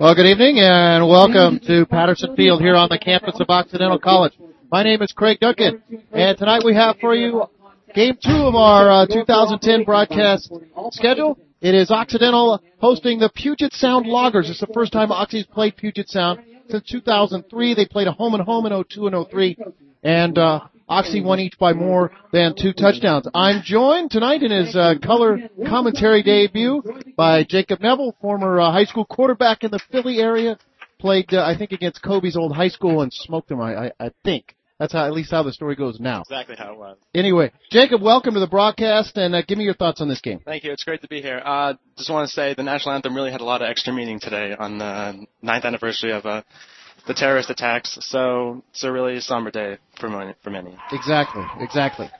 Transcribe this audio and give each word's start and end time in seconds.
Well, 0.00 0.14
good 0.14 0.24
evening 0.24 0.58
and 0.60 1.06
welcome 1.06 1.60
to 1.66 1.84
Patterson 1.84 2.34
Field 2.34 2.62
here 2.62 2.74
on 2.74 2.88
the 2.88 2.98
campus 2.98 3.38
of 3.38 3.50
Occidental 3.50 3.98
College. 3.98 4.32
My 4.72 4.82
name 4.82 5.02
is 5.02 5.12
Craig 5.12 5.38
Duncan 5.40 5.82
and 6.10 6.38
tonight 6.38 6.62
we 6.64 6.74
have 6.74 6.96
for 7.02 7.14
you 7.14 7.44
game 7.94 8.16
two 8.18 8.30
of 8.30 8.54
our 8.54 8.90
uh, 8.90 9.06
2010 9.06 9.84
broadcast 9.84 10.50
schedule. 10.92 11.38
It 11.60 11.74
is 11.74 11.90
Occidental 11.90 12.62
hosting 12.78 13.18
the 13.18 13.28
Puget 13.28 13.74
Sound 13.74 14.06
Loggers. 14.06 14.48
It's 14.48 14.60
the 14.60 14.68
first 14.72 14.90
time 14.90 15.12
Oxy's 15.12 15.44
played 15.44 15.76
Puget 15.76 16.08
Sound 16.08 16.40
since 16.70 16.82
2003. 16.88 17.74
They 17.74 17.84
played 17.84 18.06
a 18.06 18.12
home 18.12 18.32
and 18.32 18.42
home 18.42 18.64
in 18.64 18.72
02 18.72 19.06
and 19.06 19.26
03 19.28 19.58
and 20.02 20.38
uh, 20.38 20.60
Oxy 20.90 21.20
won 21.20 21.38
each 21.38 21.56
by 21.56 21.72
more 21.72 22.10
than 22.32 22.56
two 22.60 22.72
touchdowns. 22.72 23.28
I'm 23.32 23.62
joined 23.62 24.10
tonight 24.10 24.42
in 24.42 24.50
his 24.50 24.74
uh, 24.74 24.94
color 25.00 25.38
commentary 25.68 26.24
debut 26.24 26.82
by 27.16 27.44
Jacob 27.44 27.80
Neville, 27.80 28.16
former 28.20 28.60
uh, 28.60 28.72
high 28.72 28.86
school 28.86 29.04
quarterback 29.04 29.62
in 29.62 29.70
the 29.70 29.78
Philly 29.92 30.18
area. 30.18 30.58
Played, 30.98 31.32
uh, 31.32 31.44
I 31.46 31.56
think, 31.56 31.70
against 31.70 32.02
Kobe's 32.02 32.36
old 32.36 32.54
high 32.54 32.68
school 32.68 33.02
and 33.02 33.12
smoked 33.12 33.52
him. 33.52 33.60
I, 33.60 33.86
I, 33.86 33.92
I 34.00 34.10
think 34.24 34.56
that's 34.80 34.92
how, 34.92 35.06
at 35.06 35.12
least 35.12 35.30
how 35.30 35.44
the 35.44 35.52
story 35.52 35.76
goes 35.76 36.00
now. 36.00 36.22
Exactly 36.22 36.56
how 36.58 36.72
it 36.72 36.78
was. 36.78 36.96
Anyway, 37.14 37.52
Jacob, 37.70 38.02
welcome 38.02 38.34
to 38.34 38.40
the 38.40 38.48
broadcast, 38.48 39.16
and 39.16 39.32
uh, 39.34 39.42
give 39.42 39.58
me 39.58 39.64
your 39.64 39.74
thoughts 39.74 40.00
on 40.00 40.08
this 40.08 40.20
game. 40.20 40.40
Thank 40.44 40.64
you. 40.64 40.72
It's 40.72 40.82
great 40.82 41.02
to 41.02 41.08
be 41.08 41.22
here. 41.22 41.40
Uh, 41.42 41.74
just 41.96 42.10
want 42.10 42.28
to 42.28 42.34
say 42.34 42.54
the 42.54 42.64
national 42.64 42.96
anthem 42.96 43.14
really 43.14 43.30
had 43.30 43.42
a 43.42 43.44
lot 43.44 43.62
of 43.62 43.68
extra 43.70 43.92
meaning 43.92 44.18
today 44.18 44.56
on 44.58 44.78
the 44.78 45.24
ninth 45.40 45.64
anniversary 45.64 46.12
of 46.12 46.26
uh, 46.26 46.42
the 47.06 47.14
terrorist 47.14 47.50
attacks. 47.50 47.98
So 48.00 48.62
it's 48.70 48.84
a 48.84 48.92
really 48.92 49.20
somber 49.20 49.50
day 49.50 49.78
for. 49.98 50.34
For 50.42 50.50
many. 50.50 50.76
Exactly, 50.92 51.44
exactly. 51.60 52.10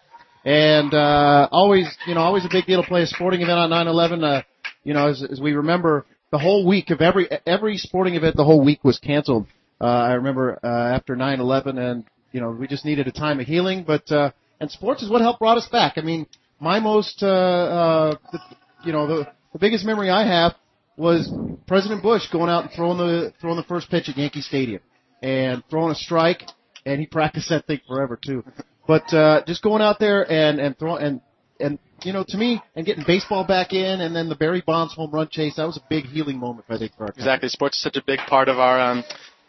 And 0.44 0.94
uh, 0.94 1.48
always, 1.52 1.86
you 2.06 2.14
know, 2.14 2.20
always 2.20 2.44
a 2.44 2.48
big 2.50 2.66
deal 2.66 2.82
to 2.82 2.88
play 2.88 3.02
a 3.02 3.06
sporting 3.06 3.42
event 3.42 3.58
on 3.58 3.70
9/11. 3.70 4.24
Uh, 4.24 4.42
you 4.84 4.94
know, 4.94 5.08
as, 5.08 5.22
as 5.22 5.40
we 5.40 5.52
remember, 5.52 6.06
the 6.30 6.38
whole 6.38 6.66
week 6.66 6.90
of 6.90 7.00
every 7.00 7.28
every 7.46 7.76
sporting 7.76 8.14
event, 8.14 8.36
the 8.36 8.44
whole 8.44 8.64
week 8.64 8.82
was 8.82 8.98
canceled. 8.98 9.46
Uh, 9.80 9.84
I 9.84 10.12
remember 10.12 10.58
uh, 10.62 10.66
after 10.66 11.14
9/11, 11.14 11.78
and 11.78 12.04
you 12.32 12.40
know, 12.40 12.50
we 12.50 12.66
just 12.66 12.84
needed 12.84 13.06
a 13.06 13.12
time 13.12 13.40
of 13.40 13.46
healing. 13.46 13.84
But 13.86 14.10
uh, 14.10 14.30
and 14.60 14.70
sports 14.70 15.02
is 15.02 15.10
what 15.10 15.20
helped 15.20 15.40
brought 15.40 15.58
us 15.58 15.68
back. 15.68 15.94
I 15.96 16.00
mean, 16.00 16.26
my 16.58 16.80
most, 16.80 17.22
uh, 17.22 17.26
uh, 17.26 18.14
the, 18.32 18.38
you 18.84 18.92
know, 18.92 19.06
the 19.06 19.32
the 19.52 19.58
biggest 19.58 19.84
memory 19.84 20.10
I 20.10 20.26
have 20.26 20.54
was 21.00 21.32
President 21.66 22.02
Bush 22.02 22.30
going 22.30 22.50
out 22.50 22.64
and 22.64 22.72
throwing 22.72 22.98
the 22.98 23.32
throwing 23.40 23.56
the 23.56 23.64
first 23.64 23.90
pitch 23.90 24.08
at 24.08 24.16
Yankee 24.16 24.42
Stadium 24.42 24.82
and 25.22 25.64
throwing 25.70 25.90
a 25.90 25.94
strike, 25.94 26.42
and 26.84 27.00
he 27.00 27.06
practiced 27.06 27.48
that 27.48 27.66
thing 27.66 27.80
forever 27.88 28.18
too. 28.22 28.44
But 28.86 29.12
uh, 29.12 29.42
just 29.46 29.62
going 29.62 29.82
out 29.82 29.98
there 29.98 30.30
and 30.30 30.60
and 30.60 30.78
throwing 30.78 31.02
and 31.02 31.20
and 31.58 31.78
you 32.02 32.12
know 32.12 32.24
to 32.28 32.36
me 32.36 32.60
and 32.76 32.84
getting 32.84 33.04
baseball 33.06 33.44
back 33.46 33.72
in, 33.72 34.00
and 34.02 34.14
then 34.14 34.28
the 34.28 34.36
Barry 34.36 34.62
Bonds 34.64 34.94
home 34.94 35.10
run 35.10 35.28
chase 35.30 35.56
that 35.56 35.66
was 35.66 35.78
a 35.78 35.84
big 35.88 36.04
healing 36.04 36.38
moment 36.38 36.66
I 36.68 36.76
think 36.76 36.92
for 36.92 37.04
our 37.04 37.08
country. 37.08 37.22
Exactly. 37.22 37.48
Sports 37.48 37.78
is 37.78 37.82
such 37.82 37.96
a 37.96 38.04
big 38.06 38.20
part 38.28 38.48
of 38.48 38.58
our 38.58 38.78
um, 38.78 39.02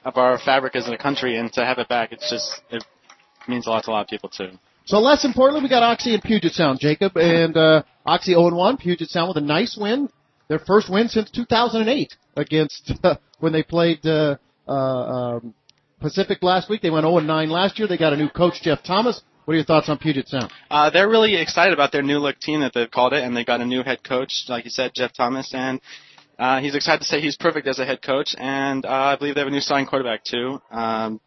of 0.06 0.18
our 0.18 0.40
fabric 0.40 0.76
as 0.76 0.88
a 0.88 0.98
country, 0.98 1.38
and 1.38 1.52
to 1.54 1.66
have 1.66 1.80
it 1.80 1.90
back, 1.90 2.14
it's 2.14 2.30
just 2.30 2.62
it 2.70 2.84
means 3.48 3.68
a 3.68 3.70
lot 3.70 3.84
to 3.84 3.92
a 3.92 3.94
lot 3.94 4.02
of 4.02 4.08
people 4.08 4.30
too. 4.30 4.52
So 4.86 5.00
less 5.00 5.26
importantly, 5.26 5.64
we 5.64 5.70
got 5.70 5.84
Oxy 5.84 6.14
and 6.14 6.24
Puget 6.24 6.54
Sound, 6.54 6.80
Jacob, 6.80 7.16
and 7.16 7.56
uh, 7.56 7.84
Oxy 8.06 8.32
0 8.32 8.56
1, 8.56 8.78
Puget 8.78 9.10
Sound 9.10 9.28
with 9.28 9.38
a 9.38 9.46
nice 9.46 9.78
win 9.80 10.10
their 10.52 10.60
first 10.60 10.90
win 10.92 11.08
since 11.08 11.32
2008 11.32 12.14
against 12.36 12.92
uh, 13.06 13.16
when 13.40 13.54
they 13.54 13.64
played 13.64 14.06
uh, 14.06 14.36
uh, 14.68 14.72
um, 14.72 15.54
Pacific 16.02 16.40
last 16.44 16.70
week. 16.70 16.82
They 16.82 16.90
went 16.90 17.06
0 17.06 17.20
9 17.20 17.50
last 17.50 17.80
year. 17.80 17.88
They 17.88 17.98
got 17.98 18.12
a 18.12 18.18
new 18.18 18.28
coach, 18.28 18.62
Jeff 18.62 18.84
Thomas. 18.84 19.22
What 19.46 19.54
are 19.54 19.56
your 19.56 19.66
thoughts 19.66 19.88
on 19.88 19.98
Puget 19.98 20.28
Sound? 20.28 20.52
Uh, 20.70 20.90
they're 20.90 21.08
really 21.08 21.38
excited 21.38 21.74
about 21.74 21.94
their 21.94 22.02
new 22.02 22.20
look 22.20 22.38
team 22.38 22.60
that 22.60 22.74
they've 22.74 22.92
called 22.92 23.14
it, 23.14 23.24
and 23.24 23.36
they 23.36 23.46
got 23.46 23.62
a 23.62 23.66
new 23.66 23.82
head 23.82 24.04
coach, 24.04 24.44
like 24.50 24.66
you 24.66 24.72
said, 24.72 24.92
Jeff 24.94 25.14
Thomas, 25.14 25.54
and 25.56 25.80
uh, 26.38 26.60
he's 26.60 26.76
excited 26.76 27.00
to 27.00 27.06
say 27.06 27.22
he's 27.22 27.38
perfect 27.38 27.66
as 27.66 27.80
a 27.80 27.86
head 27.86 28.02
coach, 28.02 28.36
and 28.38 28.86
uh, 28.86 28.90
I 28.90 29.16
believe 29.16 29.36
they 29.36 29.42
have 29.42 29.48
a 29.48 29.52
new 29.52 29.62
starting 29.62 29.88
quarterback 29.88 30.26
too, 30.26 30.62
um, 30.70 31.22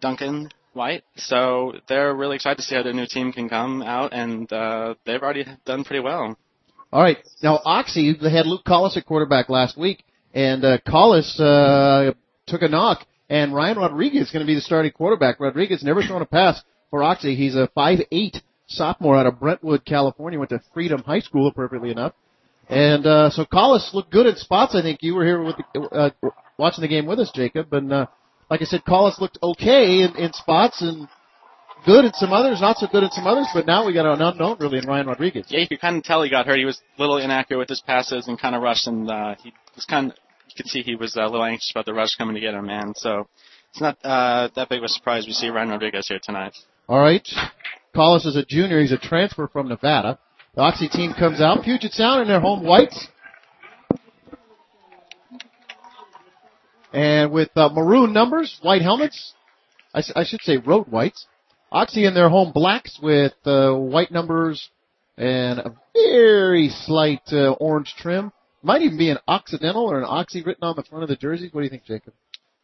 Duncan 0.00 0.50
White. 0.74 1.02
So 1.16 1.72
they're 1.88 2.14
really 2.14 2.36
excited 2.36 2.58
to 2.58 2.62
see 2.62 2.76
how 2.76 2.84
their 2.84 2.92
new 2.92 3.06
team 3.06 3.32
can 3.32 3.48
come 3.48 3.82
out, 3.82 4.12
and 4.12 4.50
uh, 4.52 4.94
they've 5.04 5.20
already 5.20 5.44
done 5.66 5.82
pretty 5.82 6.04
well. 6.04 6.36
All 6.92 7.02
right. 7.02 7.18
Now, 7.42 7.60
Oxy, 7.64 8.16
they 8.20 8.30
had 8.30 8.46
Luke 8.46 8.64
Collis 8.64 8.96
at 8.96 9.04
quarterback 9.04 9.48
last 9.48 9.76
week, 9.76 10.04
and 10.32 10.64
uh, 10.64 10.78
Collis 10.86 11.38
uh, 11.38 12.12
took 12.46 12.62
a 12.62 12.68
knock, 12.68 13.06
and 13.28 13.54
Ryan 13.54 13.78
Rodriguez 13.78 14.28
is 14.28 14.30
going 14.32 14.44
to 14.44 14.46
be 14.46 14.54
the 14.54 14.60
starting 14.60 14.92
quarterback. 14.92 15.38
Rodriguez 15.38 15.82
never 15.82 16.02
thrown 16.02 16.22
a 16.22 16.26
pass 16.26 16.62
for 16.90 17.02
Oxy. 17.02 17.34
He's 17.34 17.54
a 17.54 17.68
five 17.74 18.00
eight 18.10 18.40
sophomore 18.66 19.16
out 19.16 19.26
of 19.26 19.38
Brentwood, 19.38 19.84
California. 19.84 20.38
Went 20.38 20.50
to 20.50 20.62
Freedom 20.72 21.02
High 21.02 21.20
School, 21.20 21.46
appropriately 21.46 21.90
enough. 21.90 22.14
And 22.70 23.06
uh, 23.06 23.30
so 23.30 23.44
Collis 23.44 23.90
looked 23.94 24.10
good 24.10 24.26
in 24.26 24.36
spots. 24.36 24.74
I 24.74 24.82
think 24.82 25.02
you 25.02 25.14
were 25.14 25.24
here 25.24 25.42
with 25.42 25.56
the, 25.74 25.80
uh, 25.80 26.30
watching 26.58 26.82
the 26.82 26.88
game 26.88 27.06
with 27.06 27.18
us, 27.18 27.30
Jacob. 27.34 27.72
And 27.72 27.92
uh, 27.92 28.06
like 28.50 28.62
I 28.62 28.64
said, 28.64 28.84
Collis 28.84 29.18
looked 29.20 29.38
okay 29.42 30.02
in, 30.02 30.16
in 30.16 30.32
spots, 30.32 30.82
and 30.82 31.08
good 31.84 32.04
in 32.04 32.12
some 32.14 32.32
others, 32.32 32.60
not 32.60 32.76
so 32.78 32.86
good 32.90 33.02
in 33.02 33.10
some 33.10 33.26
others, 33.26 33.46
but 33.52 33.66
now 33.66 33.86
we 33.86 33.92
got 33.92 34.06
an 34.06 34.20
unknown 34.20 34.56
really 34.60 34.78
in 34.78 34.86
Ryan 34.86 35.06
Rodriguez. 35.06 35.46
Yeah, 35.48 35.60
you 35.60 35.68
could 35.68 35.80
kind 35.80 35.96
of 35.96 36.04
tell 36.04 36.22
he 36.22 36.30
got 36.30 36.46
hurt. 36.46 36.58
He 36.58 36.64
was 36.64 36.80
a 36.96 37.00
little 37.00 37.18
inaccurate 37.18 37.58
with 37.58 37.68
his 37.68 37.80
passes 37.80 38.28
and 38.28 38.40
kind 38.40 38.54
of 38.54 38.62
rushed, 38.62 38.86
and 38.86 39.10
uh, 39.10 39.34
he 39.42 39.52
was 39.74 39.84
kind 39.84 40.10
of, 40.10 40.18
you 40.48 40.54
could 40.56 40.66
see 40.66 40.82
he 40.82 40.94
was 40.94 41.16
a 41.16 41.22
little 41.22 41.44
anxious 41.44 41.70
about 41.70 41.86
the 41.86 41.94
rush 41.94 42.16
coming 42.16 42.34
to 42.34 42.40
get 42.40 42.54
him, 42.54 42.66
man. 42.66 42.94
So 42.96 43.28
it's 43.70 43.80
not 43.80 43.98
uh, 44.04 44.48
that 44.56 44.68
big 44.68 44.78
of 44.78 44.84
a 44.84 44.88
surprise 44.88 45.26
we 45.26 45.32
see 45.32 45.48
Ryan 45.48 45.70
Rodriguez 45.70 46.06
here 46.08 46.20
tonight. 46.22 46.54
All 46.88 47.00
right. 47.00 47.26
Collis 47.94 48.24
is 48.24 48.36
a 48.36 48.44
junior. 48.44 48.80
He's 48.80 48.92
a 48.92 48.98
transfer 48.98 49.48
from 49.48 49.68
Nevada. 49.68 50.18
The 50.54 50.62
Oxy 50.62 50.88
team 50.88 51.12
comes 51.12 51.40
out. 51.40 51.62
Puget 51.62 51.92
Sound 51.92 52.22
in 52.22 52.28
their 52.28 52.40
home 52.40 52.64
whites. 52.64 53.08
And 56.92 57.30
with 57.30 57.50
uh, 57.54 57.68
maroon 57.68 58.12
numbers, 58.12 58.58
white 58.62 58.82
helmets. 58.82 59.34
I, 59.94 60.02
I 60.16 60.24
should 60.24 60.40
say 60.42 60.56
road 60.56 60.88
whites. 60.88 61.26
Oxy 61.70 62.06
in 62.06 62.14
their 62.14 62.28
home 62.28 62.52
blacks 62.52 62.98
with 63.02 63.34
uh, 63.44 63.72
white 63.72 64.10
numbers 64.10 64.70
and 65.16 65.58
a 65.58 65.74
very 65.94 66.68
slight 66.68 67.22
uh, 67.32 67.52
orange 67.52 67.94
trim. 67.98 68.32
Might 68.62 68.82
even 68.82 68.98
be 68.98 69.10
an 69.10 69.18
Occidental 69.28 69.84
or 69.84 69.98
an 69.98 70.06
Oxy 70.08 70.42
written 70.42 70.64
on 70.64 70.76
the 70.76 70.82
front 70.82 71.02
of 71.02 71.08
the 71.08 71.16
jerseys. 71.16 71.52
What 71.52 71.60
do 71.60 71.64
you 71.64 71.70
think, 71.70 71.84
Jacob? 71.84 72.14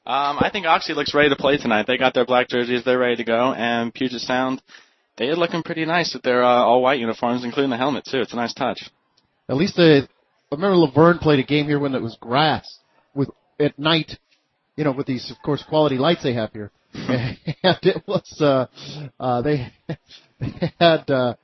Um, 0.07 0.37
I 0.41 0.51
think 0.53 0.67
Oxy 0.67 0.93
looks 0.93 1.15
ready 1.15 1.31
to 1.31 1.37
play 1.37 1.57
tonight. 1.57 1.87
They 1.87 1.97
got 1.97 2.15
their 2.15 2.27
black 2.27 2.49
jerseys. 2.49 2.83
They're 2.85 2.99
ready 2.99 3.17
to 3.17 3.25
go. 3.25 3.55
And 3.55 3.93
Puget 3.93 4.21
Sound, 4.21 4.63
they're 5.17 5.37
looking 5.37 5.63
pretty 5.63 5.85
nice 5.85 6.13
with 6.13 6.23
their 6.23 6.43
uh, 6.43 6.49
all 6.49 6.83
white 6.83 6.99
uniforms, 6.99 7.45
including 7.45 7.71
the 7.71 7.77
helmet 7.77 8.05
too. 8.05 8.21
It's 8.21 8.33
a 8.33 8.37
nice 8.37 8.53
touch. 8.53 8.91
At 9.49 9.57
least 9.57 9.77
the, 9.77 10.09
I 10.53 10.55
remember 10.55 10.77
La 10.77 10.91
Verne 10.91 11.19
played 11.19 11.39
a 11.39 11.45
game 11.45 11.67
here 11.67 11.79
when 11.79 11.95
it 11.95 12.03
was 12.03 12.17
grass 12.21 12.79
with 13.15 13.31
at 13.61 13.79
night, 13.79 14.19
you 14.77 14.85
know, 14.85 14.93
with 14.93 15.07
these 15.07 15.31
of 15.31 15.37
course 15.43 15.63
quality 15.69 15.97
lights 15.97 16.23
they 16.23 16.35
have 16.35 16.53
here. 16.53 16.71
and 17.63 17.79
it 17.83 18.03
was 18.07 18.41
uh, 18.41 18.67
uh, 19.19 19.43
they, 19.43 19.73
they 20.41 20.73
had 20.79 21.11
uh, 21.11 21.35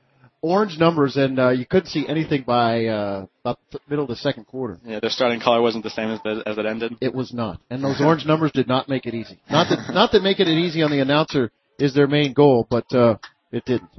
orange 0.43 0.79
numbers, 0.79 1.17
and 1.17 1.39
uh, 1.39 1.51
you 1.51 1.67
couldn't 1.67 1.89
see 1.89 2.07
anything 2.07 2.45
by 2.47 2.87
uh, 2.87 3.27
about 3.45 3.59
the 3.73 3.81
middle 3.89 4.05
of 4.05 4.09
the 4.09 4.17
second 4.17 4.47
quarter. 4.47 4.79
Yeah, 4.85 5.01
their 5.01 5.11
starting 5.11 5.41
color 5.41 5.61
wasn't 5.61 5.85
the 5.85 5.91
same 5.91 6.11
as 6.11 6.21
the, 6.23 6.43
as 6.47 6.57
it 6.57 6.67
ended. 6.67 6.95
It 7.01 7.15
was 7.15 7.33
not, 7.33 7.61
and 7.69 7.83
those 7.83 8.01
orange 8.01 8.25
numbers 8.27 8.53
did 8.53 8.69
not 8.69 8.89
make 8.89 9.07
it 9.07 9.15
easy. 9.15 9.41
Not 9.51 9.69
that 9.71 9.93
not 9.93 10.13
that 10.13 10.23
making 10.23 10.47
it 10.47 10.59
easy 10.59 10.83
on 10.83 10.91
the 10.91 11.01
announcer 11.01 11.51
is 11.79 11.95
their 11.95 12.07
main 12.07 12.33
goal, 12.33 12.67
but 12.71 12.93
uh, 12.95 13.17
it 13.51 13.65
didn't. 13.65 13.91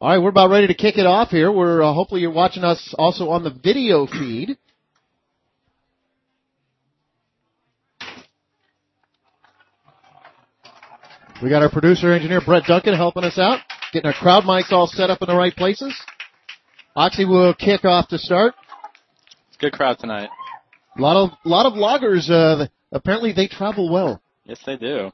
All 0.00 0.10
right, 0.10 0.18
we're 0.18 0.30
about 0.30 0.50
ready 0.50 0.66
to 0.66 0.74
kick 0.74 0.98
it 0.98 1.06
off 1.06 1.28
here. 1.30 1.52
We're 1.52 1.82
uh, 1.82 1.92
hopefully 1.92 2.22
you're 2.22 2.32
watching 2.32 2.64
us 2.64 2.94
also 2.98 3.28
on 3.30 3.44
the 3.44 3.50
video 3.50 4.06
feed. 4.06 4.56
We 11.42 11.50
got 11.50 11.62
our 11.62 11.70
producer 11.70 12.12
engineer 12.12 12.40
Brett 12.40 12.64
Duncan 12.64 12.94
helping 12.94 13.24
us 13.24 13.38
out, 13.38 13.60
getting 13.92 14.06
our 14.06 14.14
crowd 14.14 14.44
mics 14.44 14.72
all 14.72 14.86
set 14.86 15.10
up 15.10 15.20
in 15.20 15.28
the 15.28 15.36
right 15.36 15.54
places. 15.54 15.94
Oxy 16.94 17.26
will 17.26 17.52
kick 17.52 17.84
off 17.84 18.08
to 18.08 18.18
start. 18.18 18.54
It's 19.48 19.56
a 19.56 19.60
good 19.60 19.72
crowd 19.74 19.98
tonight. 19.98 20.30
A 20.96 21.00
lot 21.00 21.16
of 21.16 21.36
lot 21.44 21.66
of 21.66 21.74
loggers. 21.74 22.30
Uh, 22.30 22.68
apparently 22.90 23.32
they 23.32 23.48
travel 23.48 23.92
well. 23.92 24.22
Yes, 24.46 24.60
they 24.64 24.76
do. 24.76 25.10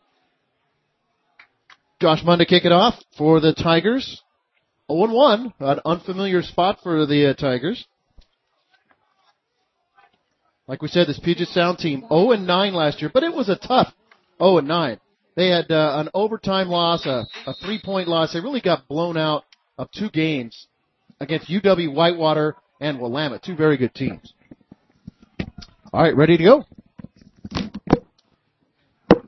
Josh 2.00 2.22
Munn 2.24 2.38
to 2.38 2.46
kick 2.46 2.64
it 2.64 2.72
off 2.72 2.94
for 3.18 3.40
the 3.40 3.52
Tigers. 3.52 4.22
0-1, 4.90 5.54
an 5.58 5.80
unfamiliar 5.84 6.42
spot 6.42 6.78
for 6.82 7.06
the 7.06 7.30
uh, 7.30 7.34
Tigers. 7.34 7.86
Like 10.66 10.82
we 10.82 10.88
said, 10.88 11.06
this 11.06 11.18
Puget 11.18 11.48
Sound 11.48 11.78
team 11.78 12.02
0-9 12.10 12.72
last 12.72 13.00
year, 13.00 13.10
but 13.12 13.22
it 13.22 13.32
was 13.32 13.48
a 13.48 13.56
tough 13.56 13.92
0-9. 14.40 14.98
They 15.34 15.48
had 15.48 15.70
uh, 15.70 15.94
an 15.96 16.10
overtime 16.12 16.68
loss, 16.68 17.06
a, 17.06 17.26
a 17.46 17.54
three-point 17.64 18.08
loss. 18.08 18.32
They 18.32 18.40
really 18.40 18.60
got 18.60 18.86
blown 18.88 19.16
out 19.16 19.44
of 19.78 19.90
two 19.90 20.10
games 20.10 20.66
against 21.20 21.48
UW 21.48 21.94
Whitewater 21.94 22.56
and 22.80 23.00
Willamette, 23.00 23.42
two 23.42 23.56
very 23.56 23.76
good 23.76 23.94
teams. 23.94 24.34
All 25.92 26.02
right, 26.02 26.16
ready 26.16 26.36
to 26.36 26.44
go. 26.44 26.64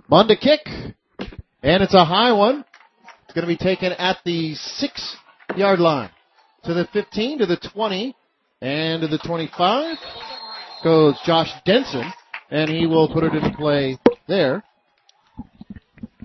Munn 0.09 0.29
kick, 0.29 0.61
and 1.63 1.83
it's 1.83 1.95
a 1.95 2.05
high 2.05 2.33
one. 2.33 2.65
It's 3.25 3.35
going 3.35 3.47
to 3.47 3.53
be 3.53 3.57
taken 3.57 3.93
at 3.93 4.19
the 4.25 4.55
six 4.55 5.17
yard 5.57 5.81
line. 5.81 6.11
To 6.65 6.75
the 6.75 6.87
15, 6.93 7.41
to 7.41 7.47
the 7.47 7.57
20, 7.57 8.15
and 8.61 9.03
to 9.03 9.09
the 9.09 9.19
25. 9.19 9.97
goes 10.83 11.19
Josh 11.25 11.51
Denson, 11.65 12.11
and 12.51 12.71
he 12.71 12.87
will 12.87 13.13
put 13.13 13.25
it 13.25 13.35
into 13.35 13.57
play 13.57 13.99
there. 14.29 14.63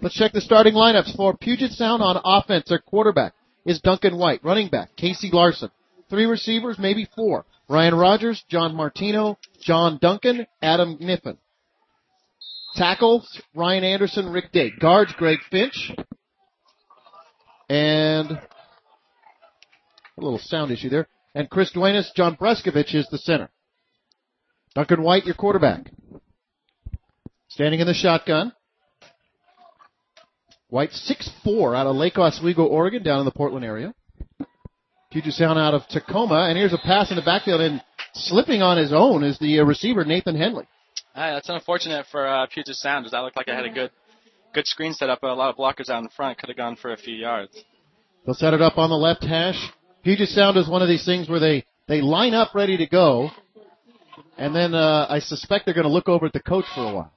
Let's 0.01 0.15
check 0.15 0.31
the 0.31 0.39
starting 0.39 0.75
lineups 0.75 1.15
for 1.15 1.35
Puget 1.35 1.71
Sound 1.71 2.01
on 2.01 2.21
offense. 2.23 2.69
Their 2.69 2.79
quarterback 2.79 3.33
is 3.65 3.81
Duncan 3.81 4.17
White. 4.17 4.43
Running 4.43 4.69
back, 4.69 4.95
Casey 4.95 5.29
Larson. 5.31 5.71
Three 6.09 6.25
receivers, 6.25 6.79
maybe 6.79 7.07
four. 7.15 7.45
Ryan 7.67 7.95
Rogers, 7.95 8.43
John 8.47 8.75
Martino, 8.75 9.37
John 9.61 9.99
Duncan, 10.01 10.47
Adam 10.61 10.97
Kniffen. 10.99 11.37
Tackles, 12.75 13.41
Ryan 13.53 13.83
Anderson, 13.83 14.31
Rick 14.31 14.53
Day. 14.53 14.71
Guards, 14.79 15.11
Greg 15.17 15.39
Finch. 15.51 15.91
And 17.69 18.31
a 18.31 18.41
little 20.17 20.39
sound 20.39 20.71
issue 20.71 20.89
there. 20.89 21.07
And 21.35 21.49
Chris 21.49 21.71
Duenas, 21.71 22.11
John 22.15 22.37
Breskovich 22.37 22.95
is 22.95 23.07
the 23.11 23.17
center. 23.17 23.49
Duncan 24.75 25.03
White, 25.03 25.25
your 25.25 25.35
quarterback. 25.35 25.91
Standing 27.49 27.81
in 27.81 27.87
the 27.87 27.93
shotgun. 27.93 28.53
White, 30.69 30.91
6'4 30.91 31.75
out 31.75 31.87
of 31.87 31.95
Lake 31.95 32.17
Oswego, 32.17 32.65
Oregon, 32.65 33.01
down 33.01 33.19
in 33.19 33.25
the 33.25 33.31
Portland 33.31 33.65
area. 33.65 33.93
Puget 35.11 35.33
Sound 35.33 35.57
out 35.57 35.73
of 35.73 35.87
Tacoma, 35.89 36.45
and 36.47 36.57
here's 36.57 36.73
a 36.73 36.77
pass 36.77 37.09
in 37.09 37.15
the 37.15 37.23
backfield, 37.23 37.61
and 37.61 37.81
slipping 38.13 38.61
on 38.61 38.77
his 38.77 38.93
own 38.93 39.23
is 39.23 39.39
the 39.39 39.59
uh, 39.59 39.63
receiver, 39.63 40.05
Nathan 40.05 40.35
Henley. 40.35 40.67
Uh, 41.15 41.33
that's 41.33 41.49
unfortunate 41.49 42.05
for 42.11 42.27
uh, 42.27 42.45
Puget 42.53 42.75
Sound, 42.75 43.03
because 43.03 43.13
that 43.13 43.21
looked 43.21 43.35
like 43.35 43.49
I 43.49 43.55
had 43.55 43.65
a 43.65 43.71
good 43.71 43.89
good 44.53 44.67
screen 44.67 44.93
set 44.93 45.09
up, 45.09 45.19
but 45.21 45.31
a 45.31 45.33
lot 45.33 45.49
of 45.49 45.57
blockers 45.57 45.89
out 45.89 46.03
in 46.03 46.09
front 46.09 46.37
could 46.37 46.49
have 46.49 46.57
gone 46.57 46.75
for 46.75 46.93
a 46.93 46.97
few 46.97 47.15
yards. 47.15 47.63
They'll 48.25 48.35
set 48.35 48.53
it 48.53 48.61
up 48.61 48.77
on 48.77 48.89
the 48.89 48.95
left 48.95 49.23
hash. 49.23 49.59
Puget 50.03 50.29
Sound 50.29 50.57
is 50.57 50.69
one 50.69 50.81
of 50.81 50.87
these 50.87 51.05
things 51.05 51.27
where 51.27 51.39
they, 51.39 51.65
they 51.87 52.01
line 52.01 52.35
up 52.35 52.53
ready 52.53 52.77
to 52.77 52.85
go, 52.85 53.29
and 54.37 54.55
then 54.55 54.75
uh, 54.75 55.07
I 55.09 55.19
suspect 55.19 55.65
they're 55.65 55.73
going 55.73 55.87
to 55.87 55.91
look 55.91 56.07
over 56.07 56.27
at 56.27 56.33
the 56.33 56.39
coach 56.39 56.65
for 56.75 56.81
a 56.81 56.93
while. 56.93 57.13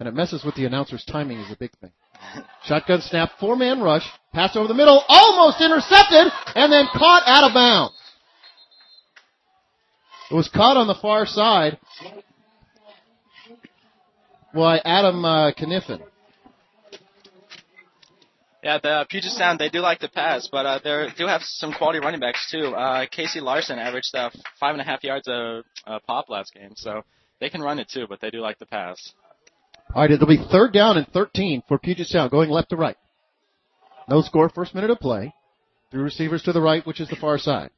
And 0.00 0.08
it 0.08 0.14
messes 0.14 0.42
with 0.42 0.54
the 0.54 0.64
announcer's 0.64 1.04
timing 1.04 1.38
is 1.40 1.52
a 1.52 1.56
big 1.56 1.72
thing. 1.78 1.92
Shotgun 2.64 3.02
snap, 3.02 3.32
four 3.38 3.54
man 3.54 3.82
rush, 3.82 4.08
pass 4.32 4.56
over 4.56 4.66
the 4.66 4.74
middle, 4.74 5.04
almost 5.06 5.60
intercepted, 5.60 6.32
and 6.54 6.72
then 6.72 6.86
caught 6.94 7.22
out 7.26 7.44
of 7.44 7.52
bounds. 7.52 7.94
It 10.30 10.34
was 10.34 10.48
caught 10.48 10.78
on 10.78 10.86
the 10.86 10.94
far 10.94 11.26
side 11.26 11.78
by 14.54 14.78
Adam 14.78 15.22
uh, 15.22 15.52
Kniffen. 15.52 16.00
Yeah, 18.62 18.78
the 18.82 19.06
Puget 19.08 19.32
Sound 19.32 19.58
they 19.58 19.68
do 19.68 19.80
like 19.80 19.98
to 19.98 20.08
pass, 20.08 20.48
but 20.50 20.64
uh, 20.64 20.80
they 20.82 21.08
do 21.16 21.26
have 21.26 21.42
some 21.42 21.72
quality 21.74 21.98
running 21.98 22.20
backs 22.20 22.50
too. 22.50 22.68
Uh, 22.68 23.06
Casey 23.10 23.40
Larson 23.40 23.78
averaged 23.78 24.14
uh, 24.14 24.30
five 24.58 24.72
and 24.72 24.80
a 24.80 24.84
half 24.84 25.04
yards 25.04 25.28
a, 25.28 25.62
a 25.86 26.00
pop 26.00 26.30
last 26.30 26.54
game, 26.54 26.72
so 26.74 27.02
they 27.38 27.50
can 27.50 27.60
run 27.60 27.78
it 27.78 27.90
too, 27.90 28.06
but 28.08 28.20
they 28.20 28.30
do 28.30 28.40
like 28.40 28.58
to 28.58 28.66
pass. 28.66 29.12
All 29.94 30.02
right, 30.02 30.10
it'll 30.10 30.26
be 30.26 30.38
third 30.50 30.72
down 30.72 30.96
and 30.96 31.06
13 31.08 31.64
for 31.66 31.78
Puget 31.78 32.06
Sound, 32.06 32.30
going 32.30 32.48
left 32.48 32.70
to 32.70 32.76
right. 32.76 32.96
No 34.08 34.22
score, 34.22 34.48
first 34.48 34.74
minute 34.74 34.90
of 34.90 35.00
play. 35.00 35.34
Three 35.90 36.02
receivers 36.02 36.42
to 36.44 36.52
the 36.52 36.60
right, 36.60 36.86
which 36.86 37.00
is 37.00 37.08
the 37.08 37.16
far 37.16 37.38
side. 37.38 37.70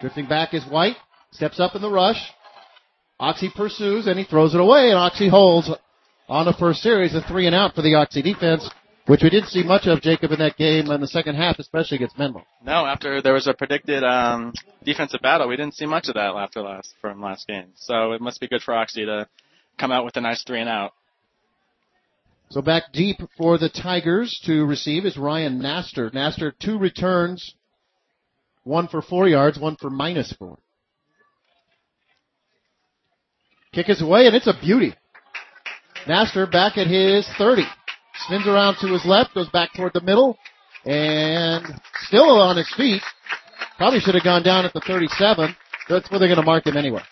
Drifting 0.00 0.26
back 0.26 0.54
is 0.54 0.64
White. 0.64 0.96
Steps 1.32 1.60
up 1.60 1.74
in 1.74 1.82
the 1.82 1.90
rush. 1.90 2.32
Oxy 3.18 3.50
pursues 3.54 4.06
and 4.06 4.18
he 4.18 4.24
throws 4.24 4.54
it 4.54 4.60
away 4.60 4.88
and 4.88 4.96
Oxy 4.96 5.28
holds 5.28 5.70
on 6.26 6.46
the 6.46 6.54
first 6.54 6.80
series, 6.80 7.14
a 7.14 7.20
three 7.20 7.46
and 7.46 7.54
out 7.54 7.74
for 7.74 7.82
the 7.82 7.94
Oxy 7.94 8.22
defense, 8.22 8.68
which 9.06 9.22
we 9.22 9.28
didn't 9.28 9.50
see 9.50 9.62
much 9.62 9.86
of, 9.86 10.00
Jacob, 10.00 10.32
in 10.32 10.38
that 10.38 10.56
game 10.56 10.90
in 10.90 11.00
the 11.02 11.06
second 11.06 11.34
half, 11.34 11.58
especially 11.58 11.96
against 11.96 12.18
Menlo. 12.18 12.44
No, 12.64 12.86
after 12.86 13.20
there 13.20 13.34
was 13.34 13.46
a 13.46 13.52
predicted 13.52 14.02
um, 14.04 14.54
defensive 14.84 15.20
battle, 15.20 15.48
we 15.48 15.56
didn't 15.56 15.74
see 15.74 15.86
much 15.86 16.08
of 16.08 16.14
that 16.14 16.34
after 16.34 16.62
last 16.62 16.94
from 17.02 17.20
last 17.20 17.46
game. 17.46 17.72
So 17.74 18.12
it 18.12 18.22
must 18.22 18.40
be 18.40 18.48
good 18.48 18.62
for 18.62 18.72
Oxy 18.72 19.04
to 19.04 19.28
come 19.80 19.90
out 19.90 20.04
with 20.04 20.16
a 20.16 20.20
nice 20.20 20.44
three 20.44 20.60
and 20.60 20.68
out. 20.68 20.92
So 22.50 22.60
back 22.60 22.92
deep 22.92 23.18
for 23.38 23.58
the 23.58 23.68
Tigers 23.68 24.40
to 24.44 24.64
receive 24.66 25.06
is 25.06 25.16
Ryan 25.16 25.60
Naster. 25.60 26.10
Naster 26.12 26.52
two 26.60 26.78
returns, 26.78 27.54
one 28.64 28.88
for 28.88 29.00
four 29.00 29.26
yards, 29.28 29.58
one 29.58 29.76
for 29.76 29.88
minus 29.88 30.32
four. 30.32 30.58
Kick 33.72 33.88
is 33.88 34.02
away 34.02 34.26
and 34.26 34.34
it's 34.34 34.48
a 34.48 34.60
beauty. 34.60 34.94
Naster 36.08 36.50
back 36.50 36.76
at 36.76 36.88
his 36.88 37.26
30. 37.38 37.62
Spins 38.26 38.46
around 38.46 38.76
to 38.80 38.88
his 38.88 39.04
left, 39.06 39.34
goes 39.34 39.48
back 39.50 39.70
toward 39.74 39.92
the 39.94 40.00
middle, 40.00 40.36
and 40.84 41.64
still 42.06 42.40
on 42.40 42.56
his 42.56 42.72
feet. 42.76 43.02
Probably 43.78 44.00
should 44.00 44.14
have 44.14 44.24
gone 44.24 44.42
down 44.42 44.64
at 44.64 44.74
the 44.74 44.80
37. 44.80 45.54
That's 45.88 46.10
where 46.10 46.18
they're 46.18 46.28
going 46.28 46.40
to 46.40 46.44
mark 46.44 46.66
him 46.66 46.76
anyway. 46.76 47.02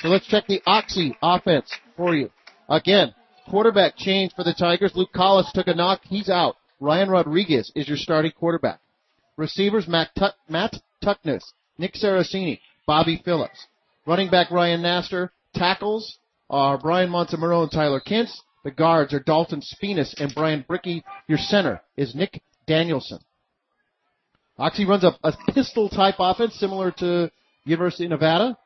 So 0.00 0.08
let's 0.08 0.26
check 0.26 0.46
the 0.46 0.62
Oxy 0.66 1.16
offense 1.22 1.70
for 1.96 2.14
you. 2.14 2.30
Again, 2.68 3.14
quarterback 3.50 3.96
change 3.96 4.32
for 4.34 4.44
the 4.44 4.54
Tigers. 4.54 4.92
Luke 4.94 5.12
Collis 5.12 5.50
took 5.52 5.66
a 5.66 5.74
knock. 5.74 6.00
He's 6.04 6.30
out. 6.30 6.56
Ryan 6.80 7.10
Rodriguez 7.10 7.70
is 7.74 7.86
your 7.86 7.98
starting 7.98 8.32
quarterback. 8.32 8.80
Receivers, 9.36 9.86
Matt, 9.86 10.08
Tuck, 10.18 10.34
Matt 10.48 10.74
Tuckness, 11.02 11.52
Nick 11.76 11.94
Saracini, 11.94 12.60
Bobby 12.86 13.20
Phillips. 13.24 13.66
Running 14.06 14.30
back, 14.30 14.50
Ryan 14.50 14.82
Naster. 14.82 15.32
Tackles 15.54 16.18
are 16.48 16.78
Brian 16.78 17.10
Montemuro 17.10 17.62
and 17.62 17.70
Tyler 17.70 18.00
Kintz. 18.00 18.40
The 18.64 18.70
guards 18.70 19.12
are 19.12 19.20
Dalton 19.20 19.60
Spinas 19.62 20.14
and 20.18 20.34
Brian 20.34 20.64
Bricky. 20.66 21.04
Your 21.28 21.38
center 21.38 21.80
is 21.96 22.14
Nick 22.14 22.42
Danielson. 22.66 23.18
Oxy 24.58 24.86
runs 24.86 25.04
a, 25.04 25.16
a 25.22 25.32
pistol 25.52 25.88
type 25.88 26.16
offense 26.18 26.54
similar 26.54 26.90
to 26.92 27.30
University 27.64 28.04
of 28.04 28.10
Nevada. 28.10 28.56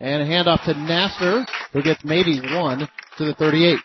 And 0.00 0.22
a 0.22 0.26
handoff 0.26 0.64
to 0.64 0.74
Nasser, 0.74 1.46
who 1.72 1.82
gets 1.82 2.04
maybe 2.04 2.40
one 2.40 2.88
to 3.18 3.24
the 3.24 3.34
38. 3.34 3.78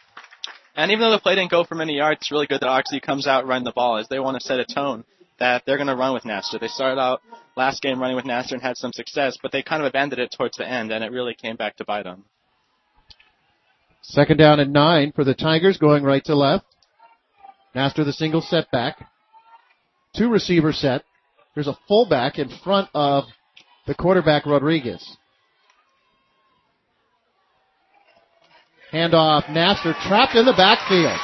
And 0.75 0.91
even 0.91 1.01
though 1.01 1.11
the 1.11 1.19
play 1.19 1.35
didn't 1.35 1.51
go 1.51 1.63
for 1.63 1.75
many 1.75 1.97
yards, 1.97 2.21
it's 2.21 2.31
really 2.31 2.47
good 2.47 2.61
that 2.61 2.67
Oxy 2.67 3.00
comes 3.00 3.27
out 3.27 3.45
running 3.45 3.63
the 3.63 3.71
ball 3.71 3.97
as 3.97 4.07
they 4.07 4.19
want 4.19 4.39
to 4.39 4.45
set 4.45 4.59
a 4.59 4.65
tone 4.65 5.03
that 5.39 5.63
they're 5.65 5.77
going 5.77 5.88
to 5.88 5.95
run 5.95 6.13
with 6.13 6.25
Nasser. 6.25 6.59
They 6.59 6.67
started 6.67 7.00
out 7.00 7.21
last 7.56 7.81
game 7.81 8.00
running 8.00 8.15
with 8.15 8.25
Nasser 8.25 8.56
and 8.56 8.61
had 8.61 8.77
some 8.77 8.91
success, 8.94 9.38
but 9.41 9.51
they 9.51 9.63
kind 9.63 9.81
of 9.81 9.88
abandoned 9.88 10.21
it 10.21 10.33
towards 10.35 10.57
the 10.57 10.67
end, 10.67 10.91
and 10.91 11.03
it 11.03 11.11
really 11.11 11.33
came 11.33 11.56
back 11.56 11.77
to 11.77 11.85
bite 11.85 12.03
them. 12.03 12.25
Second 14.01 14.38
down 14.38 14.59
and 14.59 14.73
nine 14.73 15.11
for 15.11 15.23
the 15.23 15.33
Tigers, 15.33 15.77
going 15.77 16.03
right 16.03 16.23
to 16.25 16.35
left. 16.35 16.65
Nasser 17.75 18.03
the 18.03 18.13
single 18.13 18.41
setback. 18.41 19.07
Two 20.15 20.29
receiver 20.29 20.73
set. 20.73 21.03
There's 21.53 21.67
a 21.67 21.77
fullback 21.88 22.39
in 22.39 22.50
front 22.63 22.89
of 22.94 23.25
the 23.85 23.94
quarterback 23.94 24.45
Rodriguez. 24.45 25.18
Handoff, 28.94 29.50
Naster 29.50 29.94
trapped 30.08 30.36
in 30.36 30.46
the 30.46 30.54
backfield. 30.54 31.18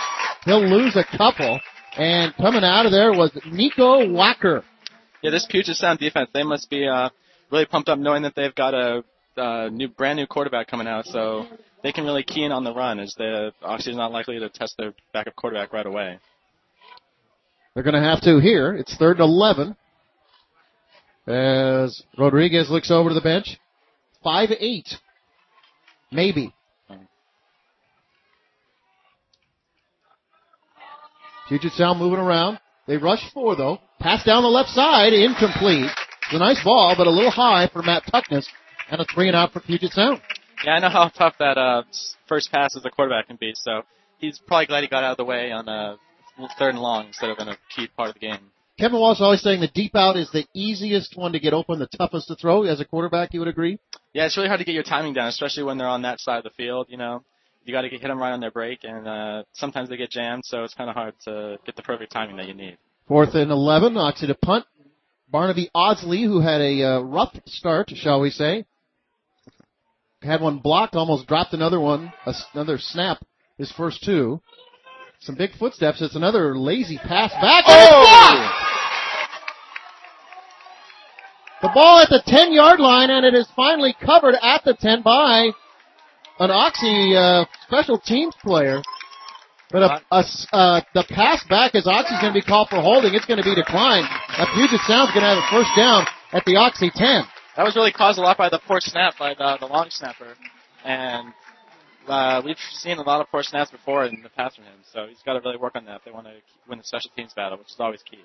He'll 0.45 0.67
lose 0.67 0.95
a 0.95 1.17
couple. 1.17 1.59
And 1.97 2.35
coming 2.35 2.63
out 2.63 2.85
of 2.85 2.91
there 2.91 3.11
was 3.11 3.31
Nico 3.45 4.07
Walker. 4.09 4.63
Yeah, 5.23 5.31
this 5.31 5.47
Puget 5.49 5.75
Sound 5.75 5.99
defense, 5.99 6.29
they 6.33 6.43
must 6.43 6.69
be 6.69 6.87
uh, 6.87 7.09
really 7.51 7.65
pumped 7.65 7.89
up 7.89 7.97
knowing 7.97 8.23
that 8.23 8.35
they've 8.35 8.53
got 8.53 8.73
a 8.73 9.03
uh, 9.37 9.69
new, 9.71 9.87
brand 9.87 10.17
new 10.17 10.27
quarterback 10.27 10.67
coming 10.67 10.87
out. 10.87 11.05
So 11.05 11.45
they 11.81 11.91
can 11.91 12.03
really 12.03 12.23
key 12.23 12.43
in 12.43 12.51
on 12.51 12.63
the 12.63 12.73
run 12.73 12.99
as 12.99 13.15
the 13.17 13.51
Oxy's 13.63 13.95
not 13.95 14.11
likely 14.11 14.39
to 14.39 14.49
test 14.49 14.75
their 14.77 14.93
backup 15.13 15.35
quarterback 15.35 15.73
right 15.73 15.85
away. 15.85 16.19
They're 17.73 17.83
going 17.83 17.95
to 17.95 18.01
have 18.01 18.21
to 18.21 18.39
here. 18.39 18.75
It's 18.75 18.95
third 18.97 19.19
and 19.19 19.29
11. 19.29 19.75
As 21.27 22.03
Rodriguez 22.17 22.69
looks 22.69 22.91
over 22.91 23.09
to 23.09 23.15
the 23.15 23.21
bench. 23.21 23.57
5-8. 24.23 24.95
Maybe. 26.11 26.53
Puget 31.47 31.73
Sound 31.73 31.99
moving 31.99 32.19
around. 32.19 32.59
They 32.87 32.97
rush 32.97 33.31
four 33.33 33.55
though. 33.55 33.79
Pass 33.99 34.23
down 34.23 34.43
the 34.43 34.49
left 34.49 34.69
side, 34.69 35.13
incomplete. 35.13 35.89
It's 36.23 36.33
a 36.33 36.39
nice 36.39 36.63
ball, 36.63 36.95
but 36.97 37.07
a 37.07 37.11
little 37.11 37.31
high 37.31 37.69
for 37.71 37.81
Matt 37.81 38.03
Tuckness, 38.09 38.47
and 38.89 38.99
a 39.01 39.05
three 39.05 39.27
and 39.27 39.35
out 39.35 39.53
for 39.53 39.59
Puget 39.59 39.91
Sound. 39.91 40.21
Yeah, 40.63 40.73
I 40.73 40.79
know 40.79 40.89
how 40.89 41.09
tough 41.09 41.35
that 41.39 41.57
uh, 41.57 41.83
first 42.27 42.51
pass 42.51 42.75
as 42.75 42.85
a 42.85 42.89
quarterback 42.89 43.27
can 43.27 43.37
be. 43.37 43.53
So 43.55 43.83
he's 44.17 44.39
probably 44.39 44.65
glad 44.67 44.81
he 44.81 44.87
got 44.87 45.03
out 45.03 45.11
of 45.11 45.17
the 45.17 45.25
way 45.25 45.51
on 45.51 45.67
a 45.67 45.97
third 46.57 46.75
and 46.75 46.79
long 46.79 47.07
instead 47.07 47.29
of 47.29 47.37
in 47.39 47.47
a 47.47 47.57
key 47.75 47.87
part 47.95 48.09
of 48.09 48.15
the 48.15 48.19
game. 48.19 48.51
Kevin 48.77 48.99
Wallace 48.99 49.21
always 49.21 49.41
saying 49.41 49.61
the 49.61 49.69
deep 49.69 49.95
out 49.95 50.17
is 50.17 50.29
the 50.31 50.45
easiest 50.53 51.15
one 51.15 51.31
to 51.31 51.39
get 51.39 51.53
open, 51.53 51.79
the 51.79 51.87
toughest 51.87 52.27
to 52.27 52.35
throw. 52.35 52.63
As 52.63 52.81
a 52.81 52.85
quarterback, 52.85 53.33
you 53.33 53.39
would 53.39 53.47
agree? 53.47 53.79
Yeah, 54.13 54.25
it's 54.25 54.35
really 54.35 54.49
hard 54.49 54.59
to 54.59 54.65
get 54.65 54.73
your 54.73 54.83
timing 54.83 55.13
down, 55.13 55.27
especially 55.27 55.63
when 55.63 55.77
they're 55.77 55.87
on 55.87 56.01
that 56.01 56.19
side 56.19 56.39
of 56.39 56.43
the 56.43 56.49
field. 56.57 56.87
You 56.89 56.97
know, 56.97 57.23
you 57.65 57.73
got 57.73 57.81
to 57.81 57.89
hit 57.89 58.01
them 58.01 58.19
right 58.19 58.31
on 58.31 58.39
their 58.39 58.51
break, 58.51 58.79
and 58.83 59.07
uh, 59.07 59.43
sometimes 59.53 59.89
they 59.89 59.97
get 59.97 60.11
jammed, 60.11 60.43
so 60.45 60.63
it's 60.63 60.73
kind 60.73 60.89
of 60.89 60.95
hard 60.95 61.15
to 61.25 61.57
get 61.65 61.75
the 61.75 61.81
perfect 61.81 62.11
timing 62.11 62.37
that 62.37 62.47
you 62.47 62.53
need. 62.53 62.77
Fourth 63.07 63.33
and 63.35 63.51
11, 63.51 63.97
Oxy 63.97 64.27
to 64.27 64.35
punt. 64.35 64.65
Barnaby 65.29 65.69
Odsley, 65.75 66.23
who 66.23 66.39
had 66.39 66.61
a 66.61 66.83
uh, 66.83 66.99
rough 67.01 67.35
start, 67.47 67.91
shall 67.95 68.21
we 68.21 68.29
say, 68.29 68.65
had 70.21 70.41
one 70.41 70.59
blocked, 70.59 70.95
almost 70.95 71.27
dropped 71.27 71.53
another 71.53 71.79
one, 71.79 72.13
another 72.53 72.77
snap, 72.77 73.17
his 73.57 73.71
first 73.71 74.03
two. 74.03 74.41
Some 75.19 75.35
big 75.35 75.51
footsteps. 75.57 76.01
It's 76.01 76.15
another 76.15 76.57
lazy 76.57 76.97
pass 76.97 77.31
back. 77.31 77.63
Oh! 77.67 78.61
The 81.61 81.71
ball 81.73 81.99
at 81.99 82.09
the 82.09 82.21
10 82.25 82.53
yard 82.53 82.79
line 82.79 83.09
and 83.09 83.25
it 83.25 83.33
is 83.33 83.47
finally 83.55 83.95
covered 83.99 84.35
at 84.41 84.63
the 84.65 84.75
10 84.75 85.01
by 85.01 85.49
an 86.39 86.51
Oxy, 86.51 87.15
uh, 87.15 87.45
special 87.67 87.99
teams 87.99 88.33
player. 88.43 88.81
But 89.71 89.81
a, 89.81 90.01
a, 90.11 90.23
uh, 90.53 90.81
the 90.93 91.03
pass 91.09 91.43
back 91.49 91.75
as 91.75 91.87
Oxy's 91.87 92.21
going 92.21 92.33
to 92.33 92.39
be 92.39 92.45
called 92.45 92.69
for 92.69 92.79
holding. 92.79 93.13
It's 93.13 93.25
going 93.25 93.41
to 93.41 93.43
be 93.43 93.55
declined. 93.55 94.07
A 94.37 94.45
Puget 94.53 94.79
Sound's 94.85 95.11
going 95.11 95.23
to 95.23 95.31
have 95.33 95.41
a 95.41 95.47
first 95.49 95.71
down 95.75 96.05
at 96.33 96.45
the 96.45 96.55
Oxy 96.55 96.91
10. 96.93 97.23
That 97.57 97.63
was 97.63 97.75
really 97.75 97.91
caused 97.91 98.19
a 98.19 98.21
lot 98.21 98.37
by 98.37 98.49
the 98.49 98.59
poor 98.67 98.79
snap 98.79 99.15
by 99.17 99.33
the, 99.33 99.57
the 99.59 99.65
long 99.65 99.87
snapper. 99.89 100.35
And 100.83 101.33
uh, 102.07 102.41
we've 102.45 102.59
seen 102.71 102.97
a 102.97 103.01
lot 103.01 103.21
of 103.21 103.27
poor 103.31 103.41
snaps 103.41 103.71
before 103.71 104.05
in 104.05 104.21
the 104.21 104.29
past 104.29 104.57
from 104.57 104.65
him, 104.65 104.79
so 104.93 105.07
he's 105.07 105.21
got 105.25 105.33
to 105.33 105.39
really 105.39 105.57
work 105.57 105.75
on 105.75 105.85
that 105.85 105.97
if 105.97 106.05
they 106.05 106.11
want 106.11 106.27
to 106.27 106.33
win 106.69 106.77
the 106.77 106.83
special 106.83 107.09
teams 107.15 107.33
battle, 107.33 107.57
which 107.57 107.69
is 107.69 107.75
always 107.79 108.03
key. 108.03 108.19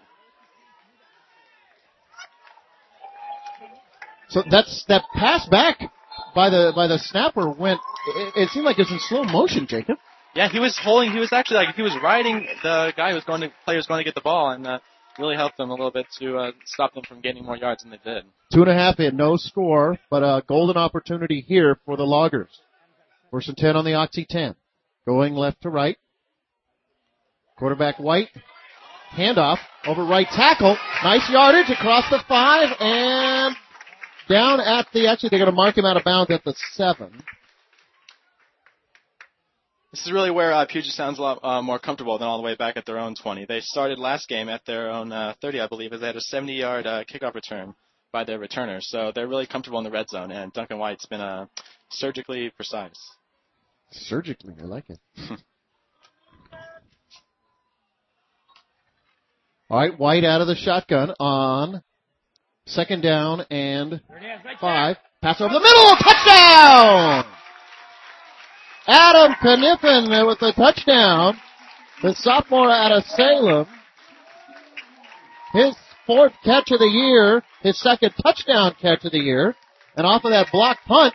So 4.28 4.42
that's 4.48 4.84
that 4.88 5.02
pass 5.14 5.48
back 5.48 5.80
by 6.34 6.50
the 6.50 6.72
by 6.74 6.86
the 6.86 6.98
snapper 6.98 7.50
went. 7.50 7.80
It, 8.16 8.34
it 8.36 8.48
seemed 8.50 8.64
like 8.64 8.78
it 8.78 8.82
was 8.82 8.92
in 8.92 8.98
slow 9.00 9.24
motion, 9.24 9.66
Jacob. 9.68 9.98
Yeah, 10.34 10.48
he 10.48 10.60
was 10.60 10.78
holding. 10.82 11.10
He 11.10 11.18
was 11.18 11.32
actually 11.32 11.56
like 11.56 11.74
he 11.74 11.82
was 11.82 11.96
riding 12.02 12.46
the 12.62 12.92
guy 12.96 13.10
who 13.10 13.16
was 13.16 13.24
going 13.24 13.40
to 13.42 13.52
player 13.64 13.78
was 13.78 13.86
going 13.86 14.00
to 14.00 14.04
get 14.04 14.14
the 14.14 14.20
ball, 14.20 14.50
and 14.50 14.66
uh, 14.66 14.78
really 15.18 15.36
helped 15.36 15.56
them 15.56 15.70
a 15.70 15.72
little 15.72 15.90
bit 15.90 16.06
to 16.18 16.36
uh, 16.36 16.52
stop 16.64 16.94
them 16.94 17.04
from 17.06 17.20
gaining 17.20 17.44
more 17.44 17.56
yards 17.56 17.82
than 17.82 17.90
they 17.90 18.00
did. 18.04 18.24
Two 18.52 18.62
and 18.62 18.70
a 18.70 18.74
half 18.74 18.98
in, 18.98 19.16
no 19.16 19.36
score, 19.36 19.98
but 20.10 20.22
a 20.22 20.42
golden 20.46 20.76
opportunity 20.76 21.40
here 21.40 21.78
for 21.84 21.96
the 21.96 22.04
Loggers. 22.04 22.60
First 23.30 23.48
and 23.48 23.56
ten 23.56 23.76
on 23.76 23.84
the 23.84 23.94
Oxy 23.94 24.26
10. 24.28 24.54
Going 25.06 25.34
left 25.34 25.62
to 25.62 25.70
right. 25.70 25.96
Quarterback 27.58 27.98
White. 27.98 28.28
Handoff 29.16 29.58
over 29.86 30.04
right 30.04 30.26
tackle. 30.28 30.76
Nice 31.02 31.28
yardage 31.30 31.70
across 31.70 32.08
the 32.10 32.20
five 32.28 32.68
and 32.78 33.56
down 34.30 34.60
at 34.60 34.86
the, 34.94 35.08
actually 35.08 35.30
they're 35.30 35.40
going 35.40 35.50
to 35.50 35.56
mark 35.56 35.76
him 35.76 35.84
out 35.84 35.96
of 35.96 36.04
bounds 36.04 36.30
at 36.30 36.44
the 36.44 36.54
seven. 36.72 37.10
This 39.90 40.06
is 40.06 40.12
really 40.12 40.30
where 40.30 40.52
uh, 40.52 40.66
Puget 40.66 40.92
sounds 40.92 41.18
a 41.18 41.22
lot 41.22 41.40
uh, 41.42 41.60
more 41.60 41.80
comfortable 41.80 42.16
than 42.16 42.28
all 42.28 42.36
the 42.36 42.44
way 42.44 42.54
back 42.54 42.76
at 42.76 42.86
their 42.86 42.98
own 42.98 43.16
20. 43.20 43.46
They 43.46 43.58
started 43.58 43.98
last 43.98 44.28
game 44.28 44.48
at 44.48 44.64
their 44.64 44.88
own 44.88 45.10
uh, 45.10 45.34
30, 45.42 45.60
I 45.60 45.66
believe, 45.66 45.92
as 45.92 46.00
they 46.00 46.06
had 46.06 46.14
a 46.14 46.20
70-yard 46.32 46.86
uh, 46.86 47.02
kickoff 47.12 47.34
return 47.34 47.74
by 48.12 48.22
their 48.22 48.38
returner. 48.38 48.78
So 48.80 49.10
they're 49.12 49.26
really 49.26 49.48
comfortable 49.48 49.78
in 49.78 49.84
the 49.84 49.90
red 49.90 50.08
zone, 50.08 50.30
and 50.30 50.52
Duncan 50.52 50.78
White's 50.78 51.06
been 51.06 51.20
uh, 51.20 51.46
surgically 51.90 52.50
precise. 52.54 52.94
Surgically, 53.90 54.54
I 54.60 54.64
like 54.64 54.88
it. 54.88 55.00
All 59.68 59.78
right, 59.78 59.98
White 59.98 60.24
out 60.24 60.40
of 60.40 60.46
the 60.46 60.54
shotgun 60.54 61.14
on 61.18 61.82
second 62.70 63.02
down 63.02 63.42
and 63.50 64.00
five. 64.60 64.96
Pass 65.22 65.40
over 65.40 65.52
the 65.52 65.60
middle, 65.60 65.96
touchdown! 65.96 67.24
Adam 68.86 69.34
Kniffen 69.42 70.26
with 70.26 70.42
a 70.42 70.52
touchdown. 70.52 71.38
The 72.02 72.14
sophomore 72.14 72.70
out 72.70 72.92
of 72.92 73.04
Salem. 73.04 73.66
His 75.52 75.76
fourth 76.06 76.32
catch 76.44 76.70
of 76.70 76.78
the 76.78 76.86
year, 76.86 77.42
his 77.62 77.80
second 77.80 78.14
touchdown 78.22 78.74
catch 78.80 79.04
of 79.04 79.12
the 79.12 79.18
year. 79.18 79.54
And 79.96 80.06
off 80.06 80.24
of 80.24 80.30
that 80.30 80.48
block 80.50 80.78
punt, 80.86 81.14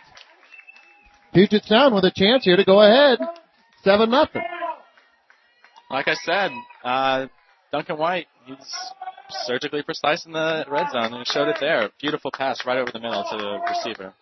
Puget 1.34 1.64
Sound 1.64 1.94
with 1.94 2.04
a 2.04 2.12
chance 2.14 2.44
here 2.44 2.56
to 2.56 2.64
go 2.64 2.80
ahead. 2.80 3.18
7 3.82 4.08
nothing. 4.08 4.42
Like 5.90 6.08
I 6.08 6.14
said, 6.14 6.50
uh, 6.84 7.26
Duncan 7.72 7.98
White, 7.98 8.26
he's 8.46 8.56
surgically 9.30 9.82
precise 9.82 10.24
in 10.26 10.32
the 10.32 10.64
red 10.68 10.90
zone, 10.92 11.14
and 11.14 11.26
showed 11.26 11.48
it 11.48 11.56
there. 11.60 11.88
Beautiful 12.00 12.30
pass 12.30 12.64
right 12.66 12.78
over 12.78 12.90
the 12.92 13.00
middle 13.00 13.24
to 13.30 13.36
the 13.36 13.58
receiver. 13.68 14.14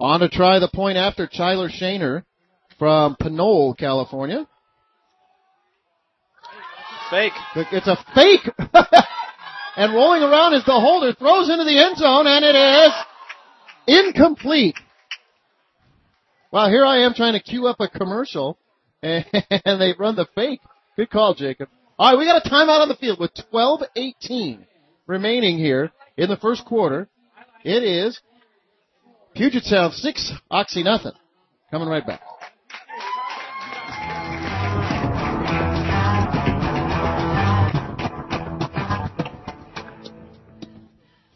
On 0.00 0.20
to 0.20 0.28
try 0.28 0.58
the 0.58 0.70
point 0.72 0.98
after 0.98 1.26
Tyler 1.26 1.68
Shaner 1.68 2.24
from 2.78 3.16
Pinole, 3.16 3.74
California. 3.74 4.46
Fake. 7.10 7.32
It's 7.54 7.86
a 7.86 7.96
fake. 8.14 8.50
and 9.76 9.94
rolling 9.94 10.22
around 10.22 10.54
is 10.54 10.64
the 10.64 10.72
holder, 10.72 11.14
throws 11.14 11.48
into 11.48 11.64
the 11.64 11.78
end 11.78 11.96
zone, 11.96 12.26
and 12.26 12.44
it 12.44 12.56
is 12.56 12.92
incomplete. 13.86 14.76
Well, 16.50 16.68
here 16.68 16.84
I 16.84 17.04
am 17.04 17.14
trying 17.14 17.34
to 17.34 17.40
queue 17.40 17.66
up 17.66 17.80
a 17.80 17.88
commercial, 17.88 18.58
and 19.02 19.24
they 19.64 19.94
run 19.98 20.16
the 20.16 20.26
fake. 20.34 20.60
Good 20.96 21.10
call, 21.10 21.34
Jacob. 21.34 21.68
All 21.96 22.10
right, 22.10 22.18
we 22.18 22.24
got 22.26 22.44
a 22.44 22.48
timeout 22.48 22.80
on 22.80 22.88
the 22.88 22.96
field 22.96 23.20
with 23.20 23.32
12:18 23.52 24.66
remaining 25.06 25.58
here 25.58 25.92
in 26.16 26.28
the 26.28 26.36
first 26.36 26.64
quarter. 26.64 27.08
It 27.62 27.84
is 27.84 28.20
Puget 29.34 29.62
Sound 29.64 29.94
six, 29.94 30.32
Oxy 30.50 30.82
nothing. 30.82 31.12
Coming 31.70 31.88
right 31.88 32.04
back. 32.04 32.20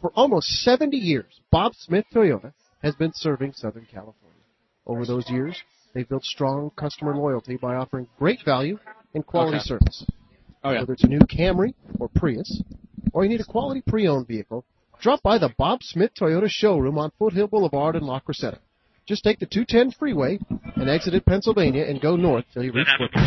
For 0.01 0.11
almost 0.15 0.47
70 0.63 0.95
years, 0.95 1.39
Bob 1.51 1.73
Smith 1.75 2.05
Toyota 2.13 2.53
has 2.81 2.95
been 2.95 3.11
serving 3.13 3.53
Southern 3.53 3.85
California. 3.85 4.15
Over 4.85 5.05
those 5.05 5.29
years, 5.29 5.61
they've 5.93 6.07
built 6.07 6.23
strong 6.23 6.71
customer 6.71 7.15
loyalty 7.15 7.57
by 7.57 7.75
offering 7.75 8.07
great 8.17 8.39
value 8.45 8.79
and 9.13 9.25
quality 9.25 9.57
Okay. 9.57 9.63
service. 9.65 10.05
Oh 10.63 10.71
yeah. 10.71 10.79
Whether 10.81 10.93
it's 10.93 11.03
a 11.03 11.07
new 11.07 11.19
Camry 11.19 11.73
or 11.99 12.09
Prius, 12.09 12.61
or 13.13 13.23
you 13.23 13.29
need 13.29 13.41
a 13.41 13.45
quality 13.45 13.81
pre-owned 13.85 14.27
vehicle, 14.27 14.65
drop 15.01 15.21
by 15.23 15.37
the 15.37 15.53
Bob 15.57 15.83
Smith 15.83 16.11
Toyota 16.19 16.49
showroom 16.49 16.97
on 16.97 17.11
Foothill 17.17 17.47
Boulevard 17.47 17.95
in 17.95 18.03
La 18.03 18.19
Crescenta. 18.19 18.59
Just 19.07 19.23
take 19.23 19.39
the 19.39 19.45
210 19.45 19.97
freeway 19.97 20.37
and 20.75 20.89
exit 20.89 21.13
at 21.13 21.25
Pennsylvania 21.25 21.85
and 21.85 22.01
go 22.01 22.15
north 22.15 22.45
till 22.53 22.63
you 22.63 22.71
reach 22.71 22.87
Foothill. 22.97 23.23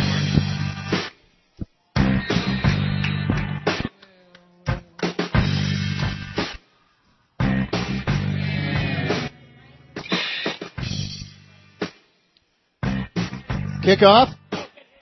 Kickoff 13.83 14.33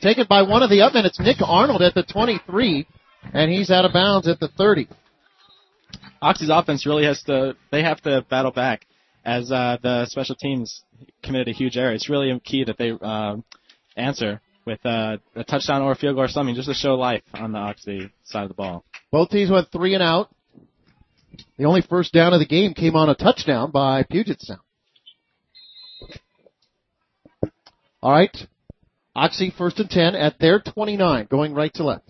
taken 0.02 0.26
by 0.28 0.42
one 0.42 0.64
of 0.64 0.70
the 0.70 0.80
upmen. 0.80 1.06
It's 1.06 1.20
Nick 1.20 1.38
Arnold 1.42 1.82
at 1.82 1.94
the 1.94 2.04
23, 2.04 2.88
and 3.34 3.52
he's 3.52 3.70
out 3.70 3.86
of 3.86 3.94
bounds 3.94 4.28
at 4.28 4.40
the 4.40 4.48
30. 4.50 4.88
Oxy's 6.22 6.50
offense 6.52 6.86
really 6.86 7.06
has 7.06 7.22
to, 7.24 7.56
they 7.72 7.84
have 7.84 8.02
to 8.02 8.26
battle 8.30 8.52
back 8.52 8.86
as 9.24 9.52
uh, 9.52 9.78
the 9.82 10.06
special 10.08 10.36
teams 10.36 10.84
committed 11.24 11.48
a 11.48 11.52
huge 11.52 11.78
error. 11.78 11.94
It's 11.94 12.10
really 12.10 12.38
key 12.44 12.64
that 12.64 12.78
they 12.78 12.92
um, 12.92 13.44
answer 13.96 14.42
with 14.66 14.84
uh, 14.86 15.18
a 15.36 15.44
touchdown 15.44 15.82
or 15.82 15.92
a 15.92 15.96
field 15.96 16.16
goal 16.16 16.26
or 16.26 16.28
something 16.28 16.56
just 16.56 16.68
to 16.68 16.74
show 16.74 16.96
life 16.96 17.24
on 17.34 17.52
the 17.52 17.60
Oxy 17.60 18.12
side 18.24 18.44
of 18.44 18.50
the 18.50 18.56
ball. 18.56 18.84
Both 19.12 19.30
teams 19.30 19.50
went 19.50 19.72
three 19.72 19.94
and 19.94 20.04
out. 20.04 20.30
The 21.58 21.66
only 21.66 21.82
first 21.82 22.14
down 22.14 22.34
of 22.34 22.40
the 22.40 22.46
game 22.46 22.74
came 22.74 22.96
on 22.96 23.10
a 23.10 23.16
touchdown 23.16 23.72
by 23.72 24.04
Puget 24.04 24.42
Sound. 24.42 24.60
All 28.02 28.12
right. 28.12 28.36
Oxy 29.16 29.54
first 29.58 29.80
and 29.80 29.90
10 29.90 30.16
at 30.16 30.40
their 30.40 30.60
29, 30.62 31.28
going 31.30 31.54
right 31.54 31.74
to 31.74 31.84
left. 31.84 32.10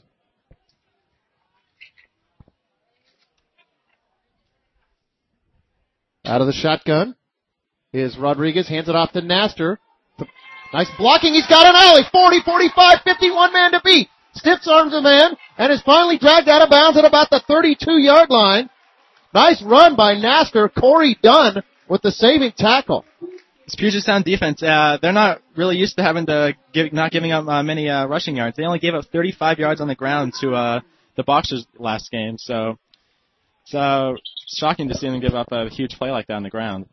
Out 6.24 6.42
of 6.42 6.48
the 6.48 6.54
shotgun 6.54 7.16
is 7.92 8.18
Rodriguez, 8.18 8.68
hands 8.68 8.88
it 8.88 8.96
off 8.96 9.12
to 9.14 9.22
Naster. 9.22 9.80
Nice 10.74 10.90
blocking, 10.98 11.34
he's 11.34 11.48
got 11.48 11.66
an 11.66 11.76
alley, 11.76 12.04
40, 12.12 12.42
45, 12.46 13.00
51 13.04 13.54
man 13.54 13.72
to 13.72 13.82
beat. 13.84 14.08
Stiffs 14.34 14.68
arms 14.68 14.94
a 14.94 15.02
man, 15.02 15.36
and 15.58 15.74
is 15.74 15.82
finally 15.82 16.18
dragged 16.18 16.48
out 16.48 16.62
of 16.62 16.70
bounds 16.70 16.98
at 16.98 17.04
about 17.04 17.30
the 17.30 17.42
32 17.48 18.00
yard 18.00 18.30
line. 18.30 18.70
Nice 19.34 19.62
run 19.64 19.96
by 19.96 20.14
Naster, 20.14 20.70
Corey 20.70 21.18
Dunn 21.22 21.64
with 21.90 22.02
the 22.02 22.12
saving 22.12 22.54
tackle. 22.56 23.04
This 23.66 23.76
Puget 23.76 24.04
Sound 24.04 24.26
defense, 24.26 24.62
uh, 24.64 24.98
they're 25.02 25.14
not 25.14 25.42
really 25.56 25.78
used 25.78 25.96
to 25.98 26.04
having 26.04 26.26
to 26.26 26.54
give, 26.74 26.92
not 26.94 27.12
giving 27.12 27.32
up 27.32 27.48
uh, 27.48 27.64
many 27.64 27.90
uh, 27.90 28.06
rushing 28.08 28.36
yards. 28.36 28.58
They 28.58 28.64
only 28.64 28.80
gave 28.80 28.96
up 28.96 29.06
35 29.06 29.60
yards 29.60 29.82
on 29.82 29.88
the 29.88 29.96
ground 29.96 30.34
to 30.42 30.54
uh, 30.54 30.80
the 31.16 31.24
Boxers 31.24 31.66
last 31.78 32.12
game, 32.12 32.38
so 32.38 32.78
it's 33.66 34.22
shocking 34.48 34.90
to 34.90 34.96
see 34.96 35.08
them 35.08 35.20
give 35.20 35.36
up 35.36 35.52
a 35.52 35.70
huge 35.70 35.92
play 35.98 36.12
like 36.12 36.28
that 36.28 36.34
on 36.34 36.44
the 36.44 36.50
ground. 36.50 36.88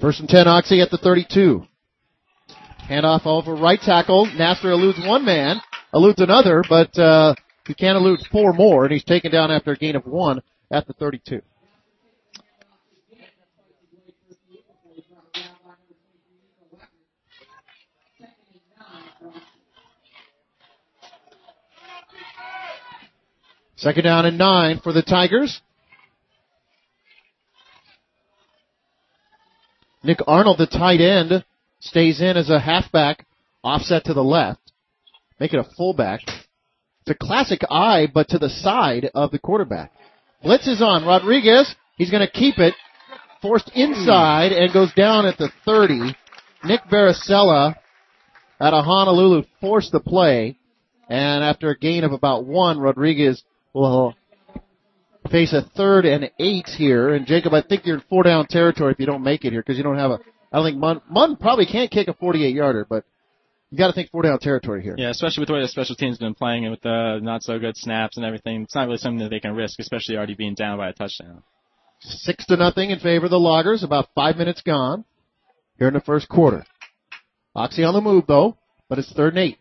First 0.00 0.20
and 0.20 0.28
10, 0.28 0.48
Oxy 0.48 0.80
at 0.80 0.90
the 0.90 0.98
32. 0.98 1.64
Handoff 2.88 3.24
over 3.24 3.54
right 3.54 3.80
tackle. 3.80 4.26
Naster 4.26 4.72
eludes 4.72 4.98
one 5.06 5.24
man, 5.24 5.60
eludes 5.94 6.20
another, 6.20 6.64
but 6.68 6.96
uh, 6.98 7.34
he 7.66 7.74
can't 7.74 7.96
elude 7.96 8.20
four 8.30 8.52
more, 8.52 8.84
and 8.84 8.92
he's 8.92 9.04
taken 9.04 9.30
down 9.30 9.50
after 9.50 9.72
a 9.72 9.76
gain 9.76 9.94
of 9.94 10.04
one 10.04 10.42
at 10.72 10.86
the 10.86 10.92
32. 10.94 11.40
Second 23.82 24.04
down 24.04 24.26
and 24.26 24.38
nine 24.38 24.78
for 24.78 24.92
the 24.92 25.02
Tigers. 25.02 25.60
Nick 30.04 30.20
Arnold, 30.24 30.58
the 30.58 30.68
tight 30.68 31.00
end, 31.00 31.44
stays 31.80 32.20
in 32.20 32.36
as 32.36 32.48
a 32.48 32.60
halfback, 32.60 33.26
offset 33.64 34.04
to 34.04 34.14
the 34.14 34.22
left. 34.22 34.60
Make 35.40 35.52
it 35.52 35.58
a 35.58 35.68
fullback. 35.76 36.20
It's 36.24 37.10
a 37.10 37.14
classic 37.16 37.62
eye, 37.68 38.06
but 38.06 38.28
to 38.28 38.38
the 38.38 38.50
side 38.50 39.10
of 39.16 39.32
the 39.32 39.40
quarterback. 39.40 39.90
Blitz 40.44 40.68
is 40.68 40.80
on. 40.80 41.04
Rodriguez, 41.04 41.74
he's 41.96 42.12
going 42.12 42.24
to 42.24 42.32
keep 42.32 42.60
it. 42.60 42.74
Forced 43.40 43.68
inside 43.74 44.52
and 44.52 44.72
goes 44.72 44.92
down 44.92 45.26
at 45.26 45.38
the 45.38 45.50
30. 45.64 46.14
Nick 46.62 46.82
Baracella 46.84 47.74
out 48.60 48.74
of 48.74 48.84
Honolulu 48.84 49.42
forced 49.60 49.90
the 49.90 49.98
play. 49.98 50.56
And 51.08 51.42
after 51.42 51.70
a 51.70 51.76
gain 51.76 52.04
of 52.04 52.12
about 52.12 52.44
one, 52.44 52.78
Rodriguez 52.78 53.42
will 53.72 54.14
face 55.30 55.52
a 55.52 55.62
third 55.76 56.04
and 56.04 56.30
eight 56.38 56.66
here. 56.66 57.14
And 57.14 57.26
Jacob, 57.26 57.54
I 57.54 57.62
think 57.62 57.86
you're 57.86 57.96
in 57.96 58.04
four 58.08 58.22
down 58.22 58.46
territory 58.46 58.92
if 58.92 59.00
you 59.00 59.06
don't 59.06 59.22
make 59.22 59.44
it 59.44 59.52
here 59.52 59.62
because 59.62 59.76
you 59.76 59.84
don't 59.84 59.98
have 59.98 60.10
a. 60.10 60.18
I 60.52 60.58
don't 60.58 60.66
think 60.66 60.78
Munn, 60.78 61.00
Munn 61.08 61.36
probably 61.36 61.64
can't 61.64 61.90
kick 61.90 62.08
a 62.08 62.12
48 62.14 62.54
yarder, 62.54 62.86
but 62.88 63.04
you 63.70 63.78
got 63.78 63.86
to 63.86 63.94
think 63.94 64.10
four 64.10 64.22
down 64.22 64.38
territory 64.38 64.82
here. 64.82 64.94
Yeah, 64.98 65.08
especially 65.08 65.40
with 65.40 65.48
the 65.48 65.54
way 65.54 65.62
the 65.62 65.68
special 65.68 65.96
teams 65.96 66.18
been 66.18 66.34
playing 66.34 66.64
and 66.64 66.72
with 66.72 66.82
the 66.82 67.20
not 67.22 67.42
so 67.42 67.58
good 67.58 67.76
snaps 67.76 68.18
and 68.18 68.26
everything. 68.26 68.62
It's 68.62 68.74
not 68.74 68.86
really 68.86 68.98
something 68.98 69.20
that 69.20 69.30
they 69.30 69.40
can 69.40 69.54
risk, 69.54 69.78
especially 69.80 70.16
already 70.16 70.34
being 70.34 70.54
down 70.54 70.76
by 70.76 70.90
a 70.90 70.92
touchdown. 70.92 71.42
Six 72.00 72.44
to 72.46 72.56
nothing 72.56 72.90
in 72.90 72.98
favor 72.98 73.26
of 73.26 73.30
the 73.30 73.38
Loggers. 73.38 73.82
About 73.82 74.08
five 74.14 74.36
minutes 74.36 74.60
gone 74.60 75.04
here 75.78 75.88
in 75.88 75.94
the 75.94 76.00
first 76.00 76.28
quarter. 76.28 76.66
Oxy 77.54 77.84
on 77.84 77.94
the 77.94 78.00
move 78.00 78.24
though, 78.26 78.58
but 78.88 78.98
it's 78.98 79.12
third 79.12 79.34
and 79.34 79.42
eight. 79.42 79.58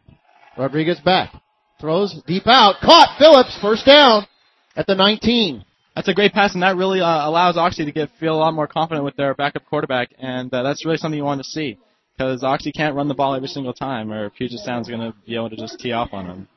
Rodriguez 0.58 1.00
back. 1.00 1.41
Throws 1.82 2.22
deep 2.28 2.46
out. 2.46 2.76
Caught 2.82 3.18
Phillips. 3.18 3.58
First 3.60 3.86
down 3.86 4.28
at 4.76 4.86
the 4.86 4.96
19. 4.96 5.66
That's 5.96 6.08
a 6.08 6.14
great 6.14 6.32
pass, 6.32 6.54
and 6.54 6.64
that 6.64 6.78
really 6.78 7.02
uh, 7.02 7.28
allows 7.28 7.58
Oxy 7.58 7.84
to 7.84 7.92
get 7.92 8.10
feel 8.20 8.36
a 8.36 8.38
lot 8.38 8.54
more 8.54 8.68
confident 8.68 9.04
with 9.04 9.18
their 9.18 9.34
backup 9.34 9.66
quarterback, 9.66 10.14
and 10.18 10.54
uh, 10.54 10.64
that's 10.64 10.86
really 10.86 10.98
something 10.98 11.18
you 11.18 11.26
want 11.26 11.42
to 11.44 11.50
see 11.50 11.78
because 12.14 12.44
Oxy 12.44 12.72
can't 12.72 12.96
run 12.96 13.08
the 13.08 13.14
ball 13.14 13.36
every 13.36 13.50
single 13.50 13.74
time, 13.74 14.12
or 14.12 14.30
Puget 14.30 14.60
Sound's 14.60 14.88
going 14.88 15.02
to 15.02 15.14
be 15.26 15.36
able 15.36 15.50
to 15.50 15.58
just 15.58 15.80
tee 15.80 15.92
off 15.92 16.14
on 16.14 16.28
them. 16.28 16.48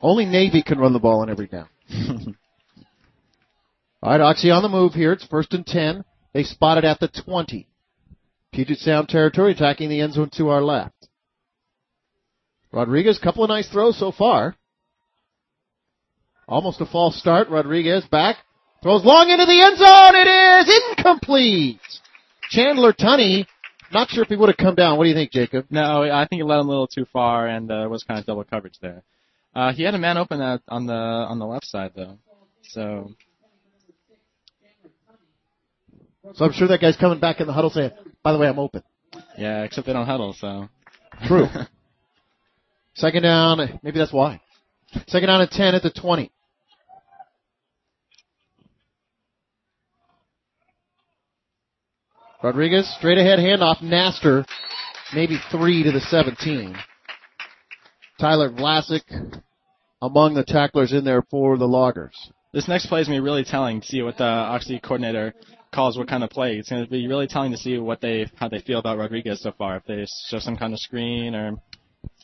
Only 0.00 0.24
Navy 0.24 0.62
can 0.62 0.78
run 0.78 0.92
the 0.92 0.98
ball 0.98 1.20
on 1.20 1.30
every 1.30 1.46
down. 1.46 1.68
All 4.02 4.10
right, 4.12 4.20
Oxy 4.20 4.50
on 4.50 4.62
the 4.62 4.68
move 4.68 4.94
here. 4.94 5.12
It's 5.12 5.26
first 5.26 5.52
and 5.52 5.66
10. 5.66 6.04
They 6.32 6.42
spot 6.42 6.78
it 6.78 6.84
at 6.84 7.00
the 7.00 7.08
20. 7.08 7.68
Puget 8.52 8.78
Sound 8.78 9.08
territory 9.08 9.52
attacking 9.52 9.88
the 9.90 10.00
end 10.00 10.14
zone 10.14 10.30
to 10.34 10.48
our 10.48 10.62
left. 10.62 11.07
Rodriguez, 12.72 13.18
couple 13.18 13.44
of 13.44 13.48
nice 13.48 13.68
throws 13.68 13.98
so 13.98 14.12
far. 14.12 14.56
Almost 16.46 16.80
a 16.80 16.86
false 16.86 17.18
start. 17.18 17.48
Rodriguez 17.48 18.04
back. 18.06 18.36
Throws 18.82 19.04
long 19.04 19.28
into 19.28 19.44
the 19.44 19.60
end 19.60 19.76
zone. 19.76 20.14
It 20.14 20.28
is 20.28 20.82
incomplete. 20.90 21.80
Chandler 22.50 22.92
Tunney, 22.92 23.46
not 23.92 24.08
sure 24.08 24.22
if 24.22 24.28
he 24.28 24.36
would 24.36 24.48
have 24.48 24.56
come 24.56 24.74
down. 24.74 24.96
What 24.96 25.04
do 25.04 25.10
you 25.10 25.16
think, 25.16 25.32
Jacob? 25.32 25.66
No, 25.70 26.02
I 26.04 26.26
think 26.26 26.40
he 26.40 26.42
let 26.42 26.60
him 26.60 26.66
a 26.66 26.70
little 26.70 26.86
too 26.86 27.06
far 27.12 27.46
and 27.46 27.70
uh, 27.70 27.86
was 27.90 28.04
kind 28.04 28.20
of 28.20 28.26
double 28.26 28.44
coverage 28.44 28.78
there. 28.80 29.02
Uh, 29.54 29.72
he 29.72 29.82
had 29.82 29.94
a 29.94 29.98
man 29.98 30.16
open 30.16 30.40
at, 30.40 30.62
on 30.68 30.86
the 30.86 30.92
on 30.92 31.38
the 31.38 31.46
left 31.46 31.66
side 31.66 31.92
though, 31.96 32.18
so. 32.62 33.12
So 36.34 36.44
I'm 36.44 36.52
sure 36.52 36.68
that 36.68 36.80
guy's 36.80 36.96
coming 36.96 37.18
back 37.18 37.40
in 37.40 37.46
the 37.46 37.54
huddle 37.54 37.70
saying, 37.70 37.90
"By 38.22 38.32
the 38.32 38.38
way, 38.38 38.46
I'm 38.46 38.58
open." 38.58 38.82
Yeah, 39.38 39.64
except 39.64 39.86
they 39.86 39.94
don't 39.94 40.06
huddle, 40.06 40.34
so. 40.34 40.68
True. 41.26 41.48
Second 42.98 43.22
down, 43.22 43.78
maybe 43.84 43.96
that's 43.96 44.12
why. 44.12 44.40
Second 45.06 45.28
down 45.28 45.40
at 45.40 45.52
10 45.52 45.76
at 45.76 45.84
the 45.84 45.90
20. 45.90 46.32
Rodriguez, 52.42 52.92
straight 52.98 53.18
ahead 53.18 53.38
handoff, 53.38 53.80
Naster, 53.82 54.44
maybe 55.14 55.38
three 55.52 55.84
to 55.84 55.92
the 55.92 56.00
17. 56.00 56.76
Tyler 58.20 58.50
Vlasic 58.50 59.02
among 60.02 60.34
the 60.34 60.44
tacklers 60.44 60.92
in 60.92 61.04
there 61.04 61.22
for 61.30 61.56
the 61.56 61.68
Loggers. 61.68 62.32
This 62.52 62.66
next 62.66 62.86
play 62.86 63.00
is 63.00 63.06
going 63.06 63.18
to 63.18 63.22
be 63.22 63.24
really 63.24 63.44
telling 63.44 63.80
to 63.80 63.86
see 63.86 64.02
what 64.02 64.18
the 64.18 64.24
Oxy 64.24 64.80
coordinator 64.80 65.34
calls 65.72 65.96
what 65.96 66.08
kind 66.08 66.24
of 66.24 66.30
play. 66.30 66.56
It's 66.56 66.68
going 66.68 66.84
to 66.84 66.90
be 66.90 67.06
really 67.06 67.28
telling 67.28 67.52
to 67.52 67.58
see 67.58 67.78
what 67.78 68.00
they 68.00 68.26
how 68.36 68.48
they 68.48 68.60
feel 68.60 68.80
about 68.80 68.98
Rodriguez 68.98 69.40
so 69.40 69.52
far. 69.52 69.76
If 69.76 69.84
they 69.84 70.04
show 70.28 70.40
some 70.40 70.56
kind 70.56 70.72
of 70.72 70.80
screen 70.80 71.36
or 71.36 71.58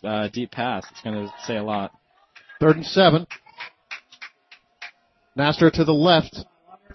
uh, 0.04 0.28
deep 0.28 0.50
pass, 0.50 0.84
it's 0.90 1.02
going 1.02 1.26
to 1.26 1.32
say 1.44 1.56
a 1.56 1.62
lot. 1.62 1.92
Third 2.60 2.76
and 2.76 2.86
seven. 2.86 3.26
Naster 5.36 5.70
to 5.70 5.84
the 5.84 5.92
left. 5.92 6.44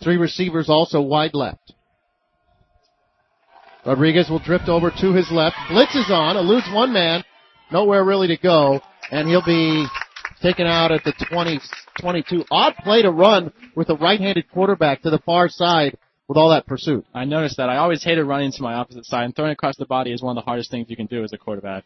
Three 0.02 0.18
receivers 0.18 0.70
also 0.70 1.02
wide 1.02 1.34
left. 1.34 1.74
Rodriguez 3.86 4.30
will 4.30 4.40
drift 4.40 4.70
over 4.70 4.92
to 4.92 5.14
his 5.14 5.32
left. 5.32 5.56
Blitz 5.70 5.96
is 5.96 6.10
on, 6.10 6.38
eludes 6.38 6.70
one 6.74 6.94
man, 6.94 7.24
nowhere 7.72 8.04
really 8.04 8.28
to 8.28 8.38
go, 8.38 8.82
and 9.12 9.28
he'll 9.28 9.46
be 9.46 9.86
taken 10.42 10.68
out 10.68 10.92
at 10.92 11.04
the 11.04 11.14
20, 11.30 11.60
22. 12.00 12.46
Odd 12.52 12.76
play 12.84 13.02
to 13.02 13.12
run 13.12 13.52
with 13.76 13.90
a 13.90 13.96
right-handed 13.96 14.50
quarterback 14.52 15.02
to 15.02 15.10
the 15.10 15.20
far 15.20 15.50
side 15.50 15.98
with 16.28 16.38
all 16.38 16.50
that 16.50 16.68
pursuit. 16.68 17.06
I 17.14 17.26
noticed 17.26 17.58
that. 17.58 17.70
I 17.70 17.78
always 17.78 18.04
hated 18.04 18.24
running 18.24 18.52
to 18.52 18.62
my 18.62 18.76
opposite 18.76 19.06
side, 19.06 19.26
and 19.26 19.36
throwing 19.36 19.52
across 19.52 19.76
the 19.78 19.86
body 19.86 20.12
is 20.12 20.22
one 20.22 20.38
of 20.38 20.44
the 20.44 20.46
hardest 20.46 20.72
things 20.72 20.88
you 20.90 20.96
can 20.96 21.08
do 21.08 21.24
as 21.24 21.34
a 21.34 21.38
quarterback. 21.38 21.86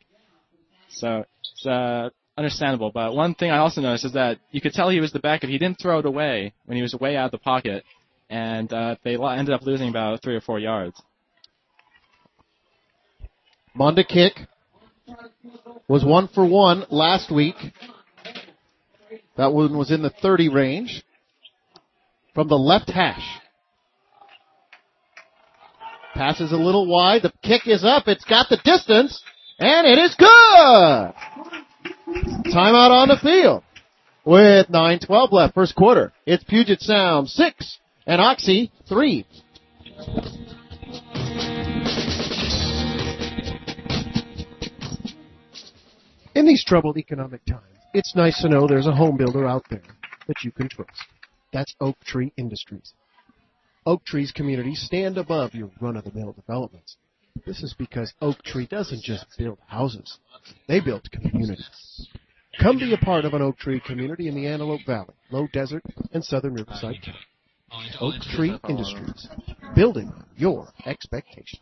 So 0.95 1.25
it's 1.41 1.65
uh, 1.65 2.09
understandable. 2.37 2.91
But 2.91 3.15
one 3.15 3.35
thing 3.35 3.51
I 3.51 3.57
also 3.57 3.81
noticed 3.81 4.05
is 4.05 4.13
that 4.13 4.39
you 4.51 4.61
could 4.61 4.73
tell 4.73 4.89
he 4.89 4.99
was 4.99 5.11
the 5.11 5.19
backup. 5.19 5.49
He 5.49 5.57
didn't 5.57 5.79
throw 5.81 5.99
it 5.99 6.05
away 6.05 6.53
when 6.65 6.75
he 6.75 6.81
was 6.81 6.95
way 6.95 7.15
out 7.15 7.25
of 7.25 7.31
the 7.31 7.37
pocket, 7.39 7.83
and 8.29 8.71
uh, 8.71 8.95
they 9.03 9.15
ended 9.15 9.53
up 9.53 9.63
losing 9.63 9.89
about 9.89 10.21
three 10.21 10.35
or 10.35 10.41
four 10.41 10.59
yards. 10.59 11.01
Monda 13.77 14.07
kick 14.07 14.33
was 15.87 16.05
one 16.05 16.27
for 16.27 16.45
one 16.45 16.85
last 16.89 17.31
week. 17.31 17.55
That 19.35 19.51
one 19.51 19.75
was 19.77 19.91
in 19.91 20.03
the 20.03 20.11
30 20.11 20.49
range 20.49 21.03
from 22.35 22.47
the 22.47 22.55
left 22.55 22.89
hash. 22.89 23.39
Passes 26.13 26.51
a 26.51 26.55
little 26.55 26.85
wide. 26.87 27.23
The 27.23 27.33
kick 27.41 27.67
is 27.67 27.83
up. 27.83 28.07
It's 28.07 28.25
got 28.25 28.47
the 28.49 28.59
distance. 28.63 29.23
And 29.59 29.87
it 29.87 29.99
is 29.99 30.15
good! 30.15 31.13
Timeout 32.51 32.91
on 32.91 33.07
the 33.07 33.17
field. 33.21 33.63
With 34.25 34.67
9-12 34.67 35.31
left, 35.31 35.53
first 35.53 35.75
quarter. 35.75 36.13
It's 36.25 36.43
Puget 36.43 36.81
Sound 36.81 37.29
6 37.29 37.79
and 38.07 38.21
Oxy 38.21 38.71
3. 38.87 39.25
In 46.35 46.47
these 46.47 46.63
troubled 46.63 46.97
economic 46.97 47.45
times, 47.45 47.61
it's 47.93 48.15
nice 48.15 48.41
to 48.41 48.49
know 48.49 48.65
there's 48.65 48.87
a 48.87 48.95
home 48.95 49.17
builder 49.17 49.47
out 49.47 49.65
there 49.69 49.83
that 50.27 50.43
you 50.43 50.51
can 50.51 50.67
trust. 50.67 50.91
That's 51.51 51.75
Oak 51.79 51.99
Tree 52.03 52.33
Industries. 52.37 52.93
Oak 53.85 54.03
Tree's 54.03 54.31
communities 54.31 54.81
stand 54.81 55.17
above 55.17 55.53
your 55.53 55.69
run-of-the-mill 55.79 56.33
developments. 56.33 56.97
This 57.45 57.63
is 57.63 57.73
because 57.73 58.13
Oak 58.21 58.41
Tree 58.43 58.67
doesn't 58.67 59.01
just 59.01 59.25
build 59.37 59.57
houses. 59.67 60.19
They 60.67 60.79
build 60.79 61.09
communities. 61.11 62.07
Come 62.61 62.77
be 62.77 62.93
a 62.93 62.97
part 62.97 63.25
of 63.25 63.33
an 63.33 63.41
Oak 63.41 63.57
Tree 63.57 63.81
community 63.85 64.27
in 64.27 64.35
the 64.35 64.47
Antelope 64.47 64.81
Valley, 64.85 65.13
Low 65.31 65.47
Desert, 65.51 65.83
and 66.13 66.23
Southern 66.23 66.53
Riverside 66.53 67.01
County. 67.03 67.17
Oak 67.99 68.21
Tree 68.21 68.57
Industries, 68.69 69.27
building 69.75 70.13
your 70.37 70.67
expectations. 70.85 71.59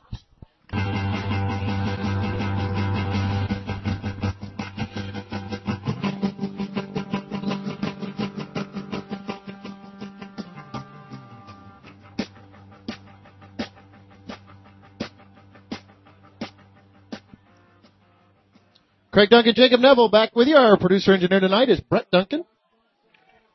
Craig 19.11 19.29
Duncan, 19.29 19.53
Jacob 19.53 19.81
Neville 19.81 20.07
back 20.07 20.33
with 20.37 20.47
you. 20.47 20.55
Our 20.55 20.77
producer 20.77 21.11
engineer 21.11 21.41
tonight 21.41 21.67
is 21.67 21.81
Brett 21.81 22.09
Duncan. 22.11 22.45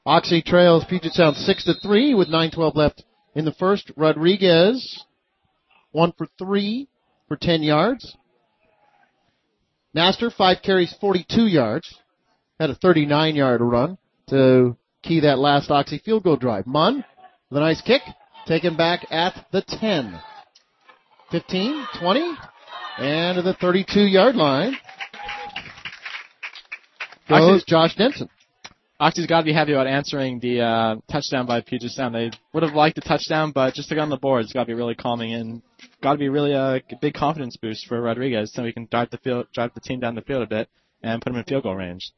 Oxy 0.05 0.43
trails 0.43 0.85
Puget 0.87 1.13
Sound 1.15 1.35
6 1.35 1.65
to 1.65 1.75
3 1.83 2.15
with 2.15 2.29
9-12 2.29 2.77
left 2.77 3.05
in 3.35 3.47
the 3.47 3.53
first. 3.53 3.91
Rodriguez, 3.97 5.05
1 5.93 6.13
for 6.19 6.27
3 6.39 6.87
for 7.27 7.37
10 7.37 7.63
yards. 7.63 8.17
Naster 9.95 10.31
5 10.31 10.59
carries, 10.63 10.95
42 11.01 11.47
yards. 11.47 12.01
Had 12.61 12.69
a 12.69 12.75
39 12.75 13.35
yard 13.35 13.63
run 13.63 13.97
to 14.29 14.77
key 15.03 15.21
that 15.21 15.39
last 15.39 15.71
Oxy 15.71 15.99
field 16.05 16.25
goal 16.25 16.37
drive. 16.37 16.67
Munn, 16.67 17.03
with 17.49 17.57
a 17.57 17.61
nice 17.61 17.81
kick, 17.81 18.03
taken 18.47 18.77
back 18.77 19.07
at 19.11 19.47
the 19.53 19.63
10. 19.63 20.21
15, 21.31 21.87
20, 21.99 22.33
and 22.99 23.39
the 23.39 23.55
32 23.59 24.01
yard 24.01 24.37
line 24.37 24.77
goes 27.29 27.65
Josh 27.65 27.95
Denson. 27.97 28.29
Oxy's 28.99 29.27
got 29.27 29.41
to 29.41 29.45
be 29.45 29.53
happy 29.53 29.73
about 29.73 29.87
answering 29.87 30.41
the 30.41 30.61
uh, 30.61 30.97
touchdown 31.11 31.47
by 31.47 31.61
Puget 31.61 31.91
Sound. 31.91 32.15
They 32.15 32.31
would 32.55 32.63
have 32.63 32.73
liked 32.73 32.95
the 32.95 33.03
touchdown, 33.03 33.53
but 33.53 33.75
just 33.75 33.91
to 33.91 33.95
get 33.95 34.01
on 34.01 34.09
the 34.09 34.17
board, 34.17 34.45
it's 34.45 34.55
got 34.55 34.61
to 34.61 34.67
be 34.67 34.73
really 34.73 34.95
calming 34.95 35.35
and 35.35 35.61
got 36.03 36.13
to 36.13 36.19
be 36.19 36.31
really 36.31 36.53
a 36.53 36.81
big 37.03 37.13
confidence 37.13 37.59
boost 37.59 37.87
for 37.87 38.01
Rodriguez, 38.01 38.53
so 38.55 38.63
we 38.63 38.73
can 38.73 38.89
drive 38.91 39.11
the 39.11 39.19
field, 39.19 39.49
drive 39.53 39.75
the 39.75 39.81
team 39.81 40.01
down 40.01 40.15
the 40.15 40.23
field 40.23 40.43
a 40.43 40.47
bit 40.47 40.69
and 41.03 41.21
put 41.21 41.31
him 41.31 41.39
in 41.39 41.45
field 41.45 41.65
goal 41.65 41.77
range. 41.77 42.11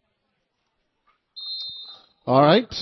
All 2.26 2.42
right. 2.42 2.72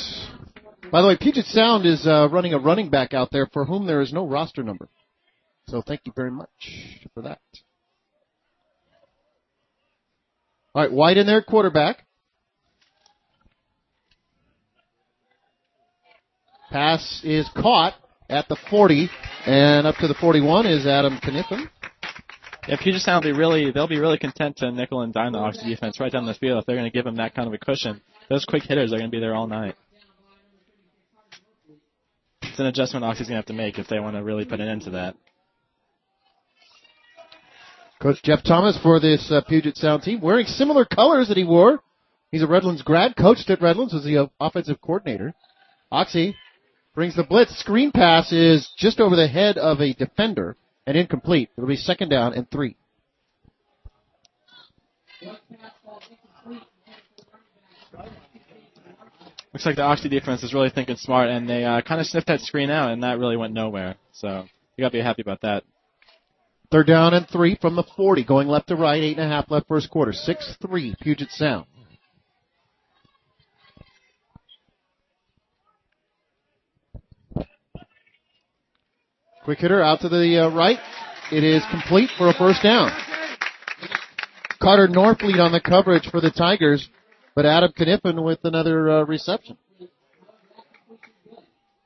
By 0.91 1.01
the 1.03 1.09
way, 1.09 1.17
Puget 1.17 1.47
Sound 1.47 1.87
is 1.87 2.07
uh, 2.07 2.29
running 2.31 2.53
a 2.53 2.59
running 2.59 2.91
back 2.91 3.15
out 3.15 3.31
there 3.33 3.47
for 3.47 3.65
whom 3.65 3.87
there 3.87 4.03
is 4.03 4.13
no 4.13 4.27
roster 4.27 4.63
number. 4.63 4.89
So 5.69 5.83
thank 5.83 6.03
you 6.05 6.13
very 6.15 6.31
much 6.31 6.49
for 7.15 7.23
that. 7.23 7.41
All 10.75 10.83
right, 10.83 10.93
White 10.93 11.17
in 11.17 11.27
there, 11.27 11.43
quarterback. 11.43 12.06
Pass 16.71 17.21
is 17.25 17.49
caught 17.55 17.95
at 18.29 18.49
the 18.49 18.57
40, 18.69 19.09
and 19.47 19.87
up 19.87 19.97
to 19.97 20.09
the 20.09 20.15
41 20.15 20.67
is 20.67 20.87
Adam 20.87 21.19
Kniffen. 21.19 21.69
Yeah, 22.67 22.77
Puget 22.83 23.03
Sound 23.03 23.25
will 23.25 23.33
be 23.33 23.39
really, 23.39 23.71
they'll 23.71 23.87
be 23.87 24.01
really 24.01 24.19
content 24.19 24.57
to 24.57 24.73
nickel 24.73 25.03
and 25.03 25.15
dime 25.15 25.33
the 25.33 25.39
Oxy 25.39 25.69
defense 25.69 26.01
right 26.01 26.11
down 26.11 26.27
the 26.27 26.35
field 26.35 26.59
if 26.59 26.67
they're 26.67 26.77
going 26.77 26.91
to 26.91 26.95
give 26.95 27.05
them 27.05 27.17
that 27.17 27.35
kind 27.35 27.47
of 27.47 27.55
a 27.55 27.59
cushion. 27.59 28.01
Those 28.29 28.45
quick 28.45 28.65
hitters 28.65 28.93
are 28.93 28.99
going 28.99 29.11
to 29.11 29.15
be 29.15 29.21
there 29.21 29.35
all 29.35 29.47
night. 29.47 29.77
It's 32.43 32.59
an 32.59 32.67
adjustment 32.67 33.05
Oxy's 33.05 33.29
going 33.29 33.35
to 33.35 33.39
have 33.39 33.47
to 33.47 33.53
make 33.53 33.79
if 33.79 33.87
they 33.87 34.01
want 34.01 34.17
to 34.17 34.25
really 34.25 34.45
put 34.45 34.61
an 34.61 34.69
end 34.69 34.83
to 34.83 34.91
that. 34.91 35.15
Coach 38.03 38.23
Jeff 38.25 38.43
Thomas 38.43 38.77
for 38.83 38.99
this 38.99 39.31
uh, 39.31 39.41
Puget 39.47 39.77
Sound 39.77 40.03
team, 40.03 40.21
wearing 40.21 40.47
similar 40.47 40.85
colors 40.85 41.29
that 41.29 41.37
he 41.37 41.45
wore. 41.45 41.81
He's 42.33 42.43
a 42.43 42.47
Redlands 42.47 42.83
grad, 42.83 43.17
coached 43.17 43.49
at 43.51 43.63
Redlands, 43.63 43.95
was 43.95 44.05
the 44.05 44.29
offensive 44.41 44.81
coordinator. 44.81 45.33
Oxy 45.93 46.35
brings 46.97 47.15
the 47.15 47.23
blitz. 47.23 47.57
Screen 47.61 47.93
pass 47.93 48.33
is 48.33 48.69
just 48.77 49.01
over 49.01 49.15
the 49.15 49.29
head 49.29 49.59
of 49.59 49.81
a 49.81 49.93
defender 49.93 50.57
and 50.87 50.97
incomplete. 50.97 51.51
It'll 51.57 51.69
be 51.69 51.77
second 51.77 52.09
down 52.09 52.33
and 52.33 52.51
three. 52.51 52.75
Looks 59.53 59.65
like 59.65 59.77
the 59.77 59.83
Oxy 59.83 60.09
defense 60.09 60.43
is 60.43 60.53
really 60.53 60.71
thinking 60.71 60.97
smart, 60.97 61.31
and 61.31 61.49
they 61.49 61.65
uh, 61.65 61.81
kind 61.83 62.01
of 62.01 62.07
sniffed 62.07 62.27
that 62.27 62.41
screen 62.41 62.71
out, 62.71 62.91
and 62.91 63.03
that 63.03 63.19
really 63.19 63.37
went 63.37 63.55
nowhere. 63.55 63.97
So 64.13 64.45
you 64.77 64.83
got 64.83 64.89
to 64.89 64.99
be 64.99 65.03
happy 65.03 65.23
about 65.23 65.43
that. 65.43 65.65
Third 66.71 66.87
down 66.87 67.15
and 67.15 67.29
three 67.29 67.57
from 67.61 67.77
the 67.77 67.85
40, 67.97 68.25
going 68.25 68.49
left 68.49 68.69
to 68.69 68.77
right, 68.77 69.03
eight 69.03 69.19
and 69.19 69.27
a 69.27 69.35
half 69.35 69.51
left 69.51 69.69
first 69.69 69.91
quarter. 69.91 70.13
6-3, 70.13 70.99
Puget 71.01 71.31
Sound. 71.31 71.67
Quick 79.47 79.61
hitter 79.61 79.81
out 79.81 80.01
to 80.01 80.09
the 80.09 80.43
uh, 80.43 80.49
right. 80.51 80.81
It 81.31 81.45
is 81.45 81.63
complete 81.71 82.11
for 82.19 82.29
a 82.29 82.35
first 82.35 82.65
down. 82.65 82.91
Carter 84.61 84.89
Norfleet 84.89 85.39
on 85.39 85.53
the 85.53 85.61
coverage 85.61 86.11
for 86.11 86.21
the 86.21 86.33
Tigers, 86.33 86.89
but 87.37 87.47
Adam 87.47 87.71
Kniffen 87.79 88.25
with 88.25 88.41
another 88.43 88.91
uh, 88.91 89.05
reception. 89.05 89.57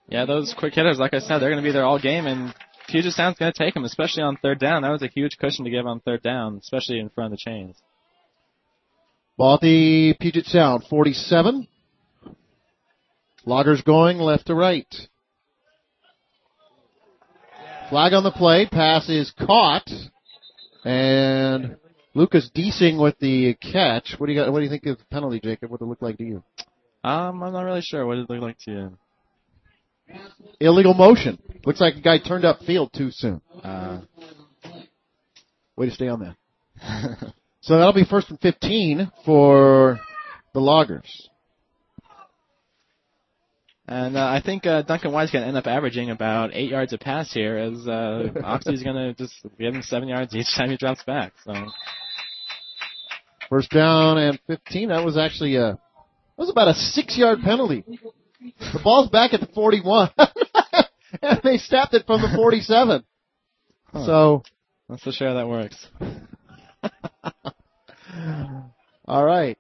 Yeah, 0.09 0.25
those 0.25 0.55
quick 0.59 0.73
hitters, 0.73 0.99
like 0.99 1.13
I 1.13 1.19
said, 1.19 1.41
they're 1.41 1.51
going 1.51 1.63
to 1.63 1.69
be 1.69 1.71
there 1.71 1.85
all 1.85 1.99
game, 1.99 2.25
and 2.25 2.55
Puget 2.89 3.13
Sound's 3.13 3.39
going 3.39 3.53
to 3.53 3.59
take 3.59 3.75
them, 3.75 3.85
especially 3.85 4.23
on 4.23 4.39
third 4.39 4.59
down. 4.59 4.81
That 4.81 4.93
was 4.93 5.03
a 5.03 5.09
huge 5.09 5.37
cushion 5.37 5.67
to 5.67 5.71
give 5.71 5.87
on 5.87 6.01
third 6.01 6.23
down, 6.23 6.57
especially 6.63 6.99
in 6.99 7.11
front 7.11 7.35
of 7.35 7.39
the 7.39 7.45
chains. 7.45 7.77
Ball 9.37 9.57
at 9.57 9.61
the 9.61 10.15
Puget 10.19 10.47
Sound, 10.47 10.85
47. 10.89 11.69
Loggers 13.45 13.83
going 13.83 14.17
left 14.17 14.47
to 14.47 14.55
right. 14.55 14.87
Flag 17.91 18.13
on 18.13 18.23
the 18.23 18.31
play. 18.31 18.69
Pass 18.71 19.09
is 19.09 19.33
caught. 19.33 19.91
And 20.85 21.77
Lucas 22.15 22.49
Deasing 22.55 22.99
with 22.99 23.19
the 23.19 23.55
catch. 23.55 24.15
What 24.17 24.29
do 24.29 24.33
you 24.33 24.39
got? 24.39 24.53
What 24.53 24.61
do 24.61 24.65
you 24.65 24.71
think 24.71 24.87
of 24.87 24.99
the 24.99 25.05
penalty, 25.07 25.41
Jacob? 25.41 25.73
What 25.73 25.81
did 25.81 25.87
it 25.87 25.89
look 25.89 26.01
like 26.01 26.17
to 26.19 26.25
you? 26.25 26.45
Um, 27.03 27.43
I'm 27.43 27.53
not 27.53 27.63
really 27.63 27.83
sure. 27.83 28.07
What 28.07 28.15
did 28.15 28.25
it 28.25 28.31
look 28.31 28.43
like 28.43 28.59
to 28.61 28.71
you? 28.71 30.19
Illegal 30.61 30.95
motion. 30.95 31.37
Looks 31.65 31.81
like 31.81 31.97
a 31.97 32.01
guy 32.01 32.19
turned 32.19 32.45
up 32.45 32.61
field 32.61 32.93
too 32.93 33.11
soon. 33.11 33.41
Uh, 33.63 34.03
Way 35.77 35.87
to 35.87 35.93
stay 35.93 36.07
on 36.07 36.21
that. 36.21 37.33
so 37.61 37.77
that'll 37.77 37.93
be 37.93 38.05
first 38.05 38.31
and 38.31 38.41
15 38.41 39.11
for 39.25 39.99
the 40.55 40.61
Loggers. 40.61 41.29
And 43.91 44.17
uh, 44.17 44.27
I 44.27 44.41
think 44.41 44.67
uh, 44.67 44.83
Duncan 44.83 45.13
White's 45.13 45.31
going 45.31 45.43
to 45.43 45.49
end 45.49 45.57
up 45.57 45.67
averaging 45.67 46.11
about 46.11 46.51
eight 46.55 46.71
yards 46.71 46.95
a 46.95 46.99
pass 46.99 47.33
here, 47.33 47.59
as 47.59 47.87
uh, 47.87 48.29
Oxy's 48.45 48.83
going 48.83 48.97
to 48.97 49.15
just 49.15 49.35
give 49.59 49.75
him 49.75 49.83
seven 49.83 50.09
yards 50.09 50.35
each 50.35 50.53
time 50.57 50.71
he 50.71 50.79
drops 50.79 51.05
back. 51.05 51.35
So 51.45 51.55
First 53.51 53.71
down 53.71 54.17
and 54.17 54.41
15. 54.47 54.89
That 54.91 55.05
was 55.05 55.19
actually 55.19 55.57
a, 55.57 55.73
that 55.73 55.79
was 56.39 56.51
about 56.51 56.69
a 56.69 56.75
six 56.75 57.19
yard 57.19 57.41
penalty. 57.43 57.85
The 58.41 58.81
ball's 58.83 59.11
back 59.11 59.35
at 59.35 59.41
the 59.41 59.49
41. 59.49 60.11
and 61.23 61.41
they 61.43 61.59
snapped 61.59 61.93
it 61.93 62.07
from 62.07 62.23
the 62.23 62.33
47. 62.37 63.03
Huh. 63.93 64.07
So, 64.07 64.45
that's 64.89 65.05
the 65.05 65.11
share 65.11 65.31
how 65.31 65.35
that 65.35 65.49
works. 65.49 65.89
all 69.05 69.25
right. 69.25 69.59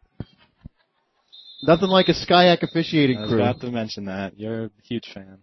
Nothing 1.62 1.88
like 1.88 2.08
a 2.08 2.12
SCIAC 2.14 2.62
officiating 2.62 3.16
crew. 3.16 3.24
I 3.24 3.26
was 3.26 3.32
crew. 3.32 3.42
about 3.42 3.60
to 3.60 3.70
mention 3.70 4.04
that. 4.06 4.38
You're 4.38 4.64
a 4.66 4.70
huge 4.82 5.10
fan. 5.12 5.38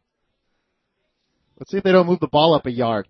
Let's 1.60 1.72
see 1.72 1.78
if 1.78 1.84
they 1.84 1.92
don't 1.92 2.08
move 2.08 2.20
the 2.20 2.28
ball 2.28 2.54
up 2.54 2.66
a 2.66 2.72
yard. 2.72 3.08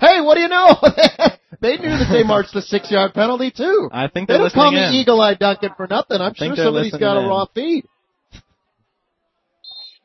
hey, 0.00 0.20
what 0.20 0.34
do 0.34 0.40
you 0.40 0.48
know? 0.48 0.68
they 1.60 1.76
knew 1.76 1.88
that 1.88 2.08
they 2.10 2.22
marched 2.26 2.52
the 2.54 2.62
six 2.62 2.90
yard 2.90 3.14
penalty 3.14 3.50
too. 3.50 3.88
I 3.92 4.08
think 4.08 4.28
They 4.28 4.34
they're 4.34 4.42
don't 4.48 4.52
call 4.52 4.72
me. 4.72 5.00
Eagle 5.00 5.20
Eye 5.20 5.34
Duncan 5.34 5.70
for 5.76 5.86
nothing. 5.86 6.20
I'm 6.20 6.34
sure 6.34 6.54
somebody's 6.56 6.96
got 6.96 7.16
a 7.16 7.28
raw 7.28 7.46
feed. 7.54 7.84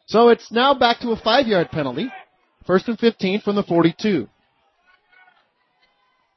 So 0.08 0.30
it's 0.30 0.52
now 0.52 0.74
back 0.74 1.00
to 1.02 1.12
a 1.12 1.18
five 1.18 1.48
yard 1.48 1.70
penalty. 1.72 2.10
First 2.66 2.88
and 2.88 3.00
15 3.00 3.42
from 3.42 3.56
the 3.56 3.64
42. 3.64 4.28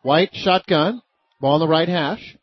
White 0.02 0.30
shotgun. 0.32 1.00
Ball 1.40 1.54
on 1.54 1.60
the 1.60 1.68
right 1.68 1.88
hash. 1.88 2.36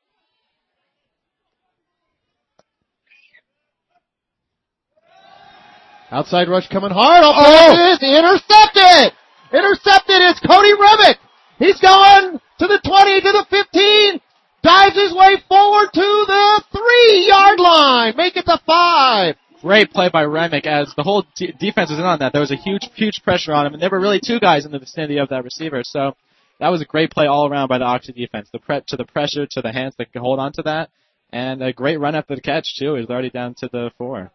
Outside 6.11 6.49
rush 6.49 6.67
coming 6.69 6.89
hard. 6.89 7.23
Oh, 7.23 7.33
oh! 7.35 7.73
it 7.73 7.93
is 7.93 8.01
intercepted. 8.01 9.13
Intercepted. 9.53 10.15
It's 10.31 10.39
Cody 10.39 10.73
Remick. 10.73 11.17
He's 11.59 11.79
going 11.79 12.39
to 12.59 12.67
the 12.67 12.79
20, 12.83 13.21
to 13.21 13.31
the 13.31 13.45
15. 13.49 14.21
Dives 14.63 14.95
his 14.95 15.13
way 15.13 15.37
forward 15.47 15.89
to 15.93 16.25
the 16.27 16.63
three 16.71 17.27
yard 17.27 17.59
line. 17.59 18.13
Make 18.17 18.35
it 18.37 18.45
the 18.45 18.59
five. 18.65 19.35
Great 19.61 19.91
play 19.91 20.09
by 20.11 20.23
Remick 20.23 20.65
as 20.65 20.93
the 20.95 21.03
whole 21.03 21.25
de- 21.35 21.51
defense 21.53 21.89
was 21.89 21.99
in 21.99 22.05
on 22.05 22.19
that. 22.19 22.31
There 22.33 22.41
was 22.41 22.51
a 22.51 22.55
huge, 22.55 22.89
huge 22.95 23.21
pressure 23.23 23.53
on 23.53 23.65
him, 23.65 23.73
and 23.73 23.81
there 23.81 23.89
were 23.89 23.99
really 23.99 24.21
two 24.25 24.39
guys 24.39 24.65
in 24.65 24.71
the 24.71 24.79
vicinity 24.79 25.17
of 25.17 25.29
that 25.29 25.43
receiver. 25.43 25.81
So 25.83 26.15
that 26.59 26.69
was 26.69 26.81
a 26.81 26.85
great 26.85 27.11
play 27.11 27.25
all 27.25 27.47
around 27.47 27.67
by 27.67 27.77
the 27.77 27.85
Oxy 27.85 28.11
defense. 28.11 28.49
The 28.51 28.59
prep 28.59 28.85
to 28.87 28.97
the 28.97 29.05
pressure 29.05 29.45
to 29.51 29.61
the 29.61 29.71
hands 29.71 29.95
that 29.97 30.11
could 30.11 30.21
hold 30.21 30.39
on 30.39 30.51
to 30.53 30.63
that, 30.63 30.89
and 31.31 31.63
a 31.63 31.73
great 31.73 31.99
run 31.99 32.15
after 32.15 32.35
the 32.35 32.41
catch 32.41 32.75
too. 32.77 32.93
Was 32.93 33.09
already 33.09 33.29
down 33.29 33.55
to 33.59 33.69
the 33.71 33.91
four. 33.97 34.31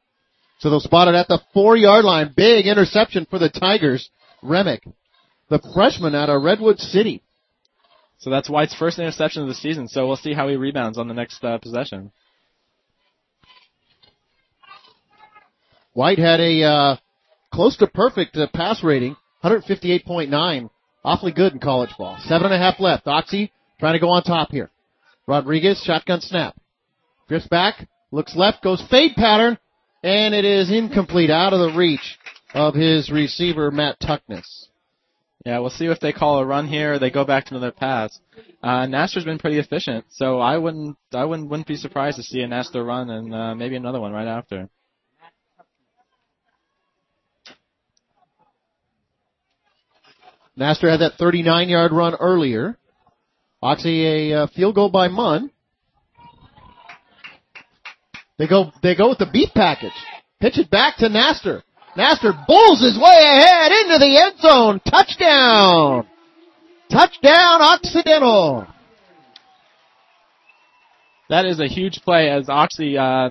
So 0.59 0.71
they'll 0.71 0.81
spot 0.81 1.09
it 1.09 1.15
at 1.15 1.29
the 1.29 1.41
four 1.53 1.77
yard 1.77 2.05
line. 2.05 2.33
Big 2.35 2.67
interception 2.67 3.27
for 3.29 3.39
the 3.39 3.51
Tigers. 3.51 4.09
Remick, 4.43 4.85
the 5.49 5.61
freshman 5.75 6.15
out 6.15 6.31
of 6.31 6.43
Redwood 6.43 6.79
City. 6.79 7.23
So 8.19 8.31
that's 8.31 8.49
White's 8.49 8.75
first 8.75 8.99
interception 8.99 9.43
of 9.43 9.49
the 9.49 9.55
season. 9.55 9.89
So 9.89 10.07
we'll 10.07 10.17
see 10.17 10.33
how 10.33 10.49
he 10.49 10.57
rebounds 10.57 10.97
on 10.97 11.09
the 11.09 11.15
next 11.15 11.45
uh, 11.45 11.59
possession. 11.59 12.13
White 15.93 16.19
had 16.19 16.41
a 16.41 16.63
uh, 16.63 16.97
close 17.53 17.77
to 17.77 17.87
perfect 17.87 18.37
uh, 18.37 18.49
pass 18.53 18.83
rating, 18.83 19.17
158.9. 19.45 20.71
Awfully 21.05 21.33
good 21.33 21.53
in 21.53 21.61
college 21.61 21.91
ball. 21.99 22.17
Seven 22.21 22.47
and 22.47 22.55
a 22.55 22.59
half 22.59 22.81
left. 22.81 23.07
Oxy 23.07 23.53
trying 23.79 23.95
to 23.95 23.99
go 23.99 24.11
on 24.11 24.23
top 24.23 24.51
here. 24.51 24.71
Rodriguez, 25.27 25.83
shotgun 25.85 26.21
snap. 26.21 26.57
Drifts 27.29 27.49
back, 27.49 27.89
looks 28.11 28.37
left, 28.37 28.63
goes 28.63 28.83
fade 28.91 29.15
pattern, 29.17 29.59
and 30.03 30.35
it 30.35 30.45
is 30.45 30.71
incomplete, 30.71 31.31
out 31.31 31.53
of 31.53 31.61
the 31.61 31.79
reach 31.79 32.19
of 32.55 32.75
his 32.75 33.11
receiver, 33.11 33.71
Matt 33.71 33.99
Tuckness. 34.01 34.69
Yeah, 35.45 35.59
we'll 35.59 35.71
see 35.71 35.87
if 35.87 36.01
they 36.01 36.13
call 36.13 36.39
a 36.39 36.47
run 36.47 36.69
here 36.69 36.95
or 36.95 36.99
they 36.99 37.11
go 37.11 37.25
back 37.25 37.47
to 37.47 37.51
another 37.55 37.73
pass. 37.73 38.19
Uh, 38.63 38.87
Nasser's 38.87 39.25
been 39.25 39.39
pretty 39.39 39.59
efficient, 39.59 40.07
so 40.09 40.39
I 40.39 40.57
wouldn't, 40.57 40.97
I 41.13 41.27
wouldn't, 41.27 41.51
wouldn't 41.51 41.69
be 41.69 41.77
surprised 41.77 42.17
to 42.17 42.23
see 42.23 42.41
a 42.41 42.47
Nasser 42.47 42.83
run 42.83 43.11
and 43.11 43.35
uh, 43.35 43.55
maybe 43.55 43.77
another 43.77 44.01
one 44.01 44.13
right 44.13 44.27
after. 44.27 44.71
Nasser 50.57 50.91
had 50.91 51.01
that 51.01 51.15
39 51.19 51.69
yard 51.69 51.93
run 51.93 52.15
earlier. 52.15 52.79
Oxy 53.63 54.31
a 54.31 54.43
uh, 54.43 54.47
field 54.49 54.75
goal 54.75 54.91
by 54.91 55.09
Munn. 55.09 55.51
They 58.39 58.47
go 58.47 58.73
they 58.83 58.95
go 58.95 59.09
with 59.09 59.19
the 59.19 59.31
beef 59.33 59.51
package. 59.55 59.93
Pitch 60.41 60.59
it 60.59 60.71
back 60.71 60.97
to 60.99 61.09
Naster. 61.09 61.63
Naster 61.97 62.33
bulls 62.47 62.83
his 62.83 62.99
way 62.99 63.21
ahead 63.23 63.73
into 63.73 63.99
the 63.99 64.19
end 64.19 64.39
zone. 64.41 64.81
Touchdown! 64.81 66.07
Touchdown 66.91 67.63
Occidental! 67.63 68.67
That 71.31 71.47
is 71.47 71.61
a 71.61 71.69
huge 71.69 72.03
play 72.03 72.29
as 72.29 72.49
Oxy, 72.49 72.99
uh, 72.99 73.31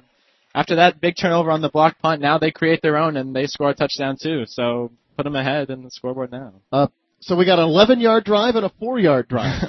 after 0.55 0.75
that 0.77 1.01
big 1.01 1.15
turnover 1.19 1.51
on 1.51 1.61
the 1.61 1.69
block 1.69 1.97
punt, 1.99 2.21
now 2.21 2.37
they 2.37 2.51
create 2.51 2.81
their 2.81 2.97
own 2.97 3.17
and 3.17 3.35
they 3.35 3.47
score 3.47 3.69
a 3.69 3.73
touchdown 3.75 4.17
too. 4.21 4.43
So 4.47 4.91
put 5.17 5.23
them 5.23 5.35
ahead 5.35 5.69
in 5.69 5.83
the 5.83 5.91
scoreboard 5.91 6.31
now. 6.31 6.53
Uh, 6.71 6.87
so 7.23 7.37
we 7.37 7.45
got 7.45 7.59
an 7.59 7.65
11 7.65 8.01
yard 8.01 8.25
drive 8.25 8.55
and 8.55 8.65
a 8.65 8.71
4 8.79 8.99
yard 8.99 9.27
drive. 9.29 9.61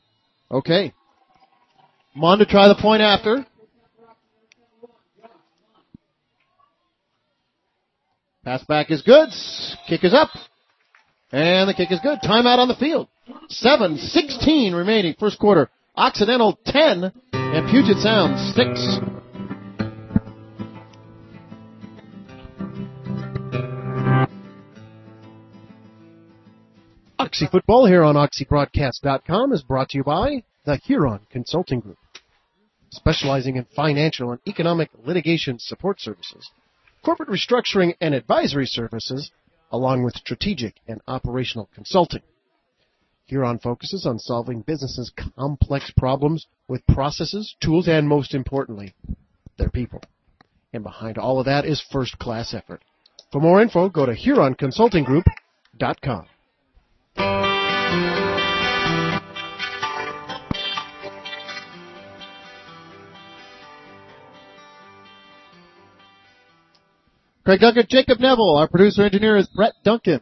okay. 0.50 0.94
Munn 2.14 2.38
to 2.38 2.46
try 2.46 2.68
the 2.68 2.74
point 2.80 3.02
after. 3.02 3.46
Pass 8.44 8.64
back 8.64 8.90
is 8.90 9.02
good. 9.02 9.28
Kick 9.88 10.04
is 10.04 10.14
up. 10.14 10.30
And 11.32 11.68
the 11.68 11.74
kick 11.74 11.90
is 11.90 12.00
good. 12.00 12.20
Timeout 12.20 12.58
on 12.58 12.68
the 12.68 12.76
field. 12.76 13.08
7-16 13.50 14.72
remaining 14.74 15.14
first 15.18 15.38
quarter. 15.38 15.68
Occidental 15.96 16.58
10 16.64 17.12
and 17.32 17.68
Puget 17.68 17.98
Sound 17.98 18.38
6. 18.54 19.15
Oxy 27.18 27.46
Football 27.46 27.86
here 27.86 28.02
on 28.02 28.14
OxyBroadcast.com 28.14 29.54
is 29.54 29.62
brought 29.62 29.88
to 29.90 29.96
you 29.96 30.04
by 30.04 30.42
the 30.66 30.76
Huron 30.76 31.20
Consulting 31.30 31.80
Group, 31.80 31.96
specializing 32.90 33.56
in 33.56 33.64
financial 33.74 34.32
and 34.32 34.40
economic 34.46 34.90
litigation 35.02 35.58
support 35.58 35.98
services, 35.98 36.50
corporate 37.02 37.30
restructuring 37.30 37.94
and 38.02 38.14
advisory 38.14 38.66
services, 38.66 39.30
along 39.72 40.02
with 40.02 40.14
strategic 40.14 40.74
and 40.86 41.00
operational 41.08 41.70
consulting. 41.74 42.20
Huron 43.24 43.60
focuses 43.60 44.04
on 44.04 44.18
solving 44.18 44.60
businesses' 44.60 45.10
complex 45.38 45.90
problems 45.96 46.46
with 46.68 46.86
processes, 46.86 47.56
tools, 47.62 47.88
and 47.88 48.06
most 48.06 48.34
importantly, 48.34 48.92
their 49.56 49.70
people. 49.70 50.02
And 50.74 50.82
behind 50.82 51.16
all 51.16 51.40
of 51.40 51.46
that 51.46 51.64
is 51.64 51.80
first 51.90 52.18
class 52.18 52.52
effort. 52.52 52.82
For 53.32 53.40
more 53.40 53.62
info, 53.62 53.88
go 53.88 54.04
to 54.04 54.12
HuronConsultingGroup.com. 54.12 56.26
Craig 67.46 67.60
Duncan, 67.60 67.86
Jacob 67.88 68.18
Neville. 68.18 68.56
Our 68.56 68.66
producer 68.66 69.04
engineer 69.04 69.36
is 69.36 69.46
Brett 69.46 69.74
Duncan. 69.84 70.20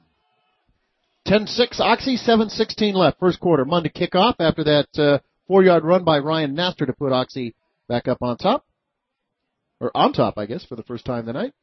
10-6, 1.26 1.80
Oxy, 1.80 2.18
7-16 2.18 2.92
left. 2.92 3.18
First 3.18 3.40
quarter. 3.40 3.64
Monday 3.64 3.88
kickoff 3.88 4.34
after 4.38 4.62
that 4.64 4.88
uh, 4.98 5.18
four-yard 5.48 5.84
run 5.84 6.04
by 6.04 6.18
Ryan 6.18 6.54
Naster 6.54 6.84
to 6.84 6.92
put 6.92 7.12
Oxy 7.12 7.54
back 7.88 8.08
up 8.08 8.18
on 8.20 8.36
top. 8.36 8.66
Or 9.80 9.90
on 9.96 10.12
top, 10.12 10.36
I 10.36 10.44
guess, 10.44 10.66
for 10.66 10.76
the 10.76 10.82
first 10.82 11.06
time 11.06 11.24
tonight. 11.24 11.54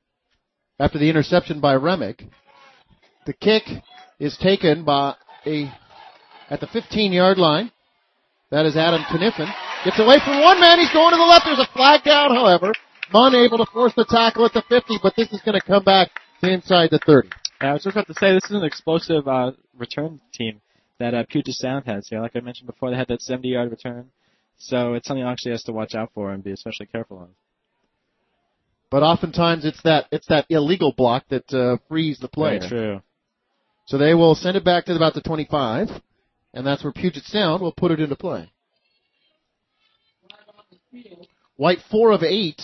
After 0.80 0.98
the 0.98 1.10
interception 1.10 1.60
by 1.60 1.74
Remick. 1.74 2.24
The 3.26 3.34
kick 3.34 3.64
is 4.20 4.38
taken 4.38 4.84
by 4.84 5.16
a 5.46 5.72
at 6.50 6.60
the 6.60 6.68
15-yard 6.68 7.38
line. 7.38 7.72
That 8.50 8.66
is 8.66 8.76
Adam 8.76 9.02
Kniffen. 9.04 9.50
Gets 9.86 10.00
away 10.00 10.18
from 10.26 10.42
one 10.42 10.60
man. 10.60 10.80
He's 10.80 10.92
going 10.92 11.12
to 11.12 11.18
the 11.18 11.24
left. 11.24 11.46
There's 11.46 11.60
a 11.60 11.72
flag 11.74 12.04
down, 12.04 12.32
however. 12.32 12.74
Munn 13.14 13.36
able 13.36 13.58
to 13.58 13.66
force 13.72 13.94
the 13.96 14.06
tackle 14.06 14.46
at 14.46 14.54
the 14.54 14.64
50, 14.70 15.00
but 15.02 15.14
this 15.16 15.32
is 15.32 15.42
going 15.42 15.60
to 15.60 15.66
come 15.66 15.84
back 15.84 16.10
to 16.42 16.52
inside 16.52 16.90
the 16.92 17.00
30. 17.06 17.30
Yeah, 17.62 17.70
I 17.70 17.74
was 17.74 17.84
just 17.84 17.96
about 17.96 18.08
to 18.08 18.14
say 18.16 18.34
this 18.34 18.46
is 18.46 18.56
an 18.56 18.64
explosive 18.64 19.28
uh, 19.28 19.52
return 19.78 20.20
team 20.34 20.62
that 21.00 21.14
uh, 21.14 21.24
Puget 21.30 21.54
Sound 21.56 21.86
has 21.86 22.08
here. 22.10 22.22
Like 22.22 22.36
I 22.36 22.40
mentioned 22.40 22.68
before, 22.68 22.90
they 22.90 22.98
had 22.98 23.08
that 23.10 23.20
70-yard 23.22 23.70
return, 23.70 24.08
so 24.58 24.94
it's 24.94 25.08
something 25.08 25.24
actually 25.24 25.52
has 25.52 25.64
to 25.64 25.72
watch 25.72 25.96
out 25.96 26.12
for 26.14 26.32
and 26.32 26.44
be 26.44 26.52
especially 26.52 26.88
careful 26.88 27.22
of. 27.24 27.30
But 28.90 29.04
oftentimes 29.04 29.64
it's 29.64 29.82
that 29.84 30.08
it's 30.12 30.28
that 30.28 30.46
illegal 30.50 30.92
block 30.92 31.24
that 31.30 31.52
uh, 31.54 31.78
frees 31.88 32.20
the 32.20 32.28
play. 32.28 32.60
Very 32.60 32.70
true. 32.70 33.02
So 33.86 33.98
they 33.98 34.13
will 34.13 34.36
send 34.36 34.58
it 34.58 34.63
back 34.63 34.86
to 34.86 34.96
about 34.96 35.13
the 35.13 35.22
25, 35.22 35.89
and 36.54 36.65
that's 36.65 36.84
where 36.84 36.94
Puget 36.94 37.24
Sound 37.24 37.62
will 37.62 37.72
put 37.72 37.91
it 37.91 38.00
into 38.00 38.15
play. 38.15 38.52
White 41.56 41.80
four 41.89 42.12
of 42.12 42.24
eight. 42.24 42.62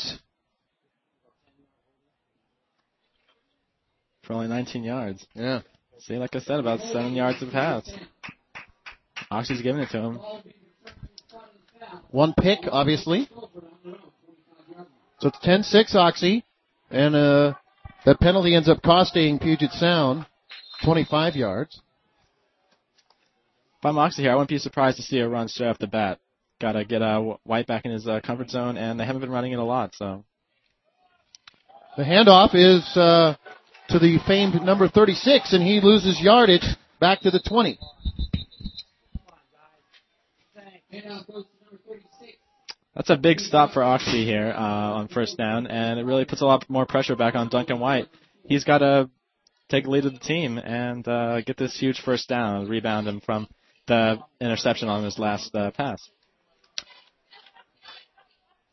For 4.23 4.33
only 4.33 4.47
19 4.47 4.83
yards. 4.83 5.25
Yeah. 5.33 5.61
See, 5.99 6.15
like 6.15 6.35
I 6.35 6.39
said, 6.39 6.59
about 6.59 6.79
seven 6.81 7.13
yards 7.13 7.41
of 7.41 7.51
pass. 7.51 7.89
Oxy's 9.31 9.61
giving 9.61 9.81
it 9.81 9.89
to 9.91 9.99
him. 9.99 10.19
One 12.11 12.33
pick, 12.39 12.59
obviously. 12.69 13.29
So 15.19 15.29
it's 15.29 15.37
10-6 15.39 15.95
Oxy, 15.95 16.43
and 16.91 17.15
uh, 17.15 17.53
that 18.05 18.19
penalty 18.19 18.55
ends 18.55 18.69
up 18.69 18.81
costing 18.81 19.39
Puget 19.39 19.71
Sound 19.71 20.25
25 20.83 21.35
yards. 21.35 21.81
If 23.79 23.85
I'm 23.85 23.97
Oxy 23.97 24.23
here, 24.23 24.31
I 24.31 24.35
wouldn't 24.35 24.49
be 24.49 24.57
surprised 24.57 24.97
to 24.97 25.03
see 25.03 25.19
a 25.19 25.29
run 25.29 25.47
straight 25.47 25.67
off 25.67 25.77
the 25.77 25.87
bat. 25.87 26.19
Got 26.59 26.71
to 26.73 26.85
get 26.85 27.01
uh, 27.01 27.35
White 27.43 27.67
back 27.67 27.85
in 27.85 27.91
his 27.91 28.07
uh, 28.07 28.19
comfort 28.23 28.49
zone, 28.49 28.77
and 28.77 28.99
they 28.99 29.05
haven't 29.05 29.21
been 29.21 29.29
running 29.29 29.51
it 29.51 29.59
a 29.59 29.63
lot, 29.63 29.93
so. 29.93 30.23
The 31.95 32.03
handoff 32.03 32.55
is 32.55 32.85
uh, 32.97 33.35
to 33.89 33.99
the 33.99 34.17
famed 34.27 34.61
number 34.63 34.87
36, 34.87 35.53
and 35.53 35.63
he 35.63 35.79
loses 35.81 36.19
yardage 36.21 36.65
back 36.99 37.21
to 37.21 37.31
the 37.31 37.39
20. 37.39 37.77
That's 42.95 43.11
a 43.11 43.17
big 43.17 43.39
stop 43.39 43.73
for 43.73 43.83
Oxy 43.83 44.25
here 44.25 44.53
uh, 44.55 44.59
on 44.59 45.07
first 45.07 45.37
down, 45.37 45.67
and 45.67 45.99
it 45.99 46.03
really 46.03 46.25
puts 46.25 46.41
a 46.41 46.45
lot 46.45 46.67
more 46.67 46.87
pressure 46.87 47.15
back 47.15 47.35
on 47.35 47.49
Duncan 47.49 47.79
White. 47.79 48.07
He's 48.47 48.63
got 48.63 48.79
to 48.79 49.09
take 49.69 49.85
the 49.85 49.89
lead 49.89 50.05
of 50.05 50.13
the 50.13 50.19
team 50.19 50.57
and 50.57 51.07
uh, 51.07 51.41
get 51.41 51.57
this 51.57 51.77
huge 51.77 52.01
first 52.01 52.27
down, 52.27 52.67
rebound 52.67 53.07
him 53.07 53.21
from 53.21 53.47
the 53.87 54.19
interception 54.39 54.89
on 54.89 55.03
his 55.03 55.17
last 55.19 55.53
uh, 55.55 55.71
pass. 55.71 56.09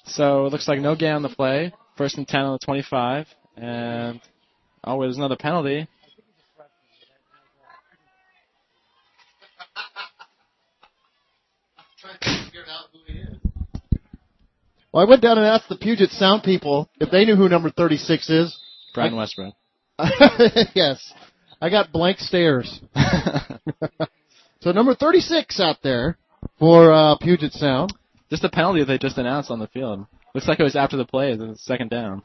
So 0.07 0.47
it 0.47 0.53
looks 0.53 0.69
like 0.69 0.81
no 0.81 0.95
gain 0.95 1.15
on 1.15 1.23
the 1.23 1.29
play. 1.29 1.73
First 1.97 2.19
and 2.19 2.27
10 2.27 2.41
on 2.41 2.53
the 2.53 2.65
25. 2.65 3.27
And, 3.57 4.21
oh, 4.83 5.01
there's 5.01 5.17
another 5.17 5.37
penalty. 5.37 5.89
Well, 14.93 15.05
I 15.05 15.09
went 15.09 15.23
down 15.23 15.39
and 15.39 15.47
asked 15.47 15.69
the 15.69 15.77
Puget 15.77 16.11
Sound 16.11 16.45
people 16.45 16.89
if 17.01 17.11
they 17.11 17.25
knew 17.25 17.35
who 17.35 17.49
number 17.49 17.71
36 17.71 18.31
is. 18.31 18.57
Brian 18.95 19.17
Westbrook. 19.17 19.55
yes. 20.75 21.13
I 21.61 21.71
got 21.71 21.93
blank 21.93 22.19
stares. 22.19 22.81
so 24.61 24.73
number 24.73 24.95
36 24.95 25.61
out 25.61 25.77
there 25.83 26.19
for 26.59 26.93
uh, 26.93 27.17
Puget 27.21 27.53
Sound. 27.53 27.93
Just 28.31 28.45
a 28.45 28.49
penalty 28.49 28.85
they 28.85 28.99
just 28.99 29.19
announced 29.19 29.51
on 29.51 29.59
the 29.59 29.69
field. 29.69 30.07
Looks 30.35 30.49
like 30.49 30.59
it 30.59 30.65
was 30.65 30.77
after 30.77 30.97
the 30.97 31.05
play, 31.05 31.37
the 31.37 31.55
second 31.57 31.91
down. 31.91 32.23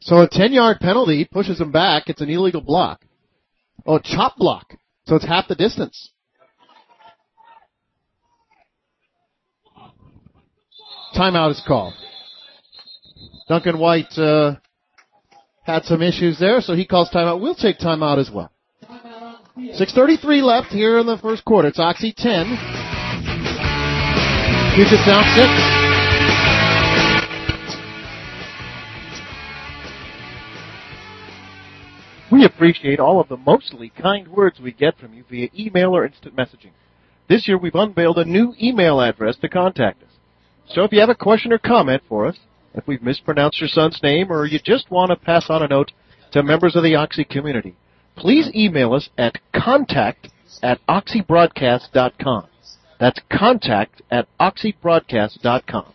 So 0.00 0.20
a 0.20 0.28
10 0.28 0.52
yard 0.52 0.78
penalty 0.80 1.24
pushes 1.30 1.60
him 1.60 1.70
back. 1.70 2.04
It's 2.08 2.20
an 2.20 2.30
illegal 2.30 2.60
block. 2.60 3.04
Oh, 3.86 3.98
chop 3.98 4.36
block. 4.36 4.74
So 5.06 5.16
it's 5.16 5.26
half 5.26 5.48
the 5.48 5.54
distance. 5.54 6.10
Timeout 11.16 11.52
is 11.52 11.62
called. 11.66 11.94
Duncan 13.48 13.78
White 13.78 14.16
uh, 14.18 14.56
had 15.68 15.84
some 15.84 16.02
issues 16.02 16.38
there, 16.38 16.62
so 16.62 16.74
he 16.74 16.86
calls 16.86 17.10
timeout. 17.10 17.40
We'll 17.42 17.54
take 17.54 17.78
timeout 17.78 18.18
as 18.18 18.30
well. 18.32 18.50
6.33 19.58 20.42
left 20.42 20.68
here 20.68 20.98
in 20.98 21.04
the 21.06 21.18
first 21.18 21.44
quarter. 21.44 21.68
It's 21.68 21.78
Oxy 21.78 22.14
10. 22.16 22.46
Puget 24.74 24.98
Sound 25.04 25.26
6. 25.36 25.78
We 32.32 32.46
appreciate 32.46 32.98
all 32.98 33.20
of 33.20 33.28
the 33.28 33.36
mostly 33.36 33.90
kind 33.90 34.26
words 34.28 34.60
we 34.60 34.72
get 34.72 34.98
from 34.98 35.12
you 35.12 35.24
via 35.28 35.48
email 35.58 35.94
or 35.94 36.06
instant 36.06 36.34
messaging. 36.34 36.70
This 37.28 37.46
year 37.46 37.58
we've 37.58 37.74
unveiled 37.74 38.16
a 38.16 38.24
new 38.24 38.54
email 38.60 39.02
address 39.02 39.36
to 39.42 39.50
contact 39.50 40.02
us. 40.02 40.08
So 40.68 40.84
if 40.84 40.92
you 40.92 41.00
have 41.00 41.10
a 41.10 41.14
question 41.14 41.52
or 41.52 41.58
comment 41.58 42.02
for 42.08 42.26
us, 42.26 42.38
if 42.74 42.86
we've 42.86 43.02
mispronounced 43.02 43.60
your 43.60 43.68
son's 43.68 44.00
name, 44.02 44.30
or 44.30 44.46
you 44.46 44.58
just 44.64 44.90
want 44.90 45.10
to 45.10 45.16
pass 45.16 45.46
on 45.48 45.62
a 45.62 45.68
note 45.68 45.92
to 46.32 46.42
members 46.42 46.76
of 46.76 46.82
the 46.82 46.94
Oxy 46.94 47.24
community, 47.24 47.74
please 48.16 48.50
email 48.54 48.94
us 48.94 49.08
at 49.16 49.38
contact 49.54 50.28
at 50.62 50.80
oxybroadcast.com. 50.86 52.46
That's 53.00 53.20
contact 53.30 54.02
at 54.10 54.26
oxybroadcast.com. 54.40 55.94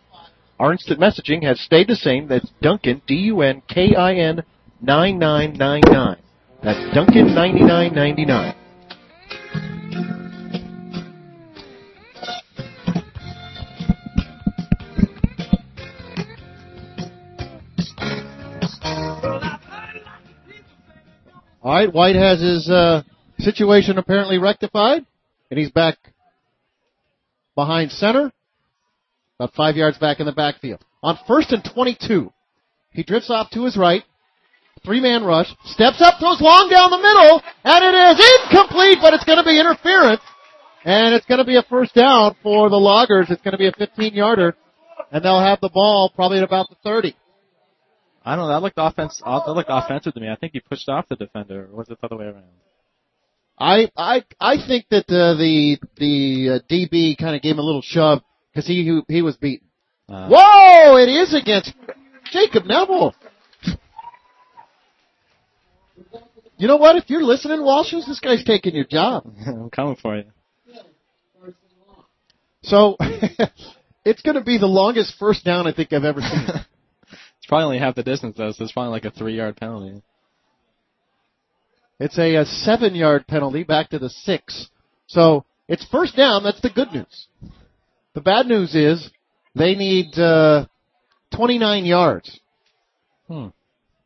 Our 0.58 0.72
instant 0.72 1.00
messaging 1.00 1.42
has 1.44 1.60
stayed 1.60 1.88
the 1.88 1.96
same. 1.96 2.28
That's 2.28 2.50
Dunkin, 2.62 3.02
D-U-N-K-I-N 3.06 4.44
9999. 4.80 6.16
That's 6.62 6.94
Dunkin 6.94 7.34
9999. 7.34 8.54
All 21.64 21.72
right, 21.72 21.90
White 21.90 22.14
has 22.14 22.42
his 22.42 22.68
uh, 22.68 23.04
situation 23.38 23.96
apparently 23.96 24.36
rectified, 24.36 25.06
and 25.50 25.58
he's 25.58 25.70
back 25.70 25.96
behind 27.54 27.90
center, 27.90 28.30
about 29.40 29.54
five 29.54 29.74
yards 29.74 29.96
back 29.96 30.20
in 30.20 30.26
the 30.26 30.32
backfield. 30.32 30.84
On 31.02 31.18
first 31.26 31.52
and 31.52 31.64
22, 31.64 32.30
he 32.90 33.02
drifts 33.02 33.30
off 33.30 33.48
to 33.52 33.64
his 33.64 33.78
right, 33.78 34.02
three-man 34.84 35.24
rush, 35.24 35.46
steps 35.64 36.02
up, 36.02 36.20
throws 36.20 36.38
long 36.42 36.68
down 36.70 36.90
the 36.90 36.98
middle, 36.98 37.40
and 37.64 37.82
it 37.82 37.96
is 37.96 38.42
incomplete, 38.44 38.98
but 39.00 39.14
it's 39.14 39.24
going 39.24 39.38
to 39.38 39.44
be 39.44 39.58
interference, 39.58 40.20
and 40.84 41.14
it's 41.14 41.24
going 41.24 41.38
to 41.38 41.46
be 41.46 41.56
a 41.56 41.62
first 41.62 41.94
down 41.94 42.36
for 42.42 42.68
the 42.68 42.76
Loggers. 42.76 43.30
It's 43.30 43.40
going 43.40 43.52
to 43.52 43.58
be 43.58 43.68
a 43.68 43.72
15-yarder, 43.72 44.54
and 45.12 45.24
they'll 45.24 45.40
have 45.40 45.62
the 45.62 45.70
ball 45.70 46.12
probably 46.14 46.36
at 46.36 46.44
about 46.44 46.68
the 46.68 46.76
30. 46.84 47.16
I 48.24 48.36
don't 48.36 48.46
know. 48.46 48.48
That 48.48 48.62
looked 48.62 48.78
offense. 48.78 49.20
That 49.24 49.48
looked 49.48 49.70
offensive 49.70 50.14
to 50.14 50.20
me. 50.20 50.30
I 50.30 50.36
think 50.36 50.52
he 50.54 50.60
pushed 50.60 50.88
off 50.88 51.08
the 51.08 51.16
defender, 51.16 51.68
or 51.70 51.76
was 51.76 51.88
it 51.88 51.98
the 52.00 52.06
other 52.06 52.16
way 52.16 52.26
around? 52.26 52.44
I 53.58 53.90
I 53.96 54.24
I 54.40 54.56
think 54.66 54.86
that 54.90 55.04
uh, 55.08 55.34
the 55.34 55.78
the 55.96 56.48
uh, 56.54 56.72
DB 56.72 57.16
kind 57.18 57.36
of 57.36 57.42
gave 57.42 57.52
him 57.52 57.58
a 57.58 57.62
little 57.62 57.82
shove 57.82 58.22
because 58.52 58.66
he 58.66 59.00
he 59.08 59.22
was 59.22 59.36
beaten. 59.36 59.68
Uh, 60.08 60.28
Whoa! 60.28 60.96
It 60.96 61.08
is 61.08 61.34
against 61.34 61.72
Jacob 62.32 62.64
Neville. 62.64 63.14
You 66.56 66.68
know 66.68 66.76
what? 66.76 66.96
If 66.96 67.10
you're 67.10 67.22
listening, 67.22 67.62
Walshers, 67.62 68.06
this 68.06 68.20
guy's 68.20 68.44
taking 68.44 68.74
your 68.74 68.84
job. 68.84 69.26
I'm 69.46 69.70
coming 69.70 69.96
for 69.96 70.16
you. 70.16 70.24
So 72.62 72.96
it's 74.04 74.22
going 74.22 74.36
to 74.36 74.40
be 74.40 74.58
the 74.58 74.66
longest 74.66 75.14
first 75.18 75.44
down 75.44 75.66
I 75.66 75.72
think 75.72 75.92
I've 75.92 76.04
ever 76.04 76.20
seen. 76.20 76.48
It's 77.44 77.48
probably 77.50 77.64
only 77.66 77.78
half 77.78 77.94
the 77.94 78.02
distance 78.02 78.38
though, 78.38 78.52
so 78.52 78.64
it's 78.64 78.72
probably 78.72 78.92
like 78.92 79.04
a 79.04 79.10
three-yard 79.10 79.58
penalty. 79.58 80.00
It's 82.00 82.16
a, 82.18 82.36
a 82.36 82.46
seven 82.46 82.94
yard 82.94 83.26
penalty 83.26 83.64
back 83.64 83.90
to 83.90 83.98
the 83.98 84.08
six. 84.08 84.68
So 85.08 85.44
it's 85.68 85.84
first 85.92 86.16
down. 86.16 86.42
That's 86.42 86.62
the 86.62 86.70
good 86.70 86.90
news. 86.92 87.26
The 88.14 88.22
bad 88.22 88.46
news 88.46 88.74
is 88.74 89.10
they 89.54 89.74
need 89.74 90.18
uh, 90.18 90.64
29 91.36 91.84
yards. 91.84 92.40
Hmm. 93.28 93.48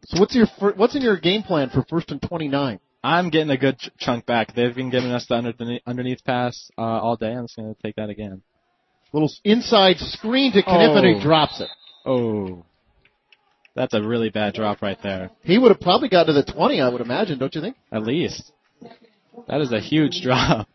So 0.07 0.19
what's 0.19 0.35
your 0.35 0.47
what's 0.75 0.97
in 0.97 1.03
your 1.03 1.17
game 1.17 1.45
plan 1.45 1.71
for 1.71 1.85
first 1.89 2.11
and 2.11 2.21
29? 2.21 2.81
I'm 3.05 3.31
getting 3.31 3.51
a 3.51 3.57
good 3.57 3.79
ch- 3.79 3.91
chunk 3.99 4.27
back. 4.27 4.53
They've 4.57 4.75
been 4.75 4.91
giving 4.91 5.13
us 5.13 5.27
the 5.29 5.37
underneath, 5.37 5.83
underneath 5.87 6.25
pass 6.25 6.73
uh, 6.77 6.81
all 6.81 7.15
day. 7.15 7.31
I'm 7.35 7.45
just 7.45 7.55
going 7.55 7.73
to 7.73 7.81
take 7.83 7.95
that 7.95 8.11
again. 8.11 8.43
Little 9.13 9.31
inside 9.45 9.99
screen 9.99 10.51
to 10.55 10.63
Kniff 10.63 10.97
and 10.97 11.07
he 11.07 11.15
Oh. 11.15 11.23
drops 11.23 11.61
it. 11.61 11.69
Oh, 12.05 12.65
that's 13.79 13.95
a 13.95 14.03
really 14.03 14.29
bad 14.29 14.55
drop 14.55 14.83
right 14.83 14.99
there. 15.03 15.31
He 15.43 15.57
would 15.57 15.71
have 15.71 15.81
probably 15.81 16.09
got 16.09 16.25
to 16.25 16.33
the 16.33 16.43
20, 16.43 16.81
I 16.81 16.89
would 16.89 17.01
imagine, 17.01 17.39
don't 17.39 17.55
you 17.55 17.61
think? 17.61 17.77
At 17.93 18.03
least 18.03 18.53
that 19.47 19.61
is 19.61 19.73
a 19.73 19.81
huge 19.81 20.21
drop. 20.23 20.67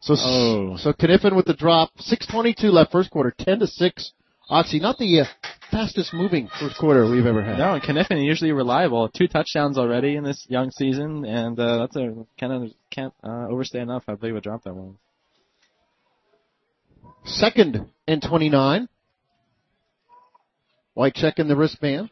So 0.00 0.14
Oh. 0.18 0.76
so 0.76 0.92
Kniffen 0.92 1.34
with 1.36 1.46
the 1.46 1.54
drop. 1.54 1.90
6:22 1.98 2.70
left 2.72 2.92
first 2.92 3.10
quarter. 3.10 3.34
10 3.36 3.58
to 3.60 3.66
six. 3.66 4.12
Oxy, 4.48 4.78
not 4.78 4.96
the 4.98 5.20
uh, 5.20 5.24
fastest 5.72 6.14
moving 6.14 6.48
first 6.60 6.78
quarter 6.78 7.10
we've 7.10 7.26
ever 7.26 7.42
had. 7.42 7.58
No, 7.58 7.74
and 7.74 7.82
Kniffen 7.82 8.24
usually 8.24 8.52
reliable. 8.52 9.08
Two 9.08 9.26
touchdowns 9.26 9.76
already 9.76 10.14
in 10.14 10.22
this 10.22 10.46
young 10.48 10.70
season, 10.70 11.24
and 11.24 11.58
uh, 11.58 11.78
that's 11.78 11.96
a 11.96 12.14
kind 12.38 12.52
of 12.52 12.70
can't 12.90 13.12
uh, 13.24 13.48
overstay 13.48 13.80
enough. 13.80 14.04
I 14.06 14.14
believe 14.14 14.36
a 14.36 14.40
drop 14.40 14.62
that 14.62 14.74
one. 14.74 14.98
Second 17.24 17.86
and 18.06 18.22
29. 18.22 18.88
White 20.96 21.14
checking 21.14 21.46
the 21.46 21.56
wristband. 21.56 22.08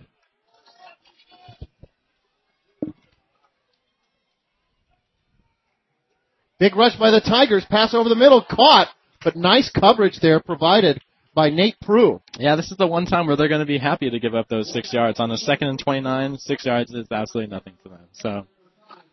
Big 6.58 6.76
rush 6.76 6.96
by 6.98 7.10
the 7.10 7.20
Tigers. 7.20 7.64
Pass 7.68 7.94
over 7.94 8.08
the 8.08 8.14
middle. 8.14 8.42
Caught. 8.48 8.88
But 9.22 9.36
nice 9.36 9.70
coverage 9.70 10.18
there 10.20 10.40
provided 10.40 11.00
by 11.34 11.50
Nate 11.50 11.80
Prue. 11.80 12.20
Yeah, 12.38 12.56
this 12.56 12.70
is 12.70 12.76
the 12.76 12.86
one 12.86 13.06
time 13.06 13.26
where 13.26 13.36
they're 13.36 13.48
going 13.48 13.60
to 13.60 13.66
be 13.66 13.78
happy 13.78 14.10
to 14.10 14.20
give 14.20 14.34
up 14.34 14.48
those 14.48 14.72
six 14.72 14.92
yards 14.92 15.18
on 15.18 15.30
the 15.30 15.38
second 15.38 15.68
and 15.68 15.78
29. 15.78 16.36
Six 16.38 16.64
yards 16.66 16.92
is 16.92 17.06
absolutely 17.10 17.50
nothing 17.54 17.74
to 17.82 17.88
them. 17.88 18.00
So, 18.12 18.46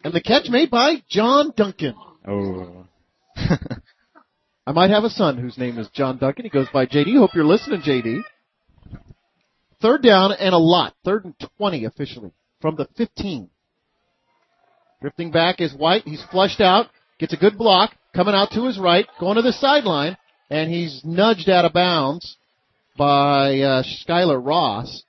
And 0.04 0.14
the 0.14 0.22
catch 0.22 0.50
made 0.50 0.70
by 0.70 1.02
John 1.10 1.52
Duncan. 1.56 1.96
oh, 2.28 2.86
I 4.68 4.74
might 4.74 4.92
have 4.92 5.04
a 5.04 5.10
son 5.10 5.38
whose 5.38 5.58
name 5.58 5.80
is 5.80 5.88
John 5.94 6.18
Duncan. 6.18 6.44
He 6.46 6.50
goes 6.50 6.68
by 6.72 6.86
JD. 6.86 7.18
Hope 7.18 7.32
you're 7.34 7.44
listening, 7.46 7.82
JD. 7.82 8.22
Third 9.82 10.04
down 10.04 10.32
and 10.32 10.54
a 10.54 10.58
lot. 10.58 10.94
Third 11.04 11.26
and 11.26 11.34
20 11.58 11.86
officially 11.86 12.32
from 12.62 12.76
the 12.76 12.88
15. 12.98 13.50
Drifting 15.02 15.32
back 15.32 15.60
is 15.60 15.74
White. 15.74 16.04
He's 16.06 16.24
flushed 16.32 16.62
out. 16.62 16.88
Gets 17.20 17.34
a 17.34 17.38
good 17.38 17.58
block. 17.58 17.96
Coming 18.16 18.36
out 18.36 18.52
to 18.52 18.66
his 18.66 18.78
right. 18.78 19.08
Going 19.20 19.38
to 19.38 19.42
the 19.42 19.54
sideline. 19.54 20.18
And 20.50 20.72
he's 20.72 21.02
nudged 21.04 21.50
out 21.50 21.66
of 21.66 21.74
bounds 21.74 22.38
by 22.98 23.60
uh, 23.60 23.84
Skylar 23.84 24.46
Ross. 24.46 25.04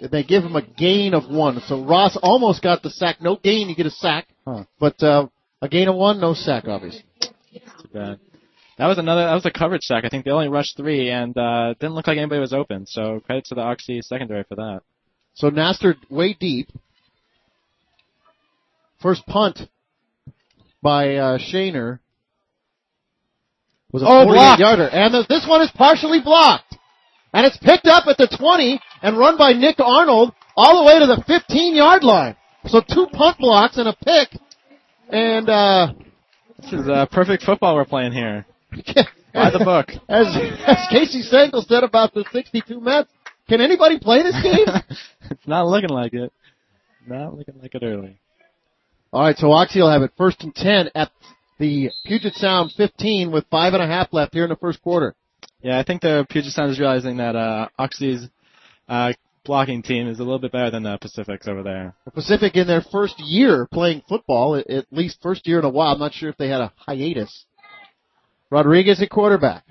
They 0.00 0.22
give 0.22 0.44
him 0.44 0.56
a 0.56 0.62
gain 0.62 1.12
of 1.12 1.28
one. 1.28 1.60
So 1.66 1.84
Ross 1.84 2.16
almost 2.22 2.62
got 2.62 2.82
the 2.82 2.90
sack. 2.90 3.20
No 3.20 3.36
gain, 3.36 3.68
you 3.68 3.74
get 3.76 3.86
a 3.86 3.90
sack. 3.90 4.28
Huh. 4.46 4.64
But 4.78 5.02
uh, 5.02 5.26
a 5.60 5.68
gain 5.68 5.88
of 5.88 5.96
one, 5.96 6.20
no 6.20 6.32
sack, 6.32 6.64
obviously. 6.66 7.04
too 7.20 7.88
bad. 7.92 8.18
That 8.80 8.86
was 8.86 8.96
another. 8.96 9.26
That 9.26 9.34
was 9.34 9.44
a 9.44 9.50
coverage 9.50 9.82
sack. 9.82 10.04
I 10.06 10.08
think 10.08 10.24
they 10.24 10.30
only 10.30 10.48
rushed 10.48 10.74
three, 10.78 11.10
and 11.10 11.36
uh, 11.36 11.74
didn't 11.78 11.92
look 11.94 12.06
like 12.06 12.16
anybody 12.16 12.40
was 12.40 12.54
open. 12.54 12.86
So 12.86 13.20
credit 13.20 13.44
to 13.46 13.54
the 13.54 13.60
Oxy 13.60 14.00
secondary 14.00 14.42
for 14.44 14.54
that. 14.54 14.80
So 15.34 15.50
Naster 15.50 15.96
way 16.08 16.32
deep. 16.32 16.68
First 19.02 19.26
punt 19.26 19.60
by 20.82 21.16
uh, 21.16 21.36
Shaner 21.36 21.98
was 23.92 24.02
a 24.02 24.06
Oh, 24.06 24.24
48 24.24 24.32
blocked. 24.34 24.60
yarder, 24.60 24.88
and 24.88 25.12
the, 25.12 25.26
this 25.28 25.46
one 25.46 25.60
is 25.60 25.70
partially 25.74 26.22
blocked, 26.22 26.78
and 27.34 27.44
it's 27.44 27.58
picked 27.58 27.86
up 27.86 28.04
at 28.06 28.16
the 28.16 28.34
20 28.34 28.80
and 29.02 29.18
run 29.18 29.36
by 29.36 29.52
Nick 29.52 29.76
Arnold 29.78 30.32
all 30.56 30.82
the 30.82 30.86
way 30.86 30.98
to 31.00 31.06
the 31.06 31.22
15 31.26 31.74
yard 31.74 32.02
line. 32.02 32.34
So 32.64 32.80
two 32.80 33.08
punt 33.12 33.36
blocks 33.38 33.76
and 33.76 33.88
a 33.88 33.94
pick, 34.04 34.40
and 35.10 35.50
uh, 35.50 35.92
This 36.62 36.72
is 36.72 36.88
uh, 36.88 37.04
perfect 37.12 37.42
football 37.42 37.74
we're 37.74 37.84
playing 37.84 38.12
here. 38.12 38.46
By 39.34 39.50
the 39.50 39.64
book. 39.64 39.88
as 40.08 40.26
as 40.66 40.86
Casey 40.90 41.22
Stengel 41.22 41.62
said 41.62 41.84
about 41.84 42.14
the 42.14 42.24
62 42.32 42.80
Mets, 42.80 43.08
can 43.48 43.60
anybody 43.60 43.98
play 43.98 44.22
this 44.22 44.40
game? 44.42 44.66
it's 45.30 45.46
not 45.46 45.66
looking 45.66 45.90
like 45.90 46.12
it. 46.14 46.32
Not 47.06 47.36
looking 47.36 47.54
like 47.60 47.74
it 47.74 47.82
early. 47.82 48.18
All 49.12 49.22
right, 49.22 49.36
so 49.36 49.50
Oxy 49.50 49.80
will 49.80 49.90
have 49.90 50.02
it 50.02 50.12
first 50.16 50.42
and 50.42 50.54
ten 50.54 50.90
at 50.94 51.10
the 51.58 51.90
Puget 52.04 52.34
Sound 52.34 52.72
15 52.76 53.32
with 53.32 53.44
five 53.50 53.74
and 53.74 53.82
a 53.82 53.86
half 53.86 54.12
left 54.12 54.34
here 54.34 54.44
in 54.44 54.50
the 54.50 54.56
first 54.56 54.80
quarter. 54.82 55.14
Yeah, 55.62 55.78
I 55.78 55.82
think 55.82 56.00
the 56.00 56.26
Puget 56.28 56.52
Sound 56.52 56.70
is 56.70 56.78
realizing 56.78 57.16
that 57.18 57.36
uh, 57.36 57.68
Oxy's 57.78 58.26
uh, 58.88 59.12
blocking 59.44 59.82
team 59.82 60.08
is 60.08 60.18
a 60.18 60.22
little 60.22 60.38
bit 60.38 60.52
better 60.52 60.70
than 60.70 60.84
the 60.84 60.96
Pacific's 60.98 61.48
over 61.48 61.62
there. 61.62 61.94
The 62.04 62.12
Pacific 62.12 62.56
in 62.56 62.66
their 62.66 62.82
first 62.82 63.16
year 63.18 63.66
playing 63.72 64.02
football, 64.08 64.56
at 64.56 64.86
least 64.90 65.18
first 65.22 65.46
year 65.46 65.58
in 65.58 65.64
a 65.64 65.70
while. 65.70 65.92
I'm 65.92 65.98
not 65.98 66.14
sure 66.14 66.30
if 66.30 66.36
they 66.36 66.48
had 66.48 66.60
a 66.60 66.72
hiatus. 66.76 67.46
Rodriguez 68.50 69.00
at 69.00 69.10
quarterback 69.10 69.64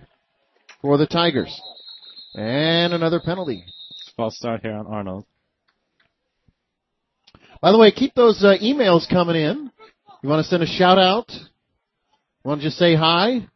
for 0.82 0.98
the 0.98 1.06
Tigers. 1.06 1.62
And 2.34 2.94
another 2.94 3.20
penalty. 3.20 3.66
False 4.16 4.38
start 4.38 4.62
here 4.62 4.74
on 4.74 4.88
Arnold. 4.88 5.26
By 7.62 7.72
the 7.72 7.78
way, 7.78 7.92
keep 7.92 8.14
those 8.16 8.42
uh, 8.44 8.56
emails 8.62 9.10
coming 9.10 9.36
in. 9.36 9.72
You 10.22 10.30
want 10.30 10.44
to 10.44 10.50
send 10.50 10.64
a 10.64 10.68
shout 10.68 10.98
out? 10.98 11.30
Want 12.44 12.62
to 12.62 12.68
just 12.68 12.78
say 12.78 12.96
hi? 12.96 13.48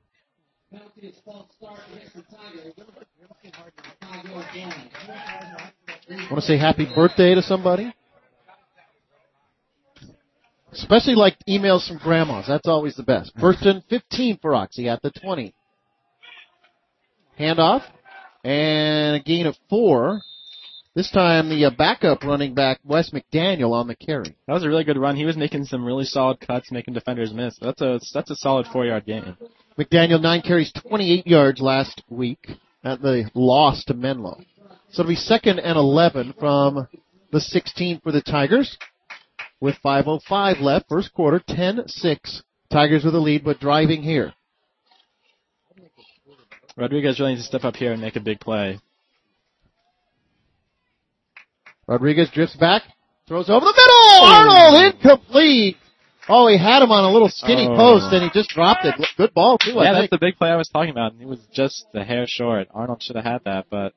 Want 6.29 6.35
to 6.35 6.41
say 6.41 6.57
happy 6.57 6.87
birthday 6.93 7.35
to 7.35 7.41
somebody? 7.41 7.93
Especially 10.73 11.15
like 11.15 11.37
emails 11.47 11.87
from 11.87 11.97
grandmas. 11.97 12.45
That's 12.47 12.67
always 12.67 12.95
the 12.95 13.03
best. 13.03 13.31
First 13.39 13.63
and 13.63 13.83
15 13.89 14.39
for 14.41 14.55
Oxy 14.55 14.89
at 14.89 15.01
the 15.01 15.11
20. 15.11 15.53
Handoff. 17.39 17.83
And 18.43 19.15
a 19.15 19.19
gain 19.23 19.45
of 19.45 19.55
four. 19.69 20.21
This 20.95 21.09
time 21.11 21.49
the 21.49 21.65
uh, 21.65 21.71
backup 21.71 22.23
running 22.23 22.53
back 22.53 22.79
Wes 22.83 23.11
McDaniel 23.11 23.71
on 23.71 23.87
the 23.87 23.95
carry. 23.95 24.35
That 24.47 24.53
was 24.53 24.63
a 24.63 24.67
really 24.67 24.83
good 24.83 24.97
run. 24.97 25.15
He 25.15 25.25
was 25.25 25.37
making 25.37 25.65
some 25.65 25.85
really 25.85 26.05
solid 26.05 26.39
cuts, 26.39 26.71
making 26.71 26.93
defenders 26.93 27.33
miss. 27.33 27.57
That's 27.59 27.81
a 27.81 27.99
that's 28.13 28.29
a 28.29 28.35
solid 28.35 28.67
four 28.67 28.85
yard 28.85 29.05
gain. 29.05 29.35
McDaniel 29.79 30.21
nine 30.21 30.41
carries, 30.41 30.71
28 30.71 31.25
yards 31.25 31.61
last 31.61 32.03
week 32.09 32.47
at 32.83 33.01
the 33.01 33.31
loss 33.33 33.83
to 33.85 33.95
Menlo. 33.95 34.39
So 34.91 35.01
it'll 35.01 35.09
be 35.09 35.15
second 35.15 35.59
and 35.59 35.77
11 35.77 36.35
from 36.39 36.87
the 37.31 37.41
16 37.41 38.01
for 38.01 38.11
the 38.11 38.21
Tigers 38.21 38.77
with 39.63 39.75
5.05 39.81 40.59
left. 40.59 40.89
First 40.89 41.13
quarter, 41.13 41.39
10-6. 41.39 42.41
Tigers 42.69 43.05
with 43.05 43.15
a 43.15 43.19
lead, 43.19 43.45
but 43.45 43.61
driving 43.61 44.03
here. 44.03 44.33
Rodriguez 46.75 47.17
really 47.17 47.31
needs 47.35 47.43
to 47.43 47.47
step 47.47 47.63
up 47.63 47.77
here 47.77 47.93
and 47.93 48.01
make 48.01 48.17
a 48.17 48.19
big 48.19 48.41
play. 48.41 48.77
Rodriguez 51.87 52.29
drifts 52.33 52.57
back, 52.57 52.81
throws 53.25 53.49
over 53.49 53.63
the 53.65 53.73
middle. 53.73 53.95
Oh. 53.95 54.73
Arnold 54.75 54.95
incomplete. 54.95 55.77
Oh, 56.27 56.47
he 56.47 56.57
had 56.57 56.81
him 56.81 56.91
on 56.91 57.05
a 57.05 57.11
little 57.13 57.29
skinny 57.29 57.67
Oh. 57.69 57.75
post, 57.75 58.11
and 58.13 58.21
he 58.23 58.29
just 58.37 58.49
dropped 58.49 58.83
it. 58.85 58.95
Good 59.17 59.33
ball 59.33 59.57
too. 59.57 59.71
yeah, 59.71 59.79
I 59.79 59.83
that's 59.85 59.97
think. 59.99 60.11
the 60.11 60.17
big 60.17 60.37
play 60.37 60.49
I 60.49 60.57
was 60.57 60.67
talking 60.69 60.89
about. 60.91 61.13
He 61.17 61.25
was 61.25 61.39
just 61.53 61.85
the 61.93 62.03
hair 62.03 62.25
short. 62.27 62.67
Arnold 62.73 63.01
should 63.01 63.15
have 63.15 63.25
had 63.25 63.43
that, 63.45 63.67
but 63.69 63.93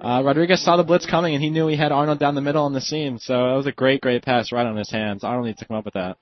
uh, 0.00 0.22
Rodriguez 0.24 0.64
saw 0.64 0.76
the 0.76 0.84
blitz 0.84 1.06
coming 1.06 1.34
and 1.34 1.42
he 1.42 1.50
knew 1.50 1.66
he 1.66 1.76
had 1.76 1.92
Arnold 1.92 2.18
down 2.18 2.34
the 2.34 2.40
middle 2.40 2.64
on 2.64 2.72
the 2.72 2.80
seam. 2.80 3.18
So 3.18 3.54
it 3.54 3.56
was 3.56 3.66
a 3.66 3.72
great, 3.72 4.00
great 4.00 4.22
pass 4.22 4.52
right 4.52 4.66
on 4.66 4.76
his 4.76 4.90
hands. 4.90 5.24
Arnold 5.24 5.46
needs 5.46 5.58
to 5.60 5.64
come 5.64 5.76
up 5.76 5.84
with 5.84 5.94
that. 5.94 6.16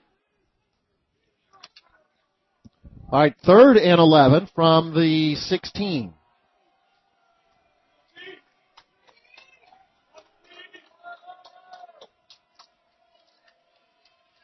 All 3.11 3.21
right, 3.21 3.35
third 3.45 3.77
and 3.77 4.01
11 4.01 4.49
from 4.55 4.95
the 4.95 5.35
16. 5.35 6.15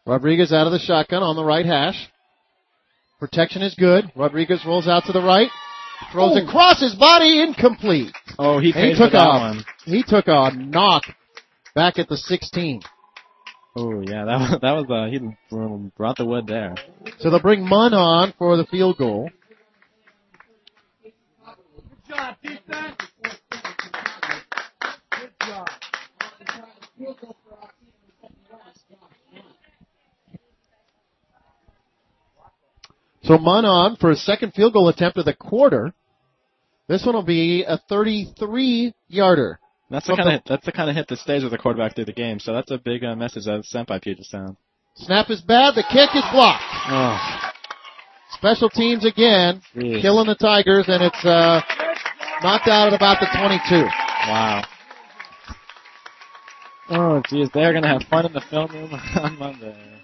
Rodriguez 0.04 0.52
out 0.52 0.66
of 0.66 0.72
the 0.72 0.78
shotgun 0.78 1.22
on 1.22 1.36
the 1.36 1.44
right 1.44 1.66
hash. 1.66 2.10
Protection 3.20 3.62
is 3.62 3.74
good. 3.74 4.10
Rodriguez 4.14 4.64
rolls 4.66 4.86
out 4.88 5.04
to 5.06 5.12
the 5.12 5.22
right. 5.22 5.50
Throws 6.12 6.36
across 6.36 6.80
his 6.80 6.94
body, 6.94 7.42
incomplete. 7.42 8.12
Oh, 8.38 8.58
he 8.58 8.70
he 8.72 8.94
took 8.94 9.12
that 9.12 9.26
off. 9.26 9.56
one. 9.56 9.64
He 9.84 10.02
took 10.02 10.26
a 10.28 10.50
knock 10.54 11.02
back 11.74 11.98
at 11.98 12.08
the 12.08 12.16
16. 12.16 12.82
Oh 13.76 14.00
yeah, 14.00 14.24
that 14.24 14.38
was 14.38 14.58
that 14.62 14.72
was 14.72 14.86
uh, 14.90 15.10
he 15.10 15.90
brought 15.96 16.16
the 16.16 16.24
wood 16.24 16.46
there. 16.46 16.74
So 17.18 17.30
they'll 17.30 17.40
bring 17.40 17.64
Munn 17.66 17.94
on 17.94 18.32
for 18.38 18.56
the 18.56 18.64
field 18.64 18.96
goal. 18.98 19.30
So 33.28 33.36
Munn 33.36 33.66
on 33.66 33.96
for 33.96 34.10
a 34.10 34.16
second 34.16 34.54
field 34.54 34.72
goal 34.72 34.88
attempt 34.88 35.18
of 35.18 35.26
the 35.26 35.34
quarter. 35.34 35.92
This 36.88 37.04
one 37.04 37.14
will 37.14 37.22
be 37.22 37.62
a 37.62 37.76
33 37.88 38.94
yarder. 39.08 39.60
That's 39.90 40.06
the 40.06 40.16
kind 40.16 40.36
of 40.36 40.42
that's 40.46 40.64
the 40.64 40.72
kind 40.72 40.88
of 40.88 40.96
hit 40.96 41.08
that 41.08 41.18
stays 41.18 41.42
with 41.42 41.52
the 41.52 41.58
quarterback 41.58 41.94
through 41.94 42.06
the 42.06 42.14
game. 42.14 42.40
So 42.40 42.54
that's 42.54 42.70
a 42.70 42.78
big 42.78 43.04
uh, 43.04 43.14
message 43.16 43.44
that's 43.44 43.68
sent 43.68 43.86
by 43.88 43.98
Puget 43.98 44.24
Sound. 44.24 44.56
Snap 44.96 45.28
is 45.28 45.42
bad. 45.42 45.74
The 45.74 45.82
kick 45.82 46.08
is 46.14 46.24
blocked. 46.32 46.62
Oh, 46.88 47.50
Special 48.32 48.70
teams 48.70 49.04
again, 49.04 49.60
Jeez. 49.76 50.00
killing 50.00 50.26
the 50.26 50.34
Tigers, 50.34 50.86
and 50.88 51.02
it's 51.02 51.24
uh, 51.24 51.60
knocked 52.42 52.68
out 52.68 52.88
at 52.88 52.94
about 52.94 53.20
the 53.20 53.26
22. 53.38 53.84
wow. 53.84 54.64
Oh, 56.90 57.22
geez, 57.28 57.50
they're 57.52 57.74
gonna 57.74 57.88
have 57.88 58.02
fun 58.08 58.24
in 58.24 58.32
the 58.32 58.40
film 58.50 58.70
room 58.72 58.90
on 59.16 59.38
Monday. 59.38 59.97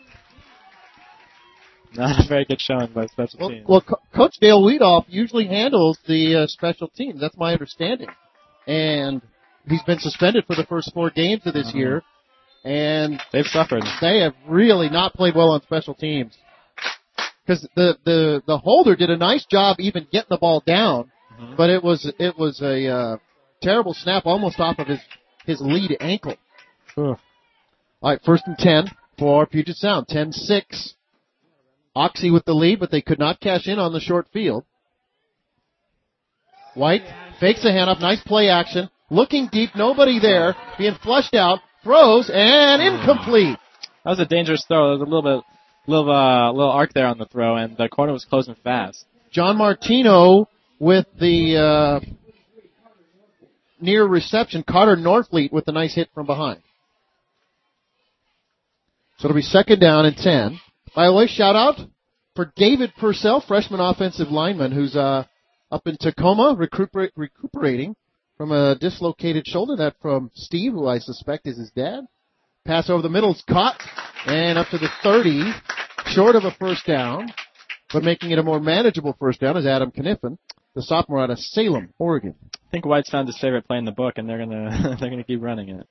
Not 1.97 2.25
a 2.25 2.29
very 2.29 2.45
good 2.45 2.61
showing 2.61 2.89
by 2.93 3.07
special 3.07 3.39
Well, 3.41 3.49
teams. 3.51 3.67
well 3.69 3.81
Co- 3.81 4.01
Coach 4.15 4.37
Dale 4.41 4.61
Weedoff 4.63 5.05
usually 5.09 5.47
handles 5.47 5.99
the 6.07 6.43
uh, 6.43 6.47
special 6.47 6.89
teams. 6.89 7.21
That's 7.21 7.37
my 7.37 7.53
understanding, 7.53 8.09
and 8.67 9.23
he's 9.69 9.83
been 9.83 9.99
suspended 10.01 10.45
for 10.47 10.57
the 10.57 10.65
first 10.67 10.93
four 10.95 11.11
games 11.11 11.43
of 11.47 11.55
this 11.55 11.69
Uh-huh. 11.69 11.79
year, 11.79 12.03
and 12.65 13.21
They've 13.33 13.47
suffered. 13.47 13.85
they 14.01 14.21
have 14.21 14.35
really 14.49 14.89
not 14.89 15.15
played 15.15 15.35
well 15.35 15.51
on 15.51 15.63
special 15.63 15.95
teams. 15.95 16.37
Because 17.47 17.69
the 17.77 17.99
the 18.05 18.43
the 18.47 18.59
holder 18.59 18.97
did 18.97 19.11
a 19.11 19.17
nice 19.17 19.45
job 19.45 19.77
even 19.79 20.07
getting 20.11 20.29
the 20.31 20.39
ball 20.39 20.63
down, 20.67 21.11
Mhm. 21.39 21.57
but 21.57 21.69
it 21.71 21.85
was 21.85 22.11
it 22.19 22.39
was 22.39 22.61
a 22.63 22.87
uh, 22.89 23.17
terrible 23.63 23.93
snap 23.95 24.25
almost 24.25 24.59
off 24.61 24.79
of 24.79 24.87
his 24.87 25.01
his 25.45 25.61
lead 25.61 25.95
ankle. 26.01 26.37
Ugh. 26.97 27.19
All 28.03 28.11
right, 28.11 28.21
first 28.25 28.45
and 28.47 28.57
10 28.59 28.87
for 29.19 29.47
Puget 29.47 29.77
Sound. 29.77 30.07
10-6. 30.09 30.95
Oxy 31.95 32.31
with 32.31 32.45
the 32.45 32.55
lead, 32.55 32.81
but 32.81 32.91
they 32.91 33.03
could 33.03 33.19
not 33.19 33.41
cash 33.41 33.69
in 33.69 33.79
on 33.79 33.93
the 33.93 34.01
short 34.01 34.27
field. 34.33 34.65
White 36.75 37.03
fakes 37.39 37.63
the 37.63 37.69
handoff. 37.69 38.01
Nice 38.01 38.23
play 38.23 38.49
action. 38.49 38.91
Looking 39.11 39.49
deep. 39.51 39.71
Nobody 39.77 40.19
there. 40.19 40.57
Being 40.77 40.97
flushed 41.03 41.35
out. 41.35 41.61
Throws 41.85 42.31
and 42.33 42.83
incomplete. 42.83 43.59
That 44.05 44.11
was 44.11 44.21
a 44.21 44.27
dangerous 44.27 44.65
throw. 44.67 44.89
There 44.89 44.99
was 44.99 45.01
a 45.01 45.05
little 45.05 45.23
bit, 45.23 45.45
little, 45.87 46.11
uh, 46.11 46.51
little 46.53 46.73
arc 46.73 46.93
there 46.95 47.07
on 47.07 47.19
the 47.19 47.27
throw, 47.27 47.57
and 47.57 47.77
the 47.77 47.89
corner 47.89 48.13
was 48.13 48.25
closing 48.25 48.57
fast. 48.65 49.05
John 49.31 49.57
Martino 49.57 50.49
with 50.79 51.07
the 51.21 51.57
uh, 51.57 52.01
near 53.81 54.05
reception. 54.05 54.65
Carter 54.69 54.97
Norfleet 54.97 55.53
with 55.53 55.69
a 55.69 55.73
nice 55.73 55.95
hit 55.95 56.09
from 56.15 56.27
behind. 56.27 56.61
So 59.19 59.29
it'll 59.29 59.37
be 59.37 59.43
second 59.43 59.81
down 59.81 60.07
and 60.07 60.17
10. 60.17 60.61
By 60.95 61.07
the 61.07 61.13
way, 61.13 61.27
shout 61.27 61.57
out 61.57 61.81
for 62.37 62.53
David 62.55 62.93
Purcell, 62.97 63.41
freshman 63.47 63.81
offensive 63.81 64.29
lineman 64.29 64.71
who's 64.71 64.95
uh, 64.95 65.25
up 65.71 65.87
in 65.87 65.97
Tacoma 65.97 66.55
recuper- 66.57 67.11
recuperating 67.17 67.97
from 68.37 68.53
a 68.53 68.77
dislocated 68.79 69.47
shoulder. 69.47 69.77
That 69.77 69.97
from 70.01 70.31
Steve, 70.35 70.73
who 70.73 70.87
I 70.87 70.99
suspect 70.99 71.49
is 71.49 71.59
his 71.59 71.71
dad. 71.73 72.05
Pass 72.65 72.89
over 72.89 73.03
the 73.03 73.09
middle 73.09 73.35
is 73.35 73.43
caught 73.49 73.81
and 74.27 74.57
up 74.57 74.69
to 74.69 74.79
the 74.79 74.89
30, 75.03 75.53
short 76.07 76.37
of 76.37 76.45
a 76.45 76.53
first 76.53 76.87
down, 76.87 77.31
but 77.93 78.05
making 78.05 78.31
it 78.31 78.39
a 78.39 78.43
more 78.43 78.61
manageable 78.61 79.17
first 79.19 79.41
down 79.41 79.57
is 79.57 79.67
Adam 79.67 79.91
Kniffen, 79.91 80.39
the 80.75 80.83
sophomore 80.83 81.21
out 81.21 81.31
of 81.31 81.39
Salem, 81.39 81.93
Oregon. 81.99 82.35
I 82.55 82.71
think 82.71 82.87
White's 82.87 83.11
found 83.11 83.29
his 83.29 83.39
favorite 83.39 83.67
play 83.67 83.79
in 83.79 83.85
the 83.85 83.93
book, 83.93 84.15
and 84.17 84.29
they're 84.29 84.39
gonna, 84.39 84.97
they're 85.01 85.11
gonna 85.11 85.25
keep 85.25 85.43
running 85.43 85.69
it. 85.69 85.87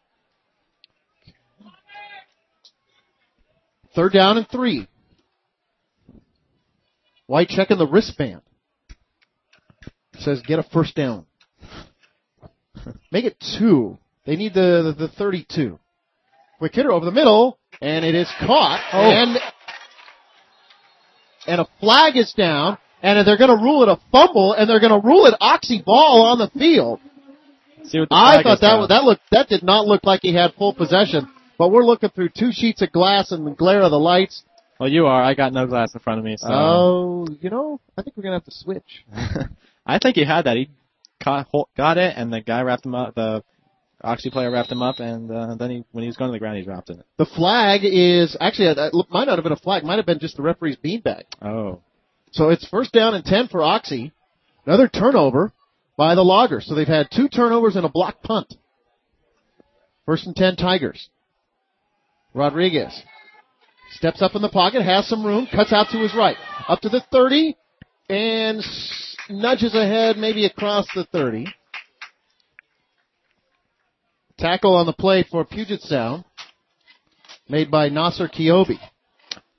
Third 3.96 4.14
down 4.14 4.38
and 4.38 4.50
three. 4.50 4.88
White 7.28 7.50
checking 7.50 7.78
the 7.78 7.88
wristband. 7.88 8.42
Says 10.20 10.42
get 10.46 10.60
a 10.60 10.64
first 10.64 10.96
down. 10.96 11.26
Make 13.12 13.26
it 13.26 13.44
two. 13.58 13.98
They 14.26 14.36
need 14.36 14.54
the, 14.54 14.94
the, 14.98 15.08
the 15.08 15.14
32. 15.14 15.80
Quick 16.60 16.76
hitter 16.76 16.92
over 16.92 17.06
the 17.06 17.12
middle, 17.12 17.60
and 17.82 18.06
it 18.06 18.16
is 18.16 18.32
caught, 18.40 18.80
oh. 18.94 19.00
and, 19.00 19.38
and 21.46 21.62
a 21.62 21.68
flag 21.82 22.16
is 22.16 22.32
down, 22.34 22.78
and 23.02 23.28
they're 23.28 23.38
gonna 23.38 23.62
rule 23.62 23.84
it 23.84 23.90
a 23.90 24.00
fumble, 24.12 24.54
and 24.54 24.70
they're 24.70 24.80
gonna 24.80 25.00
rule 25.00 25.26
it 25.26 25.34
Oxy 25.42 25.82
ball 25.86 26.22
on 26.22 26.38
the 26.38 26.50
field. 26.58 27.02
See 27.86 28.00
what 28.00 28.10
the 28.10 28.16
I 28.16 28.42
thought 28.44 28.62
that 28.62 28.78
was- 28.78 28.88
that 28.90 29.04
looked 29.04 29.24
that 29.32 29.50
did 29.50 29.64
not 29.64 29.86
look 29.86 30.06
like 30.06 30.22
he 30.22 30.34
had 30.34 30.54
full 30.54 30.74
possession. 30.74 31.28
But 31.58 31.70
we're 31.70 31.86
looking 31.86 32.10
through 32.10 32.30
two 32.30 32.52
sheets 32.52 32.82
of 32.82 32.92
glass 32.92 33.32
and 33.32 33.46
the 33.46 33.52
glare 33.52 33.82
of 33.82 33.92
the 33.92 34.00
lights. 34.00 34.44
Well, 34.80 34.90
you 34.90 35.06
are. 35.06 35.22
I 35.24 35.34
got 35.34 35.54
no 35.54 35.68
glass 35.68 35.94
in 35.94 36.00
front 36.00 36.20
of 36.20 36.26
me, 36.26 36.36
so. 36.38 36.48
Oh, 36.52 37.28
you 37.42 37.50
know, 37.50 37.80
I 37.98 38.02
think 38.02 38.18
we're 38.18 38.24
gonna 38.24 38.36
have 38.36 38.46
to 38.46 38.52
switch. 38.52 39.06
I 39.86 40.00
think 40.00 40.16
he 40.16 40.26
had 40.26 40.46
that. 40.46 40.58
He 40.58 40.70
caught, 41.22 41.48
got 41.78 41.98
it, 41.98 42.14
and 42.18 42.32
the 42.34 42.42
guy 42.42 42.62
wrapped 42.62 42.86
him 42.86 42.96
up. 42.96 43.16
The 43.16 43.44
Oxy 44.02 44.30
player 44.30 44.52
wrapped 44.52 44.72
him 44.72 44.82
up, 44.82 45.00
and 45.00 45.32
uh, 45.32 45.56
then 45.56 45.70
he, 45.70 45.84
when 45.92 46.04
he 46.04 46.08
was 46.08 46.18
going 46.18 46.30
to 46.30 46.34
the 46.34 46.40
ground, 46.40 46.58
he 46.58 46.64
dropped 46.64 46.90
it. 46.90 47.00
The 47.18 47.26
flag 47.26 47.82
is 47.84 48.36
actually 48.40 48.68
uh, 48.70 48.90
might 49.10 49.26
not 49.26 49.38
have 49.38 49.44
been 49.44 49.54
a 49.54 49.58
flag. 49.58 49.84
Might 49.84 49.98
have 49.98 50.06
been 50.06 50.20
just 50.20 50.36
the 50.36 50.44
referee's 50.44 50.78
beanbag. 50.78 51.24
Oh, 51.42 51.80
So 52.32 52.50
it's 52.50 52.68
first 52.68 52.92
down 52.92 53.14
and 53.14 53.24
ten 53.24 53.48
for 53.48 53.64
Oxy. 53.64 54.12
Another 54.66 54.88
turnover 54.88 55.52
by 55.98 56.16
the 56.16 56.24
Loggers. 56.24 56.66
So 56.66 56.76
they've 56.76 56.88
had 56.88 57.08
two 57.12 57.30
turnovers 57.30 57.76
and 57.76 57.86
a 57.86 57.90
block 57.90 58.22
punt. 58.24 58.54
First 60.06 60.26
and 60.26 60.36
ten 60.36 60.56
Tigers. 60.56 61.10
Rodriguez 62.34 63.04
steps 63.96 64.22
up 64.22 64.36
in 64.36 64.42
the 64.42 64.50
pocket, 64.50 64.84
has 64.84 65.08
some 65.08 65.26
room, 65.26 65.48
cuts 65.54 65.74
out 65.74 65.88
to 65.92 65.98
his 66.00 66.16
right, 66.16 66.38
up 66.68 66.82
to 66.82 66.90
the 66.90 67.04
30, 67.12 67.56
and 68.10 68.64
nudges 69.30 69.74
ahead, 69.76 70.18
maybe 70.18 70.46
across 70.46 70.86
the 70.96 71.06
30. 71.06 71.48
Tackle 74.38 74.76
on 74.76 74.86
the 74.86 74.94
play 74.94 75.24
for 75.30 75.46
Puget 75.46 75.82
Sound, 75.82 76.26
made 77.48 77.70
by 77.70 77.90
Nasser 77.90 78.28
Kiobi. 78.28 78.80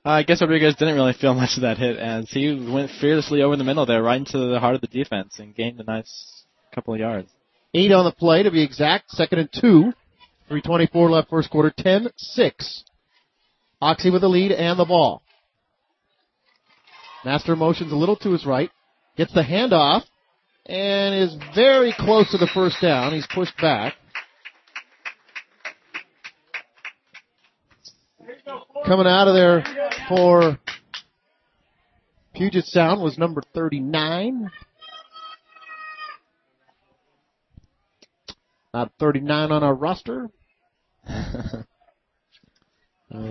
I 0.03 0.21
guess 0.21 0.41
Rodriguez 0.41 0.75
didn't 0.75 0.95
really 0.95 1.13
feel 1.13 1.33
much 1.33 1.55
of 1.55 1.61
that 1.61 1.79
hit, 1.79 1.97
as 1.97 2.29
he 2.29 2.69
went 2.71 2.91
fearlessly 3.01 3.41
over 3.41 3.55
the 3.55 3.63
middle 3.63 3.87
there, 3.87 4.03
right 4.03 4.19
into 4.19 4.37
the 4.37 4.59
heart 4.59 4.75
of 4.75 4.81
the 4.81 4.87
defense, 4.87 5.39
and 5.39 5.55
gained 5.55 5.79
a 5.79 5.83
nice 5.83 6.43
couple 6.73 6.93
of 6.93 6.99
yards. 6.99 7.29
Eight 7.73 7.91
on 7.91 8.05
the 8.05 8.11
play 8.11 8.43
to 8.43 8.51
be 8.51 8.61
exact. 8.63 9.09
Second 9.11 9.39
and 9.39 9.49
two. 9.51 9.93
324 10.47 11.09
left 11.09 11.29
first 11.29 11.49
quarter. 11.49 11.73
10-6. 11.77 12.83
Oxy 13.81 14.09
with 14.09 14.21
the 14.21 14.27
lead 14.27 14.51
and 14.51 14.79
the 14.79 14.85
ball. 14.85 15.21
Naster 17.23 17.55
motions 17.55 17.91
a 17.91 17.95
little 17.95 18.15
to 18.17 18.31
his 18.31 18.45
right. 18.45 18.69
Gets 19.17 19.33
the 19.33 19.41
handoff 19.41 20.03
and 20.65 21.15
is 21.15 21.35
very 21.53 21.93
close 21.97 22.31
to 22.31 22.37
the 22.37 22.49
first 22.53 22.77
down. 22.81 23.13
He's 23.13 23.27
pushed 23.27 23.57
back. 23.57 23.95
Coming 28.85 29.07
out 29.07 29.27
of 29.27 29.33
there 29.33 29.63
for 30.07 30.59
Puget 32.35 32.65
Sound 32.65 33.01
was 33.01 33.17
number 33.17 33.41
39. 33.53 34.51
Not 38.73 38.91
39 38.99 39.51
on 39.51 39.63
our 39.63 39.73
roster. 39.73 40.29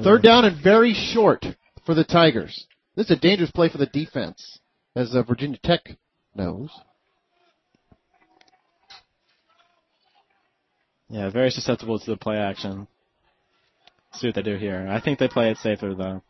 Third 0.05 0.23
down 0.23 0.45
and 0.45 0.63
very 0.63 0.95
short 0.95 1.45
for 1.87 1.95
the 1.95 2.05
Tigers. 2.05 2.67
This 2.95 3.07
is 3.07 3.17
a 3.17 3.21
dangerous 3.21 3.51
play 3.51 3.69
for 3.69 3.79
the 3.79 3.87
defense, 3.87 4.59
as 4.95 5.15
uh, 5.15 5.23
Virginia 5.23 5.59
Tech 5.63 5.81
knows. 6.35 6.71
Yeah, 11.09 11.31
very 11.31 11.51
susceptible 11.51 11.99
to 11.99 12.11
the 12.11 12.17
play 12.17 12.37
action. 12.37 12.87
See 14.15 14.29
what 14.29 14.35
they 14.35 14.43
do 14.43 14.57
here. 14.57 14.87
I 14.91 15.01
think 15.01 15.19
they 15.19 15.29
play 15.29 15.51
it 15.51 15.59
safer 15.59 15.95
though. 15.95 16.23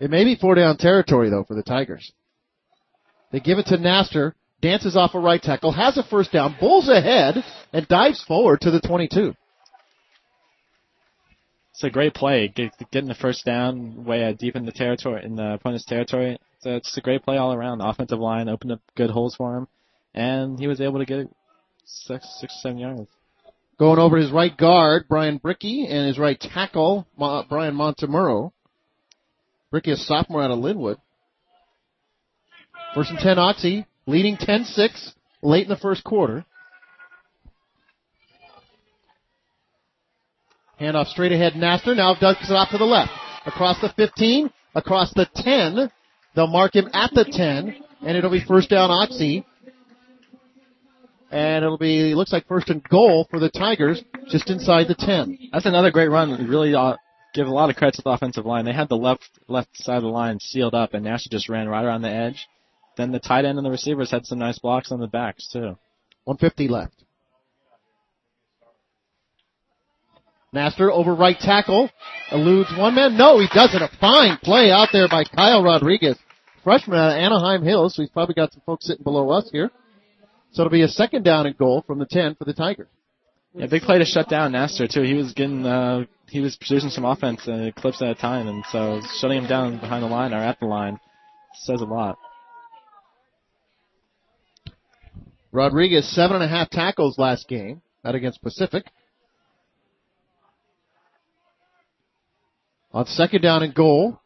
It 0.00 0.10
may 0.10 0.24
be 0.24 0.36
four 0.36 0.54
down 0.54 0.76
territory 0.76 1.30
though 1.30 1.44
for 1.44 1.54
the 1.54 1.62
Tigers. 1.62 2.12
They 3.30 3.40
give 3.40 3.58
it 3.58 3.66
to 3.66 3.76
Naster, 3.76 4.34
dances 4.60 4.96
off 4.96 5.14
a 5.14 5.18
right 5.18 5.42
tackle, 5.42 5.72
has 5.72 5.96
a 5.98 6.02
first 6.02 6.32
down, 6.32 6.56
bulls 6.60 6.88
ahead, 6.88 7.44
and 7.72 7.86
dives 7.88 8.22
forward 8.24 8.60
to 8.62 8.70
the 8.70 8.80
22. 8.80 9.34
It's 11.78 11.84
a 11.84 11.90
great 11.90 12.12
play, 12.12 12.48
Get, 12.48 12.72
getting 12.90 13.08
the 13.08 13.14
first 13.14 13.44
down 13.44 14.04
way 14.04 14.24
uh, 14.24 14.32
deep 14.32 14.56
in 14.56 14.66
the 14.66 14.72
territory, 14.72 15.24
in 15.24 15.36
the 15.36 15.52
opponent's 15.52 15.84
territory. 15.84 16.36
So 16.58 16.74
it's 16.74 16.96
a 16.96 17.00
great 17.00 17.22
play 17.22 17.36
all 17.36 17.52
around. 17.52 17.78
The 17.78 17.86
offensive 17.86 18.18
line 18.18 18.48
opened 18.48 18.72
up 18.72 18.80
good 18.96 19.10
holes 19.10 19.36
for 19.36 19.56
him, 19.56 19.68
and 20.12 20.58
he 20.58 20.66
was 20.66 20.80
able 20.80 20.98
to 20.98 21.04
get 21.04 21.30
six, 21.84 22.26
six, 22.40 22.60
seven 22.60 22.78
yards. 22.78 23.06
Going 23.78 24.00
over 24.00 24.16
his 24.16 24.32
right 24.32 24.56
guard, 24.56 25.04
Brian 25.08 25.36
Bricky, 25.36 25.86
and 25.86 26.08
his 26.08 26.18
right 26.18 26.40
tackle, 26.40 27.06
Ma- 27.16 27.44
Brian 27.48 27.76
Montemuro. 27.76 28.50
Bricky, 29.70 29.92
a 29.92 29.96
sophomore 29.96 30.42
out 30.42 30.50
of 30.50 30.58
Linwood. 30.58 30.98
First 32.92 33.10
and 33.10 33.20
10 33.20 33.38
Oxy, 33.38 33.86
leading 34.04 34.36
10-6 34.36 35.12
late 35.42 35.62
in 35.62 35.68
the 35.68 35.76
first 35.76 36.02
quarter. 36.02 36.44
Handoff 40.80 41.06
straight 41.08 41.32
ahead, 41.32 41.56
Naster. 41.56 41.94
Now 41.94 42.14
ducks 42.14 42.48
it 42.48 42.52
off 42.52 42.70
to 42.70 42.78
the 42.78 42.84
left. 42.84 43.10
Across 43.46 43.80
the 43.80 43.88
15, 43.96 44.50
across 44.74 45.12
the 45.14 45.26
10. 45.34 45.90
They'll 46.34 46.46
mark 46.46 46.76
him 46.76 46.88
at 46.92 47.10
the 47.12 47.24
10, 47.24 47.74
and 48.02 48.16
it'll 48.16 48.30
be 48.30 48.44
first 48.44 48.70
down 48.70 48.90
Oxy. 48.90 49.44
And 51.30 51.64
it'll 51.64 51.78
be, 51.78 52.14
looks 52.14 52.32
like 52.32 52.46
first 52.46 52.70
and 52.70 52.82
goal 52.82 53.26
for 53.28 53.38
the 53.38 53.50
Tigers, 53.50 54.02
just 54.28 54.48
inside 54.48 54.88
the 54.88 54.94
10. 54.94 55.50
That's 55.52 55.66
another 55.66 55.90
great 55.90 56.08
run. 56.08 56.48
Really 56.48 56.74
uh, 56.74 56.96
give 57.34 57.46
a 57.46 57.50
lot 57.50 57.70
of 57.70 57.76
credit 57.76 57.96
to 57.96 58.02
the 58.02 58.10
offensive 58.10 58.46
line. 58.46 58.64
They 58.64 58.72
had 58.72 58.88
the 58.88 58.96
left 58.96 59.28
left 59.46 59.68
side 59.74 59.98
of 59.98 60.02
the 60.04 60.08
line 60.08 60.38
sealed 60.40 60.74
up, 60.74 60.94
and 60.94 61.04
Naster 61.04 61.28
just 61.30 61.48
ran 61.48 61.68
right 61.68 61.84
around 61.84 62.02
the 62.02 62.10
edge. 62.10 62.46
Then 62.96 63.12
the 63.12 63.20
tight 63.20 63.44
end 63.44 63.58
and 63.58 63.66
the 63.66 63.70
receivers 63.70 64.10
had 64.10 64.26
some 64.26 64.38
nice 64.38 64.58
blocks 64.58 64.90
on 64.90 65.00
the 65.00 65.06
backs 65.06 65.48
too. 65.52 65.76
150 66.24 66.68
left. 66.68 67.04
Naster 70.52 70.90
over 70.90 71.14
right 71.14 71.38
tackle. 71.38 71.90
Eludes 72.32 72.70
one 72.76 72.94
man. 72.94 73.16
No, 73.16 73.38
he 73.38 73.46
doesn't. 73.52 73.82
A 73.82 73.88
fine 74.00 74.38
play 74.42 74.70
out 74.70 74.88
there 74.92 75.08
by 75.08 75.24
Kyle 75.24 75.62
Rodriguez. 75.62 76.16
Freshman 76.64 76.98
out 76.98 77.12
of 77.12 77.18
Anaheim 77.18 77.62
Hills, 77.62 77.94
so 77.94 78.02
he's 78.02 78.10
probably 78.10 78.34
got 78.34 78.52
some 78.52 78.62
folks 78.66 78.86
sitting 78.86 79.04
below 79.04 79.30
us 79.30 79.48
here. 79.50 79.70
So 80.52 80.62
it'll 80.62 80.70
be 80.70 80.82
a 80.82 80.88
second 80.88 81.22
down 81.22 81.46
and 81.46 81.56
goal 81.56 81.84
from 81.86 81.98
the 81.98 82.06
10 82.06 82.34
for 82.34 82.44
the 82.44 82.54
Tigers. 82.54 82.88
Yeah, 83.54 83.66
big 83.66 83.82
play 83.82 83.98
to 83.98 84.04
shut 84.04 84.28
down 84.28 84.52
Naster 84.52 84.86
too. 84.86 85.02
He 85.02 85.14
was 85.14 85.32
getting, 85.32 85.64
uh, 85.64 86.04
he 86.28 86.40
was 86.40 86.56
producing 86.56 86.90
some 86.90 87.04
offense 87.04 87.46
uh, 87.48 87.70
clips 87.76 88.02
at 88.02 88.08
a 88.08 88.14
time, 88.14 88.46
and 88.46 88.64
so 88.70 89.00
shutting 89.20 89.38
him 89.38 89.48
down 89.48 89.78
behind 89.78 90.02
the 90.02 90.08
line 90.08 90.32
or 90.32 90.38
at 90.38 90.60
the 90.60 90.66
line 90.66 90.98
says 91.62 91.80
a 91.80 91.84
lot. 91.84 92.18
Rodriguez, 95.50 96.08
seven 96.14 96.36
and 96.36 96.44
a 96.44 96.48
half 96.48 96.70
tackles 96.70 97.18
last 97.18 97.48
game, 97.48 97.80
that 98.04 98.14
against 98.14 98.42
Pacific. 98.42 98.84
On 102.98 103.06
second 103.06 103.42
down 103.42 103.62
and 103.62 103.72
goal, 103.72 104.20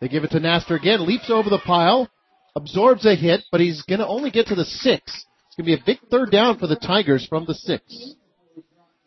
they 0.00 0.08
give 0.08 0.24
it 0.24 0.32
to 0.32 0.40
Naster 0.40 0.74
again, 0.74 1.06
leaps 1.06 1.30
over 1.30 1.48
the 1.48 1.60
pile, 1.60 2.10
absorbs 2.56 3.06
a 3.06 3.14
hit, 3.14 3.44
but 3.52 3.60
he's 3.60 3.82
gonna 3.82 4.08
only 4.08 4.32
get 4.32 4.48
to 4.48 4.56
the 4.56 4.64
six. 4.64 5.24
It's 5.46 5.54
gonna 5.56 5.66
be 5.66 5.74
a 5.74 5.84
big 5.86 6.00
third 6.10 6.32
down 6.32 6.58
for 6.58 6.66
the 6.66 6.74
Tigers 6.74 7.24
from 7.24 7.44
the 7.44 7.54
six. 7.54 7.84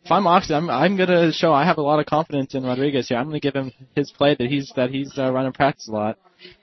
If 0.02 0.10
I'm 0.10 0.26
Oxy, 0.26 0.54
I'm 0.54 0.70
I'm 0.70 0.96
gonna 0.96 1.30
show 1.30 1.52
I 1.52 1.66
have 1.66 1.76
a 1.76 1.82
lot 1.82 2.00
of 2.00 2.06
confidence 2.06 2.54
in 2.54 2.64
Rodriguez 2.64 3.08
here. 3.08 3.18
I'm 3.18 3.26
gonna 3.26 3.38
give 3.38 3.54
him 3.54 3.70
his 3.94 4.10
play 4.10 4.34
that 4.34 4.48
he's 4.48 4.72
that 4.76 4.88
he's 4.88 5.12
uh, 5.18 5.30
running 5.30 5.52
practice 5.52 5.88
a 5.88 5.92
lot, 5.92 6.18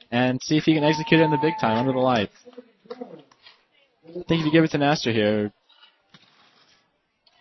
and 0.09 0.41
see 0.41 0.57
if 0.57 0.63
he 0.63 0.73
can 0.73 0.83
execute 0.83 1.21
it 1.21 1.25
in 1.25 1.29
the 1.29 1.37
big 1.37 1.53
time 1.61 1.77
under 1.77 1.91
the 1.91 1.99
lights. 1.99 2.33
I 2.89 4.23
think 4.27 4.39
if 4.39 4.45
you 4.47 4.51
give 4.51 4.63
it 4.63 4.71
to 4.71 4.79
Naster 4.79 5.11
here, 5.11 5.53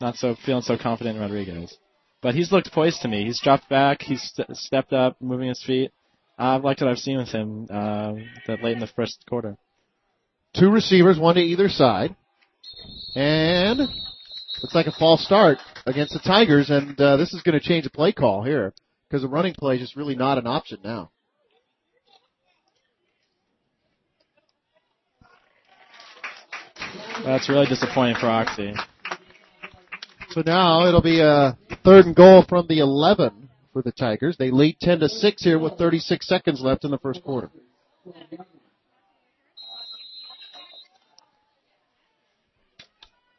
not 0.02 0.16
so 0.16 0.36
feeling 0.44 0.60
so 0.60 0.76
confident 0.76 1.16
in 1.16 1.22
Rodriguez. 1.22 1.78
But 2.20 2.34
he's 2.34 2.50
looked 2.50 2.72
poised 2.72 3.02
to 3.02 3.08
me. 3.08 3.24
He's 3.24 3.40
dropped 3.40 3.68
back. 3.68 4.02
He's 4.02 4.22
st- 4.22 4.56
stepped 4.56 4.92
up, 4.92 5.16
moving 5.20 5.48
his 5.48 5.62
feet. 5.62 5.92
I've 6.36 6.64
liked 6.64 6.80
what 6.80 6.90
I've 6.90 6.98
seen 6.98 7.18
with 7.18 7.28
him 7.28 7.66
uh, 7.70 8.14
that 8.46 8.62
late 8.62 8.74
in 8.74 8.80
the 8.80 8.86
first 8.88 9.24
quarter. 9.28 9.56
Two 10.54 10.70
receivers, 10.70 11.18
one 11.18 11.34
to 11.34 11.40
either 11.40 11.68
side. 11.68 12.16
And 13.14 13.78
looks 13.78 14.74
like 14.74 14.86
a 14.86 14.92
false 14.92 15.24
start 15.24 15.58
against 15.86 16.12
the 16.12 16.20
Tigers, 16.20 16.70
and 16.70 17.00
uh, 17.00 17.16
this 17.16 17.32
is 17.32 17.42
going 17.42 17.58
to 17.58 17.64
change 17.64 17.84
the 17.84 17.90
play 17.90 18.12
call 18.12 18.42
here 18.42 18.72
because 19.08 19.22
the 19.22 19.28
running 19.28 19.54
play 19.54 19.76
is 19.76 19.80
just 19.80 19.96
really 19.96 20.16
not 20.16 20.38
an 20.38 20.46
option 20.46 20.78
now. 20.82 21.10
That's 27.24 27.48
really 27.48 27.66
disappointing 27.66 28.16
for 28.20 28.28
Oxy. 28.28 28.74
So 30.38 30.42
now 30.46 30.86
it'll 30.86 31.02
be 31.02 31.20
a 31.20 31.58
third 31.84 32.06
and 32.06 32.14
goal 32.14 32.44
from 32.48 32.68
the 32.68 32.78
11 32.78 33.48
for 33.72 33.82
the 33.82 33.90
Tigers. 33.90 34.36
They 34.38 34.52
lead 34.52 34.78
10 34.80 35.00
to 35.00 35.08
6 35.08 35.42
here 35.42 35.58
with 35.58 35.76
36 35.76 36.28
seconds 36.28 36.60
left 36.60 36.84
in 36.84 36.92
the 36.92 36.98
first 36.98 37.24
quarter. 37.24 37.50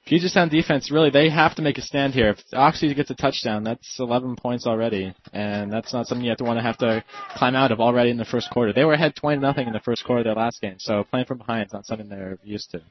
Puget 0.05 0.31
Sound 0.31 0.51
defense, 0.51 0.91
really, 0.91 1.09
they 1.09 1.29
have 1.29 1.55
to 1.55 1.61
make 1.61 1.77
a 1.77 1.81
stand 1.81 2.13
here. 2.13 2.31
If 2.31 2.39
Oxy 2.51 2.93
gets 2.93 3.11
a 3.11 3.15
touchdown, 3.15 3.63
that's 3.63 3.97
11 3.97 4.35
points 4.35 4.67
already, 4.67 5.13
and 5.31 5.71
that's 5.71 5.93
not 5.93 6.05
something 6.05 6.25
you 6.25 6.31
have 6.31 6.39
to 6.39 6.43
want 6.43 6.59
to 6.59 6.63
have 6.63 6.79
to 6.79 7.01
climb 7.37 7.55
out 7.55 7.71
of 7.71 7.79
already 7.79 8.09
in 8.09 8.17
the 8.17 8.25
first 8.25 8.49
quarter. 8.51 8.73
They 8.73 8.83
were 8.83 8.95
ahead 8.95 9.15
20 9.15 9.39
nothing 9.39 9.67
in 9.67 9.73
the 9.73 9.79
first 9.79 10.03
quarter 10.03 10.19
of 10.19 10.25
their 10.25 10.43
last 10.43 10.59
game, 10.59 10.75
so 10.79 11.05
playing 11.05 11.27
from 11.27 11.37
behind 11.37 11.67
is 11.67 11.73
not 11.73 11.85
something 11.85 12.09
they're 12.09 12.39
used 12.43 12.71
to. 12.71 12.81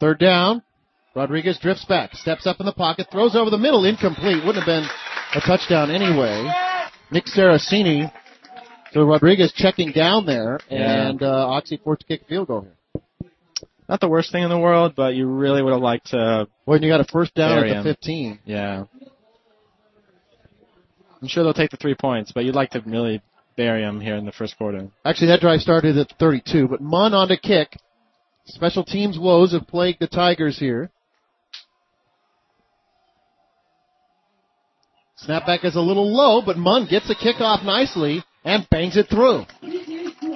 Third 0.00 0.18
down. 0.18 0.62
Rodriguez 1.16 1.58
drifts 1.58 1.86
back, 1.86 2.12
steps 2.14 2.46
up 2.46 2.60
in 2.60 2.66
the 2.66 2.72
pocket, 2.74 3.06
throws 3.10 3.34
over 3.34 3.48
the 3.48 3.56
middle, 3.56 3.86
incomplete. 3.86 4.44
Wouldn't 4.44 4.62
have 4.62 4.66
been 4.66 4.84
a 5.34 5.40
touchdown 5.40 5.90
anyway. 5.90 6.46
Nick 7.10 7.24
Saracini. 7.24 8.12
So 8.92 9.02
Rodriguez 9.02 9.50
checking 9.56 9.92
down 9.92 10.26
there, 10.26 10.60
Yeah. 10.70 11.08
and 11.08 11.22
uh, 11.22 11.48
Oxy 11.48 11.78
forced 11.82 12.02
to 12.02 12.06
kick 12.06 12.28
field 12.28 12.48
goal 12.48 12.62
here. 12.62 13.30
Not 13.88 14.00
the 14.00 14.08
worst 14.08 14.30
thing 14.30 14.42
in 14.42 14.50
the 14.50 14.58
world, 14.58 14.92
but 14.94 15.14
you 15.14 15.26
really 15.26 15.62
would 15.62 15.72
have 15.72 15.80
liked 15.82 16.08
to, 16.08 16.48
When 16.66 16.82
you 16.82 16.90
got 16.90 17.00
a 17.00 17.04
first 17.04 17.34
down 17.34 17.64
at 17.64 17.82
the 17.82 17.94
15. 17.94 18.40
yeah. 18.44 18.84
I'm 21.22 21.28
sure 21.28 21.42
they'll 21.44 21.54
take 21.54 21.70
the 21.70 21.78
three 21.78 21.94
points, 21.94 22.30
but 22.32 22.44
you'd 22.44 22.54
like 22.54 22.70
to 22.70 22.82
really 22.84 23.22
bury 23.56 23.80
them 23.82 24.00
here 24.02 24.16
in 24.16 24.26
the 24.26 24.32
first 24.32 24.58
quarter. 24.58 24.88
Actually, 25.04 25.28
that 25.28 25.40
drive 25.40 25.60
started 25.60 25.96
at 25.96 26.12
32, 26.18 26.68
but 26.68 26.82
Munn 26.82 27.14
on 27.14 27.28
to 27.28 27.38
kick. 27.38 27.74
Special 28.44 28.84
teams 28.84 29.18
woes 29.18 29.52
have 29.52 29.66
plagued 29.66 29.98
the 30.00 30.06
Tigers 30.08 30.58
here. 30.58 30.90
Snapback 35.24 35.64
is 35.64 35.76
a 35.76 35.80
little 35.80 36.14
low, 36.14 36.42
but 36.44 36.58
Munn 36.58 36.86
gets 36.88 37.08
the 37.08 37.14
kickoff 37.14 37.64
nicely 37.64 38.22
and 38.44 38.68
bangs 38.68 38.98
it 38.98 39.08
through. 39.08 39.44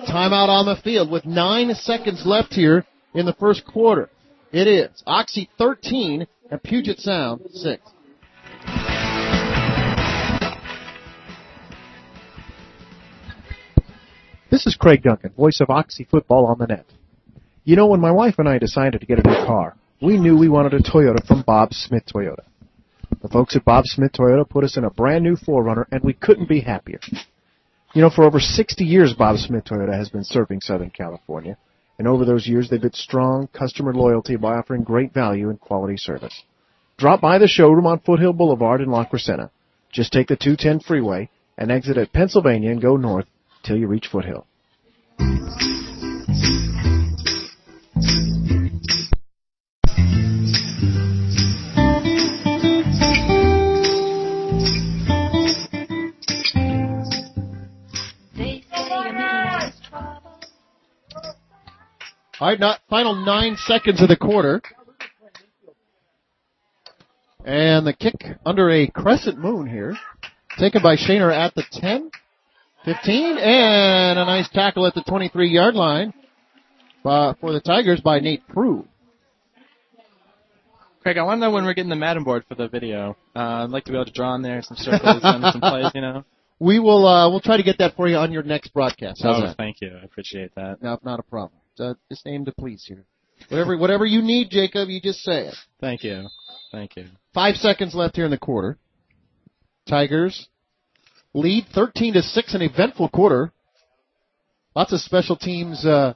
Timeout 0.09 0.49
on 0.49 0.65
the 0.65 0.81
field 0.83 1.11
with 1.11 1.27
nine 1.27 1.75
seconds 1.75 2.23
left 2.25 2.55
here 2.55 2.87
in 3.13 3.27
the 3.27 3.35
first 3.35 3.67
quarter. 3.67 4.09
It 4.53 4.67
is 4.67 5.03
Oxy 5.07 5.51
13 5.59 6.27
and 6.51 6.63
Puget 6.63 6.99
Sound 6.99 7.43
6. 7.53 7.83
This 14.51 14.67
is 14.67 14.77
Craig 14.77 15.03
Duncan, 15.03 15.33
voice 15.37 15.61
of 15.61 15.69
Oxy 15.69 16.05
Football 16.11 16.47
on 16.47 16.59
the 16.59 16.67
Net. 16.67 16.87
You 17.65 17.77
know, 17.77 17.87
when 17.87 18.01
my 18.01 18.11
wife 18.11 18.37
and 18.39 18.49
I 18.49 18.57
decided 18.59 19.01
to 19.01 19.07
get 19.07 19.19
a 19.19 19.29
new 19.29 19.47
car, 19.47 19.77
we 20.01 20.17
knew 20.17 20.39
we 20.39 20.49
wanted 20.49 20.73
a 20.73 20.79
Toyota 20.79 21.25
from 21.27 21.43
Bob 21.43 21.75
Smith 21.75 22.05
Toyota. 22.13 22.45
The 23.23 23.29
folks 23.29 23.55
at 23.55 23.65
Bob 23.65 23.85
Smith 23.87 24.13
Toyota 24.13 24.49
put 24.49 24.65
us 24.65 24.77
in 24.77 24.85
a 24.85 24.91
brand 24.91 25.25
new 25.25 25.37
4Runner 25.37 25.85
and 25.93 26.03
we 26.03 26.15
couldn't 26.15 26.49
be 26.49 26.61
happier. 26.61 27.01
You 27.93 28.03
know, 28.03 28.11
for 28.11 28.25
over 28.25 28.41
60 28.41 28.85
years 28.85 29.13
Bob 29.15 29.37
Smith 29.37 29.65
Toyota 29.65 29.95
has 29.95 30.09
been 30.09 30.25
serving 30.25 30.61
Southern 30.61 30.91
California. 30.91 31.59
And 31.99 32.09
over 32.09 32.25
those 32.25 32.47
years 32.47 32.71
they've 32.71 32.81
built 32.81 32.95
strong 32.95 33.49
customer 33.53 33.93
loyalty 33.93 34.37
by 34.37 34.55
offering 34.55 34.85
great 34.85 35.13
value 35.13 35.51
and 35.51 35.61
quality 35.61 35.99
service. 35.99 36.43
Drop 36.97 37.21
by 37.21 37.39
the 37.39 37.49
showroom 37.49 37.87
on 37.87 38.01
Foothill 38.01 38.33
Boulevard 38.33 38.81
in 38.81 38.91
La 38.91 39.05
Crescenta. 39.05 39.51
Just 39.93 40.13
take 40.13 40.29
the 40.29 40.37
210 40.37 40.81
freeway 40.81 41.29
and 41.59 41.71
exit 41.71 41.99
at 41.99 42.13
Pennsylvania 42.13 42.71
and 42.71 42.81
go 42.81 42.97
north 42.97 43.27
till 43.63 43.77
you 43.77 43.87
reach 43.87 44.07
Foothill. 44.07 44.47
All 62.41 62.49
right, 62.49 62.59
not, 62.59 62.81
final 62.89 63.15
nine 63.15 63.57
seconds 63.57 64.01
of 64.01 64.09
the 64.09 64.17
quarter. 64.17 64.63
And 67.45 67.87
the 67.87 67.93
kick 67.93 68.15
under 68.47 68.71
a 68.71 68.87
crescent 68.87 69.39
moon 69.39 69.67
here. 69.67 69.95
Taken 70.59 70.83
by 70.83 70.97
Shaner 70.97 71.35
at 71.35 71.55
the 71.55 71.65
10, 71.71 72.11
15, 72.87 73.37
and 73.37 74.19
a 74.19 74.25
nice 74.25 74.49
tackle 74.49 74.87
at 74.87 74.95
the 74.95 75.03
23 75.03 75.51
yard 75.51 75.75
line 75.75 76.15
uh, 77.05 77.35
for 77.41 77.53
the 77.53 77.61
Tigers 77.61 78.01
by 78.01 78.21
Nate 78.21 78.47
Prue. 78.49 78.89
Craig, 81.03 81.19
I 81.19 81.23
want 81.23 81.39
to 81.39 81.41
know 81.41 81.51
when 81.51 81.65
we're 81.65 81.75
getting 81.75 81.91
the 81.91 81.97
Madden 81.97 82.25
board 82.25 82.45
for 82.49 82.55
the 82.55 82.69
video. 82.69 83.19
Uh, 83.37 83.65
I'd 83.65 83.71
like 83.71 83.85
to 83.85 83.93
be 83.93 83.99
able 83.99 84.07
to 84.07 84.13
draw 84.13 84.31
on 84.31 84.41
there 84.41 84.63
some 84.63 84.79
circles 84.79 85.21
and 85.23 85.45
some 85.53 85.61
plays, 85.61 85.93
you 85.95 86.01
know. 86.01 86.25
We 86.59 86.79
will, 86.79 87.07
uh, 87.07 87.29
we'll 87.29 87.41
try 87.41 87.59
to 87.59 87.63
get 87.63 87.79
that 87.79 87.97
for 87.97 88.09
you 88.09 88.17
on 88.17 88.33
your 88.33 88.43
next 88.43 88.73
broadcast. 88.73 89.23
How's 89.23 89.43
oh, 89.43 89.47
that? 89.47 89.57
thank 89.59 89.83
you. 89.83 89.97
I 90.01 90.05
appreciate 90.05 90.55
that. 90.55 90.83
No, 90.83 90.99
not 91.05 91.21
a 91.21 91.23
problem. 91.23 91.60
Uh, 91.81 91.95
just 92.11 92.27
aim 92.27 92.45
to 92.45 92.53
please 92.53 92.85
here. 92.87 93.05
Whatever, 93.49 93.77
whatever 93.77 94.05
you 94.05 94.21
need, 94.21 94.51
Jacob, 94.51 94.89
you 94.89 95.01
just 95.01 95.21
say 95.21 95.47
it. 95.47 95.55
Thank 95.81 96.05
you. 96.05 96.29
Thank 96.71 96.97
you. 96.97 97.07
Five 97.33 97.57
seconds 97.57 97.95
left 97.95 98.17
here 98.17 98.27
in 98.27 98.31
the 98.31 98.39
quarter. 98.39 98.79
Tigers 99.89 100.49
lead 101.33 101.67
13 101.75 102.15
to 102.15 102.23
6, 102.23 102.55
an 102.55 102.63
eventful 102.63 103.09
quarter. 103.09 103.53
Lots 104.77 104.93
of 104.93 105.01
special 105.01 105.37
teams, 105.37 105.85
uh, 105.85 106.15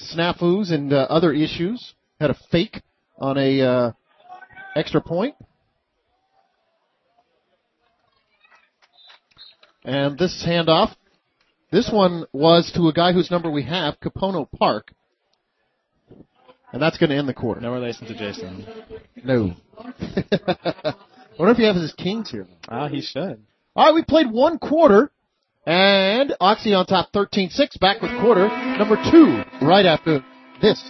snafus 0.00 0.72
and 0.72 0.92
uh, 0.92 1.06
other 1.10 1.32
issues. 1.32 1.94
Had 2.18 2.30
a 2.30 2.36
fake 2.50 2.82
on 3.18 3.36
a, 3.36 3.60
uh, 3.60 3.92
extra 4.74 5.00
point. 5.00 5.34
And 9.84 10.18
this 10.18 10.44
handoff, 10.46 10.94
this 11.72 11.90
one 11.90 12.26
was 12.32 12.70
to 12.76 12.88
a 12.88 12.92
guy 12.92 13.12
whose 13.12 13.30
number 13.30 13.50
we 13.50 13.62
have, 13.64 13.98
Capono 13.98 14.46
Park. 14.58 14.92
And 16.70 16.80
that's 16.80 16.98
going 16.98 17.10
to 17.10 17.16
end 17.16 17.28
the 17.28 17.34
quarter. 17.34 17.60
No 17.60 17.72
relation 17.72 18.06
to 18.06 18.14
Jason. 18.14 18.66
No. 19.24 19.54
I 19.78 20.94
wonder 21.38 21.52
if 21.52 21.56
he 21.56 21.64
has 21.64 21.76
his 21.76 21.94
kings 21.94 22.30
here. 22.30 22.46
Ah, 22.68 22.88
he 22.88 23.00
should. 23.00 23.42
All 23.74 23.86
right, 23.86 23.94
we 23.94 24.04
played 24.04 24.30
one 24.30 24.58
quarter, 24.58 25.10
and 25.66 26.34
Oxy 26.40 26.74
on 26.74 26.84
top 26.84 27.10
13-6, 27.12 27.80
back 27.80 28.02
with 28.02 28.10
quarter 28.20 28.48
number 28.48 28.96
two 29.10 29.42
right 29.66 29.86
after 29.86 30.22
this. 30.60 30.82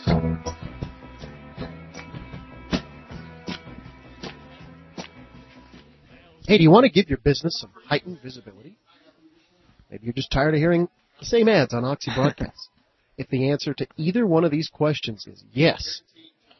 Hey, 6.46 6.58
do 6.58 6.64
you 6.64 6.70
want 6.70 6.84
to 6.86 6.90
give 6.90 7.08
your 7.08 7.18
business 7.18 7.60
some 7.60 7.70
heightened 7.86 8.18
visibility? 8.20 8.76
Maybe 9.92 10.06
you're 10.06 10.14
just 10.14 10.32
tired 10.32 10.54
of 10.54 10.58
hearing 10.58 10.88
the 11.20 11.26
same 11.26 11.50
ads 11.50 11.74
on 11.74 11.84
Oxy 11.84 12.10
broadcasts. 12.14 12.70
if 13.18 13.28
the 13.28 13.50
answer 13.50 13.74
to 13.74 13.86
either 13.98 14.26
one 14.26 14.42
of 14.42 14.50
these 14.50 14.70
questions 14.70 15.26
is 15.26 15.44
yes, 15.52 16.00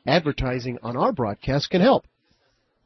advertising 0.07 0.78
on 0.83 0.99
our 0.99 1.12
broadcast 1.12 1.70
can 1.70 1.80
help. 1.80 2.05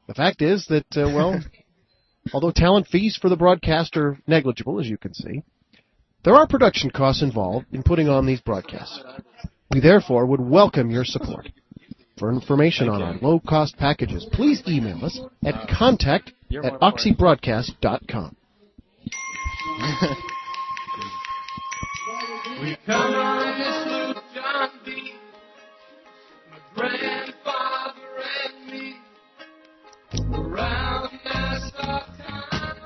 The 0.06 0.14
fact 0.14 0.42
is 0.42 0.64
that, 0.68 0.86
uh, 0.96 1.10
well, 1.12 1.40
although 2.32 2.52
talent 2.52 2.86
fees 2.86 3.18
for 3.20 3.28
the 3.28 3.36
broadcast 3.36 3.96
are 3.96 4.20
negligible, 4.28 4.78
as 4.78 4.88
you 4.88 4.96
can 4.96 5.14
see, 5.14 5.42
there 6.24 6.36
are 6.36 6.46
production 6.46 6.90
costs 6.90 7.24
involved 7.24 7.66
in 7.72 7.82
putting 7.82 8.08
on 8.08 8.24
these 8.24 8.40
broadcasts. 8.40 9.02
We 9.72 9.80
therefore 9.80 10.26
would 10.26 10.40
welcome 10.40 10.92
your 10.92 11.04
support. 11.04 11.48
For 12.20 12.32
information 12.32 12.88
on 12.88 13.02
our 13.02 13.14
low 13.20 13.40
cost 13.40 13.76
packages, 13.78 14.24
please 14.32 14.62
email 14.68 15.04
us 15.04 15.20
at 15.44 15.68
contact 15.68 16.32
at 16.52 16.80
oxybroadcast.com. 16.80 18.36
We 22.60 22.74
come 22.86 23.12
on 23.12 23.58
this 23.58 23.92
little 23.92 24.22
John 24.34 24.70
B. 24.82 25.12
My 26.50 26.58
grandfather 26.74 28.00
and 28.44 28.72
me. 28.72 28.96
Around 30.34 31.10
Nassau 31.22 32.06
town 32.16 32.76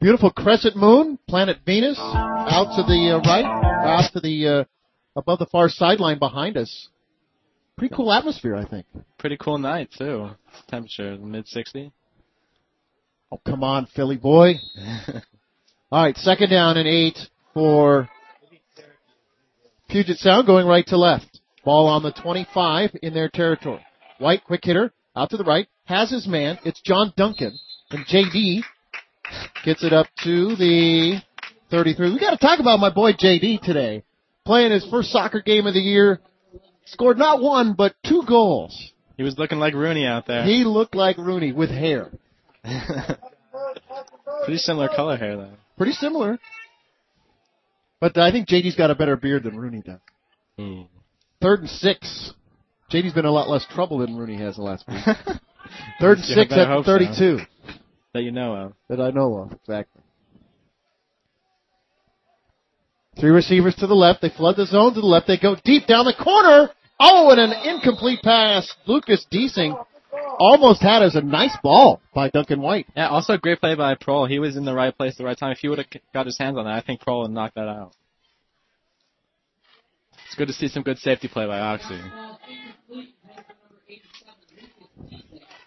Beautiful 0.00 0.30
crescent 0.32 0.74
moon, 0.74 1.20
planet 1.28 1.58
Venus, 1.64 1.96
out 2.00 2.74
to 2.74 2.82
the 2.82 3.12
uh, 3.14 3.30
right, 3.30 3.44
out 3.44 4.10
to 4.14 4.20
the, 4.20 4.48
uh, 4.48 4.64
above 5.14 5.38
the 5.38 5.46
far 5.46 5.68
sideline 5.68 6.18
behind 6.18 6.56
us. 6.56 6.88
Pretty 7.78 7.94
cool 7.94 8.12
atmosphere, 8.12 8.56
I 8.56 8.64
think. 8.64 8.86
Pretty 9.18 9.36
cool 9.36 9.58
night 9.58 9.90
too. 9.96 10.30
Temperature 10.68 11.16
mid 11.16 11.46
60. 11.46 11.92
Oh, 13.32 13.40
come 13.46 13.62
on, 13.62 13.86
Philly 13.94 14.16
boy. 14.16 14.54
All 15.92 16.02
right, 16.02 16.16
second 16.16 16.50
down 16.50 16.76
and 16.76 16.88
eight 16.88 17.18
for 17.54 18.08
Puget 19.88 20.18
Sound 20.18 20.46
going 20.46 20.66
right 20.66 20.86
to 20.86 20.96
left. 20.96 21.40
Ball 21.64 21.86
on 21.86 22.02
the 22.02 22.12
25 22.12 22.90
in 23.02 23.14
their 23.14 23.28
territory. 23.28 23.84
White, 24.18 24.44
quick 24.44 24.60
hitter, 24.64 24.92
out 25.14 25.30
to 25.30 25.36
the 25.36 25.44
right, 25.44 25.68
has 25.84 26.10
his 26.10 26.26
man. 26.26 26.58
It's 26.64 26.80
John 26.80 27.12
Duncan. 27.16 27.58
And 27.90 28.04
JD 28.06 28.62
gets 29.64 29.84
it 29.84 29.92
up 29.92 30.06
to 30.24 30.56
the 30.56 31.20
33. 31.70 32.12
We 32.12 32.20
gotta 32.20 32.36
talk 32.36 32.60
about 32.60 32.80
my 32.80 32.90
boy 32.90 33.12
JD 33.12 33.62
today. 33.62 34.02
Playing 34.44 34.72
his 34.72 34.86
first 34.90 35.10
soccer 35.10 35.40
game 35.40 35.66
of 35.66 35.74
the 35.74 35.80
year. 35.80 36.20
Scored 36.86 37.18
not 37.18 37.40
one, 37.40 37.74
but 37.74 37.94
two 38.04 38.22
goals. 38.26 38.92
He 39.16 39.22
was 39.22 39.38
looking 39.38 39.58
like 39.58 39.74
Rooney 39.74 40.06
out 40.06 40.26
there. 40.26 40.44
He 40.44 40.64
looked 40.64 40.94
like 40.94 41.18
Rooney 41.18 41.52
with 41.52 41.70
hair. 41.70 42.10
Pretty 44.44 44.58
similar 44.58 44.88
color 44.88 45.16
hair 45.16 45.36
though. 45.36 45.52
Pretty 45.76 45.92
similar. 45.92 46.38
But 48.00 48.16
I 48.16 48.30
think 48.32 48.48
JD's 48.48 48.76
got 48.76 48.90
a 48.90 48.94
better 48.94 49.16
beard 49.16 49.44
than 49.44 49.56
Rooney 49.56 49.82
does. 49.82 49.98
Ooh. 50.60 50.86
Third 51.42 51.60
and 51.60 51.68
six. 51.68 52.32
JD's 52.92 53.12
been 53.12 53.24
a 53.26 53.30
lot 53.30 53.48
less 53.48 53.66
trouble 53.70 53.98
than 53.98 54.16
Rooney 54.16 54.36
has 54.38 54.56
the 54.56 54.62
last 54.62 54.84
week. 54.88 54.98
Third 56.00 56.18
and 56.18 56.26
six 56.26 56.52
at 56.52 56.66
hope 56.68 56.84
so. 56.86 56.98
32 56.98 57.38
That 58.14 58.22
you 58.22 58.32
know 58.32 58.54
of. 58.54 58.72
that 58.88 59.00
I 59.00 59.10
know 59.10 59.34
of. 59.36 59.52
Exactly. 59.52 60.02
Three 63.18 63.30
receivers 63.30 63.74
to 63.76 63.86
the 63.86 63.94
left. 63.94 64.22
They 64.22 64.30
flood 64.30 64.56
the 64.56 64.66
zone 64.66 64.94
to 64.94 65.00
the 65.00 65.06
left. 65.06 65.26
They 65.26 65.38
go 65.38 65.56
deep 65.64 65.86
down 65.86 66.06
the 66.06 66.14
corner. 66.14 66.70
Oh, 66.98 67.30
and 67.30 67.40
an 67.40 67.52
incomplete 67.68 68.20
pass. 68.22 68.70
Lucas 68.86 69.26
Deasing 69.30 69.76
almost 70.40 70.82
had 70.82 71.02
as 71.02 71.14
a 71.14 71.20
nice 71.20 71.56
ball 71.62 72.00
by 72.14 72.30
Duncan 72.30 72.60
White. 72.62 72.86
Yeah, 72.96 73.08
also 73.08 73.34
a 73.34 73.38
great 73.38 73.60
play 73.60 73.74
by 73.74 73.94
Prohl. 73.94 74.28
He 74.28 74.38
was 74.38 74.56
in 74.56 74.64
the 74.64 74.74
right 74.74 74.96
place 74.96 75.12
at 75.12 75.18
the 75.18 75.24
right 75.24 75.38
time. 75.38 75.52
If 75.52 75.58
he 75.58 75.68
would 75.68 75.78
have 75.78 75.86
got 76.14 76.26
his 76.26 76.38
hands 76.38 76.56
on 76.56 76.64
that, 76.64 76.74
I 76.74 76.80
think 76.80 77.02
Prohl 77.02 77.22
would 77.22 77.30
knock 77.30 77.54
that 77.54 77.68
out. 77.68 77.92
It's 80.26 80.34
good 80.36 80.48
to 80.48 80.54
see 80.54 80.68
some 80.68 80.82
good 80.82 80.98
safety 80.98 81.28
play 81.28 81.46
by 81.46 81.58
Oxy. 81.58 82.00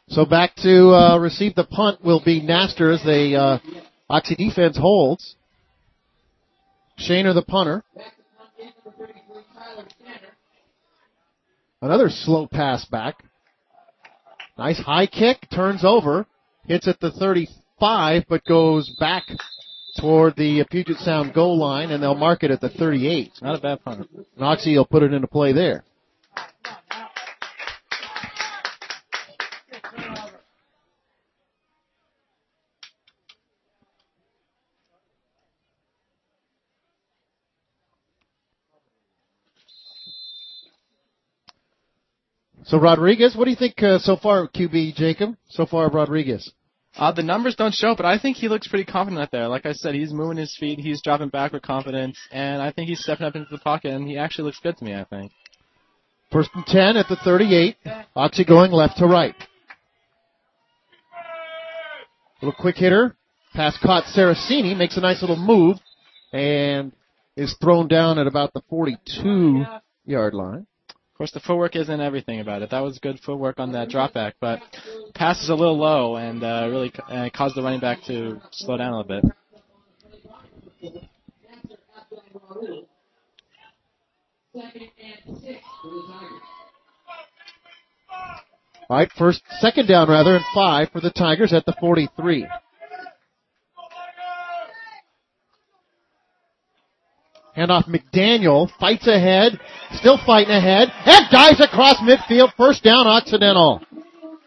So 0.07 0.25
back 0.25 0.55
to 0.57 0.89
uh, 0.89 1.17
receive 1.17 1.55
the 1.55 1.65
punt 1.65 2.03
will 2.03 2.21
be 2.23 2.41
Naster 2.41 2.91
as 2.93 3.03
the 3.03 3.35
uh, 3.35 3.59
Oxy 4.09 4.35
defense 4.35 4.77
holds. 4.77 5.35
Shaner 6.99 7.33
the 7.33 7.41
punter. 7.41 7.83
Another 11.81 12.09
slow 12.09 12.47
pass 12.47 12.85
back. 12.85 13.23
Nice 14.57 14.79
high 14.79 15.07
kick, 15.07 15.47
turns 15.49 15.83
over, 15.83 16.27
hits 16.65 16.87
at 16.87 16.99
the 16.99 17.11
35, 17.11 18.25
but 18.29 18.45
goes 18.45 18.89
back 18.99 19.23
toward 19.99 20.35
the 20.35 20.63
Puget 20.69 20.97
Sound 20.97 21.33
goal 21.33 21.57
line, 21.57 21.89
and 21.91 22.03
they'll 22.03 22.13
mark 22.13 22.43
it 22.43 22.51
at 22.51 22.61
the 22.61 22.69
38. 22.69 23.31
Not 23.41 23.57
a 23.57 23.61
bad 23.61 23.83
punt. 23.83 24.07
Noxie 24.39 24.75
will 24.75 24.85
put 24.85 25.01
it 25.01 25.11
into 25.11 25.27
play 25.27 25.53
there. 25.53 25.83
So 42.73 42.79
Rodriguez, 42.79 43.35
what 43.35 43.45
do 43.45 43.51
you 43.51 43.55
think 43.55 43.83
uh, 43.83 43.99
so 43.99 44.17
far, 44.17 44.47
QB 44.47 44.95
Jacob? 44.95 45.37
So 45.47 45.67
far, 45.67 45.91
Rodriguez. 45.91 46.51
Uh, 46.97 47.11
the 47.11 47.21
numbers 47.21 47.55
don't 47.55 47.71
show, 47.71 47.93
but 47.95 48.07
I 48.07 48.17
think 48.17 48.35
he 48.35 48.47
looks 48.47 48.67
pretty 48.67 48.83
confident 48.83 49.21
out 49.21 49.29
there. 49.29 49.47
Like 49.47 49.67
I 49.67 49.73
said, 49.73 49.93
he's 49.93 50.11
moving 50.11 50.37
his 50.37 50.57
feet, 50.59 50.79
he's 50.79 50.99
dropping 50.99 51.29
back 51.29 51.53
with 51.53 51.61
confidence, 51.61 52.17
and 52.31 52.63
I 52.63 52.71
think 52.71 52.89
he's 52.89 52.99
stepping 53.03 53.27
up 53.27 53.35
into 53.35 53.49
the 53.51 53.59
pocket, 53.59 53.93
and 53.93 54.07
he 54.07 54.17
actually 54.17 54.45
looks 54.45 54.59
good 54.59 54.75
to 54.75 54.83
me. 54.83 54.95
I 54.95 55.03
think. 55.03 55.31
First 56.31 56.49
and 56.55 56.65
10 56.65 56.97
at 56.97 57.07
the 57.07 57.15
38. 57.17 57.77
Oxy 58.15 58.43
going 58.43 58.71
left 58.71 58.97
to 58.97 59.05
right. 59.05 59.35
Little 62.41 62.55
quick 62.59 62.77
hitter. 62.77 63.15
Pass 63.53 63.77
caught 63.83 64.05
Saraceni. 64.05 64.75
Makes 64.75 64.97
a 64.97 65.01
nice 65.01 65.21
little 65.21 65.37
move. 65.37 65.77
And 66.31 66.91
is 67.37 67.55
thrown 67.61 67.87
down 67.87 68.17
at 68.17 68.25
about 68.25 68.51
the 68.53 68.63
42 68.67 69.63
yard 70.07 70.33
line. 70.33 70.65
Of 71.13 71.17
course, 71.19 71.31
the 71.31 71.41
footwork 71.41 71.75
isn't 71.75 72.01
everything 72.01 72.39
about 72.39 72.63
it. 72.63 72.71
That 72.71 72.79
was 72.79 72.97
good 72.97 73.19
footwork 73.19 73.59
on 73.59 73.73
that 73.73 73.89
drop 73.89 74.13
back, 74.13 74.33
but 74.41 74.61
pass 75.13 75.39
is 75.43 75.49
a 75.49 75.53
little 75.53 75.77
low 75.77 76.15
and 76.15 76.43
uh, 76.43 76.67
really 76.71 76.91
uh, 77.07 77.29
caused 77.31 77.55
the 77.55 77.61
running 77.61 77.79
back 77.79 78.01
to 78.07 78.41
slow 78.51 78.77
down 78.77 78.93
a 78.93 78.97
little 78.97 79.21
bit. 79.21 79.31
All 88.89 88.97
right, 88.97 89.11
first, 89.15 89.43
second 89.59 89.87
down 89.87 90.09
rather, 90.09 90.35
and 90.35 90.45
five 90.51 90.89
for 90.91 90.99
the 90.99 91.11
Tigers 91.11 91.53
at 91.53 91.67
the 91.67 91.75
43. 91.79 92.47
Handoff 97.57 97.85
McDaniel 97.87 98.69
fights 98.79 99.07
ahead, 99.07 99.59
still 99.93 100.17
fighting 100.25 100.53
ahead, 100.53 100.89
and 101.05 101.25
dives 101.31 101.59
across 101.61 101.97
midfield. 101.97 102.49
First 102.57 102.83
down, 102.83 103.05
Occidental. 103.07 103.81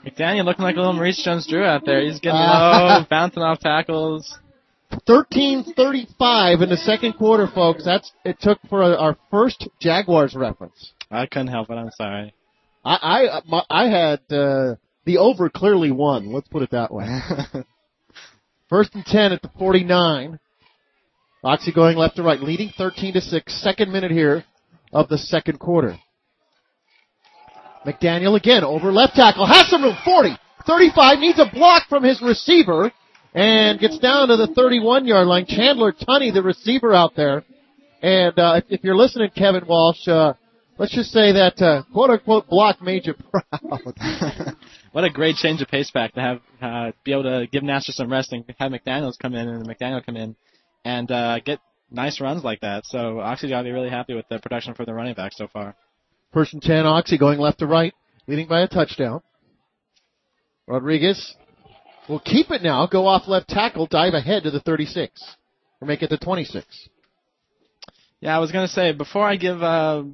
McDaniel 0.05 0.45
looking 0.45 0.65
like 0.65 0.77
a 0.77 0.79
little 0.79 0.93
Maurice 0.93 1.23
Jones-Drew 1.23 1.65
out 1.65 1.83
there. 1.85 2.01
He's 2.05 2.21
getting 2.21 2.39
Uh, 2.41 2.99
low, 3.01 3.07
bouncing 3.11 3.43
off 3.43 3.61
tackles. 3.61 4.39
13:35 5.09 6.63
in 6.63 6.69
the 6.69 6.77
second 6.77 7.15
quarter, 7.15 7.47
folks. 7.53 7.85
That's 7.85 8.13
it 8.25 8.39
took 8.41 8.59
for 8.69 8.83
our 8.83 9.17
first 9.31 9.67
Jaguars 9.81 10.35
reference. 10.35 10.93
I 11.11 11.27
couldn't 11.27 11.49
help 11.49 11.71
it. 11.71 11.75
I'm 11.75 11.91
sorry. 11.91 12.33
I 12.85 12.99
I 13.03 13.41
my, 13.47 13.63
I 13.69 13.89
had 13.89 14.21
uh, 14.31 14.77
the 15.05 15.19
over 15.19 15.49
clearly 15.51 15.91
won. 15.91 16.33
Let's 16.33 16.49
put 16.49 16.63
it 16.63 16.71
that 16.71 16.93
way. 16.93 17.07
First 18.69 18.95
and 18.95 19.05
ten 19.05 19.33
at 19.33 19.43
the 19.43 19.51
49. 19.59 20.39
Oxy 21.47 21.73
going 21.73 21.97
left 21.97 22.17
to 22.17 22.23
right, 22.23 22.41
leading 22.41 22.73
13 22.77 23.15
to 23.15 23.21
six. 23.21 23.63
Second 23.63 23.93
minute 23.93 24.11
here 24.11 24.45
of 24.93 25.09
the 25.09 25.17
second 25.17 25.59
quarter. 25.59 25.97
McDaniel 27.87 28.37
again 28.37 28.65
over 28.65 28.91
left 28.91 29.15
tackle, 29.15 29.47
has 29.47 29.69
some 29.69 29.83
room. 29.83 29.97
40, 30.05 30.37
35, 30.67 31.19
needs 31.21 31.39
a 31.39 31.49
block 31.53 31.89
from 31.89 32.03
his 32.03 32.21
receiver, 32.21 32.91
and 33.33 33.79
gets 33.79 33.99
down 33.99 34.29
to 34.29 34.37
the 34.37 34.49
31 34.49 35.07
yard 35.07 35.29
line. 35.29 35.47
Chandler 35.47 35.93
Tunney, 35.93 36.35
the 36.35 36.43
receiver 36.43 36.93
out 36.93 37.13
there. 37.15 37.45
And 38.03 38.37
uh, 38.39 38.55
if, 38.57 38.65
if 38.69 38.85
you're 38.85 38.97
listening, 38.97 39.31
Kevin 39.37 39.67
Walsh, 39.69 40.09
uh, 40.09 40.35
let's 40.79 40.95
just 40.95 41.13
say 41.13 41.33
that 41.33 41.63
uh, 41.63 41.85
quote 41.93 42.11
unquote 42.11 42.49
block 42.49 42.83
made 42.83 43.07
you 43.07 43.15
proud. 43.31 44.57
What 44.97 45.05
a 45.05 45.11
great 45.11 45.37
change 45.37 45.61
of 45.61 45.69
pace 45.69 45.91
back 45.91 46.15
to 46.15 46.21
have 46.23 46.41
uh, 46.63 46.93
be 47.05 47.13
able 47.13 47.25
to 47.25 47.47
give 47.53 47.63
Naster 47.63 47.93
some 47.93 48.11
rest 48.11 48.33
and 48.33 48.43
have 48.59 48.73
McDaniel's 48.73 49.19
come 49.19 49.35
in 49.35 49.47
and 49.47 49.69
McDaniel 49.69 50.03
come 50.03 50.17
in 50.17 50.35
and 50.87 51.11
uh, 51.11 51.41
get 51.41 51.59
nice 51.91 52.20
runs 52.20 52.45
like 52.45 52.61
that. 52.61 52.84
So 52.87 53.18
Oxy 53.18 53.49
got 53.49 53.59
to 53.59 53.64
be 53.64 53.72
really 53.72 53.91
happy 53.91 54.14
with 54.14 54.26
the 54.30 54.39
production 54.39 54.72
for 54.74 54.84
the 54.84 54.95
running 54.95 55.14
back 55.14 55.32
so 55.34 55.49
far. 55.49 55.74
First 56.32 56.53
and 56.55 56.62
10, 56.62 56.87
Oxy 56.87 57.18
going 57.18 57.41
left 57.41 57.59
to 57.59 57.66
right, 57.66 57.93
leading 58.28 58.47
by 58.47 58.61
a 58.61 58.68
touchdown. 58.68 59.20
Rodriguez 60.68 61.34
will 62.09 62.20
keep 62.20 62.51
it 62.51 62.62
now, 62.62 62.87
go 62.87 63.07
off 63.07 63.26
left 63.26 63.49
tackle, 63.49 63.87
dive 63.87 64.14
ahead 64.14 64.45
to 64.45 64.51
the 64.53 64.61
36, 64.61 65.20
or 65.80 65.89
make 65.89 66.03
it 66.03 66.11
the 66.11 66.18
26. 66.18 66.89
Yeah, 68.20 68.37
I 68.37 68.39
was 68.39 68.53
gonna 68.53 68.68
say 68.68 68.93
before 68.93 69.24
I 69.24 69.37
give 69.37 69.62
uh, 69.62 70.05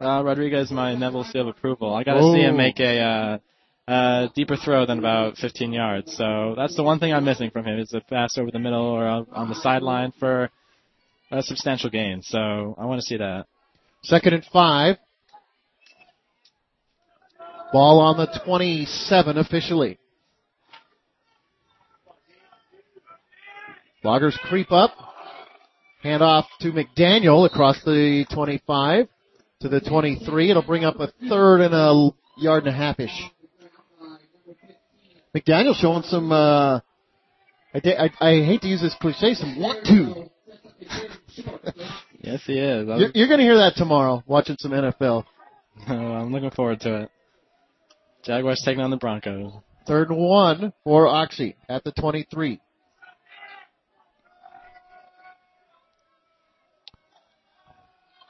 uh, 0.00 0.22
Rodriguez 0.24 0.70
my 0.70 0.94
Neville 0.94 1.24
seal 1.24 1.42
of 1.42 1.48
approval, 1.48 1.94
I 1.94 2.04
gotta 2.04 2.20
Oh. 2.20 2.34
see 2.34 2.40
him 2.42 2.56
make 2.56 2.80
a 2.80 3.40
uh, 3.88 4.28
deeper 4.34 4.56
throw 4.56 4.84
than 4.84 4.98
about 4.98 5.38
15 5.38 5.72
yards. 5.72 6.14
So 6.14 6.54
that's 6.56 6.76
the 6.76 6.82
one 6.82 6.98
thing 6.98 7.14
I'm 7.14 7.24
missing 7.24 7.50
from 7.50 7.64
him 7.64 7.78
is 7.78 7.94
a 7.94 8.00
pass 8.00 8.36
over 8.36 8.50
the 8.50 8.58
middle 8.58 8.84
or 8.84 9.06
on 9.06 9.26
on 9.32 9.48
the 9.48 9.54
sideline 9.54 10.12
for 10.20 10.50
a 11.30 11.42
substantial 11.42 11.88
gain. 11.88 12.20
So 12.22 12.76
I 12.78 12.84
want 12.84 13.00
to 13.00 13.06
see 13.06 13.16
that. 13.16 13.46
Second 14.02 14.34
and 14.34 14.44
five. 14.52 14.96
Ball 17.72 18.00
on 18.00 18.16
the 18.16 18.40
27 18.44 19.38
officially. 19.38 19.98
Loggers 24.04 24.38
creep 24.44 24.70
up. 24.70 24.92
Hand 26.02 26.22
off 26.22 26.46
to 26.60 26.72
McDaniel 26.72 27.44
across 27.44 27.82
the 27.84 28.24
25 28.32 29.08
to 29.60 29.68
the 29.68 29.80
23. 29.80 30.50
It'll 30.50 30.62
bring 30.62 30.84
up 30.84 31.00
a 31.00 31.12
third 31.28 31.60
and 31.60 31.74
a 31.74 32.10
yard 32.38 32.64
and 32.66 32.74
a 32.74 32.76
half 32.76 33.00
ish. 33.00 33.30
McDaniel 35.34 35.74
showing 35.74 36.02
some, 36.04 36.32
uh, 36.32 36.80
I, 37.74 37.80
I, 37.84 38.10
I 38.20 38.30
hate 38.44 38.62
to 38.62 38.68
use 38.68 38.80
this 38.80 38.94
cliche, 39.00 39.34
some 39.34 39.60
want 39.60 39.84
to. 39.86 40.30
Yes, 42.20 42.42
he 42.46 42.58
is. 42.58 42.86
You're, 42.86 43.10
you're 43.14 43.28
going 43.28 43.38
to 43.38 43.44
hear 43.44 43.56
that 43.58 43.74
tomorrow 43.76 44.22
watching 44.26 44.56
some 44.58 44.72
NFL. 44.72 45.24
I'm 45.86 46.32
looking 46.32 46.50
forward 46.50 46.80
to 46.80 47.02
it. 47.02 47.10
Jaguars 48.24 48.60
taking 48.64 48.82
on 48.82 48.90
the 48.90 48.96
Broncos. 48.96 49.52
Third 49.86 50.10
and 50.10 50.18
one 50.18 50.72
for 50.84 51.06
Oxy 51.06 51.56
at 51.68 51.84
the 51.84 51.92
23. 51.92 52.60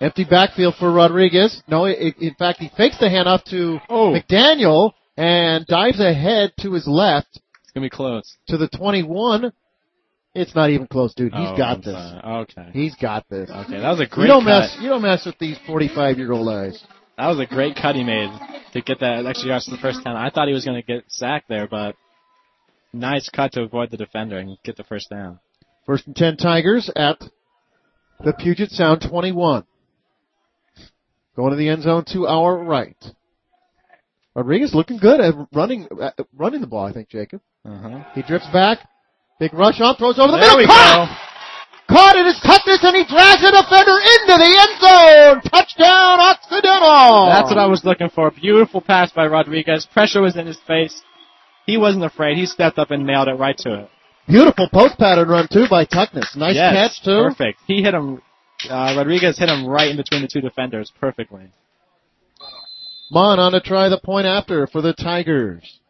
Empty 0.01 0.25
backfield 0.31 0.75
for 0.79 0.93
Rodriguez. 0.93 1.61
No, 1.67 1.87
it, 1.87 2.17
in 2.21 2.35
fact, 2.35 2.61
he 2.61 2.71
fakes 2.77 2.99
the 2.99 3.07
handoff 3.07 3.43
to 3.45 3.81
Oh. 3.89 4.15
McDaniel 4.15 4.93
and 5.19 5.67
dives 5.67 6.01
ahead 6.01 6.53
to 6.61 6.73
his 6.73 6.87
left 6.87 7.29
It's 7.63 7.73
gonna 7.73 7.85
be 7.87 7.91
close. 7.91 8.37
to 8.49 8.57
the 8.57 8.69
21. 8.69 9.53
It's 10.35 10.55
not 10.55 10.71
even 10.71 10.87
close, 10.87 11.15
dude. 11.15 11.33
He's 11.35 11.49
Oh, 11.49 11.57
got 11.57 11.77
I'm 11.79 11.81
this. 11.83 11.95
sorry. 11.95 12.37
Okay. 12.43 12.71
He's 12.73 12.95
got 12.95 13.29
this. 13.29 13.51
Okay, 13.51 13.81
that 13.81 13.91
was 13.91 13.99
a 14.01 14.05
You 14.05 14.09
great 14.09 14.27
don't 14.29 14.45
cut. 14.45 14.61
mess. 14.61 14.77
You 14.81 14.89
don't 14.89 15.03
mess 15.03 15.27
with 15.27 15.39
these 15.39 15.59
45 15.67 16.19
year 16.19 16.33
old 16.33 16.49
eyes. 16.49 16.83
That 17.17 17.27
was 17.27 17.41
a 17.41 17.47
great 17.47 17.75
cut 17.75 17.97
he 17.97 18.05
made 18.05 18.31
to 18.75 18.81
get 18.81 19.01
that 19.01 19.27
extra 19.27 19.49
yards 19.49 19.65
to 19.65 19.73
the 19.73 19.79
first 19.79 20.05
down. 20.05 20.15
I 20.17 20.31
thought 20.31 20.47
he 20.47 20.55
was 20.55 20.65
going 20.65 20.81
to 20.81 20.87
get 20.87 21.03
sacked 21.09 21.49
there, 21.49 21.67
but 21.67 21.97
nice 22.93 23.29
cut 23.29 23.53
to 23.53 23.63
avoid 23.63 23.91
the 23.91 23.97
defender 23.97 24.39
and 24.39 24.57
get 24.63 24.77
the 24.77 24.85
first 24.85 25.11
down. 25.11 25.41
First 25.85 26.07
and 26.07 26.15
10 26.15 26.37
Tigers 26.37 26.89
at 26.95 27.19
the 28.23 28.33
Puget 28.35 28.71
Sound 28.71 29.01
21. 29.03 29.65
Going 31.35 31.51
to 31.51 31.57
the 31.57 31.69
end 31.71 31.83
zone 31.83 32.05
to 32.13 32.27
our 32.29 32.57
right. 32.57 32.97
Rodriguez 34.39 34.73
looking 34.73 34.99
good 34.99 35.21
at 35.21 35.35
running, 35.53 35.89
uh, 36.01 36.11
running 36.37 36.61
the 36.61 36.69
ball, 36.69 36.87
I 36.87 36.93
think, 36.93 37.09
Jacob. 37.09 37.41
Uh-huh. 37.65 38.05
He 38.15 38.23
drifts 38.23 38.47
back. 38.53 38.79
Big 39.41 39.53
rush 39.53 39.81
on, 39.81 39.97
throws 39.97 40.17
over 40.21 40.31
the 40.31 40.39
There 40.39 40.57
middle. 40.57 40.59
we 40.59 40.67
Caught! 40.67 41.11
Caught 41.91 42.17
in 42.17 42.27
his 42.27 42.39
toughness 42.47 42.79
and 42.85 42.95
he 42.95 43.03
drags 43.03 43.43
a 43.43 43.51
defender 43.51 43.99
into 43.99 44.35
the 44.39 44.51
end 44.63 44.75
zone. 44.79 45.51
Touchdown 45.51 46.21
Occidental. 46.21 47.27
That's 47.27 47.51
what 47.51 47.59
I 47.59 47.67
was 47.67 47.83
looking 47.85 48.11
for. 48.11 48.31
Beautiful 48.31 48.81
pass 48.81 49.11
by 49.11 49.27
Rodriguez. 49.27 49.89
Pressure 49.93 50.21
was 50.23 50.37
in 50.37 50.47
his 50.47 50.59
face. 50.69 51.03
He 51.67 51.77
wasn't 51.77 52.05
afraid. 52.05 52.37
He 52.37 52.47
stepped 52.47 52.79
up 52.79 52.93
and 52.93 53.05
nailed 53.05 53.27
it 53.27 53.35
right 53.35 53.57
to 53.59 53.75
it. 53.83 53.91
Beautiful 54.29 54.69
post 54.73 54.99
pattern 54.99 55.29
run 55.29 55.49
too 55.51 55.67
by 55.69 55.85
Tuckness. 55.85 56.37
Nice 56.37 56.55
yes, 56.55 56.75
catch 56.75 57.05
too. 57.05 57.25
Perfect. 57.29 57.59
He 57.67 57.83
hit 57.83 57.95
him. 57.95 58.23
Uh, 58.71 58.95
Rodriguez 58.97 59.39
hit 59.39 59.49
him 59.49 59.67
right 59.67 59.89
in 59.91 59.97
between 59.97 60.23
the 60.23 60.29
two 60.31 60.41
defenders 60.43 60.93
perfectly. 61.01 61.51
Munn 63.11 63.39
on 63.39 63.53
to 63.53 63.61
try 63.61 63.89
the 63.89 63.99
point 63.99 64.27
after 64.27 64.67
for 64.67 64.83
the 64.83 64.93
Tigers. 64.93 65.81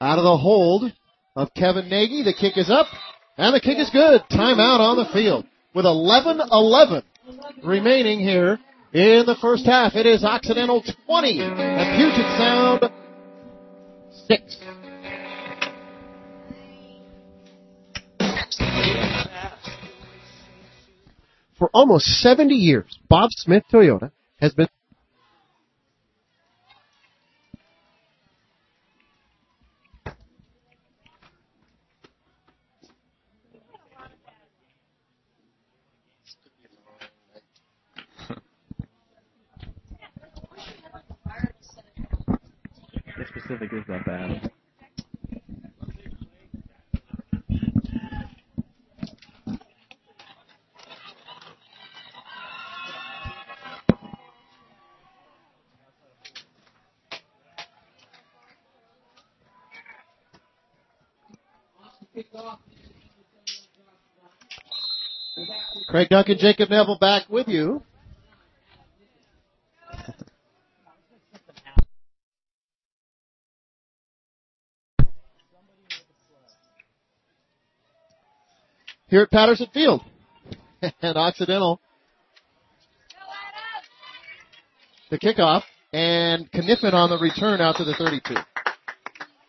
Out 0.00 0.18
of 0.18 0.24
the 0.24 0.36
hold 0.36 0.92
of 1.36 1.54
Kevin 1.54 1.88
Nagy, 1.88 2.22
the 2.22 2.34
kick 2.34 2.56
is 2.56 2.70
up, 2.70 2.86
and 3.36 3.54
the 3.54 3.60
kick 3.60 3.78
is 3.78 3.90
good. 3.90 4.22
Timeout 4.30 4.80
on 4.80 4.96
the 4.96 5.06
field 5.12 5.44
with 5.74 5.84
11-11 5.84 7.02
remaining 7.64 8.18
here 8.20 8.58
in 8.92 9.24
the 9.26 9.36
first 9.40 9.66
half. 9.66 9.94
It 9.94 10.06
is 10.06 10.24
Occidental 10.24 10.82
20 11.06 11.40
and 11.40 11.96
Puget 11.96 12.38
Sound 12.38 12.84
6 14.28 14.56
for 21.58 21.68
almost 21.74 22.06
70 22.06 22.54
years, 22.54 22.98
Bob 23.08 23.30
Smith 23.32 23.64
Toyota 23.72 24.12
has 24.40 24.54
been 24.54 24.68
specific 43.28 43.72
is 43.72 43.84
that 43.88 44.04
bad. 44.04 44.50
Craig 65.88 66.08
Duncan, 66.08 66.38
Jacob 66.38 66.70
Neville 66.70 66.98
back 66.98 67.28
with 67.28 67.48
you. 67.48 67.82
Here 79.08 79.22
at 79.22 79.30
Patterson 79.30 79.68
Field. 79.72 80.02
and 81.02 81.16
Occidental. 81.16 81.80
The 85.10 85.18
kickoff 85.18 85.62
and 85.92 86.50
Kniffen 86.52 86.92
on 86.92 87.08
the 87.08 87.18
return 87.18 87.62
out 87.62 87.76
to 87.76 87.84
the 87.84 87.94
32. 87.94 88.34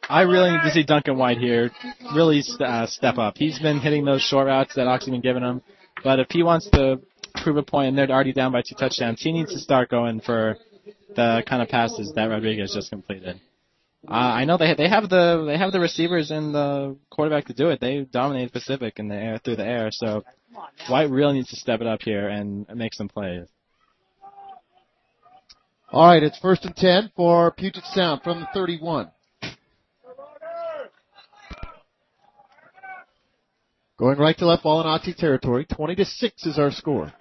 I 0.10 0.24
really 0.24 0.49
need 0.51 0.64
to 0.64 0.72
see 0.72 0.84
Duncan 0.84 1.18
White 1.18 1.38
here 1.38 1.70
really 2.16 2.43
uh, 2.60 2.88
step 2.88 3.20
up. 3.20 3.38
He's 3.38 3.60
been 3.60 3.80
hitting 3.80 4.05
those 4.05 4.22
short 4.24 4.47
routes 4.47 4.74
that 4.76 4.88
Oxy's 4.88 5.12
been 5.12 5.22
giving 5.22 5.43
him, 5.43 5.62
but 6.03 6.20
if 6.20 6.28
he 6.32 6.41
wants 6.41 6.68
to 6.72 6.99
prove 7.43 7.57
a 7.57 7.64
point 7.64 7.89
and 7.89 7.97
they're 7.97 8.10
already 8.10 8.34
down 8.34 8.51
by 8.51 8.62
two 8.62 8.76
touchdowns, 8.76 9.22
he 9.22 9.32
needs 9.32 9.53
to 9.53 9.60
start 9.60 9.89
going 9.89 10.20
for 10.20 10.57
the 11.16 11.43
kind 11.47 11.62
of 11.62 11.70
passes 11.70 12.12
that 12.16 12.26
Rodriguez 12.26 12.74
just 12.74 12.89
completed. 12.89 13.39
Uh, 14.07 14.14
I 14.14 14.45
know 14.45 14.57
they 14.57 14.74
they 14.76 14.88
have 14.88 15.10
the 15.10 15.43
they 15.45 15.57
have 15.57 15.72
the 15.72 15.80
receivers 15.80 16.32
and 16.32 16.55
the 16.55 16.95
quarterback 17.12 17.45
to 17.45 17.53
do 17.53 17.70
it. 17.70 17.80
They 17.80 18.07
dominated 18.10 18.51
Pacific 18.51 18.97
in 18.97 19.10
the 19.10 19.16
air 19.16 19.39
through 19.43 19.57
the 19.57 19.66
air, 19.66 19.89
so 19.91 20.24
White 20.88 21.10
really 21.10 21.34
needs 21.34 21.49
to 21.49 21.57
step 21.57 21.82
it 21.82 21.88
up 21.88 22.01
here 22.01 22.30
and 22.30 22.66
make 22.74 22.93
some 22.93 23.10
plays. 23.10 23.47
All 25.91 26.07
right, 26.07 26.24
it's 26.24 26.39
first 26.39 26.66
and 26.66 26.76
10 26.76 27.12
for 27.16 27.51
Puget 27.51 27.84
Sound 27.93 28.22
from 28.24 28.41
the 28.41 28.47
31. 28.53 29.12
Going 34.00 34.18
right 34.18 34.38
to 34.38 34.45
left, 34.45 34.64
ball 34.64 34.80
in 34.80 34.88
Oxy 34.88 35.14
territory. 35.14 35.66
20 35.66 35.95
to 35.95 36.06
6 36.06 36.45
is 36.45 36.58
our 36.58 36.72
score. 36.72 37.12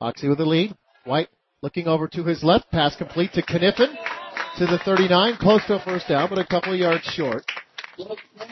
Oxy 0.00 0.28
with 0.28 0.38
the 0.38 0.44
lead. 0.44 0.72
White 1.04 1.28
looking 1.62 1.88
over 1.88 2.06
to 2.06 2.22
his 2.22 2.44
left. 2.44 2.70
Pass 2.70 2.94
complete 2.94 3.32
to 3.32 3.42
Kniffen 3.42 3.92
to 4.58 4.66
the 4.66 4.78
39. 4.84 5.36
Close 5.38 5.62
to 5.66 5.74
a 5.74 5.80
first 5.80 6.06
down, 6.08 6.30
but 6.30 6.38
a 6.38 6.46
couple 6.46 6.72
of 6.72 6.78
yards 6.78 7.02
short. 7.06 7.44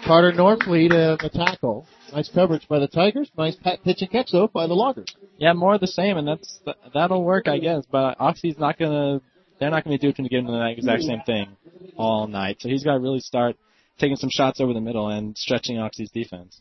Carter 0.05 0.33
Norfleet, 0.33 0.91
uh, 0.91 1.17
the 1.23 1.31
tackle. 1.33 1.87
Nice 2.13 2.29
coverage 2.29 2.67
by 2.67 2.81
the 2.81 2.89
Tigers. 2.89 3.31
Nice 3.39 3.57
pitch 3.85 4.03
and 4.03 4.11
catch 4.11 4.33
though 4.33 4.49
by 4.49 4.67
the 4.67 4.75
Loggers. 4.75 5.15
Yeah, 5.39 5.53
more 5.53 5.75
of 5.75 5.81
the 5.81 5.87
same, 5.87 6.17
and 6.17 6.27
that's 6.27 6.59
that'll 6.93 7.23
work, 7.23 7.47
I 7.47 7.59
guess. 7.59 7.85
But 7.91 8.17
Oxy's 8.19 8.59
not 8.59 8.79
gonna, 8.81 9.21
they're 9.61 9.71
not 9.71 9.85
gonna 9.85 9.95
be 9.97 9.99
duped 9.99 10.19
into 10.19 10.29
giving 10.29 10.47
them 10.47 10.59
the 10.59 10.71
exact 10.71 11.03
same 11.03 11.21
thing 11.25 11.57
all 11.97 12.27
night. 12.27 12.57
So 12.61 12.69
he's 12.69 12.83
got 12.83 12.95
to 12.95 13.01
really 13.01 13.21
start 13.21 13.57
taking 13.99 14.17
some 14.17 14.31
shots 14.31 14.61
over 14.61 14.73
the 14.73 14.81
middle 14.81 15.09
and 15.09 15.39
stretching 15.39 15.79
Oxy's 15.79 16.11
defense. 16.11 16.61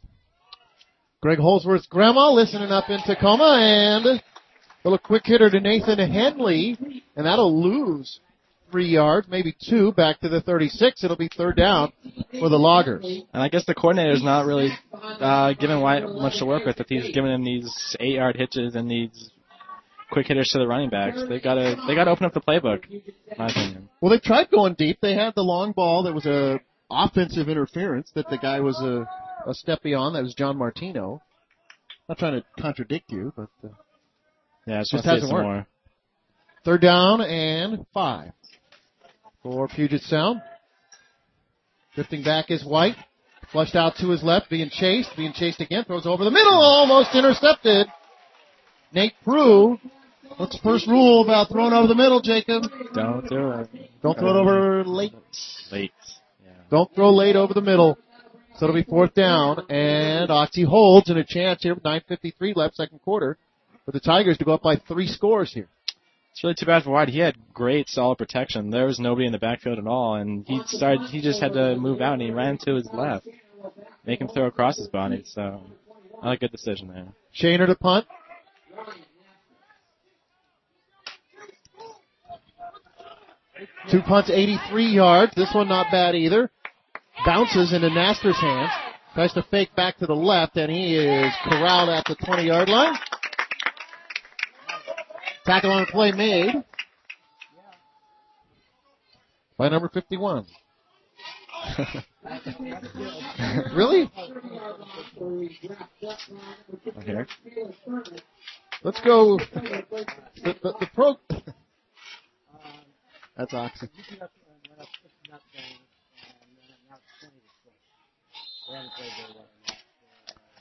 Greg 1.21 1.37
Holsworth's 1.37 1.85
grandma 1.85 2.31
listening 2.31 2.71
up 2.71 2.89
in 2.89 2.99
Tacoma 3.05 3.57
and 3.61 4.05
a 4.07 4.21
little 4.83 4.97
quick 4.97 5.21
hitter 5.23 5.51
to 5.51 5.59
Nathan 5.59 5.99
Henley, 5.99 6.75
and 7.15 7.27
that'll 7.27 7.61
lose 7.61 8.19
three 8.71 8.87
yards, 8.87 9.27
maybe 9.29 9.55
two, 9.69 9.91
back 9.91 10.19
to 10.21 10.29
the 10.29 10.41
36. 10.41 11.03
It'll 11.03 11.15
be 11.15 11.29
third 11.37 11.57
down 11.57 11.93
for 12.39 12.49
the 12.49 12.57
Loggers. 12.57 13.05
And 13.05 13.43
I 13.43 13.49
guess 13.49 13.65
the 13.65 13.75
coordinator's 13.75 14.23
not 14.23 14.47
really 14.47 14.71
uh, 14.91 15.53
giving 15.53 15.79
White 15.81 16.03
much 16.05 16.39
to 16.39 16.45
work 16.45 16.65
with 16.65 16.79
if 16.79 16.87
he's 16.87 17.13
giving 17.13 17.31
him 17.31 17.43
these 17.43 17.95
eight-yard 17.99 18.35
hitches 18.35 18.73
and 18.73 18.89
these 18.89 19.29
quick 20.11 20.25
hitters 20.25 20.49
to 20.53 20.57
the 20.57 20.67
running 20.67 20.89
backs. 20.89 21.21
They 21.29 21.39
gotta 21.39 21.75
they 21.87 21.93
gotta 21.93 22.09
open 22.09 22.25
up 22.25 22.33
the 22.33 22.41
playbook. 22.41 22.89
In 22.89 23.01
my 23.37 23.47
opinion. 23.49 23.89
Well, 24.01 24.11
they 24.11 24.19
tried 24.19 24.49
going 24.49 24.73
deep. 24.73 24.97
They 25.01 25.13
had 25.13 25.35
the 25.35 25.43
long 25.43 25.71
ball 25.73 26.03
that 26.03 26.13
was 26.13 26.25
a 26.25 26.59
offensive 26.89 27.47
interference 27.47 28.11
that 28.15 28.29
the 28.29 28.37
guy 28.37 28.59
was 28.59 28.75
a 28.81 29.07
a 29.47 29.53
step 29.53 29.81
beyond. 29.83 30.15
That 30.15 30.23
was 30.23 30.33
John 30.33 30.57
Martino. 30.57 31.21
Not 32.07 32.17
trying 32.17 32.41
to 32.41 32.45
contradict 32.59 33.11
you, 33.11 33.33
but 33.35 33.49
uh, 33.63 33.69
yeah, 34.65 34.83
just 34.83 35.05
hasn't 35.05 35.31
worked. 35.31 35.43
More. 35.45 35.67
Third 36.65 36.81
down 36.81 37.21
and 37.21 37.85
five 37.93 38.33
for 39.41 39.67
Puget 39.67 40.01
Sound. 40.01 40.41
Drifting 41.95 42.23
back 42.23 42.51
is 42.51 42.63
White. 42.65 42.95
Flushed 43.51 43.75
out 43.75 43.95
to 43.97 44.09
his 44.09 44.23
left, 44.23 44.49
being 44.49 44.69
chased, 44.71 45.09
being 45.17 45.33
chased 45.33 45.59
again, 45.59 45.83
throws 45.83 46.05
over 46.05 46.23
the 46.23 46.31
middle, 46.31 46.53
almost 46.53 47.13
intercepted. 47.13 47.87
Nate 48.93 49.13
Prue. 49.23 49.77
What's 50.37 50.55
the 50.55 50.61
first 50.63 50.87
rule 50.87 51.23
about 51.23 51.49
throwing 51.49 51.73
over 51.73 51.87
the 51.87 51.95
middle, 51.95 52.21
Jacob? 52.21 52.63
Don't 52.93 53.27
do 53.27 53.51
it. 53.51 53.69
Don't 54.01 54.17
throw 54.17 54.29
it 54.29 54.39
over 54.39 54.83
late. 54.85 55.13
Late. 55.71 55.91
Yeah. 56.43 56.51
Don't 56.69 56.93
throw 56.95 57.13
late 57.13 57.35
over 57.35 57.53
the 57.53 57.61
middle. 57.61 57.97
So 58.61 58.67
it'll 58.67 58.79
be 58.79 58.87
fourth 58.87 59.15
down, 59.15 59.65
and 59.71 60.29
Oxy 60.29 60.61
holds 60.61 61.09
and 61.09 61.17
a 61.17 61.23
chance 61.23 61.63
here 61.63 61.73
with 61.73 61.81
9.53 61.81 62.55
left, 62.55 62.75
second 62.75 63.01
quarter, 63.01 63.39
for 63.85 63.91
the 63.91 63.99
Tigers 63.99 64.37
to 64.37 64.45
go 64.45 64.53
up 64.53 64.61
by 64.61 64.75
three 64.75 65.07
scores 65.07 65.51
here. 65.51 65.67
It's 66.31 66.43
really 66.43 66.53
too 66.53 66.67
bad 66.67 66.83
for 66.83 66.91
White. 66.91 67.09
He 67.09 67.17
had 67.17 67.37
great 67.55 67.89
solid 67.89 68.19
protection. 68.19 68.69
There 68.69 68.85
was 68.85 68.99
nobody 68.99 69.25
in 69.25 69.31
the 69.31 69.39
backfield 69.39 69.79
at 69.79 69.87
all, 69.87 70.13
and 70.13 70.45
he 70.47 70.61
started. 70.67 71.09
He 71.09 71.21
just 71.21 71.41
had 71.41 71.53
to 71.53 71.75
move 71.75 72.01
out, 72.01 72.13
and 72.13 72.21
he 72.21 72.29
ran 72.29 72.59
to 72.59 72.75
his 72.75 72.87
left, 72.93 73.27
make 74.05 74.21
him 74.21 74.27
throw 74.27 74.45
across 74.45 74.77
his 74.77 74.89
body. 74.89 75.23
So, 75.25 75.63
not 76.21 76.33
a 76.33 76.37
good 76.37 76.51
decision 76.51 76.87
there. 76.87 77.07
Shaner 77.33 77.65
to 77.65 77.73
punt. 77.73 78.05
Two 83.89 84.03
punts, 84.03 84.29
83 84.29 84.85
yards. 84.85 85.33
This 85.35 85.51
one 85.51 85.67
not 85.67 85.87
bad 85.89 86.13
either. 86.13 86.51
Bounces 87.25 87.73
into 87.73 87.89
Naster's 87.89 88.39
hands. 88.39 88.71
Tries 89.13 89.33
to 89.33 89.43
fake 89.51 89.75
back 89.75 89.97
to 89.97 90.05
the 90.05 90.15
left, 90.15 90.55
and 90.55 90.71
he 90.71 90.95
is 90.95 91.33
corralled 91.43 91.89
at 91.89 92.05
the 92.05 92.15
20 92.25 92.43
yard 92.43 92.69
line. 92.69 92.95
Tackle 95.45 95.71
on 95.71 95.85
play 95.87 96.11
made 96.11 96.63
by 99.57 99.67
number 99.69 99.89
51. 99.89 100.45
really? 103.75 104.09
Okay. 106.97 107.25
Let's 108.83 109.01
go. 109.01 109.37
The, 109.37 109.83
the, 110.43 110.73
the 110.79 110.89
pro. 110.93 111.17
That's 113.37 113.53
Oxy. 113.53 113.87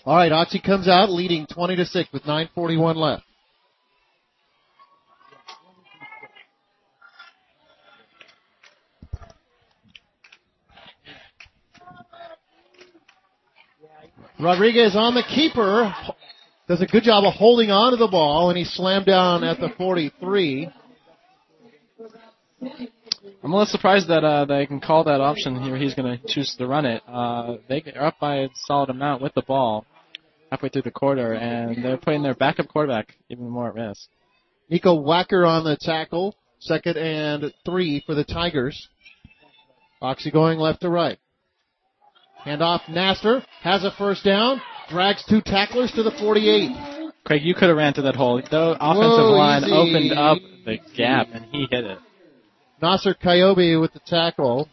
All 0.05 0.17
right, 0.17 0.33
Oxy 0.33 0.61
comes 0.61 0.89
out 0.89 1.11
leading 1.11 1.47
20 1.47 1.77
to 1.77 1.85
6 1.85 2.13
with 2.13 2.25
9:41 2.25 2.97
left. 2.97 3.23
Rodriguez 14.41 14.97
on 14.97 15.15
the 15.15 15.23
keeper. 15.23 15.95
Does 16.67 16.81
a 16.81 16.87
good 16.87 17.03
job 17.03 17.25
of 17.25 17.35
holding 17.35 17.71
on 17.71 17.91
to 17.91 17.97
the 17.97 18.09
ball, 18.09 18.49
and 18.49 18.57
he 18.57 18.65
slammed 18.65 19.07
down 19.07 19.45
at 19.45 19.61
the 19.61 19.69
43. 19.77 20.71
I'm 23.51 23.55
a 23.55 23.57
little 23.57 23.73
surprised 23.73 24.07
that 24.07 24.23
uh, 24.23 24.45
they 24.45 24.65
can 24.65 24.79
call 24.79 25.03
that 25.03 25.21
option 25.21 25.61
here. 25.61 25.77
He's 25.77 25.95
going 25.95 26.17
to 26.17 26.25
choose 26.29 26.55
to 26.59 26.69
run 26.69 26.87
it. 26.87 27.03
Uh, 27.09 27.57
they 27.69 27.83
are 27.97 28.07
up 28.07 28.21
by 28.21 28.43
a 28.43 28.49
solid 28.55 28.91
amount 28.91 29.23
with 29.23 29.35
the 29.35 29.43
ball 29.43 29.85
halfway 30.53 30.69
through 30.69 30.83
the 30.83 30.93
quarter, 30.93 31.33
and 31.33 31.85
they're 31.85 31.97
putting 31.97 32.23
their 32.23 32.37
backup 32.37 32.69
quarterback 32.69 33.17
even 33.29 33.51
more 33.51 33.71
at 33.71 33.75
risk. 33.75 34.03
Nico 34.69 34.97
Wacker 35.03 35.45
on 35.45 35.65
the 35.65 35.77
tackle. 35.81 36.37
Second 36.61 36.97
and 36.97 37.53
three 37.65 38.05
for 38.07 38.15
the 38.15 38.23
Tigers. 38.23 38.89
Oxy 40.01 40.31
going 40.31 40.61
left 40.61 40.83
to 40.83 40.89
right. 40.89 41.19
Hand 42.45 42.63
off 42.63 42.83
Naster. 42.89 43.45
Has 43.63 43.83
a 43.83 43.91
first 43.99 44.25
down. 44.25 44.63
Drags 44.91 45.25
two 45.29 45.41
tacklers 45.41 45.91
to 45.97 46.05
the 46.05 46.13
48. 46.13 47.13
Craig, 47.25 47.43
you 47.43 47.55
could 47.55 47.69
have 47.69 47.77
ran 47.77 47.95
to 47.95 48.03
that 48.03 48.15
hole. 48.15 48.37
The 48.37 48.77
offensive 48.79 48.79
Whoa, 48.79 49.33
line 49.33 49.65
easy. 49.65 49.73
opened 49.73 50.13
up 50.13 50.39
the 50.65 50.79
gap, 50.97 51.27
and 51.33 51.47
he 51.47 51.67
hit 51.69 51.85
it. 51.85 51.99
Nasser 52.81 53.15
Coyote 53.15 53.77
with 53.77 53.93
the 53.93 54.01
tackle, 54.01 54.69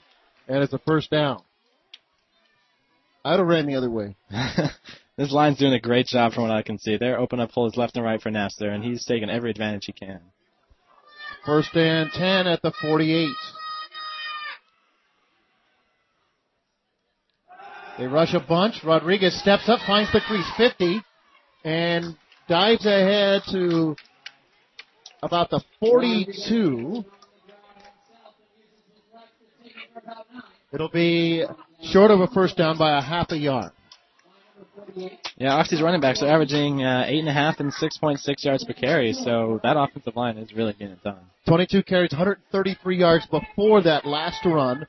and 0.48 0.64
it's 0.64 0.74
a 0.74 0.80
first 0.80 1.10
down. 1.10 1.42
I'd 3.26 3.40
have 3.40 3.48
ran 3.48 3.66
the 3.66 3.76
other 3.76 3.90
way. 3.90 4.16
this 5.18 5.32
line's 5.32 5.58
doing 5.58 5.74
a 5.74 5.80
great 5.80 6.08
job 6.08 6.34
from 6.34 6.44
what 6.44 6.52
I 6.52 6.62
can 6.62 6.78
see. 6.78 6.98
They're 6.98 7.20
opening 7.20 7.44
up 7.44 7.52
holes 7.52 7.76
left 7.76 7.98
and 7.98 8.06
right 8.06 8.22
for 8.22 8.32
Naster, 8.32 8.70
and 8.70 8.84
he's 8.84 9.04
taking 9.04 9.30
every 9.30 9.52
advantage 9.52 9.86
he 9.86 9.92
can. 9.92 10.22
First 11.46 11.76
and 11.76 12.10
10 12.12 12.48
at 12.48 12.62
the 12.62 12.72
48. 12.82 13.30
They 17.98 18.06
rush 18.06 18.34
a 18.34 18.40
bunch. 18.40 18.84
Rodriguez 18.84 19.38
steps 19.40 19.68
up, 19.68 19.80
finds 19.86 20.12
the 20.14 20.22
crease 20.22 20.50
50, 20.56 21.02
and 21.66 22.16
dives 22.48 22.86
ahead 22.86 23.42
to 23.52 23.96
about 25.22 25.50
the 25.50 25.62
42. 25.80 27.04
It'll 30.74 30.90
be 30.90 31.46
short 31.84 32.12
of 32.12 32.20
a 32.20 32.28
first 32.28 32.58
down 32.58 32.78
by 32.78 32.98
a 32.98 33.02
half 33.02 33.32
a 33.32 33.38
yard. 33.38 33.72
Yeah, 35.38 35.54
Oxy's 35.54 35.82
running 35.82 36.02
backs 36.02 36.22
are 36.24 36.28
averaging 36.28 36.84
uh, 36.84 37.06
eight 37.08 37.20
and 37.20 37.30
a 37.30 37.34
half 37.34 37.60
and 37.60 37.72
six 37.74 37.98
point 37.98 38.20
six 38.20 38.44
yards 38.44 38.64
per 38.64 38.74
carry, 38.74 39.14
so 39.14 39.60
that 39.64 39.78
offensive 39.78 40.16
line 40.16 40.38
is 40.38 40.54
really 40.54 40.74
getting 40.74 40.94
it 40.94 41.04
done. 41.04 41.20
22 41.48 41.84
carries, 41.84 42.12
133 42.12 42.98
yards 42.98 43.26
before 43.28 43.82
that 43.84 44.06
last 44.06 44.44
run 44.46 44.88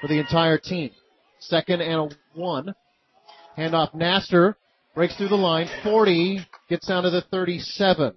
for 0.00 0.08
the 0.08 0.18
entire 0.18 0.58
team. 0.58 0.90
Second 1.38 1.80
and 1.80 2.12
a 2.12 2.38
one. 2.38 2.74
Handoff 3.56 3.94
Naster 3.94 4.56
breaks 4.94 5.16
through 5.16 5.28
the 5.28 5.36
line, 5.36 5.68
40, 5.82 6.40
gets 6.68 6.86
down 6.88 7.04
to 7.04 7.10
the 7.10 7.22
37. 7.30 8.14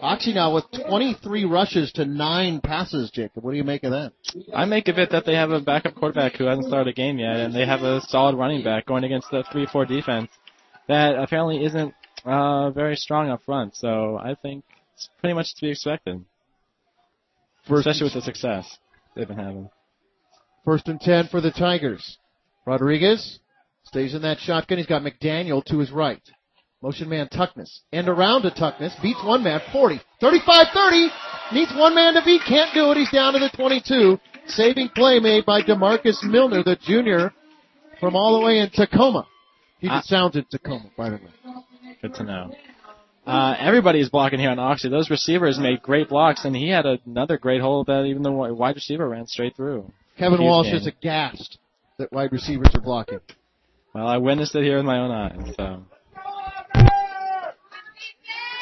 Oxy 0.00 0.32
now 0.32 0.54
with 0.54 0.64
23 0.86 1.44
rushes 1.44 1.92
to 1.92 2.04
nine 2.04 2.60
passes, 2.60 3.10
Jacob. 3.10 3.44
What 3.44 3.52
do 3.52 3.56
you 3.56 3.64
make 3.64 3.84
of 3.84 3.90
that? 3.90 4.12
I 4.54 4.64
make 4.64 4.88
of 4.88 4.98
it 4.98 5.10
that 5.10 5.24
they 5.26 5.34
have 5.34 5.50
a 5.50 5.60
backup 5.60 5.94
quarterback 5.94 6.36
who 6.36 6.44
hasn't 6.44 6.66
started 6.66 6.90
a 6.90 6.94
game 6.94 7.18
yet, 7.18 7.36
and 7.36 7.54
they 7.54 7.66
have 7.66 7.82
a 7.82 8.00
solid 8.02 8.36
running 8.36 8.62
back 8.62 8.86
going 8.86 9.04
against 9.04 9.30
the 9.30 9.44
three-four 9.50 9.86
defense 9.86 10.30
that 10.86 11.16
apparently 11.16 11.64
isn't 11.64 11.94
uh, 12.24 12.70
very 12.70 12.96
strong 12.96 13.28
up 13.30 13.42
front. 13.44 13.76
So 13.76 14.18
I 14.18 14.34
think 14.34 14.64
it's 14.94 15.08
pretty 15.20 15.34
much 15.34 15.54
to 15.54 15.60
be 15.60 15.70
expected, 15.70 16.24
especially 17.70 18.04
with 18.04 18.14
the 18.14 18.22
success 18.22 18.78
they've 19.14 19.28
been 19.28 19.38
having. 19.38 19.70
First 20.64 20.88
and 20.88 21.00
10 21.00 21.28
for 21.28 21.40
the 21.40 21.50
Tigers. 21.50 22.18
Rodriguez 22.66 23.38
stays 23.84 24.14
in 24.14 24.22
that 24.22 24.38
shotgun. 24.38 24.78
He's 24.78 24.86
got 24.86 25.02
McDaniel 25.02 25.64
to 25.66 25.78
his 25.78 25.90
right. 25.90 26.22
Motion 26.82 27.08
man 27.08 27.28
Tuckness. 27.28 27.80
End 27.92 28.08
around 28.08 28.42
to 28.42 28.50
Tuckness. 28.50 28.94
Beats 29.02 29.22
one 29.24 29.42
man. 29.42 29.60
40. 29.72 30.00
35-30. 30.22 31.08
Needs 31.52 31.72
one 31.76 31.94
man 31.94 32.14
to 32.14 32.22
beat. 32.24 32.42
Can't 32.46 32.72
do 32.72 32.90
it. 32.92 32.98
He's 32.98 33.10
down 33.10 33.32
to 33.32 33.38
the 33.40 33.50
22. 33.50 34.18
Saving 34.46 34.88
play 34.94 35.18
made 35.18 35.44
by 35.44 35.62
Demarcus 35.62 36.22
Milner, 36.22 36.62
the 36.62 36.76
junior 36.80 37.32
from 38.00 38.16
all 38.16 38.38
the 38.38 38.46
way 38.46 38.58
in 38.58 38.70
Tacoma. 38.70 39.26
He 39.78 39.88
just 39.88 40.08
sounds 40.08 40.36
in 40.36 40.44
Tacoma, 40.50 40.90
by 40.96 41.10
the 41.10 41.16
way. 41.16 41.32
Good 42.00 42.14
to 42.14 42.24
know. 42.24 42.54
Uh, 43.26 43.54
everybody's 43.58 44.08
blocking 44.08 44.38
here 44.38 44.50
on 44.50 44.58
Oxy. 44.58 44.88
Those 44.88 45.10
receivers 45.10 45.58
made 45.58 45.82
great 45.82 46.08
blocks, 46.08 46.44
and 46.44 46.56
he 46.56 46.70
had 46.70 46.86
another 46.86 47.36
great 47.36 47.60
hole 47.60 47.84
that 47.84 48.04
even 48.06 48.22
the 48.22 48.32
wide 48.32 48.74
receiver 48.74 49.06
ran 49.08 49.26
straight 49.26 49.54
through. 49.54 49.92
Kevin 50.18 50.42
Walsh 50.42 50.68
game. 50.68 50.76
is 50.76 50.86
aghast 50.86 51.58
that 51.98 52.10
wide 52.12 52.32
receivers 52.32 52.70
are 52.74 52.80
blocking. 52.80 53.20
Well, 53.94 54.06
I 54.06 54.16
witnessed 54.16 54.54
it 54.54 54.62
here 54.62 54.76
with 54.76 54.86
my 54.86 54.98
own 54.98 55.10
eyes. 55.10 55.54
So 55.56 55.82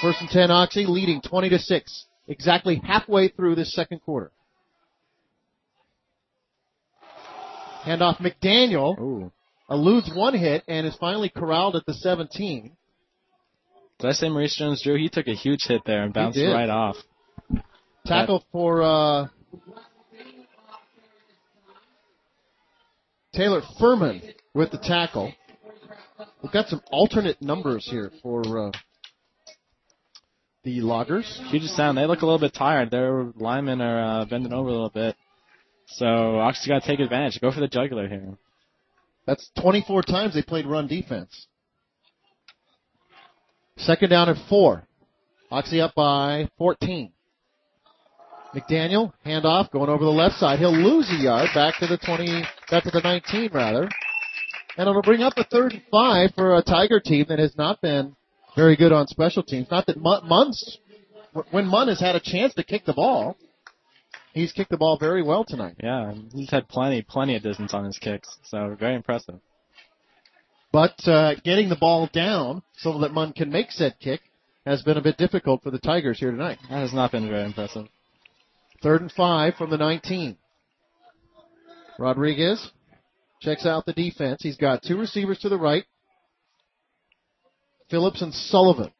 First 0.02 0.20
and 0.20 0.28
10 0.28 0.50
Oxy 0.50 0.84
leading 0.86 1.20
20 1.22 1.48
to 1.50 1.58
6. 1.58 2.06
Exactly 2.28 2.80
halfway 2.84 3.28
through 3.28 3.54
this 3.54 3.72
second 3.72 4.00
quarter. 4.00 4.30
Handoff 7.84 8.18
McDaniel. 8.18 8.98
Ooh. 8.98 9.32
Eludes 9.70 10.10
one 10.14 10.34
hit 10.34 10.64
and 10.68 10.86
is 10.86 10.96
finally 10.96 11.28
corralled 11.28 11.76
at 11.76 11.86
the 11.86 11.94
17. 11.94 12.72
Did 13.98 14.08
I 14.08 14.12
say 14.12 14.28
Maurice 14.28 14.56
Jones-Drew? 14.56 14.96
He 14.96 15.08
took 15.08 15.26
a 15.26 15.34
huge 15.34 15.64
hit 15.66 15.82
there 15.86 16.02
and 16.02 16.12
bounced 16.12 16.38
right 16.38 16.68
off. 16.68 16.96
Tackle 18.04 18.44
for 18.52 18.82
uh, 18.82 19.28
Taylor 23.32 23.62
Furman 23.80 24.22
with 24.54 24.70
the 24.70 24.78
tackle. 24.78 25.32
We've 26.42 26.52
got 26.52 26.68
some 26.68 26.82
alternate 26.90 27.40
numbers 27.40 27.88
here 27.90 28.12
for 28.22 28.68
uh, 28.68 28.72
the 30.66 30.80
Loggers. 30.80 31.40
Huge 31.46 31.62
sound. 31.62 31.96
They 31.96 32.06
look 32.06 32.22
a 32.22 32.26
little 32.26 32.40
bit 32.40 32.52
tired. 32.52 32.90
Their 32.90 33.32
linemen 33.36 33.80
are 33.80 34.22
uh, 34.22 34.24
bending 34.24 34.52
over 34.52 34.68
a 34.68 34.72
little 34.72 34.90
bit. 34.90 35.14
So 35.86 36.40
Oxy's 36.40 36.66
got 36.66 36.82
to 36.82 36.86
take 36.86 36.98
advantage. 36.98 37.40
Go 37.40 37.52
for 37.52 37.60
the 37.60 37.68
jugular 37.68 38.08
here. 38.08 38.36
That's 39.26 39.48
24 39.62 40.02
times 40.02 40.34
they 40.34 40.42
played 40.42 40.66
run 40.66 40.88
defense. 40.88 41.46
Second 43.76 44.10
down 44.10 44.28
at 44.28 44.36
four. 44.48 44.88
Oxy 45.52 45.80
up 45.80 45.94
by 45.94 46.48
14. 46.58 47.12
McDaniel, 48.52 49.12
handoff, 49.24 49.70
going 49.70 49.88
over 49.88 50.04
the 50.04 50.10
left 50.10 50.36
side. 50.36 50.58
He'll 50.58 50.72
lose 50.72 51.08
a 51.10 51.22
yard 51.22 51.50
back 51.54 51.78
to 51.78 51.86
the 51.86 51.98
20, 51.98 52.42
back 52.70 52.82
to 52.84 52.90
the 52.90 53.00
19 53.00 53.50
rather. 53.52 53.88
And 54.76 54.88
it'll 54.88 55.02
bring 55.02 55.22
up 55.22 55.34
a 55.36 55.44
third 55.44 55.74
and 55.74 55.82
five 55.92 56.30
for 56.34 56.56
a 56.56 56.62
Tiger 56.62 56.98
team 56.98 57.26
that 57.28 57.38
has 57.38 57.56
not 57.56 57.80
been 57.80 58.15
very 58.56 58.76
good 58.76 58.92
on 58.92 59.06
special 59.06 59.42
teams. 59.42 59.68
Not 59.70 59.86
that 59.86 59.98
Mun- 59.98 60.26
Mun's, 60.26 60.78
when 61.50 61.66
Munn 61.66 61.88
has 61.88 62.00
had 62.00 62.16
a 62.16 62.20
chance 62.20 62.54
to 62.54 62.64
kick 62.64 62.84
the 62.84 62.94
ball, 62.94 63.36
he's 64.32 64.52
kicked 64.52 64.70
the 64.70 64.76
ball 64.76 64.98
very 64.98 65.22
well 65.22 65.44
tonight. 65.44 65.76
Yeah, 65.82 66.14
he's 66.32 66.50
had 66.50 66.68
plenty, 66.68 67.02
plenty 67.02 67.36
of 67.36 67.42
distance 67.42 67.74
on 67.74 67.84
his 67.84 67.98
kicks. 67.98 68.28
So 68.44 68.74
very 68.78 68.94
impressive. 68.94 69.40
But 70.72 71.06
uh, 71.06 71.34
getting 71.44 71.68
the 71.68 71.76
ball 71.76 72.08
down 72.12 72.62
so 72.76 72.98
that 72.98 73.12
Munn 73.12 73.32
can 73.32 73.50
make 73.50 73.70
said 73.70 73.96
kick 74.00 74.20
has 74.64 74.82
been 74.82 74.96
a 74.96 75.02
bit 75.02 75.16
difficult 75.16 75.62
for 75.62 75.70
the 75.70 75.78
Tigers 75.78 76.18
here 76.18 76.32
tonight. 76.32 76.58
That 76.68 76.80
has 76.80 76.92
not 76.92 77.12
been 77.12 77.28
very 77.28 77.44
impressive. 77.44 77.86
Third 78.82 79.00
and 79.00 79.12
five 79.12 79.54
from 79.54 79.70
the 79.70 79.78
19. 79.78 80.36
Rodriguez 81.98 82.70
checks 83.40 83.64
out 83.64 83.86
the 83.86 83.92
defense. 83.92 84.42
He's 84.42 84.56
got 84.56 84.82
two 84.82 84.98
receivers 84.98 85.38
to 85.40 85.48
the 85.48 85.56
right. 85.56 85.84
Phillips 87.90 88.22
and 88.22 88.34
Sullivan. 88.34 88.90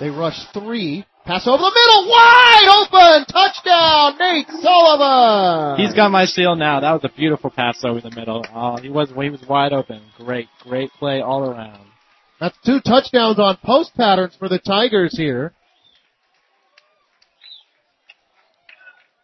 They 0.00 0.10
rush 0.10 0.38
three. 0.52 1.04
Pass 1.24 1.46
over 1.46 1.56
the 1.56 1.72
middle. 1.72 2.10
Wide 2.10 2.68
open. 2.82 3.24
Touchdown, 3.26 4.18
Nate 4.18 4.48
Sullivan. 4.60 5.78
He's 5.78 5.94
got 5.94 6.10
my 6.10 6.26
seal 6.26 6.54
now. 6.56 6.80
That 6.80 6.92
was 6.92 7.04
a 7.04 7.16
beautiful 7.16 7.50
pass 7.50 7.82
over 7.84 8.00
the 8.00 8.10
middle. 8.10 8.44
Oh, 8.54 8.76
he 8.76 8.90
was 8.90 9.08
he 9.10 9.30
was 9.30 9.42
wide 9.48 9.72
open. 9.72 10.02
Great, 10.18 10.48
great 10.60 10.90
play 10.98 11.20
all 11.20 11.48
around. 11.48 11.86
That's 12.40 12.56
two 12.66 12.80
touchdowns 12.80 13.38
on 13.38 13.56
post 13.64 13.94
patterns 13.94 14.34
for 14.38 14.48
the 14.48 14.58
Tigers 14.58 15.16
here. 15.16 15.54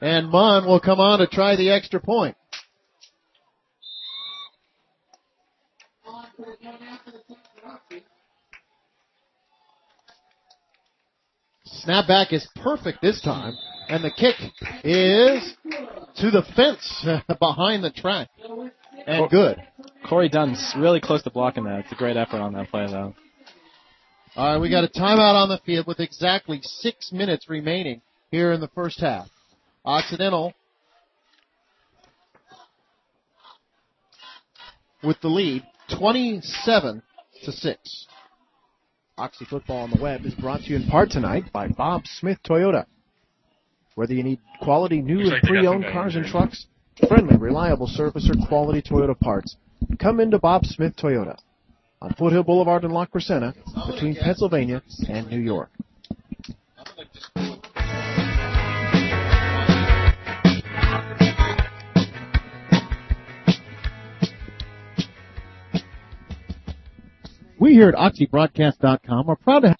And 0.00 0.30
Munn 0.30 0.64
will 0.64 0.80
come 0.80 1.00
on 1.00 1.18
to 1.18 1.26
try 1.26 1.56
the 1.56 1.70
extra 1.70 2.00
point. 2.00 2.36
Snapback 11.86 12.32
is 12.32 12.46
perfect 12.56 13.00
this 13.00 13.20
time, 13.20 13.54
and 13.88 14.04
the 14.04 14.10
kick 14.10 14.36
is 14.84 15.56
to 16.16 16.30
the 16.30 16.42
fence 16.54 17.06
behind 17.38 17.82
the 17.82 17.90
track. 17.90 18.28
And 19.06 19.30
good. 19.30 19.56
Corey 20.08 20.28
Dunn's 20.28 20.74
really 20.76 21.00
close 21.00 21.22
to 21.22 21.30
blocking 21.30 21.64
that. 21.64 21.80
It's 21.80 21.92
a 21.92 21.96
great 21.96 22.16
effort 22.16 22.38
on 22.38 22.52
that 22.54 22.70
play 22.70 22.86
though. 22.86 23.14
All 24.36 24.52
right, 24.52 24.60
we 24.60 24.70
got 24.70 24.84
a 24.84 24.88
timeout 24.88 25.34
on 25.34 25.48
the 25.48 25.58
field 25.66 25.86
with 25.86 26.00
exactly 26.00 26.60
six 26.62 27.10
minutes 27.12 27.48
remaining 27.48 28.00
here 28.30 28.52
in 28.52 28.60
the 28.60 28.68
first 28.68 29.00
half. 29.00 29.28
Occidental 29.84 30.54
with 35.02 35.20
the 35.20 35.28
lead, 35.28 35.64
27 35.98 37.02
to 37.44 37.52
6. 37.52 38.06
Oxy 39.18 39.44
Football 39.44 39.82
on 39.82 39.90
the 39.90 40.02
Web 40.02 40.24
is 40.24 40.34
brought 40.34 40.60
to 40.62 40.70
you 40.70 40.76
in 40.76 40.86
part 40.88 41.10
tonight 41.10 41.44
by 41.52 41.68
Bob 41.68 42.06
Smith 42.06 42.38
Toyota. 42.48 42.86
Whether 43.94 44.14
you 44.14 44.22
need 44.22 44.40
quality 44.62 45.02
new 45.02 45.20
and 45.20 45.42
pre-owned 45.42 45.84
cars 45.92 46.14
and 46.14 46.24
trucks, 46.24 46.66
friendly, 47.06 47.36
reliable 47.36 47.86
service, 47.86 48.30
or 48.30 48.46
quality 48.46 48.82
Toyota 48.82 49.18
parts, 49.18 49.56
come 49.98 50.20
into 50.20 50.38
Bob 50.38 50.64
Smith 50.64 50.96
Toyota 50.96 51.36
on 52.00 52.14
Foothill 52.14 52.44
Boulevard 52.44 52.84
in 52.84 52.90
La 52.90 53.06
Crescenta 53.06 53.54
between 53.92 54.14
Pennsylvania 54.14 54.82
and 55.08 55.28
New 55.28 55.40
York. 55.40 55.70
We 67.60 67.74
here 67.74 67.90
at 67.90 67.94
OxyBroadcast.com 67.94 69.28
are 69.28 69.36
proud 69.36 69.60
to 69.60 69.68
have 69.68 69.76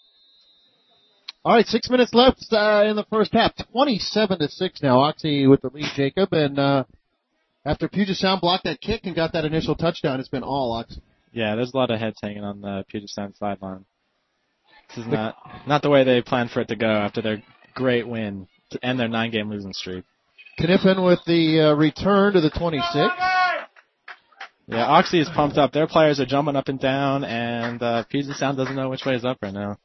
all 1.43 1.55
right, 1.55 1.65
six 1.67 1.89
minutes 1.89 2.13
left 2.13 2.45
uh, 2.53 2.85
in 2.85 2.97
the 2.97 3.07
first 3.09 3.33
half. 3.33 3.53
Twenty-seven 3.73 4.41
to 4.41 4.49
six 4.51 4.83
now. 4.83 5.01
Oxy 5.01 5.47
with 5.47 5.63
the 5.63 5.71
lead, 5.71 5.87
Jacob, 5.97 6.35
and 6.35 6.59
uh, 6.59 6.85
after 7.65 7.89
Puget 7.89 8.17
Sound 8.17 8.43
blocked 8.43 8.65
that 8.65 8.83
kick 8.83 9.07
and 9.07 9.17
got 9.17 9.33
that 9.33 9.47
initial 9.47 9.75
touchdown, 9.75 10.21
it's 10.21 10.29
been 10.29 10.43
all 10.43 10.73
Oxy. 10.73 11.01
Yeah, 11.33 11.55
there's 11.55 11.73
a 11.73 11.77
lot 11.79 11.91
of 11.91 11.99
heads 11.99 12.19
hanging 12.21 12.45
on 12.45 12.61
the 12.61 12.85
Puget 12.91 13.09
Sound 13.09 13.37
sideline. 13.37 13.87
This 14.89 15.07
is 15.07 15.11
not 15.11 15.37
not 15.67 15.81
the 15.81 15.89
way 15.89 16.05
they 16.05 16.21
planned 16.21 16.51
for 16.51 16.61
it 16.61 16.69
to 16.69 16.77
go 16.77 16.91
after 16.91 17.23
their 17.23 17.43
great 17.75 18.07
win 18.07 18.47
to 18.73 18.85
end 18.85 19.01
their 19.01 19.09
nine-game 19.09 19.49
losing 19.49 19.73
streak. 19.73 20.05
Kniffen 20.59 21.03
with 21.03 21.21
the 21.27 21.71
uh, 21.71 21.75
return 21.75 22.35
to 22.35 22.43
the 22.43 22.51
26. 22.51 23.15
Yeah, 24.71 24.87
Oxy 24.87 25.21
is 25.21 25.29
pumped 25.35 25.59
up. 25.59 25.73
Their 25.73 25.87
players 25.89 26.21
are 26.21 26.27
jumping 26.27 26.55
up 26.57 26.69
and 26.69 26.79
down, 26.79 27.25
and 27.25 27.83
uh, 27.83 28.05
Puget 28.09 28.37
Sound 28.37 28.57
doesn't 28.57 28.77
know 28.77 28.89
which 28.89 29.05
way 29.05 29.15
is 29.15 29.25
up 29.25 29.39
right 29.43 29.53
now. 29.53 29.79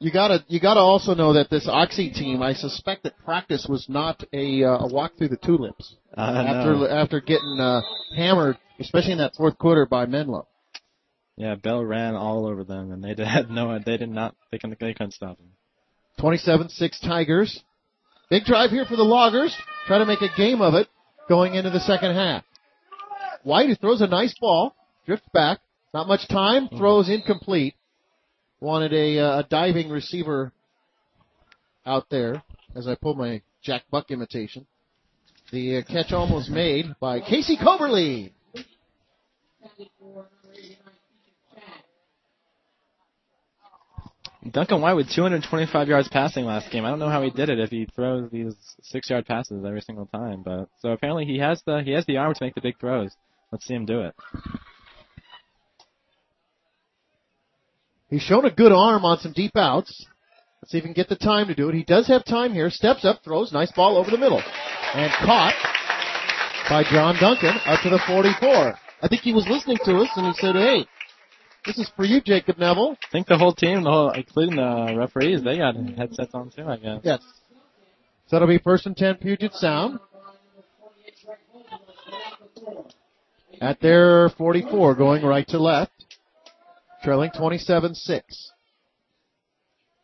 You 0.00 0.10
gotta, 0.12 0.44
you 0.48 0.60
gotta 0.60 0.80
also 0.80 1.14
know 1.14 1.34
that 1.34 1.48
this 1.48 1.66
Oxy 1.68 2.10
team, 2.10 2.42
I 2.42 2.54
suspect 2.54 3.04
that 3.04 3.14
practice 3.24 3.66
was 3.68 3.86
not 3.88 4.22
a, 4.32 4.64
uh, 4.64 4.78
a 4.86 4.92
walk 4.92 5.16
through 5.16 5.28
the 5.28 5.36
tulips 5.36 5.94
Uh, 6.16 6.20
after 6.20 6.74
no. 6.74 6.86
after 6.88 7.20
getting 7.20 7.58
uh, 7.60 7.80
hammered, 8.16 8.58
especially 8.80 9.12
in 9.12 9.18
that 9.18 9.34
fourth 9.36 9.56
quarter 9.58 9.86
by 9.86 10.06
Menlo. 10.06 10.46
Yeah, 11.36 11.54
Bell 11.54 11.84
ran 11.84 12.14
all 12.14 12.46
over 12.46 12.64
them, 12.64 12.92
and 12.92 13.02
they 13.02 13.14
did 13.14 13.26
had 13.36 13.48
no, 13.48 13.78
they 13.78 13.96
did 13.96 14.10
not, 14.10 14.34
they 14.50 14.58
couldn't, 14.58 14.78
they 14.80 14.92
couldn't 14.92 15.12
stop 15.12 15.38
him. 15.38 15.46
27-6 16.18 17.00
Tigers. 17.00 17.62
Big 18.28 18.44
drive 18.44 18.70
here 18.70 18.84
for 18.84 18.96
the 18.96 19.04
Loggers. 19.04 19.54
Try 19.86 19.98
to 19.98 20.04
make 20.04 20.20
a 20.20 20.28
game 20.36 20.60
of 20.60 20.74
it 20.74 20.88
going 21.28 21.54
into 21.54 21.70
the 21.70 21.80
second 21.80 22.14
half. 22.14 22.44
White 23.44 23.68
who 23.68 23.74
throws 23.74 24.00
a 24.00 24.06
nice 24.06 24.34
ball, 24.40 24.74
drifts 25.06 25.28
back, 25.32 25.58
not 25.92 26.06
much 26.06 26.28
time, 26.28 26.68
throws 26.68 27.08
incomplete. 27.08 27.74
Wanted 28.60 28.92
a, 28.92 29.18
uh, 29.18 29.38
a 29.40 29.42
diving 29.42 29.90
receiver 29.90 30.52
out 31.84 32.06
there 32.10 32.42
as 32.76 32.86
I 32.86 32.94
pull 32.94 33.14
my 33.14 33.42
Jack 33.62 33.82
Buck 33.90 34.10
imitation. 34.10 34.66
The 35.50 35.78
uh, 35.78 35.82
catch 35.82 36.12
almost 36.12 36.48
made 36.48 36.86
by 37.00 37.20
Casey 37.20 37.56
Coberly. 37.56 38.32
Duncan 44.50 44.80
White 44.80 44.94
with 44.94 45.08
225 45.10 45.88
yards 45.88 46.08
passing 46.08 46.44
last 46.44 46.70
game. 46.72 46.84
I 46.84 46.90
don't 46.90 46.98
know 46.98 47.08
how 47.08 47.22
he 47.22 47.30
did 47.30 47.48
it 47.48 47.60
if 47.60 47.70
he 47.70 47.86
throws 47.94 48.28
these 48.30 48.54
six-yard 48.82 49.26
passes 49.26 49.64
every 49.64 49.80
single 49.82 50.06
time, 50.06 50.42
but 50.42 50.68
so 50.80 50.90
apparently 50.90 51.24
he 51.24 51.38
has 51.38 51.62
the 51.64 51.82
he 51.84 51.92
has 51.92 52.04
the 52.06 52.16
arm 52.16 52.34
to 52.34 52.44
make 52.44 52.54
the 52.54 52.60
big 52.60 52.78
throws. 52.78 53.14
Let's 53.52 53.66
see 53.66 53.74
him 53.74 53.84
do 53.84 54.00
it. 54.00 54.14
He's 58.08 58.22
shown 58.22 58.44
a 58.46 58.50
good 58.50 58.72
arm 58.72 59.04
on 59.04 59.18
some 59.18 59.32
deep 59.32 59.56
outs. 59.56 60.06
Let's 60.60 60.72
see 60.72 60.78
if 60.78 60.84
he 60.84 60.88
can 60.88 60.94
get 60.94 61.08
the 61.08 61.16
time 61.16 61.48
to 61.48 61.54
do 61.54 61.68
it. 61.68 61.74
He 61.74 61.84
does 61.84 62.08
have 62.08 62.24
time 62.24 62.52
here. 62.52 62.70
Steps 62.70 63.04
up, 63.04 63.22
throws, 63.22 63.52
nice 63.52 63.70
ball 63.72 63.96
over 63.98 64.10
the 64.10 64.18
middle. 64.18 64.42
And 64.94 65.12
caught 65.24 65.54
by 66.68 66.84
John 66.84 67.16
Duncan 67.20 67.56
up 67.66 67.80
to 67.82 67.90
the 67.90 68.00
44. 68.06 68.74
I 69.02 69.08
think 69.08 69.22
he 69.22 69.32
was 69.32 69.46
listening 69.48 69.78
to 69.84 69.96
us 69.96 70.08
and 70.16 70.26
he 70.26 70.32
said, 70.34 70.54
hey, 70.54 70.86
this 71.66 71.78
is 71.78 71.90
for 71.94 72.04
you, 72.04 72.20
Jacob 72.20 72.58
Neville. 72.58 72.96
I 73.02 73.10
think 73.12 73.26
the 73.26 73.38
whole 73.38 73.54
team, 73.54 73.82
the 73.84 73.90
whole, 73.90 74.10
including 74.10 74.56
the 74.56 74.94
referees, 74.96 75.42
they 75.42 75.58
got 75.58 75.74
headsets 75.76 76.34
on 76.34 76.50
too. 76.50 76.64
I 76.64 76.76
guess. 76.76 77.00
Yes. 77.02 77.20
So 78.28 78.36
it'll 78.36 78.48
be 78.48 78.58
first 78.58 78.86
and 78.86 78.96
10 78.96 79.16
Puget 79.16 79.52
Sound. 79.54 79.98
At 83.60 83.80
their 83.80 84.28
44, 84.30 84.94
going 84.94 85.24
right 85.24 85.46
to 85.48 85.58
left. 85.58 85.92
Trailing 87.04 87.30
27-6. 87.30 88.22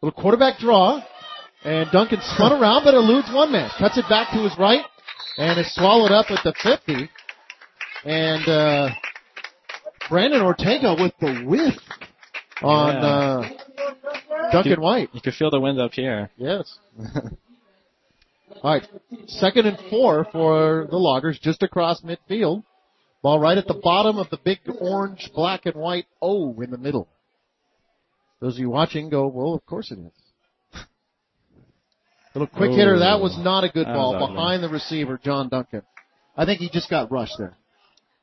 Little 0.02 0.20
quarterback 0.20 0.58
draw. 0.58 1.00
And 1.64 1.90
Duncan 1.90 2.20
spun 2.22 2.52
around 2.52 2.84
but 2.84 2.94
eludes 2.94 3.28
one 3.32 3.50
man. 3.50 3.68
Cuts 3.78 3.98
it 3.98 4.04
back 4.08 4.30
to 4.32 4.38
his 4.42 4.56
right. 4.58 4.82
And 5.38 5.58
is 5.58 5.74
swallowed 5.74 6.12
up 6.12 6.26
at 6.30 6.40
the 6.44 6.54
50. 6.62 7.08
And, 8.04 8.48
uh, 8.48 8.88
Brandon 10.08 10.40
Ortega 10.42 10.94
with 10.98 11.12
the 11.20 11.42
whiff 11.44 11.74
on, 12.62 12.94
Yeah. 12.94 13.06
uh, 13.06 14.50
Duncan 14.52 14.80
White. 14.80 15.10
You 15.12 15.20
could 15.20 15.34
feel 15.34 15.50
the 15.50 15.60
wind 15.60 15.80
up 15.80 15.92
here. 15.92 16.30
Yes. 16.36 16.78
All 18.62 18.72
right. 18.72 18.88
Second 19.26 19.66
and 19.66 19.78
four 19.90 20.24
for 20.32 20.86
the 20.90 20.96
Loggers 20.96 21.38
just 21.40 21.62
across 21.62 22.00
midfield. 22.02 22.62
Ball 23.22 23.40
right 23.40 23.58
at 23.58 23.66
the 23.66 23.74
bottom 23.74 24.18
of 24.18 24.30
the 24.30 24.38
big 24.44 24.58
orange, 24.80 25.30
black, 25.34 25.66
and 25.66 25.74
white 25.74 26.06
O 26.22 26.60
in 26.60 26.70
the 26.70 26.78
middle. 26.78 27.08
Those 28.40 28.54
of 28.54 28.60
you 28.60 28.70
watching 28.70 29.08
go, 29.08 29.26
well, 29.26 29.54
of 29.54 29.66
course 29.66 29.90
it 29.90 29.98
is. 29.98 30.82
Little 32.34 32.46
quick 32.46 32.70
hitter. 32.70 33.00
That 33.00 33.20
was 33.20 33.34
oh. 33.36 33.42
not 33.42 33.64
a 33.64 33.68
good 33.68 33.86
ball 33.86 34.14
ugly. 34.14 34.34
behind 34.34 34.62
the 34.62 34.68
receiver, 34.68 35.18
John 35.22 35.48
Duncan. 35.48 35.82
I 36.36 36.44
think 36.44 36.60
he 36.60 36.70
just 36.70 36.88
got 36.88 37.10
rushed 37.10 37.34
there. 37.38 37.56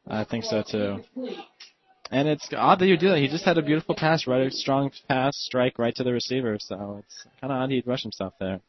I 0.08 0.24
think 0.24 0.46
so 0.46 0.64
too. 0.64 1.04
And 2.12 2.28
it's 2.28 2.48
odd 2.56 2.80
that 2.80 2.88
you 2.88 2.98
do 2.98 3.10
that. 3.10 3.18
He 3.18 3.28
just 3.28 3.44
had 3.44 3.58
a 3.58 3.62
beautiful 3.62 3.96
pass, 3.96 4.28
right? 4.28 4.48
A 4.48 4.52
strong 4.52 4.92
pass, 5.10 5.36
strike 5.36 5.80
right 5.80 5.94
to 5.96 6.04
the 6.04 6.14
receiver. 6.14 6.58
So 6.60 7.02
it's 7.04 7.26
kind 7.42 7.52
of 7.52 7.60
odd 7.60 7.72
he'd 7.72 7.88
rush 7.88 8.04
himself 8.04 8.34
there. 8.40 8.62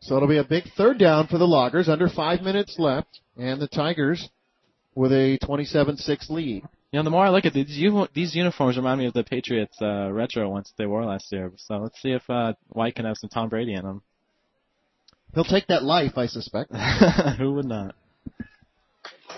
So 0.00 0.16
it'll 0.16 0.28
be 0.28 0.36
a 0.36 0.44
big 0.44 0.64
third 0.76 0.98
down 0.98 1.26
for 1.26 1.38
the 1.38 1.46
Loggers. 1.46 1.88
Under 1.88 2.10
five 2.10 2.42
minutes 2.42 2.76
left, 2.78 3.20
and 3.38 3.60
the 3.60 3.66
Tigers 3.66 4.28
with 4.94 5.12
a 5.12 5.38
27-6 5.42 6.30
lead. 6.30 6.62
You 6.92 6.98
know, 6.98 7.02
the 7.02 7.10
more 7.10 7.26
I 7.26 7.30
look 7.30 7.44
at 7.44 7.52
these, 7.52 7.66
these 8.14 8.34
uniforms 8.36 8.76
remind 8.76 9.00
me 9.00 9.06
of 9.06 9.14
the 9.14 9.24
Patriots 9.24 9.76
uh, 9.82 10.12
retro 10.12 10.48
ones 10.48 10.72
they 10.78 10.86
wore 10.86 11.04
last 11.04 11.30
year. 11.32 11.52
So 11.56 11.78
let's 11.78 12.00
see 12.00 12.12
if 12.12 12.22
uh, 12.30 12.52
White 12.68 12.94
can 12.94 13.04
have 13.04 13.16
some 13.16 13.30
Tom 13.30 13.48
Brady 13.48 13.74
in 13.74 13.82
them. 13.82 14.02
He'll 15.34 15.44
take 15.44 15.66
that 15.66 15.82
life, 15.82 16.12
I 16.16 16.26
suspect. 16.26 16.70
Who 17.38 17.54
would 17.54 17.64
not? 17.64 17.96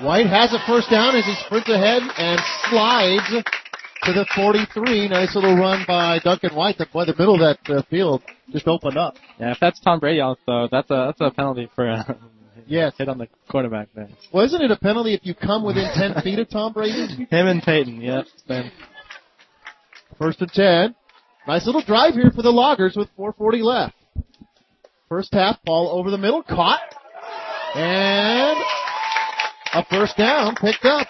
White 0.02 0.26
has 0.26 0.52
a 0.52 0.58
first 0.66 0.90
down 0.90 1.16
as 1.16 1.24
he 1.24 1.34
sprints 1.46 1.70
ahead 1.70 2.02
and 2.18 2.38
slides 2.68 3.42
to 4.02 4.12
the 4.12 4.26
43. 4.36 5.08
Nice 5.08 5.34
little 5.34 5.56
run 5.56 5.84
by 5.88 6.18
Duncan 6.18 6.54
White. 6.54 6.76
The, 6.76 6.84
boy, 6.92 7.06
the 7.06 7.14
middle 7.18 7.34
of 7.34 7.40
that 7.40 7.74
uh, 7.74 7.82
field 7.88 8.22
just 8.52 8.68
opened 8.68 8.98
up. 8.98 9.14
Yeah, 9.40 9.52
if 9.52 9.58
that's 9.58 9.80
Tom 9.80 9.98
Brady, 9.98 10.20
also 10.20 10.68
that's 10.70 10.90
a 10.90 11.14
that's 11.18 11.20
a 11.20 11.34
penalty 11.34 11.70
for 11.74 11.90
uh, 11.90 12.14
Yes. 12.66 12.94
hit 12.98 13.08
on 13.08 13.18
the 13.18 13.28
quarterback 13.48 13.88
there. 13.94 14.08
Well, 14.32 14.44
isn't 14.44 14.60
it 14.60 14.70
a 14.70 14.76
penalty 14.76 15.14
if 15.14 15.20
you 15.24 15.34
come 15.34 15.64
within 15.64 15.88
10 15.94 16.20
feet 16.24 16.38
of 16.38 16.50
Tom 16.50 16.72
Brady? 16.72 17.26
Him 17.30 17.46
and 17.46 17.62
Peyton, 17.62 18.00
yep. 18.00 18.26
Been, 18.48 18.70
First 20.18 20.40
and 20.40 20.50
10. 20.50 20.94
Nice 21.46 21.66
little 21.66 21.82
drive 21.82 22.14
here 22.14 22.32
for 22.34 22.42
the 22.42 22.50
Loggers 22.50 22.96
with 22.96 23.08
440 23.16 23.62
left. 23.62 23.94
First 25.08 25.32
half, 25.32 25.62
ball 25.64 25.88
over 25.90 26.10
the 26.10 26.18
middle, 26.18 26.42
caught. 26.42 26.80
And 27.74 28.58
a 29.74 29.84
first 29.88 30.16
down 30.16 30.56
picked 30.56 30.84
up. 30.84 31.06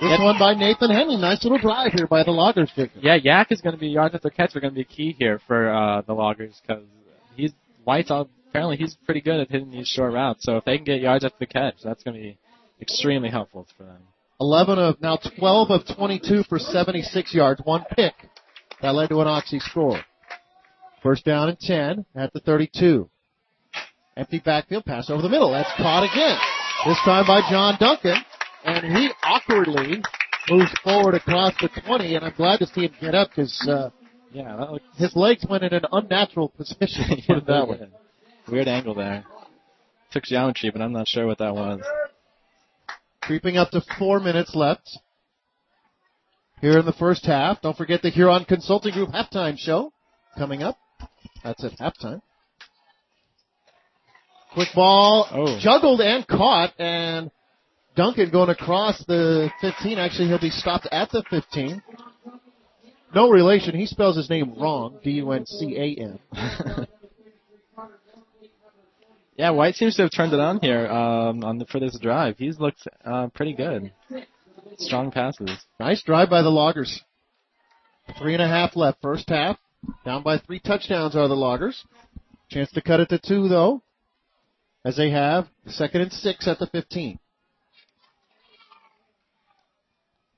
This 0.00 0.18
one 0.18 0.38
by 0.38 0.54
Nathan 0.54 0.90
Henley. 0.90 1.18
Nice 1.18 1.42
little 1.42 1.58
drive 1.58 1.92
here 1.92 2.06
by 2.06 2.22
the 2.22 2.30
Loggers 2.30 2.70
yeah, 3.02 3.16
Yak 3.16 3.52
is 3.52 3.60
going 3.60 3.74
to 3.74 3.78
be 3.80 3.88
yards 3.88 4.14
after 4.14 4.30
catch 4.30 4.56
are 4.56 4.60
going 4.60 4.72
to 4.72 4.78
be 4.78 4.84
key 4.84 5.14
here 5.18 5.40
for 5.46 5.68
uh, 5.68 6.00
the 6.02 6.14
Loggers 6.14 6.58
because 6.62 6.84
he's 7.36 7.52
White's 7.84 8.10
all, 8.10 8.30
apparently 8.50 8.76
he's 8.76 8.96
pretty 9.06 9.20
good 9.20 9.40
at 9.40 9.50
hitting 9.50 9.70
these 9.70 9.88
short 9.88 10.12
routes. 10.12 10.44
So 10.44 10.56
if 10.56 10.64
they 10.64 10.76
can 10.76 10.84
get 10.84 11.00
yards 11.00 11.24
after 11.24 11.36
the 11.38 11.46
catch, 11.46 11.76
that's 11.82 12.02
going 12.02 12.16
to 12.16 12.22
be 12.22 12.38
extremely 12.80 13.30
helpful 13.30 13.66
for 13.76 13.84
them. 13.84 14.02
11 14.40 14.78
of, 14.78 15.00
now 15.00 15.18
12 15.38 15.70
of 15.70 15.96
22 15.96 16.44
for 16.48 16.58
76 16.58 17.34
yards. 17.34 17.60
One 17.64 17.84
pick. 17.94 18.14
That 18.82 18.94
led 18.94 19.10
to 19.10 19.20
an 19.20 19.28
Oxy 19.28 19.60
score. 19.60 20.00
First 21.02 21.24
down 21.24 21.48
and 21.48 21.58
10 21.58 22.06
at 22.14 22.32
the 22.32 22.40
32. 22.40 23.08
Empty 24.16 24.38
backfield 24.44 24.84
pass 24.84 25.10
over 25.10 25.22
the 25.22 25.28
middle. 25.28 25.52
That's 25.52 25.70
caught 25.76 26.02
again. 26.04 26.38
This 26.86 26.98
time 27.04 27.26
by 27.26 27.42
John 27.50 27.76
Duncan. 27.78 28.16
And 28.64 28.96
he 28.96 29.10
awkwardly 29.24 30.02
moves 30.50 30.72
forward 30.82 31.14
across 31.14 31.54
the 31.60 31.68
20 31.86 32.14
and 32.16 32.24
I'm 32.24 32.34
glad 32.36 32.58
to 32.58 32.66
see 32.66 32.82
him 32.82 32.92
get 33.00 33.14
up 33.14 33.28
because, 33.30 33.66
uh, 33.68 33.90
Yeah, 34.32 34.56
that 34.56 34.72
looks 34.72 34.84
his 34.96 35.14
legs 35.16 35.44
went 35.48 35.64
in 35.64 35.72
an 35.74 35.84
unnatural 35.92 36.48
position. 36.48 37.04
Let's 37.08 37.26
put 37.26 37.36
it 37.38 37.46
that 37.46 37.68
way. 37.68 37.80
Weird 38.48 38.68
angle 38.68 38.94
there. 38.94 39.24
Took 40.12 40.24
geometry, 40.24 40.70
but 40.70 40.82
I'm 40.82 40.92
not 40.92 41.08
sure 41.08 41.26
what 41.26 41.38
that 41.38 41.54
was. 41.54 41.80
Creeping 43.22 43.56
up 43.56 43.70
to 43.70 43.82
four 43.98 44.18
minutes 44.18 44.54
left 44.54 44.98
here 46.60 46.78
in 46.78 46.86
the 46.86 46.92
first 46.92 47.24
half. 47.26 47.60
Don't 47.62 47.76
forget 47.76 48.02
the 48.02 48.10
Huron 48.10 48.44
Consulting 48.44 48.92
Group 48.92 49.10
halftime 49.10 49.56
show 49.58 49.92
coming 50.36 50.62
up. 50.62 50.78
That's 51.44 51.62
at 51.64 51.72
halftime. 51.78 52.22
Quick 54.52 54.68
ball, 54.74 55.28
Oh. 55.30 55.58
juggled 55.60 56.00
and 56.00 56.26
caught, 56.26 56.72
and 56.80 57.30
Duncan 57.94 58.30
going 58.30 58.50
across 58.50 58.98
the 59.04 59.48
15. 59.60 59.98
Actually, 59.98 60.26
he'll 60.26 60.40
be 60.40 60.50
stopped 60.50 60.88
at 60.90 61.10
the 61.12 61.22
15. 61.30 61.80
No 63.14 63.30
relation. 63.30 63.76
He 63.76 63.86
spells 63.86 64.16
his 64.16 64.28
name 64.28 64.54
wrong. 64.58 64.98
D-U-N-C-A-N. 65.04 66.18
yeah, 69.40 69.50
White 69.50 69.74
seems 69.74 69.96
to 69.96 70.02
have 70.02 70.10
turned 70.14 70.34
it 70.34 70.38
on 70.38 70.60
here 70.60 70.86
um, 70.86 71.42
on 71.44 71.56
the, 71.56 71.64
for 71.64 71.80
this 71.80 71.98
drive. 71.98 72.36
He's 72.36 72.60
looked 72.60 72.86
uh, 73.06 73.28
pretty 73.28 73.54
good. 73.54 73.90
Strong 74.76 75.12
passes. 75.12 75.50
Nice 75.78 76.02
drive 76.02 76.28
by 76.28 76.42
the 76.42 76.50
Loggers. 76.50 77.00
Three 78.18 78.34
and 78.34 78.42
a 78.42 78.46
half 78.46 78.76
left. 78.76 79.00
First 79.00 79.30
half. 79.30 79.56
Down 80.04 80.22
by 80.22 80.36
three 80.36 80.60
touchdowns 80.60 81.16
are 81.16 81.26
the 81.26 81.34
Loggers. 81.34 81.82
Chance 82.50 82.70
to 82.72 82.82
cut 82.82 83.00
it 83.00 83.08
to 83.08 83.18
two 83.18 83.48
though. 83.48 83.82
As 84.84 84.98
they 84.98 85.08
have 85.08 85.48
second 85.66 86.02
and 86.02 86.12
six 86.12 86.46
at 86.46 86.58
the 86.58 86.66
15. 86.66 87.18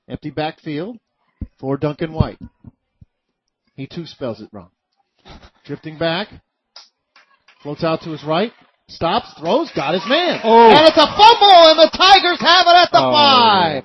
Empty 0.07 0.29
backfield 0.29 0.97
for 1.59 1.75
Duncan 1.75 2.13
White. 2.13 2.39
He 3.75 3.85
too 3.85 4.05
spells 4.05 4.39
it 4.39 4.47
wrong. 4.53 4.71
Drifting 5.65 5.97
back. 5.97 6.29
Floats 7.61 7.83
out 7.83 8.01
to 8.03 8.11
his 8.11 8.23
right. 8.23 8.53
Stops, 8.89 9.33
throws, 9.39 9.71
got 9.71 9.93
his 9.93 10.05
man. 10.07 10.41
Oh. 10.43 10.69
And 10.69 10.87
it's 10.87 10.97
a 10.97 11.07
fumble, 11.07 11.69
and 11.71 11.79
the 11.79 11.91
Tigers 11.97 12.39
have 12.41 12.67
it 12.67 12.75
at 12.75 12.91
the 12.91 12.99
Oh. 13.01 13.11
five. 13.11 13.83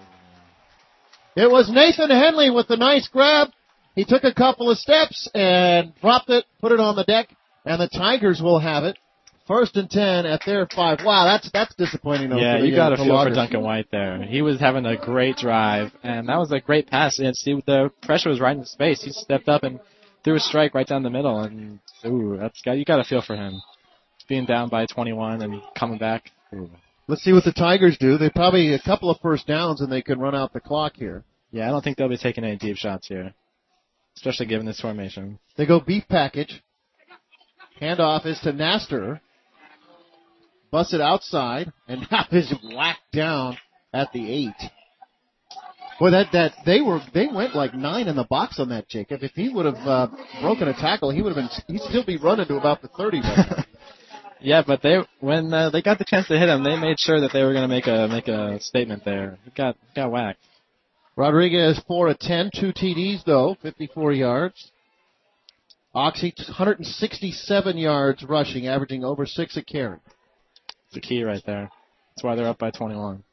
It 1.37 1.51
was 1.51 1.71
Nathan 1.71 2.11
Henley 2.11 2.51
with 2.51 2.67
the 2.67 2.77
nice 2.77 3.07
grab. 3.09 3.51
He 3.95 4.05
took 4.05 4.25
a 4.25 4.35
couple 4.35 4.71
of 4.71 4.79
steps 4.79 5.29
and 5.35 5.93
dropped 6.01 6.31
it, 6.31 6.45
put 6.61 6.73
it 6.73 6.81
on 6.81 6.97
the 6.97 7.05
deck, 7.05 7.29
and 7.65 7.81
the 7.81 7.89
Tigers 7.89 8.43
will 8.43 8.59
have 8.59 8.85
it. 8.85 8.97
First 9.47 9.77
and 9.77 9.89
ten 9.89 10.27
at 10.27 10.43
their 10.45 10.67
five. 10.67 10.99
Wow, 11.03 11.25
that's 11.25 11.51
that's 11.51 11.75
disappointing. 11.77 12.29
Though, 12.29 12.37
Yeah, 12.37 12.59
you 12.59 12.75
got 12.77 12.93
a 12.93 12.97
uh, 12.97 13.05
feel 13.05 13.25
for 13.25 13.31
Duncan 13.31 13.63
White 13.63 13.91
there. 13.91 14.21
He 14.23 14.43
was 14.43 14.61
having 14.61 14.85
a 14.85 14.97
great 14.97 15.37
drive, 15.39 15.91
and 16.03 16.29
that 16.29 16.37
was 16.37 16.53
a 16.53 16.61
great 16.61 16.87
pass. 16.89 17.19
And 17.19 17.35
see, 17.35 17.55
the 17.67 17.91
pressure 18.03 18.29
was 18.29 18.41
right 18.41 18.53
in 18.53 18.61
the 18.61 18.67
space. 18.67 19.03
He 19.03 19.11
stepped 19.11 19.49
up 19.49 19.63
and 19.63 19.81
threw 20.23 20.35
a 20.35 20.41
strike 20.41 20.75
right 20.75 20.87
down 20.87 21.03
the 21.03 21.09
middle, 21.09 21.39
and 21.41 21.79
ooh, 22.05 22.37
that's 22.39 22.61
got 22.61 22.73
you 22.77 22.85
got 22.85 22.97
to 22.97 23.05
feel 23.05 23.23
for 23.23 23.37
him. 23.37 23.63
Being 24.29 24.45
down 24.45 24.69
by 24.69 24.87
21 24.87 25.43
and 25.43 25.63
coming 25.77 25.99
back. 25.99 26.31
Let's 27.07 27.23
see 27.23 27.33
what 27.33 27.45
the 27.45 27.53
Tigers 27.53 27.97
do. 27.99 28.19
They 28.19 28.29
probably 28.29 28.75
a 28.75 28.79
couple 28.79 29.11
of 29.11 29.19
first 29.21 29.47
downs 29.47 29.81
and 29.81 29.91
they 29.91 30.03
can 30.03 30.19
run 30.19 30.35
out 30.35 30.53
the 30.53 30.61
clock 30.61 30.95
here. 30.97 31.25
Yeah, 31.51 31.67
I 31.67 31.71
don't 31.71 31.83
think 31.83 31.97
they'll 31.97 32.11
be 32.11 32.19
taking 32.19 32.45
any 32.45 32.57
deep 32.57 32.77
shots 32.77 33.09
here, 33.09 33.33
especially 34.17 34.47
given 34.47 34.67
this 34.67 34.81
formation. 34.81 35.39
They 35.57 35.65
go 35.65 35.81
beef 35.81 36.05
package. 36.11 36.63
Handoff 37.81 38.27
is 38.27 38.39
to 38.41 38.53
Naster. 38.53 39.21
Bust 40.71 40.93
it 40.93 41.01
outside 41.01 41.73
and 41.87 42.07
now 42.13 42.27
is 42.31 42.53
whacked 42.75 43.13
down 43.13 43.57
at 43.95 44.13
the 44.13 44.31
eight. 44.31 44.71
Boy, 45.99 46.11
that 46.11 46.29
that 46.33 46.53
they 46.65 46.81
were 46.81 47.01
they 47.13 47.27
went 47.27 47.57
like 47.57 47.75
nine 47.75 48.07
in 48.07 48.15
the 48.15 48.25
box 48.25 48.61
on 48.61 48.69
that 48.69 48.89
Jacob. 48.89 49.23
If 49.23 49.33
he 49.33 49.49
would 49.49 49.67
have 49.67 49.87
uh, 49.87 50.09
broken 50.41 50.69
a 50.69 50.75
tackle, 50.75 51.11
he 51.11 51.23
would 51.23 51.35
have 51.35 51.49
been 51.67 51.75
he'd 51.75 51.83
still 51.89 52.05
be 52.05 52.19
running 52.19 52.47
to 52.47 52.57
about 52.57 52.83
the 52.83 52.89
thirty. 52.89 53.21
Yeah, 54.41 54.63
but 54.67 54.83
they 54.83 54.99
when 55.21 55.53
uh, 55.53 55.71
they 55.71 55.83
got 55.83 55.99
the 55.99 56.05
chance 56.05 56.29
to 56.29 56.39
hit 56.39 56.49
him, 56.49 56.63
they 56.63 56.77
made 56.79 56.99
sure 56.99 57.21
that 57.21 57.33
they 57.33 57.43
were 57.43 57.53
going 57.53 57.69
to 57.69 57.75
make 57.75 57.87
a 57.87 58.09
make 58.09 58.29
a 58.29 58.61
statement 58.61 59.05
there. 59.05 59.39
He 59.45 59.51
got 59.51 59.77
got 59.95 60.11
whacked. 60.11 60.41
Rodriguez 61.17 61.81
four 61.89 62.09
of 62.09 62.19
ten, 62.19 62.51
two 62.55 62.73
TDs 62.73 63.25
though, 63.25 63.57
fifty 63.61 63.89
four 63.93 64.13
yards. 64.13 64.71
Oxy 65.95 66.33
167 66.37 67.79
yards 67.79 68.23
rushing, 68.23 68.69
averaging 68.69 69.05
over 69.05 69.27
six 69.27 69.57
a 69.57 69.65
carry. 69.65 69.99
It's 70.87 70.95
the 70.95 71.01
key 71.01 71.25
right 71.25 71.43
there. 71.45 71.71
That's 72.15 72.23
why 72.23 72.37
they're 72.37 72.47
up 72.47 72.59
by 72.59 72.71
21. 72.71 73.25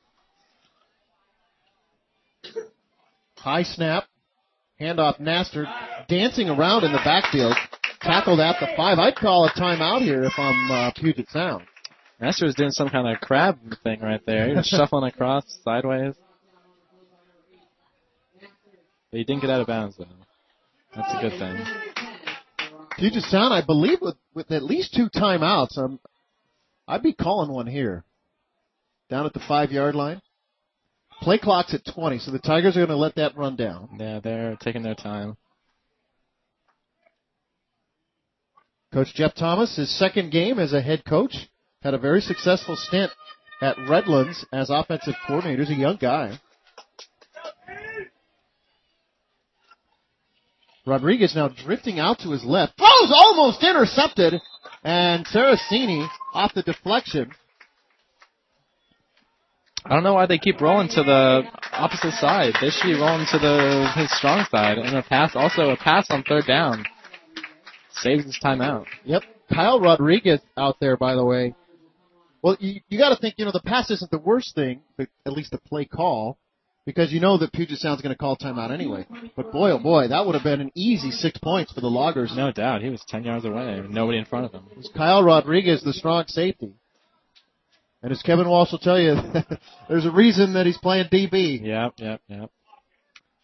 High 3.38 3.64
snap. 3.64 4.06
Handoff 4.82 5.20
Naster 5.20 5.68
dancing 6.08 6.50
around 6.50 6.84
in 6.84 6.92
the 6.92 7.02
backfield. 7.04 7.56
Tackled 8.06 8.40
at 8.40 8.60
the 8.60 8.68
five. 8.78 9.00
I'd 9.00 9.16
call 9.16 9.46
a 9.46 9.52
timeout 9.60 10.02
here 10.02 10.24
if 10.26 10.34
I'm 10.38 10.72
uh, 10.72 10.92
Puget 10.96 11.28
Sound. 11.32 11.66
Naster 12.22 12.46
was 12.46 12.54
doing 12.54 12.70
some 12.70 12.88
kind 12.88 13.08
of 13.08 13.20
crab 13.20 13.58
thing 13.84 14.00
right 14.00 14.22
there. 14.28 14.48
He 14.48 14.54
was 14.54 14.68
shuffling 14.78 15.06
across 15.06 15.44
sideways. 15.64 16.14
But 19.10 19.18
he 19.18 19.24
didn't 19.24 19.42
get 19.42 19.50
out 19.50 19.62
of 19.62 19.66
bounds 19.66 19.98
though. 19.98 20.06
That's 20.96 21.14
a 21.16 21.20
good 21.20 21.40
thing. 21.40 21.66
Puget 23.00 23.24
Sound, 23.24 23.52
I 23.52 23.66
believe, 23.66 23.98
with, 24.02 24.18
with 24.36 24.52
at 24.52 24.62
least 24.62 24.94
two 24.94 25.10
timeouts. 25.10 25.76
I'm, 25.76 26.00
I'd 26.88 27.02
be 27.02 27.14
calling 27.14 27.52
one 27.52 27.66
here. 27.66 28.04
Down 29.10 29.26
at 29.26 29.34
the 29.34 29.42
five 29.48 29.72
yard 29.72 29.96
line. 29.96 30.22
Play 31.22 31.40
clock's 31.40 31.74
at 31.74 31.82
20, 31.92 32.20
so 32.20 32.30
the 32.30 32.38
Tigers 32.38 32.78
are 32.78 32.82
going 32.82 32.90
to 32.90 32.98
let 32.98 33.16
that 33.16 33.36
run 33.36 33.56
down. 33.56 33.90
Yeah, 34.00 34.20
they're 34.20 34.58
taking 34.62 34.84
their 34.84 34.94
time. 34.94 35.38
Coach 38.96 39.14
Jeff 39.14 39.36
Thomas, 39.36 39.76
his 39.76 39.94
second 40.00 40.32
game 40.32 40.58
as 40.58 40.72
a 40.72 40.82
head 40.82 41.04
coach, 41.04 41.36
had 41.84 41.94
a 41.94 41.98
very 41.98 42.22
successful 42.22 42.78
stint 42.78 43.12
at 43.62 43.76
Redlands 43.90 44.46
as 44.54 44.70
offensive 44.70 45.16
coordinator. 45.28 45.66
He's 45.66 45.78
a 45.78 45.82
young 45.82 45.98
guy. 45.98 46.40
Rodriguez 50.88 51.36
now 51.36 51.50
drifting 51.50 52.00
out 52.00 52.20
to 52.20 52.32
his 52.32 52.46
left. 52.46 52.78
Throws 52.78 53.12
almost 53.14 53.62
intercepted. 53.62 54.36
And 54.86 55.26
Saraceni 55.26 56.08
off 56.34 56.54
the 56.54 56.64
deflection. 56.64 57.32
I 59.84 59.90
don't 59.90 60.04
know 60.04 60.14
why 60.14 60.26
they 60.26 60.38
keep 60.38 60.62
rolling 60.62 60.88
to 60.88 61.04
the 61.04 61.42
opposite 61.74 62.14
side. 62.14 62.54
They 62.62 62.70
should 62.70 62.88
be 62.88 62.94
rolling 62.94 63.28
to 63.30 63.40
the 63.40 63.92
his 63.94 64.18
strong 64.18 64.46
side. 64.50 64.78
And 64.78 64.96
a 64.96 65.04
pass, 65.04 65.36
also 65.36 65.72
a 65.72 65.76
pass 65.76 66.08
on 66.10 66.24
third 66.24 66.46
down, 66.48 66.86
saves 67.98 68.26
his 68.26 68.40
timeout. 68.44 68.86
Yep. 69.06 69.24
Kyle 69.54 69.80
Rodriguez 69.80 70.42
out 70.58 70.78
there, 70.80 70.98
by 70.98 71.16
the 71.16 71.24
way. 71.24 71.56
Well, 72.42 72.58
you, 72.60 72.82
you 72.90 72.98
got 72.98 73.10
to 73.10 73.16
think, 73.16 73.36
you 73.38 73.46
know, 73.46 73.52
the 73.52 73.62
pass 73.62 73.90
isn't 73.90 74.12
the 74.12 74.20
worst 74.20 74.56
thing, 74.56 74.82
but 74.98 75.08
at 75.26 75.34
least 75.34 75.52
the 75.52 75.58
play 75.58 75.86
call, 75.86 76.38
because 76.86 77.12
you 77.12 77.20
know 77.20 77.38
that 77.38 77.52
Puget 77.52 77.80
Sound's 77.80 78.02
going 78.02 78.14
to 78.14 78.18
call 78.18 78.38
timeout 78.38 78.72
anyway. 78.72 79.08
But 79.36 79.52
boy, 79.52 79.72
oh 79.72 79.80
boy, 79.80 80.10
that 80.10 80.26
would 80.26 80.36
have 80.36 80.44
been 80.44 80.62
an 80.62 80.72
easy 80.76 81.12
six 81.12 81.40
points 81.40 81.72
for 81.72 81.82
the 81.82 81.90
Loggers. 81.90 82.36
No 82.36 82.52
doubt, 82.52 82.84
he 82.84 82.90
was 82.90 83.04
10 83.08 83.24
yards 83.24 83.46
away, 83.46 83.82
nobody 83.90 84.20
in 84.20 84.26
front 84.26 84.46
of 84.46 84.52
him. 84.52 84.64
It 84.72 84.78
was 84.78 84.90
Kyle 84.96 85.24
Rodriguez, 85.24 85.84
the 85.84 85.94
strong 85.94 86.26
safety. 86.28 86.74
And 88.04 88.12
as 88.12 88.22
Kevin 88.22 88.48
Walsh 88.48 88.72
will 88.72 88.78
tell 88.78 89.00
you, 89.00 89.16
there's 89.90 90.06
a 90.06 90.12
reason 90.12 90.54
that 90.54 90.68
he's 90.68 90.78
playing 90.78 91.08
DB. 91.12 91.66
Yep, 91.66 91.94
yep, 91.98 92.22
yep. 92.28 92.52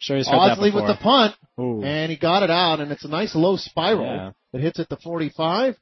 Sure, 0.02 0.18
he's 0.18 0.28
heard 0.28 0.58
with 0.60 0.88
the 0.88 0.98
punt, 1.00 1.36
Ooh. 1.60 1.84
and 1.84 2.10
he 2.12 2.18
got 2.18 2.42
it 2.42 2.50
out, 2.50 2.80
and 2.80 2.92
it's 2.92 3.06
a 3.06 3.08
nice 3.08 3.36
low 3.36 3.56
spiral 3.56 4.04
Yeah. 4.04 4.32
that 4.52 4.62
hits 4.62 4.80
at 4.80 4.90
the 4.90 4.98
45, 4.98 5.78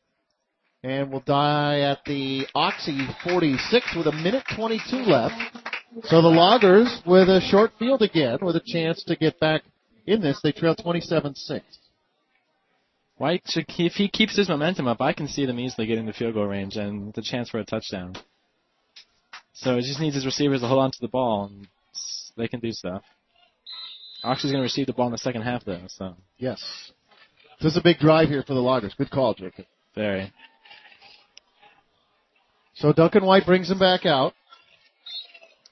and 0.83 1.09
will 1.09 1.21
die 1.21 1.79
at 1.79 2.03
the 2.03 2.45
Oxy 2.53 3.07
46 3.23 3.95
with 3.95 4.07
a 4.07 4.11
minute 4.11 4.43
22 4.55 4.97
left. 4.97 5.57
So 6.03 6.21
the 6.21 6.27
Loggers 6.27 7.01
with 7.05 7.29
a 7.29 7.39
short 7.39 7.71
field 7.79 8.01
again, 8.01 8.39
with 8.41 8.57
a 8.57 8.61
chance 8.65 9.01
to 9.05 9.15
get 9.15 9.39
back 9.39 9.63
in 10.05 10.19
this. 10.21 10.41
They 10.43 10.51
trail 10.51 10.75
27-6. 10.75 11.61
White 13.15 13.43
should, 13.47 13.65
if 13.77 13.93
he 13.93 14.09
keeps 14.09 14.35
his 14.35 14.49
momentum 14.49 14.87
up, 14.87 15.01
I 15.01 15.13
can 15.13 15.29
see 15.29 15.45
them 15.45 15.59
easily 15.59 15.87
getting 15.87 16.05
the 16.05 16.13
field 16.13 16.33
goal 16.33 16.45
range 16.45 16.75
and 16.75 17.13
the 17.13 17.21
chance 17.21 17.49
for 17.49 17.59
a 17.59 17.65
touchdown. 17.65 18.15
So 19.53 19.77
he 19.77 19.81
just 19.81 20.01
needs 20.01 20.15
his 20.15 20.25
receivers 20.25 20.59
to 20.59 20.67
hold 20.67 20.81
on 20.81 20.91
to 20.91 21.01
the 21.01 21.07
ball, 21.07 21.45
and 21.45 21.67
they 22.35 22.49
can 22.49 22.59
do 22.59 22.71
stuff. 22.73 23.03
Oxy's 24.23 24.51
going 24.51 24.59
to 24.61 24.63
receive 24.63 24.87
the 24.87 24.93
ball 24.93 25.07
in 25.07 25.11
the 25.11 25.17
second 25.17 25.43
half, 25.43 25.63
though, 25.63 25.81
so 25.87 26.15
Yes. 26.37 26.61
This 27.61 27.73
is 27.73 27.77
a 27.77 27.81
big 27.81 27.99
drive 27.99 28.29
here 28.29 28.43
for 28.43 28.53
the 28.53 28.61
Loggers. 28.61 28.93
Good 28.97 29.11
call, 29.11 29.33
Jacob. 29.33 29.65
very. 29.95 30.31
So 32.75 32.93
Duncan 32.93 33.25
White 33.25 33.45
brings 33.45 33.69
him 33.69 33.79
back 33.79 34.05
out. 34.05 34.33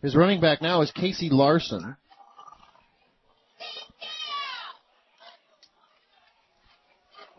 His 0.01 0.15
running 0.15 0.41
back 0.41 0.61
now 0.61 0.81
is 0.81 0.91
Casey 0.91 1.29
Larson. 1.29 1.95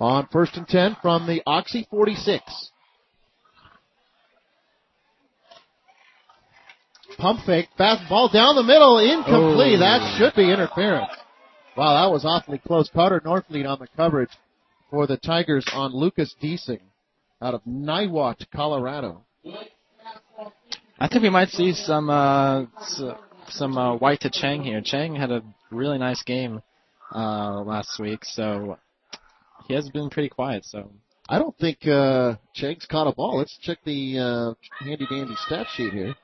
On 0.00 0.26
first 0.32 0.56
and 0.56 0.66
ten 0.66 0.96
from 1.02 1.26
the 1.26 1.42
Oxy 1.46 1.86
46. 1.90 2.70
Pump 7.18 7.40
fake, 7.44 7.68
fast 7.76 8.08
ball 8.08 8.28
down 8.32 8.54
the 8.54 8.62
middle, 8.62 8.98
incomplete. 8.98 9.76
Oh. 9.76 9.80
That 9.80 10.16
should 10.16 10.34
be 10.36 10.52
interference. 10.52 11.10
Wow, 11.76 12.00
that 12.00 12.12
was 12.12 12.24
awfully 12.24 12.58
close. 12.58 12.88
Carter 12.92 13.20
Norfleet 13.20 13.68
on 13.68 13.78
the 13.80 13.88
coverage 13.96 14.30
for 14.90 15.06
the 15.06 15.16
Tigers 15.16 15.66
on 15.72 15.92
Lucas 15.92 16.34
Deasing 16.40 16.80
out 17.42 17.54
of 17.54 17.62
Niwot, 17.64 18.46
Colorado. 18.54 19.24
I 20.98 21.08
think 21.08 21.22
we 21.22 21.30
might 21.30 21.48
see 21.48 21.72
some 21.72 22.08
uh, 22.08 22.66
some 23.48 23.76
uh, 23.76 23.96
White 23.96 24.20
to 24.20 24.30
Chang 24.30 24.62
here. 24.62 24.80
Chang 24.84 25.14
had 25.14 25.30
a 25.30 25.42
really 25.70 25.98
nice 25.98 26.22
game 26.22 26.62
uh, 27.14 27.62
last 27.62 27.98
week, 28.00 28.24
so 28.24 28.78
he 29.66 29.74
has 29.74 29.88
been 29.90 30.10
pretty 30.10 30.28
quiet. 30.28 30.64
So 30.64 30.90
I 31.28 31.38
don't 31.38 31.56
think 31.58 31.86
uh, 31.86 32.36
Cheg's 32.54 32.86
caught 32.86 33.06
a 33.06 33.12
ball. 33.12 33.38
Let's 33.38 33.56
check 33.60 33.78
the 33.84 34.18
uh, 34.18 34.84
handy 34.84 35.06
dandy 35.08 35.34
stat 35.46 35.66
sheet 35.74 35.92
here. 35.92 36.14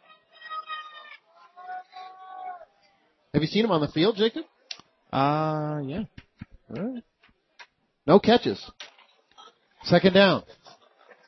Have 3.35 3.43
you 3.43 3.49
seen 3.49 3.65
him 3.65 3.73
on 3.73 3.81
the 3.81 3.89
field, 3.89 4.17
Jacob? 4.17 4.45
uh, 5.13 5.81
yeah. 5.85 6.05
No 8.07 8.19
catches. 8.19 8.71
Second 9.85 10.15
down. 10.15 10.45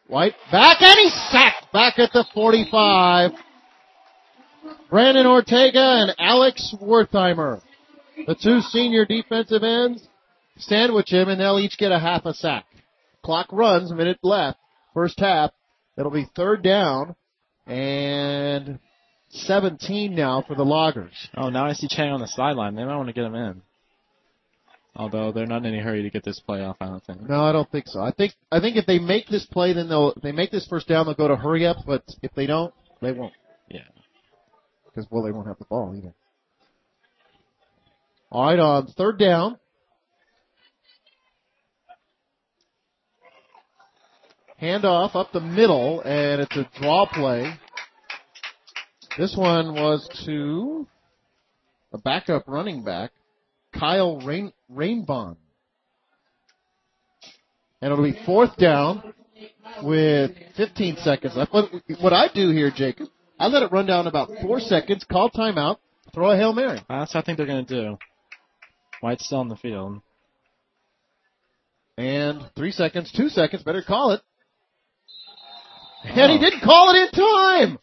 White 0.06 0.34
back 0.52 0.80
and 0.80 0.98
he's 0.98 1.14
sacked 1.30 1.72
back 1.72 1.98
at 1.98 2.12
the 2.12 2.24
45. 2.32 3.32
Brandon 4.88 5.26
Ortega 5.26 5.80
and 5.80 6.14
Alex 6.18 6.74
Wertheimer, 6.80 7.60
the 8.26 8.36
two 8.40 8.60
senior 8.60 9.04
defensive 9.04 9.64
ends, 9.64 10.06
sandwich 10.58 11.10
him 11.10 11.28
and 11.28 11.40
they'll 11.40 11.58
each 11.58 11.76
get 11.76 11.90
a 11.92 11.98
half 11.98 12.24
a 12.24 12.34
sack. 12.34 12.66
Clock 13.24 13.48
runs, 13.50 13.92
minute 13.92 14.18
left, 14.22 14.58
first 14.94 15.18
half. 15.18 15.50
It'll 15.98 16.12
be 16.12 16.28
third 16.36 16.62
down 16.62 17.16
and 17.66 18.78
17 19.44 20.14
now 20.14 20.42
for 20.46 20.54
the 20.54 20.64
Loggers. 20.64 21.28
Oh, 21.36 21.48
now 21.48 21.66
I 21.66 21.72
see 21.72 21.88
Chang 21.88 22.10
on 22.10 22.20
the 22.20 22.28
sideline. 22.28 22.74
They 22.74 22.84
might 22.84 22.96
want 22.96 23.08
to 23.08 23.12
get 23.12 23.24
him 23.24 23.34
in. 23.34 23.62
Although 24.96 25.30
they're 25.32 25.46
not 25.46 25.58
in 25.58 25.66
any 25.66 25.78
hurry 25.78 26.02
to 26.02 26.10
get 26.10 26.24
this 26.24 26.40
playoff, 26.48 26.76
I 26.80 26.86
don't 26.86 27.04
think. 27.04 27.28
No, 27.28 27.44
I 27.44 27.52
don't 27.52 27.70
think 27.70 27.86
so. 27.86 28.00
I 28.00 28.12
think 28.12 28.32
I 28.50 28.60
think 28.60 28.76
if 28.76 28.86
they 28.86 28.98
make 28.98 29.28
this 29.28 29.44
play, 29.44 29.74
then 29.74 29.90
they'll 29.90 30.12
if 30.12 30.22
they 30.22 30.32
make 30.32 30.50
this 30.50 30.66
first 30.66 30.88
down, 30.88 31.04
they'll 31.04 31.14
go 31.14 31.28
to 31.28 31.36
hurry 31.36 31.66
up. 31.66 31.76
But 31.86 32.02
if 32.22 32.32
they 32.34 32.46
don't, 32.46 32.72
they 33.02 33.12
won't. 33.12 33.34
Yeah. 33.68 33.80
Because 34.86 35.06
well, 35.10 35.22
they 35.22 35.32
won't 35.32 35.48
have 35.48 35.58
the 35.58 35.66
ball 35.66 35.94
either. 35.94 36.14
All 38.30 38.46
right, 38.46 38.58
on 38.58 38.86
third 38.86 39.18
down. 39.18 39.58
Handoff 44.60 45.14
up 45.14 45.32
the 45.32 45.40
middle, 45.40 46.00
and 46.00 46.40
it's 46.40 46.56
a 46.56 46.66
draw 46.80 47.06
play. 47.06 47.52
This 49.18 49.34
one 49.36 49.74
was 49.74 50.08
to 50.26 50.86
a 51.92 51.98
backup 51.98 52.44
running 52.46 52.82
back, 52.84 53.12
Kyle 53.72 54.20
Rain, 54.20 54.52
Rainbond. 54.68 55.36
And 57.80 57.92
it'll 57.92 58.04
be 58.04 58.18
fourth 58.26 58.56
down 58.56 59.14
with 59.82 60.32
15 60.56 60.96
seconds 60.98 61.34
left. 61.36 61.52
What, 61.52 61.70
what 62.00 62.12
I 62.12 62.28
do 62.34 62.50
here, 62.50 62.70
Jacob, 62.74 63.08
I 63.38 63.46
let 63.48 63.62
it 63.62 63.72
run 63.72 63.86
down 63.86 64.06
about 64.06 64.30
four 64.42 64.60
seconds, 64.60 65.04
call 65.10 65.30
timeout, 65.30 65.76
throw 66.12 66.30
a 66.30 66.36
Hail 66.36 66.52
Mary. 66.52 66.80
That's 66.88 67.14
what 67.14 67.22
I 67.22 67.24
think 67.24 67.38
they're 67.38 67.46
going 67.46 67.66
to 67.66 67.74
do. 67.82 67.98
White's 69.00 69.26
still 69.26 69.38
on 69.38 69.48
the 69.48 69.56
field. 69.56 70.00
And 71.98 72.42
three 72.54 72.72
seconds, 72.72 73.10
two 73.12 73.28
seconds, 73.28 73.62
better 73.62 73.82
call 73.82 74.12
it. 74.12 74.20
And 76.04 76.32
he 76.32 76.38
Oh. 76.38 76.40
didn't 76.40 76.60
call 76.60 76.90
it 76.94 76.98
in 76.98 77.10
time! 77.10 77.78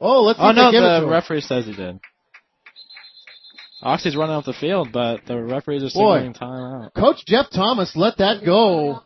Oh, 0.00 0.22
let's 0.22 0.38
see 0.38 0.44
Oh 0.44 0.52
no, 0.52 0.70
give 0.70 0.82
it 0.82 1.00
to 1.00 1.06
the 1.06 1.10
referee 1.10 1.40
says 1.40 1.66
he 1.66 1.74
did. 1.74 2.00
Oxy's 3.82 4.16
running 4.16 4.34
off 4.34 4.44
the 4.44 4.52
field, 4.52 4.88
but 4.92 5.20
the 5.26 5.40
referees 5.42 5.82
are 5.82 5.90
Boy. 5.94 6.18
signaling 6.18 6.34
timeout. 6.34 6.94
Coach 6.94 7.24
Jeff 7.26 7.46
Thomas 7.50 7.92
let 7.94 8.18
that 8.18 8.44
go. 8.44 9.02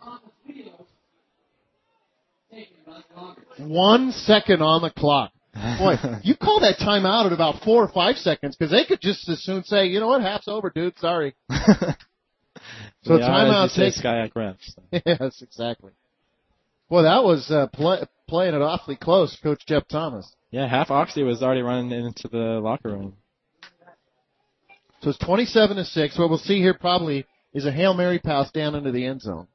One 3.58 4.12
second 4.12 4.62
on 4.62 4.82
the 4.82 4.90
clock. 4.90 5.32
Boy, 5.54 5.96
you 6.22 6.36
call 6.36 6.60
that 6.60 6.78
timeout 6.78 7.26
at 7.26 7.32
about 7.32 7.62
four 7.62 7.82
or 7.84 7.88
five 7.88 8.16
seconds 8.16 8.56
because 8.56 8.70
they 8.70 8.84
could 8.84 9.00
just 9.00 9.28
as 9.28 9.42
soon 9.42 9.64
say, 9.64 9.86
you 9.86 10.00
know 10.00 10.08
what, 10.08 10.22
half's 10.22 10.48
over, 10.48 10.70
dude. 10.70 10.98
Sorry. 10.98 11.34
So 13.02 13.14
are, 13.14 13.18
timeout 13.20 13.64
as 13.64 13.76
you 13.76 13.90
say, 13.92 14.02
takes- 14.02 14.34
refs. 14.34 14.74
yes, 15.06 15.42
exactly. 15.42 15.92
Boy, 16.88 17.02
that 17.02 17.24
was 17.24 17.50
uh, 17.50 17.68
play, 17.68 18.02
playing 18.28 18.54
it 18.54 18.60
awfully 18.60 18.96
close, 18.96 19.36
Coach 19.42 19.64
Jeff 19.66 19.88
Thomas. 19.88 20.30
Yeah, 20.51 20.66
half 20.66 20.90
Oxy 20.90 21.22
was 21.22 21.43
already 21.43 21.62
running 21.62 21.93
into 21.93 22.27
the 22.28 22.60
locker 22.60 22.89
room. 22.89 23.14
So 25.02 25.10
it's 25.10 25.18
27 25.18 25.77
to 25.77 25.85
6. 25.85 26.18
What 26.18 26.28
we'll 26.28 26.39
see 26.39 26.59
here 26.59 26.74
probably 26.74 27.24
is 27.55 27.66
a 27.66 27.72
Hail 27.72 27.94
Mary 27.94 28.18
pass 28.18 28.51
down 28.51 28.74
into 28.74 28.90
the 28.90 29.06
end 29.06 29.22
zone. 29.22 29.47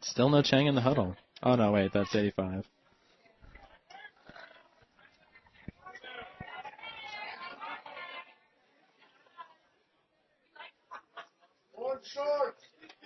Still 0.00 0.30
no 0.30 0.42
Chang 0.42 0.66
in 0.66 0.74
the 0.74 0.80
huddle. 0.80 1.16
Oh 1.42 1.56
no, 1.56 1.72
wait, 1.72 1.92
that's 1.92 2.14
85. 2.14 2.64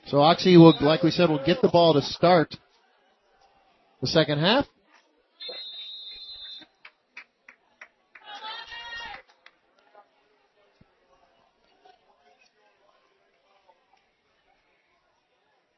So 0.06 0.20
Oxy 0.20 0.56
will, 0.56 0.74
like 0.80 1.02
we 1.02 1.10
said, 1.10 1.28
will 1.28 1.44
get 1.44 1.60
the 1.62 1.68
ball 1.68 1.94
to 1.94 2.02
start 2.02 2.56
the 4.01 4.06
second 4.06 4.38
half. 4.38 4.66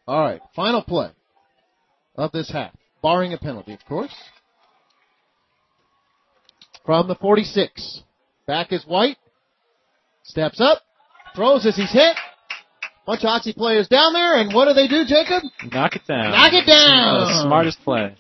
All 0.07 0.21
right, 0.21 0.41
final 0.55 0.83
play 0.83 1.11
of 2.17 2.31
this 2.33 2.51
half, 2.51 2.73
barring 3.03 3.33
a 3.33 3.39
penalty, 3.39 3.73
of 3.73 3.85
course. 3.87 4.15
From 6.85 7.09
the 7.09 7.17
46, 7.17 8.03
back 8.47 8.73
is 8.73 8.85
White, 8.87 9.17
steps 10.23 10.61
up, 10.61 10.83
throws 11.35 11.67
as 11.67 11.75
he's 11.77 11.93
hit. 11.93 12.17
Bunch 13.05 13.23
of 13.23 13.29
Oxy 13.29 13.53
players 13.53 13.89
down 13.89 14.13
there, 14.13 14.41
and 14.41 14.53
what 14.53 14.67
do 14.67 14.75
they 14.75 14.89
do, 14.89 15.05
Jacob? 15.05 15.43
Knock 15.73 15.95
it 15.97 16.07
down. 16.07 16.31
Knock 16.31 16.53
it 16.53 16.67
down. 16.67 17.21
The 17.21 17.43
smartest 17.45 17.79
play. 17.85 18.17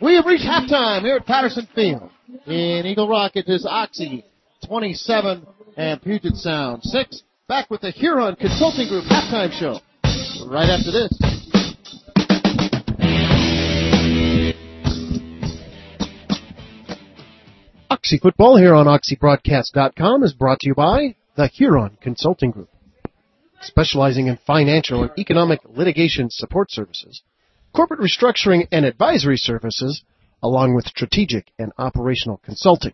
We 0.00 0.14
have 0.14 0.26
reached 0.26 0.44
halftime 0.44 1.02
here 1.02 1.16
at 1.16 1.26
Patterson 1.26 1.66
Field. 1.74 2.10
In 2.46 2.86
Eagle 2.86 3.08
Rock, 3.08 3.32
it 3.34 3.48
is 3.48 3.66
Oxy 3.68 4.24
27 4.66 5.46
and 5.76 6.02
Puget 6.02 6.34
Sound 6.34 6.82
6. 6.82 7.22
Back 7.48 7.70
with 7.70 7.80
the 7.80 7.90
Huron 7.90 8.36
Consulting 8.36 8.88
Group 8.88 9.04
halftime 9.04 9.52
show. 9.52 9.80
Right 10.44 10.68
after 10.68 10.90
this. 10.92 11.36
Oxy 17.90 18.18
Football 18.18 18.56
here 18.56 18.74
on 18.74 18.86
OxyBroadcast.com 18.86 20.22
is 20.22 20.32
brought 20.34 20.60
to 20.60 20.68
you 20.68 20.74
by 20.74 21.16
the 21.36 21.48
Huron 21.48 21.96
Consulting 22.00 22.50
Group, 22.50 22.68
specializing 23.60 24.26
in 24.26 24.38
financial 24.46 25.02
and 25.02 25.12
economic 25.18 25.60
litigation 25.64 26.28
support 26.30 26.70
services, 26.70 27.22
corporate 27.74 28.00
restructuring 28.00 28.68
and 28.70 28.84
advisory 28.84 29.36
services, 29.36 30.02
along 30.42 30.74
with 30.74 30.86
strategic 30.86 31.50
and 31.58 31.72
operational 31.78 32.40
consulting. 32.44 32.92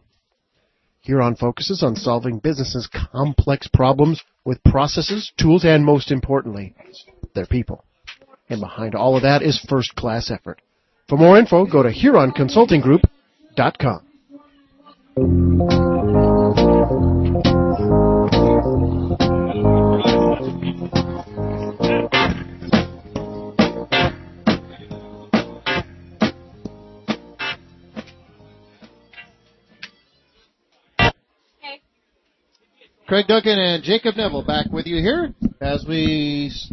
Huron 1.03 1.35
focuses 1.35 1.83
on 1.83 1.97
solving 1.97 2.39
businesses' 2.39 2.89
complex 3.13 3.67
problems 3.67 4.23
with 4.45 4.63
processes, 4.63 5.33
tools, 5.37 5.65
and 5.65 5.85
most 5.85 6.13
importantly, 6.13 6.75
their 7.35 7.47
people. 7.47 7.85
And 8.49 8.61
behind 8.61 8.95
all 8.95 9.17
of 9.17 9.23
that 9.23 9.43
is 9.43 9.61
first 9.69 9.95
class 9.95 10.31
effort. 10.31 10.61
For 11.09 11.19
more 11.19 11.39
info, 11.39 11.67
go 11.67 11.83
to 11.83 11.91
HuronConsultingGroup.com. 11.91 14.07
Craig 33.07 33.27
Duncan 33.27 33.59
and 33.59 33.83
Jacob 33.83 34.17
Neville 34.17 34.45
back 34.45 34.67
with 34.73 34.87
you 34.87 34.97
here 34.97 35.35
as 35.61 35.85
we 35.87 36.49
s- 36.51 36.73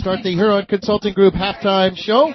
start 0.00 0.20
the 0.22 0.30
Huron 0.32 0.64
Consulting 0.64 1.12
Group 1.12 1.34
halftime 1.34 1.94
show. 1.94 2.32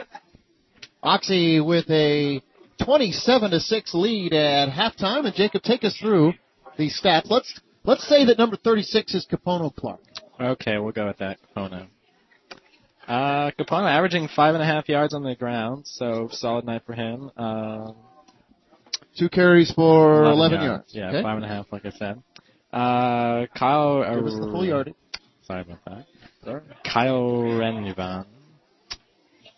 Oxy 1.02 1.60
with 1.60 1.90
a 1.90 2.40
27 2.84 3.52
to 3.52 3.60
6 3.60 3.94
lead 3.96 4.34
at 4.34 4.70
halftime 4.70 5.26
and 5.26 5.34
Jacob 5.34 5.64
take 5.64 5.84
us 5.84 5.96
through 5.98 6.34
the 6.78 6.90
stats. 6.92 7.28
Let's 7.30 7.60
let's 7.84 8.08
say 8.08 8.26
that 8.26 8.38
number 8.38 8.56
36 8.56 9.16
is 9.16 9.28
Capono 9.32 9.74
Clark. 9.76 10.00
Okay, 10.40 10.78
we'll 10.78 10.92
go 10.92 11.08
with 11.08 11.18
that, 11.18 11.40
Capono. 11.56 11.88
Uh, 13.08 13.50
Capono 13.58 13.90
averaging 13.90 14.28
five 14.36 14.54
and 14.54 14.62
a 14.64 14.66
half 14.66 14.88
yards 14.88 15.16
on 15.16 15.24
the 15.24 15.36
ground, 15.36 15.86
so 15.88 16.30
solid 16.32 16.66
night 16.66 16.84
for 16.86 16.94
him. 16.94 17.32
Um, 17.36 17.96
Two 19.18 19.30
carries 19.30 19.72
for 19.72 20.26
11, 20.26 20.62
yards. 20.62 20.94
Yeah, 20.94 21.08
Okay. 21.10 21.24
five 21.24 21.38
and 21.38 21.46
a 21.46 21.48
half, 21.48 21.66
like 21.72 21.86
I 21.86 21.92
said. 21.92 22.22
Uh, 22.74 23.46
Kyle. 23.58 24.04
Give 24.14 24.26
us 24.26 24.34
the 24.34 24.52
full 24.52 24.66
yardage. 24.66 24.94
Sorry 25.44 25.62
about 25.62 25.80
that. 25.86 26.06
Kyle 26.84 27.42
Rennivan. 27.42 28.26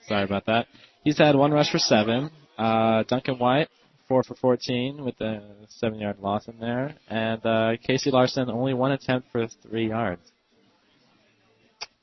Sorry 0.08 0.24
about 0.24 0.46
that. 0.46 0.68
He's 1.04 1.18
had 1.18 1.36
one 1.36 1.52
rush 1.52 1.72
for 1.72 1.80
seven. 1.80 2.32
Uh, 2.58 3.04
Duncan 3.04 3.38
White, 3.38 3.68
four 4.08 4.24
for 4.24 4.36
14 4.36 5.04
with 5.04 5.20
a 5.22 5.42
seven 5.70 6.00
yard 6.00 6.18
loss 6.20 6.48
in 6.48 6.60
there. 6.60 6.96
And, 7.10 7.46
uh, 7.46 7.72
Casey 7.86 8.10
Larson, 8.12 8.50
only 8.50 8.74
one 8.74 8.92
attempt 8.94 9.30
for 9.32 9.48
three 9.48 9.90
yards. 9.90 10.32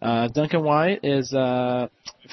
Uh, 0.00 0.28
Duncan 0.28 0.62
White 0.62 1.00
is, 1.02 1.32
uh, 1.32 1.88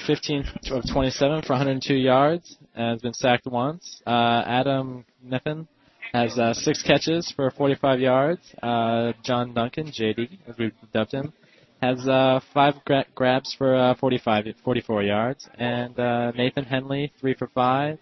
15 0.06 0.44
of 0.72 0.82
27 0.92 1.42
for 1.42 1.54
102 1.54 1.94
yards. 1.94 2.56
and 2.74 2.92
has 2.92 3.02
been 3.02 3.14
sacked 3.14 3.46
once. 3.46 4.02
Uh, 4.06 4.42
Adam 4.46 5.04
Niffen 5.26 5.66
has, 6.12 6.38
uh, 6.38 6.52
six 6.54 6.82
catches 6.82 7.30
for 7.32 7.50
45 7.50 8.00
yards. 8.00 8.54
Uh, 8.62 9.12
John 9.22 9.52
Duncan, 9.54 9.86
JD, 9.88 10.38
as 10.46 10.56
we've 10.58 10.72
dubbed 10.92 11.12
him, 11.12 11.32
has 11.82 12.06
uh, 12.06 12.38
five 12.54 12.74
gra- 12.86 13.04
grabs 13.14 13.54
for 13.58 13.74
uh, 13.74 13.94
45, 13.96 14.46
44 14.64 15.02
yards, 15.02 15.48
and 15.58 15.98
uh, 15.98 16.30
Nathan 16.30 16.64
Henley 16.64 17.12
three 17.20 17.34
for 17.34 17.48
five, 17.48 17.98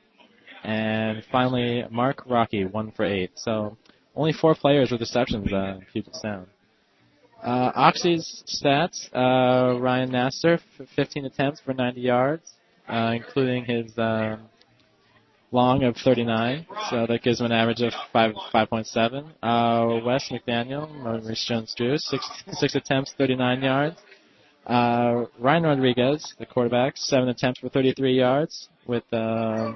and 0.62 1.24
finally 1.32 1.84
Mark 1.90 2.22
Rocky 2.26 2.66
one 2.66 2.92
for 2.92 3.06
eight. 3.06 3.30
So 3.36 3.76
only 4.14 4.32
four 4.34 4.54
players 4.54 4.90
with 4.90 5.00
receptions. 5.00 5.50
Uh, 5.50 5.80
Puget 5.92 6.14
Sound. 6.14 6.46
Uh, 7.42 7.72
Oxy's 7.74 8.44
stats: 8.46 9.08
uh, 9.14 9.80
Ryan 9.80 10.10
Naster, 10.12 10.60
f- 10.78 10.86
15 10.94 11.24
attempts 11.24 11.60
for 11.60 11.72
90 11.72 12.00
yards, 12.02 12.52
uh, 12.86 13.12
including 13.14 13.64
his 13.64 13.96
um, 13.96 14.42
long 15.52 15.82
of 15.82 15.96
39, 15.96 16.66
so 16.90 17.06
that 17.06 17.22
gives 17.22 17.40
him 17.40 17.46
an 17.46 17.52
average 17.52 17.80
of 17.80 17.92
5, 18.12 18.34
5.7. 18.54 19.24
Uh, 19.42 20.04
Wes 20.04 20.30
McDaniel, 20.30 20.90
Maurice 21.02 21.44
Jones-Drew, 21.48 21.98
six, 21.98 22.28
six 22.52 22.74
attempts, 22.74 23.12
39 23.18 23.62
yards. 23.62 23.96
Uh, 24.66 25.24
Ryan 25.38 25.64
Rodriguez, 25.64 26.34
the 26.38 26.46
quarterback, 26.46 26.96
seven 26.96 27.28
attempts 27.28 27.60
for 27.60 27.68
33 27.68 28.16
yards 28.16 28.68
with, 28.86 29.04
uh, 29.12 29.72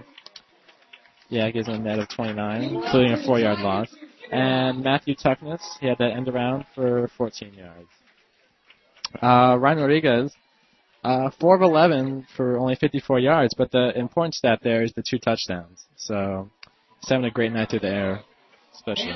yeah, 1.29 1.51
gives 1.51 1.67
him 1.67 1.75
a 1.75 1.79
net 1.79 1.99
of 1.99 2.09
29, 2.09 2.63
including 2.63 3.13
a 3.13 3.25
four-yard 3.25 3.59
loss. 3.59 3.89
And 4.31 4.83
Matthew 4.83 5.15
Tuckness, 5.15 5.79
he 5.81 5.89
had 5.89 5.99
that 5.99 6.13
end 6.13 6.29
around 6.29 6.67
for 6.75 7.09
14 7.17 7.53
yards. 7.55 7.89
Uh, 9.23 9.57
Ryan 9.59 9.79
Rodriguez, 9.79 10.35
uh, 11.05 11.31
4 11.39 11.57
of 11.57 11.63
11 11.63 12.27
for 12.37 12.59
only 12.59 12.77
54 12.77 13.19
yards, 13.21 13.55
but 13.57 13.71
the 13.71 13.97
important 13.97 14.35
stat 14.35 14.61
there 14.63 14.83
is 14.83 14.93
the 14.95 15.03
two 15.09 15.19
touchdowns. 15.19 15.85
So 15.97 16.51
he's 17.01 17.11
having 17.11 17.27
a 17.27 17.31
great 17.31 17.53
night 17.53 17.71
through 17.71 17.81
the 17.81 17.89
air, 17.89 18.21
especially. 18.75 19.13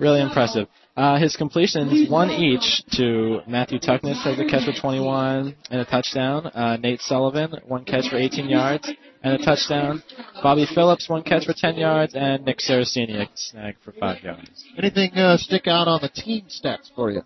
Really 0.00 0.20
impressive. 0.20 0.68
Uh, 0.96 1.18
his 1.18 1.36
completions, 1.36 2.10
one 2.10 2.30
each 2.30 2.82
to 2.96 3.40
Matthew 3.46 3.78
Tuckness 3.78 4.22
has 4.24 4.38
a 4.38 4.46
catch 4.46 4.64
for 4.64 4.78
21 4.78 5.54
and 5.70 5.80
a 5.80 5.84
touchdown. 5.84 6.46
Uh, 6.46 6.76
Nate 6.78 7.00
Sullivan, 7.02 7.54
one 7.66 7.84
catch 7.84 8.08
for 8.08 8.16
18 8.16 8.48
yards 8.48 8.90
and 9.22 9.34
a 9.34 9.44
touchdown. 9.44 10.02
Bobby 10.42 10.66
Phillips, 10.74 11.08
one 11.08 11.22
catch 11.22 11.44
for 11.44 11.54
10 11.56 11.76
yards, 11.76 12.14
and 12.14 12.44
Nick 12.44 12.58
Saraceni, 12.58 13.20
a 13.20 13.28
snag 13.34 13.76
for 13.84 13.92
5 13.92 14.22
yards. 14.22 14.64
Anything 14.78 15.12
uh, 15.12 15.36
stick 15.36 15.66
out 15.66 15.86
on 15.86 16.00
the 16.00 16.08
team 16.08 16.46
stats 16.48 16.90
for 16.94 17.10
you? 17.10 17.22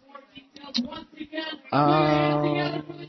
Um, 1.73 3.09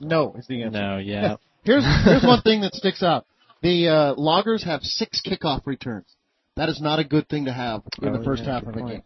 No, 0.00 0.34
is 0.36 0.46
the 0.46 0.62
answer. 0.62 0.78
no, 0.80 0.98
yeah. 0.98 1.36
Here's 1.64 1.84
here's 2.04 2.24
one 2.24 2.42
thing 2.42 2.62
that 2.62 2.74
sticks 2.74 3.04
out. 3.04 3.24
The 3.62 3.86
uh, 3.88 4.14
loggers 4.16 4.64
have 4.64 4.82
six 4.82 5.22
kickoff 5.24 5.64
returns. 5.64 6.12
That 6.56 6.68
is 6.68 6.80
not 6.80 6.98
a 6.98 7.04
good 7.04 7.28
thing 7.28 7.44
to 7.44 7.52
have 7.52 7.82
in 8.02 8.12
the 8.12 8.18
Oh, 8.18 8.24
first 8.24 8.42
yeah, 8.42 8.54
half 8.54 8.62
of 8.64 8.70
a 8.70 8.72
point. 8.72 8.88
game. 8.88 9.02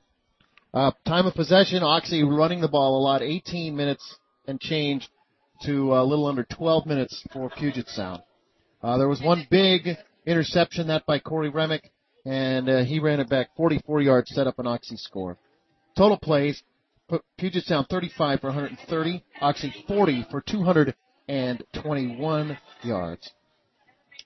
Uh, 0.72 0.90
time 1.06 1.26
of 1.26 1.34
possession, 1.34 1.82
Oxy 1.82 2.22
running 2.22 2.62
the 2.62 2.68
ball 2.68 2.98
a 2.98 3.02
lot, 3.02 3.20
18 3.20 3.76
minutes 3.76 4.16
and 4.46 4.58
change 4.58 5.06
to 5.64 5.94
a 5.94 6.02
little 6.02 6.26
under 6.26 6.44
12 6.44 6.86
minutes 6.86 7.22
for 7.30 7.50
Puget 7.50 7.88
Sound. 7.88 8.22
Uh, 8.82 8.96
there 8.96 9.08
was 9.08 9.20
one 9.20 9.46
big 9.50 9.90
interception, 10.24 10.86
that 10.86 11.04
by 11.04 11.18
Corey 11.18 11.50
Remick, 11.50 11.92
and 12.26 12.68
uh, 12.68 12.84
he 12.84 12.98
ran 12.98 13.20
it 13.20 13.28
back 13.30 13.50
44 13.56 14.02
yards, 14.02 14.34
set 14.34 14.46
up 14.48 14.58
an 14.58 14.66
Oxy 14.66 14.96
score. 14.96 15.38
Total 15.96 16.18
plays, 16.18 16.62
Pu- 17.08 17.22
Puget 17.38 17.62
Sound 17.64 17.86
35 17.88 18.40
for 18.40 18.48
130, 18.48 19.22
Oxy 19.40 19.72
40 19.86 20.26
for 20.30 20.40
221 20.40 22.58
yards. 22.82 23.30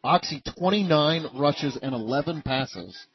Oxy 0.02 0.42
29 0.58 1.26
rushes 1.34 1.76
and 1.82 1.94
11 1.94 2.40
passes. 2.42 3.06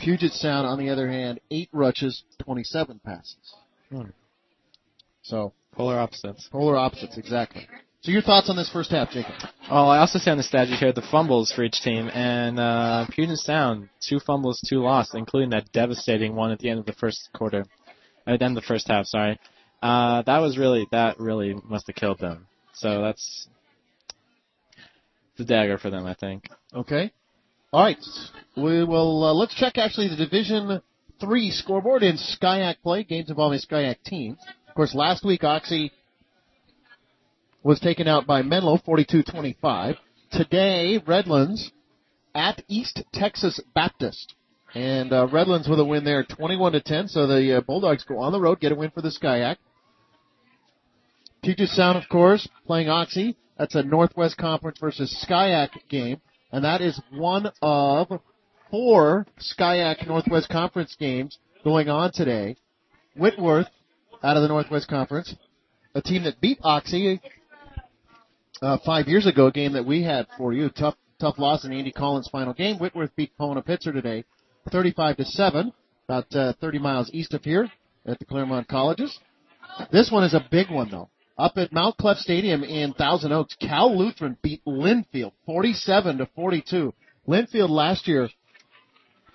Puget 0.00 0.32
Sound, 0.32 0.66
on 0.66 0.76
the 0.78 0.90
other 0.90 1.08
hand, 1.08 1.38
8 1.52 1.68
rushes, 1.72 2.24
27 2.40 2.98
passes. 3.04 3.54
Hmm. 3.90 4.06
So, 5.22 5.52
Polar 5.72 6.00
opposites. 6.00 6.48
polar 6.50 6.76
opposites, 6.76 7.16
exactly. 7.16 7.68
So 8.02 8.10
your 8.10 8.22
thoughts 8.22 8.50
on 8.50 8.56
this 8.56 8.68
first 8.68 8.90
half, 8.90 9.10
Jacob? 9.10 9.34
Oh, 9.70 9.86
I 9.86 9.98
also 9.98 10.18
see 10.18 10.28
on 10.28 10.36
the 10.36 10.42
stat 10.42 10.66
sheet 10.66 10.80
here 10.80 10.92
the 10.92 11.06
fumbles 11.08 11.52
for 11.52 11.62
each 11.62 11.80
team, 11.82 12.10
and 12.12 12.58
uh, 12.58 13.06
Puget 13.10 13.38
Sound 13.38 13.90
two 14.00 14.18
fumbles, 14.18 14.60
two 14.68 14.80
lost, 14.80 15.14
including 15.14 15.50
that 15.50 15.70
devastating 15.70 16.34
one 16.34 16.50
at 16.50 16.58
the 16.58 16.68
end 16.68 16.80
of 16.80 16.86
the 16.86 16.94
first 16.94 17.28
quarter, 17.32 17.64
at 18.26 18.40
the 18.40 18.44
end 18.44 18.56
of 18.58 18.62
the 18.64 18.66
first 18.66 18.88
half. 18.88 19.06
Sorry, 19.06 19.38
uh, 19.84 20.22
that 20.22 20.38
was 20.38 20.58
really 20.58 20.88
that 20.90 21.20
really 21.20 21.54
must 21.54 21.86
have 21.86 21.94
killed 21.94 22.18
them. 22.18 22.48
So 22.74 23.02
that's 23.02 23.46
the 25.36 25.44
dagger 25.44 25.78
for 25.78 25.90
them, 25.90 26.04
I 26.04 26.14
think. 26.14 26.48
Okay. 26.74 27.12
All 27.72 27.84
right. 27.84 27.98
We 28.56 28.82
will. 28.82 29.22
Uh, 29.22 29.32
let's 29.32 29.54
check 29.54 29.78
actually 29.78 30.08
the 30.08 30.16
Division 30.16 30.82
Three 31.20 31.52
scoreboard 31.52 32.02
in 32.02 32.16
SCIAC 32.16 32.82
play 32.82 33.04
games 33.04 33.30
involving 33.30 33.60
SCIAC 33.60 34.02
teams. 34.04 34.38
Of 34.68 34.74
course, 34.74 34.92
last 34.92 35.24
week 35.24 35.44
Oxy 35.44 35.92
was 37.62 37.80
taken 37.80 38.08
out 38.08 38.26
by 38.26 38.42
Menlo 38.42 38.78
42-25. 38.78 39.96
Today, 40.30 40.98
Redlands 41.06 41.70
at 42.34 42.62
East 42.68 43.02
Texas 43.12 43.60
Baptist. 43.74 44.34
And 44.74 45.12
uh, 45.12 45.28
Redlands 45.28 45.68
with 45.68 45.78
a 45.80 45.84
win 45.84 46.04
there, 46.04 46.24
21 46.24 46.72
to 46.72 46.80
10. 46.80 47.08
So 47.08 47.26
the 47.26 47.58
uh, 47.58 47.60
Bulldogs 47.60 48.04
go 48.04 48.18
on 48.18 48.32
the 48.32 48.40
road, 48.40 48.60
get 48.60 48.72
a 48.72 48.74
win 48.74 48.90
for 48.90 49.02
the 49.02 49.10
SCIAC. 49.10 49.56
Puget 51.42 51.68
Sound, 51.68 51.98
of 51.98 52.08
course, 52.08 52.48
playing 52.66 52.88
Oxy. 52.88 53.36
That's 53.58 53.74
a 53.74 53.82
Northwest 53.82 54.38
Conference 54.38 54.78
versus 54.80 55.24
SCIAC 55.28 55.70
game, 55.88 56.20
and 56.50 56.64
that 56.64 56.80
is 56.80 57.00
one 57.12 57.50
of 57.60 58.20
four 58.70 59.26
SCIAC 59.38 60.06
Northwest 60.06 60.48
Conference 60.48 60.96
games 60.98 61.38
going 61.62 61.88
on 61.88 62.12
today. 62.12 62.56
Whitworth 63.14 63.68
out 64.22 64.36
of 64.36 64.42
the 64.42 64.48
Northwest 64.48 64.88
Conference, 64.88 65.34
a 65.94 66.00
team 66.00 66.22
that 66.24 66.40
beat 66.40 66.58
Oxy 66.62 67.20
uh, 68.62 68.78
five 68.86 69.08
years 69.08 69.26
ago, 69.26 69.48
a 69.48 69.52
game 69.52 69.72
that 69.72 69.84
we 69.84 70.02
had 70.02 70.26
for 70.38 70.52
you. 70.52 70.70
Tough, 70.70 70.94
tough 71.20 71.38
loss 71.38 71.64
in 71.64 71.72
Andy 71.72 71.92
Collins' 71.92 72.28
final 72.30 72.54
game. 72.54 72.78
Whitworth 72.78 73.14
beat 73.16 73.36
Pomona 73.36 73.62
Pitzer 73.62 73.92
today, 73.92 74.24
35 74.70 75.16
to 75.18 75.24
seven, 75.24 75.72
about 76.08 76.34
uh, 76.34 76.52
30 76.60 76.78
miles 76.78 77.10
east 77.12 77.34
of 77.34 77.42
here 77.42 77.70
at 78.06 78.18
the 78.18 78.24
Claremont 78.24 78.68
Colleges. 78.68 79.18
This 79.90 80.10
one 80.10 80.24
is 80.24 80.34
a 80.34 80.46
big 80.50 80.70
one 80.70 80.90
though. 80.90 81.08
Up 81.38 81.54
at 81.56 81.72
Mount 81.72 81.96
Clef 81.96 82.18
Stadium 82.18 82.62
in 82.62 82.92
Thousand 82.92 83.32
Oaks, 83.32 83.56
Cal 83.58 83.96
Lutheran 83.96 84.36
beat 84.42 84.62
Linfield 84.64 85.32
47 85.46 86.18
to 86.18 86.26
42. 86.36 86.92
Linfield 87.26 87.70
last 87.70 88.06
year 88.06 88.28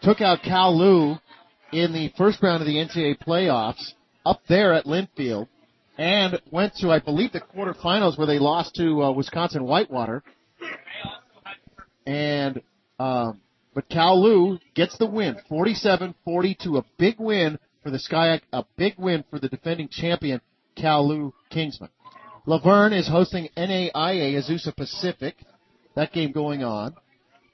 took 0.03 0.21
out 0.21 0.43
Cal 0.43 0.77
Lu 0.77 1.15
in 1.73 1.93
the 1.93 2.13
first 2.17 2.41
round 2.41 2.61
of 2.61 2.67
the 2.67 2.75
NCAA 2.75 3.17
playoffs 3.19 3.93
up 4.25 4.41
there 4.47 4.73
at 4.73 4.85
Linfield 4.85 5.47
and 5.97 6.39
went 6.51 6.75
to, 6.75 6.89
I 6.89 6.99
believe, 6.99 7.31
the 7.31 7.41
quarterfinals 7.41 8.17
where 8.17 8.27
they 8.27 8.39
lost 8.39 8.75
to 8.75 9.03
uh, 9.03 9.11
Wisconsin 9.11 9.63
Whitewater. 9.63 10.23
And, 12.05 12.61
um, 12.99 13.41
but 13.73 13.89
Cal 13.89 14.21
Lu 14.21 14.59
gets 14.75 14.97
the 14.97 15.07
win, 15.07 15.37
47-42, 15.51 16.77
a 16.77 16.85
big 16.97 17.19
win 17.19 17.59
for 17.83 17.91
the 17.91 17.97
SCIAC, 17.97 18.41
a 18.53 18.63
big 18.77 18.93
win 18.97 19.23
for 19.29 19.39
the 19.39 19.49
defending 19.49 19.89
champion, 19.89 20.41
Cal 20.75 21.07
Lu 21.07 21.33
Kingsmen. 21.51 21.89
Laverne 22.45 22.93
is 22.93 23.07
hosting 23.07 23.49
NAIA 23.57 23.91
Azusa 23.93 24.75
Pacific. 24.75 25.35
That 25.95 26.13
game 26.13 26.31
going 26.31 26.63
on. 26.63 26.95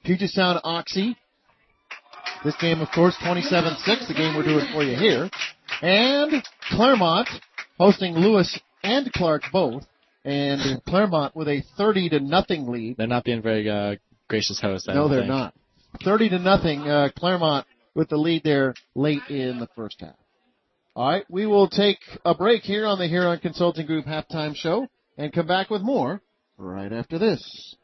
Puget 0.04 0.30
Sound 0.30 0.60
Oxy. 0.62 1.16
This 2.44 2.54
game, 2.60 2.80
of 2.80 2.88
course, 2.94 3.16
27-6, 3.24 4.06
the 4.06 4.14
game 4.14 4.36
we're 4.36 4.44
doing 4.44 4.66
for 4.72 4.82
you 4.82 4.96
here. 4.96 5.30
And 5.82 6.42
Claremont 6.70 7.28
hosting 7.78 8.14
Lewis 8.14 8.58
and 8.82 9.12
Clark 9.12 9.42
both. 9.52 9.84
And 10.24 10.82
Claremont 10.88 11.36
with 11.36 11.48
a 11.48 11.62
30 11.76 12.08
to 12.10 12.20
nothing 12.20 12.66
lead. 12.66 12.96
They're 12.96 13.06
not 13.06 13.24
being 13.24 13.42
very 13.42 13.68
uh, 13.68 13.96
gracious 14.28 14.58
hosts. 14.58 14.88
I 14.88 14.94
No, 14.94 15.06
they're 15.08 15.20
think. 15.20 15.28
not. 15.28 15.54
30 16.02 16.30
to 16.30 16.38
nothing, 16.38 16.80
uh, 16.88 17.08
Claremont 17.16 17.66
with 17.94 18.08
the 18.08 18.16
lead 18.16 18.42
there 18.42 18.74
late 18.94 19.20
in 19.28 19.60
the 19.60 19.68
first 19.76 20.00
half. 20.00 20.14
All 20.96 21.08
right, 21.08 21.24
we 21.28 21.44
will 21.46 21.68
take 21.68 21.98
a 22.24 22.34
break 22.34 22.62
here 22.62 22.86
on 22.86 22.98
the 22.98 23.06
Huron 23.06 23.38
Consulting 23.40 23.86
Group 23.86 24.06
halftime 24.06 24.54
show 24.56 24.86
and 25.18 25.32
come 25.32 25.46
back 25.46 25.68
with 25.68 25.82
more 25.82 26.22
right 26.56 26.92
after 26.92 27.18
this. 27.18 27.76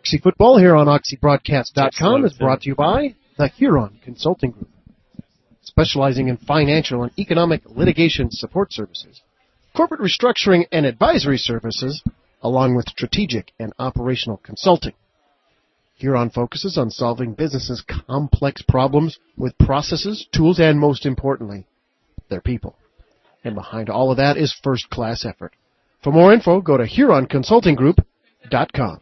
Oxy 0.00 0.16
Football 0.16 0.58
here 0.58 0.74
on 0.74 0.86
OxyBroadcast.com 0.86 2.24
is 2.24 2.32
brought 2.32 2.62
to 2.62 2.70
you 2.70 2.74
by 2.74 3.14
the 3.36 3.48
Huron 3.48 4.00
Consulting 4.02 4.52
Group, 4.52 4.70
specializing 5.60 6.28
in 6.28 6.38
financial 6.38 7.02
and 7.02 7.12
economic 7.18 7.60
litigation 7.66 8.30
support 8.30 8.72
services, 8.72 9.20
corporate 9.76 10.00
restructuring 10.00 10.64
and 10.72 10.86
advisory 10.86 11.36
services, 11.36 12.02
along 12.40 12.76
with 12.76 12.88
strategic 12.88 13.52
and 13.58 13.74
operational 13.78 14.38
consulting. 14.38 14.94
Huron 15.96 16.30
focuses 16.30 16.78
on 16.78 16.90
solving 16.90 17.34
businesses' 17.34 17.84
complex 18.06 18.62
problems 18.62 19.18
with 19.36 19.58
processes, 19.58 20.26
tools, 20.32 20.58
and 20.58 20.80
most 20.80 21.04
importantly, 21.04 21.66
their 22.30 22.40
people. 22.40 22.74
And 23.44 23.54
behind 23.54 23.90
all 23.90 24.10
of 24.10 24.16
that 24.16 24.38
is 24.38 24.58
first 24.64 24.88
class 24.88 25.26
effort. 25.26 25.52
For 26.02 26.10
more 26.10 26.32
info, 26.32 26.62
go 26.62 26.78
to 26.78 26.84
HuronConsultingGroup.com. 26.84 29.00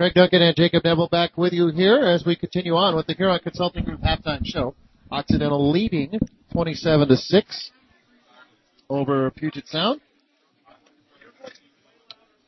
Craig 0.00 0.14
Duncan 0.14 0.40
and 0.40 0.56
Jacob 0.56 0.82
Neville 0.82 1.08
back 1.08 1.36
with 1.36 1.52
you 1.52 1.68
here 1.68 1.98
as 1.98 2.24
we 2.24 2.34
continue 2.34 2.74
on 2.74 2.96
with 2.96 3.06
the 3.06 3.12
Huron 3.12 3.38
Consulting 3.40 3.84
Group 3.84 4.00
halftime 4.00 4.40
show. 4.46 4.74
Occidental 5.12 5.70
leading 5.70 6.18
27 6.54 7.06
to 7.06 7.16
6 7.18 7.70
over 8.88 9.30
Puget 9.32 9.68
Sound. 9.68 10.00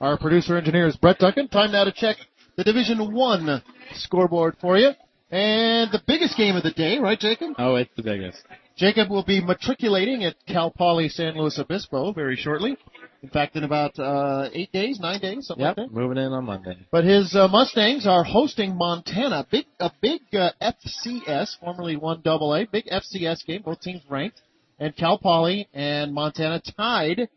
Our 0.00 0.16
producer 0.16 0.56
engineer 0.56 0.86
is 0.86 0.96
Brett 0.96 1.18
Duncan. 1.18 1.48
Time 1.48 1.72
now 1.72 1.84
to 1.84 1.92
check 1.92 2.16
the 2.56 2.64
Division 2.64 3.12
1 3.12 3.62
scoreboard 3.96 4.56
for 4.58 4.78
you. 4.78 4.92
And 5.30 5.92
the 5.92 6.00
biggest 6.06 6.38
game 6.38 6.56
of 6.56 6.62
the 6.62 6.70
day, 6.70 7.00
right 7.00 7.20
Jacob? 7.20 7.50
Oh, 7.58 7.74
it's 7.74 7.94
the 7.96 8.02
biggest. 8.02 8.42
Jacob 8.78 9.10
will 9.10 9.24
be 9.24 9.42
matriculating 9.42 10.24
at 10.24 10.36
Cal 10.46 10.70
Poly 10.70 11.10
San 11.10 11.36
Luis 11.36 11.58
Obispo 11.58 12.14
very 12.14 12.36
shortly. 12.36 12.78
In 13.22 13.28
fact, 13.28 13.54
in 13.54 13.62
about 13.62 13.96
uh, 14.00 14.48
eight 14.52 14.72
days, 14.72 14.98
nine 14.98 15.20
days, 15.20 15.46
something 15.46 15.64
Yep, 15.64 15.76
like 15.76 15.86
that. 15.88 15.94
moving 15.94 16.18
in 16.18 16.32
on 16.32 16.44
Monday. 16.44 16.76
But 16.90 17.04
his 17.04 17.36
uh, 17.36 17.46
Mustangs 17.46 18.04
are 18.06 18.24
hosting 18.24 18.76
Montana, 18.76 19.46
big 19.48 19.66
a 19.78 19.92
big 20.00 20.22
uh, 20.34 20.50
FCS, 20.60 21.58
formerly 21.60 21.96
one 21.96 22.20
double 22.24 22.52
A, 22.54 22.66
big 22.66 22.86
FCS 22.86 23.44
game. 23.46 23.62
Both 23.62 23.80
teams 23.80 24.02
ranked, 24.10 24.40
and 24.80 24.96
Cal 24.96 25.18
Poly 25.18 25.68
and 25.72 26.12
Montana 26.12 26.60
tied 26.76 27.28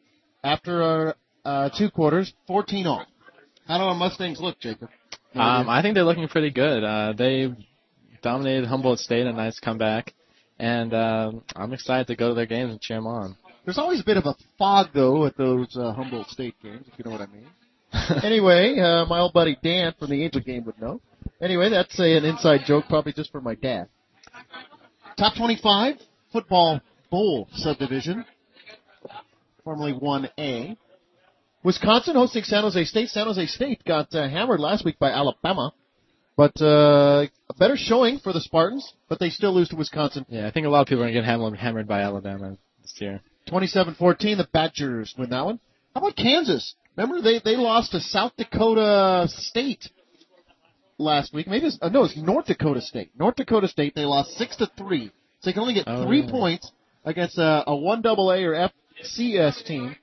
after 0.44 0.82
uh, 0.82 1.14
uh, 1.48 1.70
two 1.78 1.92
quarters, 1.92 2.34
14-all. 2.50 3.06
How 3.68 3.78
do 3.78 3.84
our 3.84 3.96
Mustangs 3.96 4.40
look, 4.42 4.60
Jacob? 4.60 4.90
Um, 5.36 5.70
I 5.70 5.82
think 5.84 5.94
they're 5.96 6.04
looking 6.04 6.28
pretty 6.28 6.50
good. 6.50 6.84
Uh, 6.84 7.14
they 7.14 7.54
dominated 8.24 8.66
Humboldt 8.66 8.98
State, 9.00 9.28
a 9.28 9.34
nice 9.34 9.60
comeback, 9.60 10.14
and 10.58 10.94
um, 10.96 11.44
I'm 11.56 11.74
excited 11.74 12.08
to 12.08 12.16
go 12.16 12.30
to 12.30 12.34
their 12.34 12.46
games 12.48 12.72
and 12.72 12.82
cheer 12.82 12.98
them 12.98 13.06
on. 13.06 13.36
There's 13.66 13.80
always 13.80 14.02
a 14.02 14.06
bit 14.06 14.18
of 14.18 14.26
a 14.28 14.36
fog 14.60 14.90
though 14.94 15.26
at 15.26 15.36
those 15.38 15.76
uh, 15.76 15.92
Humboldt 15.92 16.30
State 16.30 16.56
games, 16.62 16.86
if 16.88 17.00
you 17.00 17.04
know 17.06 17.12
what 17.12 17.22
I 17.22 17.26
mean. 17.26 17.48
anyway, 18.24 18.78
uh, 18.80 19.06
my 19.06 19.20
old 19.20 19.34
buddy 19.34 19.58
Dan 19.64 19.94
from 19.98 20.12
the 20.12 20.24
Angel 20.24 20.42
game 20.42 20.66
would 20.66 20.80
know. 20.80 21.02
Anyway, 21.42 21.70
that's 21.70 22.00
a, 22.00 22.18
an 22.18 22.26
inside 22.26 22.62
joke, 22.68 22.86
probably 22.88 23.12
just 23.12 23.32
for 23.32 23.42
my 23.42 23.56
dad. 23.56 23.88
Top 25.18 25.36
25 25.36 25.96
football 26.32 26.80
bowl 27.10 27.48
subdivision, 27.54 28.24
formerly 29.64 29.94
1A. 29.94 30.78
Wisconsin 31.64 32.16
hosting 32.16 32.44
San 32.44 32.62
Jose 32.62 32.86
State. 32.86 33.10
San 33.10 33.26
Jose 33.26 33.48
State 33.48 33.84
got 33.84 34.14
uh, 34.14 34.30
hammered 34.30 34.60
last 34.60 34.86
week 34.86 35.00
by 35.00 35.10
Alabama, 35.10 35.74
but 36.38 36.54
uh, 36.62 37.26
a 37.50 37.54
better 37.58 37.76
showing 37.76 38.20
for 38.20 38.32
the 38.32 38.42
Spartans, 38.42 38.94
but 39.10 39.20
they 39.20 39.32
still 39.32 39.56
lose 39.56 39.70
to 39.70 39.76
Wisconsin. 39.76 40.24
yeah, 40.30 40.46
I 40.46 40.52
think 40.52 40.68
a 40.68 40.70
lot 40.70 40.82
of 40.82 40.88
people 40.88 41.02
are 41.04 41.08
going 41.08 41.16
to 41.16 41.22
get 41.22 41.26
hammered, 41.26 41.58
hammered 41.58 41.88
by 41.88 42.02
Alabama 42.02 42.58
this 42.84 42.94
year. 43.00 43.22
27-14, 43.50 44.38
the 44.38 44.48
Badgers 44.52 45.14
win 45.18 45.30
that 45.30 45.46
one. 45.46 45.60
How 45.94 46.02
about 46.02 46.16
Kansas? 46.16 46.76
Remember 46.98 47.22
they 47.22 47.40
they 47.44 47.56
lost 47.58 47.92
to 47.92 48.00
South 48.00 48.34
Dakota 48.38 49.28
State 49.30 49.90
last 50.98 51.34
week. 51.34 51.48
Maybe 51.48 51.68
it's, 51.68 51.78
uh, 51.82 51.90
no, 51.90 52.06
it's 52.06 52.16
North 52.18 52.46
Dakota 52.46 52.82
State. 52.82 53.12
North 53.18 53.36
Dakota 53.36 53.68
State 53.68 53.94
they 53.96 54.06
lost 54.06 54.32
six 54.38 54.56
to 54.58 54.70
three, 54.78 55.08
so 55.40 55.50
they 55.50 55.54
can 55.54 55.62
only 55.62 55.74
get 55.74 55.86
Oh, 55.88 56.06
three 56.06 56.22
yeah. 56.22 56.32
points 56.32 56.72
against 57.04 57.38
a, 57.38 57.64
a 57.68 57.76
one 57.76 58.02
double 58.02 58.32
A 58.32 58.44
or 58.44 58.70
FCS 59.04 59.64
team. 59.66 59.96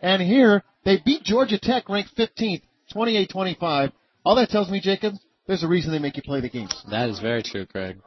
And 0.00 0.20
here 0.20 0.64
they 0.84 0.98
beat 1.04 1.22
Georgia 1.22 1.58
Tech, 1.60 1.88
ranked 1.88 2.16
15th, 2.16 2.62
28-25. 2.92 3.92
All 4.24 4.34
that 4.36 4.48
tells 4.50 4.68
me, 4.68 4.80
Jacob, 4.80 5.14
there's 5.46 5.62
a 5.62 5.68
reason 5.68 5.92
they 5.92 5.98
make 6.00 6.16
you 6.16 6.22
play 6.24 6.40
the 6.40 6.48
games. 6.48 6.74
That 6.90 7.08
is 7.08 7.20
very 7.20 7.42
true, 7.44 7.66
Craig. 7.66 7.98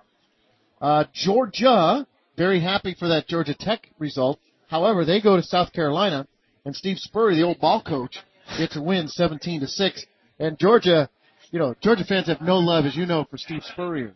Uh, 0.81 1.05
Georgia, 1.13 2.05
very 2.37 2.59
happy 2.59 2.95
for 2.99 3.07
that 3.07 3.27
Georgia 3.27 3.53
Tech 3.57 3.89
result. 3.97 4.39
However, 4.75 5.05
they 5.05 5.21
go 5.21 5.37
to 5.37 5.41
South 5.41 5.71
Carolina, 5.71 6.27
and 6.65 6.75
Steve 6.75 6.97
Spurrier, 6.99 7.37
the 7.37 7.43
old 7.43 7.61
ball 7.61 7.81
coach, 7.81 8.17
gets 8.57 8.75
a 8.75 8.81
win 8.81 9.07
17 9.07 9.61
to 9.61 9.67
6. 9.67 10.05
And 10.37 10.59
Georgia, 10.59 11.09
you 11.49 11.59
know, 11.59 11.75
Georgia 11.79 12.03
fans 12.03 12.27
have 12.27 12.41
no 12.41 12.57
love, 12.57 12.83
as 12.85 12.93
you 12.93 13.05
know, 13.05 13.23
for 13.31 13.37
Steve 13.37 13.63
Spurrier. 13.63 14.13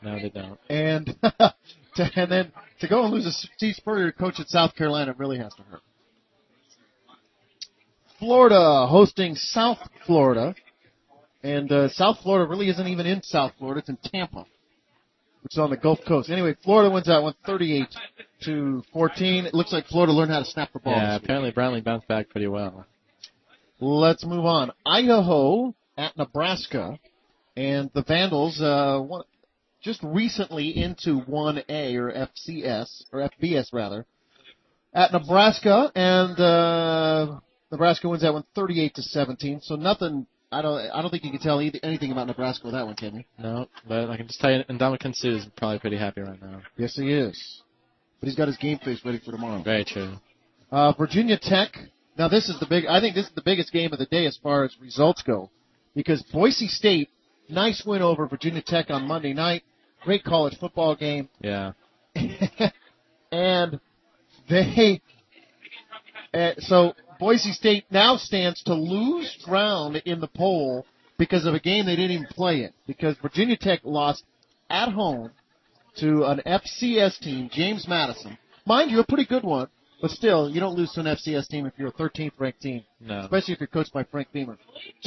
No, 0.00 0.18
they 0.18 0.30
don't. 0.30 0.58
And 0.70 1.14
to, 1.96 2.10
and 2.16 2.32
then 2.32 2.52
to 2.80 2.88
go 2.88 3.04
and 3.04 3.12
lose 3.12 3.26
a 3.26 3.32
Steve 3.32 3.74
Spurrier 3.74 4.10
coach 4.10 4.40
at 4.40 4.48
South 4.48 4.74
Carolina 4.74 5.14
really 5.18 5.36
has 5.36 5.52
to 5.56 5.62
hurt. 5.64 5.82
Florida 8.18 8.86
hosting 8.86 9.34
South 9.34 9.90
Florida, 10.06 10.54
and 11.42 11.70
uh, 11.70 11.90
South 11.90 12.16
Florida 12.22 12.48
really 12.48 12.70
isn't 12.70 12.88
even 12.88 13.04
in 13.04 13.22
South 13.22 13.52
Florida; 13.58 13.80
it's 13.80 13.90
in 13.90 13.98
Tampa, 14.10 14.46
which 15.42 15.54
is 15.54 15.58
on 15.58 15.70
the 15.70 15.76
Gulf 15.76 16.00
Coast. 16.06 16.30
Anyway, 16.30 16.56
Florida 16.64 16.90
wins 16.92 17.06
that 17.06 17.22
one, 17.22 17.34
38 17.46 17.86
to 18.44 18.82
14. 18.92 19.46
It 19.46 19.54
looks 19.54 19.72
like 19.72 19.86
Florida 19.86 20.12
learned 20.12 20.30
how 20.30 20.40
to 20.40 20.44
snap 20.44 20.72
the 20.72 20.80
ball. 20.80 20.94
Yeah, 20.94 21.16
apparently 21.16 21.50
Brownlee 21.50 21.80
bounced 21.80 22.08
back 22.08 22.28
pretty 22.28 22.48
well. 22.48 22.86
Let's 23.80 24.24
move 24.24 24.44
on. 24.44 24.72
Idaho 24.84 25.74
at 25.96 26.16
Nebraska, 26.16 26.98
and 27.56 27.90
the 27.94 28.02
Vandals 28.02 28.60
uh, 28.60 29.00
won, 29.02 29.22
just 29.82 30.02
recently 30.02 30.76
into 30.76 31.20
1A 31.20 31.94
or 31.94 32.12
FCS 32.12 33.04
or 33.12 33.28
FBS 33.40 33.72
rather 33.72 34.04
at 34.92 35.12
Nebraska, 35.12 35.92
and 35.94 36.38
uh, 36.40 37.40
Nebraska 37.70 38.08
wins 38.08 38.22
that 38.22 38.32
one 38.32 38.44
38 38.54 38.94
to 38.94 39.02
17. 39.02 39.60
So 39.62 39.76
nothing. 39.76 40.26
I 40.50 40.62
don't. 40.62 40.78
I 40.90 41.02
don't 41.02 41.10
think 41.10 41.24
you 41.24 41.30
can 41.30 41.40
tell 41.40 41.60
either, 41.60 41.78
anything 41.82 42.10
about 42.10 42.26
Nebraska 42.26 42.66
with 42.66 42.74
that 42.74 42.86
one, 42.86 42.96
can 42.96 43.16
you? 43.16 43.24
No, 43.38 43.66
but 43.86 44.08
I 44.08 44.16
can 44.16 44.26
just 44.26 44.40
tell 44.40 44.50
you, 44.50 44.64
Ndamukong 44.64 45.14
Suh 45.14 45.28
is 45.36 45.46
probably 45.56 45.78
pretty 45.78 45.98
happy 45.98 46.22
right 46.22 46.40
now. 46.40 46.62
Yes, 46.76 46.96
he 46.96 47.12
is. 47.12 47.62
But 48.20 48.28
he's 48.28 48.36
got 48.36 48.48
his 48.48 48.56
game 48.56 48.78
face 48.78 49.00
ready 49.04 49.18
for 49.24 49.30
tomorrow. 49.30 49.62
Very 49.62 49.84
true. 49.84 50.14
Uh, 50.72 50.92
Virginia 50.92 51.38
Tech. 51.40 51.76
Now 52.18 52.28
this 52.28 52.48
is 52.48 52.58
the 52.60 52.66
big. 52.66 52.86
I 52.86 52.98
think 53.00 53.14
this 53.14 53.26
is 53.26 53.32
the 53.34 53.42
biggest 53.42 53.72
game 53.72 53.92
of 53.92 53.98
the 53.98 54.06
day 54.06 54.26
as 54.26 54.38
far 54.42 54.64
as 54.64 54.74
results 54.80 55.22
go, 55.22 55.50
because 55.94 56.22
Boise 56.32 56.66
State, 56.68 57.10
nice 57.48 57.82
win 57.86 58.00
over 58.02 58.26
Virginia 58.26 58.62
Tech 58.62 58.90
on 58.90 59.06
Monday 59.06 59.34
night. 59.34 59.62
Great 60.02 60.24
college 60.24 60.56
football 60.58 60.96
game, 60.96 61.28
Yeah. 61.40 61.72
and 63.30 63.78
they. 64.48 65.00
Uh, 66.32 66.52
so 66.58 66.94
Boise 67.18 67.52
State 67.52 67.84
now 67.90 68.16
stands 68.16 68.62
to 68.64 68.74
lose 68.74 69.36
ground 69.44 69.96
in 70.04 70.20
the 70.20 70.28
poll 70.28 70.86
because 71.18 71.46
of 71.46 71.54
a 71.54 71.60
game 71.60 71.86
they 71.86 71.96
didn't 71.96 72.12
even 72.12 72.26
play 72.26 72.62
in. 72.62 72.70
Because 72.86 73.16
Virginia 73.20 73.56
Tech 73.56 73.80
lost 73.84 74.24
at 74.70 74.90
home 74.90 75.30
to 75.96 76.24
an 76.24 76.40
FCS 76.46 77.18
team, 77.18 77.50
James 77.52 77.86
Madison. 77.88 78.38
Mind 78.66 78.90
you, 78.90 79.00
a 79.00 79.06
pretty 79.06 79.26
good 79.26 79.42
one, 79.42 79.68
but 80.00 80.10
still, 80.12 80.48
you 80.48 80.60
don't 80.60 80.76
lose 80.76 80.92
to 80.92 81.00
an 81.00 81.06
FCS 81.06 81.48
team 81.48 81.66
if 81.66 81.72
you're 81.76 81.88
a 81.88 81.92
13th 81.92 82.32
ranked 82.38 82.60
team, 82.60 82.84
No. 83.00 83.20
especially 83.20 83.54
if 83.54 83.60
you're 83.60 83.66
coached 83.66 83.92
by 83.92 84.04
Frank 84.04 84.28
Beamer. 84.32 84.56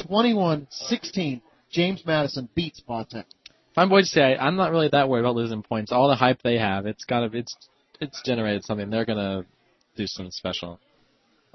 21-16, 0.00 1.40
James 1.70 2.04
Madison 2.04 2.48
beats 2.54 2.82
Va 2.86 3.06
Tech. 3.08 3.26
If 3.48 3.78
I'm 3.78 3.88
Boise 3.88 4.08
State, 4.08 4.36
I'm 4.38 4.56
not 4.56 4.70
really 4.70 4.88
that 4.92 5.08
worried 5.08 5.20
about 5.22 5.34
losing 5.36 5.62
points. 5.62 5.92
All 5.92 6.08
the 6.08 6.14
hype 6.16 6.42
they 6.42 6.58
have, 6.58 6.84
it's 6.84 7.04
gotta, 7.04 7.34
it's, 7.34 7.56
it's 8.00 8.20
generated 8.22 8.64
something. 8.64 8.90
They're 8.90 9.06
gonna 9.06 9.46
do 9.96 10.06
something 10.06 10.30
special. 10.30 10.78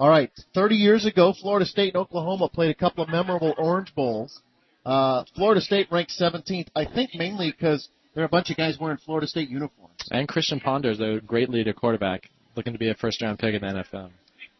All 0.00 0.08
right, 0.08 0.30
30 0.54 0.76
years 0.76 1.06
ago, 1.06 1.34
Florida 1.40 1.66
State 1.66 1.94
and 1.94 2.00
Oklahoma 2.00 2.48
played 2.48 2.70
a 2.70 2.74
couple 2.74 3.02
of 3.02 3.10
memorable 3.10 3.54
Orange 3.58 3.92
Bowls. 3.96 4.40
Uh, 4.86 5.24
Florida 5.34 5.60
State 5.60 5.88
ranked 5.90 6.12
17th, 6.18 6.68
I 6.76 6.84
think 6.84 7.10
mainly 7.14 7.50
because 7.50 7.88
there 8.14 8.22
are 8.22 8.26
a 8.26 8.30
bunch 8.30 8.50
of 8.50 8.56
guys 8.56 8.78
wearing 8.80 8.98
Florida 8.98 9.26
State 9.26 9.48
uniforms. 9.48 9.92
And 10.10 10.28
Christian 10.28 10.60
Ponder's, 10.60 11.00
a 11.00 11.20
great 11.26 11.50
leader 11.50 11.72
quarterback, 11.72 12.30
looking 12.54 12.72
to 12.74 12.78
be 12.78 12.90
a 12.90 12.94
first 12.94 13.20
round 13.20 13.38
pick 13.40 13.54
in 13.54 13.60
the 13.60 13.66
NFL. 13.66 14.10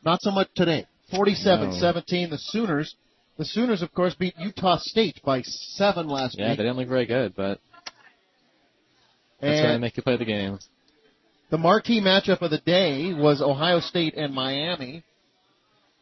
Not 0.05 0.21
so 0.23 0.31
much 0.33 0.49
today. 0.55 0.87
47-17, 1.13 2.31
the 2.31 2.39
Sooners. 2.39 2.97
The 3.39 3.45
Sooners, 3.45 3.81
of 3.83 3.95
course, 3.95 4.15
beat 4.15 4.35
Utah 4.39 4.79
State 4.81 5.21
by 5.25 5.43
seven 5.43 6.09
last 6.09 6.37
Yeah, 6.37 6.47
week. 6.47 6.49
Yeah, 6.51 6.57
they 6.57 6.63
didn't 6.65 6.77
look 6.79 6.89
very 6.89 7.07
good, 7.07 7.35
but 7.37 7.61
that's 9.41 9.63
why 9.63 9.73
they 9.73 9.79
make 9.79 9.97
you 9.97 10.03
play 10.03 10.17
the 10.17 10.25
game. 10.25 10.59
the 11.51 11.59
marquee 11.59 12.01
matchup 12.01 12.43
of 12.43 12.51
the 12.51 12.59
day 12.59 13.15
was 13.15 13.41
Ohio 13.41 13.79
State 13.79 14.15
and 14.17 14.35
Miami. 14.35 15.05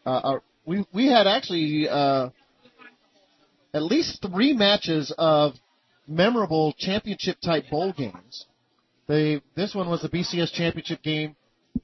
Uh, 0.06 0.10
uh, 0.10 0.38
we 0.64 0.86
we 0.94 1.08
had 1.08 1.26
actually 1.26 1.88
uh, 1.88 2.30
at 3.74 3.82
least 3.82 4.22
three 4.22 4.52
matches 4.52 5.12
of 5.18 5.54
memorable 6.06 6.72
championship 6.78 7.38
type 7.40 7.64
bowl 7.70 7.92
games. 7.92 8.46
They 9.08 9.42
this 9.56 9.74
one 9.74 9.88
was 9.88 10.02
the 10.02 10.08
BCS 10.08 10.52
championship 10.52 11.02
game 11.02 11.34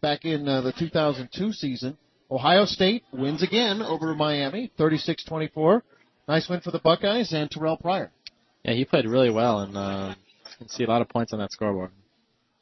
back 0.01 0.25
in 0.25 0.49
uh, 0.49 0.61
the 0.61 0.73
2002 0.73 1.53
season. 1.53 1.99
Ohio 2.31 2.65
State 2.65 3.03
wins 3.13 3.43
again 3.43 3.83
over 3.83 4.15
Miami, 4.15 4.73
36-24. 4.79 5.83
Nice 6.27 6.49
win 6.49 6.61
for 6.61 6.71
the 6.71 6.79
Buckeyes 6.79 7.31
and 7.33 7.51
Terrell 7.51 7.77
Pryor. 7.77 8.11
Yeah, 8.65 8.73
he 8.73 8.87
played 8.87 9.05
really 9.05 9.29
well, 9.29 9.59
and 9.59 9.77
uh, 9.77 10.15
can 10.57 10.69
see 10.69 10.85
a 10.85 10.87
lot 10.87 11.03
of 11.03 11.11
points 11.11 11.35
on 11.35 11.41
that 11.41 11.53
scoreboard. 11.53 11.91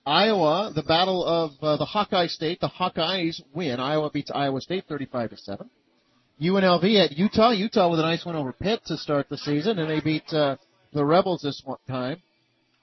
Iowa, 0.06 0.72
the 0.74 0.82
battle 0.82 1.24
of 1.24 1.52
uh, 1.62 1.76
the 1.76 1.84
Hawkeye 1.84 2.26
State. 2.26 2.60
The 2.60 2.68
Hawkeyes 2.68 3.40
win. 3.54 3.80
Iowa 3.80 4.10
beats 4.10 4.30
Iowa 4.34 4.60
State 4.60 4.84
35 4.88 5.30
to 5.30 5.36
7. 5.36 5.70
UNLV 6.40 7.04
at 7.04 7.18
Utah. 7.18 7.50
Utah 7.50 7.90
with 7.90 8.00
a 8.00 8.02
nice 8.02 8.24
win 8.24 8.36
over 8.36 8.52
Pitt 8.52 8.80
to 8.86 8.96
start 8.96 9.28
the 9.28 9.36
season, 9.36 9.78
and 9.78 9.90
they 9.90 10.00
beat 10.00 10.32
uh, 10.32 10.56
the 10.92 11.04
Rebels 11.04 11.42
this 11.42 11.60
one 11.64 11.78
time, 11.86 12.22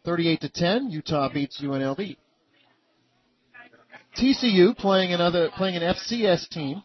38 0.05 0.41
to 0.41 0.49
10. 0.49 0.89
Utah 0.89 1.29
beats 1.33 1.59
UNLV. 1.61 2.17
TCU 4.15 4.75
playing 4.77 5.13
another 5.13 5.49
playing 5.55 5.75
an 5.75 5.83
FCS 5.83 6.49
team. 6.49 6.83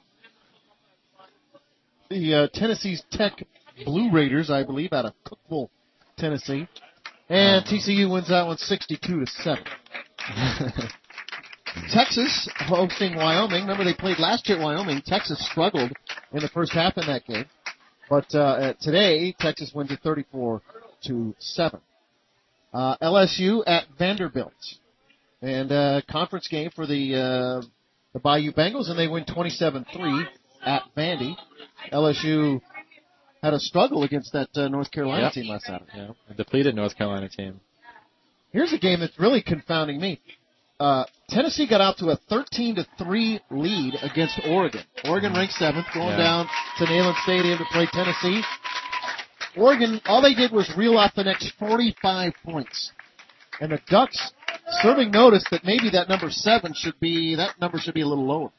The 2.10 2.34
uh, 2.34 2.48
Tennessee's 2.52 3.02
Tech 3.10 3.42
Blue 3.84 4.10
Raiders, 4.10 4.50
I 4.50 4.64
believe, 4.64 4.92
out 4.92 5.06
of 5.06 5.12
Cookeville, 5.26 5.70
Tennessee. 6.18 6.68
And 7.28 7.64
TCU 7.64 8.12
wins 8.12 8.28
that 8.28 8.46
one 8.46 8.58
62 8.58 9.20
to 9.20 9.26
7. 9.26 9.64
Texas 11.92 12.48
hosting 12.66 13.16
Wyoming. 13.16 13.62
Remember 13.62 13.84
they 13.84 13.94
played 13.94 14.18
last 14.18 14.48
year 14.48 14.58
at 14.58 14.64
Wyoming. 14.64 15.02
Texas 15.04 15.44
struggled 15.50 15.92
in 16.32 16.40
the 16.40 16.48
first 16.48 16.72
half 16.72 16.96
in 16.96 17.06
that 17.06 17.24
game. 17.26 17.46
But 18.10 18.32
uh, 18.34 18.74
today, 18.80 19.34
Texas 19.38 19.72
wins 19.74 19.90
it 19.90 20.00
34 20.02 20.60
to 21.06 21.34
7. 21.38 21.80
Uh, 22.72 22.96
LSU 22.98 23.62
at 23.66 23.84
Vanderbilt. 23.98 24.52
And 25.40 25.72
uh, 25.72 26.02
conference 26.10 26.46
game 26.48 26.70
for 26.74 26.86
the 26.86 27.16
uh, 27.16 27.66
the 28.12 28.20
Bayou 28.20 28.52
Bengals, 28.52 28.88
and 28.90 28.98
they 28.98 29.08
win 29.08 29.24
27-3 29.24 30.26
at 30.64 30.82
Vandy. 30.96 31.34
LSU 31.92 32.60
had 33.42 33.52
a 33.54 33.58
struggle 33.58 34.04
against 34.04 34.32
that 34.34 34.48
uh, 34.54 34.68
North 34.68 34.90
Carolina 34.90 35.24
Yep. 35.24 35.32
team 35.32 35.46
last 35.48 35.64
Saturday. 35.64 35.90
Yeah, 35.96 36.10
a 36.30 36.34
depleted 36.34 36.76
North 36.76 36.96
Carolina 36.96 37.28
team. 37.28 37.60
Here's 38.52 38.72
a 38.72 38.78
game 38.78 39.00
that's 39.00 39.18
really 39.18 39.42
confounding 39.42 40.00
me. 40.00 40.20
Uh, 40.78 41.04
Tennessee 41.28 41.66
got 41.68 41.80
out 41.80 41.96
to 41.98 42.08
a 42.10 42.16
13 42.28 42.74
to 42.76 42.86
3 42.98 43.40
lead 43.50 43.94
against 44.02 44.40
Oregon. 44.48 44.82
Oregon 45.04 45.32
ranked 45.32 45.54
seventh, 45.54 45.86
going 45.94 46.08
Yeah. 46.08 46.16
down 46.16 46.48
to 46.78 46.84
Neyland 46.84 47.22
Stadium 47.22 47.58
to 47.58 47.64
play 47.72 47.86
Tennessee. 47.92 48.42
Oregon, 49.56 50.00
all 50.06 50.22
they 50.22 50.34
did 50.34 50.50
was 50.50 50.70
reel 50.76 50.96
off 50.96 51.14
the 51.14 51.24
next 51.24 51.50
45 51.58 52.32
points. 52.44 52.90
And 53.60 53.70
the 53.72 53.80
Ducks 53.88 54.32
serving 54.82 55.10
notice 55.10 55.44
that 55.50 55.64
maybe 55.64 55.90
that 55.90 56.08
number 56.08 56.30
seven 56.30 56.72
should 56.74 56.98
be, 57.00 57.36
that 57.36 57.60
number 57.60 57.78
should 57.78 57.94
be 57.94 58.00
a 58.00 58.06
little 58.06 58.26
lower. 58.26 58.50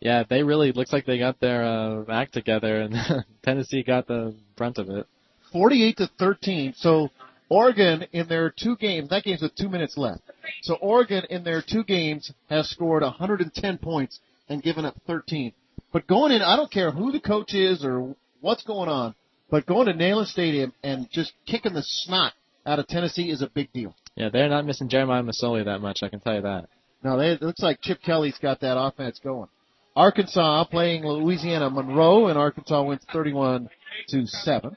Yeah, 0.00 0.24
they 0.28 0.42
really 0.42 0.72
looks 0.72 0.92
like 0.92 1.06
they 1.06 1.18
got 1.18 1.40
their 1.40 1.64
uh, 1.64 2.04
act 2.10 2.32
together, 2.34 2.80
and 2.82 2.94
Tennessee 3.42 3.82
got 3.82 4.06
the 4.06 4.34
brunt 4.56 4.78
of 4.78 4.88
it. 4.90 5.06
48 5.52 5.96
to 5.98 6.10
13. 6.18 6.74
So 6.76 7.10
Oregon 7.50 8.06
in 8.12 8.28
their 8.28 8.50
two 8.50 8.76
games, 8.76 9.10
that 9.10 9.24
game's 9.24 9.42
with 9.42 9.56
two 9.56 9.68
minutes 9.68 9.96
left. 9.96 10.22
So 10.62 10.74
Oregon 10.76 11.24
in 11.28 11.42
their 11.42 11.62
two 11.62 11.82
games 11.82 12.32
has 12.48 12.70
scored 12.70 13.02
110 13.02 13.78
points 13.78 14.20
and 14.48 14.62
given 14.62 14.84
up 14.84 14.96
13. 15.06 15.52
But 15.92 16.06
going 16.06 16.32
in, 16.32 16.42
I 16.42 16.56
don't 16.56 16.70
care 16.70 16.92
who 16.92 17.10
the 17.10 17.20
coach 17.20 17.52
is 17.52 17.84
or 17.84 18.14
what's 18.40 18.62
going 18.62 18.88
on, 18.88 19.16
but 19.50 19.66
going 19.66 19.86
to 19.86 19.92
Neyland 19.92 20.26
Stadium 20.26 20.72
and 20.84 21.08
just 21.10 21.32
kicking 21.46 21.74
the 21.74 21.82
snot 21.82 22.32
out 22.64 22.78
of 22.78 22.86
Tennessee 22.86 23.30
is 23.30 23.42
a 23.42 23.48
big 23.48 23.72
deal. 23.72 23.96
Yeah, 24.14 24.28
they're 24.32 24.48
not 24.48 24.64
missing 24.64 24.88
Jeremiah 24.88 25.22
Masoli 25.22 25.64
that 25.64 25.80
much, 25.80 26.00
I 26.02 26.08
can 26.08 26.20
tell 26.20 26.36
you 26.36 26.42
that. 26.42 26.68
No, 27.02 27.18
they, 27.18 27.32
it 27.32 27.42
looks 27.42 27.62
like 27.62 27.80
Chip 27.82 28.00
Kelly's 28.02 28.38
got 28.40 28.60
that 28.60 28.78
offense 28.78 29.18
going. 29.22 29.48
Arkansas 29.96 30.64
playing 30.64 31.04
Louisiana 31.04 31.68
Monroe, 31.68 32.28
and 32.28 32.38
Arkansas 32.38 32.82
wins 32.84 33.02
31 33.12 33.68
to 34.08 34.26
seven. 34.26 34.76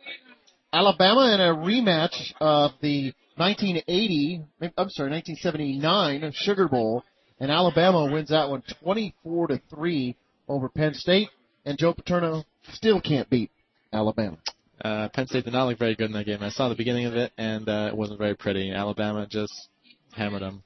Alabama 0.74 1.32
in 1.36 1.40
a 1.40 1.54
rematch 1.54 2.34
of 2.42 2.72
the 2.82 3.14
1980, 3.38 4.42
I'm 4.76 4.90
sorry, 4.90 5.12
1979 5.12 6.32
Sugar 6.34 6.68
Bowl, 6.68 7.04
and 7.40 7.52
Alabama 7.52 8.12
wins 8.12 8.30
that 8.30 8.50
one 8.50 8.64
24 8.82 9.48
to 9.48 9.62
three 9.70 10.16
over 10.48 10.70
Penn 10.70 10.96
State, 10.96 11.30
and 11.64 11.78
Joe 11.78 11.94
Paterno 11.94 12.44
still 12.74 13.00
can't 13.00 13.30
beat 13.30 13.52
Alabama. 13.94 14.38
Uh, 14.84 15.10
Penn 15.10 15.28
State 15.28 15.46
did 15.46 15.54
not 15.54 15.68
look 15.68 15.78
very 15.78 15.94
good 15.96 16.08
in 16.08 16.14
that 16.14 16.26
game. 16.26 16.42
I 16.42 16.50
saw 16.50 16.70
the 16.70 16.76
beginning 16.76 17.06
of 17.06 17.14
it, 17.14 17.32
and 17.38 17.70
uh, 17.70 17.90
it 17.92 17.96
wasn't 17.96 18.18
very 18.18 18.36
pretty. 18.36 18.72
Alabama 18.72 19.28
just 19.30 19.54
hammered 20.14 20.42
them. 20.42 20.64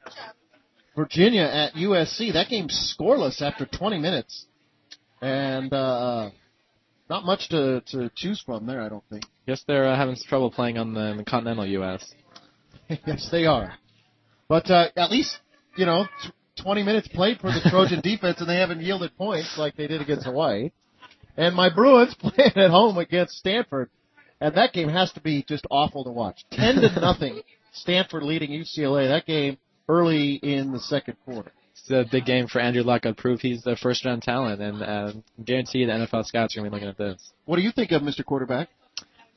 Virginia 0.95 1.43
at 1.43 1.73
USC. 1.73 2.31
That 2.31 2.47
game's 2.47 2.95
scoreless 2.97 3.41
after 3.41 3.65
20 3.65 3.99
minutes, 3.99 4.45
and 5.21 5.71
uh, 5.73 6.29
not 7.09 7.25
much 7.25 7.49
to 7.49 7.81
to 7.91 8.09
choose 8.15 8.41
from 8.41 8.65
there. 8.65 8.81
I 8.81 8.89
don't 8.89 9.03
think. 9.09 9.23
Yes, 9.45 9.63
they're 9.67 9.87
uh, 9.87 9.95
having 9.95 10.15
some 10.15 10.27
trouble 10.27 10.51
playing 10.51 10.77
on 10.77 10.93
the, 10.93 11.15
the 11.17 11.23
continental 11.23 11.65
U.S. 11.65 12.13
yes, 13.05 13.29
they 13.31 13.45
are. 13.45 13.73
But 14.47 14.69
uh, 14.69 14.89
at 14.95 15.11
least 15.11 15.39
you 15.77 15.85
know, 15.85 16.07
t- 16.23 16.29
20 16.61 16.83
minutes 16.83 17.07
played 17.07 17.39
for 17.39 17.51
the 17.51 17.65
Trojan 17.69 18.01
defense, 18.03 18.41
and 18.41 18.49
they 18.49 18.57
haven't 18.57 18.81
yielded 18.81 19.15
points 19.15 19.57
like 19.57 19.77
they 19.77 19.87
did 19.87 20.01
against 20.01 20.25
Hawaii. 20.25 20.71
And 21.37 21.55
my 21.55 21.73
Bruins 21.73 22.15
playing 22.19 22.57
at 22.57 22.71
home 22.71 22.97
against 22.97 23.35
Stanford, 23.37 23.89
and 24.41 24.55
that 24.55 24.73
game 24.73 24.89
has 24.89 25.11
to 25.13 25.21
be 25.21 25.45
just 25.47 25.65
awful 25.69 26.03
to 26.03 26.11
watch. 26.11 26.43
10 26.51 26.75
to 26.75 26.99
nothing, 26.99 27.41
Stanford 27.71 28.23
leading 28.23 28.49
UCLA. 28.49 29.07
That 29.07 29.25
game 29.25 29.57
early 29.87 30.33
in 30.33 30.71
the 30.71 30.79
second 30.79 31.15
quarter. 31.23 31.51
It's 31.81 31.91
a 31.91 32.05
big 32.11 32.25
game 32.25 32.47
for 32.47 32.59
Andrew 32.59 32.83
Luck. 32.83 33.05
I'd 33.05 33.17
prove 33.17 33.39
he's 33.39 33.61
the 33.63 33.75
first 33.75 34.03
round 34.05 34.23
talent, 34.23 34.61
and 34.61 34.83
uh, 34.83 35.13
guarantee 35.43 35.85
the 35.85 35.91
NFL 35.91 36.25
scouts 36.25 36.55
are 36.55 36.61
going 36.61 36.71
to 36.71 36.77
be 36.77 36.85
looking 36.85 36.89
at 36.89 36.97
this. 36.97 37.31
What 37.45 37.57
do 37.57 37.61
you 37.61 37.71
think 37.71 37.91
of 37.91 38.01
Mr. 38.01 38.25
Quarterback? 38.25 38.69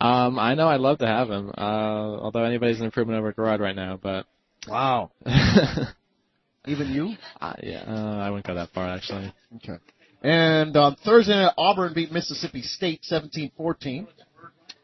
Um, 0.00 0.38
I 0.38 0.54
know 0.54 0.66
I'd 0.68 0.80
love 0.80 0.98
to 0.98 1.06
have 1.06 1.28
him, 1.28 1.50
uh, 1.56 1.60
although 1.60 2.44
anybody's 2.44 2.78
an 2.78 2.86
improvement 2.86 3.18
over 3.18 3.32
Garrard 3.32 3.60
right 3.60 3.76
now, 3.76 3.98
but. 4.02 4.26
Wow. 4.66 5.10
uh, 5.26 5.84
Even 6.66 6.88
you? 6.88 7.14
yeah, 7.62 7.84
uh, 7.86 8.18
I 8.18 8.30
wouldn't 8.30 8.46
go 8.46 8.54
that 8.54 8.70
far 8.70 8.88
actually. 8.88 9.32
Okay. 9.56 9.78
And 10.22 10.76
on 10.76 10.96
Thursday 10.96 11.32
night, 11.32 11.54
Auburn 11.56 11.94
beat 11.94 12.12
Mississippi 12.12 12.62
State 12.62 13.00
17-14. 13.10 14.06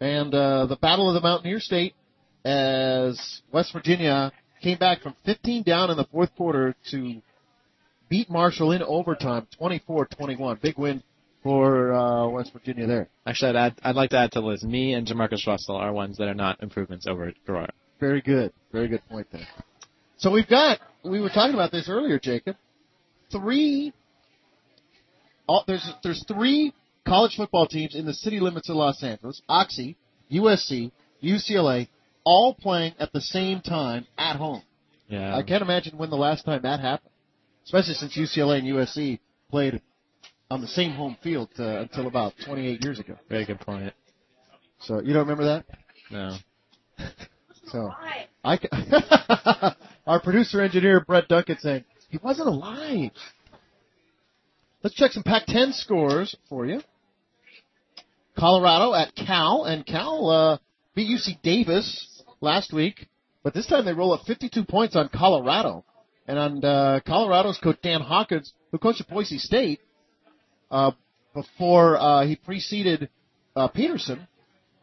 And 0.01 0.35
uh, 0.35 0.67
the 0.67 0.77
Battle 0.77 1.09
of 1.09 1.15
the 1.15 1.21
Mountaineer 1.21 1.61
State 1.61 1.95
as 2.45 3.43
West 3.53 3.73
Virginia 3.73 4.33
came 4.63 4.79
back 4.79 5.03
from 5.03 5.15
15 5.25 5.63
down 5.63 5.91
in 5.91 5.97
the 5.97 6.05
fourth 6.05 6.35
quarter 6.37 6.75
to 6.91 7.21
beat 8.09 8.31
Marshall 8.31 8.73
in 8.73 8.83
overtime 8.83 9.47
24-21. 9.61 10.61
Big 10.61 10.79
win 10.79 11.03
for 11.43 11.93
uh, 11.93 12.29
West 12.29 12.53
Virginia 12.53 12.87
there. 12.87 13.09
Actually, 13.27 13.51
I'd, 13.51 13.57
add, 13.57 13.75
I'd 13.83 13.97
like 13.97 14.11
to 14.11 14.19
add 14.19 14.33
to 14.33 14.41
the 14.41 14.47
list. 14.47 14.65
Me 14.65 14.95
and 14.95 15.07
Jamarcus 15.07 15.47
Russell 15.47 15.77
are 15.77 15.93
ones 15.93 16.19
that 16.19 16.29
are 16.29 16.35
not 16.35 16.63
improvements 16.63 17.07
over 17.07 17.33
Garrard. 17.47 17.73
Very 18.01 18.21
good. 18.21 18.53
Very 18.73 18.89
good 18.89 19.03
point 19.09 19.27
there. 19.33 19.47
So 20.19 20.31
we've 20.31 20.49
got, 20.49 20.81
we 21.05 21.21
were 21.21 21.29
talking 21.29 21.55
about 21.55 21.73
this 21.73 21.89
earlier, 21.89 22.19
Jacob. 22.19 22.57
Three, 23.31 23.93
all, 25.47 25.65
there's, 25.67 25.89
there's 26.03 26.25
three 26.27 26.75
college 27.07 27.37
football 27.37 27.67
teams 27.67 27.95
in 27.95 28.07
the 28.07 28.15
city 28.15 28.41
limits 28.41 28.69
of 28.69 28.77
Los 28.77 29.03
Angeles. 29.03 29.41
Oxy, 29.49 29.97
USC, 30.33 30.91
UCLA, 31.23 31.89
all 32.25 32.55
playing 32.55 32.95
at 32.99 33.13
the 33.13 33.21
same 33.21 33.61
time 33.61 34.07
at 34.19 34.37
home. 34.37 34.63
Yeah. 35.09 35.37
I 35.37 35.43
can't 35.43 35.63
imagine 35.63 35.97
when 35.97 36.11
the 36.11 36.17
last 36.17 36.45
time 36.45 36.63
that 36.63 36.81
happened. 36.81 37.13
Especially 37.67 37.95
since 37.95 38.17
UCLA 38.17 38.61
and 38.61 38.69
USC 38.69 39.19
played 39.51 39.83
on 40.51 40.61
the 40.61 40.69
same 40.69 40.93
home 40.93 41.17
field 41.23 41.51
uh, 41.59 41.81
until 41.81 42.07
about 42.07 42.33
28 42.45 42.83
years 42.83 42.99
ago. 42.99 43.17
Very 43.29 43.45
good 43.45 43.61
point. 43.61 43.93
So 44.81 45.01
you 45.01 45.13
don't 45.13 45.29
remember 45.29 45.45
that? 45.45 45.65
No. 46.11 46.37
So 47.69 47.91
I 48.45 48.61
our 50.07 50.21
producer 50.21 50.61
engineer 50.61 51.01
Brett 51.01 51.27
Duncan 51.27 51.59
saying 51.59 51.85
he 52.09 52.19
wasn't 52.23 52.47
alive. 52.47 53.11
Let's 54.85 54.95
check 54.95 55.11
some 55.11 55.25
Pac-10 55.25 55.75
scores 55.75 56.37
for 56.49 56.65
you. 56.65 56.81
Colorado 58.39 58.95
at 58.95 59.17
Cal, 59.17 59.65
and 59.65 59.85
Cal 59.85 60.31
uh, 60.31 60.59
beat 60.95 61.09
UC 61.09 61.43
Davis 61.43 62.23
last 62.41 62.73
week, 62.73 63.09
but 63.43 63.53
this 63.53 63.67
time 63.67 63.85
they 63.85 63.93
roll 63.93 64.13
up 64.13 64.27
52 64.27 64.65
points 64.65 64.95
on 64.95 65.09
Colorado, 65.09 65.85
and 66.27 66.39
on 66.39 66.65
uh, 66.65 67.01
Colorado's 67.07 67.59
coach 67.59 67.79
Dan 67.83 68.01
Hawkins, 68.01 68.53
who 68.73 68.79
coached 68.79 69.01
at 69.01 69.09
Boise 69.09 69.39
State 69.39 69.81
uh, 70.71 70.93
before 71.35 71.97
uh, 71.97 72.27
he 72.27 72.37
preceded 72.37 73.09
uh, 73.55 73.69
Petersen, 73.69 74.27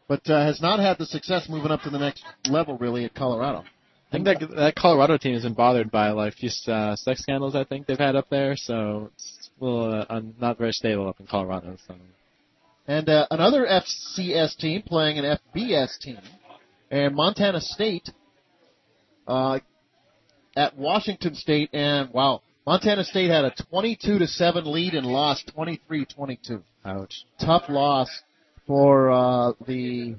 but 0.08 0.28
uh, 0.28 0.44
has 0.44 0.60
not 0.60 0.78
had 0.80 0.98
the 0.98 1.06
success 1.06 1.48
moving 1.48 1.70
up 1.70 1.82
to 1.82 1.90
the 1.90 1.98
next 1.98 2.24
level 2.48 2.78
really 2.78 3.04
at 3.04 3.14
Colorado. 3.14 3.64
I 4.08 4.16
think 4.16 4.24
that 4.26 4.50
that 4.56 4.74
Colorado 4.76 5.16
team 5.18 5.34
has 5.34 5.42
been 5.42 5.54
bothered 5.54 5.90
by 5.90 6.10
like 6.10 6.34
a 6.34 6.36
few 6.36 6.50
uh, 6.72 6.94
sex 6.94 7.22
scandals. 7.22 7.56
I 7.56 7.64
think 7.64 7.86
they've 7.86 7.98
had 7.98 8.14
up 8.14 8.30
there, 8.30 8.54
so 8.56 9.10
it's 9.14 9.50
a 9.60 9.64
little 9.64 10.04
uh, 10.08 10.20
not 10.40 10.56
very 10.56 10.72
stable 10.72 11.08
up 11.08 11.18
in 11.18 11.26
Colorado. 11.26 11.76
So 11.88 11.96
And 12.86 13.08
uh, 13.08 13.26
another 13.30 13.66
FCS 13.66 14.56
team 14.56 14.82
playing 14.82 15.18
an 15.18 15.38
FBS 15.54 15.98
team, 15.98 16.18
and 16.90 17.14
Montana 17.16 17.60
State 17.60 18.08
uh, 19.26 19.58
at 20.56 20.76
Washington 20.76 21.34
State, 21.34 21.70
and 21.72 22.10
wow, 22.12 22.42
Montana 22.66 23.04
State 23.04 23.30
had 23.30 23.44
a 23.44 23.54
22 23.70 24.18
to 24.18 24.26
seven 24.26 24.70
lead 24.70 24.94
and 24.94 25.06
lost 25.06 25.52
23-22. 25.56 26.62
ouch. 26.84 27.24
Tough 27.40 27.64
loss 27.68 28.08
for 28.66 29.10
uh, 29.10 29.52
the 29.66 30.16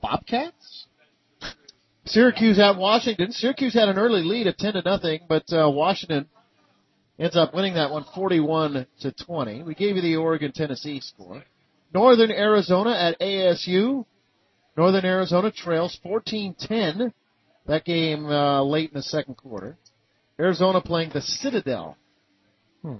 Bobcats. 0.00 0.86
Syracuse 2.06 2.58
at 2.58 2.76
Washington. 2.76 3.32
Syracuse 3.32 3.74
had 3.74 3.88
an 3.88 3.98
early 3.98 4.22
lead 4.22 4.46
of 4.46 4.56
10 4.56 4.74
to 4.74 4.82
nothing, 4.82 5.20
but 5.28 5.44
uh, 5.52 5.70
Washington 5.70 6.28
ends 7.18 7.36
up 7.36 7.54
winning 7.54 7.74
that 7.74 7.90
one 7.90 8.04
41 8.14 8.86
to 9.00 9.12
20. 9.12 9.62
We 9.62 9.74
gave 9.74 9.96
you 9.96 10.02
the 10.02 10.16
Oregon 10.16 10.52
Tennessee 10.52 11.00
score. 11.00 11.42
Northern 11.92 12.30
Arizona 12.30 12.90
at 12.90 13.18
ASU. 13.20 14.04
Northern 14.76 15.04
Arizona 15.04 15.50
trails 15.50 15.98
14-10. 16.04 17.12
That 17.66 17.84
game 17.84 18.26
uh, 18.26 18.62
late 18.62 18.90
in 18.90 18.94
the 18.94 19.02
second 19.02 19.36
quarter. 19.36 19.76
Arizona 20.38 20.80
playing 20.80 21.10
the 21.10 21.22
Citadel. 21.22 21.96
Hmm. 22.82 22.96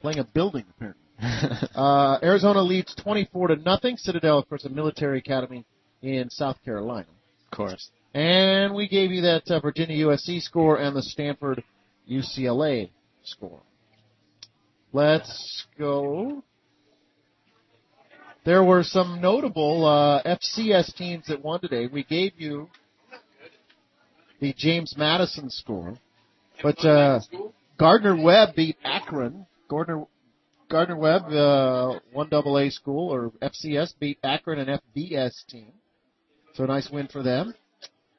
Playing 0.00 0.18
a 0.18 0.24
building 0.24 0.64
apparently. 0.70 1.02
Uh, 1.74 2.18
Arizona 2.22 2.62
leads 2.62 2.94
24 2.94 3.48
to 3.48 3.56
nothing. 3.56 3.96
Citadel, 3.96 4.38
of 4.38 4.48
course, 4.48 4.64
a 4.64 4.68
military 4.68 5.18
academy 5.18 5.64
in 6.02 6.28
South 6.30 6.56
Carolina. 6.64 7.06
of 7.44 7.56
course. 7.56 7.90
And 8.14 8.74
we 8.74 8.88
gave 8.88 9.10
you 9.10 9.22
that 9.22 9.42
uh, 9.50 9.60
Virginia 9.60 10.06
USC 10.06 10.42
score 10.42 10.78
and 10.78 10.96
the 10.96 11.02
Stanford 11.02 11.62
UCLA 12.10 12.90
score. 13.24 13.60
Let's 14.92 15.66
go. 15.78 16.42
There 18.44 18.64
were 18.64 18.82
some 18.82 19.20
notable 19.20 19.84
uh, 19.84 20.22
FCS 20.22 20.94
teams 20.94 21.26
that 21.26 21.42
won 21.42 21.60
today. 21.60 21.88
We 21.88 22.04
gave 22.04 22.32
you 22.38 22.68
the 24.40 24.54
James 24.56 24.94
Madison 24.96 25.50
score, 25.50 25.94
but 26.62 26.84
uh, 26.84 27.20
Gardner 27.78 28.20
Webb 28.20 28.54
beat 28.54 28.76
Akron. 28.84 29.46
Gardner 29.68 30.04
Gardner 30.68 30.96
Webb, 30.96 31.24
uh, 31.30 32.00
one 32.12 32.28
double 32.28 32.58
A 32.58 32.70
school 32.70 33.12
or 33.12 33.30
FCS 33.42 33.94
beat 34.00 34.18
Akron, 34.24 34.58
an 34.58 34.78
FBS 34.96 35.46
team. 35.48 35.72
So 36.54 36.64
a 36.64 36.66
nice 36.66 36.90
win 36.90 37.08
for 37.08 37.22
them. 37.22 37.54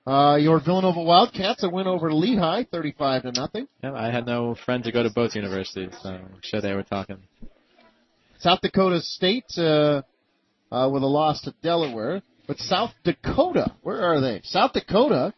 Uh, 0.05 0.37
your 0.37 0.61
Villanova 0.61 1.01
Wildcats 1.01 1.63
a 1.63 1.69
win 1.69 1.85
over 1.85 2.13
Lehigh, 2.13 2.63
35 2.71 3.23
to 3.23 3.31
nothing. 3.33 3.67
Yeah, 3.83 3.93
I 3.93 4.09
had 4.09 4.25
no 4.25 4.55
friend 4.55 4.81
to 4.85 4.91
go 4.93 5.03
to 5.03 5.09
both 5.09 5.35
universities, 5.35 5.93
so 6.01 6.09
I'm 6.09 6.39
sure 6.43 6.61
they 6.61 6.73
were 6.73 6.83
talking. 6.83 7.17
South 8.39 8.61
Dakota 8.61 9.01
State 9.01 9.51
uh, 9.57 10.03
uh, 10.71 10.89
with 10.89 11.03
a 11.03 11.07
loss 11.07 11.41
to 11.41 11.53
Delaware, 11.61 12.21
but 12.47 12.57
South 12.59 12.91
Dakota, 13.03 13.73
where 13.81 14.01
are 14.01 14.21
they? 14.21 14.39
South 14.45 14.71
Dakota 14.71 15.33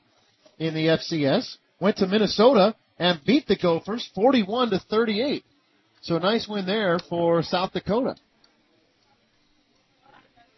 in 0.60 0.74
the 0.74 0.88
FCS 0.88 1.58
went 1.80 1.98
to 1.98 2.08
Minnesota 2.08 2.76
and 2.98 3.20
beat 3.26 3.48
the 3.48 3.56
Gophers 3.56 4.10
41 4.14 4.72
to 4.72 4.80
38. 4.80 5.44
So 6.02 6.18
a 6.18 6.20
nice 6.20 6.48
win 6.48 6.66
there 6.66 7.00
for 7.10 7.42
South 7.42 7.74
Dakota. 7.74 8.16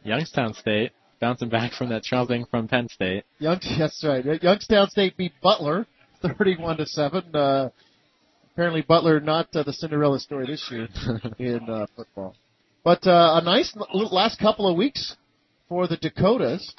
Youngstown 0.03 0.53
State 0.55 0.91
bouncing 1.19 1.49
back 1.49 1.73
from 1.73 1.89
that 1.89 2.03
trumping 2.03 2.45
from 2.49 2.67
Penn 2.67 2.89
State. 2.89 3.23
Young, 3.39 3.59
that's 3.79 4.03
right. 4.03 4.43
Youngstown 4.43 4.89
State 4.89 5.15
beat 5.15 5.33
Butler 5.41 5.85
31 6.21 6.77
to 6.77 6.85
seven. 6.85 7.35
Uh, 7.35 7.69
apparently 8.53 8.81
Butler 8.81 9.19
not 9.19 9.47
uh, 9.55 9.63
the 9.63 9.73
Cinderella 9.73 10.19
story 10.19 10.47
this 10.47 10.67
year 10.71 10.87
in 11.39 11.69
uh, 11.69 11.85
football. 11.95 12.35
But 12.83 13.05
uh, 13.05 13.39
a 13.39 13.41
nice 13.43 13.75
l- 13.77 14.09
last 14.11 14.39
couple 14.39 14.67
of 14.67 14.75
weeks 14.75 15.15
for 15.69 15.87
the 15.87 15.97
Dakotas. 15.97 16.73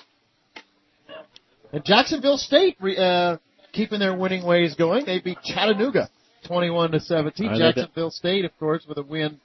And 1.73 1.85
Jacksonville 1.85 2.37
State 2.37 2.77
re, 2.81 2.97
uh, 2.97 3.39
keeping 3.73 3.99
their 3.99 4.17
winning 4.17 4.45
ways 4.45 4.75
going. 4.75 5.07
They 5.07 5.21
beat 5.21 5.39
Chattanooga 5.43 6.11
21 6.47 6.93
to 6.93 7.01
17. 7.01 7.59
Jacksonville 7.59 8.11
State, 8.11 8.45
of 8.45 8.57
course, 8.59 8.85
with 8.87 8.99
a 8.99 9.03
win 9.03 9.41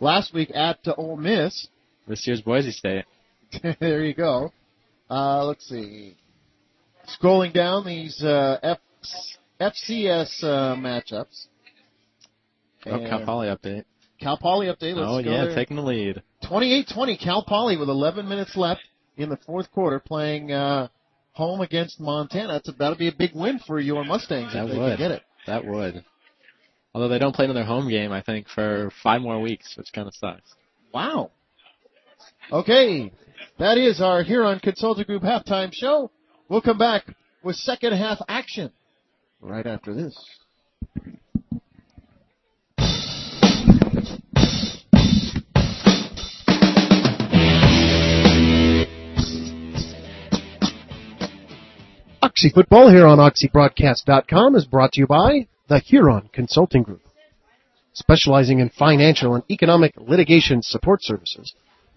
last 0.00 0.32
week 0.32 0.50
at 0.54 0.78
uh, 0.86 0.94
Ole 0.96 1.16
Miss. 1.16 1.68
This 2.06 2.26
year's 2.26 2.40
Boise 2.40 2.70
State. 2.70 3.04
there 3.80 4.04
you 4.04 4.14
go. 4.14 4.52
Uh, 5.10 5.44
let's 5.46 5.68
see. 5.68 6.16
Scrolling 7.20 7.52
down 7.52 7.84
these 7.84 8.22
uh, 8.22 8.58
F- 8.62 8.78
FCS 9.60 10.42
uh, 10.42 10.76
matchups. 10.76 11.46
Oh, 12.86 12.98
Cal 13.08 13.24
Poly 13.24 13.48
update. 13.48 13.84
Cal 14.20 14.36
Poly 14.36 14.66
update. 14.66 14.94
Let's 14.94 15.08
oh 15.08 15.18
yeah, 15.18 15.46
there. 15.46 15.54
taking 15.54 15.76
the 15.76 15.82
lead. 15.82 16.22
28-20 16.44 17.20
Cal 17.20 17.42
Poly 17.42 17.76
with 17.76 17.88
11 17.88 18.28
minutes 18.28 18.56
left 18.56 18.82
in 19.16 19.28
the 19.28 19.36
fourth 19.38 19.70
quarter 19.72 19.98
playing 19.98 20.52
uh, 20.52 20.88
home 21.34 21.60
against 21.60 22.00
Montana. 22.00 22.54
That's, 22.54 22.78
that'll 22.78 22.96
be 22.96 23.08
a 23.08 23.14
big 23.16 23.34
win 23.34 23.60
for 23.66 23.78
your 23.78 24.04
Mustangs 24.04 24.52
That 24.54 24.64
if 24.64 24.72
they 24.72 24.78
would. 24.78 24.96
can 24.96 24.98
get 24.98 25.10
it. 25.10 25.22
That 25.46 25.64
would. 25.64 26.04
Although 26.94 27.08
they 27.08 27.18
don't 27.18 27.34
play 27.34 27.44
another 27.44 27.64
home 27.64 27.88
game, 27.90 28.12
I 28.12 28.22
think, 28.22 28.48
for 28.48 28.90
five 29.02 29.20
more 29.20 29.40
weeks, 29.40 29.74
which 29.76 29.92
kind 29.92 30.06
of 30.08 30.14
sucks. 30.14 30.54
Wow. 30.92 31.32
Okay, 32.52 33.12
that 33.58 33.78
is 33.78 34.00
our 34.00 34.22
Huron 34.22 34.60
Consulting 34.60 35.04
Group 35.04 35.22
halftime 35.22 35.72
show. 35.72 36.10
We'll 36.48 36.60
come 36.60 36.78
back 36.78 37.04
with 37.42 37.56
second 37.56 37.94
half 37.94 38.18
action 38.28 38.70
right 39.40 39.66
after 39.66 39.94
this. 39.94 40.16
Oxy 52.44 52.52
Football 52.52 52.90
here 52.90 53.06
on 53.06 53.16
OxyBroadcast.com 53.16 54.54
is 54.54 54.66
brought 54.66 54.92
to 54.92 55.00
you 55.00 55.06
by 55.06 55.46
the 55.68 55.78
Huron 55.78 56.28
Consulting 56.30 56.82
Group, 56.82 57.00
specializing 57.94 58.58
in 58.58 58.68
financial 58.68 59.34
and 59.34 59.42
economic 59.50 59.94
litigation 59.96 60.60
support 60.60 61.02
services, 61.02 61.54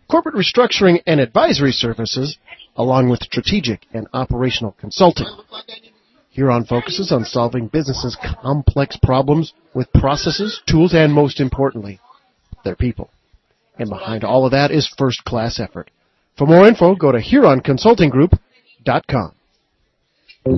corporate 0.09 0.35
restructuring 0.35 1.01
and 1.05 1.19
advisory 1.19 1.73
services, 1.73 2.37
along 2.77 3.09
with 3.09 3.23
strategic 3.23 3.87
and 3.93 4.07
operational 4.13 4.73
consulting. 4.79 5.27
Huron 6.29 6.63
focuses 6.63 7.11
on 7.11 7.25
solving 7.25 7.67
businesses' 7.67 8.15
complex 8.41 8.97
problems 9.03 9.51
with 9.73 9.91
processes, 9.91 10.61
tools, 10.65 10.93
and 10.93 11.13
most 11.13 11.41
importantly, 11.41 11.99
their 12.63 12.77
people. 12.77 13.09
And 13.77 13.89
behind 13.89 14.23
all 14.23 14.45
of 14.45 14.51
that 14.51 14.71
is 14.71 14.87
first-class 14.97 15.59
effort. 15.59 15.91
For 16.37 16.47
more 16.47 16.65
info, 16.65 16.95
go 16.95 17.11
to 17.11 17.19
HuronConsultingGroup.com. 17.19 19.33
Craig 20.47 20.55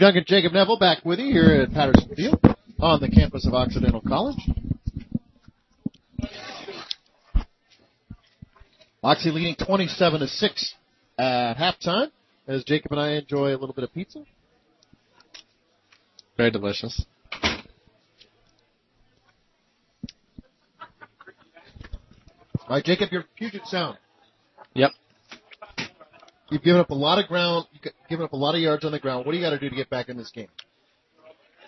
Duncan, 0.00 0.24
Jacob 0.26 0.52
Neville 0.52 0.78
back 0.78 1.06
with 1.06 1.18
you 1.20 1.32
here 1.32 1.62
at 1.62 1.72
Patterson 1.72 2.14
Field 2.14 2.38
on 2.80 3.00
the 3.00 3.08
campus 3.08 3.46
of 3.46 3.54
Occidental 3.54 4.02
College. 4.02 4.36
Oxy 9.02 9.30
leading 9.30 9.54
27 9.54 10.20
to 10.20 10.28
6 10.28 10.74
at 11.18 11.56
halftime 11.56 12.10
as 12.46 12.64
Jacob 12.64 12.92
and 12.92 13.00
I 13.00 13.12
enjoy 13.12 13.48
a 13.50 13.58
little 13.58 13.74
bit 13.74 13.84
of 13.84 13.92
pizza. 13.92 14.24
Very 16.36 16.50
delicious. 16.50 17.04
All 22.66 22.76
right, 22.76 22.84
Jacob, 22.84 23.12
your 23.12 23.24
Puget 23.36 23.66
Sound. 23.66 23.98
Yep. 24.74 24.90
You've 26.50 26.62
given 26.62 26.80
up 26.80 26.90
a 26.90 26.94
lot 26.94 27.18
of 27.18 27.28
ground. 27.28 27.66
You've 27.72 27.92
given 28.08 28.24
up 28.24 28.32
a 28.32 28.36
lot 28.36 28.54
of 28.54 28.60
yards 28.60 28.84
on 28.84 28.92
the 28.92 28.98
ground. 28.98 29.26
What 29.26 29.32
do 29.32 29.38
you 29.38 29.44
got 29.44 29.50
to 29.50 29.58
do 29.58 29.68
to 29.68 29.76
get 29.76 29.90
back 29.90 30.08
in 30.08 30.16
this 30.16 30.30
game? 30.30 30.48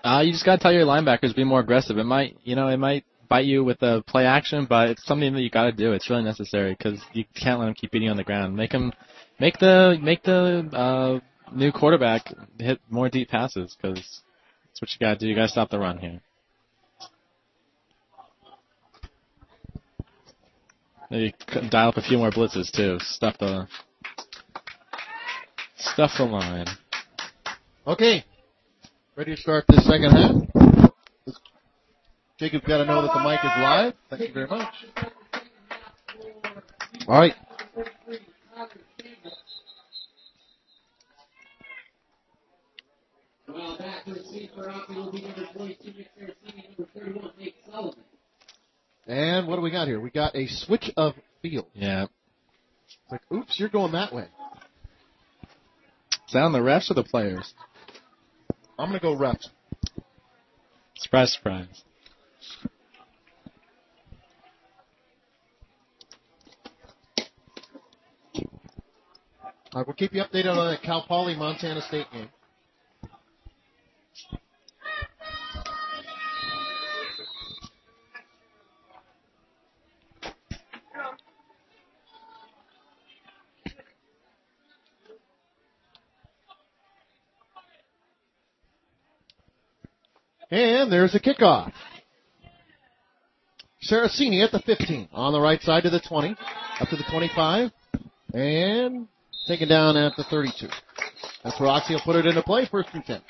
Uh, 0.07 0.21
you 0.21 0.31
just 0.31 0.45
gotta 0.45 0.63
tell 0.63 0.73
your 0.73 0.87
linebackers 0.87 1.35
be 1.35 1.43
more 1.43 1.59
aggressive. 1.59 1.99
It 1.99 2.05
might, 2.05 2.37
you 2.45 2.55
know, 2.55 2.69
it 2.69 2.77
might 2.77 3.05
bite 3.29 3.45
you 3.45 3.65
with 3.65 3.81
the 3.81 4.05
play 4.07 4.25
action, 4.25 4.65
but 4.69 4.91
it's 4.91 5.05
something 5.05 5.35
that 5.35 5.41
you 5.41 5.51
gotta 5.51 5.73
do. 5.73 5.93
It's 5.93 6.09
really 6.09 6.23
necessary 6.23 6.77
because 6.79 7.01
you 7.13 7.25
can't 7.35 7.59
let 7.59 7.67
them 7.67 7.75
keep 7.75 7.91
beating 7.91 8.09
on 8.09 8.17
the 8.17 8.23
ground. 8.23 8.57
Make 8.57 8.71
them, 8.71 8.93
make 9.39 9.59
the, 9.59 9.99
make 10.03 10.23
the 10.23 10.69
uh, 10.73 11.55
new 11.55 11.73
quarterback 11.73 12.33
hit 12.59 12.81
more 12.91 13.09
deep 13.09 13.29
passes 13.29 13.77
because 13.77 14.23
that's 14.65 14.81
what 14.81 14.91
you 14.91 14.99
gotta 15.01 15.19
do. 15.19 15.27
You 15.27 15.35
gotta 15.35 15.49
stop 15.49 15.71
the 15.71 15.79
run 15.79 15.99
here. 15.99 16.21
Maybe 21.11 21.35
dial 21.71 21.91
up 21.91 21.97
a 21.97 22.03
few 22.03 22.19
more 22.19 22.31
blitzes 22.31 22.71
too. 22.73 22.99
Stuff 23.01 23.37
the, 23.39 23.69
stuff 25.77 26.11
the 26.19 26.25
line. 26.25 26.67
Okay. 27.87 28.25
Ready 29.15 29.37
to 29.37 29.41
start 29.41 29.65
this 29.69 29.87
second 29.87 30.11
half? 30.11 30.91
Jacob's 32.39 32.67
got 32.67 32.79
to 32.79 32.85
know 32.85 33.01
that 33.01 33.15
the 33.15 33.21
mic 33.21 33.39
is 33.43 33.51
live. 33.57 33.95
Thank 34.11 34.29
you 34.29 34.35
very 34.35 34.47
much. 34.47 34.75
All 37.09 37.19
right. 37.21 37.35
And 49.07 49.47
what 49.47 49.57
do 49.57 49.63
we 49.63 49.71
got 49.71 49.87
here? 49.87 50.01
We 50.01 50.11
got 50.11 50.35
a 50.35 50.47
switch 50.49 50.91
of 50.97 51.15
field. 51.43 51.67
Yeah. 51.75 52.07
It's 52.87 52.99
like, 53.11 53.23
oops, 53.33 53.59
you're 53.59 53.69
going 53.69 53.93
that 53.93 54.13
way. 54.13 54.29
Is 56.27 56.33
that 56.33 56.41
on 56.41 56.53
the 56.53 56.59
refs 56.59 56.91
or 56.91 56.95
the 56.95 57.05
players? 57.05 57.55
I'm 58.79 58.89
going 58.89 59.01
to 59.01 59.03
go 59.03 59.13
left. 59.13 59.49
Surprise, 60.97 61.33
surprise. 61.33 61.83
All 69.73 69.83
right, 69.83 69.87
we'll 69.87 69.95
keep 69.95 70.15
you 70.15 70.23
updated 70.23 70.57
on 70.57 70.71
that 70.71 70.83
Cal 70.83 71.05
Poly 71.07 71.37
Montana 71.37 71.83
State 71.83 72.07
game. 72.13 72.29
And 90.57 90.91
there's 90.91 91.15
a 91.15 91.21
kickoff. 91.21 91.71
Saracini 93.87 94.43
at 94.43 94.53
the 94.53 94.63
15. 94.65 95.11
On 95.13 95.35
the 95.35 95.41
right 95.41 95.61
side 95.61 95.83
to 95.83 95.91
the 95.91 96.01
20. 96.01 96.35
Up 96.81 96.89
to 96.89 96.97
the 96.97 97.05
25. 97.11 97.71
And 98.33 99.07
taken 99.47 99.69
down 99.69 99.99
at 99.99 100.17
the 100.17 100.25
32. 100.25 100.69
That's 101.45 101.61
where 101.61 101.69
Oxy 101.69 101.93
will 101.93 102.01
put 102.01 102.17
it 102.17 102.25
into 102.25 102.43
play. 102.43 102.67
First 102.71 102.89
and 102.95 103.05
10. 103.05 103.21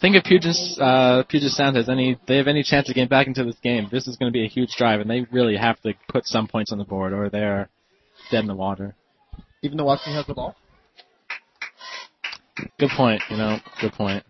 think 0.00 0.16
if 0.16 0.24
Puget, 0.24 0.56
uh, 0.80 1.24
Puget 1.28 1.50
Sound 1.50 1.76
has 1.76 1.90
any, 1.90 2.18
they 2.26 2.38
have 2.38 2.48
any 2.48 2.62
chance 2.62 2.88
of 2.88 2.94
getting 2.94 3.10
back 3.10 3.26
into 3.26 3.44
this 3.44 3.58
game, 3.62 3.88
this 3.92 4.06
is 4.06 4.16
going 4.16 4.32
to 4.32 4.34
be 4.34 4.44
a 4.44 4.48
huge 4.48 4.70
drive, 4.76 5.00
and 5.00 5.10
they 5.10 5.26
really 5.30 5.56
have 5.56 5.78
to 5.82 5.92
put 6.08 6.26
some 6.26 6.48
points 6.48 6.72
on 6.72 6.78
the 6.78 6.84
board, 6.84 7.12
or 7.12 7.28
they're 7.28 7.68
dead 8.30 8.40
in 8.40 8.46
the 8.46 8.54
water. 8.54 8.94
Even 9.62 9.76
though 9.76 9.88
Oxy 9.88 10.12
has 10.12 10.26
the 10.26 10.34
ball. 10.34 10.56
Good 12.78 12.90
point. 12.96 13.22
You 13.30 13.36
know, 13.36 13.58
good 13.80 13.92
point. 13.92 14.24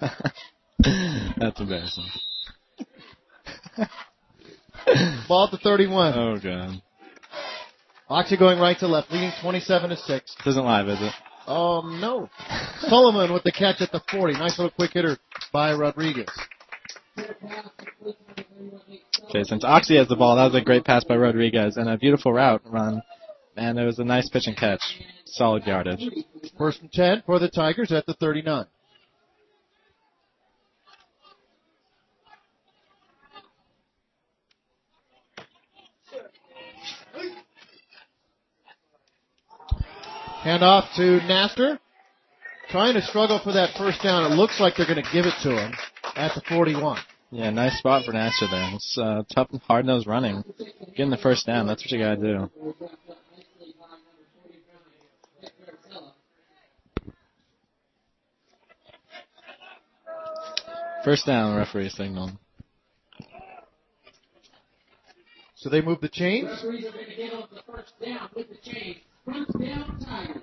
That's 0.00 1.60
embarrassing. 1.60 2.06
Ball 5.28 5.44
at 5.44 5.50
the 5.50 5.58
31. 5.62 6.14
Oh 6.14 6.38
god. 6.42 6.82
Oxy 8.08 8.36
going 8.36 8.58
right 8.58 8.78
to 8.78 8.88
left, 8.88 9.10
leading 9.10 9.32
27 9.40 9.90
to 9.90 9.96
6. 9.96 10.36
Doesn't 10.44 10.64
live, 10.64 10.88
is 10.88 11.00
it? 11.00 11.12
Oh 11.46 11.80
no. 11.80 12.28
Solomon 12.80 13.32
with 13.32 13.42
the 13.42 13.52
catch 13.52 13.80
at 13.80 13.90
the 13.90 14.02
40. 14.10 14.34
Nice 14.34 14.58
little 14.58 14.70
quick 14.70 14.92
hitter 14.92 15.16
by 15.52 15.72
Rodriguez. 15.72 16.28
Okay, 19.24 19.44
since 19.44 19.64
Oxy 19.64 19.96
has 19.96 20.08
the 20.08 20.16
ball, 20.16 20.36
that 20.36 20.44
was 20.44 20.54
a 20.54 20.64
great 20.64 20.84
pass 20.84 21.04
by 21.04 21.16
Rodriguez 21.16 21.76
and 21.76 21.88
a 21.88 21.96
beautiful 21.96 22.32
route 22.32 22.62
run. 22.66 23.02
And 23.56 23.78
it 23.78 23.84
was 23.84 23.98
a 23.98 24.04
nice 24.04 24.28
pitch 24.28 24.46
and 24.46 24.56
catch. 24.56 24.80
Solid 25.26 25.64
yardage. 25.66 26.08
First 26.56 26.80
and 26.80 26.92
10 26.92 27.22
for 27.26 27.38
the 27.38 27.48
Tigers 27.48 27.92
at 27.92 28.06
the 28.06 28.14
39. 28.14 28.66
Hand 40.42 40.64
off 40.64 40.86
to 40.96 41.18
Naster. 41.28 41.78
Trying 42.68 42.94
to 42.94 43.02
struggle 43.02 43.38
for 43.44 43.52
that 43.52 43.76
first 43.76 44.02
down. 44.02 44.32
It 44.32 44.34
looks 44.34 44.58
like 44.58 44.74
they're 44.76 44.86
going 44.86 45.02
to 45.02 45.10
give 45.12 45.24
it 45.26 45.34
to 45.42 45.50
him 45.50 45.72
at 46.16 46.34
the 46.34 46.40
41. 46.48 46.98
Yeah, 47.30 47.50
nice 47.50 47.78
spot 47.78 48.04
for 48.04 48.12
Naster 48.12 48.46
there. 48.50 48.70
It's 48.74 48.98
uh, 49.00 49.22
tough, 49.34 49.48
hard 49.66 49.86
nosed 49.86 50.06
running. 50.06 50.44
Getting 50.96 51.10
the 51.10 51.16
first 51.16 51.46
down, 51.46 51.66
that's 51.66 51.82
what 51.82 51.90
you 51.90 51.98
gotta 51.98 52.16
do. 52.16 52.50
First 61.04 61.26
down, 61.26 61.56
referee 61.56 61.88
signal. 61.88 62.30
So 65.56 65.68
they 65.68 65.80
move 65.80 66.00
the 66.00 66.08
chains. 66.08 66.48
Referees 66.48 66.86
are 66.86 66.92
going 66.92 67.06
to 67.06 67.12
handle 67.12 67.48
the 67.52 67.62
first 67.72 67.92
down 68.04 68.28
with 68.36 68.48
the 68.48 68.70
chain. 68.70 68.96
First 69.24 69.58
down, 69.58 69.98
Tigers. 70.00 70.42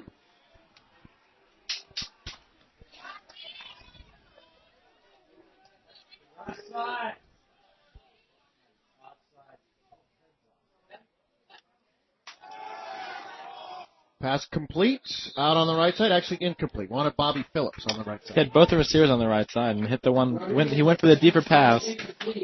Pass 14.21 14.45
complete. 14.51 15.01
Out 15.37 15.55
on 15.55 15.67
the 15.67 15.75
right 15.75 15.95
side. 15.95 16.11
Actually 16.11 16.39
incomplete. 16.43 16.91
Wanted 16.91 17.15
Bobby 17.15 17.45
Phillips 17.53 17.85
on 17.89 17.97
the 17.99 18.03
right 18.03 18.21
side. 18.25 18.33
He 18.33 18.39
had 18.41 18.51
both 18.51 18.69
the 18.69 18.75
receivers 18.77 19.09
on 19.09 19.19
the 19.19 19.27
right 19.27 19.49
side 19.49 19.77
and 19.77 19.87
hit 19.87 20.01
the 20.01 20.11
one. 20.11 20.53
Went, 20.53 20.69
he 20.71 20.83
went 20.83 20.99
for 20.99 21.07
the 21.07 21.15
deeper 21.15 21.41
pass, 21.41 21.87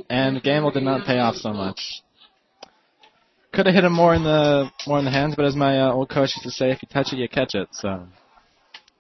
and 0.10 0.41
gamble 0.41 0.72
did 0.72 0.84
not 0.84 1.06
pay 1.06 1.19
off 1.19 1.35
so 1.35 1.52
much. 1.52 2.02
Could 3.53 3.65
have 3.65 3.76
hit 3.76 3.84
him 3.84 3.91
more 3.93 4.15
in 4.15 4.23
the 4.23 4.69
more 4.88 4.99
in 4.99 5.06
the 5.06 5.11
hands, 5.11 5.35
but 5.35 5.43
as 5.45 5.56
my 5.56 5.81
uh, 5.81 5.91
old 5.91 6.10
coach 6.10 6.31
used 6.35 6.43
to 6.43 6.52
say, 6.52 6.72
if 6.72 6.81
you 6.81 6.88
touch 6.91 7.11
it, 7.11 7.18
you 7.18 7.27
catch 7.27 7.56
it. 7.56 7.68
So 7.72 7.89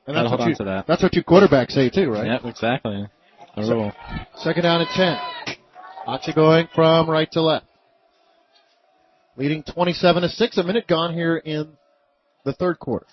And 0.07 0.15
that's 0.17 0.27
hold 0.27 0.39
what 0.39 0.41
on 0.41 0.49
you, 0.49 0.55
to 0.55 0.63
that. 0.65 0.85
that's 0.87 1.01
what 1.03 1.15
you 1.15 1.23
quarterbacks 1.23 1.71
say 1.71 1.89
too, 1.89 2.09
right? 2.11 2.27
Yep, 2.27 2.41
exactly. 2.45 3.05
The 3.55 3.63
So- 3.63 3.73
rule. 3.73 3.91
Second 4.37 4.63
down 4.63 4.81
and 4.81 4.89
10. 4.89 5.17
Oxy 6.07 6.33
going 6.33 6.67
from 6.75 7.09
right 7.09 7.31
to 7.31 7.41
left. 7.41 7.65
Leading 9.37 9.63
27 9.63 10.23
to 10.23 10.29
6. 10.29 10.57
A 10.57 10.63
minute 10.63 10.87
gone 10.87 11.13
here 11.13 11.37
in 11.37 11.69
the 12.45 12.53
third 12.53 12.79
quarter. 12.79 13.07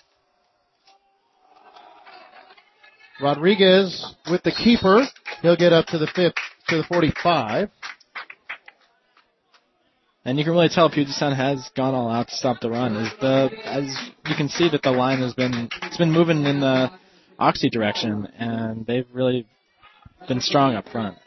Rodriguez 3.21 4.13
with 4.29 4.43
the 4.43 4.51
keeper. 4.51 5.01
He'll 5.41 5.57
get 5.57 5.73
up 5.73 5.87
to 5.87 5.97
the 5.97 6.07
fifth, 6.07 6.35
to 6.69 6.77
the 6.77 6.83
45. 6.83 7.69
And 10.25 10.37
you 10.37 10.45
can 10.45 10.53
really 10.53 10.69
tell 10.69 10.89
Puget 10.89 11.13
has 11.35 11.69
gone 11.75 11.93
all 11.93 12.09
out 12.09 12.29
to 12.29 12.35
stop 12.35 12.61
the 12.61 12.69
run. 12.69 12.95
Is 12.95 13.11
the 13.19 13.49
as 13.65 13.83
you 14.25 14.35
can 14.37 14.47
see 14.47 14.69
that 14.69 14.81
the 14.81 14.91
line 14.91 15.19
has 15.19 15.33
been 15.33 15.69
it's 15.81 15.97
been 15.97 16.11
moving 16.11 16.45
in 16.45 16.61
the 16.61 16.89
Oxy 17.37 17.69
direction, 17.69 18.27
and 18.37 18.85
they've 18.85 19.07
really 19.11 19.45
been 20.29 20.39
strong 20.39 20.75
up 20.75 20.87
front. 20.87 21.17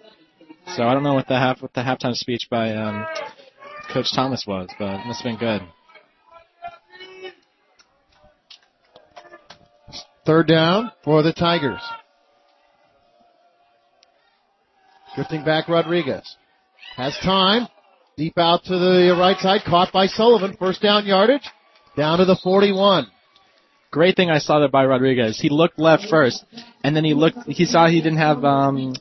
So 0.76 0.84
I 0.84 0.94
don't 0.94 1.02
know 1.02 1.12
what 1.12 1.28
the 1.28 1.38
half 1.38 1.60
what 1.60 1.74
the 1.74 1.82
halftime 1.82 2.14
speech 2.14 2.48
by 2.50 2.74
um, 2.74 3.04
Coach 3.92 4.14
Thomas 4.14 4.44
was, 4.46 4.68
but 4.78 5.00
it 5.00 5.06
must 5.06 5.22
have 5.22 5.38
been 5.38 5.38
good. 5.38 5.75
Third 10.26 10.48
down 10.48 10.90
for 11.04 11.22
the 11.22 11.32
Tigers. 11.32 11.80
Drifting 15.14 15.44
back 15.44 15.68
Rodriguez. 15.68 16.36
Has 16.96 17.16
time. 17.22 17.68
Deep 18.16 18.36
out 18.36 18.64
to 18.64 18.76
the 18.76 19.16
right 19.18 19.38
side. 19.38 19.60
Caught 19.64 19.92
by 19.92 20.06
Sullivan. 20.06 20.56
First 20.58 20.82
down 20.82 21.06
yardage. 21.06 21.48
Down 21.96 22.18
to 22.18 22.24
the 22.24 22.36
41. 22.42 23.06
Great 23.92 24.16
thing 24.16 24.28
I 24.28 24.38
saw 24.38 24.58
there 24.58 24.68
by 24.68 24.84
Rodriguez. 24.84 25.38
He 25.40 25.48
looked 25.48 25.78
left 25.78 26.06
first, 26.10 26.44
and 26.82 26.94
then 26.94 27.04
he 27.04 27.14
looked. 27.14 27.38
He 27.46 27.64
saw 27.64 27.86
he 27.86 28.02
didn't 28.02 28.18
have 28.18 28.44
um, 28.44 28.94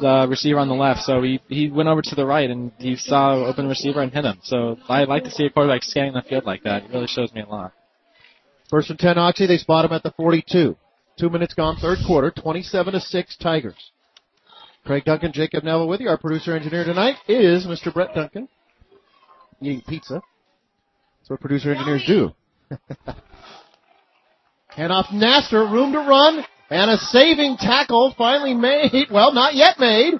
the 0.00 0.26
receiver 0.28 0.58
on 0.58 0.68
the 0.68 0.74
left, 0.74 1.00
so 1.02 1.22
he 1.22 1.40
he 1.48 1.70
went 1.70 1.88
over 1.88 2.02
to 2.02 2.14
the 2.14 2.26
right 2.26 2.50
and 2.50 2.72
he 2.78 2.96
saw 2.96 3.46
open 3.46 3.68
receiver 3.68 4.02
and 4.02 4.12
hit 4.12 4.24
him. 4.24 4.38
So 4.42 4.76
I 4.88 5.04
like 5.04 5.24
to 5.24 5.30
see 5.30 5.46
a 5.46 5.50
quarterback 5.50 5.84
scanning 5.84 6.12
the 6.12 6.22
field 6.22 6.44
like 6.44 6.64
that. 6.64 6.84
It 6.84 6.90
really 6.90 7.06
shows 7.06 7.32
me 7.32 7.42
a 7.42 7.46
lot. 7.46 7.72
First 8.68 8.90
and 8.90 8.98
10 8.98 9.18
Oxy. 9.18 9.46
They 9.46 9.58
spot 9.58 9.84
him 9.84 9.92
at 9.92 10.02
the 10.02 10.12
42. 10.12 10.76
Two 11.18 11.30
minutes 11.30 11.54
gone, 11.54 11.76
third 11.76 11.98
quarter. 12.06 12.30
27 12.30 12.92
to 12.94 13.00
6 13.00 13.36
Tigers. 13.36 13.90
Craig 14.84 15.04
Duncan, 15.04 15.32
Jacob 15.32 15.64
Neville 15.64 15.88
with 15.88 16.00
you. 16.00 16.08
Our 16.08 16.18
producer 16.18 16.54
engineer 16.54 16.84
tonight 16.84 17.16
is 17.26 17.66
Mr. 17.66 17.92
Brett 17.92 18.14
Duncan. 18.14 18.48
Eating 19.60 19.82
pizza. 19.88 20.20
That's 21.20 21.30
what 21.30 21.40
producer 21.40 21.72
engineers 21.72 22.04
do. 22.06 22.32
Hand 24.68 24.92
off 24.92 25.06
Naster, 25.12 25.60
room 25.60 25.92
to 25.92 25.98
run, 25.98 26.44
and 26.70 26.90
a 26.90 26.98
saving 26.98 27.56
tackle 27.56 28.14
finally 28.16 28.54
made. 28.54 29.06
Well, 29.10 29.32
not 29.32 29.54
yet 29.54 29.78
made. 29.80 30.14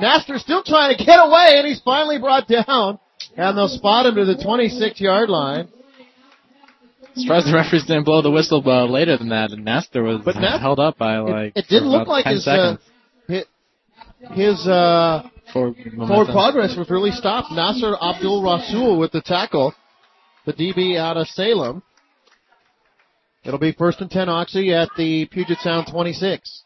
Naster 0.00 0.38
still 0.38 0.62
trying 0.64 0.96
to 0.96 1.04
get 1.04 1.16
away, 1.16 1.52
and 1.54 1.66
he's 1.66 1.80
finally 1.80 2.18
brought 2.18 2.48
down. 2.48 2.98
And 3.36 3.56
they'll 3.56 3.68
spot 3.68 4.06
him 4.06 4.16
to 4.16 4.24
the 4.24 4.42
26 4.42 5.00
yard 5.00 5.30
line. 5.30 5.68
Surprised 7.14 7.46
the 7.48 7.54
referees 7.54 7.84
didn't 7.86 8.04
blow 8.04 8.22
the 8.22 8.30
whistle 8.30 8.62
uh, 8.66 8.86
later 8.86 9.16
than 9.16 9.30
that, 9.30 9.50
and 9.50 9.64
Naster 9.64 10.02
was 10.02 10.22
But 10.24 10.36
Nas- 10.36 10.60
held 10.60 10.78
up 10.78 10.96
by 10.96 11.18
like. 11.18 11.52
it 11.56 11.66
didn't 11.68 11.88
look 11.88 12.06
like 12.06 12.24
his, 12.24 12.46
uh, 12.46 12.76
his, 13.26 13.44
his 14.32 14.66
uh, 14.66 15.28
for 15.52 15.74
forward 15.74 16.28
progress 16.28 16.76
was 16.76 16.88
really 16.88 17.10
stopped. 17.10 17.50
Nasser 17.52 17.96
Abdul 18.00 18.42
Rasul 18.44 18.98
with 18.98 19.10
the 19.12 19.22
tackle, 19.22 19.74
the 20.46 20.52
DB 20.52 20.96
out 20.96 21.16
of 21.16 21.26
Salem. 21.28 21.82
It'll 23.44 23.58
be 23.58 23.72
first 23.72 24.00
and 24.00 24.10
10 24.10 24.28
Oxy 24.28 24.72
at 24.72 24.90
the 24.96 25.26
Puget 25.26 25.58
Sound 25.58 25.88
26. 25.90 26.62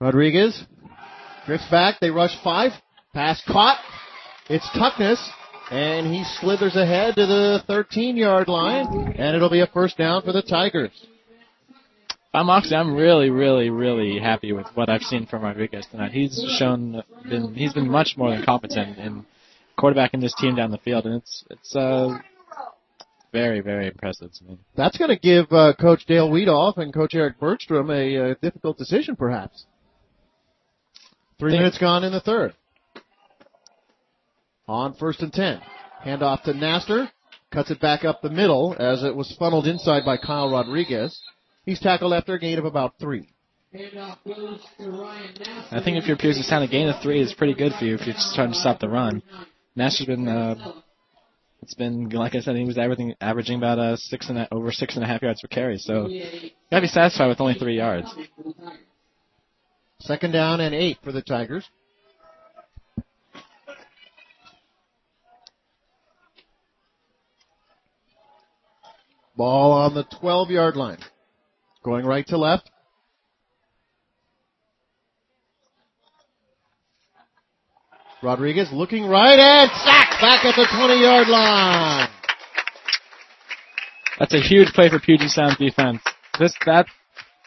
Rodriguez 0.00 0.62
drifts 1.46 1.68
back. 1.70 2.00
They 2.00 2.10
rush 2.10 2.36
five. 2.42 2.72
Pass 3.16 3.42
caught. 3.46 3.78
It's 4.50 4.68
Tuckness. 4.78 5.18
And 5.70 6.06
he 6.06 6.22
slithers 6.38 6.76
ahead 6.76 7.14
to 7.14 7.24
the 7.24 7.64
13 7.66 8.14
yard 8.14 8.46
line. 8.46 9.14
And 9.16 9.34
it'll 9.34 9.48
be 9.48 9.62
a 9.62 9.66
first 9.66 9.96
down 9.96 10.20
for 10.20 10.32
the 10.32 10.42
Tigers. 10.42 10.90
I'm 12.34 12.50
Oxy. 12.50 12.74
I'm 12.74 12.94
really, 12.94 13.30
really, 13.30 13.70
really 13.70 14.18
happy 14.18 14.52
with 14.52 14.66
what 14.74 14.90
I've 14.90 15.00
seen 15.00 15.24
from 15.24 15.44
Rodriguez 15.44 15.86
tonight. 15.90 16.12
He's 16.12 16.38
shown 16.58 17.02
been 17.26 17.54
he's 17.54 17.72
been 17.72 17.88
much 17.88 18.18
more 18.18 18.32
than 18.32 18.44
competent 18.44 18.98
in 18.98 19.24
quarterbacking 19.78 20.20
this 20.20 20.34
team 20.34 20.54
down 20.54 20.70
the 20.70 20.76
field, 20.76 21.06
and 21.06 21.14
it's 21.14 21.42
it's 21.48 21.74
uh 21.74 22.18
very, 23.32 23.60
very 23.60 23.86
impressive 23.86 24.30
to 24.34 24.44
me. 24.44 24.58
That's 24.76 24.98
going 24.98 25.08
to 25.08 25.18
give 25.18 25.50
uh, 25.52 25.72
Coach 25.80 26.04
Dale 26.04 26.28
Widolff 26.28 26.76
and 26.76 26.92
Coach 26.92 27.14
Eric 27.14 27.40
Bergstrom 27.40 27.90
a, 27.90 28.32
uh 28.32 28.34
difficult 28.42 28.76
decision, 28.76 29.16
perhaps. 29.16 29.64
Three 31.38 31.52
Think- 31.52 31.60
minutes 31.60 31.78
gone 31.78 32.04
in 32.04 32.12
the 32.12 32.20
third. 32.20 32.52
On 34.68 34.94
first 34.94 35.20
and 35.20 35.32
ten. 35.32 35.60
Hand 36.02 36.22
off 36.22 36.42
to 36.44 36.54
Naster. 36.54 37.10
Cuts 37.52 37.70
it 37.70 37.80
back 37.80 38.04
up 38.04 38.20
the 38.20 38.30
middle 38.30 38.74
as 38.78 39.04
it 39.04 39.14
was 39.14 39.34
funneled 39.38 39.66
inside 39.66 40.04
by 40.04 40.16
Kyle 40.16 40.50
Rodriguez. 40.50 41.20
He's 41.64 41.80
tackled 41.80 42.12
after 42.12 42.34
a 42.34 42.38
gain 42.38 42.58
of 42.58 42.64
about 42.64 42.94
three. 43.00 43.28
I 45.70 45.82
think 45.84 45.96
if 45.98 46.06
you're 46.06 46.16
Puget 46.16 46.44
Sound, 46.44 46.64
a 46.64 46.68
gain 46.68 46.88
of 46.88 47.00
three 47.02 47.20
is 47.20 47.34
pretty 47.34 47.54
good 47.54 47.72
for 47.78 47.84
you 47.84 47.94
if 47.94 48.06
you're 48.06 48.14
just 48.14 48.34
trying 48.34 48.52
to 48.52 48.58
stop 48.58 48.80
the 48.80 48.88
run. 48.88 49.22
Nash 49.74 49.98
has 49.98 50.06
been, 50.06 50.26
uh, 50.26 50.72
it's 51.62 51.74
been 51.74 52.08
like 52.08 52.34
I 52.34 52.40
said, 52.40 52.56
he 52.56 52.64
was 52.64 52.78
averaging 52.78 53.14
averaging 53.20 53.58
about 53.58 53.78
uh, 53.78 53.96
six 53.96 54.28
and 54.28 54.38
a, 54.38 54.48
over 54.52 54.72
six 54.72 54.94
and 54.96 55.04
a 55.04 55.06
half 55.06 55.22
yards 55.22 55.40
per 55.40 55.48
carry. 55.48 55.78
So 55.78 56.06
you 56.08 56.50
gotta 56.70 56.82
be 56.82 56.88
satisfied 56.88 57.28
with 57.28 57.40
only 57.40 57.54
three 57.54 57.76
yards. 57.76 58.12
Second 60.00 60.32
down 60.32 60.60
and 60.60 60.74
eight 60.74 60.98
for 61.02 61.12
the 61.12 61.22
Tigers. 61.22 61.68
Ball 69.36 69.72
on 69.72 69.94
the 69.94 70.04
12 70.20 70.50
yard 70.50 70.76
line. 70.76 70.98
Going 71.84 72.04
right 72.04 72.26
to 72.28 72.38
left. 72.38 72.70
Rodriguez 78.22 78.68
looking 78.72 79.06
right 79.06 79.38
and 79.38 79.70
sack 79.70 80.20
back 80.20 80.44
at 80.44 80.56
the 80.56 80.66
20 80.76 81.00
yard 81.00 81.28
line. 81.28 82.08
That's 84.18 84.34
a 84.34 84.40
huge 84.40 84.68
play 84.68 84.88
for 84.88 84.98
Puget 84.98 85.28
Sound 85.28 85.56
defense. 85.58 86.02
This 86.38 86.54
that 86.64 86.86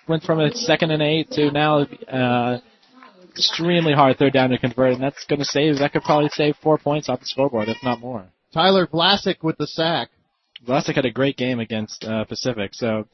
went 0.07 0.23
from 0.23 0.39
a 0.39 0.51
second 0.53 0.91
and 0.91 1.01
eight 1.01 1.31
to 1.31 1.51
now 1.51 1.79
uh, 2.07 2.59
extremely 3.29 3.93
hard 3.93 4.17
third 4.17 4.33
down 4.33 4.51
to 4.51 4.57
convert, 4.57 4.93
and 4.93 5.03
that's 5.03 5.25
going 5.25 5.39
to 5.39 5.45
save. 5.45 5.79
That 5.79 5.93
could 5.93 6.03
probably 6.03 6.29
save 6.29 6.55
four 6.61 6.77
points 6.77 7.09
off 7.09 7.19
the 7.19 7.25
scoreboard, 7.25 7.69
if 7.69 7.77
not 7.83 7.99
more. 7.99 8.25
Tyler 8.53 8.87
Vlasic 8.87 9.37
with 9.43 9.57
the 9.57 9.67
sack. 9.67 10.09
Vlasic 10.67 10.95
had 10.95 11.05
a 11.05 11.11
great 11.11 11.37
game 11.37 11.59
against 11.59 12.03
uh, 12.03 12.25
Pacific, 12.25 12.71
so 12.73 13.07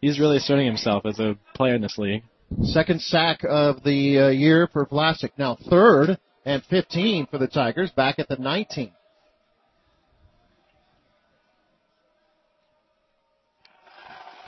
he's 0.00 0.20
really 0.20 0.36
asserting 0.36 0.66
himself 0.66 1.04
as 1.06 1.18
a 1.18 1.36
player 1.54 1.74
in 1.74 1.82
this 1.82 1.98
league. 1.98 2.22
Second 2.62 3.00
sack 3.00 3.40
of 3.48 3.82
the 3.82 4.18
uh, 4.18 4.28
year 4.28 4.68
for 4.72 4.86
Vlasic. 4.86 5.30
Now 5.36 5.56
third 5.68 6.18
and 6.44 6.62
15 6.64 7.26
for 7.26 7.38
the 7.38 7.48
Tigers, 7.48 7.90
back 7.90 8.18
at 8.18 8.28
the 8.28 8.36
19. 8.36 8.92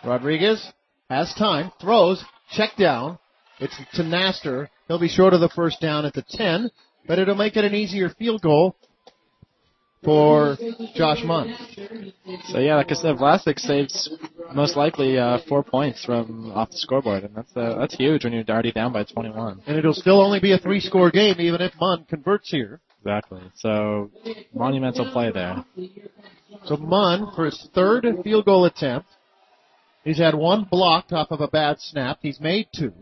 Rodriguez 0.04 0.72
has 1.10 1.34
time, 1.34 1.72
throws, 1.80 2.24
check 2.52 2.76
down. 2.78 3.18
It's 3.58 3.74
to 3.94 4.04
Naster. 4.04 4.70
He'll 4.86 5.00
be 5.00 5.08
short 5.08 5.32
of 5.32 5.40
the 5.40 5.48
first 5.48 5.80
down 5.80 6.04
at 6.04 6.14
the 6.14 6.24
10, 6.28 6.70
but 7.08 7.18
it'll 7.18 7.34
make 7.34 7.56
it 7.56 7.64
an 7.64 7.74
easier 7.74 8.10
field 8.10 8.42
goal 8.42 8.76
for 10.06 10.56
Josh 10.94 11.22
Munn. 11.24 11.54
So 12.46 12.60
yeah, 12.60 12.76
like 12.76 12.90
I 12.90 12.94
said, 12.94 13.16
Vlasic 13.16 13.58
saves 13.58 14.08
most 14.54 14.76
likely 14.76 15.18
uh, 15.18 15.38
four 15.48 15.64
points 15.64 16.04
from 16.04 16.52
off 16.52 16.70
the 16.70 16.78
scoreboard, 16.78 17.24
and 17.24 17.34
that's 17.34 17.54
uh, 17.56 17.76
that's 17.80 17.96
huge 17.96 18.24
when 18.24 18.32
you're 18.32 18.44
already 18.48 18.72
down 18.72 18.92
by 18.92 19.02
21. 19.02 19.62
And 19.66 19.76
it'll 19.76 19.92
still 19.92 20.20
only 20.20 20.38
be 20.38 20.52
a 20.52 20.58
three 20.58 20.80
score 20.80 21.10
game 21.10 21.40
even 21.40 21.60
if 21.60 21.72
Munn 21.80 22.06
converts 22.08 22.50
here. 22.50 22.80
Exactly. 23.00 23.40
So 23.56 24.10
monumental 24.54 25.10
play 25.12 25.32
there. 25.32 25.64
So 26.66 26.76
Munn 26.76 27.32
for 27.34 27.46
his 27.46 27.68
third 27.74 28.06
field 28.22 28.44
goal 28.44 28.64
attempt. 28.64 29.08
He's 30.04 30.18
had 30.18 30.36
one 30.36 30.68
blocked 30.70 31.12
off 31.12 31.32
of 31.32 31.40
a 31.40 31.48
bad 31.48 31.80
snap. 31.80 32.18
He's 32.22 32.40
made 32.40 32.68
two. 32.74 32.92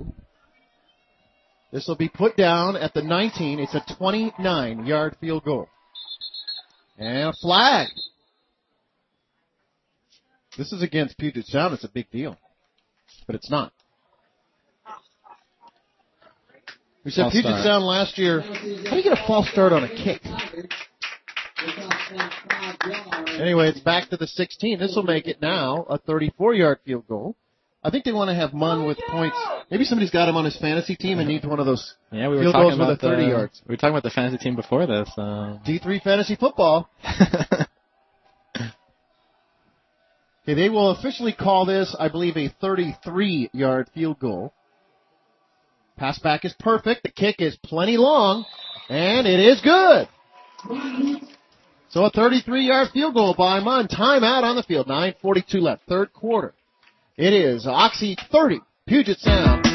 This 1.70 1.86
will 1.86 1.96
be 1.96 2.08
put 2.08 2.36
down 2.36 2.76
at 2.76 2.94
the 2.94 3.02
19. 3.02 3.60
It's 3.60 3.74
a 3.74 3.84
29 3.98 4.86
yard 4.86 5.16
field 5.20 5.44
goal. 5.44 5.68
And 6.96 7.28
a 7.28 7.32
flag. 7.32 7.88
This 10.56 10.72
is 10.72 10.82
against 10.82 11.18
Puget 11.18 11.46
Sound. 11.46 11.74
It's 11.74 11.84
a 11.84 11.88
big 11.88 12.10
deal. 12.10 12.36
But 13.26 13.34
it's 13.36 13.50
not. 13.50 13.72
We 17.04 17.10
said 17.10 17.22
False 17.22 17.32
Puget 17.32 17.50
start. 17.50 17.64
Sound 17.64 17.84
last 17.84 18.18
year. 18.18 18.40
How 18.40 18.90
do 18.90 18.96
you 18.96 19.02
get 19.02 19.12
a 19.12 19.26
false 19.26 19.48
start 19.50 19.72
on 19.72 19.84
a 19.84 19.88
kick? 19.88 20.22
Anyway, 23.40 23.68
it's 23.68 23.80
back 23.80 24.08
to 24.10 24.16
the 24.16 24.26
16. 24.26 24.78
This 24.78 24.94
will 24.94 25.02
make 25.02 25.26
it 25.26 25.40
now 25.42 25.84
a 25.88 25.98
34 25.98 26.54
yard 26.54 26.78
field 26.84 27.06
goal. 27.08 27.36
I 27.84 27.90
think 27.90 28.04
they 28.04 28.12
want 28.12 28.30
to 28.30 28.34
have 28.34 28.54
Munn 28.54 28.86
with 28.86 28.98
points. 29.08 29.36
Maybe 29.70 29.84
somebody's 29.84 30.10
got 30.10 30.28
him 30.28 30.36
on 30.36 30.46
his 30.46 30.56
fantasy 30.58 30.96
team 30.96 31.18
and 31.18 31.28
needs 31.28 31.44
one 31.44 31.60
of 31.60 31.66
those 31.66 31.94
Yeah, 32.10 32.28
we 32.28 32.36
were 32.36 32.42
Field 32.42 32.54
talking 32.54 32.70
goals 32.70 32.78
with 32.78 32.98
about 33.00 33.04
a 33.04 33.16
30 33.16 33.22
the, 33.22 33.28
yards. 33.28 33.62
We 33.68 33.74
were 33.74 33.76
talking 33.76 33.90
about 33.90 34.02
the 34.04 34.10
fantasy 34.10 34.38
team 34.38 34.56
before 34.56 34.86
this. 34.86 35.10
Uh, 35.18 35.58
D3 35.66 36.02
fantasy 36.02 36.36
football. 36.36 36.88
Okay, 40.44 40.54
they 40.54 40.68
will 40.68 40.90
officially 40.90 41.32
call 41.32 41.64
this, 41.64 41.96
I 41.98 42.08
believe, 42.08 42.36
a 42.36 42.54
33 42.60 43.50
yard 43.52 43.88
field 43.94 44.18
goal. 44.18 44.52
Pass 45.96 46.18
back 46.18 46.44
is 46.44 46.54
perfect. 46.58 47.02
The 47.02 47.10
kick 47.10 47.36
is 47.38 47.56
plenty 47.62 47.96
long, 47.96 48.44
and 48.90 49.26
it 49.26 49.40
is 49.40 49.62
good. 49.62 50.06
So 51.88 52.04
a 52.04 52.10
33 52.10 52.66
yard 52.66 52.88
field 52.92 53.14
goal 53.14 53.34
by 53.38 53.60
Munn. 53.60 53.88
Timeout 53.88 54.42
on 54.42 54.56
the 54.56 54.62
field. 54.62 54.86
9.42 54.86 55.62
left. 55.62 55.82
Third 55.88 56.12
quarter. 56.12 56.52
It 57.16 57.32
is 57.32 57.64
Oxy 57.64 58.16
30, 58.32 58.58
Puget 58.88 59.20
Sound 59.20 59.64
6. 59.64 59.74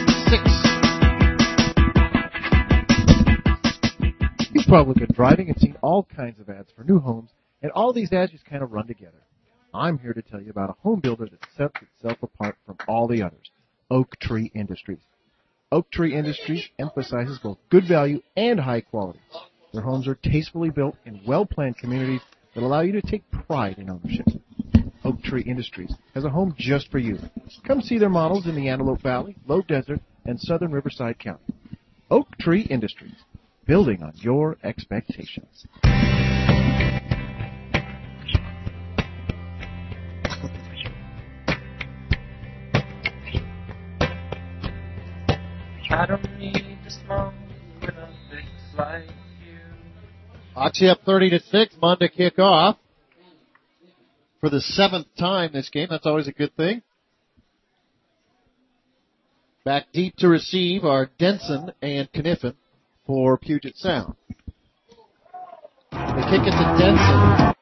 You've 4.52 4.68
probably 4.68 4.96
been 4.96 5.16
driving 5.16 5.48
and 5.48 5.58
seen 5.58 5.78
all 5.82 6.04
kinds 6.04 6.42
of 6.42 6.50
ads 6.50 6.70
for 6.76 6.84
new 6.84 7.00
homes, 7.00 7.30
and 7.62 7.72
all 7.72 7.94
these 7.94 8.12
ads 8.12 8.34
just 8.34 8.44
kind 8.44 8.62
of 8.62 8.74
run 8.74 8.88
together. 8.88 9.22
I'm 9.74 10.00
here 10.00 10.12
to 10.12 10.22
tell 10.22 10.42
you 10.42 10.50
about 10.50 10.72
a 10.72 10.76
home 10.84 11.00
builder 11.00 11.28
that 11.32 11.40
sets 11.56 11.82
itself 11.82 12.18
apart 12.22 12.58
from 12.66 12.76
all 12.90 13.08
the 13.08 13.24
others, 13.24 13.52
Oak 13.90 14.20
Tree 14.20 14.52
Industries. 14.54 15.00
Oak 15.72 15.90
Tree 15.92 16.14
Industries 16.14 16.68
emphasizes 16.78 17.40
both 17.40 17.58
good 17.70 17.88
value 17.88 18.22
and 18.36 18.60
high 18.60 18.82
quality. 18.82 19.22
Their 19.72 19.84
homes 19.84 20.10
are 20.10 20.16
tastefully 20.16 20.72
built 20.72 20.98
in 21.06 21.22
well-planned 21.26 21.78
communities 21.78 22.20
that 22.54 22.64
allow 22.64 22.82
you 22.82 22.92
to 22.92 23.02
take 23.02 23.24
pride 23.32 23.78
in 23.78 23.90
ownership. 23.90 24.28
Oak 25.30 25.34
Tree 25.34 25.52
Industries 25.52 25.94
has 26.16 26.26
a 26.26 26.30
home 26.32 26.56
just 26.58 26.90
for 26.90 26.98
you. 26.98 27.20
Come 27.68 27.82
see 27.82 28.00
their 28.00 28.10
models 28.10 28.48
in 28.48 28.56
the 28.56 28.68
Antelope 28.68 29.04
Valley, 29.04 29.36
Low 29.46 29.62
Desert, 29.62 30.00
and 30.26 30.40
southern 30.40 30.72
Riverside 30.72 31.20
County. 31.20 31.54
Oak 32.10 32.36
Tree 32.40 32.64
Industries, 32.64 33.14
building 33.68 34.02
on 34.02 34.14
your 34.16 34.58
expectations. 34.64 35.68
I 45.92 46.06
don't 46.08 46.40
need 46.40 46.80
to 46.84 46.90
smoke 46.90 47.34
with 47.82 47.90
a 47.92 48.10
fix 48.32 48.48
like 48.76 49.04
you. 49.46 49.60
Oxy 50.56 50.88
up 50.88 51.02
30 51.06 51.30
to 51.30 51.40
6. 51.40 51.76
Munn 51.80 52.00
to 52.00 52.10
kick 52.10 52.40
off 52.40 52.80
for 54.40 54.50
the 54.50 54.62
seventh 54.62 55.08
time 55.18 55.52
this 55.54 55.70
game. 55.70 55.88
That's 55.90 56.06
always 56.06 56.28
a 56.28 56.32
good 56.32 56.56
thing. 56.56 56.82
Back 59.66 59.88
deep 59.94 60.16
to 60.18 60.28
receive 60.28 60.86
are 60.86 61.10
Denson 61.20 61.72
and 61.82 62.12
Kniffen 62.12 62.56
for 63.06 63.38
Puget 63.38 63.76
Sound. 63.78 64.16
They 65.92 66.24
kick 66.30 66.42
it 66.46 66.52
to 66.52 66.76
Denson. 66.80 67.56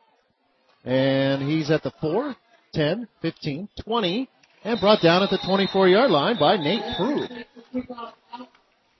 And 0.85 1.41
he's 1.41 1.69
at 1.69 1.83
the 1.83 1.91
4, 1.99 2.35
10, 2.73 3.07
15, 3.21 3.69
20, 3.83 4.29
and 4.63 4.79
brought 4.79 5.01
down 5.01 5.23
at 5.23 5.29
the 5.29 5.39
24 5.45 5.89
yard 5.89 6.11
line 6.11 6.37
by 6.39 6.57
Nate 6.57 6.83
Prue. 6.95 7.27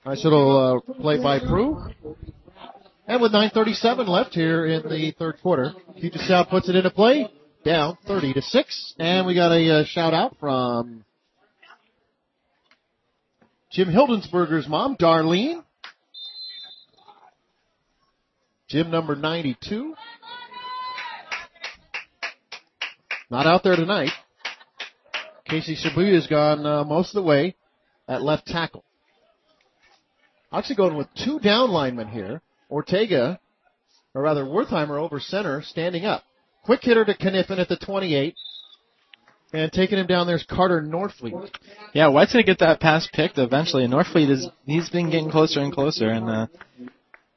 Nice 0.04 0.24
little 0.24 0.82
uh, 0.86 0.92
play 1.00 1.22
by 1.22 1.38
Prue. 1.38 1.82
And 3.06 3.22
with 3.22 3.32
9:37 3.32 4.06
left 4.06 4.34
here 4.34 4.66
in 4.66 4.82
the 4.88 5.12
third 5.18 5.40
quarter, 5.40 5.72
Puget 5.98 6.20
Sound 6.22 6.48
puts 6.48 6.68
it 6.68 6.76
into 6.76 6.90
play, 6.90 7.30
down 7.68 7.98
30 8.06 8.32
to 8.32 8.40
six, 8.40 8.94
and 8.98 9.26
we 9.26 9.34
got 9.34 9.52
a 9.52 9.80
uh, 9.80 9.84
shout 9.84 10.14
out 10.14 10.34
from 10.40 11.04
Jim 13.70 13.88
Hildensberger's 13.88 14.66
mom, 14.66 14.96
Darlene. 14.96 15.62
Jim 18.68 18.90
number 18.90 19.14
92. 19.14 19.94
Not 23.30 23.46
out 23.46 23.62
there 23.62 23.76
tonight. 23.76 24.12
Casey 25.44 25.76
Shibuya's 25.76 26.26
gone 26.26 26.64
uh, 26.64 26.84
most 26.84 27.10
of 27.10 27.22
the 27.22 27.28
way 27.28 27.54
at 28.08 28.22
left 28.22 28.46
tackle. 28.46 28.82
Actually 30.50 30.76
going 30.76 30.96
with 30.96 31.08
two 31.22 31.38
down 31.38 31.70
linemen 31.70 32.08
here. 32.08 32.40
Ortega, 32.70 33.38
or 34.14 34.22
rather 34.22 34.44
Wertheimer 34.44 34.98
over 34.98 35.20
center, 35.20 35.60
standing 35.60 36.06
up. 36.06 36.24
Quick 36.68 36.84
hitter 36.84 37.02
to 37.02 37.14
Kniffen 37.14 37.58
at 37.58 37.70
the 37.70 37.78
28. 37.78 38.34
And 39.54 39.72
taking 39.72 39.96
him 39.96 40.06
down 40.06 40.26
there's 40.26 40.44
Carter 40.44 40.82
Northfleet. 40.82 41.50
yeah, 41.94 42.08
White's 42.08 42.34
gonna 42.34 42.44
get 42.44 42.58
that 42.58 42.78
pass 42.78 43.08
picked 43.10 43.38
eventually. 43.38 43.84
And 43.84 43.92
Northfleet 43.94 44.28
is 44.28 44.46
he's 44.66 44.90
been 44.90 45.08
getting 45.08 45.30
closer 45.30 45.60
and 45.60 45.72
closer, 45.72 46.10
and 46.10 46.28
uh, 46.28 46.46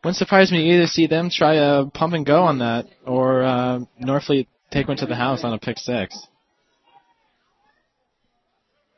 wouldn't 0.03 0.17
surprise 0.17 0.51
me 0.51 0.57
to 0.57 0.75
either 0.75 0.85
see 0.85 1.07
them 1.07 1.29
try 1.31 1.53
a 1.53 1.85
pump 1.85 2.13
and 2.13 2.25
go 2.25 2.43
on 2.43 2.59
that, 2.59 2.87
or 3.05 3.43
uh, 3.43 3.79
Northfleet 4.03 4.47
take 4.69 4.89
one 4.89 4.97
to 4.97 5.05
the 5.05 5.15
house 5.15 5.45
on 5.45 5.53
a 5.53 5.59
pick 5.59 5.77
six. 5.77 6.19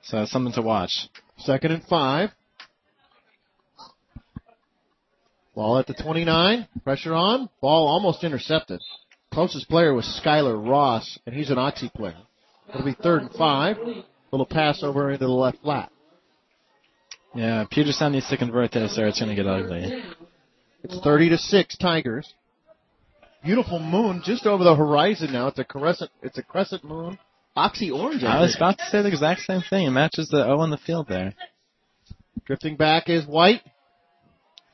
So 0.01 0.25
something 0.25 0.53
to 0.53 0.63
watch. 0.63 1.09
Second 1.37 1.73
and 1.73 1.83
five. 1.83 2.31
Ball 5.53 5.77
at 5.77 5.85
the 5.85 5.93
29. 5.93 6.67
Pressure 6.83 7.13
on. 7.13 7.47
Ball 7.61 7.87
almost 7.87 8.23
intercepted. 8.23 8.81
Closest 9.33 9.67
player 9.67 9.93
was 9.95 10.05
Skylar 10.23 10.55
Ross, 10.69 11.17
and 11.25 11.35
he's 11.35 11.49
an 11.49 11.57
Oxy 11.57 11.89
player. 11.95 12.17
It'll 12.69 12.85
be 12.85 12.93
third 12.93 13.23
and 13.23 13.31
five. 13.31 13.77
Little 14.31 14.45
pass 14.45 14.83
over 14.83 15.09
into 15.09 15.25
the 15.25 15.31
left 15.31 15.57
flat. 15.63 15.91
Yeah, 17.33 17.65
Puget 17.69 17.95
Sound 17.95 18.13
needs 18.13 18.29
to 18.29 18.37
convert 18.37 18.71
this 18.71 18.97
or 18.97 19.07
it's 19.07 19.19
going 19.19 19.35
to 19.35 19.35
get 19.35 19.47
ugly. 19.47 20.03
It's 20.83 20.99
30 20.99 21.29
to 21.29 21.37
6 21.37 21.77
Tigers. 21.77 22.31
Beautiful 23.43 23.79
moon 23.79 24.21
just 24.23 24.45
over 24.45 24.63
the 24.63 24.75
horizon 24.75 25.33
now. 25.33 25.47
It's 25.47 25.57
a 25.57 25.63
crescent, 25.63 26.11
it's 26.21 26.37
a 26.37 26.43
crescent 26.43 26.83
moon. 26.83 27.17
Oxy 27.55 27.89
orange. 27.89 28.23
I 28.23 28.37
I 28.37 28.41
was 28.41 28.55
about 28.55 28.77
to 28.77 28.85
say 28.85 29.01
the 29.01 29.07
exact 29.07 29.41
same 29.41 29.61
thing. 29.67 29.87
It 29.87 29.91
matches 29.91 30.29
the 30.29 30.45
O 30.45 30.59
on 30.59 30.69
the 30.69 30.77
field 30.77 31.07
there. 31.07 31.33
Drifting 32.45 32.75
back 32.75 33.09
is 33.09 33.25
White. 33.25 33.61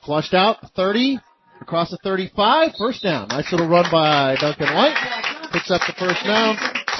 Flushed 0.05 0.33
out, 0.33 0.57
30, 0.75 1.19
across 1.61 1.91
the 1.91 1.97
35, 2.03 2.71
first 2.77 3.03
down. 3.03 3.27
Nice 3.29 3.51
little 3.51 3.67
run 3.67 3.85
by 3.91 4.35
Duncan 4.39 4.73
White. 4.73 4.95
Picks 5.51 5.71
up 5.71 5.81
the 5.87 5.93
first 5.97 6.23
down. 6.23 6.55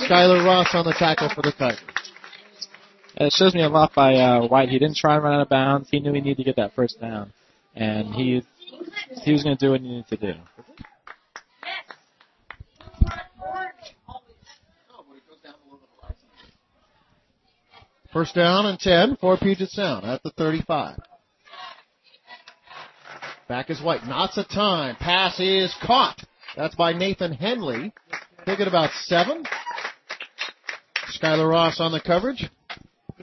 Skylar 0.08 0.46
Ross 0.46 0.68
on 0.74 0.86
the 0.86 0.94
tackle 0.98 1.30
for 1.34 1.42
the 1.42 1.52
Tigers. 1.52 1.80
And 3.18 3.28
it 3.28 3.34
shows 3.34 3.54
me 3.54 3.64
a 3.64 3.70
lot 3.70 3.94
by 3.96 4.16
uh, 4.16 4.48
White. 4.48 4.70
He 4.70 4.80
didn't 4.80 4.98
try 4.98 5.16
and 5.16 5.24
run 5.24 5.34
out 5.34 5.42
of 5.42 5.50
bounds. 5.50 5.90
He 5.90 6.00
knew 6.00 6.14
he 6.14 6.22
needed 6.22 6.38
to 6.38 6.44
get 6.44 6.56
that 6.56 6.74
first 6.74 7.02
down, 7.02 7.34
and 7.76 8.14
he 8.14 8.44
he 9.24 9.34
was 9.34 9.44
going 9.44 9.58
to 9.58 9.66
do 9.66 9.72
what 9.72 9.82
he 9.82 9.88
needed 9.88 10.08
to 10.08 10.18
do. 10.18 10.34
First 18.14 18.34
down 18.34 18.66
and 18.66 18.80
10 18.80 19.18
for 19.18 19.38
Puget 19.38 19.70
Sound 19.70 20.06
at 20.06 20.24
the 20.24 20.32
35. 20.32 20.98
Back 23.50 23.72
is 23.72 23.82
White. 23.82 24.06
Knots 24.06 24.38
of 24.38 24.48
time. 24.48 24.96
Pass 24.98 25.40
is 25.40 25.76
caught. 25.82 26.24
That's 26.56 26.76
by 26.76 26.94
Nathan 26.94 27.34
Henley. 27.34 27.92
Take 28.46 28.60
it 28.60 28.68
about 28.68 28.92
seven. 29.06 29.44
Skylar 31.20 31.50
Ross 31.50 31.80
on 31.80 31.92
the 31.92 32.00
coverage. 32.00 32.48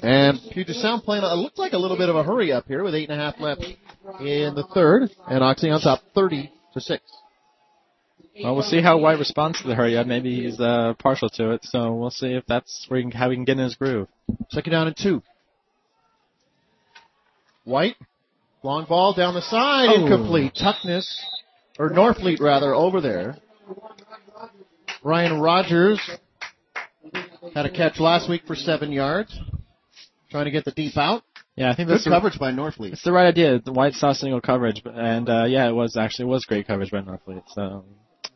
And 0.03 0.41
Puget 0.51 0.75
Sound 0.75 1.05
playing, 1.05 1.23
it 1.23 1.37
looks 1.37 1.59
like 1.59 1.75
a 1.75 1.79
little 1.79 1.97
bit 1.97 2.09
of 2.09 2.17
a 2.17 2.25
hurry 2.25 2.51
up 2.51 2.67
here 2.67 2.83
with 2.83 2.97
eight 2.97 3.09
and 3.09 3.21
a 3.21 3.25
half 3.25 3.39
left 3.39 3.63
in 3.63 4.55
the 4.57 4.67
third. 4.75 5.11
And 5.29 5.45
Oxy 5.45 5.71
on 5.71 5.81
top 5.81 6.01
30 6.17 6.53
to 6.75 6.81
6. 6.81 7.03
Well, 8.43 8.55
we'll 8.55 8.65
see 8.65 8.83
how 8.83 8.99
White 8.99 9.21
responds 9.21 9.63
to 9.63 9.69
the 9.69 9.77
hurry 9.77 9.97
up. 9.97 10.09
Maybe 10.09 10.43
he's 10.43 10.59
uh, 10.59 10.95
partial 10.99 11.29
to 11.31 11.53
it, 11.53 11.61
so 11.63 11.95
we'll 11.95 12.11
see 12.11 12.33
if 12.33 12.45
that's 12.47 12.85
where 12.89 12.99
he 12.99 13.05
can, 13.05 13.13
how 13.13 13.31
he 13.31 13.37
can 13.37 13.45
get 13.45 13.59
in 13.59 13.65
his 13.65 13.77
groove. 13.77 14.09
Second 14.51 14.73
down 14.73 14.89
and 14.89 14.97
two. 14.97 15.23
White, 17.65 17.95
long 18.67 18.85
ball 18.87 19.15
down 19.15 19.35
the 19.35 19.43
side, 19.43 19.89
Oh. 19.91 20.03
incomplete. 20.03 20.55
Tuckness, 20.55 21.07
or 21.79 21.91
Norfleet 21.91 22.41
rather, 22.41 22.75
over 22.75 23.01
there. 23.01 23.37
Ryan 25.03 25.41
Rogers 25.41 26.01
had 27.55 27.65
a 27.67 27.71
catch 27.71 28.01
last 28.01 28.29
week 28.29 28.43
for 28.47 28.55
seven 28.57 28.93
yards. 28.93 29.39
Trying 30.31 30.47
to 30.47 30.51
get 30.51 30.65
the 30.65 30.73
deep 30.73 30.97
out. 30.97 31.23
Yeah, 31.55 31.71
I 31.71 31.77
think 31.77 31.87
Good 31.89 31.95
that's 31.95 32.05
the, 32.05 32.11
coverage 32.11 32.39
by 32.39 32.51
Norfleet. 32.53 32.93
it's 32.93 33.05
the 33.05 33.13
right 33.13 33.27
idea. 33.29 33.61
The 33.61 33.73
White 33.73 33.95
saw 33.95 34.13
single 34.13 34.41
coverage, 34.41 34.83
and 34.85 35.29
uh, 35.31 35.45
yeah, 35.45 35.69
it 35.69 35.73
was 35.75 35.97
actually 35.97 36.25
it 36.25 36.29
was 36.29 36.45
great 36.45 36.67
coverage 36.67 36.91
by 36.91 37.01
Northfleet. 37.01 37.45
So 37.55 37.85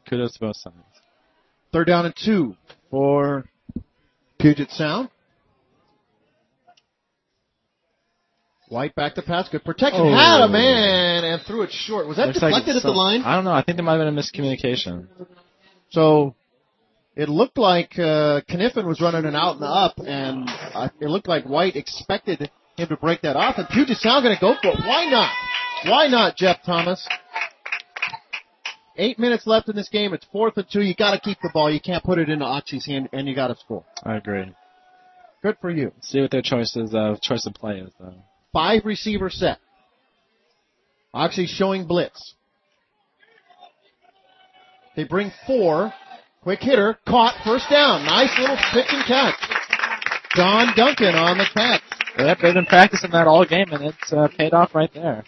kudos 0.08 0.32
to 0.34 0.40
both 0.40 0.56
sides. 0.56 0.76
Third 1.72 1.88
down 1.88 2.06
and 2.06 2.14
two 2.16 2.56
for 2.90 3.44
Puget 4.38 4.70
Sound. 4.70 5.10
White 8.70 8.94
back 8.94 9.16
to 9.16 9.22
pass. 9.22 9.48
Good 9.48 9.64
protection. 9.64 10.00
Oh. 10.00 10.14
Had 10.14 10.42
a 10.42 10.48
man 10.48 11.24
and 11.24 11.42
threw 11.42 11.62
it 11.62 11.72
short. 11.72 12.06
Was 12.06 12.18
that 12.18 12.28
Looks 12.28 12.40
like 12.40 12.52
deflected 12.52 12.76
at 12.76 12.82
the 12.82 12.92
line? 12.92 13.22
I 13.22 13.34
don't 13.34 13.42
know. 13.42 13.50
I 13.50 13.64
think 13.64 13.76
there 13.76 13.84
might 13.84 13.98
have 13.98 14.06
been 14.06 14.16
a 14.16 14.20
miscommunication. 14.22 15.08
So 15.90 16.36
it 17.16 17.28
looked 17.28 17.58
like 17.58 17.98
uh, 17.98 18.42
Kniffen 18.48 18.86
was 18.86 19.00
running 19.00 19.24
an 19.24 19.34
out 19.34 19.56
and 19.56 19.64
up, 19.64 19.98
and 19.98 20.48
uh, 20.48 20.88
it 21.00 21.08
looked 21.08 21.26
like 21.26 21.44
White 21.46 21.74
expected 21.74 22.48
him 22.76 22.88
to 22.88 22.96
break 22.96 23.22
that 23.22 23.34
off, 23.34 23.56
and 23.58 23.68
Puget 23.68 23.96
Sound 23.96 24.22
going 24.22 24.36
to 24.36 24.40
go 24.40 24.54
for 24.62 24.68
it. 24.68 24.78
Why 24.86 25.04
not? 25.10 25.32
Why 25.90 26.06
not, 26.06 26.36
Jeff 26.36 26.58
Thomas? 26.64 27.08
Eight 28.96 29.18
minutes 29.18 29.48
left 29.48 29.68
in 29.68 29.74
this 29.74 29.88
game. 29.88 30.14
It's 30.14 30.26
fourth 30.30 30.56
and 30.58 30.66
two. 30.70 30.82
You 30.82 30.94
got 30.94 31.14
to 31.14 31.18
keep 31.20 31.38
the 31.42 31.50
ball. 31.52 31.72
You 31.72 31.80
can't 31.80 32.04
put 32.04 32.18
it 32.18 32.28
into 32.28 32.44
Oxy's 32.44 32.86
hand, 32.86 33.08
and 33.12 33.26
you 33.26 33.34
got 33.34 33.48
to 33.48 33.56
score. 33.56 33.84
I 34.04 34.14
agree. 34.14 34.52
Good 35.42 35.56
for 35.60 35.70
you. 35.70 35.90
See 36.02 36.20
what 36.20 36.30
their 36.30 36.42
choices 36.42 36.94
of 36.94 37.20
choice 37.20 37.46
of 37.46 37.54
play 37.54 37.78
is 37.80 37.90
though. 37.98 38.14
Five 38.52 38.84
receiver 38.84 39.30
set. 39.30 39.58
Oxy 41.12 41.46
showing 41.46 41.86
blitz. 41.86 42.34
They 44.96 45.04
bring 45.04 45.32
four. 45.46 45.92
Quick 46.42 46.60
hitter, 46.60 46.98
caught, 47.06 47.34
first 47.44 47.68
down. 47.68 48.06
Nice 48.06 48.36
little 48.38 48.56
pitch 48.72 48.86
and 48.88 49.04
catch. 49.04 49.34
Don 50.34 50.74
Duncan 50.74 51.14
on 51.14 51.36
the 51.36 51.44
catch. 51.52 51.82
Yep, 52.18 52.38
they've 52.40 52.54
been 52.54 52.66
practicing 52.66 53.10
that 53.10 53.26
all 53.26 53.44
game, 53.44 53.70
and 53.72 53.84
it's 53.84 54.12
uh, 54.12 54.28
paid 54.38 54.54
off 54.54 54.74
right 54.74 54.90
there. 54.94 55.24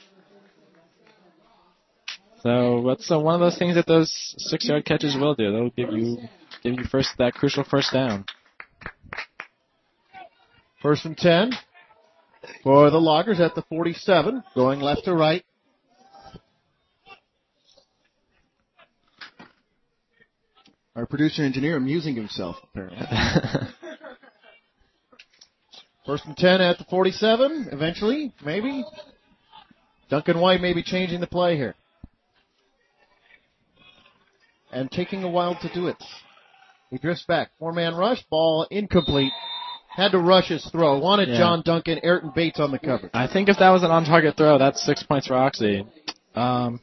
So 2.43 2.82
that's 2.86 3.11
uh, 3.11 3.20
one 3.20 3.35
of 3.35 3.40
those 3.40 3.59
things 3.59 3.74
that 3.74 3.86
those 3.86 4.11
six-yard 4.39 4.85
catches 4.85 5.15
will 5.16 5.35
do. 5.35 5.53
They'll 5.53 5.70
give 5.70 5.94
you 5.94 6.16
give 6.62 6.74
you 6.74 6.85
first 6.85 7.11
that 7.19 7.35
crucial 7.35 7.62
first 7.62 7.93
down. 7.93 8.24
First 10.81 11.05
and 11.05 11.16
ten 11.16 11.53
for 12.62 12.90
the 12.90 13.01
Loggers 13.01 13.40
at 13.40 13.55
the 13.55 13.62
47, 13.62 14.43
going 14.55 14.81
left 14.81 15.05
to 15.05 15.14
right. 15.14 15.44
Our 20.94 21.06
producer 21.06 21.43
engineer 21.43 21.77
amusing 21.77 22.14
himself, 22.16 22.56
apparently. 22.62 23.06
First 26.06 26.27
and 26.27 26.36
10 26.36 26.60
at 26.60 26.78
the 26.78 26.85
47, 26.85 27.69
eventually, 27.73 28.35
maybe. 28.44 28.85
Duncan 30.10 30.40
White 30.40 30.60
may 30.60 30.74
be 30.74 30.82
changing 30.82 31.20
the 31.20 31.27
play 31.27 31.56
here. 31.56 31.74
And 34.70 34.90
taking 34.90 35.23
a 35.23 35.31
while 35.31 35.56
to 35.62 35.73
do 35.73 35.86
it. 35.86 35.97
He 36.90 36.98
drifts 36.98 37.24
back. 37.24 37.52
Four 37.59 37.73
man 37.73 37.94
rush, 37.94 38.23
ball 38.28 38.66
incomplete. 38.70 39.32
Had 39.94 40.12
to 40.12 40.19
rush 40.19 40.48
his 40.48 40.64
throw. 40.66 40.98
Wanted 40.98 41.28
Yeah. 41.28 41.39
John 41.39 41.62
Duncan, 41.62 42.01
Ayrton 42.02 42.31
Bates 42.35 42.59
on 42.59 42.70
the 42.70 42.78
cover. 42.78 43.10
I 43.12 43.27
think 43.27 43.48
if 43.51 43.59
that 43.59 43.70
was 43.70 43.82
an 43.82 43.90
on-target 43.90 44.36
throw, 44.36 44.56
that's 44.59 44.82
six 44.82 45.02
points 45.02 45.27
for 45.27 45.35
Oxy. 45.35 45.86
Um, 46.35 46.81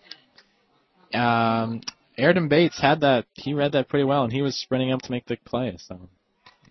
um, 1.14 1.81
Ayrton 2.19 2.48
Bates 2.49 2.80
had 2.80 3.02
that. 3.02 3.26
He 3.34 3.53
read 3.53 3.72
that 3.72 3.90
pretty 3.90 4.03
well, 4.03 4.23
and 4.23 4.31
he 4.31 4.44
was 4.44 4.56
sprinting 4.56 4.91
up 4.91 5.02
to 5.02 5.11
make 5.11 5.26
the 5.26 5.38
play. 5.44 5.76
So 5.80 5.99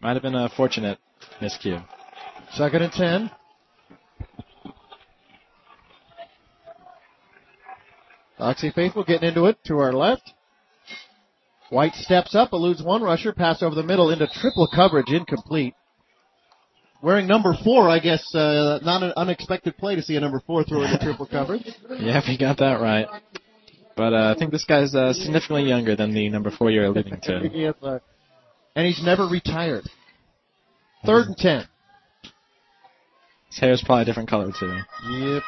might 0.00 0.12
have 0.12 0.22
been 0.22 0.36
a 0.36 0.48
fortunate 0.48 0.98
miscue. 1.40 1.84
Second 2.52 2.82
and 2.82 2.92
10. 2.92 3.30
Oxy 8.38 8.70
Faithful 8.70 9.02
getting 9.02 9.28
into 9.28 9.46
it 9.46 9.58
to 9.64 9.78
our 9.78 9.92
left. 9.92 10.32
White 11.70 11.94
steps 11.94 12.34
up, 12.34 12.52
eludes 12.52 12.82
one 12.82 13.02
rusher, 13.02 13.32
pass 13.32 13.62
over 13.62 13.74
the 13.74 13.82
middle 13.82 14.10
into 14.10 14.26
triple 14.28 14.68
coverage, 14.72 15.10
incomplete. 15.10 15.74
Wearing 17.00 17.28
number 17.28 17.54
four, 17.62 17.88
I 17.88 18.00
guess, 18.00 18.34
uh, 18.34 18.80
not 18.82 19.02
an 19.04 19.12
unexpected 19.16 19.76
play 19.76 19.94
to 19.94 20.02
see 20.02 20.16
a 20.16 20.20
number 20.20 20.40
four 20.46 20.64
throw 20.64 20.82
into 20.82 20.98
triple 21.02 21.26
coverage. 21.26 21.66
Yeah, 22.00 22.20
he 22.20 22.36
got 22.36 22.58
that 22.58 22.80
right. 22.80 23.06
But 23.96 24.14
uh, 24.14 24.34
I 24.34 24.38
think 24.38 24.50
this 24.50 24.64
guy's 24.64 24.94
uh, 24.94 25.12
significantly 25.12 25.64
younger 25.64 25.94
than 25.94 26.12
the 26.12 26.28
number 26.28 26.50
four 26.50 26.70
you're 26.70 26.84
alluding 26.84 27.20
to. 27.22 27.50
Yes, 27.54 27.74
uh, 27.82 27.98
and 28.74 28.86
he's 28.86 29.02
never 29.02 29.26
retired. 29.26 29.84
Third 31.04 31.26
and 31.28 31.36
ten. 31.36 31.64
His 33.50 33.58
hair's 33.58 33.82
probably 33.84 34.02
a 34.02 34.04
different 34.04 34.28
color 34.28 34.52
too. 34.58 34.78
Yep. 35.08 35.42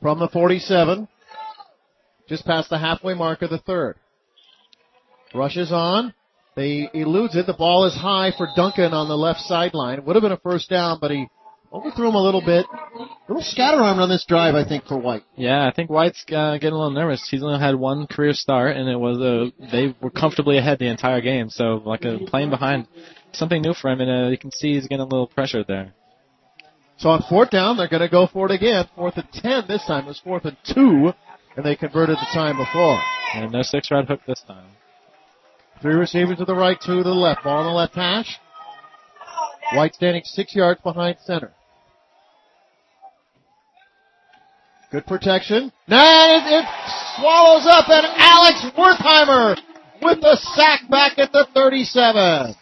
From 0.00 0.18
the 0.18 0.28
47, 0.28 1.08
just 2.28 2.44
past 2.46 2.70
the 2.70 2.78
halfway 2.78 3.14
mark 3.14 3.42
of 3.42 3.50
the 3.50 3.58
third. 3.58 3.96
Rushes 5.34 5.72
on. 5.72 6.14
They 6.56 6.88
eludes 6.94 7.36
it. 7.36 7.46
The 7.46 7.52
ball 7.52 7.84
is 7.84 7.94
high 7.94 8.32
for 8.36 8.48
Duncan 8.56 8.94
on 8.94 9.08
the 9.08 9.16
left 9.16 9.40
sideline. 9.40 10.02
Would 10.04 10.16
have 10.16 10.22
been 10.22 10.32
a 10.32 10.38
first 10.38 10.70
down, 10.70 10.98
but 11.00 11.10
he 11.10 11.28
overthrew 11.70 12.08
him 12.08 12.14
a 12.14 12.22
little 12.22 12.40
bit. 12.40 12.64
A 12.98 13.32
little 13.32 13.42
scatterarmed 13.42 13.98
on 13.98 14.08
this 14.08 14.24
drive, 14.26 14.54
I 14.54 14.66
think, 14.66 14.86
for 14.86 14.96
White. 14.96 15.24
Yeah, 15.36 15.68
I 15.68 15.72
think 15.72 15.90
White's 15.90 16.24
uh, 16.32 16.54
getting 16.54 16.72
a 16.72 16.76
little 16.76 16.92
nervous. 16.92 17.28
He's 17.30 17.42
only 17.42 17.58
had 17.58 17.74
one 17.74 18.06
career 18.06 18.32
start, 18.32 18.76
and 18.76 18.88
it 18.88 18.96
was 18.96 19.18
a 19.18 19.52
they 19.70 19.94
were 20.00 20.10
comfortably 20.10 20.56
ahead 20.56 20.78
the 20.78 20.88
entire 20.88 21.20
game. 21.20 21.50
So 21.50 21.82
like 21.84 22.04
a 22.04 22.20
playing 22.26 22.48
behind, 22.48 22.86
something 23.32 23.60
new 23.60 23.74
for 23.74 23.90
him, 23.90 24.00
and 24.00 24.10
uh, 24.10 24.28
you 24.30 24.38
can 24.38 24.50
see 24.50 24.74
he's 24.74 24.88
getting 24.88 25.00
a 25.00 25.04
little 25.04 25.26
pressure 25.26 25.62
there. 25.62 25.92
So 26.96 27.10
on 27.10 27.22
fourth 27.28 27.50
down, 27.50 27.76
they're 27.76 27.88
going 27.88 28.00
to 28.00 28.08
go 28.08 28.26
for 28.26 28.46
it 28.46 28.54
again. 28.54 28.88
Fourth 28.96 29.18
and 29.18 29.30
ten 29.30 29.64
this 29.68 29.84
time. 29.86 30.04
It 30.04 30.08
was 30.08 30.20
fourth 30.24 30.46
and 30.46 30.56
two, 30.64 31.12
and 31.54 31.66
they 31.66 31.76
converted 31.76 32.16
the 32.16 32.28
time 32.32 32.56
before. 32.56 32.98
And 33.34 33.52
no 33.52 33.60
six 33.60 33.90
rod 33.90 34.06
hook 34.06 34.20
this 34.26 34.42
time. 34.46 34.68
Three 35.82 35.94
receivers 35.94 36.38
to 36.38 36.44
the 36.44 36.54
right, 36.54 36.78
two 36.80 36.96
to 36.96 37.02
the 37.02 37.10
left. 37.10 37.44
Ball 37.44 37.58
on 37.58 37.66
the 37.66 37.72
left 37.72 37.94
hash. 37.94 38.38
White 39.74 39.94
standing 39.94 40.22
six 40.24 40.54
yards 40.54 40.80
behind 40.80 41.16
center. 41.24 41.52
Good 44.90 45.06
protection. 45.06 45.72
Now 45.88 46.36
it, 46.36 46.44
it 46.46 46.64
swallows 47.16 47.66
up 47.66 47.88
and 47.88 48.06
Alex 48.16 48.64
Wertheimer 48.76 49.56
with 50.00 50.20
the 50.20 50.36
sack 50.54 50.88
back 50.88 51.18
at 51.18 51.32
the 51.32 51.46
37. 51.52 52.54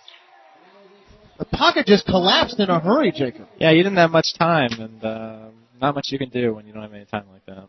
The 1.39 1.45
pocket 1.45 1.87
just 1.87 2.07
collapsed 2.07 2.59
in 2.61 2.71
a 2.71 2.81
hurry, 2.81 3.13
Jacob. 3.13 3.49
Yeah, 3.59 3.73
you 3.73 3.83
didn't 3.83 3.99
have 3.99 4.11
much 4.11 4.35
time, 4.39 4.71
and 4.79 5.05
uh, 5.05 5.49
not 5.81 5.95
much 5.95 6.07
you 6.11 6.19
can 6.19 6.31
do 6.31 6.55
when 6.55 6.67
you 6.67 6.73
don't 6.73 6.83
have 6.83 6.95
any 6.95 7.05
time 7.05 7.25
like 7.31 7.45
that. 7.47 7.69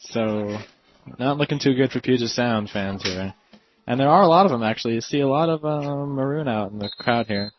So, 0.00 0.58
not 1.18 1.38
looking 1.38 1.58
too 1.58 1.74
good 1.74 1.90
for 1.90 2.00
Puget 2.00 2.28
Sound 2.28 2.70
fans 2.70 3.02
here. 3.02 3.34
And 3.86 3.98
there 3.98 4.08
are 4.08 4.22
a 4.22 4.28
lot 4.28 4.46
of 4.46 4.52
them 4.52 4.62
actually. 4.62 4.94
You 4.94 5.00
see 5.00 5.20
a 5.20 5.28
lot 5.28 5.48
of 5.48 5.64
uh, 5.64 6.06
maroon 6.06 6.48
out 6.48 6.72
in 6.72 6.78
the 6.78 6.90
crowd 6.98 7.26
here. 7.26 7.52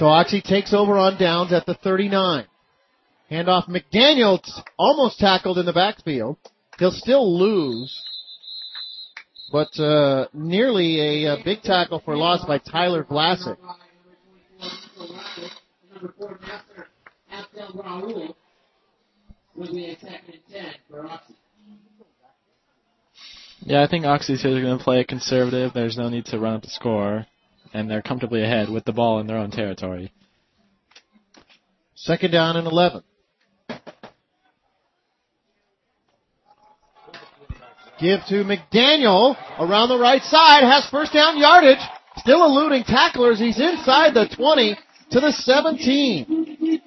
So 0.00 0.06
Oxy 0.06 0.40
takes 0.40 0.72
over 0.72 0.96
on 0.96 1.18
downs 1.18 1.52
at 1.52 1.66
the 1.66 1.74
39. 1.74 2.46
Handoff 3.30 3.68
McDaniel 3.68 4.40
almost 4.78 5.18
tackled 5.18 5.58
in 5.58 5.66
the 5.66 5.74
backfield. 5.74 6.38
He'll 6.78 6.90
still 6.90 7.38
lose, 7.38 8.02
but 9.52 9.78
uh, 9.80 10.26
nearly 10.32 11.24
a, 11.24 11.32
uh 11.32 11.36
big 11.44 11.62
tackle 11.62 12.00
for 12.04 12.16
loss 12.16 12.44
by 12.46 12.58
Tyler 12.58 13.04
Vlasic. 13.04 13.56
Number 15.92 16.14
four, 16.18 16.38
Nasser 16.42 16.88
Abdul 17.32 17.82
Rasul 17.82 18.36
will 19.56 19.72
be 19.72 19.90
a 19.90 19.98
second 19.98 20.34
and 20.34 20.42
ten 20.50 20.72
for 20.88 21.06
Oxy. 21.06 21.34
Yeah, 23.62 23.82
I 23.82 23.88
think 23.88 24.06
Oxy's 24.06 24.42
here 24.42 24.60
going 24.62 24.78
to 24.78 24.84
play 24.84 25.00
it 25.00 25.08
conservative. 25.08 25.72
There's 25.74 25.98
no 25.98 26.08
need 26.08 26.24
to 26.26 26.38
run 26.38 26.54
up 26.54 26.62
the 26.62 26.70
score, 26.70 27.26
and 27.74 27.90
they're 27.90 28.00
comfortably 28.02 28.42
ahead 28.42 28.70
with 28.70 28.84
the 28.84 28.92
ball 28.92 29.20
in 29.20 29.26
their 29.26 29.36
own 29.36 29.50
territory. 29.50 30.12
Second 31.94 32.30
down 32.30 32.56
and 32.56 32.66
11. 32.66 33.02
Give 38.00 38.20
to 38.28 38.44
McDaniel 38.44 39.36
around 39.58 39.90
the 39.90 39.98
right 39.98 40.22
side, 40.22 40.64
has 40.64 40.88
first 40.90 41.12
down 41.12 41.38
yardage. 41.38 41.78
Still 42.16 42.44
eluding 42.44 42.84
tacklers. 42.84 43.38
He's 43.38 43.60
inside 43.60 44.14
the 44.14 44.28
20 44.34 44.76
to 45.10 45.20
the 45.20 45.32
17. 45.32 46.80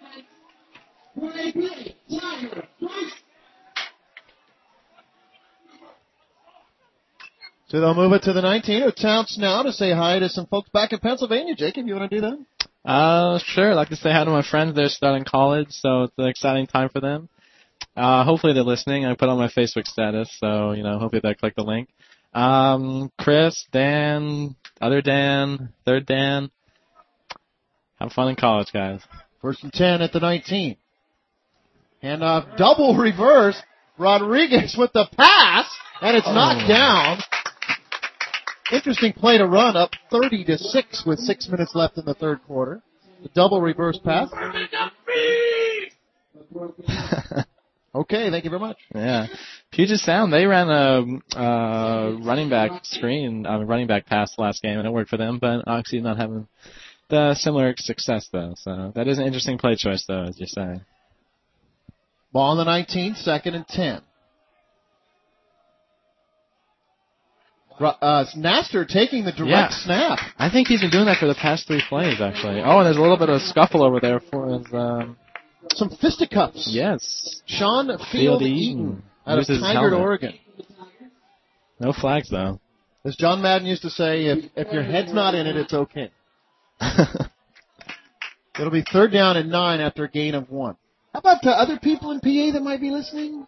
Play, 1.17 1.51
play, 1.51 1.95
Tiger, 2.09 2.67
right. 2.81 3.11
So 7.67 7.79
they'll 7.79 7.95
move 7.95 8.13
it 8.13 8.23
to 8.23 8.33
the 8.33 8.41
19. 8.41 8.83
It's 8.83 9.01
counts 9.01 9.37
now 9.37 9.63
to 9.63 9.71
say 9.71 9.91
hi 9.93 10.19
to 10.19 10.29
some 10.29 10.45
folks 10.47 10.69
back 10.69 10.93
in 10.93 10.99
Pennsylvania. 10.99 11.55
Jacob, 11.55 11.87
you 11.87 11.95
want 11.95 12.09
to 12.09 12.15
do 12.15 12.21
that? 12.21 12.45
Uh, 12.85 13.39
sure. 13.45 13.71
I'd 13.71 13.75
like 13.75 13.89
to 13.89 13.95
say 13.95 14.11
hi 14.11 14.23
to 14.23 14.29
my 14.29 14.43
friends. 14.43 14.75
They're 14.75 14.89
starting 14.89 15.25
college, 15.25 15.69
so 15.69 16.03
it's 16.03 16.13
an 16.17 16.27
exciting 16.27 16.67
time 16.67 16.89
for 16.89 16.99
them. 16.99 17.29
Uh, 17.95 18.23
hopefully 18.23 18.53
they're 18.53 18.63
listening. 18.63 19.05
I 19.05 19.15
put 19.15 19.29
on 19.29 19.37
my 19.37 19.47
Facebook 19.47 19.85
status, 19.85 20.35
so, 20.39 20.71
you 20.71 20.83
know, 20.83 20.97
hopefully 20.99 21.21
they 21.23 21.33
click 21.33 21.55
the 21.55 21.63
link. 21.63 21.89
Um, 22.33 23.11
Chris, 23.19 23.65
Dan, 23.71 24.55
other 24.81 25.01
Dan, 25.01 25.69
third 25.85 26.05
Dan. 26.05 26.49
Have 27.99 28.11
fun 28.11 28.29
in 28.29 28.35
college, 28.35 28.71
guys. 28.73 29.01
First 29.41 29.63
and 29.63 29.71
10 29.71 30.01
at 30.01 30.11
the 30.11 30.19
19. 30.19 30.77
Handoff 32.03 32.57
double 32.57 32.95
reverse. 32.97 33.61
Rodriguez 33.97 34.75
with 34.77 34.91
the 34.93 35.05
pass, 35.15 35.69
and 36.01 36.17
it's 36.17 36.27
knocked 36.27 36.67
down. 36.67 37.19
Interesting 38.71 39.13
play 39.13 39.37
to 39.37 39.45
run 39.45 39.77
up 39.77 39.91
30 40.09 40.45
to 40.45 40.57
6 40.57 41.03
with 41.05 41.19
6 41.19 41.49
minutes 41.49 41.75
left 41.75 41.97
in 41.99 42.05
the 42.05 42.15
third 42.15 42.43
quarter. 42.47 42.81
The 43.21 43.29
double 43.29 43.61
reverse 43.61 43.99
pass. 44.03 44.29
Okay, 47.95 48.31
thank 48.31 48.43
you 48.43 48.49
very 48.49 48.59
much. 48.59 48.77
Yeah, 48.95 49.27
Puget 49.71 49.99
Sound 49.99 50.33
they 50.33 50.45
ran 50.45 50.67
a 50.69 51.37
uh, 51.39 52.17
running 52.23 52.49
back 52.49 52.71
screen, 52.83 53.45
uh, 53.45 53.59
running 53.59 53.85
back 53.85 54.07
pass 54.07 54.33
last 54.39 54.63
game, 54.63 54.79
and 54.79 54.87
it 54.87 54.91
worked 54.91 55.11
for 55.11 55.17
them. 55.17 55.37
But 55.39 55.67
Oxy 55.67 56.01
not 56.01 56.17
having 56.17 56.47
the 57.09 57.35
similar 57.35 57.75
success 57.77 58.27
though, 58.31 58.53
so 58.57 58.91
that 58.95 59.07
is 59.07 59.19
an 59.19 59.25
interesting 59.25 59.59
play 59.59 59.75
choice 59.75 60.05
though, 60.07 60.23
as 60.23 60.39
you're 60.39 60.47
saying. 60.47 60.81
Ball 62.31 62.49
on 62.51 62.57
the 62.57 62.63
19, 62.63 63.13
second 63.13 63.53
and 63.53 63.67
10. 63.67 64.01
Ru- 67.79 67.87
Uh, 68.01 68.25
Naster 68.35 68.85
taking 68.87 69.23
the 69.23 69.31
direct 69.31 69.51
Yeah. 69.51 69.69
snap. 69.69 70.19
I 70.39 70.49
think 70.49 70.67
he's 70.67 70.81
been 70.81 70.89
doing 70.89 71.05
that 71.05 71.17
for 71.17 71.27
the 71.27 71.35
past 71.35 71.67
three 71.67 71.81
plays 71.89 72.19
actually. 72.21 72.61
Oh, 72.61 72.77
and 72.79 72.85
there's 72.87 72.97
a 72.97 73.01
little 73.01 73.17
bit 73.17 73.29
of 73.29 73.35
a 73.35 73.39
scuffle 73.39 73.83
over 73.83 73.99
there 73.99 74.19
for 74.19 74.47
his. 74.47 74.73
Um, 74.73 75.17
Some 75.71 75.89
fisticuffs. 75.89 76.69
yes, 76.71 77.41
Sean 77.45 77.87
Field, 77.87 78.07
Field 78.11 78.41
Eaton 78.43 78.79
Eaton. 78.79 79.03
out 79.25 79.39
of 79.39 79.45
Tigard. 79.45 79.99
Oregon. 79.99 80.33
no 81.79 81.93
flags 81.93 82.29
though. 82.29 82.59
As 83.05 83.15
John 83.17 83.41
Madden 83.41 83.67
used 83.67 83.81
to 83.81 83.89
say, 83.89 84.27
if, 84.27 84.45
if 84.55 84.71
your 84.71 84.83
head's 84.83 85.13
not 85.13 85.35
in 85.35 85.45
it, 85.45 85.57
it's 85.57 85.73
okay. 85.73 86.09
It'll 88.57 88.71
be 88.71 88.83
third 88.89 89.11
down 89.11 89.35
and 89.35 89.49
nine 89.49 89.81
after 89.81 90.05
a 90.05 90.09
gain 90.09 90.35
of 90.35 90.49
one. 90.49 90.77
How 91.13 91.19
about 91.19 91.41
the 91.41 91.49
other 91.49 91.77
people 91.79 92.11
in 92.11 92.19
PA 92.21 92.53
that 92.53 92.63
might 92.63 92.79
be 92.79 92.91
listening? 92.91 93.45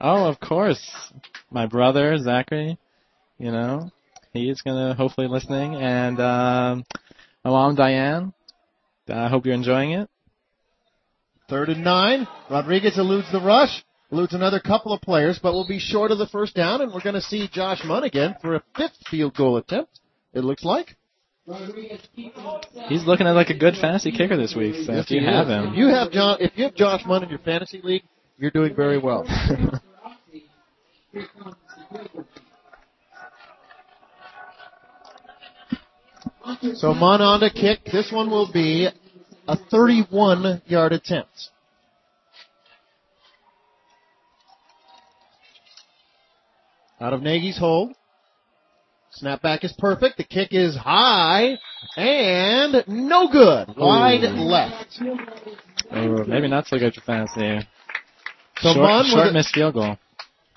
oh, 0.00 0.24
of 0.24 0.40
course, 0.40 0.90
my 1.50 1.66
brother 1.66 2.16
Zachary. 2.18 2.78
You 3.38 3.50
know, 3.50 3.90
he's 4.32 4.62
gonna 4.62 4.94
hopefully 4.94 5.26
listening, 5.26 5.74
and 5.74 6.20
um, 6.20 6.84
my 7.44 7.50
mom 7.50 7.74
Diane. 7.74 8.32
I 9.08 9.28
hope 9.28 9.44
you're 9.44 9.54
enjoying 9.54 9.92
it. 9.92 10.08
Third 11.48 11.68
and 11.68 11.84
nine. 11.84 12.26
Rodriguez 12.50 12.96
eludes 12.98 13.30
the 13.30 13.40
rush, 13.40 13.84
eludes 14.10 14.32
another 14.32 14.60
couple 14.60 14.92
of 14.92 15.00
players, 15.02 15.38
but 15.42 15.52
will 15.52 15.66
be 15.66 15.78
short 15.78 16.10
of 16.10 16.18
the 16.18 16.26
first 16.26 16.54
down, 16.54 16.80
and 16.80 16.92
we're 16.92 17.02
going 17.02 17.14
to 17.14 17.20
see 17.20 17.48
Josh 17.52 17.82
Munn 17.84 18.04
again 18.04 18.36
for 18.40 18.54
a 18.54 18.62
fifth 18.76 18.96
field 19.10 19.34
goal 19.36 19.56
attempt. 19.58 20.00
It 20.32 20.40
looks 20.40 20.64
like. 20.64 20.96
Rodriguez 21.46 22.00
keeping 22.16 22.42
it 22.42 22.66
set. 22.72 22.86
He's 22.86 23.04
looking 23.04 23.26
at 23.26 23.32
like 23.32 23.50
a 23.50 23.58
good 23.58 23.74
fantasy 23.78 24.10
kicker 24.10 24.36
this 24.36 24.54
week. 24.54 24.86
So 24.86 24.94
if 24.94 25.10
you 25.10 25.22
have 25.24 25.48
is. 25.48 25.52
him, 25.52 25.72
If 25.72 25.76
you 25.76 25.88
have 25.88 26.10
John, 26.10 26.38
if 26.40 26.52
you 26.56 26.64
have 26.64 26.74
Josh 26.74 27.02
Munn 27.04 27.22
in 27.22 27.28
your 27.28 27.38
fantasy 27.40 27.80
league, 27.84 28.04
you're 28.38 28.50
doing 28.50 28.74
very 28.74 28.98
well. 28.98 29.24
For 29.24 29.80
Oxy, 30.02 30.44
here 31.12 31.26
comes 31.38 31.54
the 31.76 31.84
Quaker. 31.88 32.24
So 36.76 36.94
Munn 36.94 37.20
on 37.20 37.40
to 37.40 37.50
kick. 37.50 37.84
This 37.92 38.10
one 38.10 38.30
will 38.30 38.50
be 38.50 38.88
a 39.46 39.56
31 39.56 40.62
yard 40.66 40.92
attempt. 40.92 41.50
Out 47.00 47.12
of 47.12 47.22
Nagy's 47.22 47.58
hold. 47.58 47.94
Snapback 49.22 49.62
is 49.64 49.72
perfect. 49.78 50.16
The 50.16 50.24
kick 50.24 50.48
is 50.52 50.76
high 50.76 51.58
and 51.96 52.84
no 52.88 53.28
good. 53.30 53.76
Wide 53.76 54.22
left. 54.22 55.00
oh, 55.92 56.24
maybe 56.24 56.48
not 56.48 56.66
so 56.66 56.78
good 56.78 56.94
for 56.94 57.00
fantasy. 57.02 57.66
So 58.56 58.72
short, 58.72 59.06
short 59.06 59.32
missed 59.32 59.54
field 59.54 59.74
goal. 59.74 59.98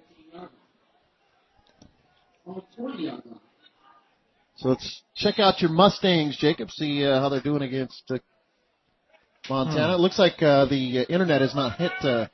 On 2.46 2.62
20 2.76 3.04
yard 3.04 3.22
line. 3.26 3.40
So 4.58 4.70
let's 4.70 5.04
check 5.16 5.40
out 5.40 5.62
your 5.62 5.72
Mustangs, 5.72 6.38
Jacob. 6.38 6.70
See 6.72 7.06
uh, 7.06 7.20
how 7.20 7.30
they're 7.30 7.42
doing 7.42 7.62
against 7.62 8.04
uh, 8.10 8.18
Montana. 9.50 9.96
It 9.96 10.00
looks 10.00 10.20
like 10.20 10.42
uh, 10.42 10.66
the 10.66 11.00
uh, 11.00 11.14
internet 11.14 11.42
has 11.42 11.56
not 11.56 11.78
hit 11.78 11.92
uh, 12.04 12.28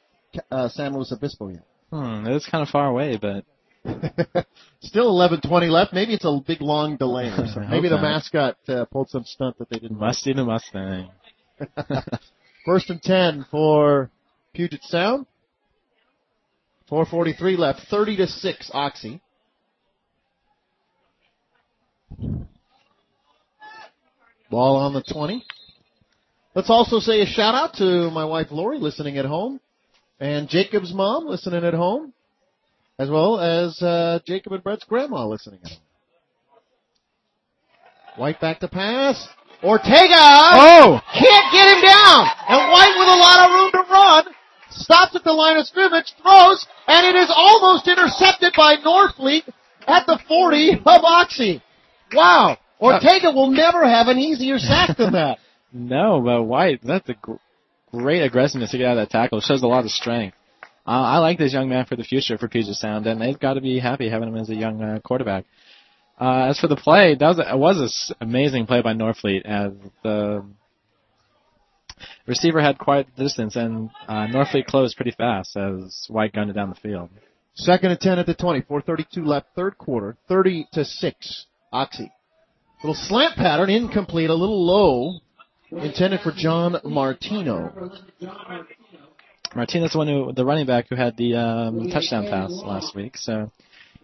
uh, 0.51 0.69
San 0.69 0.93
Luis 0.93 1.11
Obispo 1.11 1.49
yet. 1.49 1.63
Hmm, 1.91 2.25
it's 2.27 2.47
kind 2.47 2.61
of 2.61 2.69
far 2.69 2.87
away, 2.87 3.17
but 3.21 3.43
Still 4.81 5.11
11:20 5.11 5.69
left. 5.69 5.93
Maybe 5.93 6.13
it's 6.13 6.25
a 6.25 6.39
big 6.45 6.61
long 6.61 6.97
delay 6.97 7.27
or 7.29 7.35
something. 7.47 7.69
Maybe 7.69 7.89
the 7.89 7.95
not. 7.95 8.03
mascot 8.03 8.57
uh, 8.67 8.85
pulled 8.85 9.09
some 9.09 9.23
stunt 9.25 9.57
that 9.57 9.69
they 9.69 9.79
didn't. 9.79 9.97
Musty 9.97 10.33
the 10.33 10.43
Mustang. 10.43 11.09
First 12.65 12.89
and 12.89 13.01
10 13.01 13.45
for 13.49 14.11
Puget 14.53 14.83
Sound. 14.83 15.25
4:43 16.89 17.57
left. 17.57 17.81
30 17.89 18.17
to 18.17 18.27
six. 18.27 18.69
Oxy. 18.73 19.21
Ball 24.49 24.75
on 24.75 24.93
the 24.93 25.01
20. 25.01 25.43
Let's 26.53 26.69
also 26.69 26.99
say 26.99 27.21
a 27.21 27.25
shout 27.25 27.55
out 27.55 27.75
to 27.75 28.11
my 28.11 28.25
wife 28.25 28.47
Lori 28.51 28.77
listening 28.77 29.17
at 29.17 29.23
home 29.23 29.61
and 30.19 30.49
Jacob's 30.49 30.93
mom 30.93 31.25
listening 31.25 31.63
at 31.63 31.73
home 31.73 32.13
as 33.01 33.09
well 33.09 33.39
as 33.39 33.81
uh, 33.81 34.19
Jacob 34.27 34.53
and 34.53 34.63
Brett's 34.63 34.83
grandma 34.83 35.25
listening 35.25 35.59
home. 35.63 35.77
White 38.15 38.39
back 38.39 38.59
to 38.59 38.67
pass. 38.67 39.27
Ortega 39.63 40.21
Oh! 40.21 41.01
can't 41.13 41.51
get 41.51 41.65
him 41.73 41.81
down. 41.81 42.27
And 42.47 42.71
White 42.71 42.93
with 42.97 43.07
a 43.07 43.19
lot 43.25 43.39
of 43.45 43.51
room 43.55 43.71
to 43.71 43.91
run 43.91 44.23
stops 44.69 45.15
at 45.15 45.23
the 45.23 45.31
line 45.33 45.57
of 45.57 45.65
scrimmage, 45.65 46.13
throws, 46.21 46.65
and 46.87 47.05
it 47.07 47.17
is 47.19 47.31
almost 47.35 47.87
intercepted 47.87 48.53
by 48.55 48.75
Norfleet 48.85 49.43
at 49.87 50.05
the 50.05 50.19
40 50.27 50.73
of 50.85 51.03
Oxy. 51.03 51.61
Wow. 52.13 52.57
Ortega 52.79 53.31
will 53.31 53.49
never 53.49 53.83
have 53.87 54.07
an 54.07 54.17
easier 54.19 54.59
sack 54.59 54.95
than 54.97 55.13
that. 55.13 55.39
No, 55.73 56.19
but 56.19 56.43
White, 56.43 56.81
that's 56.83 57.07
a 57.07 57.13
gr- 57.13 57.35
great 57.93 58.23
aggressiveness 58.23 58.71
to 58.71 58.77
get 58.77 58.87
out 58.87 58.97
of 58.97 59.07
that 59.07 59.09
tackle. 59.09 59.37
It 59.37 59.45
shows 59.45 59.63
a 59.63 59.67
lot 59.67 59.85
of 59.85 59.91
strength. 59.91 60.35
Uh, 60.85 60.89
I 60.89 61.17
like 61.19 61.37
this 61.37 61.53
young 61.53 61.69
man 61.69 61.85
for 61.85 61.95
the 61.95 62.03
future 62.03 62.37
for 62.37 62.47
Puget 62.47 62.75
Sound, 62.75 63.05
and 63.05 63.21
they've 63.21 63.39
got 63.39 63.53
to 63.53 63.61
be 63.61 63.79
happy 63.79 64.09
having 64.09 64.29
him 64.29 64.37
as 64.37 64.49
a 64.49 64.55
young 64.55 64.81
uh, 64.81 64.99
quarterback. 65.03 65.45
Uh, 66.19 66.49
as 66.49 66.59
for 66.59 66.67
the 66.67 66.75
play, 66.75 67.15
that 67.15 67.27
was 67.27 67.39
a, 67.39 67.51
it 67.51 67.57
was 67.57 68.13
an 68.19 68.27
amazing 68.27 68.65
play 68.65 68.81
by 68.81 68.93
Norfleet 68.93 69.45
as 69.45 69.71
the 70.03 70.43
receiver 72.27 72.61
had 72.61 72.77
quite 72.77 73.15
the 73.15 73.23
distance, 73.23 73.55
and 73.55 73.89
uh, 74.07 74.27
Norfleet 74.27 74.65
closed 74.65 74.95
pretty 74.95 75.11
fast 75.11 75.55
as 75.55 76.05
White 76.09 76.33
gunned 76.33 76.49
it 76.49 76.53
down 76.53 76.69
the 76.69 76.75
field. 76.75 77.09
Second 77.55 77.91
and 77.91 77.99
10 77.99 78.19
at 78.19 78.25
the 78.25 78.33
20. 78.33 78.61
432 78.61 79.25
left, 79.25 79.47
third 79.55 79.77
quarter. 79.77 80.17
30 80.27 80.67
to 80.73 80.85
6. 80.85 81.45
Oxy. 81.71 82.11
Little 82.83 82.95
slant 82.95 83.35
pattern, 83.35 83.69
incomplete, 83.69 84.29
a 84.29 84.33
little 84.33 84.65
low. 84.65 85.19
Intended 85.71 86.21
for 86.21 86.31
John 86.35 86.77
Martino. 86.83 87.91
Martinez, 89.55 89.91
the 89.91 89.97
one 89.97 90.07
who, 90.07 90.31
the 90.33 90.45
running 90.45 90.65
back 90.65 90.87
who 90.89 90.95
had 90.95 91.17
the 91.17 91.35
um, 91.35 91.89
touchdown 91.89 92.25
pass 92.25 92.51
last 92.51 92.95
week, 92.95 93.17
so 93.17 93.51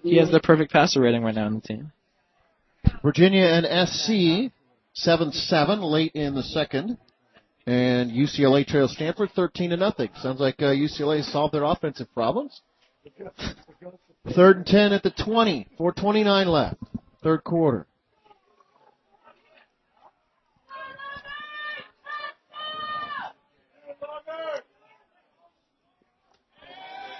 he 0.03 0.17
has 0.17 0.29
the 0.29 0.39
perfect 0.39 0.71
passer 0.71 1.01
rating 1.01 1.23
right 1.23 1.35
now 1.35 1.45
on 1.45 1.55
the 1.55 1.61
team. 1.61 1.91
Virginia 3.03 3.43
and 3.45 3.87
SC, 3.89 4.51
7-7 5.07 5.81
late 5.83 6.11
in 6.13 6.35
the 6.35 6.43
second. 6.43 6.97
And 7.65 8.11
UCLA 8.11 8.65
trails 8.65 8.93
Stanford 8.93 9.29
13 9.35 9.71
to 9.71 9.77
nothing. 9.77 10.09
Sounds 10.21 10.39
like 10.39 10.55
uh, 10.61 10.67
UCLA 10.67 11.21
solved 11.21 11.53
their 11.53 11.65
offensive 11.65 12.07
problems. 12.13 12.61
Third 14.35 14.57
and 14.57 14.65
10 14.65 14.93
at 14.93 15.03
the 15.03 15.11
twenty, 15.11 15.67
four 15.77 15.91
twenty 15.91 16.23
nine 16.23 16.47
left. 16.47 16.77
Third 17.23 17.43
quarter. 17.43 17.85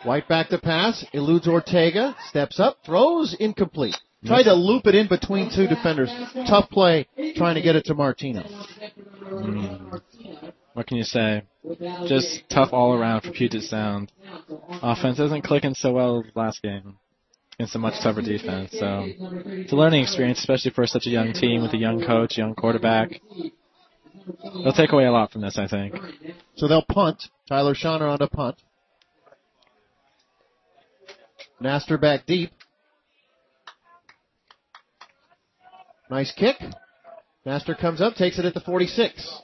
White 0.03 0.27
back 0.27 0.49
to 0.49 0.57
pass, 0.57 1.05
eludes 1.13 1.47
Ortega, 1.47 2.15
steps 2.29 2.59
up, 2.59 2.77
throws 2.85 3.35
incomplete. 3.39 3.97
Tried 4.25 4.43
to 4.43 4.53
loop 4.53 4.87
it 4.87 4.95
in 4.95 5.07
between 5.07 5.49
two 5.53 5.67
defenders. 5.67 6.11
Tough 6.47 6.69
play 6.69 7.07
trying 7.35 7.55
to 7.55 7.61
get 7.61 7.75
it 7.75 7.85
to 7.85 7.93
Martino. 7.93 8.43
Mm. 9.23 10.01
What 10.73 10.87
can 10.87 10.97
you 10.97 11.03
say? 11.03 11.43
Just 12.07 12.43
tough 12.49 12.69
all 12.71 12.93
around 12.93 13.21
for 13.21 13.31
Puget 13.31 13.63
Sound. 13.63 14.11
Offense 14.81 15.19
isn't 15.19 15.43
clicking 15.43 15.73
so 15.73 15.91
well 15.91 16.23
last 16.35 16.61
game 16.61 16.97
against 17.57 17.75
a 17.75 17.79
much 17.79 18.01
tougher 18.01 18.21
defense. 18.21 18.71
So 18.71 19.03
it's 19.07 19.71
a 19.71 19.75
learning 19.75 20.03
experience, 20.03 20.39
especially 20.39 20.71
for 20.71 20.85
such 20.85 21.07
a 21.07 21.09
young 21.09 21.33
team 21.33 21.61
with 21.61 21.73
a 21.73 21.77
young 21.77 22.05
coach, 22.05 22.37
young 22.37 22.53
quarterback. 22.53 23.21
They'll 24.63 24.73
take 24.73 24.91
away 24.91 25.05
a 25.05 25.11
lot 25.11 25.31
from 25.31 25.41
this, 25.41 25.57
I 25.57 25.67
think. 25.67 25.95
So 26.55 26.67
they'll 26.67 26.85
punt. 26.85 27.23
Tyler 27.47 27.73
Schauner 27.73 28.11
on 28.11 28.19
to 28.19 28.27
punt. 28.27 28.57
Naster 31.59 31.97
back 31.97 32.25
deep. 32.25 32.51
Nice 36.09 36.31
kick. 36.31 36.55
Naster 37.45 37.75
comes 37.75 38.01
up, 38.01 38.15
takes 38.15 38.39
it 38.39 38.45
at 38.45 38.53
the 38.53 38.61
46. 38.61 39.41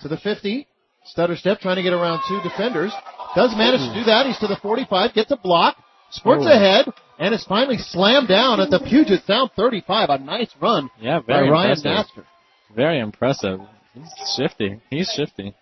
To 0.00 0.08
the 0.08 0.16
50. 0.16 0.66
Stutter 1.04 1.36
step 1.36 1.60
trying 1.60 1.76
to 1.76 1.82
get 1.82 1.92
around 1.92 2.20
two 2.28 2.40
defenders. 2.42 2.92
Does 3.34 3.54
manage 3.56 3.80
to 3.80 3.94
do 4.00 4.04
that. 4.04 4.26
He's 4.26 4.38
to 4.38 4.46
the 4.46 4.56
45, 4.60 5.14
gets 5.14 5.30
a 5.30 5.36
block, 5.36 5.76
squirts 6.10 6.44
Oh. 6.46 6.50
ahead, 6.52 6.86
and 7.18 7.34
is 7.34 7.44
finally 7.44 7.78
slammed 7.78 8.28
down 8.28 8.60
at 8.60 8.70
the 8.70 8.80
Puget 8.80 9.24
Sound 9.24 9.50
35. 9.56 10.10
A 10.10 10.18
nice 10.18 10.50
run 10.60 10.90
Yeah, 11.00 11.20
by 11.20 11.42
Ryan 11.42 11.70
impressive. 11.72 11.84
Naster. 11.84 12.24
Very 12.74 12.98
impressive. 12.98 13.60
He's 13.94 14.12
shifty. 14.36 14.80
He's 14.90 15.10
shifty. 15.10 15.54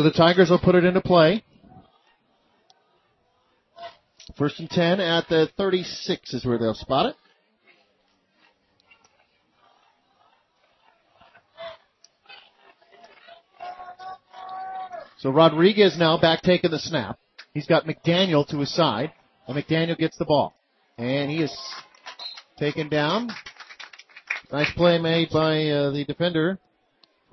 So 0.00 0.04
the 0.04 0.12
Tigers 0.12 0.48
will 0.48 0.58
put 0.58 0.76
it 0.76 0.84
into 0.86 1.02
play. 1.02 1.44
First 4.38 4.58
and 4.58 4.70
10 4.70 4.98
at 4.98 5.28
the 5.28 5.50
36 5.58 6.32
is 6.32 6.42
where 6.42 6.56
they'll 6.56 6.72
spot 6.72 7.10
it. 7.10 7.16
So 15.18 15.28
Rodriguez 15.28 15.98
now 15.98 16.18
back 16.18 16.40
taking 16.40 16.70
the 16.70 16.78
snap. 16.78 17.18
He's 17.52 17.66
got 17.66 17.84
McDaniel 17.84 18.48
to 18.48 18.60
his 18.60 18.74
side, 18.74 19.12
and 19.46 19.54
McDaniel 19.54 19.98
gets 19.98 20.16
the 20.16 20.24
ball. 20.24 20.54
And 20.96 21.30
he 21.30 21.42
is 21.42 21.54
taken 22.58 22.88
down. 22.88 23.28
Nice 24.50 24.72
play 24.72 24.98
made 24.98 25.28
by 25.28 25.66
uh, 25.66 25.90
the 25.90 26.06
defender 26.08 26.58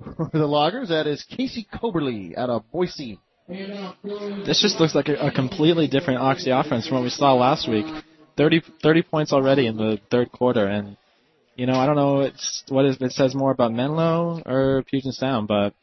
for 0.02 0.30
the 0.32 0.46
Loggers. 0.46 0.88
That 0.88 1.06
is 1.06 1.24
Casey 1.24 1.66
Coberly 1.72 2.36
out 2.36 2.50
of 2.50 2.70
Boise. 2.70 3.18
This 3.48 4.60
just 4.60 4.78
looks 4.78 4.94
like 4.94 5.08
a, 5.08 5.28
a 5.28 5.32
completely 5.32 5.88
different 5.88 6.20
Oxy 6.20 6.50
offense 6.50 6.86
from 6.86 6.96
what 6.98 7.04
we 7.04 7.10
saw 7.10 7.34
last 7.34 7.68
week. 7.68 7.86
30, 8.36 8.62
30 8.82 9.02
points 9.02 9.32
already 9.32 9.66
in 9.66 9.76
the 9.76 9.98
third 10.10 10.30
quarter, 10.30 10.66
and 10.66 10.96
you 11.56 11.66
know 11.66 11.74
I 11.74 11.86
don't 11.86 11.96
know 11.96 12.20
it's 12.20 12.62
what 12.68 12.84
is, 12.84 12.98
it 13.00 13.12
says 13.12 13.34
more 13.34 13.50
about 13.50 13.72
Menlo 13.72 14.42
or 14.44 14.84
Puget 14.84 15.14
Sound, 15.14 15.48
but 15.48 15.74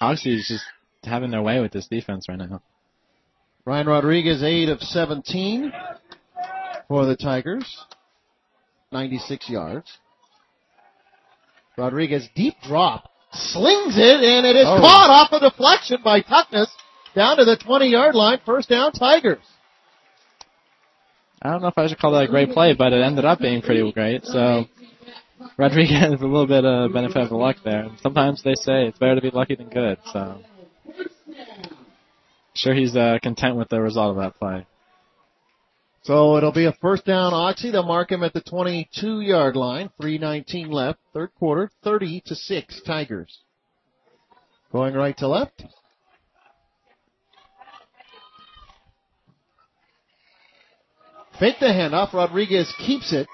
Oxy 0.00 0.34
is 0.34 0.46
just 0.46 0.64
having 1.02 1.30
their 1.30 1.42
way 1.42 1.60
with 1.60 1.72
this 1.72 1.88
defense 1.88 2.26
right 2.28 2.38
now. 2.38 2.62
Ryan 3.64 3.86
Rodriguez, 3.86 4.42
8 4.42 4.68
of 4.68 4.80
17 4.80 5.72
for 6.88 7.06
the 7.06 7.16
Tigers. 7.16 7.84
96 8.92 9.48
yards. 9.48 9.98
Rodriguez, 11.76 12.28
deep 12.34 12.54
drop, 12.62 13.09
slings 13.32 13.96
it, 13.96 14.22
and 14.22 14.46
it 14.46 14.56
is 14.56 14.66
Oh. 14.66 14.78
caught 14.80 15.10
off 15.10 15.32
a 15.32 15.40
deflection 15.40 15.98
by 16.02 16.20
Tuckness 16.20 16.68
down 17.14 17.36
to 17.38 17.44
the 17.44 17.56
20 17.56 17.88
yard 17.88 18.14
line. 18.14 18.38
First 18.44 18.68
down, 18.68 18.92
Tigers. 18.92 19.38
I 21.42 21.50
don't 21.50 21.62
know 21.62 21.68
if 21.68 21.78
I 21.78 21.86
should 21.86 21.98
call 21.98 22.12
that 22.12 22.24
a 22.24 22.28
great 22.28 22.50
play, 22.52 22.74
but 22.74 22.92
it 22.92 23.02
ended 23.02 23.24
up 23.24 23.38
being 23.38 23.62
pretty 23.62 23.90
great. 23.92 24.24
So 24.26 24.66
Rodriguez 25.56 26.20
a 26.20 26.26
little 26.26 26.46
bit 26.46 26.64
of 26.64 26.92
benefit 26.92 27.16
of 27.22 27.28
the 27.30 27.36
luck 27.36 27.56
there. 27.64 27.88
Sometimes 28.02 28.42
they 28.42 28.54
say 28.54 28.86
it's 28.86 28.98
better 28.98 29.14
to 29.14 29.22
be 29.22 29.30
lucky 29.30 29.54
than 29.54 29.68
good. 29.70 29.98
So 30.12 30.38
sure 32.54 32.74
he's 32.74 32.94
uh, 32.94 33.18
content 33.22 33.56
with 33.56 33.68
the 33.70 33.80
result 33.80 34.16
of 34.16 34.22
that 34.22 34.38
play. 34.38 34.66
So 36.02 36.38
it'll 36.38 36.52
be 36.52 36.64
a 36.64 36.72
first 36.72 37.04
down, 37.04 37.34
Oxy. 37.34 37.70
They'll 37.70 37.82
mark 37.82 38.10
him 38.10 38.22
at 38.22 38.32
the 38.32 38.40
22 38.40 39.20
yard 39.20 39.54
line. 39.54 39.90
319 40.00 40.70
left, 40.70 40.98
third 41.12 41.30
quarter, 41.38 41.70
30 41.84 42.22
to 42.26 42.34
6, 42.34 42.80
Tigers. 42.86 43.40
Going 44.72 44.94
right 44.94 45.16
to 45.18 45.28
left. 45.28 45.62
Fake 51.38 51.56
the 51.58 51.66
handoff. 51.66 52.12
Rodriguez 52.12 52.72
keeps 52.78 53.12
it, 53.12 53.26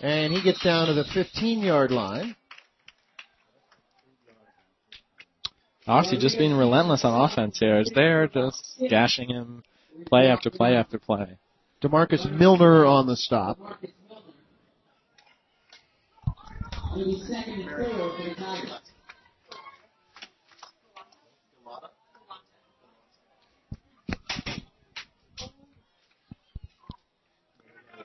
and 0.00 0.32
he 0.32 0.42
gets 0.42 0.62
down 0.62 0.86
to 0.88 0.94
the 0.94 1.04
15 1.12 1.60
yard 1.60 1.90
line. 1.90 2.34
Oxy 5.86 6.16
just 6.18 6.38
being 6.38 6.52
relentless 6.52 7.04
on 7.04 7.28
offense 7.28 7.58
here. 7.58 7.82
They're 7.94 8.28
just 8.28 8.80
gashing 8.88 9.28
him 9.28 9.64
play 10.06 10.28
after 10.28 10.50
play 10.50 10.76
after 10.76 10.98
play. 10.98 11.36
Demarcus 11.82 12.30
Milner 12.30 12.84
on 12.84 13.06
the 13.06 13.16
stop. 13.16 13.58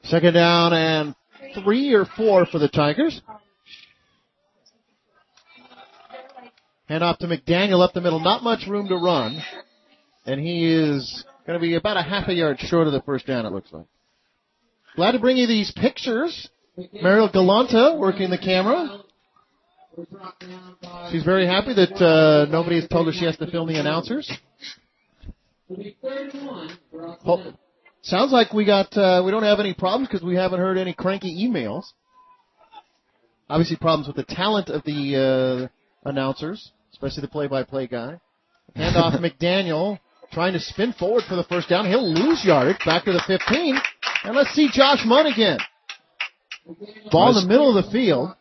Second 0.03 0.33
down 0.33 0.71
and 0.73 1.15
three 1.63 1.93
or 1.93 2.05
four 2.05 2.45
for 2.45 2.59
the 2.59 2.69
Tigers. 2.69 3.21
Hand 6.87 7.03
off 7.03 7.17
to 7.17 7.27
McDaniel 7.27 7.83
up 7.83 7.93
the 7.93 8.01
middle. 8.01 8.19
Not 8.19 8.43
much 8.43 8.67
room 8.67 8.87
to 8.87 8.95
run. 8.95 9.41
and 10.25 10.39
he 10.39 10.65
is 10.65 11.25
going 11.45 11.59
to 11.59 11.61
be 11.61 11.75
about 11.75 11.97
a 11.97 12.01
half 12.01 12.27
a 12.27 12.33
yard 12.33 12.59
short 12.59 12.87
of 12.87 12.93
the 12.93 13.01
first 13.01 13.27
down. 13.27 13.45
It 13.45 13.51
looks 13.51 13.71
like. 13.71 13.85
Glad 14.95 15.11
to 15.11 15.19
bring 15.19 15.37
you 15.37 15.47
these 15.47 15.71
pictures. 15.71 16.49
Mariel 16.93 17.29
Galanta 17.29 17.97
working 17.97 18.29
the 18.29 18.37
camera. 18.37 19.01
She's 21.11 21.23
very 21.23 21.47
happy 21.47 21.73
that 21.73 21.93
uh, 22.01 22.51
nobody 22.51 22.79
has 22.81 22.89
told 22.89 23.07
her 23.07 23.13
she 23.13 23.25
has 23.25 23.37
to 23.37 23.49
film 23.49 23.67
the 23.67 23.79
announcers. 23.79 24.29
Ho- 27.23 27.53
sounds 28.01 28.31
like 28.31 28.53
we 28.53 28.65
got 28.65 28.95
uh, 28.97 29.23
we 29.25 29.31
don't 29.31 29.43
have 29.43 29.59
any 29.59 29.73
problems 29.73 30.07
because 30.07 30.23
we 30.23 30.35
haven't 30.35 30.59
heard 30.59 30.77
any 30.77 30.93
cranky 30.93 31.47
emails. 31.47 31.85
Obviously, 33.49 33.77
problems 33.77 34.07
with 34.07 34.15
the 34.15 34.35
talent 34.35 34.69
of 34.69 34.83
the 34.83 35.69
uh, 36.03 36.09
announcers, 36.09 36.71
especially 36.93 37.21
the 37.21 37.27
play-by-play 37.27 37.87
guy. 37.87 38.19
Handoff 38.75 39.19
McDaniel 39.19 39.99
trying 40.31 40.53
to 40.53 40.59
spin 40.59 40.93
forward 40.93 41.23
for 41.27 41.35
the 41.35 41.43
first 41.43 41.69
down. 41.69 41.85
He'll 41.85 42.07
lose 42.13 42.43
yardage 42.45 42.83
back 42.85 43.05
to 43.05 43.11
the 43.13 43.23
15. 43.27 43.77
And 44.23 44.35
let's 44.35 44.51
see 44.51 44.69
Josh 44.71 45.03
Munn 45.05 45.27
again. 45.27 45.59
Ball 47.11 47.37
in 47.37 47.43
the 47.43 47.47
middle 47.47 47.77
of 47.77 47.85
the 47.85 47.91
field. 47.91 48.31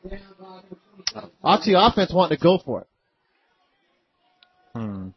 Oxy 1.42 1.74
offense 1.76 2.12
wanting 2.12 2.38
to 2.38 2.42
go 2.42 2.58
for 2.64 2.82
it. 2.82 2.86
Hmm. 4.74 5.08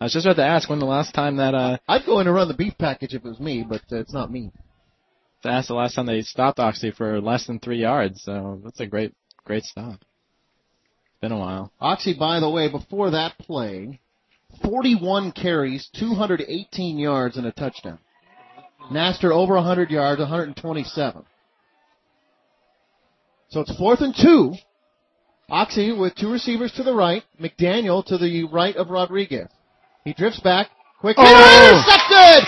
I 0.00 0.04
was 0.04 0.12
just 0.12 0.26
about 0.26 0.36
to 0.36 0.44
ask 0.46 0.68
when 0.70 0.78
the 0.78 0.86
last 0.86 1.12
time 1.12 1.36
that 1.36 1.54
uh 1.54 1.78
I'd 1.88 2.06
go 2.06 2.20
in 2.20 2.26
and 2.26 2.34
run 2.34 2.48
the 2.48 2.54
beef 2.54 2.74
package 2.78 3.14
if 3.14 3.24
it 3.24 3.28
was 3.28 3.40
me, 3.40 3.64
but 3.68 3.82
uh, 3.92 3.96
it's 3.96 4.12
not 4.12 4.30
me. 4.30 4.52
to 5.42 5.48
ask 5.48 5.68
the 5.68 5.74
last 5.74 5.94
time 5.94 6.06
they 6.06 6.22
stopped 6.22 6.58
Oxy 6.58 6.90
for 6.90 7.20
less 7.20 7.46
than 7.46 7.58
three 7.58 7.80
yards. 7.80 8.22
So 8.22 8.60
that's 8.64 8.80
a 8.80 8.86
great 8.86 9.12
great 9.44 9.64
stop. 9.64 9.94
It's 9.94 11.20
been 11.20 11.32
a 11.32 11.38
while. 11.38 11.72
Oxy, 11.80 12.14
by 12.14 12.40
the 12.40 12.50
way, 12.50 12.70
before 12.70 13.10
that 13.10 13.38
play, 13.38 14.00
41 14.62 15.32
carries, 15.32 15.88
218 15.98 16.98
yards, 16.98 17.36
and 17.36 17.46
a 17.46 17.52
touchdown. 17.52 17.98
Naster 18.90 19.32
over 19.32 19.54
100 19.54 19.90
yards, 19.90 20.20
127. 20.20 21.24
So 23.50 23.60
it's 23.60 23.76
fourth 23.76 24.00
and 24.00 24.14
two. 24.14 24.54
Oxy 25.50 25.92
with 25.92 26.14
two 26.14 26.30
receivers 26.30 26.72
to 26.72 26.82
the 26.82 26.94
right, 26.94 27.22
McDaniel 27.40 28.04
to 28.06 28.18
the 28.18 28.44
right 28.44 28.76
of 28.76 28.90
Rodriguez. 28.90 29.48
He 30.04 30.12
drifts 30.12 30.40
back, 30.40 30.68
quick 31.00 31.16
oh! 31.18 31.24
hit, 31.24 31.72
intercepted! 31.72 32.44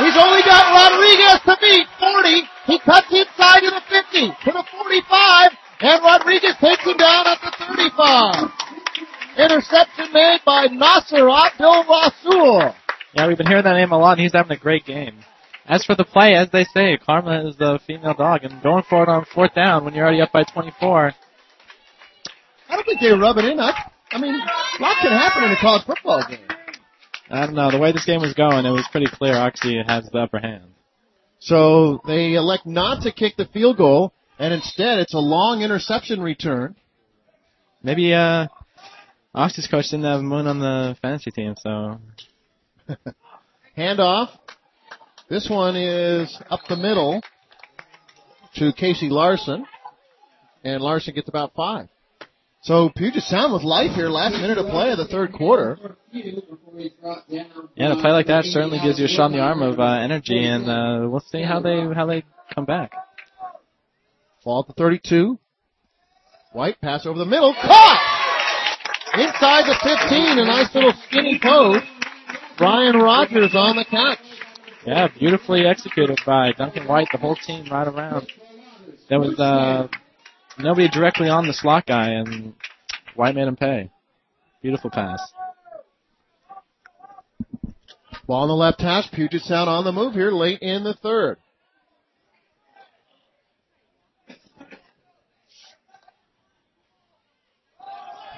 He's 0.00 0.16
only 0.16 0.40
got 0.48 0.72
Rodriguez 0.72 1.40
to 1.44 1.56
beat, 1.60 1.86
40. 2.00 2.42
He 2.64 2.78
cuts 2.80 3.12
inside 3.12 3.60
to 3.60 3.70
the 3.70 3.84
50, 3.92 4.32
to 4.44 4.50
the 4.56 4.64
45, 4.64 5.50
and 5.80 6.02
Rodriguez 6.02 6.56
takes 6.60 6.84
him 6.84 6.96
down 6.96 7.26
at 7.28 7.38
the 7.44 7.52
35. 7.60 8.81
Interception 9.36 10.12
made 10.12 10.40
by 10.44 10.66
Nasser 10.66 11.28
Abdul 11.28 11.84
Rasul. 11.88 12.74
Yeah, 13.14 13.28
we've 13.28 13.38
been 13.38 13.46
hearing 13.46 13.64
that 13.64 13.74
name 13.74 13.92
a 13.92 13.98
lot, 13.98 14.12
and 14.12 14.20
he's 14.20 14.32
having 14.32 14.56
a 14.56 14.60
great 14.60 14.84
game. 14.84 15.16
As 15.66 15.84
for 15.84 15.94
the 15.94 16.04
play, 16.04 16.34
as 16.34 16.50
they 16.50 16.64
say, 16.64 16.98
Karma 16.98 17.46
is 17.48 17.56
the 17.56 17.78
female 17.86 18.14
dog, 18.14 18.44
and 18.44 18.62
going 18.62 18.82
for 18.88 19.02
it 19.02 19.08
on 19.08 19.24
fourth 19.34 19.54
down 19.54 19.84
when 19.84 19.94
you're 19.94 20.04
already 20.04 20.20
up 20.20 20.32
by 20.32 20.44
24. 20.44 21.12
I 22.68 22.76
don't 22.76 22.84
think 22.84 23.00
they 23.00 23.12
rub 23.12 23.38
it 23.38 23.44
in. 23.44 23.60
I, 23.60 23.90
I 24.10 24.18
mean, 24.18 24.34
a 24.34 24.82
lot 24.82 24.96
can 25.00 25.12
happen 25.12 25.44
in 25.44 25.50
a 25.52 25.60
college 25.60 25.84
football 25.86 26.24
game. 26.28 26.46
I 27.30 27.46
don't 27.46 27.54
know. 27.54 27.70
The 27.70 27.78
way 27.78 27.92
this 27.92 28.04
game 28.04 28.20
was 28.20 28.34
going, 28.34 28.66
it 28.66 28.70
was 28.70 28.86
pretty 28.90 29.06
clear 29.10 29.34
Oxy 29.34 29.80
has 29.86 30.08
the 30.12 30.18
upper 30.18 30.38
hand. 30.38 30.64
So 31.38 32.00
they 32.06 32.34
elect 32.34 32.66
not 32.66 33.02
to 33.02 33.12
kick 33.12 33.36
the 33.36 33.46
field 33.46 33.76
goal, 33.78 34.12
and 34.38 34.52
instead 34.52 34.98
it's 34.98 35.14
a 35.14 35.18
long 35.18 35.62
interception 35.62 36.20
return. 36.20 36.76
Maybe 37.82 38.12
uh, 38.14 38.48
Oxy's 39.34 39.66
coach 39.66 39.86
didn't 39.90 40.04
have 40.04 40.20
Moon 40.20 40.46
on 40.46 40.58
the 40.58 40.96
fantasy 41.00 41.30
team, 41.30 41.54
so 41.58 41.98
Handoff. 43.78 44.28
This 45.30 45.48
one 45.48 45.76
is 45.76 46.38
up 46.50 46.60
the 46.68 46.76
middle 46.76 47.22
to 48.56 48.72
Casey 48.74 49.08
Larson, 49.08 49.64
and 50.62 50.82
Larson 50.82 51.14
gets 51.14 51.30
about 51.30 51.54
five. 51.54 51.88
So 52.60 52.90
Puget 52.94 53.22
Sound 53.22 53.54
with 53.54 53.62
life 53.62 53.92
here, 53.94 54.08
last 54.08 54.34
minute 54.34 54.58
of 54.58 54.66
play 54.70 54.92
of 54.92 54.98
the 54.98 55.06
third 55.06 55.32
quarter. 55.32 55.78
yeah, 56.12 57.92
a 57.92 58.00
play 58.00 58.12
like 58.12 58.26
that 58.26 58.44
certainly 58.44 58.78
gives 58.84 58.98
you 58.98 59.06
a 59.06 59.08
shot 59.08 59.26
in 59.26 59.32
the 59.32 59.40
arm 59.40 59.62
of 59.62 59.80
uh, 59.80 59.84
energy, 59.84 60.44
and 60.44 60.68
uh, 60.68 61.08
we'll 61.08 61.24
see 61.32 61.42
how 61.42 61.60
they 61.60 61.80
how 61.94 62.04
they 62.04 62.22
come 62.54 62.66
back. 62.66 62.92
Fall 64.44 64.60
at 64.60 64.66
the 64.66 64.74
32. 64.74 65.38
White 66.52 66.80
pass 66.82 67.06
over 67.06 67.18
the 67.18 67.24
middle, 67.24 67.54
caught! 67.54 68.11
Inside 69.14 69.64
the 69.66 69.76
15, 69.82 70.38
a 70.38 70.44
nice 70.46 70.74
little 70.74 70.94
skinny 71.08 71.38
post. 71.42 71.84
Brian 72.56 72.96
Rogers 72.96 73.54
on 73.54 73.76
the 73.76 73.84
catch. 73.84 74.18
Yeah, 74.86 75.08
beautifully 75.18 75.66
executed 75.66 76.18
by 76.24 76.52
Duncan 76.52 76.88
White, 76.88 77.08
the 77.12 77.18
whole 77.18 77.36
team 77.36 77.66
right 77.70 77.86
around. 77.86 78.26
There 79.10 79.20
was 79.20 79.38
uh, 79.38 79.88
nobody 80.58 80.88
directly 80.88 81.28
on 81.28 81.46
the 81.46 81.52
slot 81.52 81.86
guy, 81.86 82.10
and 82.10 82.54
White 83.14 83.34
made 83.34 83.48
him 83.48 83.56
pay. 83.56 83.90
Beautiful 84.62 84.90
pass. 84.90 85.20
Ball 88.26 88.42
on 88.42 88.48
the 88.48 88.54
left 88.54 88.80
hash. 88.80 89.10
Puget 89.12 89.42
Sound 89.42 89.68
on 89.68 89.84
the 89.84 89.92
move 89.92 90.14
here 90.14 90.30
late 90.30 90.60
in 90.62 90.84
the 90.84 90.94
third. 90.94 91.36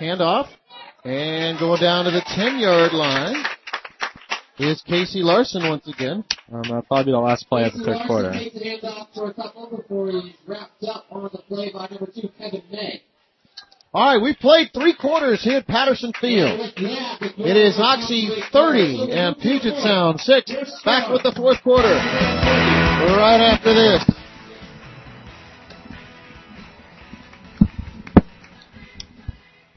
Handoff. 0.01 0.49
And 1.05 1.59
going 1.59 1.81
down 1.81 2.07
to 2.07 2.11
the 2.11 2.23
10 2.35 2.59
yard 2.59 2.93
line 2.95 3.37
is 4.59 4.81
Casey 4.87 5.21
Larson 5.21 5.69
once 5.69 5.87
again. 5.87 6.25
Um, 6.51 6.63
that'll 6.63 6.83
probably 6.83 7.05
be 7.07 7.11
the 7.13 7.19
last 7.19 7.47
play 7.49 7.65
of 7.65 7.75
the 7.75 7.85
third 7.85 8.07
quarter. 8.07 8.33
Takes 8.33 8.57
it 8.57 8.83
handoff 8.83 9.09
for 9.15 9.29
a 9.29 9.35
couple 9.35 9.77
before 9.77 10.11
he's 10.11 10.33
wrapped 10.47 10.83
up 10.85 11.05
on 11.11 11.25
the 11.25 11.43
play 11.47 11.71
by 11.73 11.89
number 11.91 12.07
two, 12.07 12.29
Kevin 12.39 12.63
May. 12.73 13.03
All 13.93 14.15
right, 14.15 14.23
we've 14.23 14.39
played 14.39 14.71
three 14.73 14.97
quarters 14.97 15.45
here 15.45 15.59
at 15.59 15.67
Patterson 15.67 16.13
Field. 16.21 16.59
It 16.77 17.57
is 17.57 17.79
Oxy 17.79 18.29
30 18.51 19.13
and 19.13 19.39
Puget 19.39 19.77
Sound 19.85 20.19
6. 20.19 20.51
Back 20.85 21.11
with 21.11 21.23
the 21.23 21.33
fourth 21.37 21.63
quarter. 21.63 21.95
Right 21.95 23.41
after 23.41 23.75
this. 23.75 24.24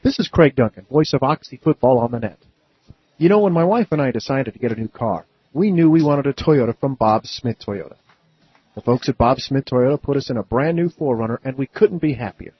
This 0.00 0.20
is 0.20 0.28
Craig 0.28 0.54
Duncan, 0.54 0.86
voice 0.88 1.12
of 1.12 1.24
Oxy 1.24 1.56
Football 1.56 1.98
on 1.98 2.12
the 2.12 2.20
Net. 2.20 2.38
You 3.16 3.28
know, 3.28 3.40
when 3.40 3.52
my 3.52 3.64
wife 3.64 3.88
and 3.90 4.00
I 4.00 4.12
decided 4.12 4.54
to 4.54 4.60
get 4.60 4.70
a 4.70 4.80
new 4.80 4.86
car, 4.86 5.26
we 5.52 5.72
knew 5.72 5.90
we 5.90 6.04
wanted 6.04 6.26
a 6.26 6.32
Toyota 6.32 6.78
from 6.78 6.94
Bob 6.94 7.26
Smith 7.26 7.56
Toyota. 7.58 7.96
The 8.76 8.80
folks 8.80 9.08
at 9.08 9.18
Bob 9.18 9.40
Smith 9.40 9.64
Toyota 9.64 10.00
put 10.00 10.16
us 10.16 10.30
in 10.30 10.36
a 10.36 10.44
brand 10.44 10.76
new 10.76 10.88
4Runner 10.88 11.38
and 11.42 11.58
we 11.58 11.66
couldn't 11.66 11.98
be 11.98 12.12
happier. 12.14 12.52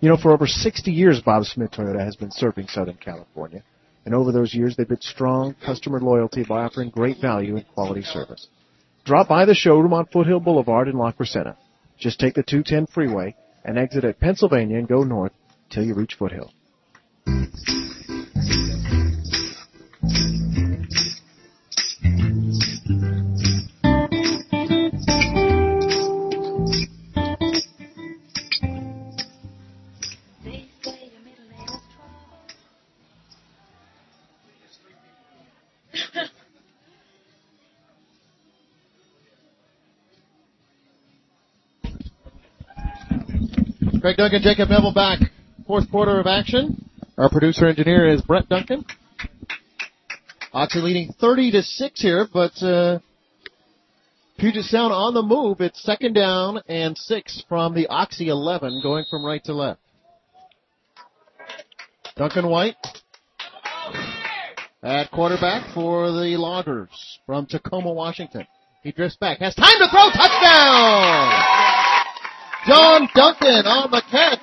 You 0.00 0.10
know, 0.10 0.18
for 0.18 0.30
over 0.30 0.46
60 0.46 0.90
years, 0.92 1.22
Bob 1.22 1.44
Smith 1.44 1.70
Toyota 1.70 2.00
has 2.00 2.16
been 2.16 2.30
serving 2.30 2.66
Southern 2.68 2.98
California. 2.98 3.62
And 4.04 4.14
over 4.14 4.30
those 4.30 4.52
years, 4.52 4.76
they've 4.76 4.86
built 4.86 5.02
strong 5.02 5.54
customer 5.64 6.00
loyalty 6.00 6.44
by 6.44 6.64
offering 6.64 6.90
great 6.90 7.18
value 7.18 7.56
and 7.56 7.66
quality 7.68 8.02
service. 8.02 8.48
Drop 9.06 9.28
by 9.28 9.46
the 9.46 9.54
showroom 9.54 9.94
on 9.94 10.04
Foothill 10.04 10.40
Boulevard 10.40 10.88
in 10.88 10.98
La 10.98 11.12
Crescenta. 11.12 11.56
Just 11.98 12.20
take 12.20 12.34
the 12.34 12.42
210 12.42 12.88
freeway 12.92 13.34
and 13.64 13.78
exit 13.78 14.04
at 14.04 14.20
Pennsylvania 14.20 14.76
and 14.76 14.88
go 14.88 15.02
north 15.02 15.32
till 15.72 15.84
you 15.84 15.94
reach 15.94 16.14
Foothill. 16.14 16.52
Craig 44.00 44.16
Duncan, 44.16 44.42
Jacob 44.42 44.68
Neville 44.68 44.92
back. 44.92 45.20
Fourth 45.66 45.90
quarter 45.90 46.18
of 46.18 46.26
action. 46.26 46.90
Our 47.16 47.30
producer 47.30 47.66
engineer 47.68 48.08
is 48.08 48.20
Brett 48.22 48.48
Duncan. 48.48 48.84
Oxy 50.52 50.80
leading 50.80 51.12
30 51.20 51.52
to 51.52 51.62
6 51.62 52.00
here, 52.00 52.26
but 52.32 52.60
uh, 52.62 52.98
Puget 54.38 54.64
Sound 54.64 54.92
on 54.92 55.14
the 55.14 55.22
move. 55.22 55.60
It's 55.60 55.82
second 55.82 56.14
down 56.14 56.60
and 56.68 56.98
6 56.98 57.44
from 57.48 57.74
the 57.74 57.86
Oxy 57.86 58.28
11 58.28 58.80
going 58.82 59.04
from 59.08 59.24
right 59.24 59.42
to 59.44 59.54
left. 59.54 59.80
Duncan 62.16 62.48
White 62.48 62.76
at 64.82 65.10
quarterback 65.12 65.72
for 65.74 66.10
the 66.10 66.36
Loggers 66.36 67.20
from 67.24 67.46
Tacoma, 67.46 67.92
Washington. 67.92 68.46
He 68.82 68.90
drifts 68.90 69.16
back, 69.16 69.38
has 69.38 69.54
time 69.54 69.78
to 69.78 69.88
throw, 69.88 70.10
touchdown! 70.10 71.32
John 72.66 73.08
Duncan 73.14 73.66
on 73.66 73.90
the 73.92 74.02
catch. 74.10 74.40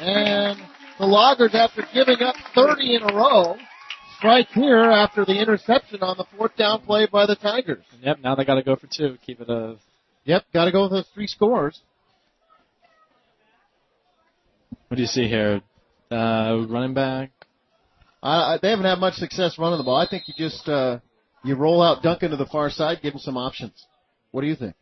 And 0.00 0.58
the 0.98 1.06
Loggers, 1.06 1.54
after 1.54 1.82
giving 1.92 2.22
up 2.22 2.34
30 2.54 2.96
in 2.96 3.02
a 3.02 3.14
row, 3.14 3.56
strike 4.16 4.48
here 4.48 4.78
after 4.78 5.26
the 5.26 5.38
interception 5.38 6.02
on 6.02 6.16
the 6.16 6.24
fourth 6.36 6.56
down 6.56 6.80
play 6.82 7.06
by 7.10 7.26
the 7.26 7.36
Tigers. 7.36 7.84
Yep, 8.02 8.18
now 8.22 8.34
they 8.34 8.44
got 8.44 8.54
to 8.54 8.62
go 8.62 8.76
for 8.76 8.86
two. 8.86 9.16
Keep 9.26 9.42
it 9.42 9.50
a. 9.50 9.76
Yep, 10.24 10.44
got 10.54 10.64
to 10.64 10.72
go 10.72 10.82
with 10.82 10.92
those 10.92 11.08
three 11.14 11.26
scores. 11.26 11.80
What 14.88 14.96
do 14.96 15.02
you 15.02 15.08
see 15.08 15.28
here? 15.28 15.60
Uh, 16.10 16.64
running 16.68 16.94
back. 16.94 17.30
Uh, 18.22 18.58
they 18.60 18.70
haven't 18.70 18.86
had 18.86 18.98
much 18.98 19.14
success 19.14 19.56
running 19.58 19.78
the 19.78 19.84
ball. 19.84 19.96
I 19.96 20.08
think 20.08 20.24
you 20.26 20.34
just 20.36 20.68
uh, 20.68 20.98
you 21.44 21.54
roll 21.56 21.82
out 21.82 22.02
Duncan 22.02 22.30
to 22.30 22.36
the 22.36 22.46
far 22.46 22.70
side, 22.70 22.98
give 23.02 23.14
him 23.14 23.20
some 23.20 23.36
options. 23.36 23.86
What 24.30 24.40
do 24.40 24.46
you 24.46 24.56
think? 24.56 24.74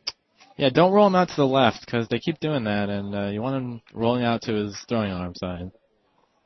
Yeah, 0.58 0.70
don't 0.70 0.92
roll 0.92 1.06
him 1.06 1.14
out 1.14 1.28
to 1.28 1.36
the 1.36 1.46
left 1.46 1.86
because 1.86 2.08
they 2.08 2.18
keep 2.18 2.40
doing 2.40 2.64
that, 2.64 2.88
and 2.88 3.14
uh, 3.14 3.28
you 3.28 3.40
want 3.40 3.56
him 3.56 3.80
rolling 3.94 4.24
out 4.24 4.42
to 4.42 4.52
his 4.52 4.76
throwing 4.88 5.12
arm 5.12 5.36
side. 5.36 5.70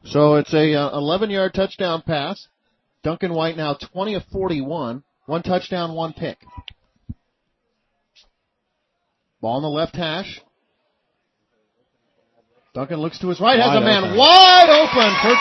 So 0.04 0.34
it's 0.34 0.52
a 0.52 0.74
uh, 0.74 0.98
11 0.98 1.30
yard 1.30 1.54
touchdown 1.54 2.02
pass. 2.06 2.46
Duncan 3.02 3.32
White 3.32 3.56
now 3.56 3.72
20 3.74 4.14
of 4.16 4.22
41, 4.30 5.02
one 5.24 5.42
touchdown, 5.42 5.94
one 5.94 6.12
pick. 6.12 6.36
Ball 9.40 9.56
on 9.56 9.62
the 9.62 9.68
left 9.68 9.96
hash. 9.96 10.42
Duncan 12.74 13.00
looks 13.00 13.18
to 13.20 13.28
his 13.28 13.40
right, 13.40 13.58
has 13.58 13.74
a 13.74 13.80
man 13.80 14.04
open. 14.04 14.18
wide 14.18 14.68
open 14.68 15.14
for 15.22 15.34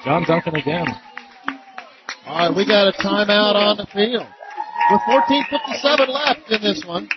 two. 0.00 0.04
John 0.04 0.24
Duncan 0.26 0.56
again. 0.56 0.86
All 2.26 2.48
right, 2.48 2.56
we 2.56 2.66
got 2.66 2.88
a 2.88 2.92
timeout 2.92 3.56
on 3.56 3.76
the 3.76 3.86
field. 3.92 4.26
With 4.90 5.02
14.57 5.02 6.08
left 6.08 6.50
in 6.50 6.62
this 6.62 6.84
one. 6.84 7.08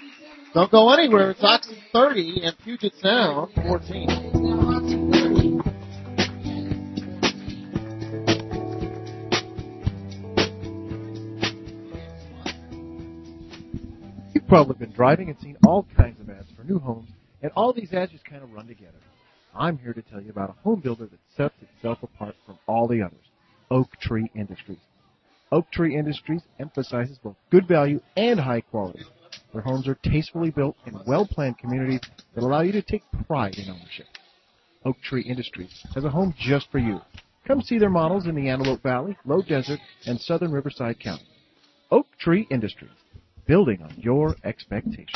Don't 0.53 0.69
go 0.69 0.93
anywhere. 0.93 1.31
It's 1.31 1.43
Oxy 1.43 1.75
30 1.91 2.41
and 2.43 2.55
Puget 2.59 2.93
Sound 3.01 3.51
14. 3.55 4.09
You've 14.35 14.47
probably 14.47 14.75
been 14.77 14.91
driving 14.91 15.29
and 15.29 15.39
seen 15.39 15.57
all 15.65 15.87
kinds 15.97 16.19
of 16.21 16.29
ads 16.29 16.51
for 16.55 16.63
new 16.63 16.77
homes, 16.77 17.09
and 17.41 17.51
all 17.55 17.73
these 17.73 17.91
ads 17.91 18.11
just 18.11 18.23
kind 18.23 18.43
of 18.43 18.51
run 18.51 18.67
together. 18.67 18.99
I'm 19.55 19.79
here 19.79 19.93
to 19.93 20.01
tell 20.03 20.21
you 20.21 20.29
about 20.29 20.51
a 20.51 20.61
home 20.61 20.79
builder 20.79 21.07
that 21.07 21.19
sets 21.35 21.55
itself 21.75 22.03
apart 22.03 22.35
from 22.45 22.59
all 22.67 22.87
the 22.87 23.01
others, 23.01 23.25
Oak 23.71 23.89
Tree 23.99 24.29
Industries. 24.35 24.77
Oak 25.53 25.69
Tree 25.69 25.95
Industries 25.95 26.41
emphasizes 26.59 27.19
both 27.19 27.35
good 27.51 27.67
value 27.67 27.99
and 28.17 28.39
high 28.39 28.61
quality. 28.61 29.03
Their 29.53 29.61
homes 29.61 29.87
are 29.87 29.99
tastefully 30.03 30.49
built 30.49 30.75
in 30.87 30.99
well-planned 31.05 31.59
communities 31.59 32.01
that 32.33 32.43
allow 32.43 32.61
you 32.61 32.71
to 32.71 32.81
take 32.81 33.03
pride 33.27 33.59
in 33.59 33.69
ownership. 33.69 34.07
Oak 34.83 34.97
Tree 35.03 35.21
Industries 35.21 35.85
has 35.93 36.05
a 36.05 36.09
home 36.09 36.33
just 36.39 36.71
for 36.71 36.79
you. 36.79 37.01
Come 37.47 37.61
see 37.61 37.77
their 37.77 37.91
models 37.91 38.25
in 38.25 38.33
the 38.33 38.49
Antelope 38.49 38.81
Valley, 38.81 39.15
Low 39.25 39.43
Desert, 39.43 39.79
and 40.07 40.19
southern 40.19 40.51
Riverside 40.51 40.99
County. 40.99 41.27
Oak 41.91 42.07
Tree 42.17 42.47
Industries, 42.49 42.89
building 43.45 43.83
on 43.83 43.93
your 43.99 44.35
expectations. 44.43 45.11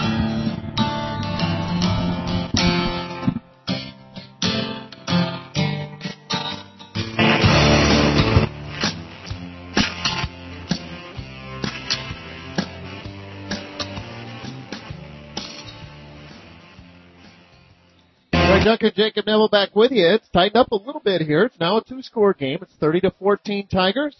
Greg 18.68 18.80
Duncan, 18.82 19.02
Jacob 19.02 19.26
Neville 19.26 19.48
back 19.48 19.76
with 19.78 19.92
you. 19.92 20.06
It's 20.08 20.28
tightened 20.30 20.58
up 20.58 20.72
a 20.72 20.76
little 20.76 21.00
bit 21.00 21.22
here. 21.22 21.44
It's 21.46 21.58
now 21.58 21.78
a 21.78 21.84
two-score 21.84 22.34
game. 22.34 22.60
It's 22.62 22.74
30 22.82 23.02
to 23.02 23.12
14 23.12 23.68
Tigers 23.68 24.16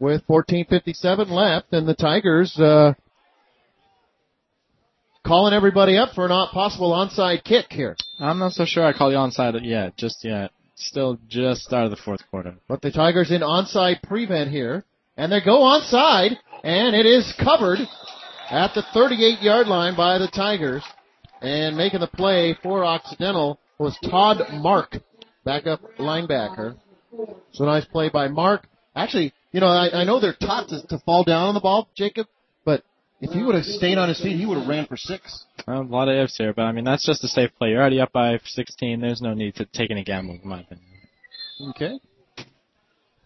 with 0.00 0.26
14:57 0.26 1.28
left, 1.28 1.70
and 1.72 1.86
the 1.86 1.94
Tigers 1.94 2.58
uh, 2.58 2.94
calling 5.22 5.52
everybody 5.52 5.98
up 5.98 6.14
for 6.14 6.24
an 6.24 6.30
possible 6.48 6.92
onside 6.92 7.44
kick 7.44 7.66
here. 7.70 7.94
I'm 8.20 8.38
not 8.38 8.52
so 8.52 8.64
sure 8.64 8.86
I 8.86 8.94
call 8.94 9.10
you 9.10 9.18
onside 9.18 9.58
yet, 9.62 9.98
just 9.98 10.24
yet. 10.24 10.50
Still 10.74 11.18
just 11.28 11.62
start 11.62 11.84
of 11.84 11.90
the 11.90 11.96
fourth 11.96 12.22
quarter. 12.30 12.54
But 12.68 12.80
the 12.80 12.90
Tigers 12.90 13.30
in 13.30 13.42
onside 13.42 14.02
prevent 14.02 14.50
here, 14.50 14.84
and 15.16 15.30
they 15.30 15.42
go 15.44 15.58
onside, 15.58 16.36
and 16.64 16.96
it 16.96 17.04
is 17.04 17.34
covered 17.38 17.80
at 18.50 18.72
the 18.74 18.82
38 18.94 19.42
yard 19.42 19.66
line 19.66 19.94
by 19.94 20.16
the 20.16 20.28
Tigers. 20.28 20.82
And 21.40 21.76
making 21.76 22.00
the 22.00 22.06
play 22.06 22.56
for 22.62 22.84
Occidental 22.84 23.58
was 23.78 23.96
Todd 24.10 24.38
Mark, 24.54 24.96
backup 25.44 25.80
linebacker. 25.98 26.76
So 27.52 27.64
nice 27.64 27.84
play 27.84 28.08
by 28.08 28.28
Mark. 28.28 28.66
Actually, 28.94 29.32
you 29.52 29.60
know, 29.60 29.66
I, 29.66 30.00
I 30.00 30.04
know 30.04 30.20
they're 30.20 30.34
taught 30.34 30.68
to, 30.68 30.86
to 30.88 30.98
fall 31.04 31.24
down 31.24 31.48
on 31.48 31.54
the 31.54 31.60
ball, 31.60 31.88
Jacob, 31.94 32.26
but 32.64 32.82
if 33.20 33.30
he 33.30 33.42
would 33.42 33.54
have 33.54 33.64
stayed 33.64 33.98
on 33.98 34.08
his 34.08 34.20
feet, 34.20 34.36
he 34.36 34.46
would 34.46 34.58
have 34.58 34.68
ran 34.68 34.86
for 34.86 34.96
six. 34.96 35.44
Well, 35.66 35.82
a 35.82 35.82
lot 35.82 36.08
of 36.08 36.16
ifs 36.16 36.36
here, 36.36 36.52
but 36.54 36.62
I 36.62 36.72
mean 36.72 36.84
that's 36.84 37.04
just 37.06 37.22
a 37.24 37.28
safe 37.28 37.50
play. 37.58 37.70
You're 37.70 37.80
already 37.80 38.00
up 38.00 38.12
by 38.12 38.38
16. 38.44 39.00
There's 39.00 39.20
no 39.20 39.34
need 39.34 39.54
to 39.56 39.66
take 39.66 39.90
any 39.90 40.04
gamble, 40.04 40.38
in 40.42 40.48
my 40.48 40.60
opinion. 40.60 40.86
Okay. 41.70 41.98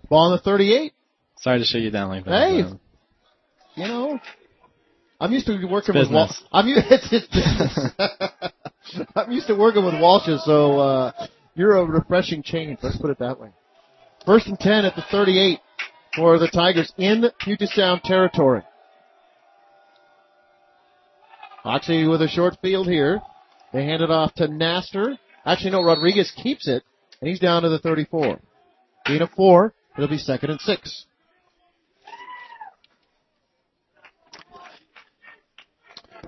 Ball 0.09 0.27
on 0.27 0.33
the 0.33 0.39
38. 0.43 0.93
Sorry 1.39 1.59
to 1.59 1.65
show 1.65 1.79
you 1.79 1.91
down 1.91 2.09
like 2.09 2.25
that. 2.25 2.49
Hey. 2.49 2.63
but- 2.63 2.71
um, 2.71 2.81
you 3.77 3.87
know, 3.87 4.21
I'm 5.21 5.33
used 5.33 5.47
to 5.47 5.67
working 5.67 5.95
with 5.95 6.11
Walsh. 6.11 6.33
I'm 6.51 6.67
used. 6.67 6.87
It's, 6.91 7.09
it's 7.13 7.27
business. 7.27 9.07
I'm 9.15 9.31
used 9.31 9.47
to 9.49 9.55
working 9.55 9.85
with 9.85 9.95
Walshes, 9.95 10.41
so 10.45 10.79
uh, 10.79 11.27
you're 11.55 11.77
a 11.77 11.85
refreshing 11.85 12.43
change. 12.43 12.79
Let's 12.83 12.97
put 12.97 13.11
it 13.11 13.19
that 13.19 13.39
way. 13.39 13.51
First 14.25 14.47
and 14.47 14.59
ten 14.59 14.87
at 14.87 14.97
the 14.97 15.05
38 15.11 15.59
for 16.17 16.39
the 16.39 16.49
Tigers 16.49 16.91
in 16.97 17.25
Puget 17.39 17.69
Sound 17.69 18.03
territory. 18.03 18.63
Oxy 21.65 22.07
with 22.07 22.23
a 22.23 22.29
short 22.29 22.57
field 22.63 22.89
here. 22.89 23.21
They 23.75 23.85
hand 23.85 24.03
it 24.03 24.11
off 24.11 24.35
to 24.37 24.49
Naster. 24.49 25.19
Actually, 25.45 25.73
no, 25.73 25.85
Rodriguez 25.85 26.33
keeps 26.43 26.67
it, 26.67 26.83
and 27.21 27.29
he's 27.29 27.39
down 27.39 27.63
to 27.63 27.69
the 27.69 27.79
34. 27.79 28.41
Being 29.07 29.23
a 29.23 29.29
four, 29.29 29.75
it'll 29.97 30.09
be 30.09 30.19
second 30.19 30.51
and 30.51 30.61
six. 30.61 31.05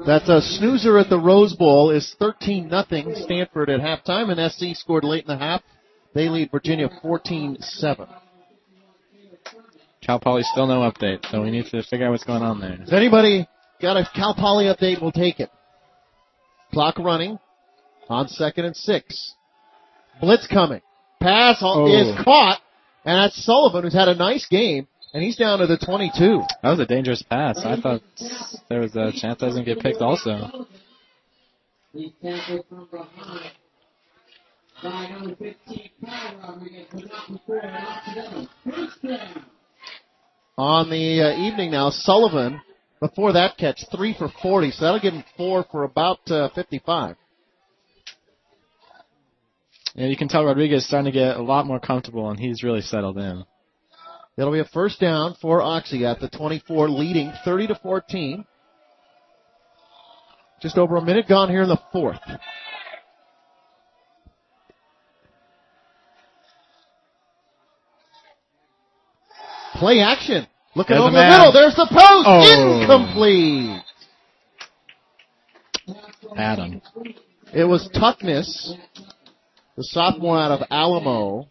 That's 0.06 0.28
a 0.28 0.40
snoozer 0.40 0.98
at 0.98 1.08
the 1.08 1.18
Rose 1.18 1.54
Bowl 1.54 1.90
is 1.90 2.14
13 2.18 2.68
nothing 2.68 3.14
Stanford 3.14 3.70
at 3.70 3.80
halftime 3.80 4.30
and 4.36 4.52
SC 4.52 4.76
scored 4.76 5.04
late 5.04 5.24
in 5.24 5.28
the 5.28 5.36
half. 5.38 5.62
They 6.14 6.28
lead 6.28 6.50
Virginia 6.50 6.88
14-7. 7.02 8.08
Cal 10.02 10.18
Poly 10.18 10.42
still 10.42 10.66
no 10.66 10.80
update, 10.80 11.24
so 11.30 11.42
we 11.42 11.50
need 11.50 11.66
to 11.66 11.82
figure 11.84 12.06
out 12.06 12.10
what's 12.10 12.24
going 12.24 12.42
on 12.42 12.60
there. 12.60 12.78
If 12.82 12.92
anybody 12.92 13.46
got 13.80 13.96
a 13.96 14.08
Cal 14.14 14.34
Poly 14.34 14.64
update, 14.64 15.00
we'll 15.00 15.12
take 15.12 15.38
it. 15.38 15.50
Clock 16.72 16.98
running 16.98 17.38
on 18.08 18.28
second 18.28 18.64
and 18.64 18.76
six. 18.76 19.34
Blitz 20.20 20.46
coming. 20.46 20.80
Pass 21.20 21.58
Oh. 21.62 21.86
is 21.86 22.24
caught 22.24 22.60
and 23.04 23.18
that's 23.18 23.44
Sullivan 23.44 23.84
who's 23.84 23.94
had 23.94 24.08
a 24.08 24.14
nice 24.14 24.46
game 24.46 24.88
and 25.12 25.22
he's 25.22 25.36
down 25.36 25.58
to 25.58 25.66
the 25.66 25.78
22. 25.78 26.42
That 26.62 26.70
was 26.70 26.80
a 26.80 26.86
dangerous 26.86 27.22
pass. 27.22 27.60
I 27.64 27.80
thought 27.80 28.02
there 28.68 28.80
was 28.80 28.96
a 28.96 29.12
chance 29.12 29.42
I 29.42 29.46
was 29.46 29.54
gonna 29.54 29.64
get 29.64 29.80
picked 29.80 30.00
also. 30.00 30.66
He 31.92 32.14
tackled 32.22 32.64
from 32.68 32.88
behind. 32.90 33.50
By 34.82 35.08
number 35.10 35.36
15, 35.36 35.90
Kyle 36.04 36.54
Rodriguez, 36.54 36.86
but 36.90 37.04
not 37.04 37.28
before 37.30 37.58
an 37.58 37.74
Occidental. 37.74 38.48
First 38.64 39.02
down. 39.02 39.44
on 40.58 40.90
the 40.90 41.22
uh, 41.22 41.36
evening 41.36 41.70
now. 41.70 41.90
Sullivan, 41.90 42.60
before 42.98 43.34
that 43.34 43.58
catch, 43.58 43.84
three 43.94 44.14
for 44.18 44.28
40, 44.42 44.72
so 44.72 44.84
that'll 44.84 45.00
give 45.00 45.14
him 45.14 45.24
four 45.36 45.64
for 45.70 45.84
about 45.84 46.18
uh, 46.30 46.48
55. 46.54 47.16
Yeah, 49.94 50.06
you 50.06 50.16
can 50.16 50.28
tell 50.28 50.44
Rodriguez 50.44 50.82
is 50.82 50.88
starting 50.88 51.12
to 51.12 51.16
get 51.16 51.36
a 51.36 51.42
lot 51.42 51.66
more 51.66 51.78
comfortable, 51.78 52.30
and 52.30 52.40
he's 52.40 52.64
really 52.64 52.80
settled 52.80 53.18
in. 53.18 53.44
It'll 54.36 54.52
be 54.52 54.60
a 54.60 54.64
first 54.64 54.98
down 54.98 55.36
for 55.40 55.60
Oxy 55.60 56.06
at 56.06 56.20
the 56.20 56.28
24, 56.28 56.88
leading 56.88 57.32
30 57.44 57.66
to 57.68 57.74
14. 57.82 58.44
Just 60.60 60.78
over 60.78 60.96
a 60.96 61.02
minute 61.02 61.28
gone 61.28 61.50
here 61.50 61.62
in 61.62 61.68
the 61.68 61.80
fourth. 61.92 62.20
Play 69.74 70.00
action. 70.00 70.46
Looking 70.74 70.94
There's 70.94 71.02
over 71.02 71.16
the 71.16 71.28
middle. 71.28 71.52
There's 71.52 71.74
the 71.74 71.88
post. 71.90 72.26
Oh. 72.26 72.80
Incomplete. 72.80 73.82
Adam. 76.36 76.80
It 77.52 77.64
was 77.64 77.90
Tuckness, 77.92 78.74
the 79.76 79.84
sophomore 79.84 80.38
out 80.38 80.52
of 80.52 80.66
Alamo, 80.70 81.48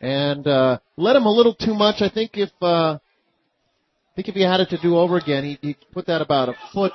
and 0.00 0.46
uh, 0.46 0.78
led 0.96 1.16
him 1.16 1.26
a 1.26 1.32
little 1.32 1.54
too 1.54 1.74
much. 1.74 1.96
I 2.00 2.08
think 2.08 2.32
if 2.34 2.50
uh, 2.62 2.94
I 2.94 3.00
think 4.16 4.28
if 4.28 4.34
he 4.34 4.42
had 4.42 4.60
it 4.60 4.70
to 4.70 4.78
do 4.78 4.96
over 4.96 5.16
again, 5.16 5.44
he 5.44 5.58
he 5.60 5.76
put 5.92 6.06
that 6.06 6.22
about 6.22 6.48
a 6.48 6.54
foot 6.72 6.92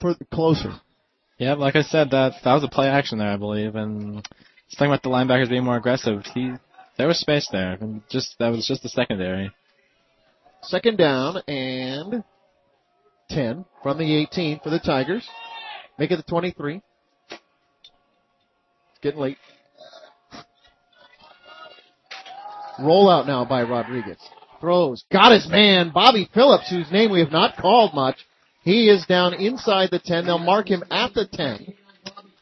further 0.00 0.26
closer. 0.32 0.72
Yeah, 1.38 1.54
like 1.54 1.76
I 1.76 1.82
said, 1.82 2.10
that 2.10 2.34
that 2.44 2.54
was 2.54 2.64
a 2.64 2.68
play 2.68 2.88
action 2.88 3.18
there, 3.18 3.30
I 3.30 3.36
believe, 3.36 3.76
and 3.76 4.26
talking 4.72 4.88
about 4.88 5.02
the 5.02 5.10
linebackers 5.10 5.48
being 5.48 5.64
more 5.64 5.76
aggressive. 5.76 6.24
He, 6.34 6.52
there 6.98 7.06
was 7.06 7.18
space 7.18 7.48
there. 7.50 7.74
And 7.80 8.02
just 8.10 8.36
that 8.38 8.48
was 8.48 8.66
just 8.66 8.82
the 8.82 8.88
secondary. 8.88 9.52
Second 10.62 10.98
down 10.98 11.36
and 11.46 12.24
10 13.30 13.64
from 13.82 13.98
the 13.98 14.16
18 14.22 14.60
for 14.60 14.70
the 14.70 14.80
Tigers. 14.80 15.26
Make 15.98 16.10
it 16.10 16.16
the 16.16 16.22
23. 16.22 16.82
It's 17.30 17.40
getting 19.02 19.20
late. 19.20 19.38
Rollout 22.78 23.26
now 23.26 23.44
by 23.44 23.62
Rodriguez. 23.62 24.18
Throws. 24.60 25.04
Got 25.12 25.32
his 25.32 25.48
man, 25.48 25.90
Bobby 25.92 26.28
Phillips, 26.32 26.70
whose 26.70 26.90
name 26.90 27.10
we 27.10 27.20
have 27.20 27.32
not 27.32 27.56
called 27.56 27.94
much. 27.94 28.16
He 28.62 28.88
is 28.88 29.04
down 29.06 29.34
inside 29.34 29.90
the 29.92 30.00
10. 30.00 30.26
They'll 30.26 30.38
mark 30.38 30.68
him 30.68 30.82
at 30.90 31.14
the 31.14 31.26
10. 31.30 31.74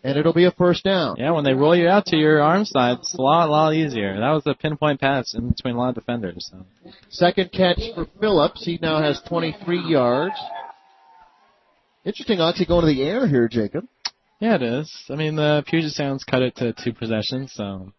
And 0.05 0.19
it'll 0.19 0.35
be 0.35 0.45
a 0.45 0.51
first 0.51 0.85
down. 0.85 1.17
Yeah, 1.19 1.31
when 1.31 1.45
they 1.45 1.55
roll 1.55 1.75
you 1.75 1.89
out 1.89 2.07
to 2.07 2.17
your 2.17 2.43
arm 2.43 2.67
side, 2.67 2.99
it's 2.99 3.15
a 3.15 3.23
lot, 3.23 3.49
lot 3.49 3.73
easier. 3.73 4.21
That 4.21 4.31
was 4.31 4.43
a 4.47 4.55
pinpoint 4.55 5.01
pass 5.01 5.35
in 5.35 5.49
between 5.49 5.75
a 5.75 5.79
lot 5.79 5.91
of 5.91 5.95
defenders. 5.95 6.51
So. 6.51 6.67
Second 7.09 7.53
catch 7.53 7.81
for 7.95 8.07
Phillips. 8.21 8.65
He 8.65 8.79
now 8.81 9.01
has 9.03 9.21
23 9.27 9.81
yards. 9.81 10.35
Interesting, 12.05 12.41
Oxy 12.41 12.67
going 12.67 12.83
to 12.83 12.87
the 12.87 13.03
air 13.03 13.27
here, 13.27 13.49
Jacob. 13.49 13.87
Yeah, 14.41 14.57
it 14.57 14.63
is. 14.63 14.95
I 15.09 15.15
mean, 15.15 15.37
the 15.37 15.65
Puget 15.67 15.93
Sounds 15.93 16.23
cut 16.23 16.43
it 16.43 16.57
to 16.57 16.75
two 16.75 16.93
possessions, 16.93 17.53
so 17.55 17.93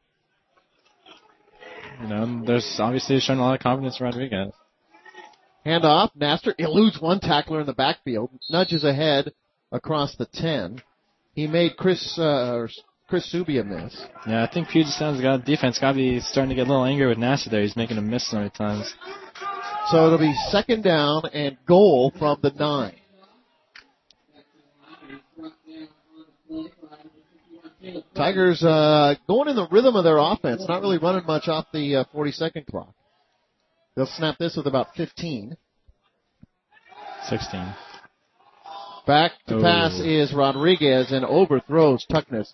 you 2.02 2.08
know, 2.08 2.44
there's 2.46 2.78
obviously 2.80 3.20
showing 3.20 3.40
a 3.40 3.42
lot 3.42 3.56
of 3.56 3.62
confidence 3.62 4.00
in 4.00 4.06
Rodriguez. 4.06 4.54
Handoff. 5.66 6.12
Naster 6.16 6.54
eludes 6.60 7.02
one 7.02 7.20
tackler 7.20 7.62
in 7.62 7.66
the 7.66 7.74
backfield, 7.74 8.30
nudges 8.50 8.84
ahead 8.84 9.34
across 9.72 10.16
the 10.16 10.28
10. 10.28 10.82
He 11.34 11.48
made 11.48 11.76
Chris 11.76 12.18
uh, 12.20 12.68
Chris 13.08 13.32
Subia 13.34 13.66
miss. 13.66 14.00
Yeah, 14.28 14.44
I 14.44 14.52
think 14.52 14.70
Puget 14.70 14.94
Sounds 14.94 15.22
got 15.22 15.46
defense 15.46 15.80
got 15.80 15.92
to 15.92 15.98
be 15.98 16.20
starting 16.20 16.50
to 16.50 16.56
get 16.56 16.68
a 16.68 16.70
little 16.70 16.86
angry 16.86 17.08
with 17.08 17.18
Naster 17.18 17.50
there. 17.50 17.62
He's 17.62 17.76
making 17.76 17.98
him 17.98 18.10
miss 18.10 18.30
so 18.30 18.38
many 18.38 18.50
times. 18.52 18.94
So 19.92 20.08
it'll 20.08 20.18
be 20.18 20.34
second 20.50 20.84
down 20.84 21.24
and 21.34 21.58
goal 21.68 22.12
from 22.18 22.40
the 22.42 22.52
nine. 22.52 22.96
Tigers 28.16 28.64
uh, 28.64 29.16
going 29.28 29.50
in 29.50 29.56
the 29.56 29.68
rhythm 29.70 29.96
of 29.96 30.04
their 30.04 30.18
offense, 30.18 30.64
not 30.68 30.82
really 30.82 30.98
running 30.98 31.26
much 31.26 31.48
off 31.48 31.66
the 31.74 31.98
uh, 31.98 32.04
40 32.12 32.32
second 32.32 32.66
clock. 32.68 32.94
They'll 33.96 34.06
snap 34.06 34.38
this 34.38 34.56
with 34.58 34.68
about 34.68 34.96
15. 34.96 35.56
16. 37.30 37.74
Back 39.08 39.32
to 39.48 39.58
Oh. 39.58 39.62
pass 39.62 40.00
is 40.00 40.34
Rodriguez 40.34 41.12
and 41.12 41.24
overthrows 41.26 42.06
Tuckness. 42.06 42.54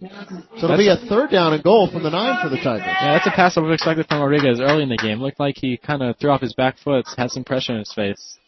So 0.00 0.64
it'll 0.64 0.76
be 0.76 0.88
a 0.88 0.96
third 1.08 1.30
down 1.30 1.54
and 1.54 1.62
goal 1.62 1.88
from 1.90 2.02
the 2.02 2.10
nine 2.10 2.42
for 2.42 2.48
the 2.50 2.56
Tigers. 2.56 2.84
Yeah, 2.86 3.12
that's 3.14 3.26
a 3.26 3.30
pass 3.30 3.56
I 3.56 3.60
would 3.60 3.68
have 3.68 3.74
expected 3.74 4.06
from 4.06 4.20
Rodriguez 4.20 4.60
early 4.60 4.82
in 4.82 4.88
the 4.88 4.96
game. 4.98 5.20
Looked 5.20 5.40
like 5.40 5.56
he 5.56 5.76
kind 5.76 6.02
of 6.02 6.16
threw 6.18 6.30
off 6.30 6.40
his 6.40 6.52
back 6.54 6.78
foot, 6.78 7.06
had 7.16 7.30
some 7.30 7.44
pressure 7.44 7.72
in 7.72 7.78
his 7.78 7.92
face. 7.92 8.38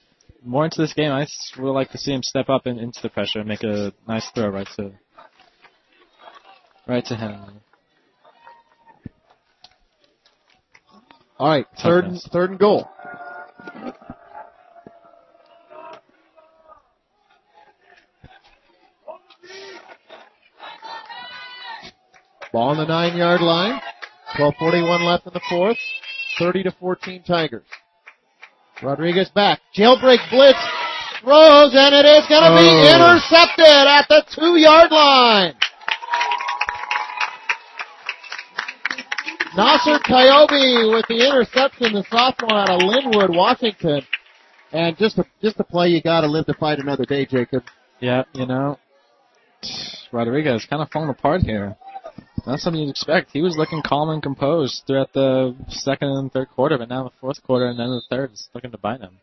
More 0.46 0.64
into 0.64 0.80
this 0.80 0.94
game, 0.94 1.10
I 1.10 1.26
would 1.58 1.72
like 1.72 1.90
to 1.90 1.98
see 1.98 2.12
him 2.12 2.22
step 2.22 2.48
up 2.48 2.66
and 2.66 2.78
into 2.78 3.02
the 3.02 3.08
pressure 3.08 3.40
and 3.40 3.48
make 3.48 3.64
a 3.64 3.92
nice 4.06 4.30
throw 4.30 4.48
right 4.48 4.68
to 4.76 4.92
right 6.86 7.04
to 7.06 7.16
him. 7.16 7.60
All 11.38 11.48
right, 11.48 11.66
third 11.82 12.04
and, 12.04 12.22
third 12.32 12.50
and 12.50 12.60
goal. 12.60 12.88
Ball 22.52 22.68
on 22.68 22.76
the 22.76 22.86
nine 22.86 23.16
yard 23.16 23.40
line. 23.40 23.80
12:41 24.36 25.04
left 25.04 25.26
in 25.26 25.32
the 25.32 25.40
fourth. 25.50 25.78
30 26.38 26.62
to 26.62 26.70
14 26.70 27.24
Tigers. 27.24 27.66
Rodriguez 28.82 29.28
back. 29.30 29.60
Jailbreak 29.74 30.18
blitz. 30.30 30.58
Throws 31.22 31.74
and 31.74 31.94
it 31.94 32.04
is 32.06 32.26
going 32.28 32.42
to 32.44 32.54
be 32.56 32.68
Oh. 32.68 32.94
intercepted 32.94 33.66
at 33.66 34.06
the 34.08 34.22
two 34.34 34.56
yard 34.56 34.92
line. 34.92 35.54
Nasser 39.56 39.98
Coyote 40.06 40.90
with 40.92 41.06
the 41.08 41.26
interception, 41.26 41.94
the 41.94 42.04
sophomore 42.10 42.58
out 42.58 42.70
of 42.70 42.80
Lynnwood, 42.80 43.34
Washington. 43.34 44.02
And 44.72 44.96
just 44.98 45.16
a, 45.18 45.24
just 45.42 45.58
a 45.58 45.64
play 45.64 45.88
you 45.88 46.02
gotta 46.02 46.26
live 46.26 46.44
to 46.46 46.54
fight 46.54 46.78
another 46.78 47.04
day, 47.06 47.24
Jacob. 47.24 47.62
Yeah, 48.00 48.24
you 48.34 48.44
know, 48.44 48.78
Rodriguez 50.12 50.66
kind 50.68 50.82
of 50.82 50.90
falling 50.90 51.08
apart 51.08 51.40
here. 51.42 51.76
Not 52.46 52.60
something 52.60 52.80
you'd 52.80 52.90
expect. 52.90 53.30
He 53.32 53.42
was 53.42 53.56
looking 53.56 53.82
calm 53.84 54.08
and 54.10 54.22
composed 54.22 54.84
throughout 54.86 55.12
the 55.12 55.56
second 55.68 56.08
and 56.10 56.32
third 56.32 56.48
quarter, 56.50 56.78
but 56.78 56.88
now 56.88 57.04
the 57.04 57.10
fourth 57.20 57.42
quarter 57.42 57.66
and 57.66 57.78
then 57.78 57.88
the 57.88 58.02
third 58.08 58.32
is 58.32 58.48
looking 58.54 58.70
to 58.70 58.78
bite 58.78 59.00
him. 59.00 59.18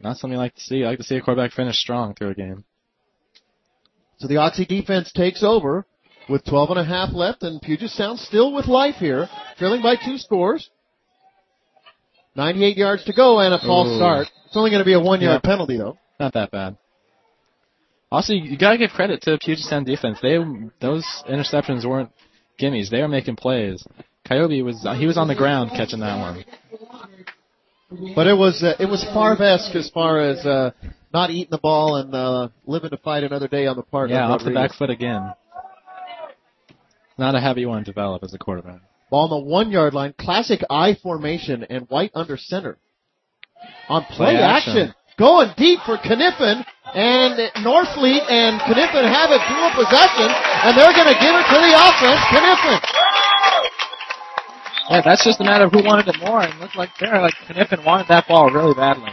Not 0.00 0.16
something 0.16 0.34
you 0.34 0.38
like 0.38 0.54
to 0.54 0.60
see. 0.60 0.84
I 0.84 0.90
like 0.90 0.98
to 0.98 1.04
see 1.04 1.16
a 1.16 1.20
quarterback 1.20 1.52
finish 1.52 1.76
strong 1.76 2.14
through 2.14 2.30
a 2.30 2.34
game. 2.34 2.64
So 4.18 4.28
the 4.28 4.36
Oxy 4.36 4.64
defense 4.64 5.10
takes 5.12 5.42
over 5.42 5.84
with 6.28 6.44
12 6.44 6.70
and 6.70 6.78
a 6.78 6.84
half 6.84 7.12
left 7.12 7.42
and 7.42 7.60
Puget 7.60 7.90
Sound 7.90 8.18
still 8.20 8.52
with 8.54 8.66
life 8.66 8.96
here, 8.96 9.28
trailing 9.58 9.82
by 9.82 9.96
two 9.96 10.16
scores. 10.16 10.70
98 12.36 12.76
yards 12.76 13.04
to 13.04 13.12
go 13.12 13.40
and 13.40 13.52
a 13.52 13.58
false 13.58 13.88
Ooh. 13.88 13.96
start. 13.96 14.28
It's 14.46 14.56
only 14.56 14.70
going 14.70 14.80
to 14.80 14.84
be 14.84 14.92
a 14.92 15.00
one 15.00 15.20
yard 15.20 15.40
Yeah. 15.42 15.50
penalty 15.50 15.76
though. 15.76 15.98
Not 16.20 16.34
that 16.34 16.50
bad. 16.52 16.76
Also, 18.10 18.32
you 18.32 18.58
gotta 18.58 18.78
give 18.78 18.90
credit 18.90 19.22
to 19.22 19.38
Puget 19.38 19.64
Sound 19.64 19.86
defense. 19.86 20.18
They 20.20 20.38
those 20.80 21.04
interceptions 21.28 21.84
weren't 21.88 22.10
gimmies. 22.60 22.90
They 22.90 23.00
were 23.00 23.08
making 23.08 23.36
plays. 23.36 23.84
Coyote 24.26 24.62
was 24.62 24.86
he 24.96 25.06
was 25.06 25.16
on 25.16 25.28
the 25.28 25.34
ground 25.34 25.70
catching 25.70 26.00
that 26.00 26.18
one. 26.18 26.44
But 28.14 28.28
it 28.28 28.34
was, 28.36 28.62
uh, 28.62 28.74
it 28.78 28.86
was 28.88 29.02
Favre-esque 29.02 29.74
as 29.74 29.90
far 29.90 30.20
as, 30.20 30.46
uh, 30.46 30.70
not 31.12 31.30
eating 31.30 31.50
the 31.50 31.58
ball 31.58 31.96
and, 31.96 32.14
uh, 32.14 32.48
living 32.64 32.90
to 32.90 32.96
fight 32.96 33.24
another 33.24 33.48
day 33.48 33.66
on 33.66 33.74
the 33.74 33.82
part 33.82 34.10
Yeah, 34.10 34.28
off 34.28 34.44
the 34.44 34.52
back 34.52 34.74
foot 34.74 34.90
again. 34.90 35.34
Not 37.18 37.34
a 37.34 37.40
habit 37.40 37.66
one 37.66 37.80
to 37.80 37.84
develop 37.84 38.22
as 38.22 38.32
a 38.32 38.38
quarterback. 38.38 38.80
Ball 39.10 39.24
on 39.24 39.30
the 39.30 39.38
one 39.50 39.72
yard 39.72 39.92
line. 39.92 40.14
Classic 40.16 40.60
I 40.70 40.94
formation 41.02 41.66
and 41.68 41.88
White 41.88 42.12
under 42.14 42.36
center. 42.36 42.78
On 43.88 44.04
play, 44.04 44.34
Play 44.34 44.36
action. 44.36 44.76
action. 44.78 44.94
Going 45.20 45.52
deep 45.58 45.80
for 45.84 45.98
Kniffen 45.98 46.64
and 46.94 47.36
Norfleet 47.60 48.24
and 48.24 48.56
Kniffen 48.64 49.04
have 49.04 49.28
it 49.28 49.42
dual 49.52 49.70
possession 49.76 50.32
and 50.32 50.72
they're 50.72 50.96
going 50.96 51.12
to 51.12 51.20
give 51.20 51.36
it 51.36 51.44
to 51.44 51.58
the 51.60 51.72
offense. 51.76 52.20
Kniffen. 52.32 52.80
Yeah, 54.88 55.02
that's 55.04 55.22
just 55.22 55.38
a 55.42 55.44
matter 55.44 55.66
of 55.66 55.72
who 55.72 55.84
wanted 55.84 56.08
it 56.08 56.16
more. 56.20 56.40
And 56.40 56.54
it 56.54 56.58
looked 56.58 56.74
like 56.74 56.88
there, 56.98 57.20
like 57.20 57.34
Kniffen 57.46 57.84
wanted 57.84 58.08
that 58.08 58.28
ball 58.28 58.50
really 58.50 58.72
badly. 58.72 59.12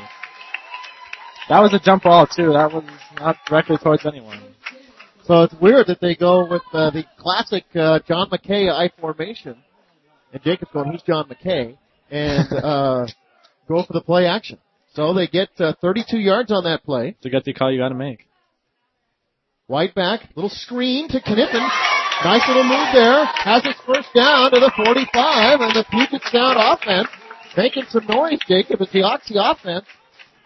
That 1.49 1.59
was 1.59 1.73
a 1.73 1.79
jump 1.79 2.03
ball 2.03 2.25
too. 2.25 2.53
That 2.53 2.71
was 2.71 2.85
not 3.19 3.35
directly 3.45 3.77
towards 3.77 4.05
anyone. 4.05 4.39
So 5.25 5.43
it's 5.43 5.55
weird 5.55 5.87
that 5.87 5.99
they 5.99 6.15
go 6.15 6.47
with 6.47 6.63
uh, 6.71 6.89
the 6.91 7.03
classic 7.17 7.65
uh, 7.75 7.99
John 8.07 8.29
McKay 8.29 8.71
I 8.71 8.89
formation. 9.01 9.57
And 10.31 10.41
Jacob's 10.41 10.71
going, 10.71 10.89
he's 10.89 11.01
John 11.01 11.27
McKay. 11.27 11.77
And 12.09 12.53
uh, 12.53 13.07
go 13.67 13.83
for 13.83 13.91
the 13.91 13.99
play 13.99 14.25
action. 14.25 14.57
So 14.97 15.13
they 15.13 15.27
get 15.27 15.49
uh, 15.59 15.73
32 15.79 16.17
yards 16.17 16.51
on 16.51 16.63
that 16.63 16.83
play. 16.83 17.09
It's 17.09 17.25
a 17.27 17.29
gut 17.29 17.45
call 17.55 17.71
you 17.71 17.77
got 17.77 17.89
to 17.89 17.95
make. 17.95 18.27
White 19.67 19.93
back, 19.93 20.21
little 20.35 20.49
screen 20.49 21.07
to 21.09 21.19
Kniffen. 21.19 21.69
Nice 22.25 22.41
little 22.47 22.63
move 22.63 22.87
there. 22.93 23.25
Has 23.25 23.63
his 23.63 23.75
first 23.85 24.09
down 24.15 24.49
to 24.49 24.59
the 24.59 24.71
45, 24.75 25.61
and 25.61 25.75
the 25.75 25.85
Puget 25.91 26.23
Sound 26.31 26.57
offense 26.59 27.09
making 27.55 27.83
some 27.89 28.07
noise, 28.07 28.39
Jacob, 28.47 28.81
as 28.81 28.89
the 28.91 29.03
Oxy 29.03 29.35
offense. 29.37 29.85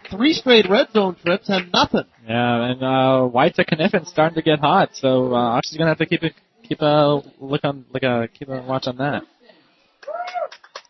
Three 0.10 0.34
straight 0.34 0.70
red 0.70 0.92
zone 0.92 1.16
trips 1.24 1.48
and 1.48 1.72
nothing. 1.72 2.04
Yeah, 2.28 2.72
and 2.72 2.84
uh, 2.84 3.28
White 3.28 3.56
to 3.56 3.64
Kniffen 3.64 4.06
starting 4.06 4.36
to 4.36 4.42
get 4.42 4.60
hot, 4.60 4.90
so 4.96 5.34
uh, 5.34 5.56
Oxy's 5.56 5.78
gonna 5.78 5.92
have 5.92 6.00
to 6.00 6.06
keep 6.06 6.24
a 6.24 6.32
keep 6.68 6.82
a 6.82 7.22
look 7.40 7.64
on 7.64 7.86
like 7.94 8.04
a 8.04 8.28
keep 8.38 8.50
a 8.50 8.62
watch 8.64 8.88
on 8.88 8.98
that. 8.98 9.24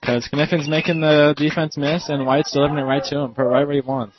Because 0.02 0.28
Kniffen's 0.34 0.68
making 0.68 1.02
the 1.02 1.36
defense 1.38 1.78
miss, 1.78 2.10
and 2.10 2.26
White's 2.26 2.52
delivering 2.52 2.80
it 2.80 2.88
right 2.88 3.04
to 3.04 3.20
him, 3.20 3.36
for 3.36 3.48
right 3.48 3.66
where 3.66 3.76
he 3.76 3.82
wants. 3.82 4.16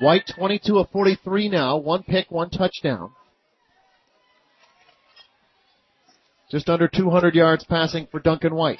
White 0.00 0.22
22 0.34 0.78
of 0.78 0.90
43 0.90 1.50
now. 1.50 1.76
One 1.76 2.02
pick, 2.02 2.30
one 2.30 2.48
touchdown. 2.48 3.12
Just 6.50 6.70
under 6.70 6.88
200 6.88 7.34
yards 7.34 7.64
passing 7.64 8.08
for 8.10 8.20
Duncan 8.20 8.54
White. 8.54 8.78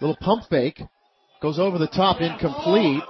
Little 0.00 0.16
pump 0.20 0.44
fake. 0.48 0.80
Goes 1.40 1.58
over 1.58 1.78
the 1.78 1.88
top, 1.88 2.20
incomplete. 2.20 3.02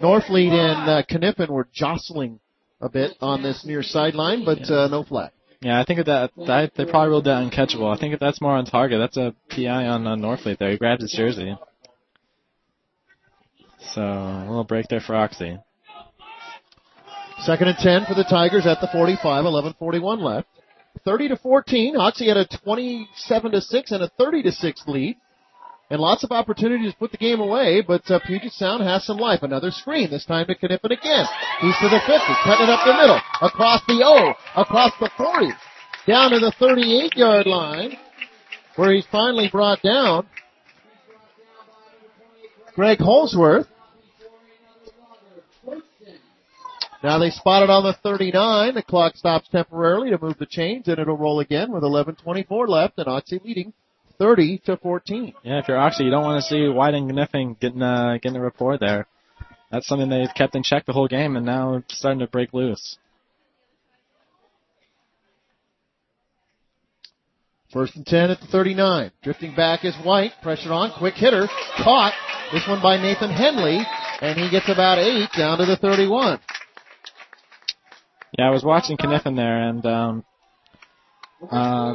Norfleet 0.00 0.52
and 0.52 0.88
uh, 0.88 1.02
Kniffen 1.02 1.50
were 1.50 1.68
jostling 1.70 2.40
a 2.80 2.88
bit 2.88 3.12
on 3.20 3.42
this 3.42 3.66
near 3.66 3.82
sideline, 3.82 4.46
but 4.46 4.62
uh, 4.70 4.88
no 4.88 5.04
flag. 5.04 5.32
Yeah, 5.62 5.78
I 5.78 5.84
think 5.84 6.04
that, 6.06 6.30
that 6.46 6.72
they 6.74 6.86
probably 6.86 7.10
ruled 7.10 7.24
that 7.24 7.42
uncatchable. 7.42 7.94
I 7.94 7.98
think 8.00 8.14
if 8.14 8.20
that's 8.20 8.40
more 8.40 8.56
on 8.56 8.64
target, 8.64 8.98
that's 8.98 9.18
a 9.18 9.34
PI 9.50 9.86
on 9.86 10.06
uh, 10.06 10.16
Norfleet 10.16 10.58
there. 10.58 10.70
He 10.70 10.78
grabs 10.78 11.02
his 11.02 11.12
jersey. 11.12 11.54
So 13.78 14.00
a 14.00 14.46
little 14.48 14.64
break 14.64 14.88
there 14.88 15.00
for 15.00 15.14
Oxy. 15.14 15.58
Second 17.40 17.68
and 17.68 17.78
10 17.78 18.04
for 18.06 18.14
the 18.14 18.24
Tigers 18.24 18.66
at 18.66 18.80
the 18.80 18.88
45, 18.88 19.44
11:41 19.44 20.22
left. 20.22 20.48
30 21.04 21.28
to 21.28 21.36
14. 21.36 21.96
Oxy 21.96 22.28
had 22.28 22.36
a 22.36 22.46
27 22.46 23.52
to 23.52 23.60
6 23.60 23.90
and 23.92 24.02
a 24.02 24.08
30 24.18 24.42
to 24.42 24.52
6 24.52 24.82
lead. 24.86 25.16
And 25.90 26.00
lots 26.00 26.22
of 26.22 26.30
opportunities 26.30 26.92
to 26.92 26.98
put 26.98 27.10
the 27.10 27.16
game 27.16 27.40
away, 27.40 27.82
but 27.86 28.08
uh, 28.08 28.20
Puget 28.24 28.52
Sound 28.52 28.80
has 28.84 29.04
some 29.04 29.16
life. 29.16 29.42
Another 29.42 29.72
screen, 29.72 30.08
this 30.08 30.24
time 30.24 30.46
to 30.46 30.54
Kniffen 30.54 30.92
again. 30.92 31.26
He's 31.60 31.74
to 31.80 31.88
the 31.88 32.00
50, 32.06 32.20
cutting 32.44 32.68
it 32.68 32.70
up 32.70 32.86
the 32.86 32.92
middle, 32.92 33.20
across 33.42 33.82
the 33.88 34.00
O, 34.04 34.32
across 34.56 34.92
the 35.00 35.10
40, 35.16 35.50
down 36.06 36.30
to 36.30 36.38
the 36.38 36.52
38 36.60 37.16
yard 37.16 37.46
line, 37.46 37.96
where 38.76 38.92
he's 38.92 39.06
finally 39.10 39.48
brought 39.50 39.82
down. 39.82 40.28
Greg 42.76 42.98
Holsworth. 42.98 43.66
Now 47.02 47.18
they 47.18 47.30
spot 47.30 47.64
it 47.64 47.70
on 47.70 47.82
the 47.82 47.94
39. 48.00 48.74
The 48.74 48.82
clock 48.82 49.16
stops 49.16 49.48
temporarily 49.48 50.10
to 50.10 50.18
move 50.22 50.38
the 50.38 50.46
chains, 50.46 50.86
and 50.86 51.00
it'll 51.00 51.16
roll 51.16 51.40
again 51.40 51.72
with 51.72 51.82
11:24 51.82 52.68
left, 52.68 52.98
and 52.98 53.08
Oxy 53.08 53.40
leading 53.42 53.72
30 54.20 54.58
to 54.66 54.76
14. 54.76 55.32
Yeah, 55.42 55.58
if 55.58 55.66
you're 55.66 55.78
Oxy, 55.78 56.04
you 56.04 56.10
don't 56.10 56.22
want 56.22 56.44
to 56.44 56.48
see 56.48 56.68
White 56.68 56.94
and 56.94 57.10
Kniffen 57.10 57.58
getting 57.58 57.82
uh, 57.82 58.18
getting 58.22 58.36
a 58.36 58.40
rapport 58.40 58.76
there. 58.76 59.06
That's 59.72 59.86
something 59.86 60.08
they've 60.08 60.28
kept 60.36 60.54
in 60.54 60.62
check 60.62 60.84
the 60.84 60.92
whole 60.92 61.08
game, 61.08 61.36
and 61.36 61.46
now 61.46 61.76
it's 61.76 61.96
starting 61.96 62.20
to 62.20 62.26
break 62.26 62.52
loose. 62.52 62.98
First 67.72 67.96
and 67.96 68.04
10 68.04 68.30
at 68.30 68.40
the 68.40 68.46
39. 68.48 69.12
Drifting 69.22 69.54
back 69.54 69.84
is 69.84 69.94
White. 70.04 70.32
Pressure 70.42 70.72
on. 70.72 70.92
Quick 70.98 71.14
hitter. 71.14 71.46
Caught. 71.76 72.12
This 72.52 72.66
one 72.68 72.82
by 72.82 73.00
Nathan 73.00 73.30
Henley. 73.30 73.78
And 74.20 74.36
he 74.38 74.50
gets 74.50 74.68
about 74.68 74.98
eight 74.98 75.30
down 75.38 75.58
to 75.58 75.66
the 75.66 75.76
31. 75.76 76.40
Yeah, 78.36 78.48
I 78.48 78.50
was 78.50 78.64
watching 78.64 78.96
Kniffen 78.96 79.36
there, 79.36 79.68
and 79.68 79.86
um, 79.86 80.24
uh, 81.48 81.94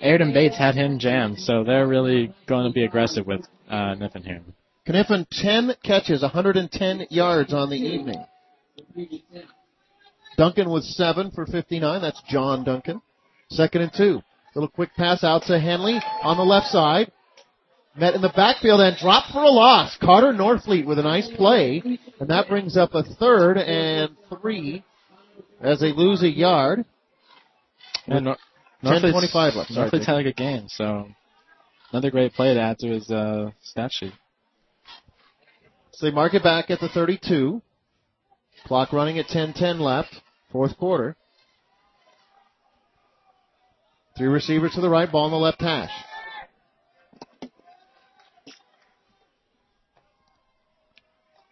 Ayrton 0.00 0.32
Bates 0.32 0.56
had 0.56 0.74
him 0.74 0.98
jammed, 0.98 1.38
so 1.38 1.64
they're 1.64 1.86
really 1.86 2.32
going 2.46 2.66
to 2.66 2.72
be 2.72 2.84
aggressive 2.84 3.26
with 3.26 3.40
uh, 3.68 3.94
Kniffen 3.94 4.24
here. 4.24 4.42
Kniffen 4.86 5.26
10 5.30 5.74
catches, 5.84 6.22
110 6.22 7.06
yards 7.10 7.52
on 7.52 7.68
the 7.70 7.76
evening. 7.76 8.24
Duncan 10.36 10.70
with 10.70 10.84
7 10.84 11.32
for 11.32 11.46
59. 11.46 12.00
That's 12.00 12.22
John 12.28 12.64
Duncan. 12.64 13.02
Second 13.50 13.82
and 13.82 13.92
2. 13.94 14.20
Little 14.54 14.68
quick 14.68 14.94
pass 14.96 15.24
out 15.24 15.42
to 15.44 15.58
Henley 15.58 16.00
on 16.22 16.36
the 16.36 16.42
left 16.42 16.66
side. 16.66 17.12
Met 17.96 18.14
in 18.14 18.22
the 18.22 18.32
backfield 18.34 18.80
and 18.80 18.96
dropped 18.96 19.32
for 19.32 19.42
a 19.42 19.48
loss. 19.48 19.96
Carter 20.00 20.32
Norfleet 20.32 20.86
with 20.86 20.98
a 20.98 21.02
nice 21.02 21.28
play. 21.36 21.82
And 22.20 22.30
that 22.30 22.48
brings 22.48 22.76
up 22.76 22.94
a 22.94 23.02
third 23.02 23.58
and 23.58 24.16
three 24.28 24.84
as 25.60 25.80
they 25.80 25.92
lose 25.92 26.22
a 26.22 26.30
yard. 26.30 26.84
And 28.06 28.28
10:25 28.82 29.12
Norfleet's- 29.12 29.56
left. 29.56 29.70
Sorry, 29.72 30.04
had 30.04 30.26
a 30.26 30.32
game, 30.32 30.68
so 30.68 31.08
another 31.90 32.10
great 32.10 32.34
play 32.34 32.54
to 32.54 32.60
add 32.60 32.78
to 32.78 32.88
his 32.88 33.10
uh, 33.10 33.50
stat 33.62 33.92
sheet. 33.92 34.12
So 35.92 36.06
they 36.06 36.12
mark 36.12 36.34
it 36.34 36.44
back 36.44 36.70
at 36.70 36.78
the 36.80 36.88
32. 36.88 37.60
Clock 38.64 38.92
running 38.92 39.18
at 39.18 39.26
10-10 39.26 39.80
left. 39.80 40.20
Fourth 40.52 40.76
quarter. 40.78 41.16
Three 44.16 44.28
receivers 44.28 44.72
to 44.74 44.80
the 44.80 44.88
right, 44.88 45.10
ball 45.10 45.26
in 45.26 45.32
the 45.32 45.38
left 45.38 45.60
hash. 45.60 45.90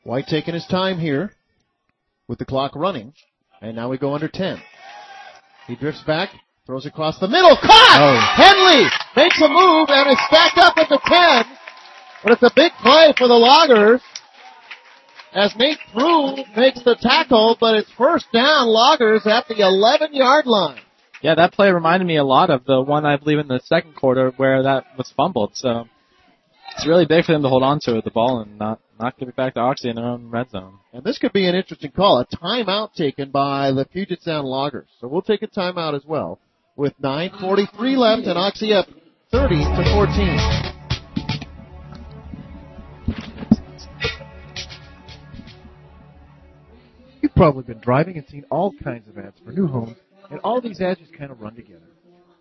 White 0.04 0.26
taking 0.28 0.54
his 0.54 0.66
time 0.66 1.00
here 1.00 1.32
with 2.28 2.38
the 2.38 2.44
clock 2.44 2.76
running. 2.76 3.14
And 3.60 3.74
now 3.74 3.88
we 3.88 3.98
go 3.98 4.14
under 4.14 4.28
10. 4.28 4.58
He 5.66 5.74
drifts 5.74 6.02
back, 6.02 6.30
throws 6.66 6.84
across 6.84 7.18
the 7.20 7.28
middle, 7.28 7.56
caught! 7.56 7.98
Oh. 8.02 8.18
Henley 8.34 8.90
makes 9.14 9.40
a 9.40 9.48
move 9.48 9.86
and 9.88 10.10
is 10.10 10.18
stacked 10.26 10.58
up 10.58 10.76
at 10.76 10.88
the 10.88 10.98
10. 10.98 11.56
But 12.24 12.32
it's 12.32 12.42
a 12.42 12.50
big 12.54 12.72
play 12.82 13.14
for 13.16 13.28
the 13.28 13.34
Loggers 13.34 14.02
as 15.32 15.54
Nate 15.56 15.78
Prue 15.92 16.34
makes 16.56 16.82
the 16.82 16.96
tackle, 17.00 17.56
but 17.60 17.76
it's 17.76 17.90
first 17.96 18.26
down 18.32 18.66
Loggers 18.66 19.26
at 19.26 19.46
the 19.48 19.60
11 19.60 20.12
yard 20.12 20.46
line. 20.46 20.80
Yeah, 21.22 21.34
that 21.36 21.52
play 21.52 21.70
reminded 21.70 22.06
me 22.06 22.16
a 22.16 22.24
lot 22.24 22.50
of 22.50 22.64
the 22.64 22.82
one 22.82 23.06
I 23.06 23.16
believe 23.16 23.38
in 23.38 23.48
the 23.48 23.60
second 23.64 23.94
quarter 23.94 24.32
where 24.36 24.62
that 24.64 24.84
was 24.98 25.12
fumbled. 25.16 25.52
So 25.54 25.88
it's 26.74 26.86
really 26.86 27.06
big 27.06 27.24
for 27.24 27.32
them 27.32 27.42
to 27.42 27.48
hold 27.48 27.62
on 27.62 27.80
to 27.80 28.00
the 28.02 28.10
ball 28.10 28.40
and 28.40 28.58
not 28.58 28.80
not 28.98 29.18
give 29.18 29.28
it 29.28 29.36
back 29.36 29.54
to 29.54 29.60
Oxy 29.60 29.90
in 29.90 29.96
their 29.96 30.06
own 30.06 30.30
red 30.30 30.50
zone. 30.50 30.78
And 30.92 31.04
this 31.04 31.18
could 31.18 31.32
be 31.32 31.46
an 31.46 31.54
interesting 31.54 31.90
call, 31.90 32.18
a 32.18 32.26
timeout 32.26 32.94
taken 32.94 33.30
by 33.30 33.70
the 33.72 33.84
Puget 33.84 34.22
Sound 34.22 34.48
Loggers. 34.48 34.88
So 35.00 35.06
we'll 35.06 35.22
take 35.22 35.42
a 35.42 35.48
timeout 35.48 35.94
as 35.94 36.04
well 36.06 36.40
with 36.76 36.92
9.43 37.02 37.96
left 37.96 38.26
and 38.26 38.38
Oxy 38.38 38.72
up 38.72 38.86
30 39.32 39.56
to 39.56 39.84
14. 39.94 40.62
You've 47.22 47.34
probably 47.34 47.62
been 47.62 47.80
driving 47.80 48.18
and 48.18 48.28
seen 48.28 48.44
all 48.50 48.74
kinds 48.84 49.08
of 49.08 49.18
ads 49.18 49.40
for 49.44 49.52
new 49.52 49.66
homes, 49.66 49.96
and 50.30 50.38
all 50.40 50.60
these 50.60 50.80
ads 50.80 51.00
just 51.00 51.14
kind 51.14 51.30
of 51.30 51.40
run 51.40 51.54
together. 51.54 51.80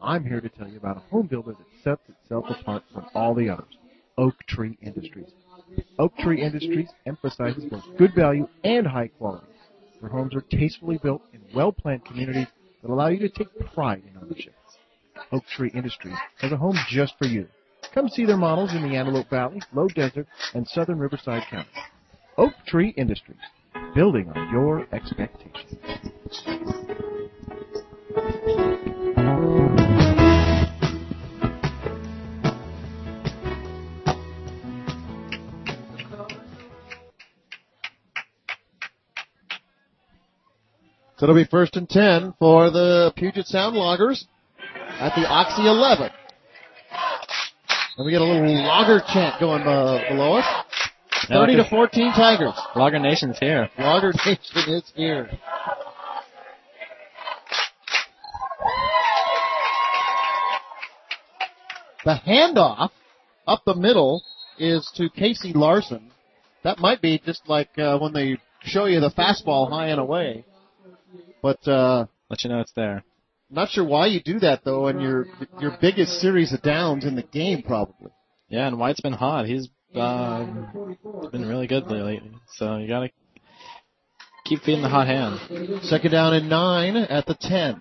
I'm 0.01 0.25
here 0.25 0.41
to 0.41 0.49
tell 0.49 0.67
you 0.67 0.77
about 0.77 0.97
a 0.97 1.01
home 1.11 1.27
builder 1.27 1.53
that 1.53 1.65
sets 1.83 2.01
itself 2.09 2.45
apart 2.49 2.83
from 2.93 3.05
all 3.15 3.33
the 3.33 3.49
others. 3.49 3.77
Oak 4.17 4.35
Tree 4.47 4.77
Industries. 4.81 5.31
Oak 5.97 6.15
Tree 6.17 6.41
Industries 6.41 6.89
emphasizes 7.05 7.64
both 7.65 7.83
good 7.97 8.14
value 8.14 8.47
and 8.64 8.85
high 8.85 9.07
quality. 9.07 9.47
Their 10.01 10.09
homes 10.09 10.35
are 10.35 10.41
tastefully 10.41 10.99
built 11.01 11.22
in 11.33 11.41
well-planned 11.53 12.05
communities 12.05 12.47
that 12.85 12.93
allow 12.93 13.07
you 13.07 13.19
to 13.19 13.30
take 13.30 13.47
pride 13.73 14.03
in 14.07 14.22
ownership. 14.22 14.53
Oak 15.31 15.43
Tree 15.47 15.72
Industries 15.73 16.17
has 16.39 16.51
a 16.51 16.57
home 16.57 16.77
just 16.89 17.15
for 17.17 17.25
you. 17.25 17.47
Come 17.93 18.09
see 18.09 18.25
their 18.25 18.38
models 18.38 18.73
in 18.75 18.83
the 18.83 18.95
Antelope 18.95 19.30
Valley, 19.30 19.61
Low 19.73 19.88
Desert, 19.88 20.27
and 20.53 20.67
southern 20.67 20.99
Riverside 20.99 21.43
counties. 21.49 21.73
Oak 22.38 22.53
Tree 22.67 22.93
Industries, 22.97 23.38
building 23.95 24.30
on 24.35 24.51
your 24.51 24.85
expectations. 24.93 25.75
So 41.26 41.32
it'll 41.32 41.44
be 41.44 41.50
first 41.50 41.76
and 41.76 41.90
10 41.90 42.36
for 42.38 42.70
the 42.70 43.12
Puget 43.16 43.48
Sound 43.48 43.76
Loggers 43.76 44.28
at 45.00 45.16
the 45.16 45.28
Oxy 45.28 45.64
11. 45.64 46.12
And 47.98 48.06
we 48.06 48.12
get 48.12 48.22
a 48.22 48.24
little 48.24 48.45
logger 48.64 49.02
chant 49.12 49.40
going 49.40 49.64
uh, 49.64 50.04
below 50.08 50.34
us. 50.34 50.66
30 51.28 51.56
to 51.56 51.68
14 51.68 52.12
Tigers. 52.12 52.54
Logger 52.76 53.00
Nation's 53.00 53.40
here. 53.40 53.68
Logger 53.80 54.14
Nation 54.24 54.72
is 54.72 54.94
here. 54.95 55.32
The 62.06 62.20
handoff 62.28 62.92
up 63.48 63.64
the 63.66 63.74
middle 63.74 64.22
is 64.60 64.88
to 64.98 65.10
Casey 65.10 65.54
Larson. 65.54 66.12
That 66.64 66.78
might 66.78 67.02
be 67.02 67.20
just 67.26 67.50
like 67.50 67.76
uh, 67.80 67.98
when 67.98 68.14
they 68.14 68.38
show 68.62 68.86
you 68.86 69.00
the 69.00 69.10
fastball 69.10 69.72
high 69.72 69.88
and 69.88 70.00
away. 70.00 70.45
But 71.45 71.67
uh, 71.67 72.07
Let 72.32 72.43
you 72.43 72.49
know 72.49 72.59
it's 72.61 72.72
there. 72.75 73.03
not 73.51 73.69
sure 73.69 73.83
why 73.85 74.07
you 74.07 74.19
do 74.19 74.40
that 74.40 74.64
though 74.64 74.88
and 74.88 74.99
your 74.99 75.27
your 75.61 75.77
biggest 75.80 76.14
series 76.19 76.51
of 76.53 76.64
downs 76.64 77.06
in 77.06 77.15
the 77.15 77.22
game 77.22 77.61
probably. 77.61 78.09
Yeah, 78.49 78.65
and 78.65 78.80
White's 78.80 78.99
been 78.99 79.14
hot. 79.14 79.45
He's 79.45 79.69
um, 79.93 80.98
been 81.32 81.48
really 81.48 81.67
good 81.67 81.85
lately. 81.85 82.19
So 82.56 82.77
you 82.77 82.88
gotta 82.88 83.11
keep 84.45 84.61
feeding 84.64 84.82
the 84.82 84.90
hot 84.90 85.06
hand. 85.06 85.83
Second 85.83 86.14
down 86.14 86.33
and 86.33 86.49
nine 86.49 86.98
at 86.98 87.27
the 87.27 87.35
10. 87.40 87.80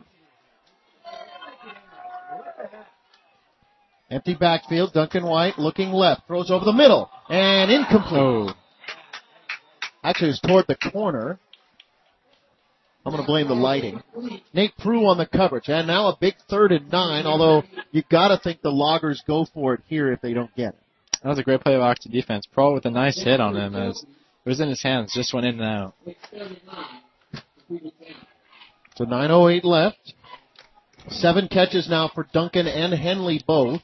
Empty 4.11 4.35
backfield. 4.35 4.93
Duncan 4.93 5.25
White 5.25 5.59
looking 5.59 5.89
left. 5.89 6.27
Throws 6.27 6.51
over 6.51 6.67
the 6.67 6.73
middle. 6.75 7.09
And 7.31 7.71
incomplete. 7.71 8.21
Oh, 8.21 8.51
Actually, 10.03 10.33
it's 10.33 10.41
toward 10.41 10.67
the 10.67 10.77
corner. 10.93 11.41
I'm 13.05 13.13
going 13.13 13.23
to 13.23 13.27
blame 13.27 13.49
the 13.49 13.55
lighting. 13.55 14.03
Nate 14.55 14.77
Prue 14.79 15.07
on 15.07 15.19
the 15.19 15.27
coverage. 15.27 15.69
And 15.69 15.87
now 15.87 16.09
a 16.09 16.17
big 16.19 16.35
third 16.49 16.73
and 16.73 16.91
nine, 16.91 17.27
although 17.27 17.63
you 17.93 18.03
got 18.11 18.29
to 18.29 18.39
think 18.39 18.63
the 18.63 18.71
loggers 18.71 19.23
go 19.27 19.47
for 19.53 19.75
it 19.75 19.81
here 19.87 20.11
if 20.13 20.23
they 20.23 20.33
don't 20.33 20.55
get 20.57 20.71
it. 20.75 20.81
that 21.23 21.29
was 21.29 21.39
a 21.39 21.43
great 21.43 21.61
play 21.61 21.75
of 21.75 21.83
Oxy 21.83 22.09
defense. 22.09 22.47
Pro 22.51 22.73
with 22.73 22.87
a 22.87 22.91
nice 22.91 23.23
hit 23.23 23.41
on 23.41 23.57
him 23.57 23.75
as 23.75 24.03
it 24.03 24.49
was 24.49 24.61
in 24.61 24.69
his 24.69 24.83
hands, 24.83 25.13
just 25.15 25.35
went 25.35 25.47
in 25.47 25.61
and 25.61 25.63
out. 25.63 25.95
So 28.97 29.05
9.08 29.05 29.65
left. 29.65 30.15
Seven 31.09 31.49
catches 31.49 31.89
now 31.89 32.11
for 32.15 32.27
Duncan 32.33 32.67
and 32.67 32.95
Henley 32.95 33.43
both. 33.47 33.83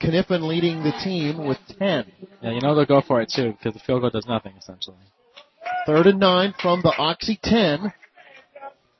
Kniffen 0.00 0.46
leading 0.46 0.82
the 0.82 0.92
team 1.02 1.46
with 1.46 1.58
10. 1.78 2.12
Yeah, 2.42 2.50
you 2.52 2.60
know 2.60 2.74
they'll 2.74 2.84
go 2.84 3.02
for 3.06 3.20
it 3.20 3.32
too 3.34 3.52
because 3.52 3.74
the 3.74 3.80
field 3.80 4.02
goal 4.02 4.10
does 4.10 4.26
nothing 4.26 4.54
essentially. 4.58 4.96
Third 5.86 6.06
and 6.06 6.20
nine 6.20 6.54
from 6.60 6.82
the 6.82 6.94
Oxy 6.96 7.38
10. 7.42 7.92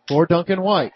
For 0.09 0.27
Duncan 0.27 0.63
White. 0.63 0.93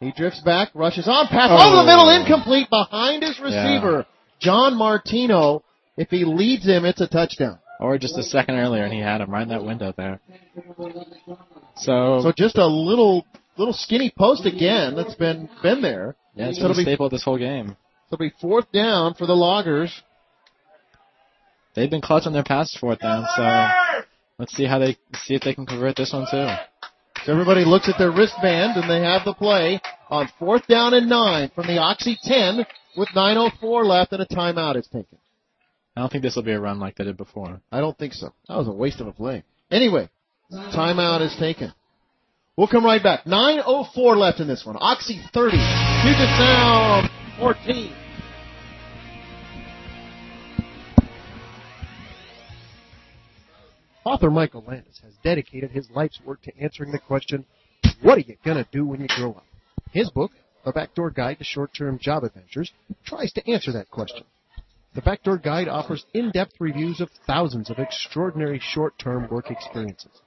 He 0.00 0.10
drifts 0.10 0.40
back, 0.40 0.70
rushes 0.74 1.06
on, 1.06 1.28
pass 1.28 1.50
over 1.50 1.76
the 1.76 1.82
oh. 1.82 1.86
middle, 1.86 2.10
incomplete 2.10 2.68
behind 2.68 3.22
his 3.22 3.38
receiver, 3.38 4.04
John 4.40 4.76
Martino. 4.76 5.62
If 5.96 6.08
he 6.08 6.24
leads 6.24 6.64
him, 6.66 6.84
it's 6.84 7.00
a 7.00 7.06
touchdown. 7.06 7.60
Or 7.78 7.98
just 7.98 8.18
a 8.18 8.22
second 8.22 8.56
earlier, 8.56 8.84
and 8.84 8.92
he 8.92 9.00
had 9.00 9.20
him 9.20 9.30
right 9.30 9.42
in 9.42 9.48
that 9.50 9.64
window 9.64 9.92
there. 9.96 10.20
So, 11.76 12.20
So 12.22 12.32
just 12.36 12.56
a 12.56 12.66
little, 12.66 13.26
little 13.56 13.74
skinny 13.74 14.12
post 14.16 14.46
again 14.46 14.96
that's 14.96 15.14
been, 15.14 15.48
been 15.62 15.82
there. 15.82 16.16
yeah, 16.34 16.48
it's 16.48 16.58
so 16.58 16.62
been 16.62 16.70
a 16.70 16.72
it'll 16.72 16.80
be, 16.80 16.84
staple 16.84 17.08
this 17.08 17.24
whole 17.24 17.38
game. 17.38 17.76
it'll 18.08 18.18
be 18.18 18.32
fourth 18.40 18.70
down 18.72 19.14
for 19.14 19.26
the 19.26 19.34
Loggers. 19.34 20.02
They've 21.74 21.90
been 21.90 22.02
clutch 22.02 22.26
on 22.26 22.32
their 22.32 22.44
pass 22.44 22.76
fourth 22.78 23.00
down, 23.00 23.24
so 23.34 24.06
let's 24.38 24.52
see 24.54 24.66
how 24.66 24.78
they 24.78 24.96
see 25.14 25.34
if 25.34 25.42
they 25.42 25.54
can 25.54 25.64
convert 25.64 25.96
this 25.96 26.12
one 26.12 26.26
too. 26.30 26.48
So 27.24 27.30
everybody 27.30 27.64
looks 27.64 27.88
at 27.88 27.98
their 27.98 28.10
wristband 28.10 28.76
and 28.76 28.90
they 28.90 29.00
have 29.06 29.24
the 29.24 29.34
play 29.34 29.80
on 30.10 30.28
fourth 30.40 30.66
down 30.66 30.92
and 30.92 31.08
nine 31.08 31.52
from 31.54 31.68
the 31.68 31.78
Oxy 31.78 32.18
10 32.20 32.66
with 32.96 33.08
9.04 33.10 33.84
left 33.86 34.12
and 34.12 34.22
a 34.22 34.26
timeout 34.26 34.76
is 34.76 34.86
taken. 34.86 35.18
I 35.96 36.00
don't 36.00 36.10
think 36.10 36.24
this 36.24 36.34
will 36.34 36.42
be 36.42 36.52
a 36.52 36.58
run 36.58 36.80
like 36.80 36.96
they 36.96 37.04
did 37.04 37.16
before. 37.16 37.60
I 37.70 37.78
don't 37.78 37.96
think 37.96 38.14
so. 38.14 38.32
That 38.48 38.56
was 38.56 38.66
a 38.66 38.72
waste 38.72 39.00
of 39.00 39.06
a 39.06 39.12
play. 39.12 39.44
Anyway, 39.70 40.08
timeout 40.50 41.20
is 41.24 41.36
taken. 41.38 41.72
We'll 42.56 42.66
come 42.66 42.84
right 42.84 43.02
back. 43.02 43.24
9.04 43.24 44.16
left 44.16 44.40
in 44.40 44.48
this 44.48 44.64
one. 44.66 44.76
Oxy 44.80 45.20
30. 45.32 45.56
Puget 46.02 46.38
Sound 46.38 47.08
14. 47.38 48.01
Author 54.04 54.30
Michael 54.30 54.64
Landes 54.66 55.00
has 55.04 55.14
dedicated 55.22 55.70
his 55.70 55.88
life's 55.90 56.20
work 56.24 56.42
to 56.42 56.58
answering 56.58 56.90
the 56.90 56.98
question, 56.98 57.44
what 58.02 58.18
are 58.18 58.22
you 58.22 58.36
gonna 58.44 58.66
do 58.72 58.84
when 58.84 59.00
you 59.00 59.06
grow 59.08 59.32
up? 59.32 59.46
His 59.92 60.10
book, 60.10 60.32
A 60.64 60.72
Backdoor 60.72 61.10
Guide 61.10 61.38
to 61.38 61.44
Short-Term 61.44 61.98
Job 62.00 62.24
Adventures, 62.24 62.72
tries 63.04 63.32
to 63.34 63.48
answer 63.48 63.72
that 63.72 63.90
question. 63.90 64.24
The 64.94 65.02
Backdoor 65.02 65.38
Guide 65.38 65.68
offers 65.68 66.04
in-depth 66.14 66.54
reviews 66.58 67.00
of 67.00 67.10
thousands 67.26 67.70
of 67.70 67.78
extraordinary 67.78 68.60
short-term 68.60 69.28
work 69.30 69.50
experiences. 69.50 70.20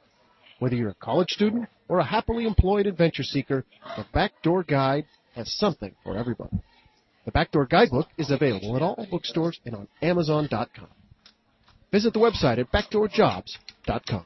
Whether 0.59 0.77
you're 0.77 0.89
a 0.89 0.95
college 0.95 1.31
student 1.31 1.67
or 1.89 1.99
a 1.99 2.05
happily 2.05 2.47
employed 2.47 2.87
adventure 2.87 3.23
seeker, 3.23 3.65
the 3.97 4.05
Backdoor 4.13 4.63
Guide 4.63 5.05
has 5.35 5.51
something 5.51 5.93
for 6.03 6.17
everybody. 6.17 6.57
The 7.25 7.31
Backdoor 7.31 7.65
Guidebook 7.65 8.07
is 8.17 8.31
available 8.31 8.75
at 8.75 8.81
all 8.81 9.05
bookstores 9.11 9.59
and 9.65 9.75
on 9.75 9.87
Amazon.com. 10.01 10.87
Visit 11.95 12.11
the 12.11 12.19
website 12.19 12.57
at 12.57 12.69
backdoorjobs.com. 12.73 14.25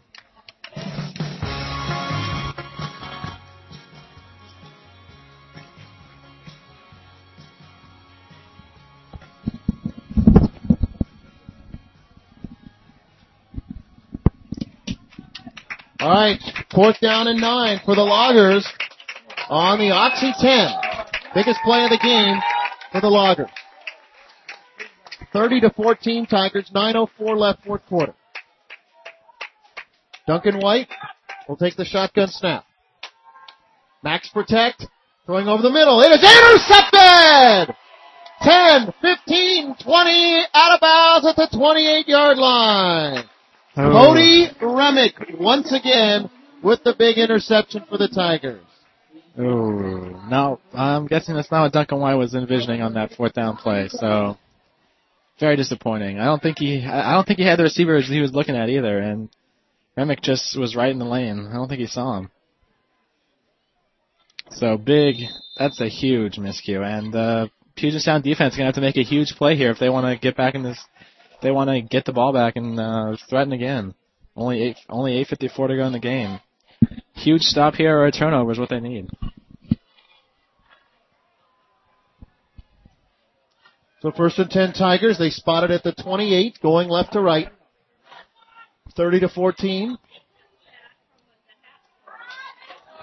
All 16.00 16.10
right, 16.10 16.40
fourth 16.74 17.00
down 17.02 17.28
and 17.28 17.40
nine 17.40 17.82
for 17.86 17.94
the 17.94 18.02
Loggers 18.02 18.68
on 19.48 19.78
the 19.78 19.92
Oxy 19.92 20.32
10. 20.40 20.72
Biggest 21.36 21.60
play 21.64 21.84
of 21.84 21.92
the 21.92 22.00
game 22.02 22.40
for 22.92 23.00
the 23.00 23.10
Loggers. 23.10 23.59
30 25.34 25.62
to 25.62 25.70
14 25.72 26.26
Tigers, 26.26 26.72
9.04 26.74 27.38
left 27.38 27.64
fourth 27.64 27.86
quarter. 27.88 28.14
Duncan 30.28 30.60
White 30.60 30.90
will 31.48 31.58
take 31.58 31.76
the 31.76 31.86
shotgun 31.86 32.28
snap. 32.28 32.66
Max 34.04 34.30
protect, 34.30 34.86
throwing 35.26 35.48
over 35.48 35.62
the 35.62 35.72
middle. 35.72 36.02
It 36.02 36.12
is 36.12 36.24
intercepted! 36.24 37.76
10, 38.42 38.94
15, 39.02 39.76
20, 39.84 40.44
out 40.54 40.76
of 40.76 40.80
bounds 40.80 41.28
at 41.28 41.36
the 41.36 41.50
28 41.58 42.08
yard 42.08 42.38
line. 42.38 43.26
Oh. 43.76 43.92
Cody 43.92 44.48
Remick 44.62 45.40
once 45.40 45.74
again 45.74 46.30
with 46.64 46.84
the 46.84 46.96
big 46.98 47.18
interception 47.18 47.84
for 47.90 47.98
the 47.98 48.08
Tigers. 48.08 48.64
Oh, 49.38 50.28
no, 50.30 50.60
I'm 50.74 51.08
guessing 51.08 51.36
that's 51.36 51.52
not 51.52 51.64
what 51.64 51.74
Duncan 51.74 52.00
White 52.00 52.16
was 52.16 52.34
envisioning 52.34 52.82
on 52.82 52.94
that 52.96 53.14
fourth 53.14 53.34
down 53.34 53.58
play. 53.58 53.88
So, 53.90 54.38
very 55.40 55.56
disappointing. 55.56 56.20
I 56.20 56.26
don't 56.26 56.42
think 56.42 56.60
he, 56.60 56.86
I 56.86 57.14
don't 57.14 57.26
think 57.26 57.40
he 57.40 57.46
had 57.46 57.60
the 57.60 57.64
receivers 57.64 58.08
he 58.08 58.22
was 58.22 58.34
looking 58.34 58.56
at 58.56 58.70
either, 58.70 59.00
and 59.00 59.30
Remick 59.96 60.22
just 60.22 60.58
was 60.58 60.76
right 60.76 60.92
in 60.92 61.00
the 61.00 61.06
lane. 61.06 61.48
I 61.50 61.54
don't 61.54 61.68
think 61.68 61.82
he 61.82 61.88
saw 61.88 62.18
him. 62.18 62.32
So 64.52 64.78
big, 64.78 65.16
that's 65.58 65.80
a 65.80 65.88
huge 65.88 66.38
miscue, 66.38 66.84
and 66.84 67.16
uh, 67.16 67.48
Puget 67.76 68.02
Sound 68.02 68.24
defense 68.24 68.56
gonna 68.56 68.66
have 68.66 68.76
to 68.76 68.82
make 68.82 68.98
a 68.98 69.04
huge 69.04 69.36
play 69.38 69.56
here 69.56 69.72
if 69.72 69.80
they 69.80 69.90
want 69.90 70.06
to 70.08 70.20
get 70.20 70.36
back 70.36 70.56
in 70.56 70.64
this. 70.64 70.84
They 71.42 71.52
want 71.52 71.70
to 71.70 71.82
get 71.82 72.06
the 72.06 72.12
ball 72.12 72.34
back 72.34 72.56
and 72.56 72.80
uh, 72.80 73.16
threaten 73.30 73.54
again. 73.54 73.94
Only 74.36 74.62
eight, 74.62 74.78
only 74.90 75.24
8:54 75.26 75.68
to 75.68 75.76
go 75.76 75.86
in 75.86 75.94
the 75.94 76.00
game. 76.00 76.40
Huge 77.14 77.42
stop 77.42 77.76
here 77.76 77.98
or 77.98 78.08
a 78.08 78.12
turnover 78.12 78.52
is 78.52 78.60
what 78.60 78.70
they 78.70 78.80
need. 78.80 79.10
So 84.02 84.12
first 84.12 84.40
and 84.40 84.50
10 84.50 84.74
Tigers, 84.74 85.18
they 85.18 85.30
spotted 85.30 85.72
at 85.72 85.84
the 85.84 85.92
28, 85.92 86.60
going 86.62 86.88
left 86.88 87.14
to 87.14 87.22
right. 87.22 87.50
30 88.96 89.20
to 89.22 89.30
14. 89.30 89.98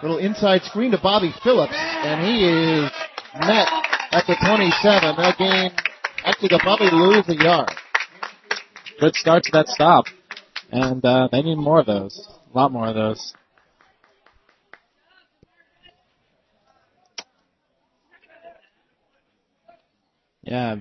Little 0.03 0.19
inside 0.19 0.63
screen 0.63 0.91
to 0.93 0.99
Bobby 1.03 1.33
Phillips, 1.43 1.75
and 1.75 2.25
he 2.27 2.45
is 2.45 2.91
met 3.41 3.69
at 4.13 4.25
the 4.27 4.37
27. 4.45 5.17
That 5.17 5.37
game, 5.39 5.71
actually 6.25 6.49
the 6.49 6.61
Bobby 6.65 6.89
lose 6.91 7.29
a 7.29 7.43
yard. 7.43 7.71
good 9.01 9.15
start 9.15 9.43
to 9.45 9.51
that 9.53 9.69
stop. 9.69 10.07
And 10.71 11.05
uh, 11.05 11.29
they 11.31 11.43
need 11.43 11.57
more 11.57 11.81
of 11.81 11.87
those. 11.87 12.27
A 12.53 12.57
lot 12.57 12.73
more 12.73 12.89
of 12.89 12.95
those. 12.95 13.35
Yeah. 20.47 20.77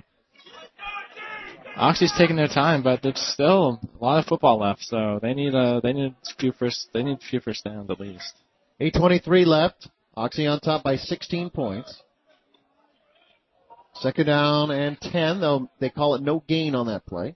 Oxy's 1.76 2.14
taking 2.18 2.36
their 2.36 2.48
time, 2.48 2.84
but 2.84 3.02
there's 3.02 3.20
still 3.34 3.82
a 4.00 4.04
lot 4.04 4.20
of 4.20 4.26
football 4.26 4.60
left, 4.60 4.84
so 4.84 5.20
they 5.22 5.34
need 5.34 5.54
a 5.54 5.82
they 5.84 5.92
need 5.92 6.14
a 6.14 6.36
few 6.40 6.54
first 6.54 6.88
they 6.94 7.04
need 7.04 7.18
a 7.18 7.30
few 7.30 7.42
first 7.42 7.66
downs 7.66 7.90
at 7.90 8.00
least. 8.00 8.34
8.23 8.80 9.46
left. 9.46 9.90
Oxy 10.16 10.48
on 10.48 10.60
top 10.62 10.84
by 10.84 10.96
16 10.96 11.50
points. 11.50 12.02
Second 13.96 14.28
down 14.28 14.72
and 14.72 15.00
10, 15.02 15.42
though 15.42 15.70
they 15.80 15.90
call 15.90 16.16
it 16.16 16.22
no 16.22 16.44
gain 16.48 16.76
on 16.76 16.88
that 16.88 17.06
play. 17.06 17.36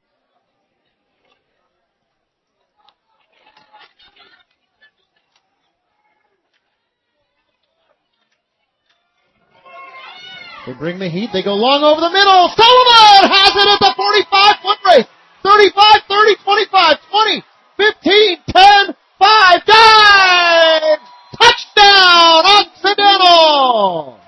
They 10.66 10.74
bring 10.74 11.00
the 11.00 11.10
heat. 11.10 11.30
They 11.32 11.44
go 11.44 11.56
long 11.56 11.84
over 11.84 12.02
the 12.02 12.12
middle. 12.12 12.52
Sullivan 12.52 13.32
has 13.32 13.52
it 13.56 13.68
at 13.68 13.80
the 13.80 13.94
45 13.96 14.56
foot 14.62 14.80
race. 14.86 15.08
35, 15.44 16.02
30, 16.08 16.36
25, 16.44 16.98
20, 17.10 17.44
15, 17.78 18.38
10, 18.48 18.96
5, 19.20 19.66
dive! 19.66 21.00
Touchdown, 21.38 22.44
Occidental! 22.46 24.20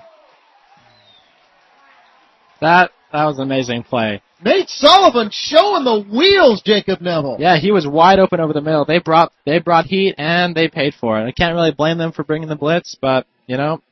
That 2.60 2.90
that 3.12 3.24
was 3.26 3.38
an 3.38 3.44
amazing 3.44 3.82
play. 3.82 4.22
Nate 4.44 4.68
Sullivan 4.68 5.30
showing 5.32 5.84
the 5.84 6.00
wheels, 6.00 6.62
Jacob 6.62 7.00
Neville. 7.00 7.36
Yeah, 7.38 7.58
he 7.58 7.70
was 7.70 7.86
wide 7.86 8.18
open 8.18 8.40
over 8.40 8.52
the 8.52 8.60
middle. 8.60 8.84
They 8.84 8.98
brought 8.98 9.32
they 9.44 9.58
brought 9.58 9.86
heat 9.86 10.14
and 10.16 10.54
they 10.54 10.68
paid 10.68 10.94
for 10.94 11.20
it. 11.20 11.26
I 11.26 11.32
can't 11.32 11.54
really 11.54 11.72
blame 11.72 11.98
them 11.98 12.12
for 12.12 12.24
bringing 12.24 12.48
the 12.48 12.56
blitz, 12.56 12.96
but 13.00 13.26
you 13.46 13.56
know, 13.56 13.82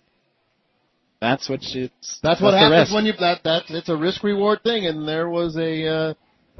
that's 1.20 1.48
what 1.48 1.62
you. 1.62 1.90
That's 2.22 2.40
what 2.40 2.54
happens 2.54 2.92
when 2.92 3.04
you 3.04 3.12
that 3.20 3.42
that 3.44 3.64
it's 3.68 3.88
a 3.88 3.96
risk 3.96 4.22
reward 4.24 4.62
thing, 4.62 4.86
and 4.86 5.06
there 5.06 5.28
was 5.28 5.56
a 5.56 5.86
uh, 5.86 6.14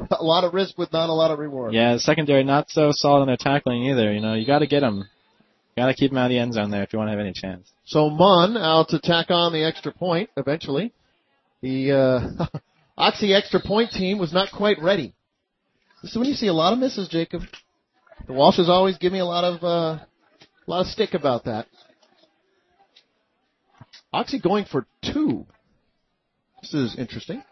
a 0.10 0.22
lot 0.22 0.44
of 0.44 0.55
risk 0.55 0.76
with 0.76 0.92
not 0.92 1.08
a 1.08 1.12
lot 1.12 1.30
of 1.30 1.39
reward. 1.39 1.74
Yeah, 1.74 1.97
secondary 1.97 2.44
not 2.44 2.70
so 2.70 2.90
solid 2.92 3.22
in 3.22 3.26
their 3.28 3.36
tackling 3.39 3.84
either. 3.84 4.12
You 4.12 4.20
know, 4.20 4.34
you 4.34 4.47
got 4.47 4.60
to 4.60 4.66
get 4.66 4.80
them. 4.80 5.08
Got 5.76 5.86
to 5.86 5.94
keep 5.94 6.10
them 6.10 6.18
out 6.18 6.26
of 6.26 6.30
the 6.30 6.39
end 6.39 6.52
zone 6.52 6.70
there 6.70 6.82
if 6.82 6.92
you 6.92 6.98
want 6.98 7.08
to 7.08 7.12
have 7.12 7.20
any 7.20 7.32
chance. 7.32 7.72
So 7.84 8.10
Munn 8.10 8.56
out 8.56 8.89
to 8.89 8.98
tack 8.98 9.30
on 9.30 9.52
the 9.52 9.64
extra 9.64 9.92
point 9.92 10.28
eventually. 10.36 10.92
The 11.62 11.92
uh, 11.92 12.58
Oxy 12.98 13.32
extra 13.32 13.60
point 13.60 13.90
team 13.90 14.18
was 14.18 14.32
not 14.32 14.52
quite 14.52 14.82
ready. 14.82 15.14
This 16.02 16.10
is 16.12 16.16
when 16.18 16.26
you 16.26 16.34
see 16.34 16.48
a 16.48 16.52
lot 16.52 16.72
of 16.72 16.78
misses, 16.78 17.08
Jacob. 17.08 17.42
The 18.26 18.32
Walshes 18.32 18.68
always 18.68 18.98
give 18.98 19.12
me 19.12 19.20
a 19.20 19.24
lot 19.24 19.44
of 19.44 19.62
uh, 19.62 20.05
a 20.05 20.66
lot 20.66 20.80
of 20.80 20.86
stick 20.89 21.14
about 21.14 21.44
that. 21.44 21.66
Oxy 24.12 24.40
going 24.40 24.64
for 24.64 24.86
two. 25.02 25.47
This 26.62 26.74
is 26.74 26.98
interesting. 26.98 27.42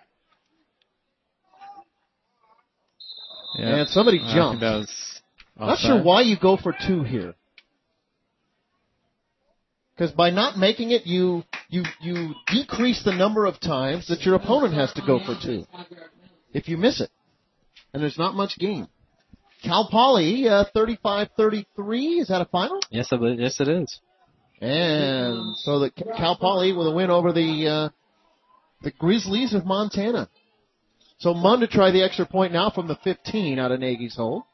Yeah. 3.59 3.77
And 3.77 3.89
somebody 3.89 4.19
jumped. 4.19 4.63
Not 5.59 5.79
sure 5.79 6.03
why 6.03 6.23
you 6.23 6.37
go 6.41 6.57
for 6.57 6.75
two 6.87 7.03
here. 7.03 7.35
Because 9.95 10.13
by 10.13 10.31
not 10.31 10.57
making 10.57 10.93
it, 10.93 11.07
you 11.07 11.43
you 11.69 11.83
you 12.01 12.35
decrease 12.47 13.03
the 13.03 13.13
number 13.13 13.47
of 13.47 13.59
times 13.59 14.07
that 14.09 14.23
your 14.23 14.37
opponent 14.37 14.75
has 14.75 14.93
to 14.93 15.03
go 15.05 15.19
for 15.19 15.37
two. 15.43 15.65
If 16.53 16.69
you 16.69 16.77
miss 16.77 17.01
it, 17.01 17.11
and 17.93 18.01
there's 18.01 18.19
not 18.19 18.35
much 18.35 18.59
gain. 18.59 18.87
Cal 19.65 19.89
Poly, 19.91 20.49
uh, 20.49 20.67
35-33. 20.75 22.21
Is 22.21 22.29
that 22.29 22.41
a 22.41 22.45
final? 22.45 22.79
Yes, 22.91 23.09
yes, 23.11 23.61
it 23.61 23.67
is. 23.67 24.01
And 24.61 25.57
so 25.59 25.79
the 25.79 25.91
Cal 25.91 26.37
Poly 26.37 26.73
with 26.73 26.87
a 26.87 26.91
win 26.91 27.11
over 27.11 27.33
the 27.33 27.69
uh, 27.69 27.89
the 28.83 28.91
Grizzlies 28.93 29.55
of 29.55 29.65
Montana. 29.65 30.29
So 31.19 31.35
Munn 31.35 31.61
to 31.61 31.67
try 31.67 31.91
the 31.91 32.03
extra 32.03 32.27
point 32.27 32.53
now 32.53 32.71
from 32.71 32.89
the 32.89 32.97
15 33.03 33.59
out 33.59 33.73
of 33.73 33.81
Nagy's 33.81 34.17
hole. 34.17 34.47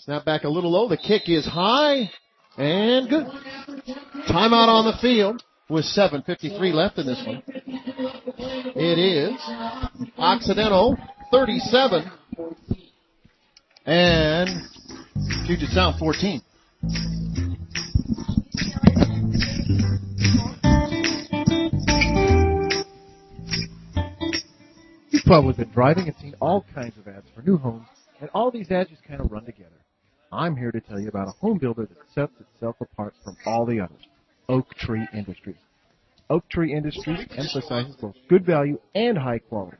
Snap 0.00 0.24
back 0.24 0.44
a 0.44 0.48
little 0.48 0.72
low. 0.72 0.88
The 0.88 0.96
kick 0.96 1.28
is 1.28 1.46
high 1.46 2.10
and 2.56 3.08
good. 3.08 3.26
Timeout 4.28 4.68
on 4.68 4.86
the 4.86 4.98
field 5.00 5.42
with 5.68 5.84
7.53 5.84 6.72
left 6.72 6.98
in 6.98 7.06
this 7.06 7.22
one. 7.26 7.42
It 8.74 8.98
is 8.98 9.38
Occidental 10.16 10.96
37 11.30 12.10
and 13.84 14.48
Puget 15.46 15.68
Sound 15.70 15.98
14. 15.98 16.40
Probably 25.28 25.52
been 25.52 25.70
driving 25.72 26.06
and 26.06 26.16
seen 26.16 26.34
all 26.40 26.64
kinds 26.74 26.96
of 26.96 27.06
ads 27.06 27.26
for 27.34 27.42
new 27.42 27.58
homes, 27.58 27.86
and 28.20 28.30
all 28.32 28.50
these 28.50 28.70
ads 28.70 28.88
just 28.88 29.04
kind 29.04 29.20
of 29.20 29.30
run 29.30 29.44
together. 29.44 29.68
I'm 30.32 30.56
here 30.56 30.72
to 30.72 30.80
tell 30.80 30.98
you 30.98 31.08
about 31.08 31.28
a 31.28 31.32
home 31.32 31.58
builder 31.58 31.82
that 31.82 31.98
sets 32.14 32.32
itself 32.40 32.76
apart 32.80 33.12
from 33.22 33.36
all 33.44 33.66
the 33.66 33.78
others. 33.78 34.00
Oak 34.48 34.74
Tree 34.74 35.06
Industries. 35.12 35.56
Oak 36.30 36.48
Tree 36.48 36.74
Industries 36.74 37.26
emphasizes 37.36 37.96
both 37.96 38.14
good 38.30 38.46
value 38.46 38.80
and 38.94 39.18
high 39.18 39.38
quality. 39.38 39.76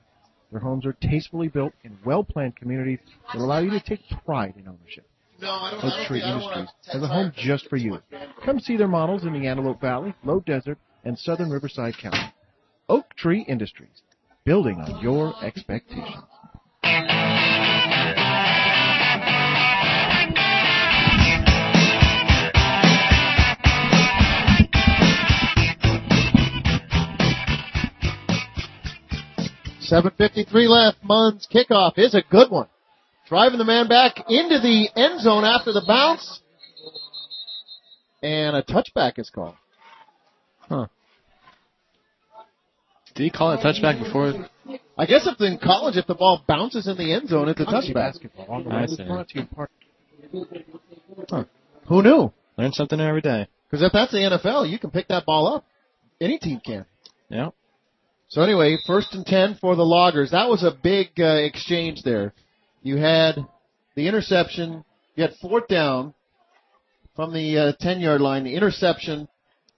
Their 0.50 0.60
homes 0.60 0.84
are 0.84 0.96
tastefully 1.00 1.48
built 1.48 1.72
in 1.82 1.96
well-planned 2.04 2.56
communities 2.56 3.00
that 3.32 3.40
allow 3.40 3.60
you 3.60 3.70
to 3.70 3.80
take 3.80 4.00
pride 4.26 4.52
in 4.58 4.68
ownership. 4.68 5.08
Oak 5.42 6.06
Tree 6.06 6.22
Industries 6.22 6.68
has 6.92 7.02
a 7.02 7.08
home 7.08 7.32
just 7.34 7.68
for 7.68 7.76
you. 7.76 7.98
Come 8.44 8.60
see 8.60 8.76
their 8.76 8.88
models 8.88 9.24
in 9.24 9.32
the 9.32 9.46
Antelope 9.46 9.80
Valley, 9.80 10.14
Low 10.24 10.40
Desert, 10.40 10.78
and 11.04 11.18
Southern 11.18 11.48
Riverside 11.48 11.96
County. 11.96 12.34
Oak 12.90 13.14
Tree 13.16 13.44
Industries, 13.48 14.02
building 14.48 14.80
on 14.80 14.98
your 15.02 15.34
expectations. 15.44 16.24
Seven 29.80 30.12
fifty-three 30.16 30.66
left. 30.66 30.96
Munn's 31.02 31.46
kickoff 31.54 31.98
is 31.98 32.14
a 32.14 32.22
good 32.30 32.50
one. 32.50 32.68
Driving 33.28 33.58
the 33.58 33.66
man 33.66 33.86
back 33.86 34.16
into 34.30 34.58
the 34.60 34.88
end 34.96 35.20
zone 35.20 35.44
after 35.44 35.74
the 35.74 35.84
bounce, 35.86 36.40
and 38.22 38.56
a 38.56 38.62
touchback 38.62 39.18
is 39.18 39.28
called. 39.28 39.56
Did 43.18 43.24
he 43.24 43.30
call 43.30 43.50
it 43.50 43.58
a 43.60 43.66
touchback 43.66 44.00
before? 44.00 44.32
I 44.96 45.04
guess 45.04 45.26
if 45.26 45.40
in 45.40 45.58
college, 45.58 45.96
if 45.96 46.06
the 46.06 46.14
ball 46.14 46.44
bounces 46.46 46.86
in 46.86 46.96
the 46.96 47.12
end 47.12 47.28
zone, 47.28 47.48
it's 47.48 47.60
a 47.60 47.64
College 47.64 47.86
touchback. 47.86 47.94
basketball 47.94 48.64
I 48.70 48.86
see. 48.86 49.04
brought 49.04 49.28
to 49.30 49.34
you 49.34 49.40
in 49.40 49.46
part 49.48 49.70
Who 51.88 52.02
knew? 52.04 52.32
Learn 52.56 52.72
something 52.72 53.00
every 53.00 53.20
day. 53.20 53.48
Because 53.68 53.84
if 53.84 53.92
that's 53.92 54.12
the 54.12 54.18
NFL, 54.18 54.70
you 54.70 54.78
can 54.78 54.90
pick 54.92 55.08
that 55.08 55.26
ball 55.26 55.52
up. 55.52 55.64
Any 56.20 56.38
team 56.38 56.60
can. 56.64 56.86
Yeah. 57.28 57.50
So 58.28 58.40
anyway, 58.42 58.76
first 58.86 59.12
and 59.14 59.26
ten 59.26 59.56
for 59.60 59.74
the 59.74 59.84
Loggers. 59.84 60.30
That 60.30 60.48
was 60.48 60.62
a 60.62 60.70
big 60.70 61.08
uh, 61.18 61.24
exchange 61.24 62.02
there. 62.04 62.32
You 62.84 62.98
had 62.98 63.34
the 63.96 64.06
interception. 64.06 64.84
You 65.16 65.24
had 65.24 65.34
fourth 65.42 65.66
down 65.66 66.14
from 67.16 67.32
the 67.34 67.58
uh, 67.58 67.72
ten 67.80 67.98
yard 67.98 68.20
line. 68.20 68.44
The 68.44 68.54
interception, 68.54 69.26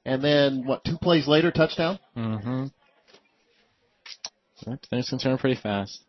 and 0.05 0.23
then 0.23 0.67
what? 0.67 0.85
Two 0.85 0.99
plays 0.99 1.27
later, 1.27 1.51
touchdown. 1.51 1.99
Mm-hmm. 2.15 2.67
Things 4.91 5.09
can 5.09 5.19
turn 5.19 5.39
pretty 5.39 5.61
fast. 5.61 6.01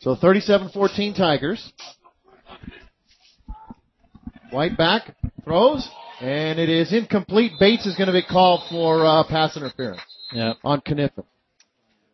So 0.00 0.16
37-14 0.16 1.16
Tigers. 1.16 1.72
White 4.50 4.76
back 4.76 5.14
throws, 5.44 5.88
and 6.20 6.58
it 6.58 6.68
is 6.68 6.92
incomplete. 6.92 7.52
Bates 7.58 7.86
is 7.86 7.96
going 7.96 8.08
to 8.08 8.12
be 8.12 8.22
called 8.22 8.62
for 8.70 9.06
uh, 9.06 9.24
pass 9.26 9.56
interference 9.56 10.00
Yeah. 10.32 10.54
on 10.62 10.80
Kniffen. 10.82 11.24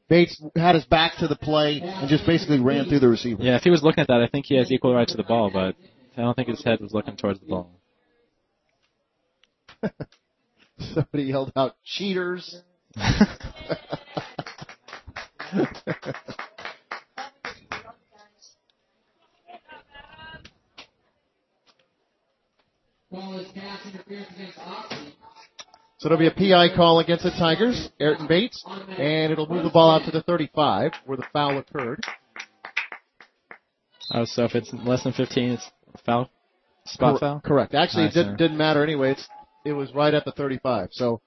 Bates 0.08 0.40
had 0.54 0.74
his 0.74 0.84
back 0.84 1.16
to 1.18 1.26
the 1.28 1.34
play 1.36 1.80
and 1.82 2.08
just 2.08 2.24
basically 2.26 2.60
ran 2.60 2.88
through 2.88 3.00
the 3.00 3.08
receiver. 3.08 3.42
Yeah, 3.42 3.56
if 3.56 3.62
he 3.62 3.70
was 3.70 3.82
looking 3.82 4.00
at 4.02 4.06
that, 4.08 4.20
I 4.22 4.28
think 4.28 4.46
he 4.46 4.56
has 4.56 4.70
equal 4.70 4.94
right 4.94 5.08
to 5.08 5.16
the 5.16 5.24
ball, 5.24 5.50
but 5.52 5.74
I 6.16 6.20
don't 6.22 6.34
think 6.34 6.48
his 6.48 6.62
head 6.64 6.80
was 6.80 6.92
looking 6.92 7.16
towards 7.16 7.40
the 7.40 7.46
ball. 7.46 7.70
Somebody 10.78 11.24
yelled 11.24 11.52
out, 11.56 11.74
cheaters. 11.84 12.56
So 25.98 26.06
it'll 26.06 26.18
be 26.18 26.26
a 26.26 26.30
PI 26.30 26.76
call 26.76 27.00
against 27.00 27.24
the 27.24 27.30
Tigers, 27.30 27.88
Ayrton 27.98 28.26
Bates, 28.26 28.62
and 28.66 29.32
it'll 29.32 29.48
move 29.48 29.64
the 29.64 29.70
ball 29.70 29.90
out 29.90 30.04
to 30.04 30.10
the 30.10 30.22
35 30.22 30.92
where 31.06 31.16
the 31.16 31.24
foul 31.32 31.58
occurred. 31.58 32.00
Oh, 34.12 34.24
so 34.24 34.44
if 34.44 34.54
it's 34.54 34.72
less 34.72 35.02
than 35.04 35.12
15, 35.12 35.50
it's 35.50 35.70
foul? 36.04 36.30
Spot 36.84 37.12
Cor- 37.12 37.18
foul? 37.18 37.40
Correct. 37.44 37.74
Actually, 37.74 38.04
I 38.04 38.06
it 38.08 38.14
didn't, 38.14 38.36
didn't 38.36 38.56
matter 38.56 38.82
anyway. 38.82 39.12
It's, 39.12 39.28
it 39.64 39.72
was 39.72 39.92
right 39.94 40.14
at 40.14 40.24
the 40.24 40.32
35. 40.32 40.90
So 40.92 41.20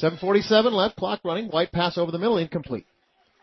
7:47 0.00 0.72
left, 0.72 0.96
clock 0.96 1.20
running. 1.24 1.48
White 1.48 1.72
pass 1.72 1.96
over 1.98 2.12
the 2.12 2.18
middle, 2.18 2.38
incomplete. 2.38 2.86